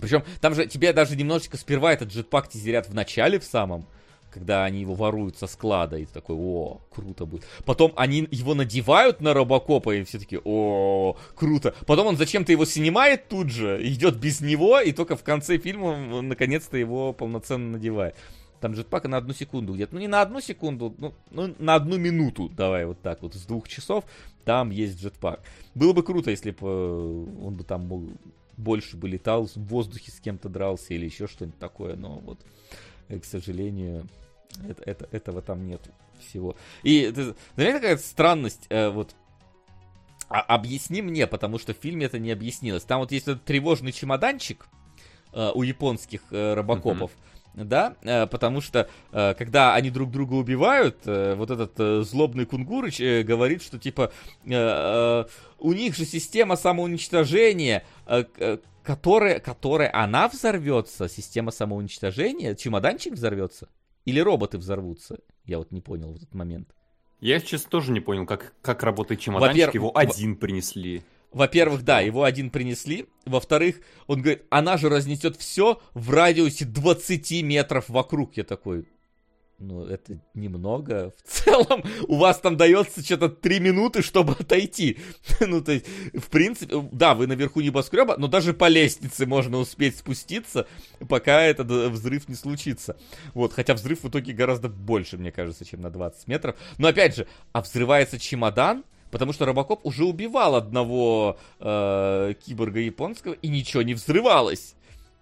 Причем 0.00 0.24
там 0.40 0.54
же 0.54 0.66
тебе 0.66 0.92
даже 0.92 1.16
немножечко 1.16 1.56
сперва 1.56 1.92
этот 1.92 2.08
джетпак 2.08 2.48
тизерят 2.48 2.88
в 2.88 2.94
начале 2.94 3.38
в 3.38 3.44
самом, 3.44 3.86
когда 4.30 4.64
они 4.64 4.80
его 4.80 4.94
воруют 4.94 5.38
со 5.38 5.46
склада, 5.46 5.96
и 5.96 6.04
ты 6.04 6.12
такой, 6.12 6.36
о, 6.36 6.82
круто 6.90 7.24
будет. 7.24 7.46
Потом 7.64 7.92
они 7.96 8.28
его 8.30 8.54
надевают 8.54 9.20
на 9.20 9.32
Робокопа, 9.32 9.94
и 9.94 10.04
все 10.04 10.18
таки 10.18 10.38
о, 10.44 11.16
круто. 11.34 11.74
Потом 11.86 12.08
он 12.08 12.16
зачем-то 12.16 12.52
его 12.52 12.64
снимает 12.64 13.28
тут 13.28 13.50
же, 13.50 13.80
идет 13.82 14.16
без 14.16 14.40
него, 14.40 14.80
и 14.80 14.92
только 14.92 15.16
в 15.16 15.22
конце 15.22 15.58
фильма 15.58 15.86
он 15.86 16.28
наконец-то 16.28 16.76
его 16.76 17.12
полноценно 17.12 17.72
надевает. 17.72 18.14
Там 18.60 18.72
джетпака 18.72 19.08
на 19.08 19.18
одну 19.18 19.32
секунду 19.32 19.74
где-то. 19.74 19.94
Ну, 19.94 20.00
не 20.00 20.08
на 20.08 20.22
одну 20.22 20.40
секунду, 20.40 20.94
ну, 20.98 21.14
ну, 21.30 21.54
на 21.58 21.74
одну 21.74 21.98
минуту, 21.98 22.48
давай 22.48 22.86
вот 22.86 23.00
так 23.02 23.22
вот, 23.22 23.34
с 23.34 23.44
двух 23.44 23.68
часов 23.68 24.04
там 24.44 24.70
есть 24.70 25.00
джетпак. 25.00 25.40
Было 25.74 25.92
бы 25.92 26.02
круто, 26.02 26.30
если 26.30 26.52
бы 26.52 26.58
э, 26.62 27.44
он 27.44 27.54
бы 27.54 27.64
там 27.64 28.16
больше 28.56 28.96
бы 28.96 29.08
летал, 29.08 29.46
в 29.46 29.56
воздухе 29.56 30.12
с 30.12 30.20
кем-то 30.20 30.48
дрался 30.48 30.94
или 30.94 31.04
еще 31.04 31.26
что-нибудь 31.26 31.58
такое, 31.58 31.96
но 31.96 32.20
вот, 32.20 32.38
э, 33.08 33.18
к 33.18 33.24
сожалению, 33.24 34.08
это, 34.68 34.82
это, 34.84 35.08
этого 35.10 35.42
там 35.42 35.66
нет 35.66 35.82
всего. 36.20 36.56
И 36.82 37.10
ты, 37.14 37.34
знаешь, 37.56 37.74
какая 37.74 37.96
странность, 37.98 38.66
э, 38.68 38.88
вот, 38.88 39.14
а, 40.28 40.40
объясни 40.40 41.02
мне, 41.02 41.26
потому 41.26 41.58
что 41.58 41.74
в 41.74 41.76
фильме 41.76 42.06
это 42.06 42.18
не 42.18 42.32
объяснилось. 42.32 42.84
Там 42.84 43.00
вот 43.00 43.12
есть 43.12 43.28
этот 43.28 43.44
тревожный 43.44 43.92
чемоданчик 43.92 44.66
э, 45.32 45.50
у 45.54 45.62
японских 45.62 46.22
э, 46.30 46.54
робокопов, 46.54 47.10
mm-hmm. 47.10 47.35
Да, 47.64 47.96
э, 48.02 48.26
потому 48.26 48.60
что 48.60 48.88
э, 49.12 49.34
когда 49.34 49.74
они 49.74 49.90
друг 49.90 50.10
друга 50.10 50.34
убивают, 50.34 50.98
э, 51.06 51.34
вот 51.34 51.50
этот 51.50 52.06
злобный 52.06 52.44
Кунгурыч 52.44 53.00
говорит, 53.24 53.62
что 53.62 53.78
типа 53.78 54.12
у 55.58 55.72
них 55.72 55.96
же 55.96 56.04
система 56.04 56.56
самоуничтожения, 56.56 57.84
которая, 58.82 59.40
которая 59.40 59.90
она 59.92 60.28
взорвется, 60.28 61.08
система 61.08 61.50
самоуничтожения, 61.50 62.54
чемоданчик 62.54 63.14
взорвется. 63.14 63.68
Или 64.04 64.20
роботы 64.20 64.58
взорвутся? 64.58 65.18
Я 65.44 65.58
вот 65.58 65.72
не 65.72 65.80
понял 65.80 66.12
в 66.12 66.16
этот 66.16 66.34
момент. 66.34 66.68
Я, 67.20 67.40
честно, 67.40 67.70
тоже 67.70 67.92
не 67.92 68.00
понял, 68.00 68.26
как, 68.26 68.54
как 68.60 68.82
работает 68.82 69.20
чемоданчик. 69.20 69.74
Его 69.74 69.90
один 69.96 70.36
принесли. 70.36 71.02
Во-первых, 71.32 71.82
да, 71.82 72.00
его 72.00 72.24
один 72.24 72.50
принесли. 72.50 73.06
Во-вторых, 73.24 73.80
он 74.06 74.22
говорит, 74.22 74.44
она 74.50 74.76
же 74.76 74.88
разнесет 74.88 75.36
все 75.36 75.80
в 75.94 76.10
радиусе 76.10 76.64
20 76.64 77.42
метров 77.42 77.88
вокруг. 77.88 78.36
Я 78.36 78.44
такой, 78.44 78.86
ну, 79.58 79.86
это 79.86 80.20
немного. 80.34 81.14
В 81.16 81.28
целом, 81.28 81.82
у 82.08 82.16
вас 82.16 82.40
там 82.40 82.56
дается 82.56 83.02
что-то 83.02 83.30
3 83.30 83.60
минуты, 83.60 84.02
чтобы 84.02 84.32
отойти. 84.32 84.98
ну, 85.40 85.62
то 85.62 85.72
есть, 85.72 85.86
в 86.12 86.28
принципе, 86.28 86.86
да, 86.92 87.14
вы 87.14 87.26
наверху 87.26 87.60
небоскреба, 87.62 88.16
но 88.18 88.28
даже 88.28 88.52
по 88.52 88.68
лестнице 88.68 89.24
можно 89.24 89.56
успеть 89.56 89.96
спуститься, 89.96 90.66
пока 91.08 91.42
этот 91.42 91.68
взрыв 91.68 92.28
не 92.28 92.34
случится. 92.34 92.98
Вот, 93.32 93.54
хотя 93.54 93.74
взрыв 93.74 94.02
в 94.02 94.08
итоге 94.08 94.34
гораздо 94.34 94.68
больше, 94.68 95.16
мне 95.16 95.32
кажется, 95.32 95.64
чем 95.64 95.80
на 95.80 95.90
20 95.90 96.28
метров. 96.28 96.56
Но 96.76 96.88
опять 96.88 97.16
же, 97.16 97.26
а 97.52 97.62
взрывается 97.62 98.18
чемодан, 98.18 98.84
Потому 99.16 99.32
что 99.32 99.46
Робокоп 99.46 99.80
уже 99.86 100.04
убивал 100.04 100.56
одного 100.56 101.38
э, 101.58 102.34
киборга 102.44 102.80
японского, 102.80 103.32
и 103.32 103.48
ничего 103.48 103.82
не 103.82 103.94
взрывалось. 103.94 104.74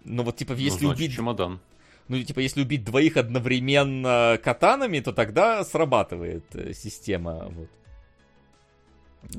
Но 0.03 0.23
вот, 0.23 0.35
типа, 0.35 0.51
если 0.51 0.83
ну, 0.83 0.89
значит, 0.89 1.05
убить... 1.05 1.15
чемодан 1.15 1.59
ну, 2.07 2.21
типа, 2.21 2.39
если 2.39 2.61
убить 2.61 2.83
двоих 2.83 3.17
одновременно 3.17 4.39
катанами, 4.43 4.99
то 4.99 5.11
тогда 5.11 5.63
срабатывает 5.63 6.43
э, 6.55 6.73
система, 6.73 7.47
вот. 7.49 7.69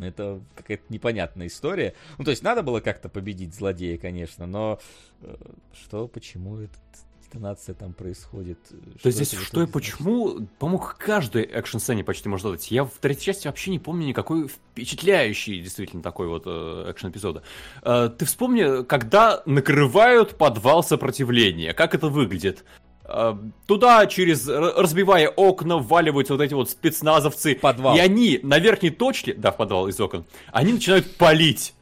Это 0.03 0.41
какая-то 0.57 0.83
непонятная 0.89 1.47
история. 1.47 1.95
Ну, 2.19 2.25
то 2.25 2.31
есть 2.33 2.43
надо 2.43 2.63
было 2.63 2.81
как-то 2.81 3.09
победить 3.09 3.55
злодея, 3.55 3.99
конечно, 3.99 4.47
но 4.47 4.81
э, 5.21 5.37
что, 5.75 6.09
почему 6.09 6.59
этот 6.59 6.81
детонация 7.27 7.75
там 7.75 7.93
происходит. 7.93 8.59
То 9.03 9.07
есть 9.09 9.17
здесь 9.19 9.41
что 9.41 9.63
и 9.63 9.67
почему, 9.67 10.47
по-моему, 10.59 10.85
каждой 10.99 11.43
экшн-сцене 11.43 12.05
почти 12.05 12.29
можно 12.29 12.53
дать. 12.53 12.71
Я 12.71 12.85
в 12.85 12.93
третьей 13.01 13.27
части 13.27 13.47
вообще 13.47 13.71
не 13.71 13.79
помню 13.79 14.07
никакой 14.07 14.49
впечатляющий 14.49 15.61
действительно 15.61 16.03
такой 16.03 16.29
вот 16.29 16.45
э, 16.47 16.87
экшн-эпизода. 16.91 17.43
Э, 17.83 18.11
ты 18.17 18.25
вспомни, 18.25 18.85
когда 18.85 19.43
накрывают 19.47 20.37
подвал 20.37 20.83
сопротивления, 20.83 21.75
как 21.75 21.95
это 21.95 22.09
выглядит? 22.09 22.65
Э, 23.05 23.37
туда 23.67 24.07
через, 24.07 24.49
разбивая 24.49 25.29
окна, 25.29 25.79
вваливаются 25.79 26.35
вот 26.35 26.43
эти 26.43 26.55
вот 26.55 26.71
спецназовцы. 26.71 27.55
Подвал. 27.57 27.97
И 27.97 28.01
они 28.01 28.41
на 28.43 28.59
верхней 28.59 28.91
точке, 28.91 29.35
да, 29.35 29.51
в 29.53 29.57
подвал 29.57 29.89
из 29.89 30.01
окон, 30.01 30.25
они 30.53 30.73
начинают 30.73 31.17
палить 31.17 31.75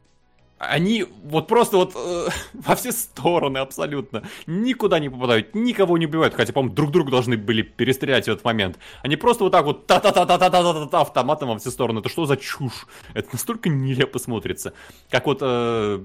они 0.68 1.06
вот 1.24 1.46
просто 1.46 1.76
вот 1.76 1.92
э, 1.94 2.28
во 2.54 2.74
все 2.74 2.92
стороны 2.92 3.58
абсолютно. 3.58 4.22
Никуда 4.46 4.98
не 4.98 5.08
попадают, 5.08 5.54
никого 5.54 5.98
не 5.98 6.06
убивают. 6.06 6.34
Хотя, 6.34 6.52
по-моему, 6.52 6.74
друг 6.74 6.90
друга 6.90 7.10
должны 7.10 7.36
были 7.36 7.62
перестрелять 7.62 8.26
в 8.26 8.28
этот 8.28 8.44
момент. 8.44 8.78
Они 9.02 9.16
просто 9.16 9.44
вот 9.44 9.50
так 9.50 9.64
вот 9.64 9.86
та-та-та-та-та-та-та-та 9.86 11.00
автоматом 11.00 11.48
во 11.48 11.58
все 11.58 11.70
стороны. 11.70 12.00
Это 12.00 12.08
что 12.08 12.26
за 12.26 12.36
чушь? 12.36 12.86
Это 13.14 13.28
настолько 13.32 13.68
нелепо 13.68 14.18
смотрится. 14.18 14.72
Как 15.10 15.26
вот 15.26 15.38
э, 15.40 16.04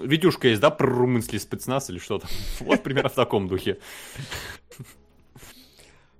видюшка 0.00 0.48
есть, 0.48 0.60
да, 0.60 0.70
про 0.70 0.86
румынский 0.86 1.38
спецназ 1.38 1.90
или 1.90 1.98
что-то. 1.98 2.26
Вот 2.60 2.82
примерно 2.82 3.08
в 3.08 3.14
таком 3.14 3.48
духе. 3.48 3.78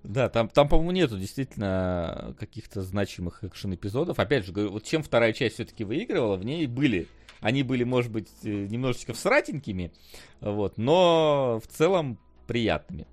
Да, 0.07 0.29
там, 0.29 0.49
там 0.49 0.69
по-моему, 0.69 0.93
нету 0.93 1.19
действительно 1.19 2.37
каких-то 2.39 2.83
значимых 2.83 3.43
экшен-эпизодов. 3.43 4.21
Опять 4.21 4.47
же, 4.47 4.53
говорю, 4.53 4.71
вот 4.71 4.85
чем 4.85 5.03
вторая 5.03 5.33
часть 5.33 5.57
все-таки 5.57 5.83
выигрывала, 5.83 6.37
в 6.37 6.45
ней 6.45 6.69
были. 6.69 7.09
Они 7.41 7.65
были, 7.65 7.83
может 7.83 8.13
быть, 8.13 8.29
э, 8.45 8.49
немножечко 8.49 9.15
всратенькими, 9.15 9.93
вот, 10.41 10.79
но 10.79 11.61
в 11.63 11.67
целом 11.67 12.19
приятными. 12.47 13.07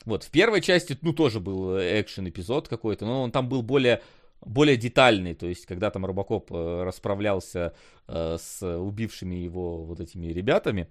Вот, 0.06 0.24
в 0.24 0.32
первой 0.32 0.61
части, 0.61 0.98
ну, 1.01 1.11
тоже 1.11 1.41
был 1.41 1.77
экшен-эпизод 1.77 2.69
какой-то, 2.69 3.06
но 3.06 3.24
он 3.24 3.32
там 3.32 3.49
был 3.49 3.64
более 3.64 4.01
более 4.41 4.77
детальный, 4.77 5.33
то 5.33 5.45
есть 5.45 5.65
когда 5.65 5.90
там 5.90 6.06
Робокоп 6.06 6.51
э, 6.53 6.83
расправлялся 6.83 7.74
э, 8.07 8.38
с 8.40 8.64
убившими 8.64 9.35
его 9.35 9.83
вот 9.83 9.99
этими 9.99 10.27
ребятами, 10.27 10.88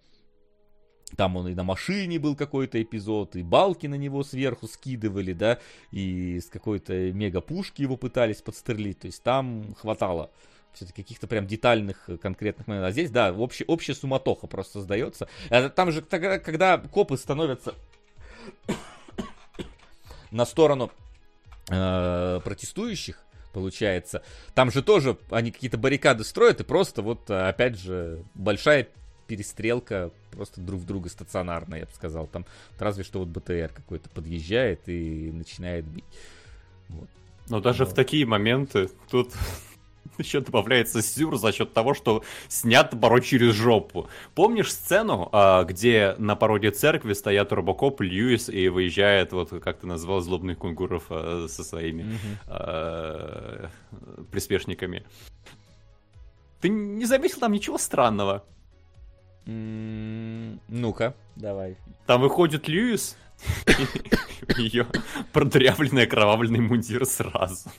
там 1.15 1.37
он 1.37 1.49
и 1.49 1.55
на 1.55 1.65
машине 1.65 2.19
был 2.19 2.37
какой-то 2.37 2.83
эпизод, 2.83 3.37
и 3.37 3.43
балки 3.43 3.87
на 3.87 3.95
него 3.95 4.23
сверху 4.25 4.67
скидывали, 4.67 5.33
да, 5.33 5.59
и 5.91 6.41
с 6.41 6.47
какой-то 6.47 7.13
мега-пушки 7.13 7.83
его 7.83 7.97
пытались 7.97 8.43
подстрелить. 8.43 9.01
То 9.01 9.07
есть 9.07 9.23
там 9.23 9.75
хватало 9.81 10.31
все-таки 10.75 11.03
каких-то 11.03 11.27
прям 11.27 11.47
детальных 11.47 12.09
э, 12.09 12.17
конкретных 12.17 12.67
моментов. 12.67 12.89
А 12.89 12.93
здесь, 12.93 13.11
да, 13.11 13.33
общая, 13.33 13.65
общая 13.67 13.95
суматоха 13.95 14.47
просто 14.47 14.75
создается. 14.75 15.29
А 15.51 15.69
там 15.69 15.93
же, 15.93 16.03
когда 16.03 16.79
копы 16.79 17.17
становятся 17.17 17.75
на 20.31 20.45
сторону 20.45 20.91
э, 21.71 22.41
протестующих, 22.45 23.25
получается, 23.53 24.23
там 24.55 24.71
же 24.73 24.83
тоже 24.83 25.17
они 25.31 25.53
какие-то 25.53 25.79
баррикады 25.79 26.25
строят, 26.25 26.61
и 26.61 26.65
просто 26.65 27.03
вот, 27.03 27.31
опять 27.31 27.79
же, 27.79 28.25
большая 28.35 28.89
перестрелка 29.27 30.11
просто 30.31 30.61
друг 30.61 30.81
в 30.81 30.87
друга 30.87 31.09
стационарная, 31.09 31.81
я 31.81 31.87
бы 31.87 31.93
сказал. 31.93 32.27
Там 32.27 32.47
разве 32.79 33.05
что 33.05 33.21
вот 33.21 33.29
БТР 33.29 33.73
какой-то 33.75 34.09
подъезжает 34.11 34.89
и 34.89 35.31
начинает 35.33 35.85
бить. 35.87 36.05
Вот. 36.89 37.09
Но 37.49 37.61
даже 37.61 37.85
Но... 37.85 37.91
в 37.91 37.95
такие 37.95 38.27
моменты 38.27 38.91
тут 39.11 39.33
еще 40.19 40.41
добавляется 40.41 41.03
сюр 41.03 41.37
за 41.37 41.53
счет 41.53 41.73
того, 41.73 41.95
что 41.95 42.23
снят 42.49 42.99
порой 43.01 43.23
через 43.23 43.55
жопу. 43.55 44.09
Помнишь 44.35 44.73
сцену, 44.73 45.29
а, 45.33 45.65
где 45.65 46.15
на 46.19 46.37
породе 46.37 46.71
церкви 46.71 47.13
стоят 47.13 47.53
Робокоп, 47.53 48.01
Льюис 48.01 48.49
и 48.49 48.69
выезжает, 48.69 49.33
вот 49.33 49.51
как 49.63 49.81
ты 49.81 49.87
назвал, 49.87 50.21
злобных 50.21 50.59
кунгуров 50.59 51.05
а, 51.11 51.47
со 51.49 51.65
своими 51.65 52.19
mm-hmm. 52.49 53.71
приспешниками? 54.31 55.05
Ты 56.61 56.71
не 56.71 57.05
заметил 57.05 57.41
там 57.41 57.53
ничего 57.53 57.77
странного? 57.77 58.45
Ну-ка, 59.47 61.15
давай. 61.37 61.77
Там 62.07 62.23
выходит 62.23 62.69
Льюис, 62.69 63.17
ее 64.57 64.87
продрявленный 65.33 66.05
окровавленный 66.05 66.61
мундир 66.61 67.05
сразу. 67.05 67.71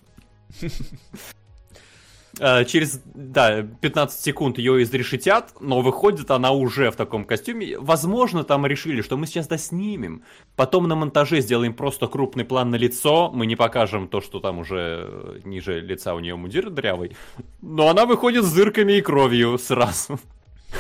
Э, 2.40 2.66
через, 2.66 3.02
да, 3.06 3.62
15 3.62 4.20
секунд 4.20 4.58
ее 4.58 4.84
изрешетят, 4.84 5.54
но 5.60 5.82
выходит 5.82 6.32
она 6.32 6.52
уже 6.52 6.92
в 6.92 6.96
таком 6.96 7.24
костюме. 7.24 7.78
Возможно, 7.80 8.44
там 8.44 8.66
решили, 8.66 9.02
что 9.02 9.18
мы 9.18 9.28
сейчас 9.28 9.48
доснимем. 9.48 10.24
Потом 10.56 10.88
на 10.88 10.96
монтаже 10.96 11.40
сделаем 11.42 11.74
просто 11.74 12.08
крупный 12.08 12.44
план 12.44 12.72
на 12.72 12.76
лицо. 12.76 13.32
Мы 13.34 13.46
не 13.46 13.56
покажем 13.56 14.08
то, 14.08 14.22
что 14.22 14.40
там 14.40 14.60
уже 14.60 15.08
э, 15.08 15.40
ниже 15.46 15.80
лица 15.80 16.14
у 16.14 16.20
нее 16.20 16.36
мундир 16.36 16.70
дрявый. 16.70 17.16
Но 17.62 17.88
она 17.88 18.06
выходит 18.06 18.44
с 18.44 18.54
дырками 18.54 18.94
и 18.94 19.02
кровью 19.02 19.58
сразу. 19.58 20.20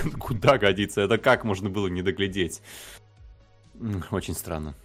Куда 0.19 0.57
годится? 0.57 1.01
Это 1.01 1.17
как 1.17 1.43
можно 1.43 1.69
было 1.69 1.87
не 1.87 2.01
доглядеть? 2.01 2.61
Очень 4.11 4.35
странно. 4.35 4.75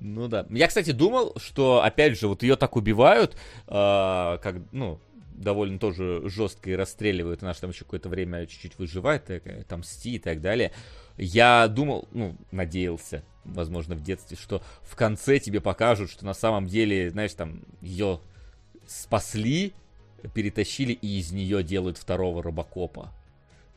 Ну 0.00 0.28
да. 0.28 0.46
Я, 0.50 0.68
кстати, 0.68 0.92
думал, 0.92 1.34
что, 1.36 1.82
опять 1.82 2.18
же, 2.18 2.28
вот 2.28 2.42
ее 2.42 2.56
так 2.56 2.76
убивают, 2.76 3.36
э, 3.66 4.38
как, 4.42 4.56
ну, 4.72 4.98
довольно 5.34 5.78
тоже 5.78 6.22
жестко 6.28 6.70
и 6.70 6.74
расстреливают, 6.74 7.42
она 7.42 7.52
же 7.52 7.60
там 7.60 7.70
еще 7.70 7.84
какое-то 7.84 8.08
время 8.08 8.46
чуть-чуть 8.46 8.78
выживает, 8.78 9.28
э, 9.30 9.64
там 9.68 9.80
мсти 9.80 10.16
и 10.16 10.18
так 10.18 10.40
далее. 10.40 10.72
Я 11.18 11.68
думал, 11.68 12.08
ну, 12.12 12.36
надеялся, 12.50 13.24
возможно, 13.44 13.94
в 13.94 14.02
детстве, 14.02 14.38
что 14.40 14.62
в 14.82 14.96
конце 14.96 15.38
тебе 15.38 15.60
покажут, 15.60 16.10
что 16.10 16.24
на 16.24 16.34
самом 16.34 16.66
деле, 16.66 17.10
знаешь, 17.10 17.34
там 17.34 17.62
ее 17.82 18.20
спасли, 18.86 19.74
перетащили 20.34 20.92
и 20.92 21.18
из 21.18 21.32
нее 21.32 21.62
делают 21.62 21.98
второго 21.98 22.42
робокопа. 22.42 23.12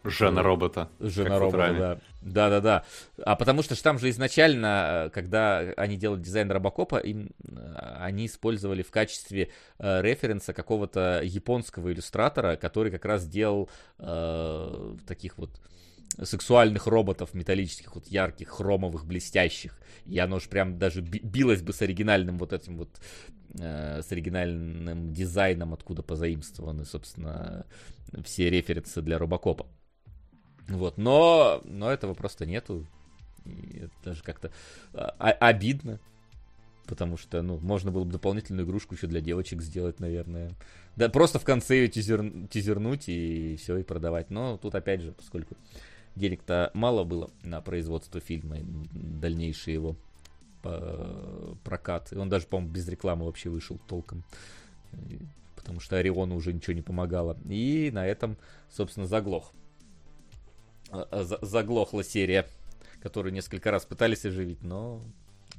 Жена 0.03 0.41
робота. 0.41 0.90
Жена 0.99 1.40
робота, 1.40 1.75
да. 1.77 1.99
Да, 2.22 2.49
да, 2.49 2.61
да. 2.61 2.85
А 3.23 3.35
потому 3.35 3.64
что 3.64 3.82
там 3.82 3.99
же 3.99 4.09
изначально, 4.09 5.06
э, 5.06 5.09
когда 5.09 5.59
они 5.77 5.98
делали 5.98 6.22
дизайн 6.22 6.51
Робокопа, 6.51 6.98
им, 6.98 7.32
э, 7.48 7.75
они 7.99 8.25
использовали 8.25 8.82
в 8.82 8.91
качестве 8.91 9.49
э, 9.80 10.01
референса 10.01 10.53
какого-то 10.53 11.22
японского 11.23 11.91
иллюстратора, 11.91 12.56
который 12.56 12.91
как 12.91 13.06
раз 13.06 13.25
делал 13.25 13.69
э, 13.99 14.95
таких 15.07 15.38
вот 15.38 15.61
сексуальных 16.22 16.88
роботов 16.88 17.33
металлических, 17.33 17.95
вот 17.95 18.07
ярких, 18.07 18.49
хромовых, 18.49 19.06
блестящих. 19.06 19.80
И 20.06 20.19
оно 20.19 20.40
же 20.40 20.49
прям 20.49 20.77
даже 20.77 21.01
билось 21.01 21.61
бы 21.61 21.73
с 21.73 21.82
оригинальным 21.82 22.38
вот 22.38 22.53
этим 22.53 22.77
вот, 22.77 22.99
э, 23.59 24.01
с 24.01 24.11
оригинальным 24.11 25.14
дизайном, 25.14 25.73
откуда 25.73 26.03
позаимствованы, 26.03 26.85
собственно, 26.85 27.65
все 28.23 28.49
референсы 28.49 29.01
для 29.01 29.17
Робокопа. 29.17 29.67
Вот, 30.67 30.98
но, 30.98 31.61
но 31.66 31.92
этого 31.92 32.14
просто 32.14 32.45
нету. 32.45 32.85
И 33.45 33.82
это 33.83 33.93
даже 34.03 34.24
как-то 34.24 34.51
а, 34.93 35.09
обидно. 35.32 36.00
Потому 36.85 37.17
что, 37.17 37.42
ну, 37.42 37.59
можно 37.59 37.92
было 37.92 38.03
бы 38.03 38.11
дополнительную 38.11 38.66
игрушку 38.66 38.95
еще 38.95 39.08
для 39.08 39.22
девочек 39.22 39.61
сделать, 39.61 40.00
наверное. 40.00 40.51
Да, 40.95 41.09
просто 41.09 41.40
в 41.40 41.45
конце 41.45 41.77
ее 41.77 41.88
тизер, 41.88 42.30
тизернуть 42.50 43.08
и 43.08 43.56
все, 43.58 43.77
и 43.77 43.83
продавать. 43.83 44.30
Но 44.30 44.58
тут, 44.58 44.75
опять 44.75 45.01
же, 45.01 45.14
поскольку 45.14 45.56
денег-то 46.16 46.72
мало 46.74 47.03
было 47.03 47.30
на 47.43 47.61
производство 47.61 48.19
фильма, 48.19 48.58
дальнейший 48.61 49.74
его 49.74 49.95
прокат. 51.64 52.11
И 52.11 52.16
он 52.16 52.30
даже, 52.30 52.48
по-моему, 52.48 52.74
без 52.74 52.88
рекламы 52.88 53.25
вообще 53.25 53.50
вышел 53.50 53.80
толком. 53.88 54.24
Потому 55.56 55.80
что 55.80 55.98
Ориону 55.98 56.35
уже 56.35 56.53
ничего 56.53 56.74
не 56.74 56.82
помогало. 56.82 57.38
И 57.50 57.92
на 57.93 58.06
этом, 58.06 58.38
собственно, 58.69 59.08
заглох. 59.08 59.53
А, 60.93 61.23
заглохла 61.41 62.03
серия, 62.03 62.47
которую 63.01 63.33
несколько 63.33 63.72
раз 63.72 63.85
пытались 63.85 64.25
оживить, 64.25 64.61
но, 64.61 65.01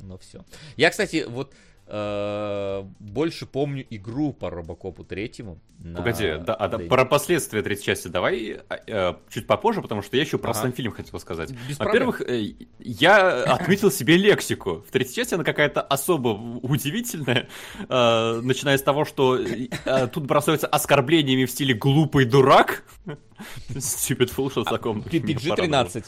но 0.00 0.16
все. 0.18 0.44
Я, 0.76 0.90
кстати, 0.90 1.24
вот 1.28 1.52
э, 1.52 1.56
больше 1.86 3.46
помню 3.46 3.86
игру 3.90 4.32
по 4.32 4.50
Робокопу 4.50 5.04
третьему. 5.04 5.60
Погоди, 5.94 6.32
да, 6.46 6.54
а 6.54 6.68
да, 6.68 6.78
про 6.78 7.04
последствия 7.04 7.60
третьей 7.60 7.84
части 7.84 8.08
давай 8.08 8.60
э, 8.86 9.14
чуть 9.28 9.46
попозже, 9.46 9.82
потому 9.82 10.00
что 10.00 10.16
я 10.16 10.22
еще 10.22 10.38
про 10.38 10.52
ага. 10.52 10.62
сам 10.62 10.72
фильм 10.72 10.92
хотел 10.92 11.20
сказать. 11.20 11.50
Во-первых, 11.78 12.22
э, 12.22 12.54
я 12.78 13.42
отметил 13.42 13.90
себе 13.90 14.16
лексику. 14.16 14.82
В 14.88 14.90
третьей 14.90 15.14
части 15.14 15.34
она 15.34 15.44
какая-то 15.44 15.82
особо 15.82 16.28
удивительная, 16.62 17.48
э, 17.88 18.40
начиная 18.42 18.78
с 18.78 18.82
того, 18.82 19.04
что 19.04 19.36
э, 19.36 20.06
тут 20.06 20.24
бросаются 20.24 20.66
оскорблениями 20.66 21.44
в 21.44 21.50
стиле 21.50 21.74
«глупый 21.74 22.24
дурак», 22.24 22.84
Stupid 23.68 24.34
Fool, 24.34 24.50
что 24.50 24.64
таком. 24.64 25.00
PG-13. 25.00 26.04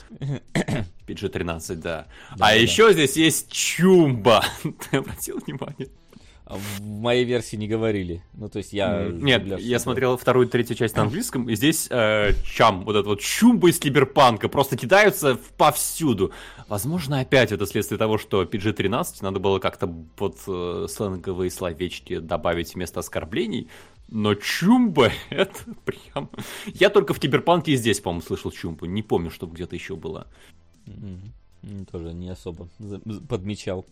PG-13, 1.06 1.76
да. 1.76 2.06
А 2.38 2.54
еще 2.54 2.92
здесь 2.92 3.16
есть 3.16 3.50
Чумба. 3.50 4.44
Ты 4.90 4.98
обратил 4.98 5.40
внимание? 5.44 5.88
В 6.46 6.80
моей 6.80 7.24
версии 7.24 7.56
не 7.56 7.66
говорили. 7.66 8.22
Ну, 8.34 8.48
то 8.48 8.58
есть 8.58 8.72
я... 8.72 9.08
Нет, 9.10 9.58
я 9.58 9.80
смотрел 9.80 10.16
вторую 10.16 10.46
и 10.46 10.50
третью 10.50 10.76
часть 10.76 10.94
на 10.94 11.02
английском, 11.02 11.48
и 11.50 11.56
здесь 11.56 11.88
э, 11.90 12.34
чам, 12.44 12.84
вот 12.84 12.94
этот 12.94 13.06
вот 13.06 13.20
чумба 13.20 13.68
из 13.68 13.80
киберпанка, 13.80 14.48
просто 14.48 14.76
кидаются 14.76 15.40
повсюду. 15.56 16.30
Возможно, 16.68 17.18
опять 17.18 17.50
это 17.50 17.66
следствие 17.66 17.98
того, 17.98 18.16
что 18.16 18.44
PG-13 18.44 19.16
надо 19.22 19.40
было 19.40 19.58
как-то 19.58 19.88
под 19.88 20.36
э, 20.46 20.86
сленговые 20.88 21.50
словечки 21.50 22.20
добавить 22.20 22.76
вместо 22.76 23.00
оскорблений, 23.00 23.68
но 24.08 24.34
Чумба— 24.34 25.10
это 25.30 25.58
прям... 25.84 26.30
Я 26.66 26.90
только 26.90 27.12
в 27.12 27.18
Киберпанке 27.18 27.72
и 27.72 27.76
здесь, 27.76 27.98
по-моему, 28.00 28.22
слышал 28.22 28.52
Чумбу. 28.52 28.86
Не 28.86 29.02
помню, 29.02 29.30
чтобы 29.30 29.54
где-то 29.54 29.74
еще 29.74 29.96
было. 29.96 30.28
Тоже 31.90 32.12
не 32.12 32.28
особо 32.28 32.68
подмечал. 33.28 33.86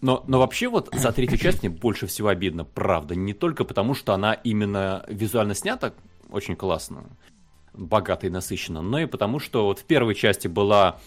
Но, 0.00 0.24
но 0.26 0.40
вообще 0.40 0.68
вот 0.68 0.88
за 0.92 1.12
третью 1.12 1.38
часть 1.38 1.62
мне 1.62 1.70
больше 1.70 2.06
всего 2.06 2.28
обидно, 2.28 2.64
правда. 2.64 3.14
Не 3.14 3.34
только 3.34 3.64
потому, 3.64 3.94
что 3.94 4.14
она 4.14 4.34
именно 4.34 5.04
визуально 5.08 5.54
снята 5.54 5.94
очень 6.30 6.56
классно, 6.56 7.04
богато 7.72 8.26
и 8.26 8.30
насыщенно, 8.30 8.82
но 8.82 8.98
и 8.98 9.06
потому, 9.06 9.38
что 9.38 9.66
вот 9.66 9.78
в 9.78 9.84
первой 9.84 10.14
части 10.14 10.48
была 10.48 10.98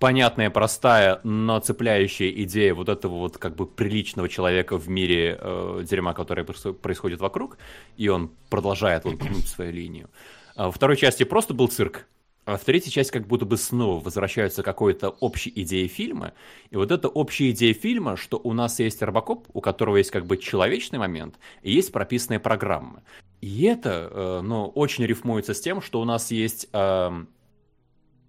понятная, 0.00 0.50
простая, 0.50 1.20
но 1.22 1.60
цепляющая 1.60 2.30
идея 2.42 2.74
вот 2.74 2.88
этого 2.88 3.18
вот 3.18 3.38
как 3.38 3.54
бы 3.54 3.66
приличного 3.66 4.28
человека 4.28 4.78
в 4.78 4.88
мире 4.88 5.38
э, 5.40 5.84
дерьма, 5.88 6.12
которое 6.12 6.44
происходит 6.44 7.20
вокруг, 7.20 7.58
и 7.96 8.08
он 8.08 8.30
продолжает 8.50 9.04
вот 9.04 9.14
гнуть 9.14 9.46
свою 9.46 9.72
линию. 9.72 10.10
А 10.56 10.66
во 10.66 10.72
второй 10.72 10.96
части 10.96 11.22
просто 11.22 11.54
был 11.54 11.68
цирк, 11.68 12.06
а 12.44 12.56
в 12.56 12.64
третьей 12.64 12.92
части 12.92 13.12
как 13.12 13.26
будто 13.26 13.46
бы 13.46 13.56
снова 13.56 14.02
возвращаются 14.02 14.62
к 14.62 14.64
какой-то 14.64 15.10
общей 15.10 15.52
идее 15.54 15.88
фильма. 15.88 16.34
И 16.70 16.76
вот 16.76 16.90
эта 16.90 17.08
общая 17.08 17.50
идея 17.50 17.72
фильма, 17.74 18.16
что 18.16 18.40
у 18.42 18.52
нас 18.52 18.78
есть 18.80 19.02
Робокоп, 19.02 19.48
у 19.52 19.60
которого 19.60 19.96
есть 19.96 20.10
как 20.10 20.26
бы 20.26 20.36
человечный 20.36 20.98
момент, 20.98 21.38
и 21.62 21.72
есть 21.72 21.92
прописанная 21.92 22.40
программа. 22.40 23.02
И 23.40 23.64
это, 23.64 24.10
э, 24.10 24.40
ну, 24.42 24.66
очень 24.66 25.04
рифмуется 25.04 25.54
с 25.54 25.60
тем, 25.60 25.80
что 25.80 26.00
у 26.00 26.04
нас 26.04 26.30
есть 26.30 26.68
э, 26.72 27.24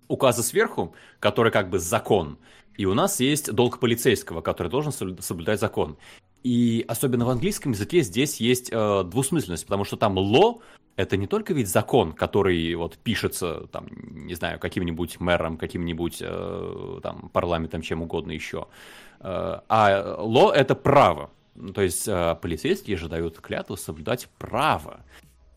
указы 0.07 0.43
сверху, 0.43 0.95
который 1.19 1.51
как 1.51 1.69
бы 1.69 1.79
закон. 1.79 2.37
И 2.77 2.85
у 2.85 2.93
нас 2.93 3.19
есть 3.19 3.51
долг 3.53 3.79
полицейского, 3.79 4.41
который 4.41 4.67
должен 4.69 4.91
соблюдать 5.21 5.59
закон. 5.59 5.97
И 6.43 6.85
особенно 6.87 7.25
в 7.25 7.29
английском 7.29 7.71
языке 7.71 8.01
здесь 8.01 8.39
есть 8.39 8.69
э, 8.71 9.03
двусмысленность, 9.03 9.65
потому 9.65 9.83
что 9.83 9.97
там 9.97 10.17
ло 10.17 10.61
это 10.95 11.17
не 11.17 11.27
только 11.27 11.53
ведь 11.53 11.67
закон, 11.67 12.13
который 12.13 12.73
вот 12.75 12.97
пишется, 12.97 13.67
там, 13.71 13.87
не 13.89 14.33
знаю, 14.35 14.59
каким-нибудь 14.59 15.19
мэром, 15.19 15.57
каким-нибудь 15.57 16.17
э, 16.21 16.99
там 17.03 17.29
парламентом, 17.29 17.81
чем 17.81 18.01
угодно 18.01 18.31
еще, 18.31 18.67
э, 19.19 19.59
а 19.67 20.15
ло 20.19 20.51
это 20.51 20.75
право. 20.75 21.29
То 21.73 21.81
есть 21.81 22.07
э, 22.07 22.35
полицейские 22.41 22.97
же 22.97 23.09
дают 23.09 23.39
клятву 23.39 23.77
соблюдать 23.77 24.27
право. 24.37 25.01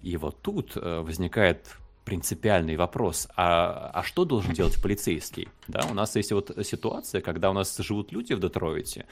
И 0.01 0.17
вот 0.17 0.41
тут 0.43 0.77
э, 0.77 1.01
возникает 1.01 1.77
принципиальный 2.05 2.77
вопрос. 2.77 3.29
А, 3.37 3.91
а 3.93 4.03
что 4.03 4.25
должен 4.25 4.55
делать 4.55 4.81
полицейский? 4.83 5.49
Да, 5.67 5.87
у 5.91 5.95
нас 5.95 6.17
есть 6.17 6.33
вот 6.33 6.57
ситуация, 6.65 7.21
когда 7.21 7.51
у 7.51 7.53
нас 7.53 7.77
живут 7.77 8.13
люди 8.13 8.33
в 8.33 8.41
Детройте, 8.41 9.05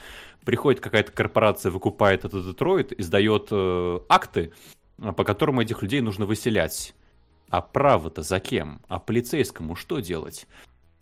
приходит 0.44 0.80
какая-то 0.80 1.12
корпорация, 1.12 1.70
выкупает 1.70 2.24
этот 2.24 2.46
Детройт, 2.46 2.98
издает 2.98 3.48
э, 3.50 4.00
акты, 4.08 4.52
по 4.98 5.24
которым 5.24 5.60
этих 5.60 5.82
людей 5.82 6.00
нужно 6.00 6.26
выселять. 6.26 6.94
А 7.48 7.60
право-то 7.60 8.22
за 8.22 8.40
кем? 8.40 8.80
А 8.88 8.98
полицейскому 8.98 9.76
что 9.76 10.00
делать? 10.00 10.46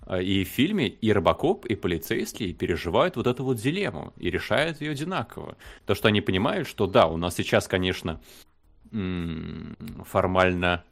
А, 0.06 0.20
и 0.20 0.44
в 0.44 0.48
фильме 0.48 0.88
и 0.88 1.12
Робокоп, 1.12 1.64
и 1.66 1.74
полицейские 1.74 2.52
переживают 2.52 3.16
вот 3.16 3.26
эту 3.26 3.44
вот 3.44 3.56
дилемму 3.56 4.12
и 4.18 4.30
решают 4.30 4.80
ее 4.80 4.92
одинаково. 4.92 5.56
То, 5.86 5.94
что 5.94 6.08
они 6.08 6.20
понимают, 6.20 6.68
что 6.68 6.86
да, 6.86 7.06
у 7.06 7.16
нас 7.16 7.34
сейчас, 7.34 7.66
конечно, 7.66 8.20
формально 10.04 10.84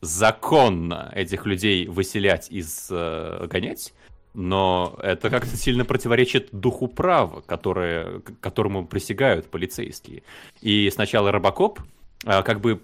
законно 0.00 1.10
этих 1.14 1.46
людей 1.46 1.86
выселять 1.86 2.50
и 2.50 2.62
э, 2.62 3.46
гонять, 3.50 3.92
но 4.34 4.96
это 5.02 5.30
как-то 5.30 5.56
сильно 5.56 5.84
противоречит 5.84 6.48
духу 6.52 6.88
права, 6.88 7.40
которое, 7.40 8.20
которому 8.40 8.86
присягают 8.86 9.50
полицейские. 9.50 10.22
И 10.60 10.90
сначала 10.90 11.32
Робокоп 11.32 11.80
как 12.24 12.60
бы 12.60 12.80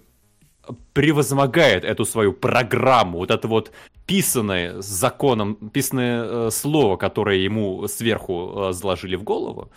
превозмогает 0.93 1.85
эту 1.85 2.05
свою 2.05 2.33
программу, 2.33 3.19
вот 3.19 3.31
это 3.31 3.49
вот 3.49 3.73
писанное 4.07 4.81
законом, 4.81 5.57
писанное 5.71 6.25
э, 6.25 6.51
слово, 6.51 6.97
которое 6.97 7.39
ему 7.39 7.87
сверху 7.89 8.53
э, 8.57 8.73
заложили 8.73 9.17
в 9.17 9.23
голову, 9.23 9.71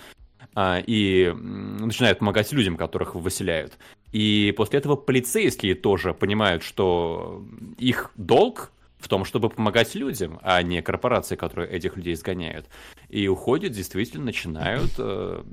а, 0.55 0.81
и 0.85 1.31
начинают 1.33 2.19
помогать 2.19 2.51
людям, 2.51 2.77
которых 2.77 3.15
выселяют. 3.15 3.77
И 4.11 4.53
после 4.57 4.79
этого 4.79 4.95
полицейские 4.95 5.75
тоже 5.75 6.13
понимают, 6.13 6.63
что 6.63 7.45
их 7.77 8.11
долг 8.15 8.71
в 8.97 9.07
том, 9.07 9.25
чтобы 9.25 9.49
помогать 9.49 9.95
людям, 9.95 10.39
а 10.41 10.61
не 10.61 10.81
корпорации, 10.81 11.35
которые 11.35 11.69
этих 11.69 11.95
людей 11.95 12.15
сгоняют. 12.15 12.67
И 13.07 13.27
уходят, 13.27 13.71
действительно 13.71 14.25
начинают 14.25 14.91
э, 14.97 15.43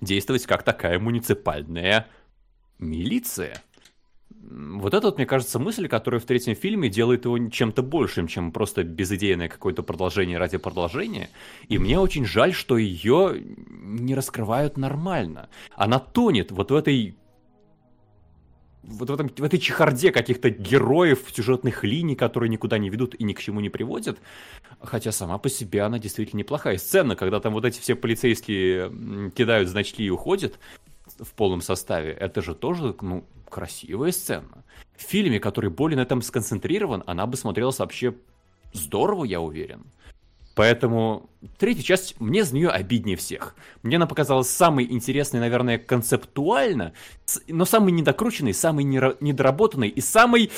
действовать 0.00 0.46
как 0.46 0.62
такая 0.62 0.98
муниципальная 0.98 2.08
милиция. 2.78 3.62
Вот 4.30 4.92
это, 4.92 5.06
вот, 5.06 5.16
мне 5.16 5.26
кажется, 5.26 5.58
мысль, 5.58 5.88
которая 5.88 6.20
в 6.20 6.24
третьем 6.24 6.54
фильме 6.54 6.90
делает 6.90 7.24
его 7.24 7.48
чем-то 7.48 7.82
большим, 7.82 8.26
чем 8.26 8.52
просто 8.52 8.84
безыдейное 8.84 9.48
какое-то 9.48 9.82
продолжение 9.82 10.36
ради 10.38 10.58
продолжения. 10.58 11.30
И 11.68 11.78
мне 11.78 11.98
очень 11.98 12.26
жаль, 12.26 12.52
что 12.52 12.76
ее 12.76 13.42
не 13.68 14.14
раскрывают 14.14 14.76
нормально. 14.76 15.48
Она 15.74 15.98
тонет 15.98 16.52
вот 16.52 16.70
в 16.70 16.74
этой 16.74 17.16
вот 18.86 19.08
в, 19.08 19.14
этом, 19.14 19.28
в 19.28 19.42
этой 19.42 19.58
чехарде 19.58 20.12
каких-то 20.12 20.50
героев, 20.50 21.24
сюжетных 21.32 21.84
линий, 21.84 22.16
которые 22.16 22.50
никуда 22.50 22.78
не 22.78 22.90
ведут 22.90 23.14
и 23.14 23.24
ни 23.24 23.32
к 23.32 23.40
чему 23.40 23.60
не 23.60 23.70
приводят. 23.70 24.18
Хотя 24.80 25.12
сама 25.12 25.38
по 25.38 25.48
себе 25.48 25.82
она 25.82 25.98
действительно 25.98 26.40
неплохая. 26.40 26.78
Сцена, 26.78 27.16
когда 27.16 27.40
там 27.40 27.54
вот 27.54 27.64
эти 27.64 27.80
все 27.80 27.94
полицейские 27.94 29.30
кидают 29.34 29.68
значки 29.68 30.04
и 30.04 30.10
уходят 30.10 30.58
в 31.18 31.32
полном 31.32 31.60
составе, 31.60 32.12
это 32.12 32.42
же 32.42 32.54
тоже, 32.54 32.94
ну, 33.00 33.24
красивая 33.48 34.12
сцена. 34.12 34.64
В 34.96 35.02
фильме, 35.02 35.40
который 35.40 35.70
более 35.70 35.96
на 35.96 36.02
этом 36.02 36.22
сконцентрирован, 36.22 37.02
она 37.06 37.26
бы 37.26 37.36
смотрелась 37.36 37.78
вообще 37.78 38.14
здорово, 38.72 39.24
я 39.24 39.40
уверен. 39.40 39.86
Поэтому 40.54 41.28
третья 41.58 41.82
часть 41.82 42.20
мне 42.20 42.44
за 42.44 42.54
нее 42.54 42.68
обиднее 42.68 43.16
всех. 43.16 43.56
Мне 43.82 43.96
она 43.96 44.06
показалась 44.06 44.48
самой 44.48 44.84
интересной, 44.84 45.40
наверное, 45.40 45.78
концептуально, 45.78 46.92
но 47.48 47.64
самой 47.64 47.92
недокрученной, 47.92 48.54
самой 48.54 48.84
недоработанной 48.84 49.88
и 49.88 50.00
самой... 50.00 50.50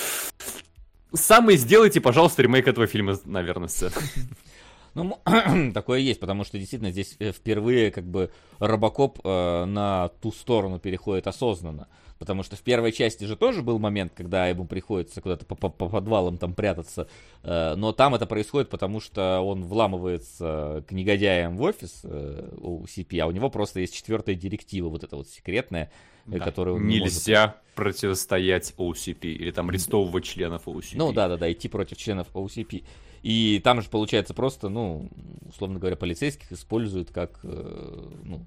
Самый 1.14 1.56
сделайте, 1.56 2.00
пожалуйста, 2.00 2.42
ремейк 2.42 2.68
этого 2.68 2.86
фильма, 2.86 3.18
наверное, 3.24 3.68
сцены. 3.68 3.92
Ну, 4.96 5.20
такое 5.74 6.00
есть, 6.00 6.20
потому 6.20 6.44
что 6.44 6.58
действительно 6.58 6.90
здесь 6.90 7.16
э, 7.18 7.32
впервые 7.32 7.90
как 7.90 8.04
бы 8.04 8.30
Робокоп 8.58 9.20
э, 9.24 9.64
на 9.66 10.08
ту 10.22 10.32
сторону 10.32 10.78
переходит 10.78 11.26
осознанно. 11.26 11.88
Потому 12.18 12.42
что 12.42 12.56
в 12.56 12.62
первой 12.62 12.92
части 12.92 13.24
же 13.24 13.36
тоже 13.36 13.60
был 13.60 13.78
момент, 13.78 14.12
когда 14.16 14.48
ему 14.48 14.64
приходится 14.66 15.20
куда-то 15.20 15.44
по, 15.44 15.54
по, 15.54 15.68
по 15.68 15.88
подвалам 15.90 16.38
там 16.38 16.54
прятаться. 16.54 17.08
Э, 17.42 17.74
но 17.76 17.92
там 17.92 18.14
это 18.14 18.26
происходит, 18.26 18.70
потому 18.70 19.00
что 19.00 19.40
он 19.40 19.64
вламывается 19.64 20.82
к 20.88 20.92
негодяям 20.92 21.58
в 21.58 21.62
офис 21.62 22.00
э, 22.04 22.48
у 22.56 22.84
CP, 22.84 23.18
а 23.20 23.26
у 23.26 23.32
него 23.32 23.50
просто 23.50 23.80
есть 23.80 23.94
четвертая 23.94 24.34
директива, 24.34 24.88
вот 24.88 25.04
эта 25.04 25.16
вот 25.16 25.28
секретная, 25.28 25.90
э, 26.26 26.38
да. 26.38 26.38
которую 26.38 26.76
он 26.76 26.86
Нельзя 26.86 27.48
может... 27.48 27.74
противостоять 27.74 28.72
OCP 28.78 29.26
или 29.26 29.50
там 29.50 29.68
арестовывать 29.68 30.24
членов 30.24 30.66
OCP. 30.66 30.94
Ну 30.94 31.12
да, 31.12 31.28
да, 31.28 31.36
да, 31.36 31.52
идти 31.52 31.68
против 31.68 31.98
членов 31.98 32.28
OCP. 32.32 32.82
И 33.26 33.60
там 33.64 33.82
же 33.82 33.88
получается 33.88 34.34
просто, 34.34 34.68
ну, 34.68 35.08
условно 35.48 35.78
говоря, 35.80 35.96
полицейских 35.96 36.52
используют 36.52 37.10
как, 37.10 37.40
ну, 37.42 38.46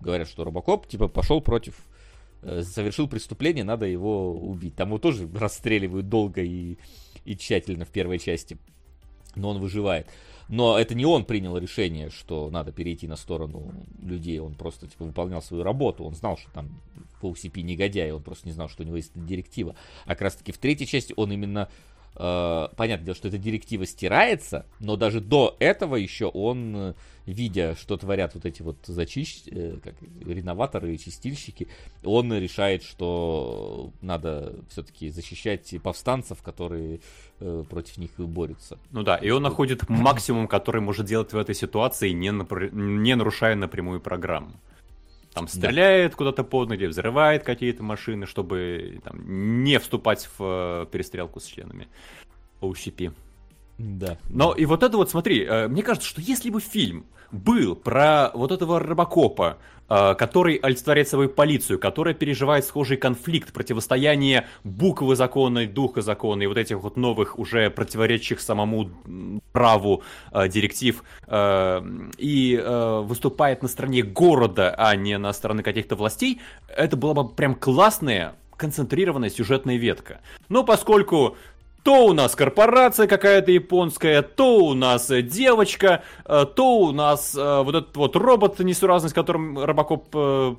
говорят, 0.00 0.28
что 0.28 0.44
Робокоп, 0.44 0.86
типа, 0.86 1.08
пошел 1.08 1.40
против 1.42 1.74
Э, 2.42 2.62
совершил 2.62 3.08
преступление, 3.08 3.64
надо 3.64 3.86
его 3.86 4.32
убить. 4.32 4.76
Там 4.76 4.88
его 4.88 4.98
тоже 4.98 5.28
расстреливают 5.34 6.08
долго 6.08 6.42
и, 6.42 6.76
и 7.24 7.36
тщательно 7.36 7.84
в 7.84 7.88
первой 7.88 8.18
части, 8.18 8.58
но 9.34 9.50
он 9.50 9.58
выживает. 9.58 10.06
Но 10.48 10.78
это 10.78 10.94
не 10.94 11.04
он 11.04 11.24
принял 11.24 11.58
решение, 11.58 12.08
что 12.08 12.48
надо 12.50 12.70
перейти 12.70 13.08
на 13.08 13.16
сторону 13.16 13.72
людей, 14.00 14.38
он 14.38 14.54
просто 14.54 14.86
типа, 14.86 15.04
выполнял 15.04 15.42
свою 15.42 15.64
работу, 15.64 16.04
он 16.04 16.14
знал, 16.14 16.36
что 16.36 16.48
там 16.52 16.80
UCP 17.20 17.62
негодяй, 17.62 18.12
он 18.12 18.22
просто 18.22 18.46
не 18.46 18.52
знал, 18.52 18.68
что 18.68 18.84
у 18.84 18.86
него 18.86 18.96
есть 18.96 19.10
директива. 19.14 19.74
А 20.04 20.10
как 20.10 20.22
раз 20.22 20.36
таки 20.36 20.52
в 20.52 20.58
третьей 20.58 20.86
части 20.86 21.14
он 21.16 21.32
именно 21.32 21.68
э, 22.16 22.68
понятное 22.76 23.06
дело, 23.06 23.16
что 23.16 23.28
эта 23.28 23.38
директива 23.38 23.86
стирается, 23.86 24.66
но 24.80 24.96
даже 24.96 25.20
до 25.20 25.56
этого 25.58 25.96
еще 25.96 26.26
он, 26.26 26.76
э, 26.76 26.94
видя, 27.26 27.76
что 27.76 27.96
творят 27.96 28.34
вот 28.34 28.46
эти 28.46 28.62
вот 28.62 28.78
зачищ... 28.86 29.42
Э, 29.46 29.78
как, 29.82 29.94
реноваторы 30.24 30.94
и 30.94 30.98
чистильщики, 30.98 31.68
он 32.04 32.32
решает, 32.32 32.82
что 32.82 33.92
надо 34.00 34.54
все-таки 34.68 35.10
защищать 35.10 35.74
повстанцев, 35.82 36.42
которые 36.42 37.00
э, 37.40 37.64
против 37.68 37.98
них 37.98 38.10
борются. 38.18 38.78
Ну 38.90 39.02
да, 39.02 39.16
и 39.16 39.30
он 39.30 39.42
находит 39.42 39.88
максимум, 39.88 40.48
который 40.48 40.80
может 40.80 41.06
делать 41.06 41.32
в 41.32 41.36
этой 41.36 41.54
ситуации, 41.54 42.10
не, 42.10 42.32
напр... 42.32 42.70
не 42.72 43.14
нарушая 43.14 43.54
напрямую 43.56 44.00
программу. 44.00 44.52
Там 45.36 45.48
стреляет 45.48 46.12
да. 46.12 46.16
куда-то 46.16 46.44
под 46.44 46.70
ноги, 46.70 46.86
взрывает 46.86 47.42
какие-то 47.42 47.82
машины, 47.82 48.24
чтобы 48.24 49.00
там, 49.04 49.62
не 49.62 49.78
вступать 49.78 50.30
в 50.38 50.84
э, 50.84 50.86
перестрелку 50.90 51.40
с 51.40 51.44
членами 51.44 51.88
OCP. 52.62 53.12
Да. 53.76 54.16
Но 54.30 54.54
и 54.54 54.64
вот 54.64 54.82
это 54.82 54.96
вот, 54.96 55.10
смотри, 55.10 55.44
э, 55.44 55.68
мне 55.68 55.82
кажется, 55.82 56.08
что 56.08 56.22
если 56.22 56.48
бы 56.48 56.60
фильм 56.62 57.04
был 57.32 57.76
про 57.76 58.30
вот 58.32 58.50
этого 58.50 58.80
робокопа, 58.80 59.58
который 59.88 60.56
олицетворяет 60.56 61.08
собой 61.08 61.28
полицию, 61.28 61.78
которая 61.78 62.14
переживает 62.14 62.64
схожий 62.64 62.96
конфликт, 62.96 63.52
противостояние 63.52 64.46
буквы 64.64 65.16
закона 65.16 65.60
и 65.60 65.66
духа 65.66 66.02
закона 66.02 66.42
и 66.42 66.46
вот 66.46 66.56
этих 66.56 66.78
вот 66.78 66.96
новых, 66.96 67.38
уже 67.38 67.70
противоречащих 67.70 68.40
самому 68.40 68.90
праву 69.52 70.02
э, 70.32 70.48
директив, 70.48 71.02
и 72.18 72.64
выступает 73.04 73.62
на 73.62 73.68
стороне 73.68 74.02
города, 74.02 74.74
а 74.76 74.94
не 74.96 75.18
на 75.18 75.32
стороне 75.32 75.62
каких-то 75.62 75.96
властей, 75.96 76.40
это 76.68 76.96
была 76.96 77.14
бы 77.14 77.28
прям 77.28 77.54
классная 77.54 78.34
концентрированная 78.56 79.30
сюжетная 79.30 79.76
ветка. 79.76 80.20
Но 80.48 80.64
поскольку 80.64 81.36
то 81.86 82.04
у 82.06 82.12
нас 82.12 82.34
корпорация 82.34 83.06
какая-то 83.06 83.52
японская, 83.52 84.20
то 84.20 84.56
у 84.56 84.74
нас 84.74 85.08
э, 85.08 85.22
девочка, 85.22 86.02
э, 86.24 86.44
то 86.44 86.78
у 86.78 86.90
нас 86.90 87.32
э, 87.32 87.62
вот 87.62 87.76
этот 87.76 87.96
вот 87.96 88.16
робот 88.16 88.58
несуразный, 88.58 89.10
с 89.10 89.12
которым 89.12 89.56
Робокоп 89.56 90.10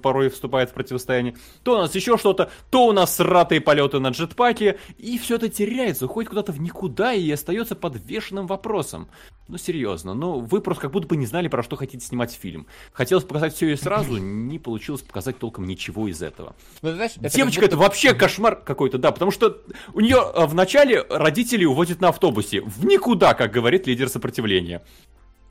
порой 0.01 0.29
вступает 0.29 0.69
в 0.69 0.73
противостояние, 0.73 1.35
то 1.63 1.73
у 1.73 1.77
нас 1.79 1.93
еще 1.95 2.17
что-то, 2.17 2.49
то 2.69 2.87
у 2.87 2.93
нас 2.93 3.13
сратые 3.13 3.59
полеты 3.59 3.99
на 3.99 4.11
джетпаке, 4.11 4.79
и 4.97 5.17
все 5.17 5.35
это 5.35 5.49
теряется, 5.49 6.05
уходит 6.05 6.29
куда-то 6.29 6.53
в 6.53 6.61
никуда 6.61 7.11
и 7.11 7.29
остается 7.29 7.75
подвешенным 7.75 8.47
вопросом. 8.47 9.09
Ну, 9.49 9.57
серьезно, 9.57 10.13
ну, 10.13 10.41
вы 10.41 10.59
просто 10.59 10.83
как 10.83 10.91
будто 10.91 11.07
бы 11.07 11.15
не 11.15 11.25
знали, 11.25 11.47
про 11.47 11.63
что 11.63 11.77
хотите 11.77 12.05
снимать 12.05 12.33
фильм. 12.33 12.67
Хотелось 12.91 13.23
показать 13.23 13.53
все 13.55 13.71
и 13.71 13.75
сразу, 13.77 14.17
не 14.17 14.59
получилось 14.59 15.01
показать 15.01 15.37
толком 15.37 15.65
ничего 15.65 16.09
из 16.09 16.21
этого. 16.21 16.55
Ну, 16.81 16.91
знаешь, 16.93 17.13
это 17.15 17.33
Девочка, 17.33 17.61
будто... 17.61 17.75
это 17.75 17.77
вообще 17.77 18.13
кошмар 18.13 18.57
какой-то, 18.57 18.97
да, 18.97 19.11
потому 19.11 19.31
что 19.31 19.61
у 19.93 20.01
нее 20.01 20.21
в 20.35 20.53
начале 20.53 21.05
родители 21.17 21.65
уводят 21.65 22.01
на 22.01 22.09
автобусе. 22.09 22.61
В 22.61 22.85
никуда, 22.85 23.33
как 23.33 23.51
говорит 23.51 23.87
лидер 23.87 24.09
сопротивления. 24.09 24.81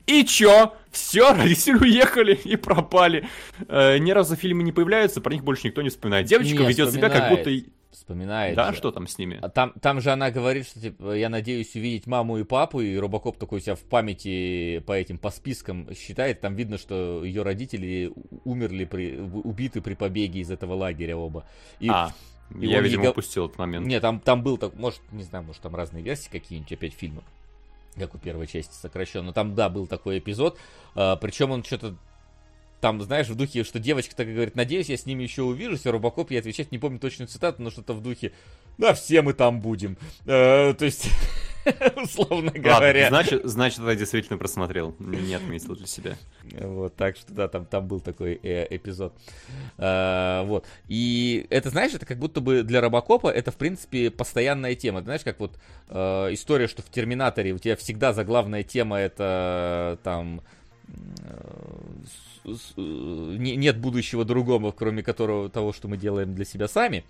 И 0.07 0.23
чё? 0.23 0.73
Все, 0.89 1.33
родители 1.35 1.75
уехали 1.75 2.33
и 2.33 2.55
пропали. 2.55 3.27
Э, 3.67 3.97
ни 3.97 4.11
разу 4.11 4.35
фильмы 4.35 4.63
не 4.63 4.71
появляются, 4.71 5.21
про 5.21 5.33
них 5.33 5.43
больше 5.43 5.67
никто 5.67 5.81
не 5.81 5.89
вспоминает. 5.89 6.27
Девочка 6.27 6.63
не, 6.63 6.67
ведет 6.67 6.91
себя 6.91 7.09
как 7.09 7.29
будто... 7.29 7.51
Вспоминает. 7.91 8.55
Да, 8.55 8.71
же. 8.71 8.77
что 8.77 8.91
там 8.91 9.07
с 9.07 9.17
ними? 9.17 9.39
А 9.41 9.49
там, 9.49 9.73
там 9.81 10.01
же 10.01 10.11
она 10.11 10.29
говорит, 10.29 10.67
что 10.67 10.79
типа, 10.79 11.13
я 11.13 11.29
надеюсь 11.29 11.73
увидеть 11.73 12.05
маму 12.05 12.37
и 12.37 12.43
папу, 12.43 12.81
и 12.81 12.95
Робокоп 12.95 13.37
такой 13.37 13.59
себя 13.59 13.75
в 13.75 13.79
памяти 13.79 14.83
по 14.85 14.91
этим, 14.91 15.17
по 15.17 15.31
спискам 15.31 15.87
считает. 15.95 16.41
Там 16.41 16.55
видно, 16.55 16.77
что 16.77 17.23
ее 17.23 17.43
родители 17.43 18.11
умерли, 18.43 18.85
при, 18.85 19.17
убиты 19.17 19.81
при 19.81 19.95
побеге 19.95 20.41
из 20.41 20.51
этого 20.51 20.73
лагеря 20.73 21.17
оба. 21.17 21.45
И 21.79 21.89
а. 21.89 22.11
И 22.55 22.67
Я, 22.67 22.81
видимо, 22.81 23.03
ей... 23.03 23.09
упустил 23.09 23.45
этот 23.45 23.57
момент. 23.57 23.85
Нет, 23.85 24.01
там, 24.01 24.19
там 24.19 24.41
был, 24.43 24.57
так, 24.57 24.73
может, 24.75 25.01
не 25.11 25.23
знаю, 25.23 25.43
может, 25.43 25.61
там 25.61 25.75
разные 25.75 26.03
версии 26.03 26.29
какие-нибудь 26.29 26.71
опять 26.71 26.93
фильмов, 26.93 27.23
как 27.95 28.15
у 28.15 28.17
первой 28.17 28.47
части 28.47 28.73
сокращен. 28.73 29.25
Но 29.25 29.33
там, 29.33 29.55
да, 29.55 29.69
был 29.69 29.87
такой 29.87 30.19
эпизод. 30.19 30.57
А, 30.95 31.17
причем 31.17 31.51
он 31.51 31.63
что-то 31.63 31.95
там, 32.79 33.01
знаешь, 33.01 33.27
в 33.27 33.35
духе, 33.35 33.63
что 33.63 33.79
девочка 33.79 34.15
так 34.15 34.27
говорит, 34.27 34.55
надеюсь, 34.55 34.89
я 34.89 34.97
с 34.97 35.05
ними 35.05 35.23
еще 35.23 35.43
увижусь, 35.43 35.85
а 35.85 35.91
Робокоп, 35.91 36.31
я 36.31 36.39
отвечать 36.39 36.71
не 36.71 36.77
помню 36.77 36.99
точную 36.99 37.27
цитату, 37.27 37.61
но 37.61 37.71
что-то 37.71 37.93
в 37.93 38.01
духе, 38.01 38.33
да, 38.77 38.93
все 38.93 39.21
мы 39.21 39.33
там 39.33 39.59
будем. 39.59 39.97
Э, 40.25 40.73
то 40.73 40.85
есть, 40.85 41.09
условно 41.95 42.51
говоря. 42.51 43.03
Ладно, 43.03 43.23
значит, 43.23 43.41
значит, 43.45 43.79
я 43.79 43.95
действительно 43.95 44.37
просмотрел, 44.37 44.95
не 44.99 45.33
отметил 45.33 45.75
для 45.75 45.87
себя. 45.87 46.17
Вот, 46.43 46.95
так 46.95 47.17
что, 47.17 47.33
да, 47.33 47.47
там, 47.47 47.65
там 47.65 47.87
был 47.87 47.99
такой 47.99 48.39
э, 48.41 48.67
эпизод. 48.69 49.13
Э, 49.77 50.43
вот. 50.45 50.65
И 50.87 51.45
это, 51.49 51.69
знаешь, 51.69 51.93
это 51.93 52.05
как 52.05 52.19
будто 52.19 52.41
бы 52.41 52.63
для 52.63 52.81
Робокопа 52.81 53.27
это, 53.29 53.51
в 53.51 53.57
принципе, 53.57 54.11
постоянная 54.11 54.75
тема. 54.75 55.01
Знаешь, 55.01 55.23
как 55.23 55.39
вот 55.39 55.57
э, 55.89 56.29
история, 56.31 56.67
что 56.67 56.81
в 56.81 56.89
Терминаторе 56.89 57.53
у 57.53 57.57
тебя 57.57 57.75
всегда 57.75 58.13
заглавная 58.13 58.63
тема 58.63 58.97
это 58.97 59.99
там 60.03 60.41
Э, 61.23 61.79
нет 62.77 63.77
будущего 63.77 64.25
другого, 64.25 64.71
кроме 64.71 65.03
которого 65.03 65.49
того, 65.49 65.73
что 65.73 65.87
мы 65.87 65.97
делаем 65.97 66.33
для 66.33 66.45
себя 66.45 66.67
сами, 66.67 67.03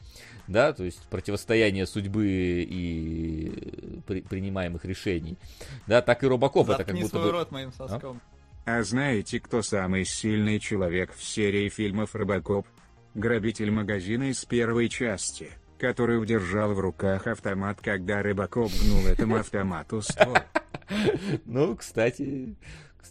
да, 0.48 0.74
то 0.74 0.84
есть 0.84 1.02
противостояние 1.10 1.86
судьбы 1.86 2.28
и 2.28 4.02
при, 4.08 4.22
принимаемых 4.22 4.84
решений, 4.86 5.38
да, 5.86 6.02
так 6.02 6.24
и 6.24 6.28
Робокоп 6.28 6.70
это 6.70 6.84
как 6.84 6.96
будто 6.96 7.20
бы... 7.20 7.32
рот 7.32 7.52
моим 7.52 7.72
соском. 7.72 8.22
А 8.66 8.84
знаете, 8.84 9.40
кто 9.40 9.62
самый 9.62 10.04
сильный 10.04 10.60
человек 10.60 11.14
в 11.14 11.24
серии 11.24 11.70
фильмов 11.70 12.16
«Робокоп»? 12.16 12.68
Грабитель 13.16 13.72
магазина 13.72 14.30
из 14.30 14.46
первой 14.46 14.90
части, 14.90 15.50
который 15.80 16.22
удержал 16.22 16.74
в 16.74 16.80
руках 16.80 17.26
автомат, 17.26 17.80
когда 17.82 18.22
Рыбакоп 18.22 18.72
гнул 18.72 19.08
этому 19.08 19.38
автомату 19.38 20.02
ствол. 20.02 20.38
Ну, 21.46 21.76
кстати, 21.76 22.56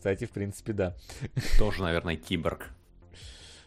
кстати, 0.06 0.24
в 0.24 0.30
принципе, 0.30 0.72
да. 0.72 0.94
Тоже, 1.58 1.82
наверное, 1.82 2.14
киборг. 2.14 2.70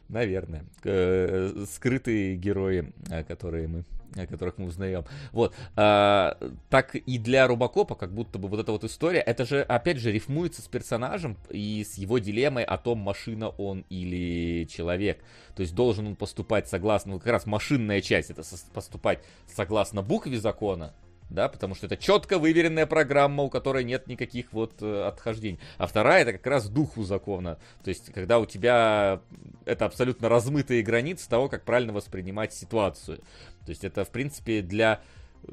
Наверное. 0.08 0.64
Э, 0.85 1.66
скрытые 1.69 2.38
герои, 2.38 2.93
э, 3.09 3.26
которые 3.26 3.68
мы 3.68 3.84
о 4.16 4.26
которых 4.26 4.58
мы 4.58 4.66
узнаем. 4.66 5.06
Вот. 5.34 5.53
А, 5.76 6.35
так 6.72 6.95
и 6.95 7.19
для 7.19 7.45
Рубакопа, 7.45 7.93
как 7.93 8.11
будто 8.11 8.40
бы 8.40 8.48
вот 8.48 8.59
эта 8.59 8.72
вот 8.72 8.84
история, 8.84 9.19
это 9.19 9.45
же, 9.45 9.61
опять 9.61 9.98
же, 9.98 10.11
рифмуется 10.11 10.64
с 10.64 10.68
персонажем 10.68 11.38
и 11.51 11.85
с 11.88 11.95
его 11.95 12.18
дилеммой 12.18 12.64
о 12.64 12.80
том, 12.80 12.98
машина 12.98 13.50
он 13.50 13.85
или 13.90 14.66
человек. 14.66 15.19
То 15.56 15.61
есть 15.61 15.76
должен 15.76 16.08
он 16.08 16.16
поступать 16.16 16.68
согласно, 16.68 17.11
ну, 17.11 17.19
как 17.19 17.27
раз 17.27 17.45
машинная 17.45 18.01
часть, 18.01 18.32
это 18.32 18.42
поступать 18.74 19.19
согласно 19.45 20.01
букве 20.01 20.40
закона, 20.40 20.95
да, 21.30 21.48
потому 21.48 21.75
что 21.75 21.85
это 21.85 21.98
четко 21.98 22.40
выверенная 22.40 22.85
программа, 22.85 23.43
у 23.43 23.49
которой 23.49 23.83
нет 23.83 24.08
никаких 24.08 24.51
вот 24.51 24.82
э, 24.82 25.03
отхождений. 25.03 25.59
А 25.77 25.88
вторая 25.88 26.24
это 26.24 26.33
как 26.33 26.48
раз 26.48 26.69
духу 26.69 27.03
закона, 27.03 27.59
то 27.83 27.90
есть 27.90 28.11
когда 28.11 28.40
у 28.40 28.45
тебя 28.45 29.22
это 29.66 29.85
абсолютно 29.85 30.30
размытые 30.30 30.82
границы 30.82 31.30
того, 31.30 31.49
как 31.49 31.64
правильно 31.64 31.93
воспринимать 31.93 32.53
ситуацию. 32.53 33.19
То 33.66 33.69
есть 33.69 33.83
это 33.83 34.06
в 34.06 34.09
принципе 34.09 34.61
для 34.61 35.01
э, 35.43 35.51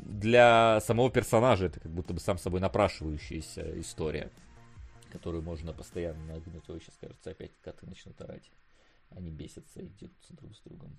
для 0.00 0.80
самого 0.80 1.10
персонажа 1.10 1.66
это 1.66 1.80
как 1.80 1.92
будто 1.92 2.14
бы 2.14 2.20
сам 2.20 2.38
собой 2.38 2.60
напрашивающаяся 2.60 3.80
история, 3.80 4.30
которую 5.12 5.42
можно 5.42 5.72
постоянно 5.72 6.24
нагнуть. 6.26 6.68
Ой, 6.68 6.80
сейчас, 6.80 6.96
кажется, 7.00 7.30
опять 7.30 7.52
коты 7.62 7.86
начнут 7.86 8.20
орать. 8.20 8.50
Они 9.10 9.30
бесятся 9.30 9.80
и 9.80 9.88
дерутся 9.88 10.34
друг 10.34 10.54
с 10.54 10.60
другом. 10.60 10.98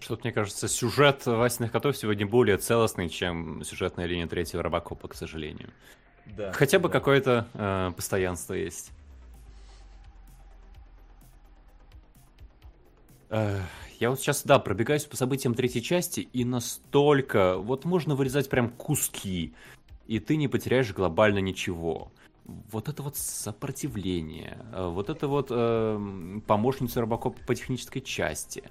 Что-то, 0.00 0.22
мне 0.24 0.32
кажется, 0.32 0.68
сюжет 0.68 1.26
«Васиных 1.26 1.70
котов» 1.70 1.96
сегодня 1.96 2.26
более 2.26 2.56
целостный, 2.56 3.08
чем 3.08 3.62
сюжетная 3.64 4.06
линия 4.06 4.26
третьего 4.26 4.62
Робокопа, 4.62 5.08
к 5.08 5.14
сожалению. 5.14 5.70
Да, 6.26 6.52
Хотя 6.52 6.78
бы 6.78 6.88
да. 6.88 6.92
какое-то 6.92 7.48
э, 7.54 7.92
постоянство 7.94 8.54
есть. 8.54 8.90
Э, 13.30 13.60
я 14.00 14.10
вот 14.10 14.20
сейчас, 14.20 14.42
да, 14.42 14.58
пробегаюсь 14.58 15.04
по 15.04 15.16
событиям 15.16 15.54
третьей 15.54 15.82
части, 15.82 16.20
и 16.20 16.44
настолько... 16.44 17.58
Вот 17.58 17.84
можно 17.84 18.14
вырезать 18.14 18.48
прям 18.48 18.70
куски, 18.70 19.54
и 20.06 20.18
ты 20.18 20.36
не 20.36 20.48
потеряешь 20.48 20.92
глобально 20.92 21.38
ничего 21.38 22.10
вот 22.70 22.88
это 22.88 23.02
вот 23.02 23.16
сопротивление, 23.16 24.58
э, 24.72 24.88
вот 24.88 25.10
это 25.10 25.28
вот 25.28 25.48
э, 25.50 26.40
помощница 26.46 27.00
Робокопа 27.02 27.38
по 27.46 27.54
технической 27.54 28.02
части, 28.02 28.64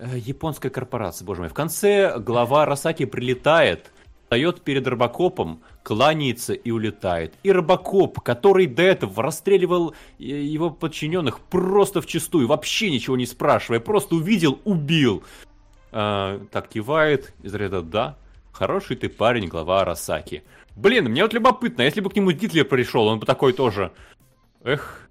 японская 0.00 0.70
корпорация, 0.70 1.26
боже 1.26 1.40
мой. 1.40 1.50
В 1.50 1.54
конце 1.54 2.18
глава 2.18 2.66
Росаки 2.66 3.04
прилетает, 3.04 3.90
встает 4.28 4.60
перед 4.60 4.86
Робокопом, 4.86 5.62
кланяется 5.82 6.52
и 6.52 6.70
улетает. 6.70 7.34
И 7.42 7.50
Робокоп, 7.50 8.20
который 8.20 8.66
до 8.66 8.82
этого 8.82 9.22
расстреливал 9.22 9.94
э, 10.18 10.22
его 10.22 10.70
подчиненных 10.70 11.40
просто 11.40 12.02
в 12.02 12.06
чистую, 12.06 12.46
вообще 12.46 12.90
ничего 12.90 13.16
не 13.16 13.24
спрашивая, 13.24 13.80
просто 13.80 14.16
увидел, 14.16 14.60
убил. 14.64 15.24
А, 15.92 16.44
так 16.52 16.68
кивает, 16.68 17.32
из 17.42 17.54
ряда 17.54 17.80
«да». 17.80 18.18
Хороший 18.52 18.96
ты 18.96 19.08
парень, 19.08 19.46
глава 19.46 19.80
Арасаки. 19.80 20.42
Блин, 20.76 21.06
мне 21.06 21.22
вот 21.22 21.32
любопытно, 21.32 21.82
если 21.82 22.00
бы 22.00 22.10
к 22.10 22.16
нему 22.16 22.32
Гитлер 22.32 22.64
пришел, 22.64 23.06
он 23.06 23.20
бы 23.20 23.26
такой 23.26 23.52
тоже. 23.52 23.92
Эх, 24.62 25.07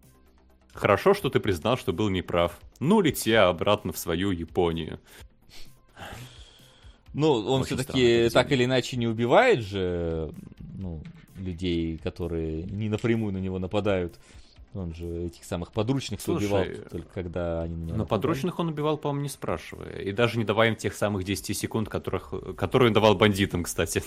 Хорошо, 0.78 1.14
что 1.16 1.30
ты 1.30 1.40
признал, 1.40 1.76
что 1.76 1.92
был 1.92 2.10
неправ. 2.10 2.60
Ну, 2.80 3.02
лети 3.02 3.34
обратно 3.34 3.92
в 3.92 3.98
свою 3.98 4.32
Японию. 4.32 5.00
Ну, 7.14 7.32
он 7.32 7.64
все-таки 7.64 8.30
так 8.30 8.52
или 8.52 8.66
иначе 8.66 8.96
не 8.96 9.08
убивает 9.08 9.62
же 9.62 10.32
ну, 10.78 11.02
людей, 11.36 11.98
которые 11.98 12.64
не 12.64 12.90
напрямую 12.90 13.34
на 13.34 13.40
него 13.40 13.58
нападают. 13.58 14.20
Он 14.76 14.94
же 14.94 15.08
этих 15.26 15.44
самых 15.46 15.72
подручных 15.72 16.22
Слушай, 16.22 16.46
убивал, 16.46 16.66
только 16.92 17.10
когда 17.12 17.64
они 17.64 17.76
на 17.76 17.80
него 17.80 17.92
Но 17.94 17.98
нападали. 18.04 18.22
подручных 18.22 18.60
он 18.60 18.68
убивал, 18.68 18.98
по-моему, 19.00 19.24
не 19.24 19.30
спрашивая. 19.30 20.02
И 20.02 20.12
даже 20.12 20.38
не 20.38 20.46
давая 20.46 20.70
им 20.70 20.76
тех 20.76 20.94
самых 20.94 21.24
10 21.24 21.58
секунд, 21.58 21.90
которых, 21.90 22.32
которые 22.56 22.90
он 22.90 22.94
давал 22.94 23.16
бандитам, 23.16 23.64
кстати. 23.64 24.04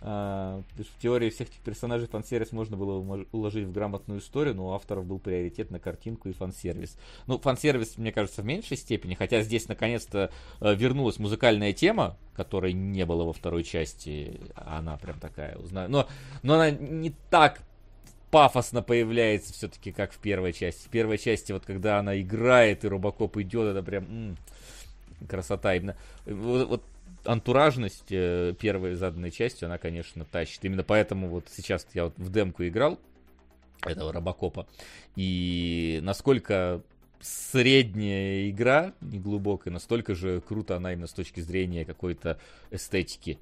А, 0.00 0.62
в 0.76 1.02
теории 1.02 1.30
всех 1.30 1.48
этих 1.48 1.60
персонажей 1.60 2.06
фан-сервис 2.06 2.52
можно 2.52 2.76
было 2.76 3.26
уложить 3.32 3.66
в 3.66 3.72
грамотную 3.72 4.20
историю, 4.20 4.54
но 4.54 4.68
у 4.68 4.72
авторов 4.72 5.04
был 5.06 5.18
приоритет 5.18 5.70
на 5.70 5.80
картинку 5.80 6.28
и 6.28 6.32
фан-сервис. 6.32 6.96
Ну, 7.26 7.38
фан-сервис, 7.38 7.98
мне 7.98 8.12
кажется, 8.12 8.42
в 8.42 8.44
меньшей 8.44 8.76
степени, 8.76 9.14
хотя 9.14 9.42
здесь 9.42 9.66
наконец-то 9.68 10.30
э, 10.60 10.74
вернулась 10.74 11.18
музыкальная 11.18 11.72
тема, 11.72 12.16
которой 12.34 12.72
не 12.72 13.04
было 13.04 13.24
во 13.24 13.32
второй 13.32 13.64
части, 13.64 14.40
она 14.54 14.96
прям 14.98 15.18
такая, 15.18 15.56
узнаю. 15.56 15.90
Но, 15.90 16.08
но 16.42 16.54
она 16.54 16.70
не 16.70 17.12
так 17.30 17.60
пафосно 18.30 18.82
появляется 18.82 19.52
все-таки, 19.52 19.90
как 19.90 20.12
в 20.12 20.18
первой 20.18 20.52
части. 20.52 20.86
В 20.86 20.90
первой 20.90 21.18
части, 21.18 21.50
вот 21.50 21.64
когда 21.64 21.98
она 21.98 22.20
играет 22.20 22.84
и 22.84 22.88
Робокоп 22.88 23.36
идет, 23.38 23.68
это 23.68 23.82
прям 23.82 24.04
м-м, 24.04 24.36
красота. 25.26 25.74
Именно 25.74 25.96
вот, 26.26 26.68
вот 26.68 26.82
антуражность 27.28 28.10
э, 28.10 28.54
первой 28.58 28.94
заданной 28.94 29.30
частью, 29.30 29.66
она, 29.66 29.76
конечно, 29.76 30.24
тащит. 30.24 30.64
Именно 30.64 30.82
поэтому 30.82 31.28
вот 31.28 31.44
сейчас 31.50 31.86
я 31.92 32.04
вот 32.04 32.14
в 32.16 32.32
демку 32.32 32.66
играл 32.66 32.98
этого 33.84 34.12
Робокопа. 34.12 34.66
И 35.14 36.00
насколько 36.02 36.82
средняя 37.20 38.48
игра, 38.48 38.94
неглубокая, 39.02 39.72
настолько 39.72 40.14
же 40.14 40.40
круто 40.40 40.76
она 40.76 40.94
именно 40.94 41.06
с 41.06 41.12
точки 41.12 41.40
зрения 41.40 41.84
какой-то 41.84 42.40
эстетики 42.70 43.38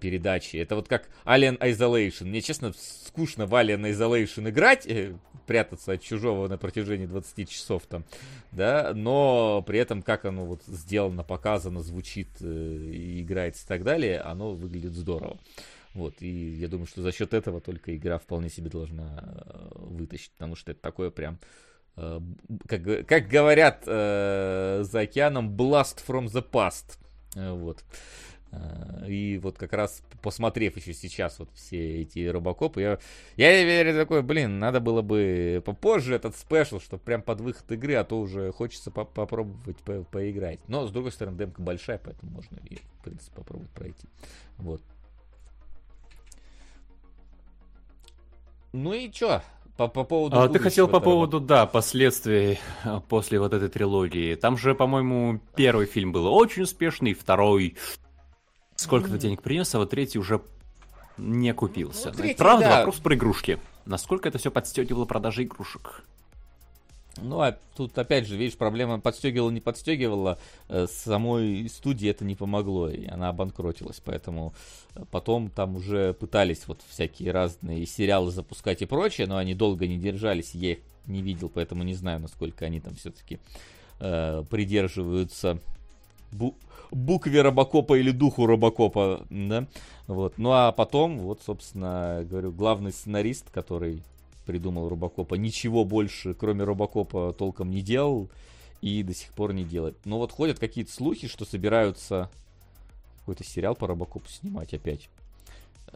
передачи. 0.00 0.56
Это 0.56 0.76
вот 0.76 0.88
как 0.88 1.08
Alien 1.24 1.58
Isolation. 1.58 2.24
Мне, 2.24 2.40
честно, 2.40 2.72
скучно 2.76 3.46
в 3.46 3.54
Alien 3.54 3.90
Isolation 3.90 4.48
играть, 4.48 4.86
э, 4.86 5.14
прятаться 5.46 5.92
от 5.92 6.02
чужого 6.02 6.48
на 6.48 6.56
протяжении 6.56 7.06
20 7.06 7.48
часов 7.48 7.82
там, 7.86 8.04
да, 8.52 8.92
но 8.94 9.62
при 9.66 9.78
этом 9.78 10.02
как 10.02 10.24
оно 10.24 10.46
вот 10.46 10.62
сделано, 10.64 11.24
показано, 11.24 11.82
звучит, 11.82 12.28
э, 12.40 12.90
играется 13.20 13.64
и 13.64 13.68
так 13.68 13.82
далее, 13.82 14.20
оно 14.20 14.54
выглядит 14.54 14.94
здорово. 14.94 15.38
Вот, 15.94 16.22
и 16.22 16.28
я 16.28 16.68
думаю, 16.68 16.86
что 16.86 17.02
за 17.02 17.12
счет 17.12 17.34
этого 17.34 17.60
только 17.60 17.94
игра 17.94 18.18
вполне 18.18 18.48
себе 18.48 18.70
должна 18.70 19.18
э, 19.22 19.68
вытащить, 19.74 20.32
потому 20.32 20.56
что 20.56 20.72
это 20.72 20.80
такое 20.80 21.10
прям, 21.10 21.38
э, 21.96 22.20
как, 22.66 23.06
как 23.06 23.28
говорят 23.28 23.84
э, 23.86 24.84
за 24.84 25.00
океаном, 25.00 25.54
blast 25.54 26.02
from 26.06 26.26
the 26.26 26.42
past. 26.48 26.98
Э, 27.34 27.52
вот. 27.52 27.84
А, 28.52 29.06
и 29.06 29.38
вот 29.38 29.56
как 29.56 29.72
раз 29.72 30.02
посмотрев 30.20 30.76
еще 30.76 30.92
сейчас 30.92 31.38
вот 31.38 31.48
все 31.54 32.02
эти 32.02 32.26
робокопы, 32.26 32.82
я, 32.82 32.98
я 33.36 33.64
верю 33.64 33.98
такой, 33.98 34.22
блин, 34.22 34.58
надо 34.58 34.80
было 34.80 35.00
бы 35.00 35.62
попозже 35.64 36.14
этот 36.14 36.36
спешл, 36.36 36.78
чтобы 36.78 37.02
прям 37.02 37.22
под 37.22 37.40
выход 37.40 37.70
игры, 37.72 37.94
а 37.94 38.04
то 38.04 38.20
уже 38.20 38.52
хочется 38.52 38.90
по 38.90 39.04
попробовать 39.04 39.78
по 39.78 40.02
поиграть. 40.02 40.60
Но, 40.68 40.86
с 40.86 40.92
другой 40.92 41.12
стороны, 41.12 41.38
демка 41.38 41.62
большая, 41.62 41.98
поэтому 41.98 42.32
можно 42.32 42.58
и, 42.68 42.76
в 42.76 43.04
принципе, 43.04 43.34
попробовать 43.36 43.70
пройти. 43.70 44.06
Вот. 44.58 44.82
Ну 48.72 48.92
и 48.92 49.10
чё? 49.10 49.42
По, 49.76 49.88
по 49.88 50.04
поводу 50.04 50.38
а, 50.38 50.48
ты 50.48 50.58
хотел 50.58 50.86
по 50.86 51.00
поводу, 51.00 51.40
да, 51.40 51.66
последствий 51.66 52.58
а, 52.84 53.00
после 53.00 53.40
вот 53.40 53.54
этой 53.54 53.70
трилогии. 53.70 54.34
Там 54.34 54.58
же, 54.58 54.74
по-моему, 54.74 55.40
первый 55.56 55.86
фильм 55.86 56.12
был 56.12 56.26
очень 56.26 56.62
успешный, 56.64 57.14
второй 57.14 57.76
сколько-то 58.76 59.18
денег 59.18 59.42
принес, 59.42 59.74
а 59.74 59.78
вот 59.78 59.90
третий 59.90 60.18
уже 60.18 60.40
не 61.18 61.52
купился. 61.52 62.08
Ну, 62.08 62.14
третий, 62.14 62.38
Правда, 62.38 62.66
да. 62.68 62.78
вопрос 62.78 62.98
про 62.98 63.14
игрушки. 63.14 63.58
Насколько 63.84 64.28
это 64.28 64.38
все 64.38 64.50
подстегивало 64.50 65.04
продажи 65.04 65.44
игрушек? 65.44 66.04
Ну, 67.20 67.40
а 67.40 67.58
тут 67.76 67.98
опять 67.98 68.26
же, 68.26 68.36
видишь, 68.36 68.56
проблема 68.56 68.98
подстегивала, 68.98 69.50
не 69.50 69.60
подстегивала. 69.60 70.38
Э, 70.68 70.86
самой 70.90 71.68
студии 71.68 72.08
это 72.08 72.24
не 72.24 72.34
помогло, 72.34 72.88
и 72.88 73.06
она 73.06 73.28
обанкротилась. 73.28 74.00
Поэтому 74.02 74.54
э, 74.94 75.04
потом 75.10 75.50
там 75.50 75.76
уже 75.76 76.14
пытались 76.14 76.66
вот 76.66 76.80
всякие 76.88 77.30
разные 77.32 77.84
сериалы 77.84 78.30
запускать 78.30 78.80
и 78.80 78.86
прочее, 78.86 79.26
но 79.26 79.36
они 79.36 79.54
долго 79.54 79.86
не 79.86 79.98
держались, 79.98 80.54
я 80.54 80.72
их 80.72 80.78
не 81.06 81.20
видел, 81.20 81.50
поэтому 81.52 81.82
не 81.82 81.94
знаю, 81.94 82.20
насколько 82.20 82.64
они 82.64 82.80
там 82.80 82.94
все-таки 82.94 83.38
э, 84.00 84.42
придерживаются 84.48 85.58
бу- 86.32 86.54
букве 86.92 87.42
Робокопа 87.42 87.98
или 87.98 88.10
духу 88.10 88.46
Робокопа, 88.46 89.26
да, 89.30 89.66
вот. 90.06 90.38
Ну 90.38 90.52
а 90.52 90.72
потом, 90.72 91.18
вот, 91.18 91.40
собственно, 91.44 92.24
говорю, 92.28 92.52
главный 92.52 92.92
сценарист, 92.92 93.50
который 93.50 94.02
придумал 94.46 94.88
Робокопа, 94.88 95.34
ничего 95.34 95.84
больше, 95.84 96.34
кроме 96.34 96.64
Робокопа, 96.64 97.34
толком 97.36 97.70
не 97.70 97.80
делал, 97.80 98.30
и 98.80 99.02
до 99.02 99.14
сих 99.14 99.32
пор 99.32 99.52
не 99.52 99.64
делает. 99.64 99.96
Но 100.04 100.18
вот 100.18 100.32
ходят 100.32 100.58
какие-то 100.58 100.92
слухи, 100.92 101.28
что 101.28 101.44
собираются 101.44 102.30
какой-то 103.20 103.44
сериал 103.44 103.76
по 103.76 103.86
Робокопу 103.86 104.28
снимать 104.28 104.74
опять. 104.74 105.08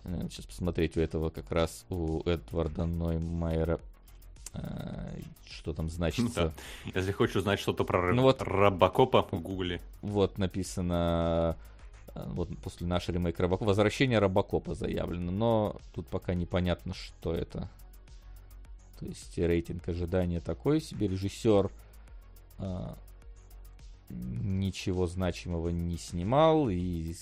Сейчас 0.05 0.47
посмотреть 0.47 0.97
у 0.97 1.01
этого 1.01 1.31
как 1.31 1.51
раз, 1.51 1.85
у 1.91 2.21
Эдварда 2.29 2.85
Ноймайера 2.85 3.75
э, 3.75 3.96
что 5.49 5.73
там 5.73 5.91
значится. 5.91 6.53
Да. 6.85 7.01
Если 7.01 7.13
хочешь 7.13 7.37
узнать 7.37 7.61
что-то 7.61 7.85
про 7.85 8.13
ну, 8.13 8.23
вот, 8.23 8.43
Робокопа 8.43 9.23
в 9.31 9.41
Гугле. 9.41 9.81
Вот 10.03 10.39
написано 10.39 11.57
э, 12.15 12.25
вот 12.29 12.49
после 12.59 12.87
нашей 12.87 13.15
ремейк 13.15 13.39
Робокопа. 13.41 13.69
Возвращение 13.69 14.19
Робокопа 14.19 14.75
заявлено, 14.75 15.33
но 15.33 15.77
тут 15.95 16.07
пока 16.09 16.35
непонятно, 16.35 16.95
что 16.95 17.35
это. 17.35 17.69
То 18.99 19.07
есть 19.07 19.37
рейтинг 19.37 19.89
ожидания 19.89 20.41
такой 20.41 20.81
себе. 20.81 21.09
Режиссер 21.09 21.71
а, 22.59 22.97
ничего 24.09 25.07
значимого 25.07 25.69
не 25.69 25.99
снимал 25.99 26.69
и 26.71 27.15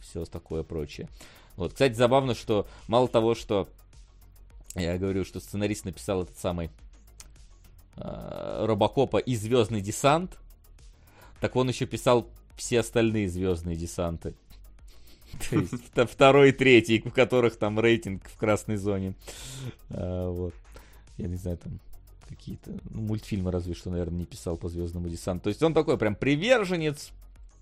все 0.00 0.24
такое 0.24 0.62
прочее. 0.62 1.08
Вот, 1.56 1.72
кстати, 1.72 1.94
забавно, 1.94 2.34
что 2.34 2.66
мало 2.88 3.08
того, 3.08 3.34
что 3.34 3.68
я 4.74 4.98
говорю, 4.98 5.24
что 5.24 5.40
сценарист 5.40 5.84
написал 5.84 6.22
этот 6.22 6.38
самый 6.38 6.70
э, 7.96 8.64
Робокопа 8.66 9.18
и 9.18 9.34
Звездный 9.34 9.80
десант, 9.80 10.38
так 11.40 11.56
он 11.56 11.68
еще 11.68 11.86
писал 11.86 12.28
все 12.56 12.80
остальные 12.80 13.28
Звездные 13.28 13.76
десанты. 13.76 14.34
То 15.50 15.56
есть 15.56 16.10
второй 16.10 16.50
и 16.50 16.52
третий, 16.52 17.02
у 17.04 17.10
которых 17.10 17.56
там 17.56 17.78
рейтинг 17.78 18.28
в 18.28 18.36
красной 18.36 18.76
зоне. 18.76 19.14
А, 19.90 20.28
вот. 20.30 20.54
Я 21.18 21.28
не 21.28 21.36
знаю, 21.36 21.58
там 21.58 21.78
какие-то 22.28 22.70
ну, 22.90 23.02
мультфильмы 23.02 23.50
разве 23.50 23.74
что, 23.74 23.90
наверное, 23.90 24.20
не 24.20 24.26
писал 24.26 24.56
по 24.56 24.68
Звездному 24.68 25.08
десанту. 25.08 25.44
То 25.44 25.48
есть 25.48 25.62
он 25.62 25.74
такой 25.74 25.98
прям 25.98 26.14
приверженец 26.14 27.10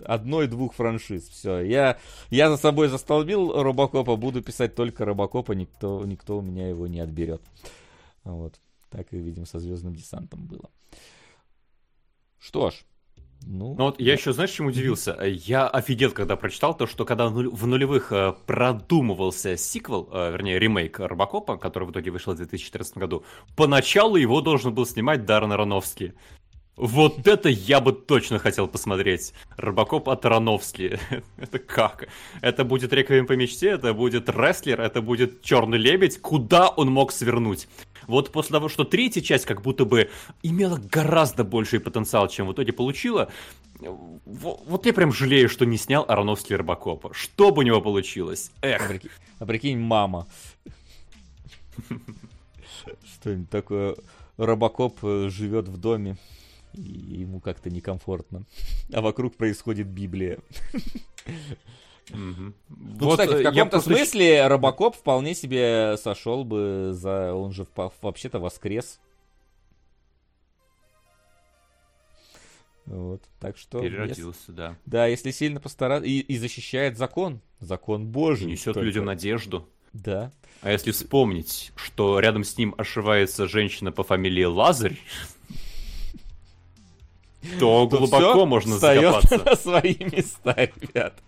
одной-двух 0.03 0.75
франшиз. 0.75 1.29
Все, 1.29 1.61
я, 1.61 1.99
я 2.31 2.51
за 2.51 2.57
собой 2.57 2.89
застолбил 2.89 3.63
Робокопа, 3.63 4.17
буду 4.17 4.43
писать 4.43 4.75
только 4.75 5.05
Робокопа, 5.05 5.53
никто, 5.53 6.05
никто 6.05 6.39
у 6.39 6.43
меня 6.43 6.69
его 6.69 6.87
не 6.87 7.01
отберет. 7.01 7.43
Вот. 8.25 8.55
Так 8.91 9.13
и, 9.13 9.19
видим, 9.19 9.47
со 9.47 9.59
Звездным 9.59 9.95
десантом 9.95 10.47
было. 10.47 10.71
Что 12.39 12.71
ж, 12.71 12.85
ну, 13.47 13.75
ну 13.75 13.85
вот 13.85 14.01
я 14.01 14.13
еще, 14.13 14.33
знаешь, 14.33 14.51
чем 14.51 14.67
удивился? 14.67 15.17
Я 15.23 15.69
офигел, 15.69 16.11
когда 16.11 16.37
прочитал 16.37 16.77
то, 16.77 16.87
что 16.87 17.05
когда 17.05 17.29
в 17.29 17.67
нулевых 17.67 18.13
э, 18.13 18.35
продумывался 18.47 19.57
сиквел, 19.57 20.09
э, 20.13 20.33
вернее, 20.33 20.59
ремейк 20.59 20.99
Робокопа, 20.99 21.57
который 21.57 21.85
в 21.85 21.93
итоге 21.93 22.11
вышел 22.11 22.35
в 22.35 22.37
2014 22.37 22.99
году, 22.99 23.25
поначалу 23.57 24.17
его 24.17 24.41
должен 24.41 24.75
был 24.75 24.85
снимать 24.87 25.25
Даррен 25.25 25.53
Аронофский. 25.53 26.15
Вот 26.79 27.27
это 27.27 27.49
я 27.49 27.81
бы 27.81 27.93
точно 27.93 28.39
хотел 28.39 28.69
посмотреть. 28.69 29.35
Робокоп 29.57 30.09
от 30.09 30.25
Аронофски. 30.25 31.01
это 31.37 31.59
как? 31.59 32.07
Это 32.41 32.65
будет 32.65 32.93
Реквием 32.93 33.27
по 33.27 33.33
мечте, 33.33 33.71
это 33.71 33.93
будет 33.93 34.29
Рестлер, 34.29 34.81
это 34.81 35.03
будет 35.03 35.43
Черный 35.43 35.77
Лебедь. 35.77 36.21
Куда 36.21 36.69
он 36.69 36.93
мог 36.93 37.11
свернуть? 37.11 37.67
Вот 38.07 38.31
после 38.31 38.53
того, 38.53 38.69
что 38.69 38.85
третья 38.85 39.21
часть 39.21 39.45
как 39.45 39.61
будто 39.63 39.85
бы 39.85 40.09
имела 40.45 40.79
гораздо 40.79 41.43
больший 41.43 41.81
потенциал, 41.81 42.29
чем 42.29 42.47
в 42.47 42.53
итоге 42.53 42.73
получила, 42.73 43.29
вот 43.81 44.87
я 44.87 44.93
прям 44.93 45.13
жалею, 45.13 45.49
что 45.49 45.67
не 45.67 45.79
снял 45.79 46.05
Ароновский 46.07 46.55
Робокопа. 46.55 47.13
Что 47.13 47.51
бы 47.51 47.61
у 47.61 47.63
него 47.63 47.81
получилось? 47.81 48.53
Эх. 48.63 48.83
А 48.85 48.89
прикинь, 48.89 49.11
а 49.41 49.47
прикинь 49.47 49.79
мама. 49.81 50.29
Что-нибудь 53.05 53.51
такое. 53.51 53.97
Робокоп 54.37 55.01
э, 55.03 55.29
живет 55.29 55.67
в 55.67 55.77
доме, 55.79 56.17
и 56.79 57.21
ему 57.21 57.41
как-то 57.41 57.71
некомфортно. 57.71 58.45
А 58.93 59.01
вокруг 59.01 59.37
происходит 59.37 59.87
Библия. 59.89 60.39
Угу. 62.11 62.17
Ну, 62.17 62.55
вот, 63.01 63.21
кстати, 63.21 63.31
в 63.31 63.41
э, 63.41 63.43
каком-то 63.43 63.71
просто... 63.83 63.95
смысле 63.95 64.47
Робокоп 64.47 64.97
вполне 64.97 65.35
себе 65.35 65.97
сошел 65.99 66.45
бы 66.45 66.91
за... 66.95 67.35
Он 67.35 67.53
же 67.53 67.67
вообще-то 67.77 68.39
воскрес. 68.39 68.99
Вот, 72.87 73.23
так 73.39 73.59
что... 73.59 73.81
Переродился, 73.81 74.41
если... 74.41 74.53
да. 74.53 74.79
Да, 74.87 75.07
если 75.07 75.31
сильно 75.33 75.61
постараться... 75.61 76.09
И, 76.09 76.21
и 76.21 76.39
защищает 76.39 76.97
закон. 76.97 77.43
Закон 77.61 78.07
Божий. 78.07 78.47
Несет 78.47 78.73
только. 78.73 78.81
людям 78.81 79.05
надежду. 79.05 79.69
Да. 79.93 80.33
А 80.63 80.73
если 80.73 80.91
вспомнить, 80.91 81.73
что 81.77 82.19
рядом 82.21 82.45
с 82.45 82.57
ним 82.57 82.75
ошивается 82.79 83.47
женщина 83.47 83.93
по 83.93 84.03
фамилии 84.03 84.45
Лазарь, 84.45 84.99
то 87.59 87.87
глубоко 87.87 88.47
можно 88.47 88.79
закопаться. 88.79 89.39
на 89.39 89.57
свои 89.57 89.97
места, 90.01 90.69
ребят. 90.81 91.23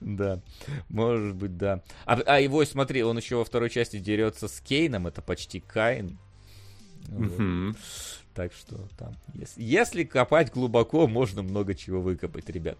Да, 0.00 0.40
может 0.88 1.36
быть, 1.36 1.56
да. 1.56 1.82
А, 2.04 2.20
а 2.26 2.40
его, 2.40 2.64
смотри, 2.64 3.02
он 3.02 3.16
еще 3.18 3.36
во 3.36 3.44
второй 3.44 3.70
части 3.70 3.98
дерется 3.98 4.48
с 4.48 4.60
Кейном, 4.60 5.06
это 5.06 5.22
почти 5.22 5.60
Каин. 5.60 6.18
Так 8.34 8.54
что 8.54 8.88
там, 8.96 9.14
если, 9.34 9.62
если 9.62 10.04
копать 10.04 10.50
глубоко, 10.52 11.06
можно 11.06 11.42
много 11.42 11.74
чего 11.74 12.00
выкопать, 12.00 12.48
ребят. 12.48 12.78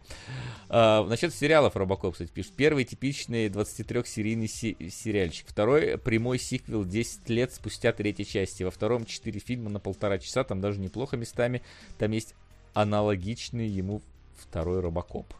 А, 0.71 1.05
насчет 1.05 1.35
сериалов 1.35 1.77
Робокоп, 1.77 2.15
кстати, 2.15 2.31
пишет. 2.31 2.55
Первый 2.55 2.85
типичный 2.85 3.49
23-серийный 3.49 4.47
си- 4.47 4.77
сериальчик. 4.91 5.47
Второй 5.47 5.99
прямой 5.99 6.39
сиквел 6.39 6.87
10 6.87 7.29
лет 7.29 7.53
спустя 7.53 7.93
третьей 7.93 8.25
части. 8.25 8.63
Во 8.63 8.71
втором 8.71 9.05
4 9.05 9.41
фильма 9.41 9.69
на 9.69 9.79
полтора 9.79 10.19
часа, 10.19 10.43
там 10.43 10.63
даже 10.63 10.81
неплохо 10.81 11.19
местами. 11.19 11.61
Там 11.99 12.13
есть 12.13 12.35
аналогичный 12.73 13.69
ему 13.69 14.01
второй 14.39 14.81
Робокоп. 14.81 15.35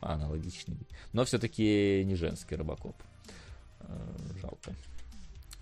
Аналогичный. 0.00 0.76
Но 1.12 1.24
все-таки 1.24 2.02
не 2.04 2.16
женский 2.16 2.56
Робокоп. 2.56 2.96
А, 3.80 4.16
жалко. 4.40 4.74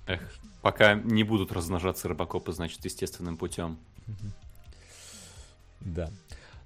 Эх, 0.07 0.21
пока 0.63 0.95
не 0.95 1.25
будут 1.25 1.53
размножаться 1.53 2.09
рыбакопы, 2.09 2.53
значит, 2.53 2.85
естественным 2.85 3.37
путем. 3.37 3.79
Да. 5.81 6.11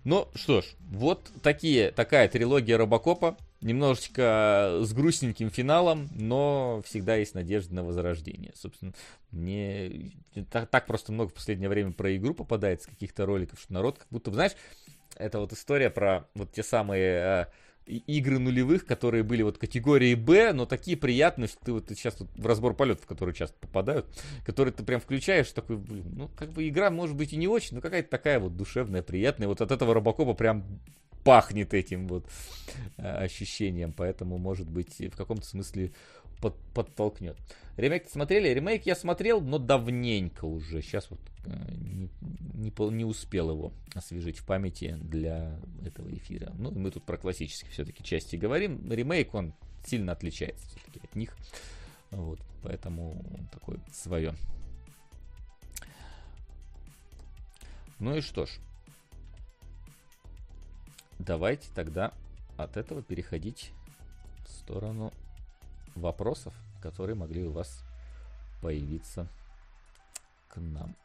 Ну 0.05 0.28
что 0.34 0.62
ж, 0.62 0.65
вот 0.91 1.31
такие, 1.42 1.91
такая 1.91 2.28
трилогия 2.28 2.78
Робокопа. 2.78 3.36
Немножечко 3.60 4.78
с 4.83 4.92
грустненьким 4.92 5.50
финалом, 5.50 6.08
но 6.12 6.81
всегда 6.86 7.17
есть 7.17 7.34
надежда 7.34 7.75
на 7.75 7.84
возрождение. 7.84 8.52
Собственно, 8.55 8.92
мне 9.33 10.12
так, 10.52 10.70
так 10.70 10.86
просто 10.86 11.10
много 11.10 11.31
в 11.31 11.34
последнее 11.34 11.68
время 11.68 11.91
про 11.91 12.17
игру 12.17 12.34
попадается, 12.34 12.89
каких-то 12.89 13.26
роликов, 13.26 13.58
что 13.60 13.73
народ 13.73 13.99
как 13.99 14.07
будто, 14.10 14.33
знаешь, 14.33 14.52
это 15.17 15.41
вот 15.41 15.52
история 15.52 15.91
про 15.91 16.28
вот 16.34 16.52
те 16.52 16.62
самые 16.62 17.18
а, 17.18 17.49
игры 17.89 18.39
нулевых, 18.39 18.86
которые 18.86 19.23
были 19.23 19.42
вот 19.42 19.58
категории 19.58 20.15
Б, 20.15 20.52
но 20.52 20.67
такие 20.67 20.97
приятные, 20.97 21.49
что 21.49 21.58
ты 21.65 21.73
вот 21.73 21.86
сейчас 21.89 22.18
вот 22.20 22.28
в 22.36 22.47
разбор 22.47 22.75
полетов, 22.75 23.07
которые 23.07 23.34
часто 23.34 23.57
попадают, 23.58 24.07
которые 24.44 24.73
ты 24.73 24.83
прям 24.83 25.00
включаешь, 25.00 25.50
такой, 25.52 25.76
блин, 25.76 26.12
ну 26.15 26.28
как 26.36 26.52
бы 26.52 26.68
игра 26.68 26.91
может 26.91 27.17
быть 27.17 27.33
и 27.33 27.36
не 27.36 27.49
очень, 27.49 27.76
но 27.76 27.81
какая-то 27.81 28.10
такая 28.10 28.39
вот 28.39 28.57
душевная, 28.57 29.02
приятная. 29.02 29.49
Вот 29.49 29.60
от 29.60 29.70
этого 29.70 29.94
Робокопа 29.94 30.34
прям 30.34 30.65
пахнет 31.25 31.75
этим 31.75 32.07
вот 32.08 32.26
э, 32.97 33.02
ощущением, 33.02 33.92
поэтому 33.92 34.39
может 34.39 34.68
быть 34.68 34.99
в 34.99 35.17
каком-то 35.17 35.47
смысле 35.47 35.92
под, 36.41 36.57
подтолкнет. 36.75 37.36
Ремейк 37.76 38.08
смотрели? 38.08 38.49
Ремейк 38.49 38.86
я 38.86 38.97
смотрел, 38.97 39.41
но 39.41 39.58
давненько 39.58 40.44
уже. 40.44 40.83
Сейчас 40.83 41.10
вот 41.10 41.20
э, 41.47 41.50
не, 41.76 42.10
не, 42.55 42.91
не 42.91 43.05
успел 43.05 43.50
его 43.50 43.73
освежить 43.94 44.39
в 44.39 44.47
памяти 44.47 44.97
для 45.00 45.58
этого 45.84 46.12
эфира. 46.12 46.52
Ну, 46.58 46.73
мы 46.73 46.91
тут 46.91 47.05
про 47.05 47.17
классические 47.17 47.70
все-таки 47.70 48.02
части 48.02 48.36
говорим. 48.36 48.91
Ремейк, 48.91 49.34
он 49.34 49.55
сильно 49.84 50.12
отличается 50.12 50.67
все-таки 50.68 51.00
от 51.02 51.15
них. 51.15 51.36
Вот, 52.10 52.41
поэтому 52.62 53.23
он 53.39 53.47
такой 53.47 53.78
свое. 53.92 54.34
Ну 57.99 58.17
и 58.17 58.20
что 58.20 58.47
ж. 58.47 58.50
Давайте 61.18 61.68
тогда 61.75 62.12
от 62.57 62.76
этого 62.76 63.02
переходить 63.02 63.73
в 64.44 64.50
сторону 64.50 65.12
вопросов, 66.01 66.55
которые 66.81 67.17
могли 67.17 67.44
у 67.44 67.52
вас 67.52 67.85
появиться 68.60 69.28
к 70.49 70.57
нам. 70.57 70.97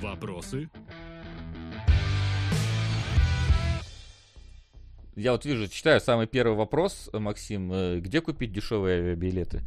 Вопросы? 0.00 0.68
Я 5.14 5.32
вот 5.32 5.44
вижу, 5.44 5.68
читаю 5.68 6.00
самый 6.00 6.26
первый 6.26 6.56
вопрос, 6.56 7.10
Максим. 7.12 7.70
Э, 7.72 8.00
где 8.00 8.20
купить 8.20 8.52
дешевые 8.52 8.98
авиабилеты? 8.98 9.62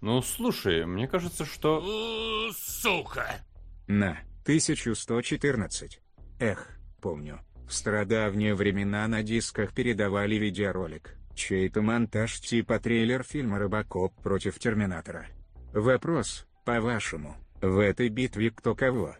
Ну, 0.00 0.22
слушай, 0.22 0.86
мне 0.86 1.06
кажется, 1.06 1.44
что... 1.44 2.50
Сука! 2.52 3.44
На, 3.86 4.18
1114. 4.44 6.00
Эх, 6.40 6.68
помню. 7.00 7.40
В 7.66 7.72
стародавние 7.72 8.54
времена 8.54 9.06
на 9.08 9.22
дисках 9.22 9.72
передавали 9.72 10.36
видеоролик, 10.36 11.16
чей-то 11.34 11.82
монтаж 11.82 12.40
типа 12.40 12.78
трейлер 12.78 13.22
фильма 13.22 13.58
«Робокоп 13.58 14.14
против 14.22 14.58
Терминатора». 14.58 15.26
Вопрос, 15.72 16.46
По-вашему, 16.64 17.36
в 17.60 17.78
этой 17.78 18.08
битве 18.08 18.50
кто 18.50 18.74
кого? 18.74 19.16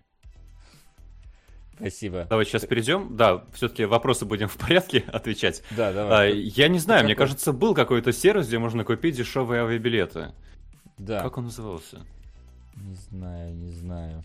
Спасибо. 1.76 2.26
Давай 2.30 2.44
сейчас 2.44 2.64
перейдем. 2.64 3.16
Да, 3.16 3.44
все-таки 3.52 3.84
вопросы 3.84 4.24
будем 4.24 4.48
в 4.48 4.56
порядке 4.56 5.00
отвечать. 5.08 5.62
Да, 5.76 5.92
давай. 5.92 6.30
А, 6.30 6.34
я 6.34 6.68
не 6.68 6.78
знаю, 6.78 7.04
мне 7.04 7.16
кажется, 7.16 7.52
был 7.52 7.74
какой-то 7.74 8.12
сервис, 8.12 8.46
где 8.46 8.58
можно 8.58 8.84
купить 8.84 9.16
дешевые 9.16 9.62
авиабилеты. 9.62 10.32
Да. 10.98 11.20
Как 11.22 11.38
он 11.38 11.44
назывался? 11.44 12.06
Не 12.76 12.94
знаю, 12.94 13.54
не 13.54 13.70
знаю. 13.72 14.22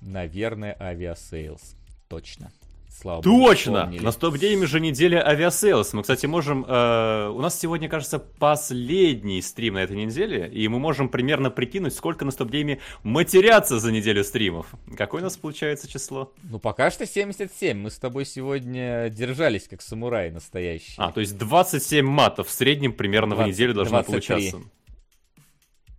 Наверное, 0.00 0.76
Aviasales. 0.80 1.76
Точно. 2.08 2.50
Слава 2.90 3.22
Точно! 3.22 3.86
Богу, 3.86 4.02
На 4.02 4.10
StopGame 4.10 4.60
е 4.60 4.66
же 4.66 4.80
неделя 4.80 5.24
Aviasales. 5.24 5.92
Мы, 5.92 6.02
кстати, 6.02 6.26
можем... 6.26 6.64
Э, 6.66 7.28
у 7.28 7.40
нас 7.40 7.58
сегодня, 7.58 7.88
кажется, 7.88 8.18
последний 8.18 9.40
стрим 9.40 9.74
на 9.74 9.78
этой 9.78 9.96
неделе, 9.96 10.48
и 10.48 10.66
мы 10.66 10.80
можем 10.80 11.08
примерно 11.08 11.50
прикинуть, 11.50 11.94
сколько 11.94 12.24
на 12.24 12.32
StopGame 12.32 12.75
е 12.75 12.80
матерятся 13.04 13.78
за 13.78 13.92
неделю 13.92 14.24
стримов. 14.24 14.74
Какое 14.96 15.20
у 15.20 15.24
нас 15.24 15.36
получается 15.36 15.86
число? 15.86 16.32
Ну, 16.42 16.58
пока 16.58 16.90
что 16.90 17.06
77. 17.06 17.78
Мы 17.78 17.90
с 17.90 17.98
тобой 17.98 18.24
сегодня 18.24 19.08
держались, 19.10 19.68
как 19.68 19.80
самураи 19.80 20.30
настоящие. 20.30 20.96
А, 20.98 21.12
то 21.12 21.20
есть 21.20 21.38
27 21.38 22.04
матов 22.04 22.48
в 22.48 22.50
среднем 22.50 22.92
примерно 22.92 23.36
20, 23.36 23.46
в 23.46 23.54
неделю 23.54 23.74
должно 23.74 24.02
23. 24.02 24.50
получаться. 24.50 24.70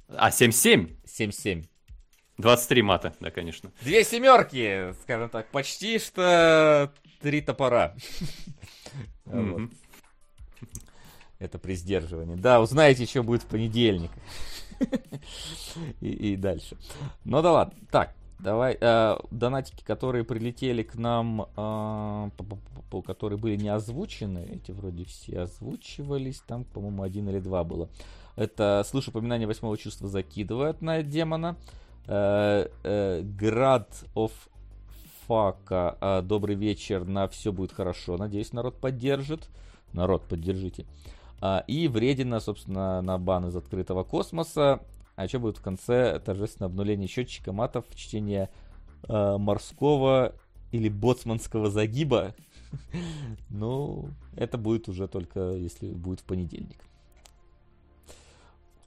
А, 0.09 0.31
7-7? 0.31 0.89
7-7. 1.05 1.65
23 2.39 2.81
мата, 2.81 3.13
да, 3.19 3.31
конечно. 3.31 3.71
Две 3.81 4.03
семерки, 4.05 4.93
скажем 5.03 5.29
так, 5.29 5.47
почти 5.51 5.99
что 5.99 6.91
три 7.21 7.41
топора. 7.41 7.93
Это 11.39 11.59
при 11.59 11.75
сдерживании. 11.75 12.35
Да, 12.35 12.61
узнаете, 12.61 13.03
еще 13.03 13.23
будет 13.23 13.43
в 13.43 13.47
понедельник. 13.47 14.11
и, 16.01 16.09
и 16.09 16.35
дальше. 16.37 16.77
Ну 17.25 17.41
да 17.41 17.51
ладно. 17.51 17.73
Так, 17.91 18.13
давай. 18.39 18.77
Э, 18.79 19.17
донатики, 19.31 19.83
которые 19.83 20.23
прилетели 20.23 20.83
к 20.83 20.95
нам, 20.95 21.45
э, 21.57 22.29
которые 23.05 23.37
были 23.37 23.57
не 23.57 23.69
озвучены, 23.69 24.47
эти 24.49 24.71
вроде 24.71 25.03
все 25.05 25.41
озвучивались. 25.41 26.41
Там, 26.47 26.63
по-моему, 26.63 27.03
один 27.03 27.29
или 27.29 27.39
два 27.39 27.63
было. 27.63 27.89
Это 28.35 28.85
слышу 28.85 29.11
упоминание 29.11 29.47
восьмого 29.47 29.77
чувства 29.77 30.07
закидывают 30.07 30.81
на 30.81 31.03
демона. 31.03 31.57
Град 32.05 33.87
of 34.15 34.31
Фака. 35.27 36.21
Добрый 36.23 36.55
вечер, 36.55 37.05
на 37.05 37.27
все 37.27 37.51
будет 37.51 37.71
хорошо. 37.71 38.17
Надеюсь, 38.17 38.51
народ 38.53 38.79
поддержит. 38.79 39.47
Народ, 39.93 40.23
поддержите. 40.23 40.85
И 41.67 41.87
вредина, 41.87 42.39
собственно, 42.39 43.01
на 43.01 43.17
бан 43.17 43.47
из 43.47 43.55
открытого 43.55 44.03
космоса. 44.03 44.81
А 45.19 45.27
что 45.27 45.39
будет 45.39 45.57
в 45.57 45.61
конце? 45.61 46.17
Торжественное 46.19 46.69
обнуление 46.69 47.09
счетчика 47.09 47.51
матов, 47.51 47.83
чтение 47.93 48.49
э, 49.03 49.37
морского 49.37 50.33
или 50.71 50.87
боцманского 50.87 51.69
загиба. 51.69 52.35
ну, 53.49 54.11
это 54.37 54.57
будет 54.57 54.87
уже 54.87 55.09
только 55.09 55.51
если 55.51 55.91
будет 55.91 56.21
в 56.21 56.23
понедельник. 56.23 56.77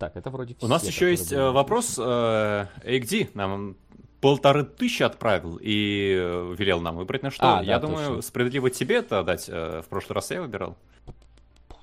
Так, 0.02 0.16
это 0.16 0.30
вроде 0.30 0.56
У 0.60 0.66
нас 0.66 0.84
еще 0.84 1.12
есть 1.12 1.30
были. 1.30 1.42
Э, 1.42 1.50
вопрос. 1.52 1.96
AXD 1.96 3.22
э, 3.22 3.28
нам 3.34 3.76
полторы 4.20 4.64
тысячи 4.64 5.04
отправил 5.04 5.60
и 5.62 6.16
э, 6.18 6.56
велел 6.58 6.80
нам 6.80 6.96
выбрать 6.96 7.22
на 7.22 7.30
что. 7.30 7.58
А, 7.58 7.62
я 7.62 7.78
да, 7.78 7.86
думаю, 7.86 8.06
точно. 8.08 8.22
справедливо 8.22 8.68
тебе 8.68 8.96
это 8.96 9.22
дать. 9.22 9.46
В 9.46 9.84
прошлый 9.88 10.16
раз 10.16 10.32
я 10.32 10.42
выбирал. 10.42 10.76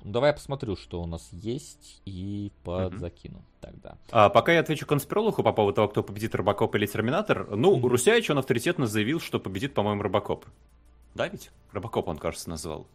Ну, 0.04 0.12
давай 0.12 0.30
я 0.30 0.34
посмотрю, 0.34 0.76
что 0.76 1.00
у 1.00 1.06
нас 1.06 1.30
есть, 1.32 2.02
и 2.04 2.52
подзакину 2.62 3.38
угу. 3.38 3.46
тогда. 3.62 3.96
А, 4.10 4.28
пока 4.28 4.52
я 4.52 4.60
отвечу 4.60 4.84
конспирологу 4.84 5.42
по 5.42 5.54
поводу 5.54 5.76
того, 5.76 5.88
кто 5.88 6.02
победит 6.02 6.34
Робокоп 6.34 6.74
или 6.74 6.84
Терминатор. 6.84 7.46
Ну, 7.56 7.70
угу. 7.70 7.88
Русяич, 7.88 8.28
он 8.28 8.36
авторитетно 8.36 8.86
заявил, 8.86 9.20
что 9.20 9.40
победит, 9.40 9.72
по-моему, 9.72 10.02
Робокоп. 10.02 10.44
Да 11.14 11.26
ведь? 11.26 11.50
Робокоп 11.72 12.08
он, 12.08 12.18
кажется, 12.18 12.50
назвал. 12.50 12.86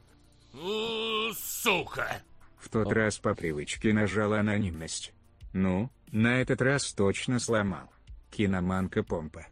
Сука! 1.34 2.22
В 2.66 2.70
тот 2.70 2.88
О. 2.88 2.94
раз 2.96 3.20
по 3.20 3.34
привычке 3.36 3.94
нажал 3.94 4.34
анонимность. 4.34 5.15
Ну, 5.56 5.90
на 6.12 6.42
этот 6.42 6.62
раз 6.62 6.92
точно 6.92 7.40
сломал. 7.40 7.90
Киноманка 8.30 9.04
помпа. 9.04 9.46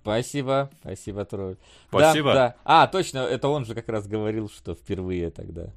Спасибо, 0.00 0.70
спасибо, 0.80 1.24
Тролль. 1.24 1.56
Спасибо. 1.88 2.32
Да, 2.32 2.48
да. 2.50 2.56
А, 2.62 2.86
точно, 2.86 3.18
это 3.18 3.48
он 3.48 3.64
же 3.64 3.74
как 3.74 3.88
раз 3.88 4.06
говорил, 4.06 4.48
что 4.48 4.76
впервые 4.76 5.32
тогда 5.32 5.72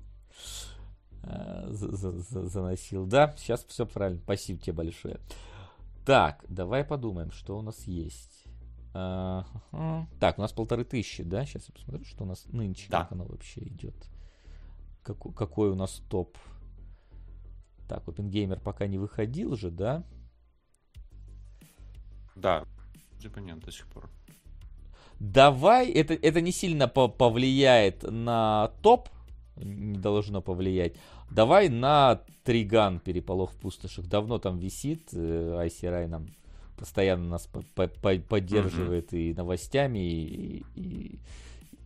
э, 1.23 1.65
заносил. 1.71 3.07
Да, 3.07 3.33
сейчас 3.35 3.65
все 3.65 3.87
правильно. 3.87 4.21
Спасибо 4.21 4.61
тебе 4.61 4.73
большое. 4.73 5.19
Так, 6.05 6.45
давай 6.47 6.83
подумаем, 6.83 7.31
что 7.31 7.57
у 7.57 7.63
нас 7.63 7.87
есть. 7.87 8.43
Uh 8.93 9.43
-huh. 9.71 10.05
Так, 10.19 10.37
у 10.37 10.41
нас 10.41 10.51
полторы 10.51 10.83
тысячи, 10.83 11.23
да? 11.23 11.47
Сейчас 11.47 11.67
я 11.67 11.73
посмотрю, 11.73 12.05
что 12.05 12.25
у 12.25 12.27
нас 12.27 12.45
нынче, 12.49 12.85
да. 12.91 13.01
как 13.01 13.13
оно 13.13 13.25
вообще 13.25 13.61
идет. 13.61 13.95
Как, 15.01 15.17
какой 15.35 15.71
у 15.71 15.75
нас 15.75 16.03
топ. 16.09 16.37
Так, 17.89 18.07
OpenGamer 18.07 18.61
пока 18.61 18.85
не 18.85 18.99
выходил 18.99 19.55
же, 19.55 19.71
да? 19.71 20.03
Да, 22.35 22.63
типа 23.19 23.39
нет 23.39 23.59
до 23.61 23.71
сих 23.71 23.87
пор. 23.87 24.07
Давай, 25.19 25.89
это, 25.89 26.13
это 26.13 26.39
не 26.39 26.51
сильно 26.51 26.87
повлияет 26.87 28.03
на 28.03 28.71
топ, 28.83 29.09
не 29.55 29.97
должно 29.97 30.39
повлиять. 30.41 30.97
Давай 31.31 31.67
на 31.67 32.21
Триган 32.43 32.99
переполох 32.99 33.53
в 33.53 33.57
пустошах. 33.57 34.05
Давно 34.05 34.37
там 34.37 34.59
висит, 34.59 35.09
э, 35.13 36.07
нам 36.07 36.27
постоянно 36.77 37.27
нас 37.27 37.47
по 37.47 37.87
по 37.87 38.15
поддерживает 38.19 39.13
mm-hmm. 39.13 39.31
и 39.31 39.33
новостями, 39.33 39.99
и, 39.99 40.63
и, 40.75 41.19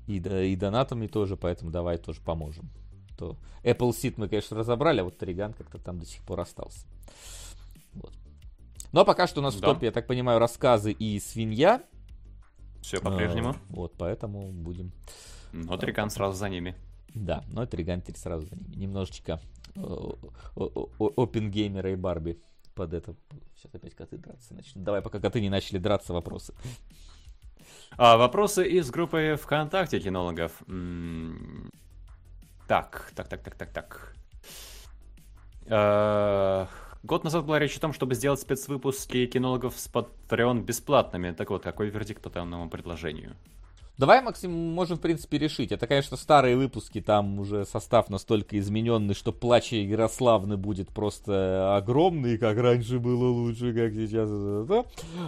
и, 0.08 0.18
и 0.18 0.56
донатами 0.58 1.08
тоже, 1.08 1.38
поэтому 1.38 1.72
давай 1.72 1.98
тоже 1.98 2.20
поможем 2.22 2.70
то 3.18 3.38
Apple 3.64 3.92
Seed 3.92 4.16
мы, 4.18 4.28
конечно, 4.28 4.58
разобрали, 4.58 5.02
а 5.02 5.04
вот 5.04 5.18
Триган 5.18 5.54
как-то 5.54 5.80
там 5.80 6.00
до 6.00 6.06
сих 6.06 6.22
пор 6.24 6.40
остался. 6.40 6.86
Вот. 7.94 8.14
Но 8.92 9.06
пока 9.06 9.28
что 9.28 9.40
у 9.42 9.44
нас 9.44 9.56
да. 9.56 9.60
в 9.60 9.74
топе, 9.74 9.88
я 9.88 9.92
так 9.92 10.08
понимаю, 10.08 10.40
рассказы 10.40 10.92
и 10.92 11.20
свинья. 11.20 11.84
Все 12.82 13.00
по-прежнему. 13.00 13.50
А, 13.50 13.56
вот, 13.70 13.94
поэтому 13.98 14.52
будем... 14.52 14.92
Но 15.52 15.78
Триган 15.78 16.10
сразу 16.10 16.38
за 16.38 16.50
ними. 16.50 16.76
Да, 17.14 17.44
но 17.52 17.66
Триган 17.66 18.02
теперь 18.02 18.18
сразу 18.18 18.48
за 18.48 18.56
ними. 18.56 18.76
Немножечко 18.76 19.40
опенгеймера 20.56 21.92
и 21.92 21.96
Барби 21.96 22.42
под 22.76 22.94
это. 22.94 23.16
Сейчас 23.56 23.74
опять 23.74 23.96
коты 23.96 24.18
драться 24.18 24.54
начнут. 24.54 24.84
Давай, 24.84 25.02
пока 25.02 25.20
коты 25.20 25.42
не 25.42 25.50
начали 25.50 25.78
драться, 25.78 26.14
вопросы. 26.14 26.54
А, 27.98 28.18
вопросы 28.18 28.68
из 28.68 28.90
группы 28.90 29.38
ВКонтакте 29.42 30.00
кинологов. 30.00 30.64
Так, 32.68 33.12
так, 33.16 33.28
так, 33.28 33.44
так, 33.44 33.56
так, 33.56 33.72
так. 33.72 34.16
Э, 35.66 36.68
год 37.04 37.24
назад 37.24 37.46
была 37.46 37.60
речь 37.60 37.78
о 37.78 37.82
том, 37.82 37.94
чтобы 37.94 38.16
сделать 38.16 38.40
спецвыпуски 38.40 39.26
кинологов 39.28 39.78
с 39.78 39.90
Patreon 39.90 40.62
бесплатными. 40.62 41.32
Так 41.32 41.50
вот, 41.50 41.64
какой 41.64 41.90
вердикт 41.90 42.22
по 42.22 42.30
данному 42.30 42.70
предложению? 42.70 43.36
Давай, 43.96 44.24
Максим, 44.24 44.52
можем, 44.52 44.98
в 44.98 45.02
принципе, 45.02 45.38
решить. 45.38 45.72
Это, 45.72 45.86
конечно, 45.86 46.18
старые 46.18 46.58
выпуски, 46.58 47.00
там 47.00 47.40
уже 47.40 47.64
состав 47.64 48.10
настолько 48.10 48.58
измененный, 48.58 49.14
что 49.14 49.32
плач 49.32 49.72
Ярославны 49.72 50.58
будет 50.58 50.90
просто 50.90 51.78
огромный, 51.78 52.40
как 52.40 52.58
раньше 52.58 52.98
было 52.98 53.30
лучше, 53.30 53.72
как 53.72 53.94
сейчас. 53.94 54.30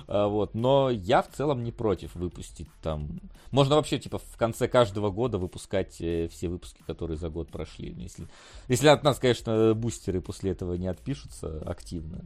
А, 0.07 0.27
вот. 0.27 0.55
Но 0.55 0.89
я 0.89 1.21
в 1.21 1.27
целом 1.29 1.63
не 1.63 1.71
против 1.71 2.15
выпустить 2.15 2.69
там... 2.81 3.19
Можно 3.51 3.75
вообще, 3.75 3.99
типа, 3.99 4.17
в 4.17 4.35
конце 4.35 4.67
каждого 4.67 5.11
года 5.11 5.37
выпускать 5.37 6.01
э, 6.01 6.27
все 6.27 6.49
выпуски, 6.49 6.81
которые 6.87 7.17
за 7.17 7.29
год 7.29 7.51
прошли. 7.51 7.93
Если, 7.97 8.27
если 8.67 8.87
от 8.87 9.03
нас, 9.03 9.19
конечно, 9.19 9.75
бустеры 9.75 10.21
после 10.21 10.51
этого 10.51 10.73
не 10.73 10.87
отпишутся 10.87 11.61
активно. 11.67 12.25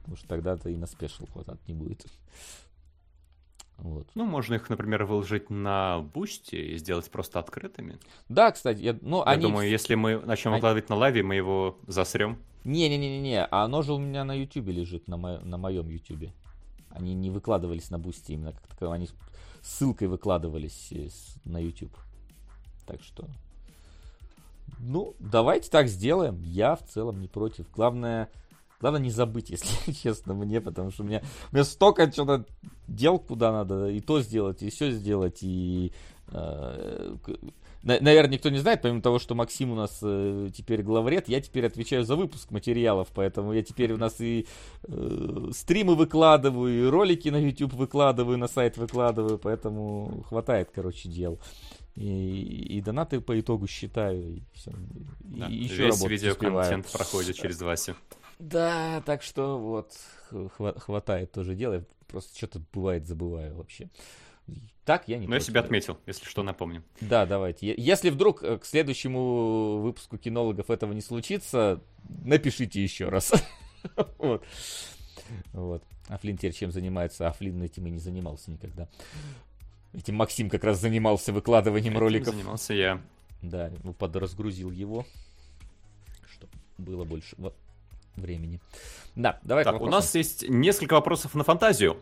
Потому 0.00 0.16
что 0.16 0.28
тогда-то 0.28 0.68
и 0.68 0.76
на 0.76 0.86
special 0.86 1.26
хватать 1.32 1.66
не 1.66 1.72
будет. 1.72 2.04
Вот. 3.78 4.08
Ну, 4.14 4.24
можно 4.24 4.54
их, 4.54 4.68
например, 4.68 5.04
выложить 5.04 5.50
на 5.50 6.00
Boosty 6.00 6.74
и 6.74 6.78
сделать 6.78 7.08
просто 7.10 7.38
открытыми. 7.38 7.98
Да, 8.28 8.50
кстати, 8.50 8.80
я, 8.80 8.98
ну, 9.00 9.18
я 9.18 9.22
они... 9.24 9.42
думаю, 9.42 9.70
если 9.70 9.94
мы 9.94 10.18
начнем 10.18 10.52
они... 10.52 10.58
выкладывать 10.58 10.88
на 10.88 10.96
лайве, 10.96 11.22
мы 11.22 11.36
его 11.36 11.78
засрем. 11.86 12.38
Не-не-не-не, 12.64 13.44
а 13.44 13.62
оно 13.62 13.82
же 13.82 13.92
у 13.92 13.98
меня 13.98 14.24
на 14.24 14.34
ютубе 14.34 14.72
лежит, 14.72 15.06
на, 15.06 15.16
мо... 15.16 15.38
на 15.38 15.58
моем 15.58 15.88
ютубе. 15.88 16.32
Они 16.90 17.14
не 17.14 17.30
выкладывались 17.30 17.90
на 17.90 17.98
Boosty 17.98 18.34
именно 18.34 18.52
как 18.52 18.66
таково, 18.66 18.94
они 18.94 19.08
ссылкой 19.62 20.08
выкладывались 20.08 20.88
э, 20.90 21.08
на 21.44 21.58
YouTube. 21.58 21.96
Так 22.84 23.00
что... 23.02 23.26
Ну, 24.80 25.14
давайте 25.18 25.70
так 25.70 25.88
сделаем. 25.88 26.42
Я 26.42 26.76
в 26.76 26.84
целом 26.84 27.20
не 27.20 27.28
против. 27.28 27.70
Главное, 27.72 28.28
Главное 28.80 29.00
не 29.00 29.10
забыть, 29.10 29.50
если 29.50 29.92
честно, 29.92 30.34
мне, 30.34 30.60
потому 30.60 30.90
что 30.90 31.02
у 31.02 31.06
меня, 31.06 31.22
у 31.52 31.54
меня 31.54 31.64
столько 31.64 32.10
что-то 32.10 32.46
дел, 32.86 33.18
куда 33.18 33.52
надо 33.52 33.88
и 33.88 34.00
то 34.00 34.20
сделать, 34.20 34.62
и 34.62 34.70
все 34.70 34.90
сделать, 34.90 35.38
и 35.42 35.92
Э, 36.30 37.16
наверное, 37.82 38.34
никто 38.34 38.50
не 38.50 38.58
знает, 38.58 38.82
помимо 38.82 39.00
того, 39.00 39.18
что 39.18 39.34
Максим 39.34 39.70
у 39.70 39.74
нас 39.74 39.98
э, 40.02 40.50
теперь 40.54 40.82
главред, 40.82 41.28
я 41.28 41.40
теперь 41.40 41.66
отвечаю 41.66 42.04
за 42.04 42.16
выпуск 42.16 42.50
материалов, 42.50 43.08
поэтому 43.14 43.52
я 43.52 43.62
теперь 43.62 43.92
у 43.92 43.96
нас 43.96 44.20
и 44.20 44.46
э, 44.84 45.50
стримы 45.52 45.94
выкладываю, 45.94 46.86
и 46.86 46.88
ролики 46.88 47.28
на 47.28 47.36
YouTube 47.36 47.74
выкладываю, 47.74 48.36
на 48.36 48.48
сайт 48.48 48.76
выкладываю, 48.76 49.38
поэтому 49.38 50.24
хватает, 50.28 50.70
короче, 50.74 51.08
дел. 51.08 51.38
И, 51.94 52.76
и 52.76 52.80
донаты 52.80 53.20
по 53.20 53.38
итогу 53.40 53.66
считаю, 53.66 54.36
и 54.36 54.42
все. 54.54 54.72
Да, 55.20 55.46
и 55.46 55.54
еще 55.64 55.86
весь 55.86 56.04
видеоконтент 56.04 56.86
успеваю. 56.86 56.92
проходит 56.92 57.36
через 57.36 57.60
Васю. 57.60 57.96
Да, 58.38 59.02
так 59.04 59.22
что 59.22 59.58
вот, 59.58 59.94
хватает 60.78 61.32
тоже 61.32 61.54
дела, 61.54 61.84
просто 62.06 62.36
что-то 62.36 62.60
бывает 62.72 63.06
забываю 63.06 63.56
вообще. 63.56 63.88
Так 64.84 65.06
я 65.06 65.18
не 65.18 65.26
Но 65.26 65.34
я 65.34 65.40
себя 65.40 65.60
отметил, 65.60 65.98
если 66.06 66.24
что, 66.24 66.42
напомним. 66.42 66.82
Да, 67.02 67.26
давайте. 67.26 67.74
Если 67.76 68.08
вдруг 68.08 68.42
э, 68.42 68.56
к 68.56 68.64
следующему 68.64 69.80
выпуску 69.80 70.16
кинологов 70.16 70.70
этого 70.70 70.94
не 70.94 71.02
случится, 71.02 71.82
напишите 72.08 72.82
еще 72.82 73.10
раз. 73.10 73.34
вот. 74.18 74.42
Вот. 75.52 75.82
Афлин 76.08 76.38
теперь 76.38 76.54
чем 76.54 76.72
занимается? 76.72 77.28
Афлин 77.28 77.62
этим 77.62 77.86
и 77.86 77.90
не 77.90 77.98
занимался 77.98 78.50
никогда. 78.50 78.88
Этим 79.92 80.14
Максим 80.14 80.48
как 80.48 80.64
раз 80.64 80.80
занимался 80.80 81.34
выкладыванием 81.34 81.92
этим 81.92 82.00
роликов. 82.00 82.34
занимался 82.34 82.72
я. 82.72 83.02
Да, 83.42 83.70
ну, 83.84 83.92
подразгрузил 83.92 84.70
его, 84.70 85.06
чтобы 86.32 86.52
было 86.78 87.04
больше 87.04 87.36
времени. 88.20 88.60
Да, 89.16 89.38
давай. 89.42 89.64
Так, 89.64 89.80
у 89.80 89.86
нас 89.86 90.14
есть 90.14 90.48
несколько 90.48 90.94
вопросов 90.94 91.34
на 91.34 91.44
фантазию. 91.44 91.96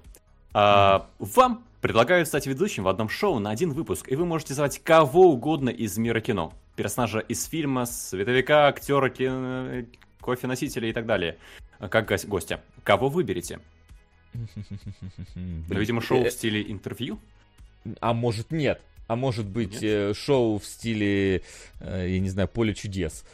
А, 0.53 1.09
вам 1.19 1.65
предлагают 1.81 2.28
стать 2.28 2.47
ведущим 2.47 2.85
в 2.85 2.89
одном 2.89 3.09
шоу 3.09 3.39
на 3.39 3.51
один 3.51 3.73
выпуск, 3.73 4.09
и 4.09 4.17
вы 4.17 4.25
можете 4.25 4.55
звать 4.55 4.83
кого 4.83 5.31
угодно 5.31 5.70
из 5.70 5.97
мира 5.99 6.20
кино. 6.20 6.53
Персонажа 6.77 7.20
из 7.20 7.45
фильма, 7.45 7.86
световика, 7.86 8.69
актера, 8.69 9.09
кино, 9.09 9.85
кофе-носителя 10.20 10.89
и 10.89 10.93
так 10.93 11.07
далее. 11.07 11.39
Как 11.78 12.11
гостя. 12.27 12.61
Кого 12.85 13.09
выберете? 13.09 13.61
Ну, 15.35 15.78
видимо, 15.78 16.01
шоу 16.01 16.25
в 16.25 16.31
стиле 16.31 16.62
интервью? 16.70 17.19
А 18.01 18.12
может 18.12 18.51
нет. 18.51 18.81
А 19.07 19.17
может 19.17 19.47
быть 19.47 19.81
нет. 19.81 19.83
Э, 19.83 20.15
шоу 20.15 20.59
в 20.59 20.65
стиле, 20.65 21.43
э, 21.81 22.07
я 22.09 22.20
не 22.20 22.28
знаю, 22.28 22.49
поле 22.49 22.75
чудес. 22.75 23.25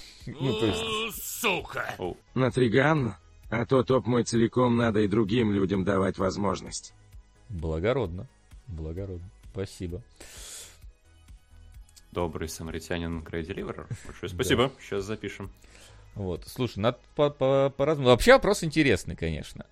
ну, 0.26 0.58
то 0.58 0.66
есть... 0.66 1.40
Сука! 1.40 1.94
На 2.34 2.50
Триган 2.50 3.14
а 3.52 3.66
то 3.66 3.82
топ 3.82 4.06
мой 4.06 4.24
целиком 4.24 4.78
надо 4.78 5.00
и 5.00 5.06
другим 5.06 5.52
людям 5.52 5.84
давать 5.84 6.16
возможность. 6.16 6.94
Благородно. 7.50 8.26
Благородно. 8.66 9.28
Спасибо. 9.52 10.00
Добрый 12.12 12.48
самаритянин 12.48 13.20
Грей 13.20 13.44
Деливер. 13.44 13.86
Большое 14.06 14.30
спасибо. 14.30 14.68
Да. 14.68 14.72
Сейчас 14.80 15.04
запишем. 15.04 15.50
Вот, 16.14 16.44
слушай, 16.46 16.78
надо 16.78 16.98
по, 17.14 17.28
по. 17.28 17.70
Вообще 17.76 18.32
вопрос 18.32 18.64
интересный, 18.64 19.16
конечно. 19.16 19.66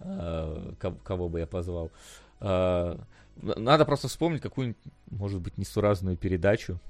А, 0.00 0.74
кого 1.04 1.28
бы 1.28 1.38
я 1.38 1.46
позвал. 1.46 1.92
А, 2.40 2.98
надо 3.36 3.84
просто 3.84 4.08
вспомнить 4.08 4.42
какую-нибудь, 4.42 4.82
может 5.12 5.40
быть, 5.40 5.56
несуразную 5.58 6.16
передачу. 6.16 6.80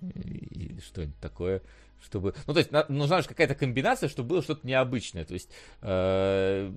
И 0.00 0.76
что-нибудь 0.84 1.18
такое 1.20 1.62
чтобы... 2.02 2.34
Ну, 2.46 2.54
то 2.54 2.60
есть, 2.60 2.70
нужна 2.88 3.22
же 3.22 3.28
какая-то 3.28 3.54
комбинация, 3.54 4.08
чтобы 4.08 4.30
было 4.30 4.42
что-то 4.42 4.66
необычное. 4.66 5.24
То 5.24 5.34
есть, 5.34 5.50
э, 5.82 6.72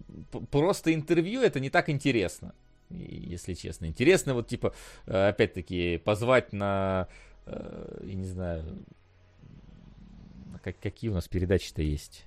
просто 0.50 0.94
интервью 0.94 1.42
это 1.42 1.60
не 1.60 1.70
так 1.70 1.90
интересно, 1.90 2.54
если 2.90 3.54
честно. 3.54 3.86
Интересно 3.86 4.34
вот, 4.34 4.48
типа, 4.48 4.74
э, 5.06 5.30
опять-таки, 5.30 5.98
позвать 5.98 6.54
на, 6.54 7.08
э, 7.46 8.02
я 8.04 8.14
не 8.14 8.28
знаю, 8.28 8.86
как, 10.64 10.80
какие 10.80 11.10
у 11.10 11.14
нас 11.14 11.28
передачи-то 11.28 11.82
есть. 11.82 12.26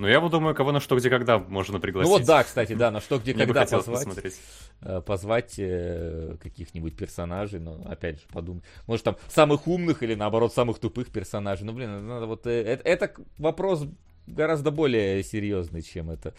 Ну, 0.00 0.08
я 0.08 0.18
думаю, 0.18 0.54
кого 0.54 0.72
на 0.72 0.80
что, 0.80 0.96
где, 0.96 1.10
когда 1.10 1.38
можно 1.38 1.78
пригласить. 1.78 2.10
Ну 2.10 2.18
вот 2.18 2.26
да, 2.26 2.42
кстати, 2.42 2.72
да, 2.72 2.90
на 2.90 3.02
что, 3.02 3.18
где, 3.18 3.34
когда 3.34 3.66
позвать. 3.66 4.06
Посмотреть. 4.06 4.34
Э, 4.80 5.02
позвать 5.04 5.56
э, 5.58 6.36
каких-нибудь 6.42 6.96
персонажей, 6.96 7.60
но 7.60 7.82
опять 7.84 8.18
же 8.18 8.26
подумать. 8.32 8.64
Может 8.86 9.04
там 9.04 9.18
самых 9.28 9.66
умных 9.66 10.02
или 10.02 10.14
наоборот 10.14 10.54
самых 10.54 10.78
тупых 10.78 11.08
персонажей. 11.12 11.66
Ну, 11.66 11.74
блин, 11.74 12.06
надо 12.06 12.24
вот... 12.24 12.46
Э, 12.46 12.62
это, 12.62 12.88
это 12.88 13.14
вопрос 13.36 13.84
гораздо 14.26 14.70
более 14.70 15.22
серьезный, 15.22 15.82
чем 15.82 16.10
это 16.10 16.32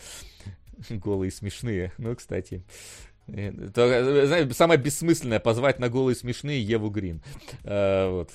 голые 0.89 1.29
смешные. 1.29 1.93
Ну, 1.99 2.15
кстати. 2.15 2.63
То, 3.27 4.25
знаете, 4.25 4.51
самое 4.55 4.79
бессмысленное 4.79 5.39
позвать 5.39 5.77
на 5.77 5.87
голые 5.87 6.15
смешные 6.15 6.63
Еву 6.63 6.89
Грин. 6.89 7.21
А, 7.63 8.09
вот. 8.09 8.31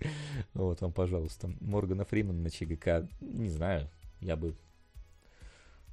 Вот 0.54 0.80
вам, 0.80 0.92
пожалуйста. 0.92 1.50
Моргана 1.60 2.04
Фримана 2.04 2.40
на 2.40 2.50
ЧГК. 2.50 3.06
Не 3.20 3.48
знаю, 3.48 3.88
я 4.20 4.36
бы... 4.36 4.54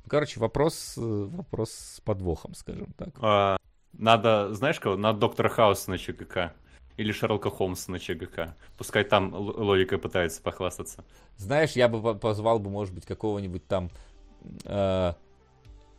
Короче, 0.07 0.39
вопрос, 0.39 0.93
вопрос 0.97 1.71
с 1.71 2.01
подвохом, 2.01 2.53
скажем 2.53 2.91
так. 2.97 3.09
А, 3.21 3.57
надо, 3.93 4.53
знаешь 4.53 4.79
кого? 4.79 4.97
Надо 4.97 5.19
доктора 5.19 5.49
Хауса 5.49 5.91
на 5.91 5.97
ЧГК. 5.97 6.53
Или 6.97 7.11
Шерлока 7.11 7.49
Холмса 7.49 7.91
на 7.91 7.99
ЧГК. 7.99 8.55
Пускай 8.77 9.03
там 9.03 9.33
логикой 9.33 9.97
пытается 9.97 10.41
похвастаться. 10.41 11.03
Знаешь, 11.37 11.71
я 11.71 11.87
бы 11.87 12.15
позвал 12.15 12.59
бы, 12.59 12.69
может 12.69 12.93
быть, 12.93 13.05
какого-нибудь 13.05 13.65
там... 13.65 13.89
Э, 14.65 15.13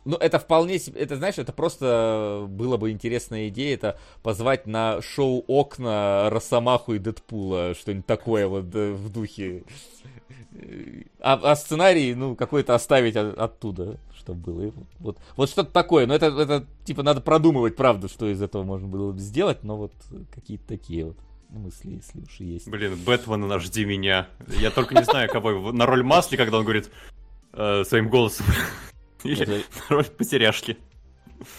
ну, 0.05 0.17
это 0.17 0.39
вполне 0.39 0.79
себе, 0.79 0.99
это, 0.99 1.15
знаешь, 1.15 1.37
это 1.37 1.53
просто 1.53 2.45
было 2.49 2.77
бы 2.77 2.91
интересная 2.91 3.47
идея, 3.49 3.75
это 3.75 3.99
позвать 4.21 4.67
на 4.67 5.01
шоу 5.01 5.43
«Окна» 5.47 6.29
Росомаху 6.29 6.93
и 6.93 6.99
Дэдпула, 6.99 7.73
что-нибудь 7.73 8.05
такое 8.05 8.47
вот 8.47 8.65
в 8.65 9.09
духе. 9.09 9.63
А, 11.19 11.39
а 11.51 11.55
сценарий, 11.55 12.13
ну, 12.13 12.35
какой-то 12.35 12.75
оставить 12.75 13.15
от, 13.15 13.37
оттуда, 13.37 13.97
чтобы 14.15 14.39
было. 14.39 14.73
Вот, 14.99 15.17
вот 15.35 15.49
что-то 15.49 15.71
такое, 15.71 16.05
но 16.05 16.13
это, 16.13 16.27
это, 16.27 16.65
типа, 16.85 17.01
надо 17.01 17.21
продумывать, 17.21 17.75
правда, 17.75 18.07
что 18.07 18.29
из 18.29 18.41
этого 18.41 18.63
можно 18.63 18.87
было 18.87 19.13
бы 19.13 19.19
сделать, 19.19 19.63
но 19.63 19.77
вот 19.77 19.93
какие-то 20.33 20.67
такие 20.67 21.05
вот 21.05 21.17
мысли, 21.49 22.01
если 22.03 22.19
уж 22.19 22.39
есть. 22.39 22.67
Блин, 22.67 22.97
Бэтмен, 23.05 23.59
жди 23.59 23.85
меня. 23.85 24.27
Я 24.47 24.71
только 24.71 24.95
не 24.95 25.03
знаю, 25.03 25.29
кого 25.29 25.71
на 25.71 25.85
роль 25.85 26.03
Масли, 26.03 26.35
когда 26.35 26.57
он 26.57 26.63
говорит 26.63 26.91
э, 27.53 27.83
своим 27.85 28.09
голосом. 28.09 28.45
Или 29.27 29.41
Это... 29.41 29.63
роль 29.89 30.05
потеряшки. 30.05 30.77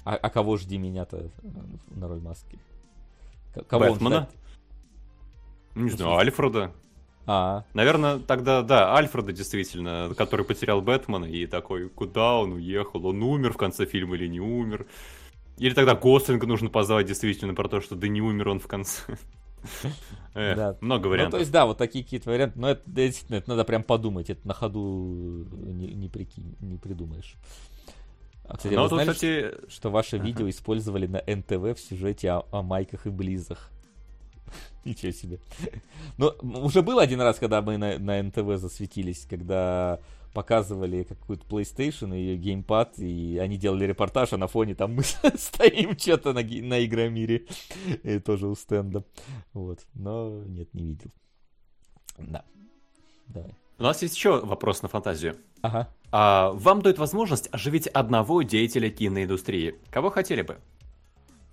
А, 0.05 0.17
а 0.17 0.31
кого 0.31 0.57
жди 0.57 0.78
меня-то 0.78 1.31
на 1.91 2.09
роль 2.09 2.20
маски? 2.20 2.59
Кого 3.68 3.93
Бэтмена? 3.93 4.28
Не 5.75 5.91
знаю, 5.91 6.17
Альфреда. 6.17 6.73
А. 7.26 7.65
Наверное, 7.73 8.18
тогда, 8.18 8.62
да, 8.62 8.94
Альфреда 8.94 9.33
действительно, 9.33 10.12
который 10.17 10.44
потерял 10.44 10.83
Бэтмена 10.83 11.25
и 11.25 11.47
такой, 11.47 11.89
куда 11.89 12.39
он 12.39 12.52
уехал, 12.52 13.07
он 13.07 13.23
умер 13.23 13.55
в 13.55 13.57
конце 13.57 13.86
фильма 13.86 14.17
или 14.17 14.26
не 14.26 14.41
умер. 14.41 14.86
Или 15.57 15.73
тогда 15.73 15.94
Гослинга 15.94 16.47
нужно 16.47 16.68
позвать 16.68 17.07
действительно 17.07 17.55
про 17.55 17.68
то, 17.68 17.81
что 17.81 17.94
да 17.94 18.09
не 18.09 18.20
умер 18.20 18.49
он 18.49 18.60
в 18.60 18.67
конце. 18.67 19.17
Да. 20.34 20.76
Много 20.81 21.07
вариантов. 21.07 21.34
Ну, 21.34 21.39
то 21.39 21.41
есть, 21.41 21.52
да, 21.52 21.65
вот 21.65 21.78
такие 21.78 22.02
какие-то 22.02 22.28
варианты. 22.28 22.59
Но 22.59 22.70
это 22.70 22.83
действительно, 22.86 23.36
это 23.36 23.51
надо 23.51 23.65
прям 23.65 23.84
подумать. 23.84 24.31
Это 24.31 24.47
на 24.47 24.52
ходу 24.52 25.47
не, 25.52 25.86
не, 25.94 26.09
прикинь, 26.09 26.57
не 26.60 26.76
придумаешь. 26.76 27.36
А, 28.47 28.57
кстати, 28.57 28.75
ну, 28.75 28.83
вы 28.83 28.89
знали, 28.89 29.12
кстати... 29.12 29.70
что 29.70 29.91
ваше 29.91 30.17
ага. 30.17 30.26
видео 30.26 30.51
использовали 30.51 31.07
на 31.07 31.23
НТВ 31.25 31.78
в 31.78 31.78
сюжете 31.78 32.33
о, 32.33 32.47
о 32.51 32.62
майках 32.62 33.07
и 33.07 33.10
близах? 33.10 33.70
Ничего 34.84 35.12
себе. 35.12 35.39
Ну, 36.18 36.33
уже 36.43 36.83
был 36.83 36.99
один 36.99 37.20
раз, 37.20 37.39
когда 37.39 37.62
мы 37.62 37.76
на, 37.76 37.99
на 37.99 38.23
НТВ 38.23 38.60
засветились, 38.60 39.26
когда 39.28 39.99
показывали 40.34 41.04
какую-то 41.04 41.46
PlayStation 41.46 42.14
и 42.14 42.20
ее 42.20 42.36
геймпад, 42.36 42.98
и 42.98 43.38
они 43.38 43.56
делали 43.56 43.86
репортаж, 43.86 44.32
а 44.32 44.36
на 44.36 44.48
фоне 44.48 44.74
там 44.74 44.94
мы 44.94 45.02
стоим 45.36 45.96
что-то 45.98 46.32
на, 46.32 46.42
на 46.42 46.84
Игромире, 46.84 47.46
и 48.02 48.18
тоже 48.18 48.48
у 48.48 48.54
стенда. 48.54 49.04
Вот, 49.54 49.80
но 49.94 50.42
нет, 50.44 50.74
не 50.74 50.84
видел. 50.84 51.10
Да, 52.18 52.44
давай. 53.28 53.54
У 53.78 53.82
нас 53.82 54.02
есть 54.02 54.14
еще 54.14 54.40
вопрос 54.44 54.82
на 54.82 54.88
фантазию. 54.88 55.36
Ага. 55.62 55.88
А, 56.12 56.52
вам 56.52 56.82
дают 56.82 56.98
возможность 56.98 57.48
оживить 57.52 57.86
одного 57.88 58.42
деятеля 58.42 58.90
киноиндустрии. 58.90 59.80
Кого 59.90 60.10
хотели 60.10 60.42
бы? 60.42 60.58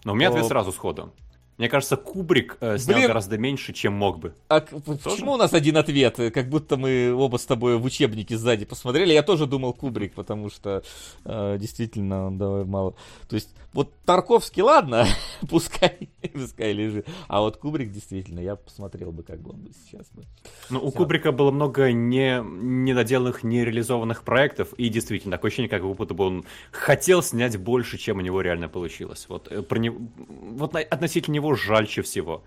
Но 0.03 0.13
у 0.13 0.15
меня 0.15 0.29
ответ 0.29 0.45
сразу 0.45 0.71
сходу. 0.71 1.13
Мне 1.61 1.69
кажется, 1.69 1.95
Кубрик 1.95 2.57
э, 2.59 2.79
снял 2.79 2.97
Блин. 2.97 3.09
гораздо 3.09 3.37
меньше, 3.37 3.71
чем 3.71 3.93
мог 3.93 4.17
бы. 4.17 4.33
А 4.47 4.61
тоже? 4.61 4.97
почему 5.03 5.33
у 5.33 5.37
нас 5.37 5.53
один 5.53 5.77
ответ? 5.77 6.15
Как 6.33 6.49
будто 6.49 6.75
мы 6.75 7.13
оба 7.13 7.37
с 7.37 7.45
тобой 7.45 7.77
в 7.77 7.85
учебнике 7.85 8.35
сзади 8.35 8.65
посмотрели. 8.65 9.13
Я 9.13 9.21
тоже 9.21 9.45
думал 9.45 9.73
Кубрик, 9.73 10.15
потому 10.15 10.49
что 10.49 10.81
э, 11.23 11.57
действительно 11.59 12.25
он 12.25 12.39
давай 12.39 12.65
мало. 12.65 12.95
То 13.29 13.35
есть, 13.35 13.49
вот 13.73 13.93
Тарковский, 14.05 14.61
ладно, 14.61 15.05
пускай, 15.49 16.09
пускай 16.33 16.73
лежит. 16.73 17.07
А 17.27 17.39
вот 17.41 17.57
Кубрик, 17.57 17.91
действительно, 17.91 18.39
я 18.39 18.55
посмотрел 18.55 19.11
бы, 19.11 19.23
как 19.23 19.39
бы 19.41 19.51
он 19.51 19.61
бы 19.61 19.71
сейчас 19.71 20.09
бы. 20.11 20.23
Ну, 20.69 20.79
у 20.79 20.91
Кубрика 20.91 21.31
было 21.31 21.51
много 21.51 21.91
не, 21.91 22.41
недоделанных, 22.43 23.43
нереализованных 23.43 24.23
проектов, 24.23 24.73
и 24.73 24.89
действительно, 24.89 25.37
такое 25.37 25.49
ощущение, 25.49 25.69
как 25.69 25.83
будто 25.83 26.13
бы 26.13 26.25
он 26.25 26.45
хотел 26.71 27.23
снять 27.23 27.57
больше, 27.57 27.97
чем 27.97 28.17
у 28.17 28.21
него 28.21 28.41
реально 28.41 28.67
получилось. 28.67 29.25
Вот, 29.29 29.49
э, 29.51 29.61
про 29.61 29.79
не... 29.79 29.89
вот 29.89 30.75
относительно 30.75 31.35
него 31.35 31.55
жальче 31.55 32.01
всего. 32.01 32.43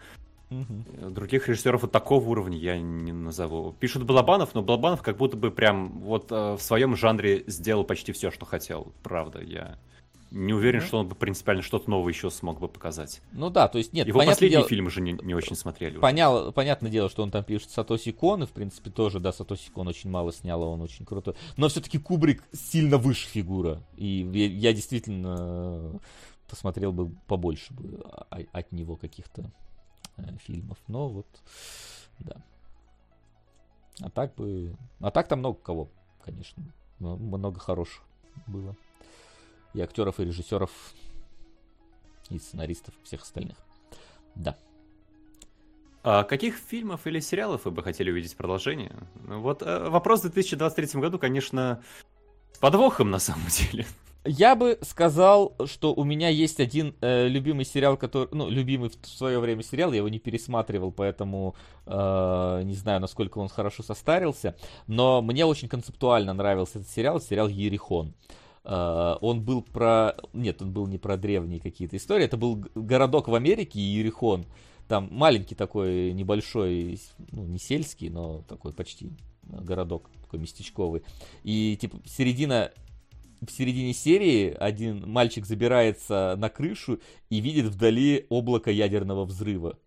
Угу. 0.51 1.11
Других 1.11 1.49
режиссеров 1.49 1.83
вот 1.83 1.93
такого 1.93 2.29
уровня 2.29 2.59
я 2.59 2.79
не 2.79 3.13
назову. 3.13 3.75
Пишут 3.81 4.05
Балабанов, 4.05 4.55
но 4.55 4.63
Балабанов 4.63 5.03
как 5.03 5.17
будто 5.17 5.37
бы 5.37 5.51
прям 5.51 6.01
вот 6.01 6.31
э, 6.31 6.55
в 6.55 6.61
своем 6.61 6.97
жанре 6.97 7.45
сделал 7.47 7.85
почти 7.85 8.13
все, 8.13 8.31
что 8.31 8.45
хотел. 8.45 8.93
Правда, 9.03 9.41
я 9.41 9.79
не 10.35 10.53
уверен, 10.53 10.81
mm 10.81 10.85
что 10.85 10.99
он 10.99 11.09
бы 11.09 11.15
принципиально 11.15 11.63
что-то 11.63 11.89
новое 11.89 12.13
еще 12.13 12.29
смог 12.29 12.59
бы 12.59 12.69
показать. 12.69 13.23
Ну 13.33 13.51
да, 13.51 13.69
то 13.69 13.79
есть 13.79 13.93
нет. 13.93 14.07
Его 14.07 14.19
последние 14.19 14.59
дело... 14.59 14.69
фильмы 14.69 14.91
же 14.91 15.01
не, 15.01 15.13
не 15.13 15.35
очень 15.35 15.55
смотрели. 15.55 15.99
Понял, 15.99 16.53
понятное 16.53 16.91
дело, 16.91 17.09
что 17.09 17.23
он 17.23 17.31
там 17.31 17.45
пишет 17.45 17.71
Сатоси 17.71 18.11
Кон, 18.11 18.43
и 18.43 18.47
в 18.47 18.51
принципе 18.51 18.91
тоже, 18.91 19.21
да, 19.21 19.33
Сатоси 19.33 19.71
Кон 19.71 19.87
очень 19.89 20.11
мало 20.11 20.33
снял, 20.33 20.63
а 20.63 20.67
он 20.67 20.83
очень 20.83 21.07
крутой. 21.07 21.37
Но 21.57 21.69
все-таки 21.69 21.99
Кубрик 21.99 22.43
сильно 22.53 22.99
выше 22.99 23.29
фигура. 23.29 23.81
И 23.97 24.29
я, 24.33 24.47
я 24.47 24.73
действительно 24.73 26.01
посмотрел 26.49 26.93
бы 26.93 27.11
побольше 27.29 27.73
бы 27.73 28.05
от 28.29 28.73
него 28.73 28.97
каких-то 28.97 29.53
э, 30.17 30.23
фильмов. 30.45 30.79
Но 30.89 31.09
вот, 31.09 31.27
да. 32.19 32.37
А 34.01 34.11
так 34.11 34.35
бы... 34.35 34.77
А 35.01 35.13
так 35.13 35.29
там 35.29 35.39
много 35.39 35.59
кого, 35.61 35.89
конечно. 36.25 36.65
Много 36.99 37.61
хороших 37.61 38.03
было 38.49 38.77
и 39.75 39.81
актеров, 39.81 40.21
и 40.21 40.25
режиссеров, 40.25 40.71
и 42.31 42.39
сценаристов, 42.39 42.95
всех 43.03 43.23
остальных. 43.23 43.57
Да. 44.35 44.57
А 46.03 46.25
каких 46.25 46.57
фильмов 46.57 47.07
или 47.07 47.21
сериалов 47.21 47.65
вы 47.65 47.71
бы 47.71 47.83
хотели 47.83 48.11
увидеть 48.11 48.37
продолжение? 48.37 48.93
Ну 49.27 49.41
вот 49.41 49.63
э, 49.63 49.89
вопрос 49.89 50.21
в 50.21 50.25
2023 50.25 51.01
году, 51.01 51.19
конечно, 51.19 51.83
с 52.53 52.59
подвохом 52.59 53.11
на 53.11 53.19
самом 53.19 53.47
деле. 53.49 53.87
Я 54.27 54.55
бы 54.55 54.79
сказал, 54.83 55.55
что 55.67 55.93
у 55.95 56.05
меня 56.05 56.29
есть 56.29 56.61
один 56.61 56.95
э, 57.01 57.29
любимый 57.29 57.65
сериал, 57.65 57.97
который, 57.97 58.29
ну, 58.33 58.49
любимый 58.49 58.91
в 58.91 59.07
свое 59.07 59.39
время 59.39 59.63
сериал, 59.63 59.93
я 59.93 59.99
его 59.99 60.09
не 60.09 60.19
пересматривал, 60.19 60.93
поэтому 60.93 61.55
э, 61.87 62.63
не 62.65 62.75
знаю, 62.75 63.01
насколько 63.01 63.39
он 63.39 63.49
хорошо 63.49 63.83
состарился, 63.83 64.57
но 64.87 65.21
мне 65.21 65.45
очень 65.45 65.69
концептуально 65.69 66.33
нравился 66.33 66.79
этот 66.79 66.91
сериал, 66.91 67.21
сериал 67.21 67.49
Ерихон. 67.49 68.15
Э, 68.29 68.44
он 68.65 69.43
был 69.43 69.63
про... 69.63 70.17
Нет, 70.33 70.63
он 70.63 70.73
был 70.73 70.87
не 70.87 70.99
про 70.99 71.17
древние 71.17 71.61
какие-то 71.61 71.97
истории. 71.97 72.25
Это 72.25 72.37
был 72.37 72.65
городок 72.75 73.29
в 73.29 73.35
Америке, 73.35 73.79
Иерихон. 73.79 74.47
Там 74.89 75.09
маленький 75.11 75.55
такой, 75.55 76.13
небольшой, 76.13 76.99
ну, 77.31 77.45
не 77.45 77.59
сельский, 77.59 78.09
но 78.09 78.43
такой 78.49 78.73
почти 78.73 79.11
городок, 79.43 80.11
такой 80.23 80.39
местечковый. 80.41 81.03
И, 81.43 81.77
типа, 81.81 81.99
середина... 82.07 82.73
В 83.47 83.51
середине 83.51 83.93
серии 83.93 84.57
один 84.59 85.07
мальчик 85.07 85.45
забирается 85.45 86.35
на 86.39 86.49
крышу 86.49 87.01
и 87.29 87.41
видит 87.41 87.67
вдали 87.67 88.25
облако 88.31 88.71
ядерного 88.71 89.27
взрыва 89.27 89.79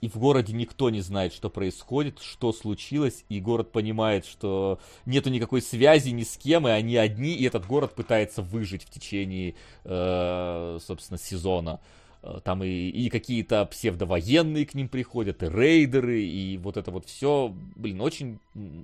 и 0.00 0.08
в 0.08 0.16
городе 0.16 0.52
никто 0.52 0.90
не 0.90 1.00
знает, 1.00 1.32
что 1.32 1.50
происходит, 1.50 2.20
что 2.20 2.52
случилось, 2.52 3.24
и 3.28 3.40
город 3.40 3.72
понимает, 3.72 4.26
что 4.26 4.80
нету 5.06 5.30
никакой 5.30 5.62
связи 5.62 6.10
ни 6.10 6.22
с 6.22 6.36
кем, 6.36 6.66
и 6.66 6.70
они 6.70 6.96
одни, 6.96 7.34
и 7.34 7.44
этот 7.44 7.66
город 7.66 7.94
пытается 7.94 8.42
выжить 8.42 8.84
в 8.84 8.90
течение, 8.90 9.54
э, 9.84 10.78
собственно, 10.80 11.18
сезона. 11.18 11.80
Э, 12.22 12.40
там 12.44 12.62
и, 12.62 12.68
и 12.68 13.08
какие-то 13.08 13.64
псевдовоенные 13.66 14.66
к 14.66 14.74
ним 14.74 14.88
приходят, 14.88 15.42
и 15.42 15.48
рейдеры, 15.48 16.22
и 16.22 16.58
вот 16.58 16.76
это 16.76 16.90
вот 16.90 17.06
все. 17.06 17.54
Блин, 17.76 18.00
очень, 18.00 18.38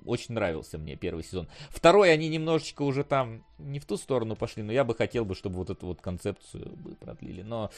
очень 0.05 0.33
нравился 0.33 0.77
мне 0.77 0.95
первый 0.95 1.23
сезон. 1.23 1.47
Второй 1.69 2.11
они 2.11 2.29
немножечко 2.29 2.81
уже 2.81 3.03
там 3.03 3.43
не 3.57 3.79
в 3.79 3.85
ту 3.85 3.97
сторону 3.97 4.35
пошли, 4.35 4.63
но 4.63 4.71
я 4.71 4.83
бы 4.83 4.95
хотел 4.95 5.25
бы, 5.25 5.35
чтобы 5.35 5.57
вот 5.57 5.69
эту 5.69 5.87
вот 5.87 6.01
концепцию 6.01 6.75
бы 6.75 6.95
продлили. 6.95 7.43
Но 7.43 7.69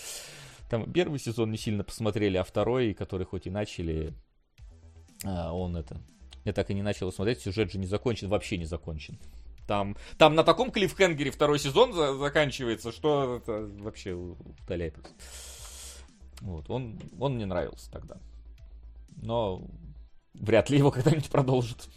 там 0.70 0.92
первый 0.92 1.20
сезон 1.20 1.52
не 1.52 1.58
сильно 1.58 1.84
посмотрели, 1.84 2.38
а 2.38 2.44
второй, 2.44 2.94
который 2.94 3.26
хоть 3.26 3.48
и 3.48 3.50
начали, 3.50 4.14
а, 5.26 5.52
он 5.54 5.76
это... 5.76 6.02
Я 6.46 6.54
так 6.54 6.70
и 6.70 6.74
не 6.74 6.84
начал 6.84 7.12
смотреть, 7.12 7.42
сюжет 7.42 7.72
же 7.72 7.80
не 7.80 7.88
закончен, 7.88 8.30
вообще 8.30 8.58
не 8.58 8.66
закончен. 8.66 9.20
Там, 9.68 9.98
там 10.18 10.36
на 10.36 10.44
таком 10.44 10.72
клиффхенгере 10.72 11.32
второй 11.32 11.60
сезон 11.60 11.94
за, 11.94 12.16
заканчивается, 12.16 12.92
что 12.92 13.38
это 13.38 13.70
вообще 13.84 14.14
удаляет. 14.14 14.96
Вот, 16.42 16.70
он, 16.70 17.00
он 17.20 17.36
мне 17.36 17.46
нравился 17.46 17.92
тогда. 17.92 18.18
Но 19.18 19.68
вряд 20.34 20.70
ли 20.70 20.78
его 20.78 20.92
когда-нибудь 20.92 21.30
продолжат. 21.30 21.90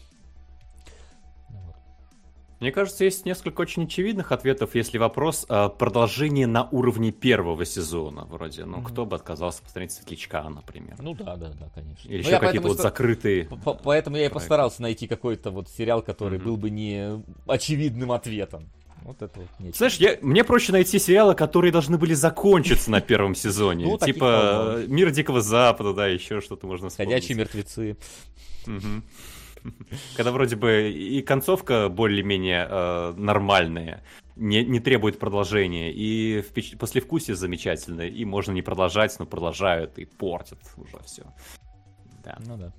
Мне 2.62 2.70
кажется, 2.70 3.02
есть 3.02 3.26
несколько 3.26 3.62
очень 3.62 3.86
очевидных 3.86 4.31
ответов, 4.31 4.76
если 4.76 4.97
вопрос 4.97 5.47
э, 5.49 5.68
продолжение 5.76 6.47
на 6.47 6.68
уровне 6.70 7.10
первого 7.10 7.65
сезона, 7.65 8.24
вроде. 8.24 8.65
Ну, 8.65 8.78
mm-hmm. 8.78 8.84
кто 8.84 9.05
бы 9.05 9.16
отказался 9.16 9.65
посмотреть 9.65 9.91
Светлячка, 9.91 10.49
например. 10.49 10.94
Ну 11.00 11.12
да, 11.12 11.34
да, 11.34 11.49
да, 11.49 11.68
конечно. 11.74 12.08
Или 12.08 12.18
еще 12.18 12.39
какие-то 12.39 12.68
вот 12.68 12.78
закрытые. 12.78 13.49
Поэтому 13.82 14.16
я 14.16 14.26
и 14.26 14.28
постарался 14.28 14.81
найти 14.81 15.08
какой-то 15.08 15.50
вот 15.50 15.70
сериал, 15.70 16.02
который 16.02 16.39
mm-hmm. 16.39 16.44
был 16.44 16.57
бы 16.57 16.70
не 16.70 17.24
очевидным 17.49 18.12
ответом. 18.12 18.70
Вот 19.02 19.20
это 19.20 19.41
вот 19.41 19.49
нечего. 19.58 19.78
Знаешь, 19.78 19.97
я, 19.97 20.18
мне 20.23 20.44
проще 20.44 20.70
найти 20.70 21.00
сериалы, 21.00 21.34
которые 21.34 21.73
должны 21.73 21.99
были 21.99 22.15
закончиться 22.15 22.92
на 22.92 23.00
первом 23.00 23.34
сезоне. 23.34 23.86
Ну, 23.92 23.99
типа 23.99 24.84
Мир 24.86 25.10
Дикого 25.10 25.41
Запада, 25.41 25.94
да, 25.94 26.07
еще 26.07 26.41
что-то 26.41 26.68
можно 26.68 26.91
вспомнить. 26.91 27.12
Ходячие 27.12 27.39
мертвецы. 27.39 27.97
Когда 30.16 30.32
вроде 30.32 30.57
бы 30.57 30.91
и 30.91 31.23
концовка 31.23 31.89
более-менее 31.89 32.66
э, 32.68 33.15
нормальная, 33.16 34.02
не, 34.36 34.65
не 34.65 34.81
требует 34.81 35.18
продолжения, 35.18 35.92
и 35.92 36.42
впеч... 36.42 36.76
послевкусие 36.78 37.36
замечательное, 37.36 38.08
и 38.08 38.24
можно 38.24 38.52
не 38.52 38.62
продолжать, 38.62 39.16
но 39.18 39.26
продолжают 39.26 39.99
и 39.99 40.05
портят 40.05 40.58
уже 40.76 40.99
все. 41.05 41.24
Да. 42.24 42.39
Ну 42.47 42.57
да. 42.57 42.73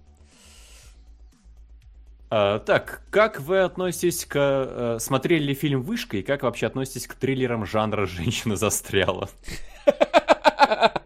А, 2.30 2.60
так, 2.60 3.04
как 3.12 3.40
вы 3.42 3.60
относитесь 3.60 4.26
к... 4.26 4.36
А, 4.36 4.98
смотрели 5.00 5.44
ли 5.44 5.54
фильм 5.54 5.84
«Вышка» 5.84 6.18
и 6.18 6.24
как 6.24 6.42
вообще 6.42 6.66
относитесь 6.66 7.06
к 7.06 7.14
триллерам 7.14 7.66
жанра 7.66 8.06
«Женщина 8.06 8.56
застряла»? 8.56 9.30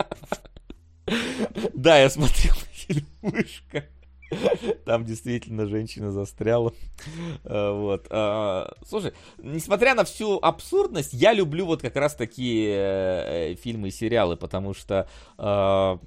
Да, 1.74 2.00
я 2.00 2.10
смотрел 2.10 2.54
фильм 2.72 3.06
«Вышка». 3.22 3.86
Там 4.86 5.06
действительно 5.06 5.68
женщина 5.68 6.12
застряла. 6.12 6.74
Э, 7.44 7.72
вот. 7.72 8.08
А, 8.10 8.74
слушай, 8.86 9.14
несмотря 9.38 9.96
на 9.96 10.04
всю 10.04 10.40
абсурдность, 10.42 11.14
я 11.14 11.34
люблю 11.34 11.66
вот 11.66 11.82
как 11.82 11.96
раз 11.96 12.16
такие 12.16 12.76
э, 12.76 13.56
фильмы 13.56 13.90
и 13.90 13.92
сериалы, 13.92 14.38
потому 14.38 14.74
что 14.74 15.08
а, 15.38 16.00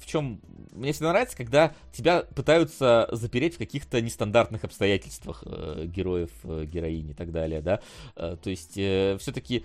в 0.00 0.06
чем 0.06 0.40
мне 0.72 0.92
всегда 0.92 1.10
нравится, 1.10 1.36
когда 1.36 1.74
тебя 1.92 2.22
пытаются 2.34 3.08
запереть 3.12 3.54
в 3.54 3.58
каких-то 3.58 4.00
нестандартных 4.00 4.64
обстоятельствах 4.64 5.42
э, 5.46 5.84
героев, 5.86 6.30
героини 6.44 7.10
и 7.10 7.14
так 7.14 7.32
далее, 7.32 7.60
да. 7.60 7.80
То 8.14 8.50
есть 8.50 8.72
все-таки, 8.72 9.64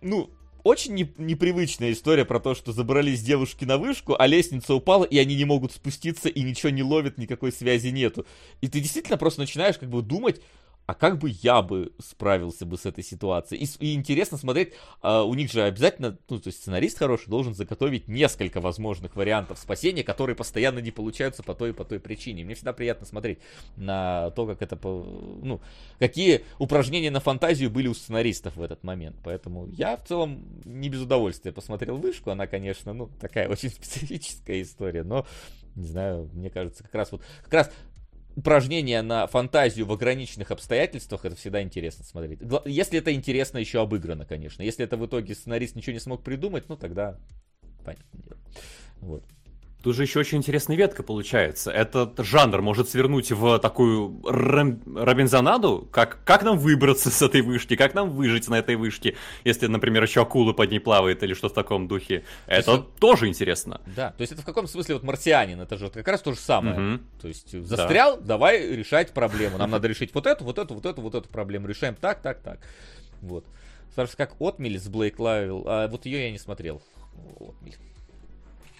ну, 0.00 0.30
очень 0.66 0.94
не, 0.94 1.12
непривычная 1.16 1.92
история 1.92 2.24
про 2.24 2.40
то, 2.40 2.54
что 2.54 2.72
забрались 2.72 3.22
девушки 3.22 3.64
на 3.64 3.78
вышку, 3.78 4.16
а 4.18 4.26
лестница 4.26 4.74
упала, 4.74 5.04
и 5.04 5.16
они 5.16 5.36
не 5.36 5.44
могут 5.44 5.72
спуститься, 5.72 6.28
и 6.28 6.42
ничего 6.42 6.70
не 6.70 6.82
ловят, 6.82 7.18
никакой 7.18 7.52
связи 7.52 7.88
нету. 7.88 8.26
И 8.60 8.68
ты 8.68 8.80
действительно 8.80 9.16
просто 9.16 9.40
начинаешь 9.40 9.78
как 9.78 9.88
бы 9.88 10.02
думать, 10.02 10.40
а 10.86 10.94
как 10.94 11.18
бы 11.18 11.30
я 11.42 11.62
бы 11.62 11.92
справился 11.98 12.64
бы 12.64 12.78
с 12.78 12.86
этой 12.86 13.02
ситуацией? 13.02 13.64
И, 13.64 13.86
и 13.86 13.94
интересно 13.94 14.38
смотреть, 14.38 14.72
а, 15.02 15.24
у 15.24 15.34
них 15.34 15.50
же 15.50 15.62
обязательно, 15.62 16.16
ну, 16.28 16.38
то 16.38 16.48
есть 16.48 16.60
сценарист 16.60 16.98
хороший 16.98 17.28
должен 17.28 17.54
заготовить 17.54 18.06
несколько 18.06 18.60
возможных 18.60 19.16
вариантов 19.16 19.58
спасения, 19.58 20.04
которые 20.04 20.36
постоянно 20.36 20.78
не 20.78 20.92
получаются 20.92 21.42
по 21.42 21.54
той 21.54 21.70
и 21.70 21.72
по 21.72 21.84
той 21.84 21.98
причине. 21.98 22.44
Мне 22.44 22.54
всегда 22.54 22.72
приятно 22.72 23.04
смотреть 23.04 23.40
на 23.76 24.30
то, 24.30 24.46
как 24.46 24.62
это, 24.62 24.78
ну, 24.82 25.60
какие 25.98 26.44
упражнения 26.58 27.10
на 27.10 27.20
фантазию 27.20 27.70
были 27.70 27.88
у 27.88 27.94
сценаристов 27.94 28.56
в 28.56 28.62
этот 28.62 28.84
момент. 28.84 29.16
Поэтому 29.24 29.66
я 29.66 29.96
в 29.96 30.04
целом 30.06 30.44
не 30.64 30.88
без 30.88 31.00
удовольствия 31.00 31.52
посмотрел 31.52 31.96
вышку. 31.96 32.30
Она, 32.30 32.46
конечно, 32.46 32.92
ну, 32.92 33.10
такая 33.20 33.48
очень 33.50 33.70
специфическая 33.70 34.62
история, 34.62 35.02
но 35.02 35.26
не 35.74 35.88
знаю, 35.88 36.30
мне 36.32 36.48
кажется, 36.48 36.82
как 36.82 36.94
раз 36.94 37.12
вот, 37.12 37.22
как 37.44 37.52
раз 37.52 37.70
упражнения 38.36 39.02
на 39.02 39.26
фантазию 39.26 39.86
в 39.86 39.92
ограниченных 39.92 40.50
обстоятельствах, 40.50 41.24
это 41.24 41.34
всегда 41.34 41.62
интересно 41.62 42.04
смотреть. 42.04 42.40
Если 42.66 42.98
это 42.98 43.12
интересно 43.12 43.58
еще 43.58 43.80
обыграно, 43.80 44.26
конечно. 44.26 44.62
Если 44.62 44.84
это 44.84 44.96
в 44.96 45.06
итоге 45.06 45.34
сценарист 45.34 45.74
ничего 45.74 45.94
не 45.94 46.00
смог 46.00 46.22
придумать, 46.22 46.68
ну 46.68 46.76
тогда 46.76 47.18
понятно 47.84 48.22
дело. 48.22 48.38
Вот. 49.00 49.24
Тут 49.86 49.94
же 49.94 50.02
еще 50.02 50.18
очень 50.18 50.38
интересная 50.38 50.76
ветка 50.76 51.04
получается. 51.04 51.70
Этот 51.70 52.18
жанр 52.18 52.60
может 52.60 52.88
свернуть 52.88 53.30
в 53.30 53.60
такую 53.60 54.20
рэм... 54.24 54.82
Робинзонаду, 54.96 55.88
как, 55.92 56.24
как 56.24 56.42
нам 56.42 56.58
выбраться 56.58 57.08
с 57.08 57.22
этой 57.22 57.40
вышки, 57.40 57.76
как 57.76 57.94
нам 57.94 58.10
выжить 58.10 58.48
на 58.48 58.56
этой 58.56 58.74
вышке, 58.74 59.14
если, 59.44 59.68
например, 59.68 60.02
еще 60.02 60.22
акула 60.22 60.52
под 60.54 60.72
ней 60.72 60.80
плавает 60.80 61.22
или 61.22 61.34
что 61.34 61.50
в 61.50 61.52
таком 61.52 61.86
духе. 61.86 62.24
Это 62.48 62.72
есть, 62.72 62.96
тоже 62.98 63.28
интересно. 63.28 63.80
Да, 63.94 64.10
то 64.10 64.22
есть 64.22 64.32
это 64.32 64.42
в 64.42 64.44
каком 64.44 64.66
смысле 64.66 64.94
вот 64.94 65.04
марсианин, 65.04 65.60
это 65.60 65.76
же 65.76 65.88
как 65.88 66.08
раз 66.08 66.20
то 66.20 66.32
же 66.32 66.40
самое. 66.40 66.94
Угу. 66.94 67.02
То 67.22 67.28
есть 67.28 67.52
застрял, 67.64 68.16
да. 68.16 68.24
давай 68.24 68.68
решать 68.68 69.12
проблему. 69.12 69.56
Нам 69.56 69.70
надо 69.70 69.86
решить 69.86 70.12
вот 70.12 70.26
эту, 70.26 70.42
вот 70.42 70.58
эту, 70.58 70.74
вот 70.74 70.84
эту, 70.84 71.00
вот 71.00 71.14
эту 71.14 71.28
проблему. 71.28 71.68
Решаем 71.68 71.94
так, 71.94 72.22
так, 72.22 72.40
так. 72.40 72.58
Вот. 73.22 73.44
Спрашивается, 73.92 74.16
как 74.16 74.34
Отмель 74.40 74.80
с 74.80 74.88
Блейк 74.88 75.20
Лайвел, 75.20 75.62
а 75.64 75.86
вот 75.86 76.06
ее 76.06 76.24
я 76.24 76.32
не 76.32 76.38
смотрел. 76.38 76.82
Отмель. 77.38 77.76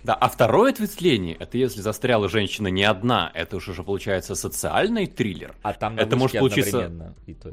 Да, 0.07 0.15
а 0.15 0.28
второе 0.28 0.70
ответвление, 0.70 1.35
это 1.35 1.59
если 1.59 1.81
застряла 1.81 2.28
женщина 2.28 2.68
не 2.68 2.85
одна, 2.85 3.33
это 3.35 3.57
уже, 3.57 3.73
уже 3.73 3.83
получается 3.83 4.36
социальный 4.36 5.09
триллер. 5.09 5.57
А 5.62 5.73
там 5.73 5.99
это 5.99 6.15
может 6.15 6.39
получиться 6.39 7.12
и 7.26 7.35
то, 7.35 7.51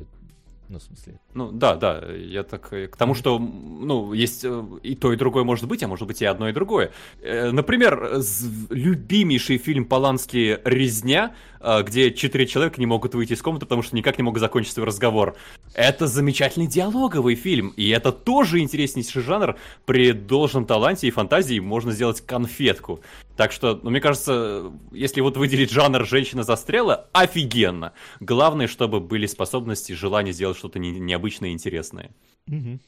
ну, 0.69 0.79
в 0.79 0.81
смысле. 0.83 1.19
Ну, 1.33 1.51
да, 1.51 1.75
да, 1.75 2.03
я 2.13 2.43
так 2.43 2.71
э, 2.73 2.87
к 2.87 2.95
тому, 2.95 3.13
что, 3.15 3.37
ну, 3.37 4.13
есть 4.13 4.43
э, 4.43 4.63
и 4.81 4.95
то, 4.95 5.11
и 5.13 5.17
другое 5.17 5.43
может 5.43 5.67
быть, 5.67 5.83
а 5.83 5.87
может 5.87 6.07
быть 6.07 6.21
и 6.21 6.25
одно, 6.25 6.49
и 6.49 6.53
другое. 6.53 6.91
Э, 7.21 7.51
например, 7.51 8.21
любимейший 8.69 9.57
фильм 9.57 9.85
Полански 9.85 10.59
«Резня», 10.63 11.35
где 11.83 12.11
четыре 12.11 12.45
человека 12.45 12.77
не 12.77 12.85
могут 12.85 13.15
выйти 13.15 13.33
из 13.33 13.41
комнаты, 13.41 13.65
потому 13.65 13.83
что 13.83 13.95
никак 13.95 14.17
не 14.17 14.23
могут 14.23 14.41
закончить 14.41 14.73
свой 14.73 14.85
разговор. 14.85 15.35
Это 15.73 16.07
замечательный 16.07 16.67
диалоговый 16.67 17.35
фильм, 17.35 17.69
и 17.77 17.87
это 17.87 18.11
тоже 18.11 18.59
интереснейший 18.59 19.21
жанр. 19.21 19.55
При 19.85 20.11
должном 20.11 20.65
таланте 20.65 21.07
и 21.07 21.11
фантазии 21.11 21.59
можно 21.59 21.93
сделать 21.93 22.19
конфетку. 22.19 22.99
Так 23.35 23.51
что, 23.51 23.79
ну, 23.81 23.89
мне 23.89 23.99
кажется, 23.99 24.71
если 24.91 25.21
вот 25.21 25.37
выделить 25.37 25.71
жанр 25.71 26.05
«Женщина 26.05 26.43
застряла», 26.43 27.09
офигенно. 27.13 27.93
Главное, 28.19 28.67
чтобы 28.67 28.99
были 28.99 29.25
способности, 29.25 29.93
желание 29.93 30.33
сделать 30.33 30.57
что-то 30.57 30.77
не, 30.77 30.99
необычное 30.99 31.49
и 31.49 31.53
интересное. 31.53 32.11
Угу. 32.47 32.79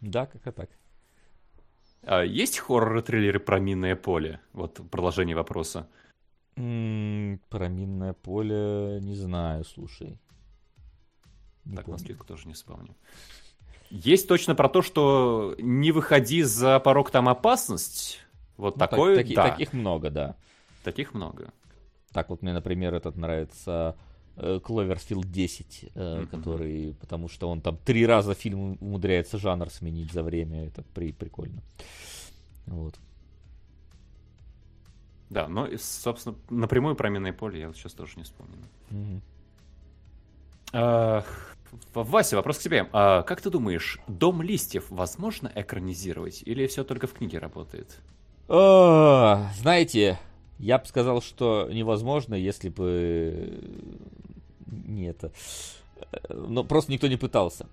Да, 0.00 0.26
как-то 0.26 0.52
так. 0.52 0.70
А 2.04 2.22
есть 2.22 2.58
хоррор-триллеры 2.58 3.40
про 3.40 3.58
минное 3.58 3.96
поле? 3.96 4.40
Вот 4.52 4.80
продолжение 4.90 5.34
вопроса. 5.34 5.88
М-м, 6.56 7.40
про 7.48 7.68
минное 7.68 8.12
поле 8.12 8.98
не 9.00 9.14
знаю, 9.14 9.64
слушай. 9.64 10.20
Не 11.64 11.76
так, 11.76 11.86
помню. 11.86 12.16
на 12.18 12.24
тоже 12.24 12.48
не 12.48 12.54
вспомню. 12.54 12.96
Есть 13.90 14.26
точно 14.26 14.54
про 14.54 14.68
то, 14.68 14.82
что 14.82 15.54
не 15.58 15.92
выходи 15.92 16.42
за 16.42 16.80
порог, 16.80 17.10
там 17.10 17.28
опасность. 17.28 18.21
Вот 18.56 18.76
ну, 18.76 18.78
такой, 18.78 19.16
так, 19.16 19.24
таки, 19.24 19.34
да. 19.34 19.50
Таких 19.50 19.72
много, 19.72 20.10
да. 20.10 20.36
Таких 20.84 21.14
много. 21.14 21.52
Так 22.12 22.28
вот 22.30 22.42
мне, 22.42 22.52
например, 22.52 22.94
этот 22.94 23.16
нравится 23.16 23.96
Кловерфилд 24.36 25.30
10, 25.30 25.84
mm-hmm. 25.94 26.26
который, 26.26 26.94
потому 27.00 27.28
что 27.28 27.50
он 27.50 27.60
там 27.60 27.76
три 27.76 28.06
раза 28.06 28.34
фильм 28.34 28.78
умудряется 28.80 29.38
жанр 29.38 29.70
сменить 29.70 30.12
за 30.12 30.22
время, 30.22 30.66
это 30.66 30.82
при, 30.94 31.12
прикольно. 31.12 31.62
Вот. 32.66 32.94
Да, 35.28 35.48
но, 35.48 35.68
собственно, 35.78 36.36
напрямую 36.50 36.94
про 36.94 37.08
минное 37.08 37.32
поле 37.32 37.60
я 37.60 37.66
вот 37.68 37.76
сейчас 37.76 37.92
тоже 37.92 38.14
не 38.16 38.24
вспомню. 38.24 38.56
Mm-hmm. 38.90 39.20
А, 40.74 41.24
Вася, 41.94 42.36
вопрос 42.36 42.58
к 42.58 42.62
тебе. 42.62 42.88
А, 42.92 43.22
как 43.22 43.40
ты 43.40 43.50
думаешь, 43.50 43.98
Дом 44.08 44.42
листьев 44.42 44.86
возможно 44.90 45.50
экранизировать 45.54 46.42
или 46.44 46.66
все 46.66 46.84
только 46.84 47.06
в 47.06 47.12
книге 47.12 47.38
работает? 47.38 48.00
Знаете, 48.52 50.18
я 50.58 50.78
бы 50.78 50.84
сказал, 50.86 51.22
что 51.22 51.68
невозможно, 51.72 52.34
если 52.34 52.68
бы 52.68 53.60
не 54.66 55.06
это. 55.06 55.32
Но 56.28 56.62
просто 56.62 56.92
никто 56.92 57.06
не 57.06 57.16
пытался. 57.16 57.66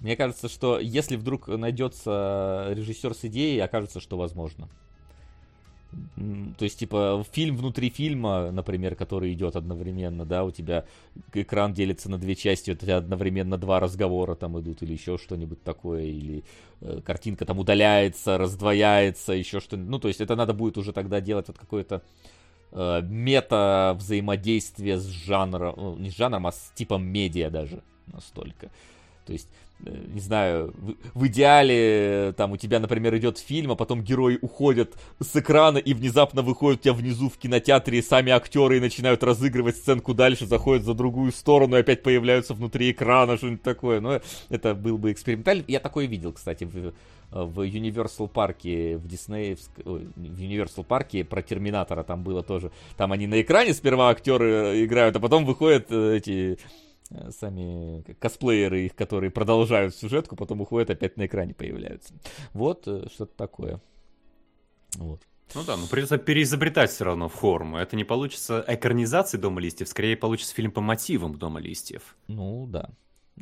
Мне 0.00 0.16
кажется, 0.16 0.48
что 0.48 0.80
если 0.80 1.14
вдруг 1.14 1.46
найдется 1.46 2.66
режиссер 2.70 3.14
с 3.14 3.24
идеей, 3.26 3.60
окажется, 3.60 4.00
что 4.00 4.16
возможно. 4.18 4.68
То 6.58 6.64
есть, 6.64 6.78
типа, 6.78 7.24
фильм 7.32 7.56
внутри 7.56 7.90
фильма, 7.90 8.50
например, 8.50 8.94
который 8.94 9.32
идет 9.32 9.56
одновременно, 9.56 10.24
да, 10.24 10.44
у 10.44 10.50
тебя 10.50 10.86
экран 11.34 11.74
делится 11.74 12.10
на 12.10 12.18
две 12.18 12.34
части, 12.34 12.70
у 12.70 12.74
тебя 12.74 12.96
одновременно 12.96 13.58
два 13.58 13.80
разговора 13.80 14.34
там 14.34 14.58
идут, 14.60 14.82
или 14.82 14.92
еще 14.92 15.18
что-нибудь 15.18 15.62
такое, 15.62 16.04
или 16.04 16.44
э, 16.80 17.00
картинка 17.04 17.44
там 17.44 17.58
удаляется, 17.58 18.38
раздвояется, 18.38 19.32
еще 19.32 19.60
что-нибудь. 19.60 19.90
Ну, 19.90 19.98
то 19.98 20.08
есть, 20.08 20.20
это 20.20 20.34
надо 20.34 20.54
будет 20.54 20.78
уже 20.78 20.92
тогда 20.92 21.20
делать 21.20 21.48
вот 21.48 21.58
какое-то 21.58 22.02
э, 22.70 23.02
мета 23.02 23.94
взаимодействие 23.98 24.98
с 24.98 25.06
жанром, 25.06 25.74
ну, 25.76 25.96
не 25.98 26.10
с 26.10 26.16
жанром, 26.16 26.46
а 26.46 26.52
с 26.52 26.72
типом 26.74 27.04
медиа 27.04 27.50
даже 27.50 27.82
настолько. 28.06 28.70
То 29.26 29.32
есть, 29.32 29.48
не 29.84 30.20
знаю, 30.20 30.72
в, 31.14 31.26
идеале, 31.26 32.32
там 32.36 32.52
у 32.52 32.56
тебя, 32.56 32.78
например, 32.78 33.16
идет 33.16 33.38
фильм, 33.38 33.72
а 33.72 33.76
потом 33.76 34.02
герои 34.02 34.38
уходят 34.40 34.94
с 35.20 35.34
экрана 35.36 35.78
и 35.78 35.92
внезапно 35.92 36.42
выходят 36.42 36.80
у 36.80 36.82
тебя 36.84 36.92
внизу 36.94 37.28
в 37.28 37.36
кинотеатре 37.36 38.02
сами 38.02 38.30
актеры 38.30 38.76
и 38.76 38.80
начинают 38.80 39.22
разыгрывать 39.22 39.76
сценку 39.76 40.14
дальше, 40.14 40.46
заходят 40.46 40.84
за 40.84 40.94
другую 40.94 41.32
сторону 41.32 41.76
и 41.76 41.80
опять 41.80 42.02
появляются 42.02 42.54
внутри 42.54 42.92
экрана, 42.92 43.36
что-нибудь 43.36 43.62
такое. 43.62 44.00
Но 44.00 44.20
это 44.48 44.74
был 44.74 44.98
бы 44.98 45.12
экспериментально. 45.12 45.64
Я 45.66 45.80
такое 45.80 46.06
видел, 46.06 46.32
кстати, 46.32 46.64
в, 46.64 46.92
в 47.30 47.60
Universal 47.60 48.28
парке, 48.28 48.96
в 48.98 49.06
Disney, 49.06 49.58
в 49.84 50.40
Universal 50.40 50.84
парке 50.84 51.24
про 51.24 51.42
Терминатора 51.42 52.04
там 52.04 52.22
было 52.22 52.42
тоже. 52.42 52.70
Там 52.96 53.10
они 53.12 53.26
на 53.26 53.40
экране 53.40 53.74
сперва 53.74 54.10
актеры 54.10 54.84
играют, 54.84 55.16
а 55.16 55.20
потом 55.20 55.44
выходят 55.44 55.86
э, 55.90 56.16
эти 56.16 56.52
Э, 56.52 56.56
сами 57.30 58.02
косплееры 58.14 58.86
их, 58.86 58.94
которые 58.94 59.30
продолжают 59.30 59.94
сюжетку, 59.94 60.36
потом 60.36 60.60
уходят, 60.60 60.90
опять 60.90 61.16
на 61.16 61.26
экране 61.26 61.54
появляются. 61.54 62.14
Вот 62.52 62.86
э, 62.86 63.06
что-то 63.12 63.34
такое. 63.36 63.80
Вот. 64.96 65.22
Ну 65.54 65.64
да, 65.64 65.76
но 65.76 65.86
придется 65.86 66.18
переизобретать 66.18 66.90
все 66.90 67.04
равно 67.04 67.28
форму. 67.28 67.76
Это 67.76 67.96
не 67.96 68.04
получится 68.04 68.64
экранизацией 68.66 69.40
Дома 69.40 69.60
листьев, 69.60 69.88
скорее 69.88 70.16
получится 70.16 70.54
фильм 70.54 70.72
по 70.72 70.80
мотивам 70.80 71.36
Дома 71.36 71.60
листьев. 71.60 72.16
Ну 72.28 72.66
да. 72.66 72.90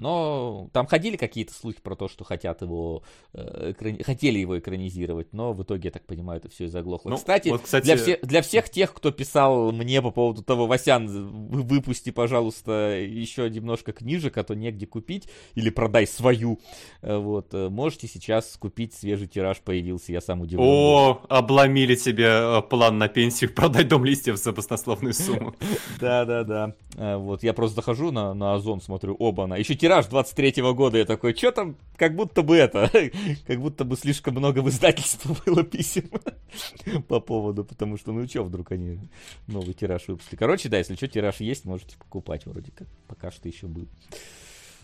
Но 0.00 0.70
там 0.72 0.86
ходили 0.86 1.16
какие-то 1.16 1.52
слухи 1.52 1.80
про 1.82 1.94
то, 1.94 2.08
что 2.08 2.24
хотят 2.24 2.62
его, 2.62 3.02
э, 3.34 3.72
экрани... 3.72 4.02
хотели 4.02 4.38
его 4.38 4.58
экранизировать, 4.58 5.34
но 5.34 5.52
в 5.52 5.62
итоге, 5.62 5.88
я 5.88 5.90
так 5.90 6.06
понимаю, 6.06 6.40
это 6.40 6.48
все 6.48 6.64
и 6.64 6.68
заглохло. 6.68 7.10
Ну, 7.10 7.16
кстати, 7.16 7.50
вот, 7.50 7.62
кстати, 7.62 7.84
для, 7.84 7.96
все... 7.96 8.18
для 8.22 8.40
всех 8.40 8.70
тех, 8.70 8.94
кто 8.94 9.10
писал 9.10 9.72
мне 9.72 10.00
по 10.00 10.10
поводу 10.10 10.42
того, 10.42 10.66
Васян, 10.66 11.06
выпусти, 11.06 12.10
пожалуйста, 12.10 12.96
еще 12.98 13.50
немножко 13.50 13.92
книжек, 13.92 14.38
а 14.38 14.42
то 14.42 14.54
негде 14.54 14.86
купить, 14.86 15.28
или 15.54 15.68
продай 15.68 16.06
свою, 16.06 16.60
э, 17.02 17.16
вот, 17.18 17.52
э, 17.52 17.68
можете 17.68 18.08
сейчас 18.08 18.56
купить, 18.56 18.94
свежий 18.94 19.28
тираж 19.28 19.58
появился, 19.60 20.12
я 20.12 20.22
сам 20.22 20.40
удивлен. 20.40 20.66
О, 20.66 21.20
обломили 21.28 21.94
себе 21.94 22.24
э, 22.26 22.62
план 22.62 22.96
на 22.96 23.08
пенсию, 23.08 23.50
продать 23.54 23.88
дом 23.88 24.06
листьев 24.06 24.38
за 24.38 24.52
баснословную 24.52 25.12
сумму. 25.12 25.54
Да-да-да, 26.00 26.74
вот, 27.18 27.42
я 27.42 27.52
просто 27.52 27.76
захожу 27.76 28.12
на, 28.12 28.32
на 28.32 28.54
Озон, 28.54 28.80
смотрю, 28.80 29.14
оба, 29.18 29.46
на 29.46 29.58
еще 29.58 29.74
тираж 29.74 29.89
23-го 29.98 30.74
года. 30.74 30.98
Я 30.98 31.04
такой, 31.04 31.34
что 31.34 31.52
там, 31.52 31.76
как 31.96 32.14
будто 32.14 32.42
бы 32.42 32.56
это, 32.56 32.90
как 33.46 33.60
будто 33.60 33.84
бы 33.84 33.96
слишком 33.96 34.34
много 34.34 34.60
в 34.60 34.68
издательстве 34.68 35.34
было 35.46 35.62
писем 35.62 36.10
по 37.08 37.20
поводу, 37.20 37.64
потому 37.64 37.96
что, 37.96 38.12
ну 38.12 38.26
что, 38.26 38.44
вдруг 38.44 38.72
они 38.72 39.00
новый 39.46 39.74
тираж 39.74 40.06
выпустили. 40.08 40.36
Короче, 40.36 40.68
да, 40.68 40.78
если 40.78 40.94
что, 40.94 41.08
тираж 41.08 41.40
есть, 41.40 41.64
можете 41.64 41.96
покупать 41.98 42.46
вроде 42.46 42.72
как, 42.72 42.88
пока 43.06 43.30
что 43.30 43.48
еще 43.48 43.66
был. 43.66 43.88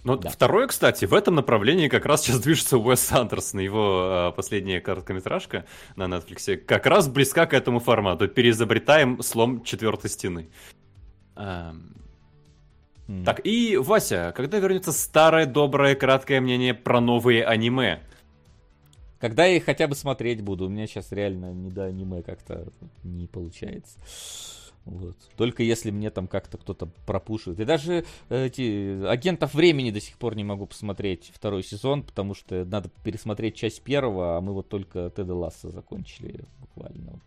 Ну, 0.04 0.16
да. 0.16 0.30
второе, 0.30 0.68
кстати, 0.68 1.04
в 1.04 1.14
этом 1.14 1.34
направлении 1.34 1.88
как 1.88 2.06
раз 2.06 2.22
сейчас 2.22 2.38
движется 2.38 2.78
Уэс 2.78 3.10
Андерсон, 3.10 3.58
его 3.58 4.30
э, 4.30 4.36
последняя 4.36 4.80
короткометражка 4.80 5.66
на 5.96 6.04
Netflix, 6.04 6.58
как 6.58 6.86
раз 6.86 7.08
близка 7.08 7.46
к 7.46 7.54
этому 7.54 7.80
формату. 7.80 8.28
Переизобретаем 8.28 9.20
слом 9.22 9.64
четвертой 9.64 10.08
стены. 10.08 10.48
Эм, 11.34 12.05
Mm. 13.08 13.24
Так, 13.24 13.40
и, 13.44 13.76
Вася, 13.76 14.32
когда 14.36 14.58
вернется 14.58 14.92
старое 14.92 15.46
доброе 15.46 15.94
краткое 15.94 16.40
мнение 16.40 16.74
про 16.74 17.00
новые 17.00 17.44
аниме? 17.44 18.00
Когда 19.20 19.46
я 19.46 19.56
их 19.56 19.64
хотя 19.64 19.88
бы 19.88 19.94
смотреть 19.94 20.42
буду, 20.42 20.66
у 20.66 20.68
меня 20.68 20.86
сейчас 20.86 21.12
реально 21.12 21.52
не 21.52 21.70
до 21.70 21.84
аниме 21.84 22.22
как-то 22.22 22.68
не 23.02 23.26
получается. 23.26 23.98
Вот. 24.84 25.16
Только 25.36 25.64
если 25.64 25.90
мне 25.90 26.10
там 26.10 26.28
как-то 26.28 26.58
кто-то 26.58 26.86
пропушит. 27.06 27.58
И 27.58 27.64
даже 27.64 28.04
эти 28.28 29.04
агентов 29.04 29.54
времени 29.54 29.90
до 29.90 30.00
сих 30.00 30.16
пор 30.16 30.36
не 30.36 30.44
могу 30.44 30.66
посмотреть 30.66 31.32
второй 31.34 31.64
сезон, 31.64 32.04
потому 32.04 32.34
что 32.34 32.64
надо 32.64 32.88
пересмотреть 33.02 33.56
часть 33.56 33.82
первого, 33.82 34.36
а 34.36 34.40
мы 34.40 34.52
вот 34.52 34.68
только 34.68 35.10
Теда 35.10 35.34
Ласса 35.34 35.70
закончили 35.70 36.44
буквально. 36.60 37.18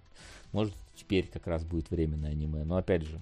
Может, 0.53 0.74
теперь 0.95 1.27
как 1.27 1.48
раз 1.48 1.66
будет 1.66 1.91
временное 1.91 2.32
аниме. 2.32 2.64
Но 2.64 2.77
опять 2.77 3.03
же, 3.03 3.19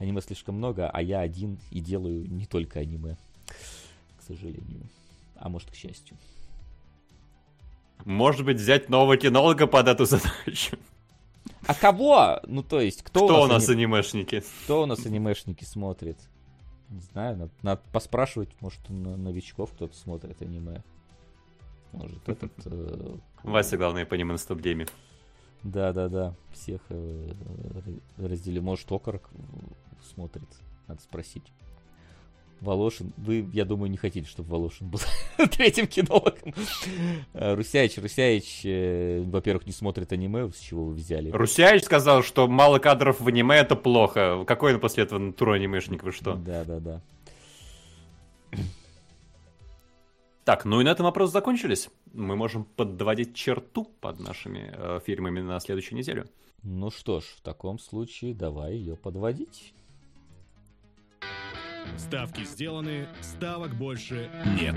аниме 0.00 0.20
слишком 0.20 0.56
много, 0.56 0.90
а 0.90 1.00
я 1.02 1.20
один 1.20 1.58
и 1.70 1.78
делаю 1.80 2.28
не 2.28 2.46
только 2.46 2.80
аниме, 2.80 3.16
к 4.18 4.22
сожалению. 4.26 4.82
А 5.36 5.48
может, 5.48 5.70
к 5.70 5.74
счастью. 5.74 6.16
Может 8.04 8.44
быть, 8.44 8.56
взять 8.56 8.88
нового 8.88 9.16
кинолога 9.16 9.66
под 9.66 9.86
эту 9.88 10.04
задачу? 10.06 10.76
А 11.66 11.74
кого? 11.74 12.40
Ну, 12.46 12.62
то 12.62 12.80
есть, 12.80 13.02
кто, 13.02 13.26
Кто 13.26 13.42
у 13.42 13.44
у 13.44 13.46
нас, 13.46 13.62
нас 13.62 13.68
ани- 13.68 13.84
анимешники? 13.84 14.42
кто 14.64 14.82
у 14.82 14.86
нас 14.86 15.04
анимешники 15.06 15.64
смотрит? 15.64 16.18
Не 16.88 17.00
знаю, 17.00 17.36
надо, 17.36 17.52
надо 17.62 17.82
поспрашивать, 17.92 18.48
может, 18.60 18.80
новичков 18.88 19.72
кто-то 19.72 19.94
смотрит 19.96 20.40
аниме. 20.42 20.82
Может, 21.92 22.28
этот... 22.28 22.52
э, 22.64 23.16
Вася, 23.42 23.76
главное, 23.76 24.06
по 24.06 24.14
ним 24.14 24.36
стоп-гейме. 24.38 24.86
Да-да-да, 25.62 26.34
всех 26.52 26.80
э, 26.88 27.32
ра- 27.34 28.00
разделили. 28.28 28.60
Может, 28.60 28.90
Окорок 28.90 29.28
смотрит, 30.04 30.48
надо 30.88 31.00
спросить. 31.02 31.44
Волошин, 32.60 33.12
вы, 33.16 33.48
я 33.52 33.64
думаю, 33.64 33.90
не 33.90 33.96
хотите, 33.96 34.28
чтобы 34.28 34.50
Волошин 34.50 34.88
был 34.90 35.00
третьим 35.50 35.86
кинологом. 35.86 36.54
Э, 37.32 37.54
Русяич, 37.54 37.96
Русяич, 37.96 38.62
э, 38.64 39.22
во-первых, 39.24 39.66
не 39.66 39.72
смотрит 39.72 40.12
аниме, 40.12 40.50
с 40.50 40.58
чего 40.58 40.86
вы 40.86 40.94
взяли. 40.94 41.30
Русяич 41.30 41.84
сказал, 41.84 42.22
что 42.22 42.46
мало 42.48 42.78
кадров 42.78 43.20
в 43.20 43.26
аниме 43.26 43.56
это 43.56 43.76
плохо. 43.76 44.44
Какой 44.46 44.74
он 44.74 44.80
после 44.80 45.04
этого 45.04 45.32
туру 45.32 45.52
анимешник, 45.52 46.02
вы 46.02 46.12
что? 46.12 46.34
Да-да-да. 46.34 47.00
Так, 50.44 50.64
ну 50.64 50.80
и 50.80 50.84
на 50.84 50.90
этом 50.90 51.04
вопросы 51.04 51.32
закончились. 51.32 51.88
Мы 52.12 52.36
можем 52.36 52.64
подводить 52.64 53.34
черту 53.34 53.84
под 54.00 54.20
нашими 54.20 54.70
э, 54.72 55.00
фильмами 55.04 55.40
на 55.40 55.60
следующую 55.60 55.98
неделю. 55.98 56.26
Ну 56.62 56.90
что 56.90 57.20
ж, 57.20 57.24
в 57.24 57.40
таком 57.40 57.78
случае 57.78 58.34
давай 58.34 58.74
ее 58.74 58.96
подводить. 58.96 59.72
Ставки 61.98 62.44
сделаны, 62.44 63.06
ставок 63.20 63.74
больше 63.74 64.30
нет. 64.60 64.76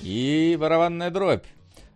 И 0.00 0.56
барабанная 0.58 1.10
дробь. 1.10 1.44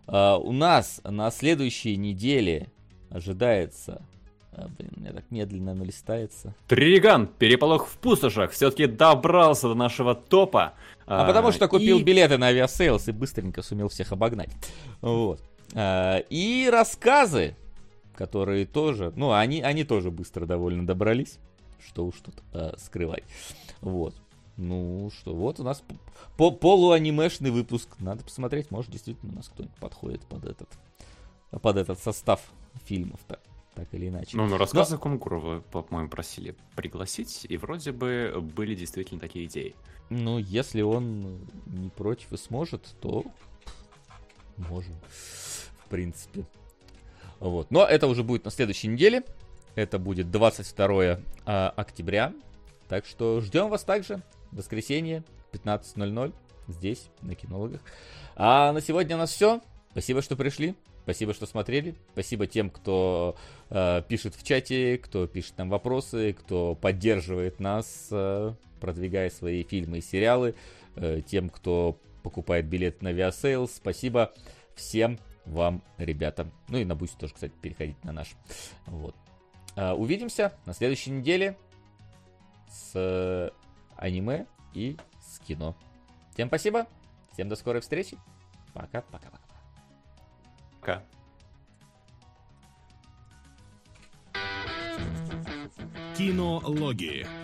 А, 0.07 0.37
у 0.37 0.51
нас 0.51 1.01
на 1.03 1.31
следующей 1.31 1.95
неделе 1.97 2.67
ожидается... 3.09 4.01
а, 4.51 4.67
блин, 4.77 4.91
у 4.97 4.99
меня 4.99 5.13
так 5.13 5.25
медленно 5.31 5.71
оно 5.71 5.85
листается. 5.85 6.53
Триган, 6.67 7.27
переполох 7.27 7.87
в 7.87 7.97
пустошах, 7.97 8.51
все-таки 8.51 8.85
добрался 8.87 9.69
до 9.69 9.75
нашего 9.75 10.13
топа. 10.15 10.73
А, 11.05 11.25
потому 11.25 11.51
что 11.51 11.67
купил 11.67 11.99
и- 11.99 12.03
билеты 12.03 12.37
на 12.37 12.47
Aviasales 12.47 13.07
и 13.07 13.11
быстренько 13.11 13.61
сумел 13.61 13.87
всех 13.89 14.11
обогнать. 14.11 14.49
Вот. 15.01 15.41
А, 15.73 16.17
и 16.29 16.69
рассказы, 16.71 17.55
которые 18.15 18.65
тоже, 18.65 19.13
ну, 19.15 19.31
они, 19.31 19.61
они 19.61 19.83
тоже 19.85 20.11
быстро 20.11 20.45
довольно 20.45 20.85
добрались. 20.85 21.37
Что 21.85 22.05
уж 22.05 22.15
тут 22.21 22.35
а, 22.53 22.75
скрывать. 22.77 23.23
Вот. 23.81 24.15
Ну 24.57 25.09
что, 25.17 25.33
вот 25.33 25.59
у 25.59 25.63
нас 25.63 25.83
по 26.37 26.51
полуанимешный 26.51 27.51
выпуск. 27.51 27.89
Надо 27.99 28.23
посмотреть, 28.23 28.69
может 28.69 28.91
действительно 28.91 29.33
у 29.33 29.35
нас 29.35 29.49
кто-нибудь 29.49 29.75
подходит 29.77 30.21
под 30.25 30.45
этот, 30.45 30.69
под 31.49 31.77
этот 31.77 31.99
состав 31.99 32.41
фильмов-то. 32.85 33.39
Так 33.73 33.87
или 33.93 34.09
иначе. 34.09 34.35
Ну, 34.35 34.47
ну 34.47 34.57
рассказы 34.57 34.97
Кунгурова, 34.97 35.61
по-моему, 35.61 36.09
просили 36.09 36.55
пригласить, 36.75 37.45
и 37.47 37.55
вроде 37.55 37.93
бы 37.93 38.37
были 38.53 38.75
действительно 38.75 39.19
такие 39.19 39.45
идеи. 39.45 39.75
Ну, 40.09 40.39
если 40.39 40.81
он 40.81 41.39
не 41.67 41.89
против 41.89 42.33
и 42.33 42.37
сможет, 42.37 42.95
то 42.99 43.23
можем, 44.57 44.95
в 45.09 45.89
принципе. 45.89 46.45
Вот. 47.39 47.71
Но 47.71 47.85
это 47.85 48.07
уже 48.07 48.23
будет 48.23 48.43
на 48.43 48.51
следующей 48.51 48.89
неделе. 48.89 49.23
Это 49.75 49.99
будет 49.99 50.31
22 50.31 51.19
а, 51.45 51.73
октября. 51.75 52.33
Так 52.87 53.05
что 53.05 53.39
ждем 53.41 53.69
вас 53.69 53.83
также. 53.83 54.21
Воскресенье, 54.51 55.23
15.00. 55.53 56.33
Здесь, 56.67 57.09
на 57.21 57.35
кинологах. 57.35 57.81
А 58.35 58.71
на 58.71 58.81
сегодня 58.81 59.15
у 59.15 59.19
нас 59.19 59.31
все. 59.31 59.61
Спасибо, 59.91 60.21
что 60.21 60.35
пришли. 60.35 60.75
Спасибо, 61.03 61.33
что 61.33 61.45
смотрели. 61.45 61.95
Спасибо 62.13 62.47
тем, 62.47 62.69
кто 62.69 63.35
э, 63.69 64.03
пишет 64.07 64.35
в 64.35 64.43
чате, 64.43 64.97
кто 64.97 65.27
пишет 65.27 65.57
нам 65.57 65.69
вопросы, 65.69 66.33
кто 66.33 66.75
поддерживает 66.75 67.59
нас, 67.59 68.07
э, 68.11 68.53
продвигая 68.79 69.29
свои 69.29 69.63
фильмы 69.63 69.97
и 69.97 70.01
сериалы. 70.01 70.55
Э, 70.95 71.21
тем, 71.25 71.49
кто 71.49 71.99
покупает 72.23 72.67
билет 72.67 73.01
на 73.01 73.11
Viasales. 73.11 73.71
Спасибо 73.75 74.31
всем 74.75 75.19
вам, 75.45 75.81
ребята. 75.97 76.49
Ну 76.69 76.77
и 76.77 76.85
на 76.85 76.95
Бусь 76.95 77.11
тоже, 77.11 77.33
кстати, 77.33 77.53
переходите 77.61 77.99
на 78.03 78.11
наш. 78.11 78.35
Вот. 78.85 79.15
А, 79.75 79.93
Увидимся 79.95 80.53
на 80.65 80.73
следующей 80.73 81.11
неделе 81.11 81.57
с 82.69 82.91
э, 82.95 83.49
аниме 83.95 84.47
и 84.73 84.97
с 85.21 85.39
кино. 85.39 85.75
Всем 86.33 86.47
спасибо. 86.47 86.87
Всем 87.33 87.49
до 87.49 87.55
скорой 87.55 87.81
встречи. 87.81 88.17
Пока-пока-пока. 88.73 89.41
Пока. 90.79 91.03
Кинологии. 96.17 97.40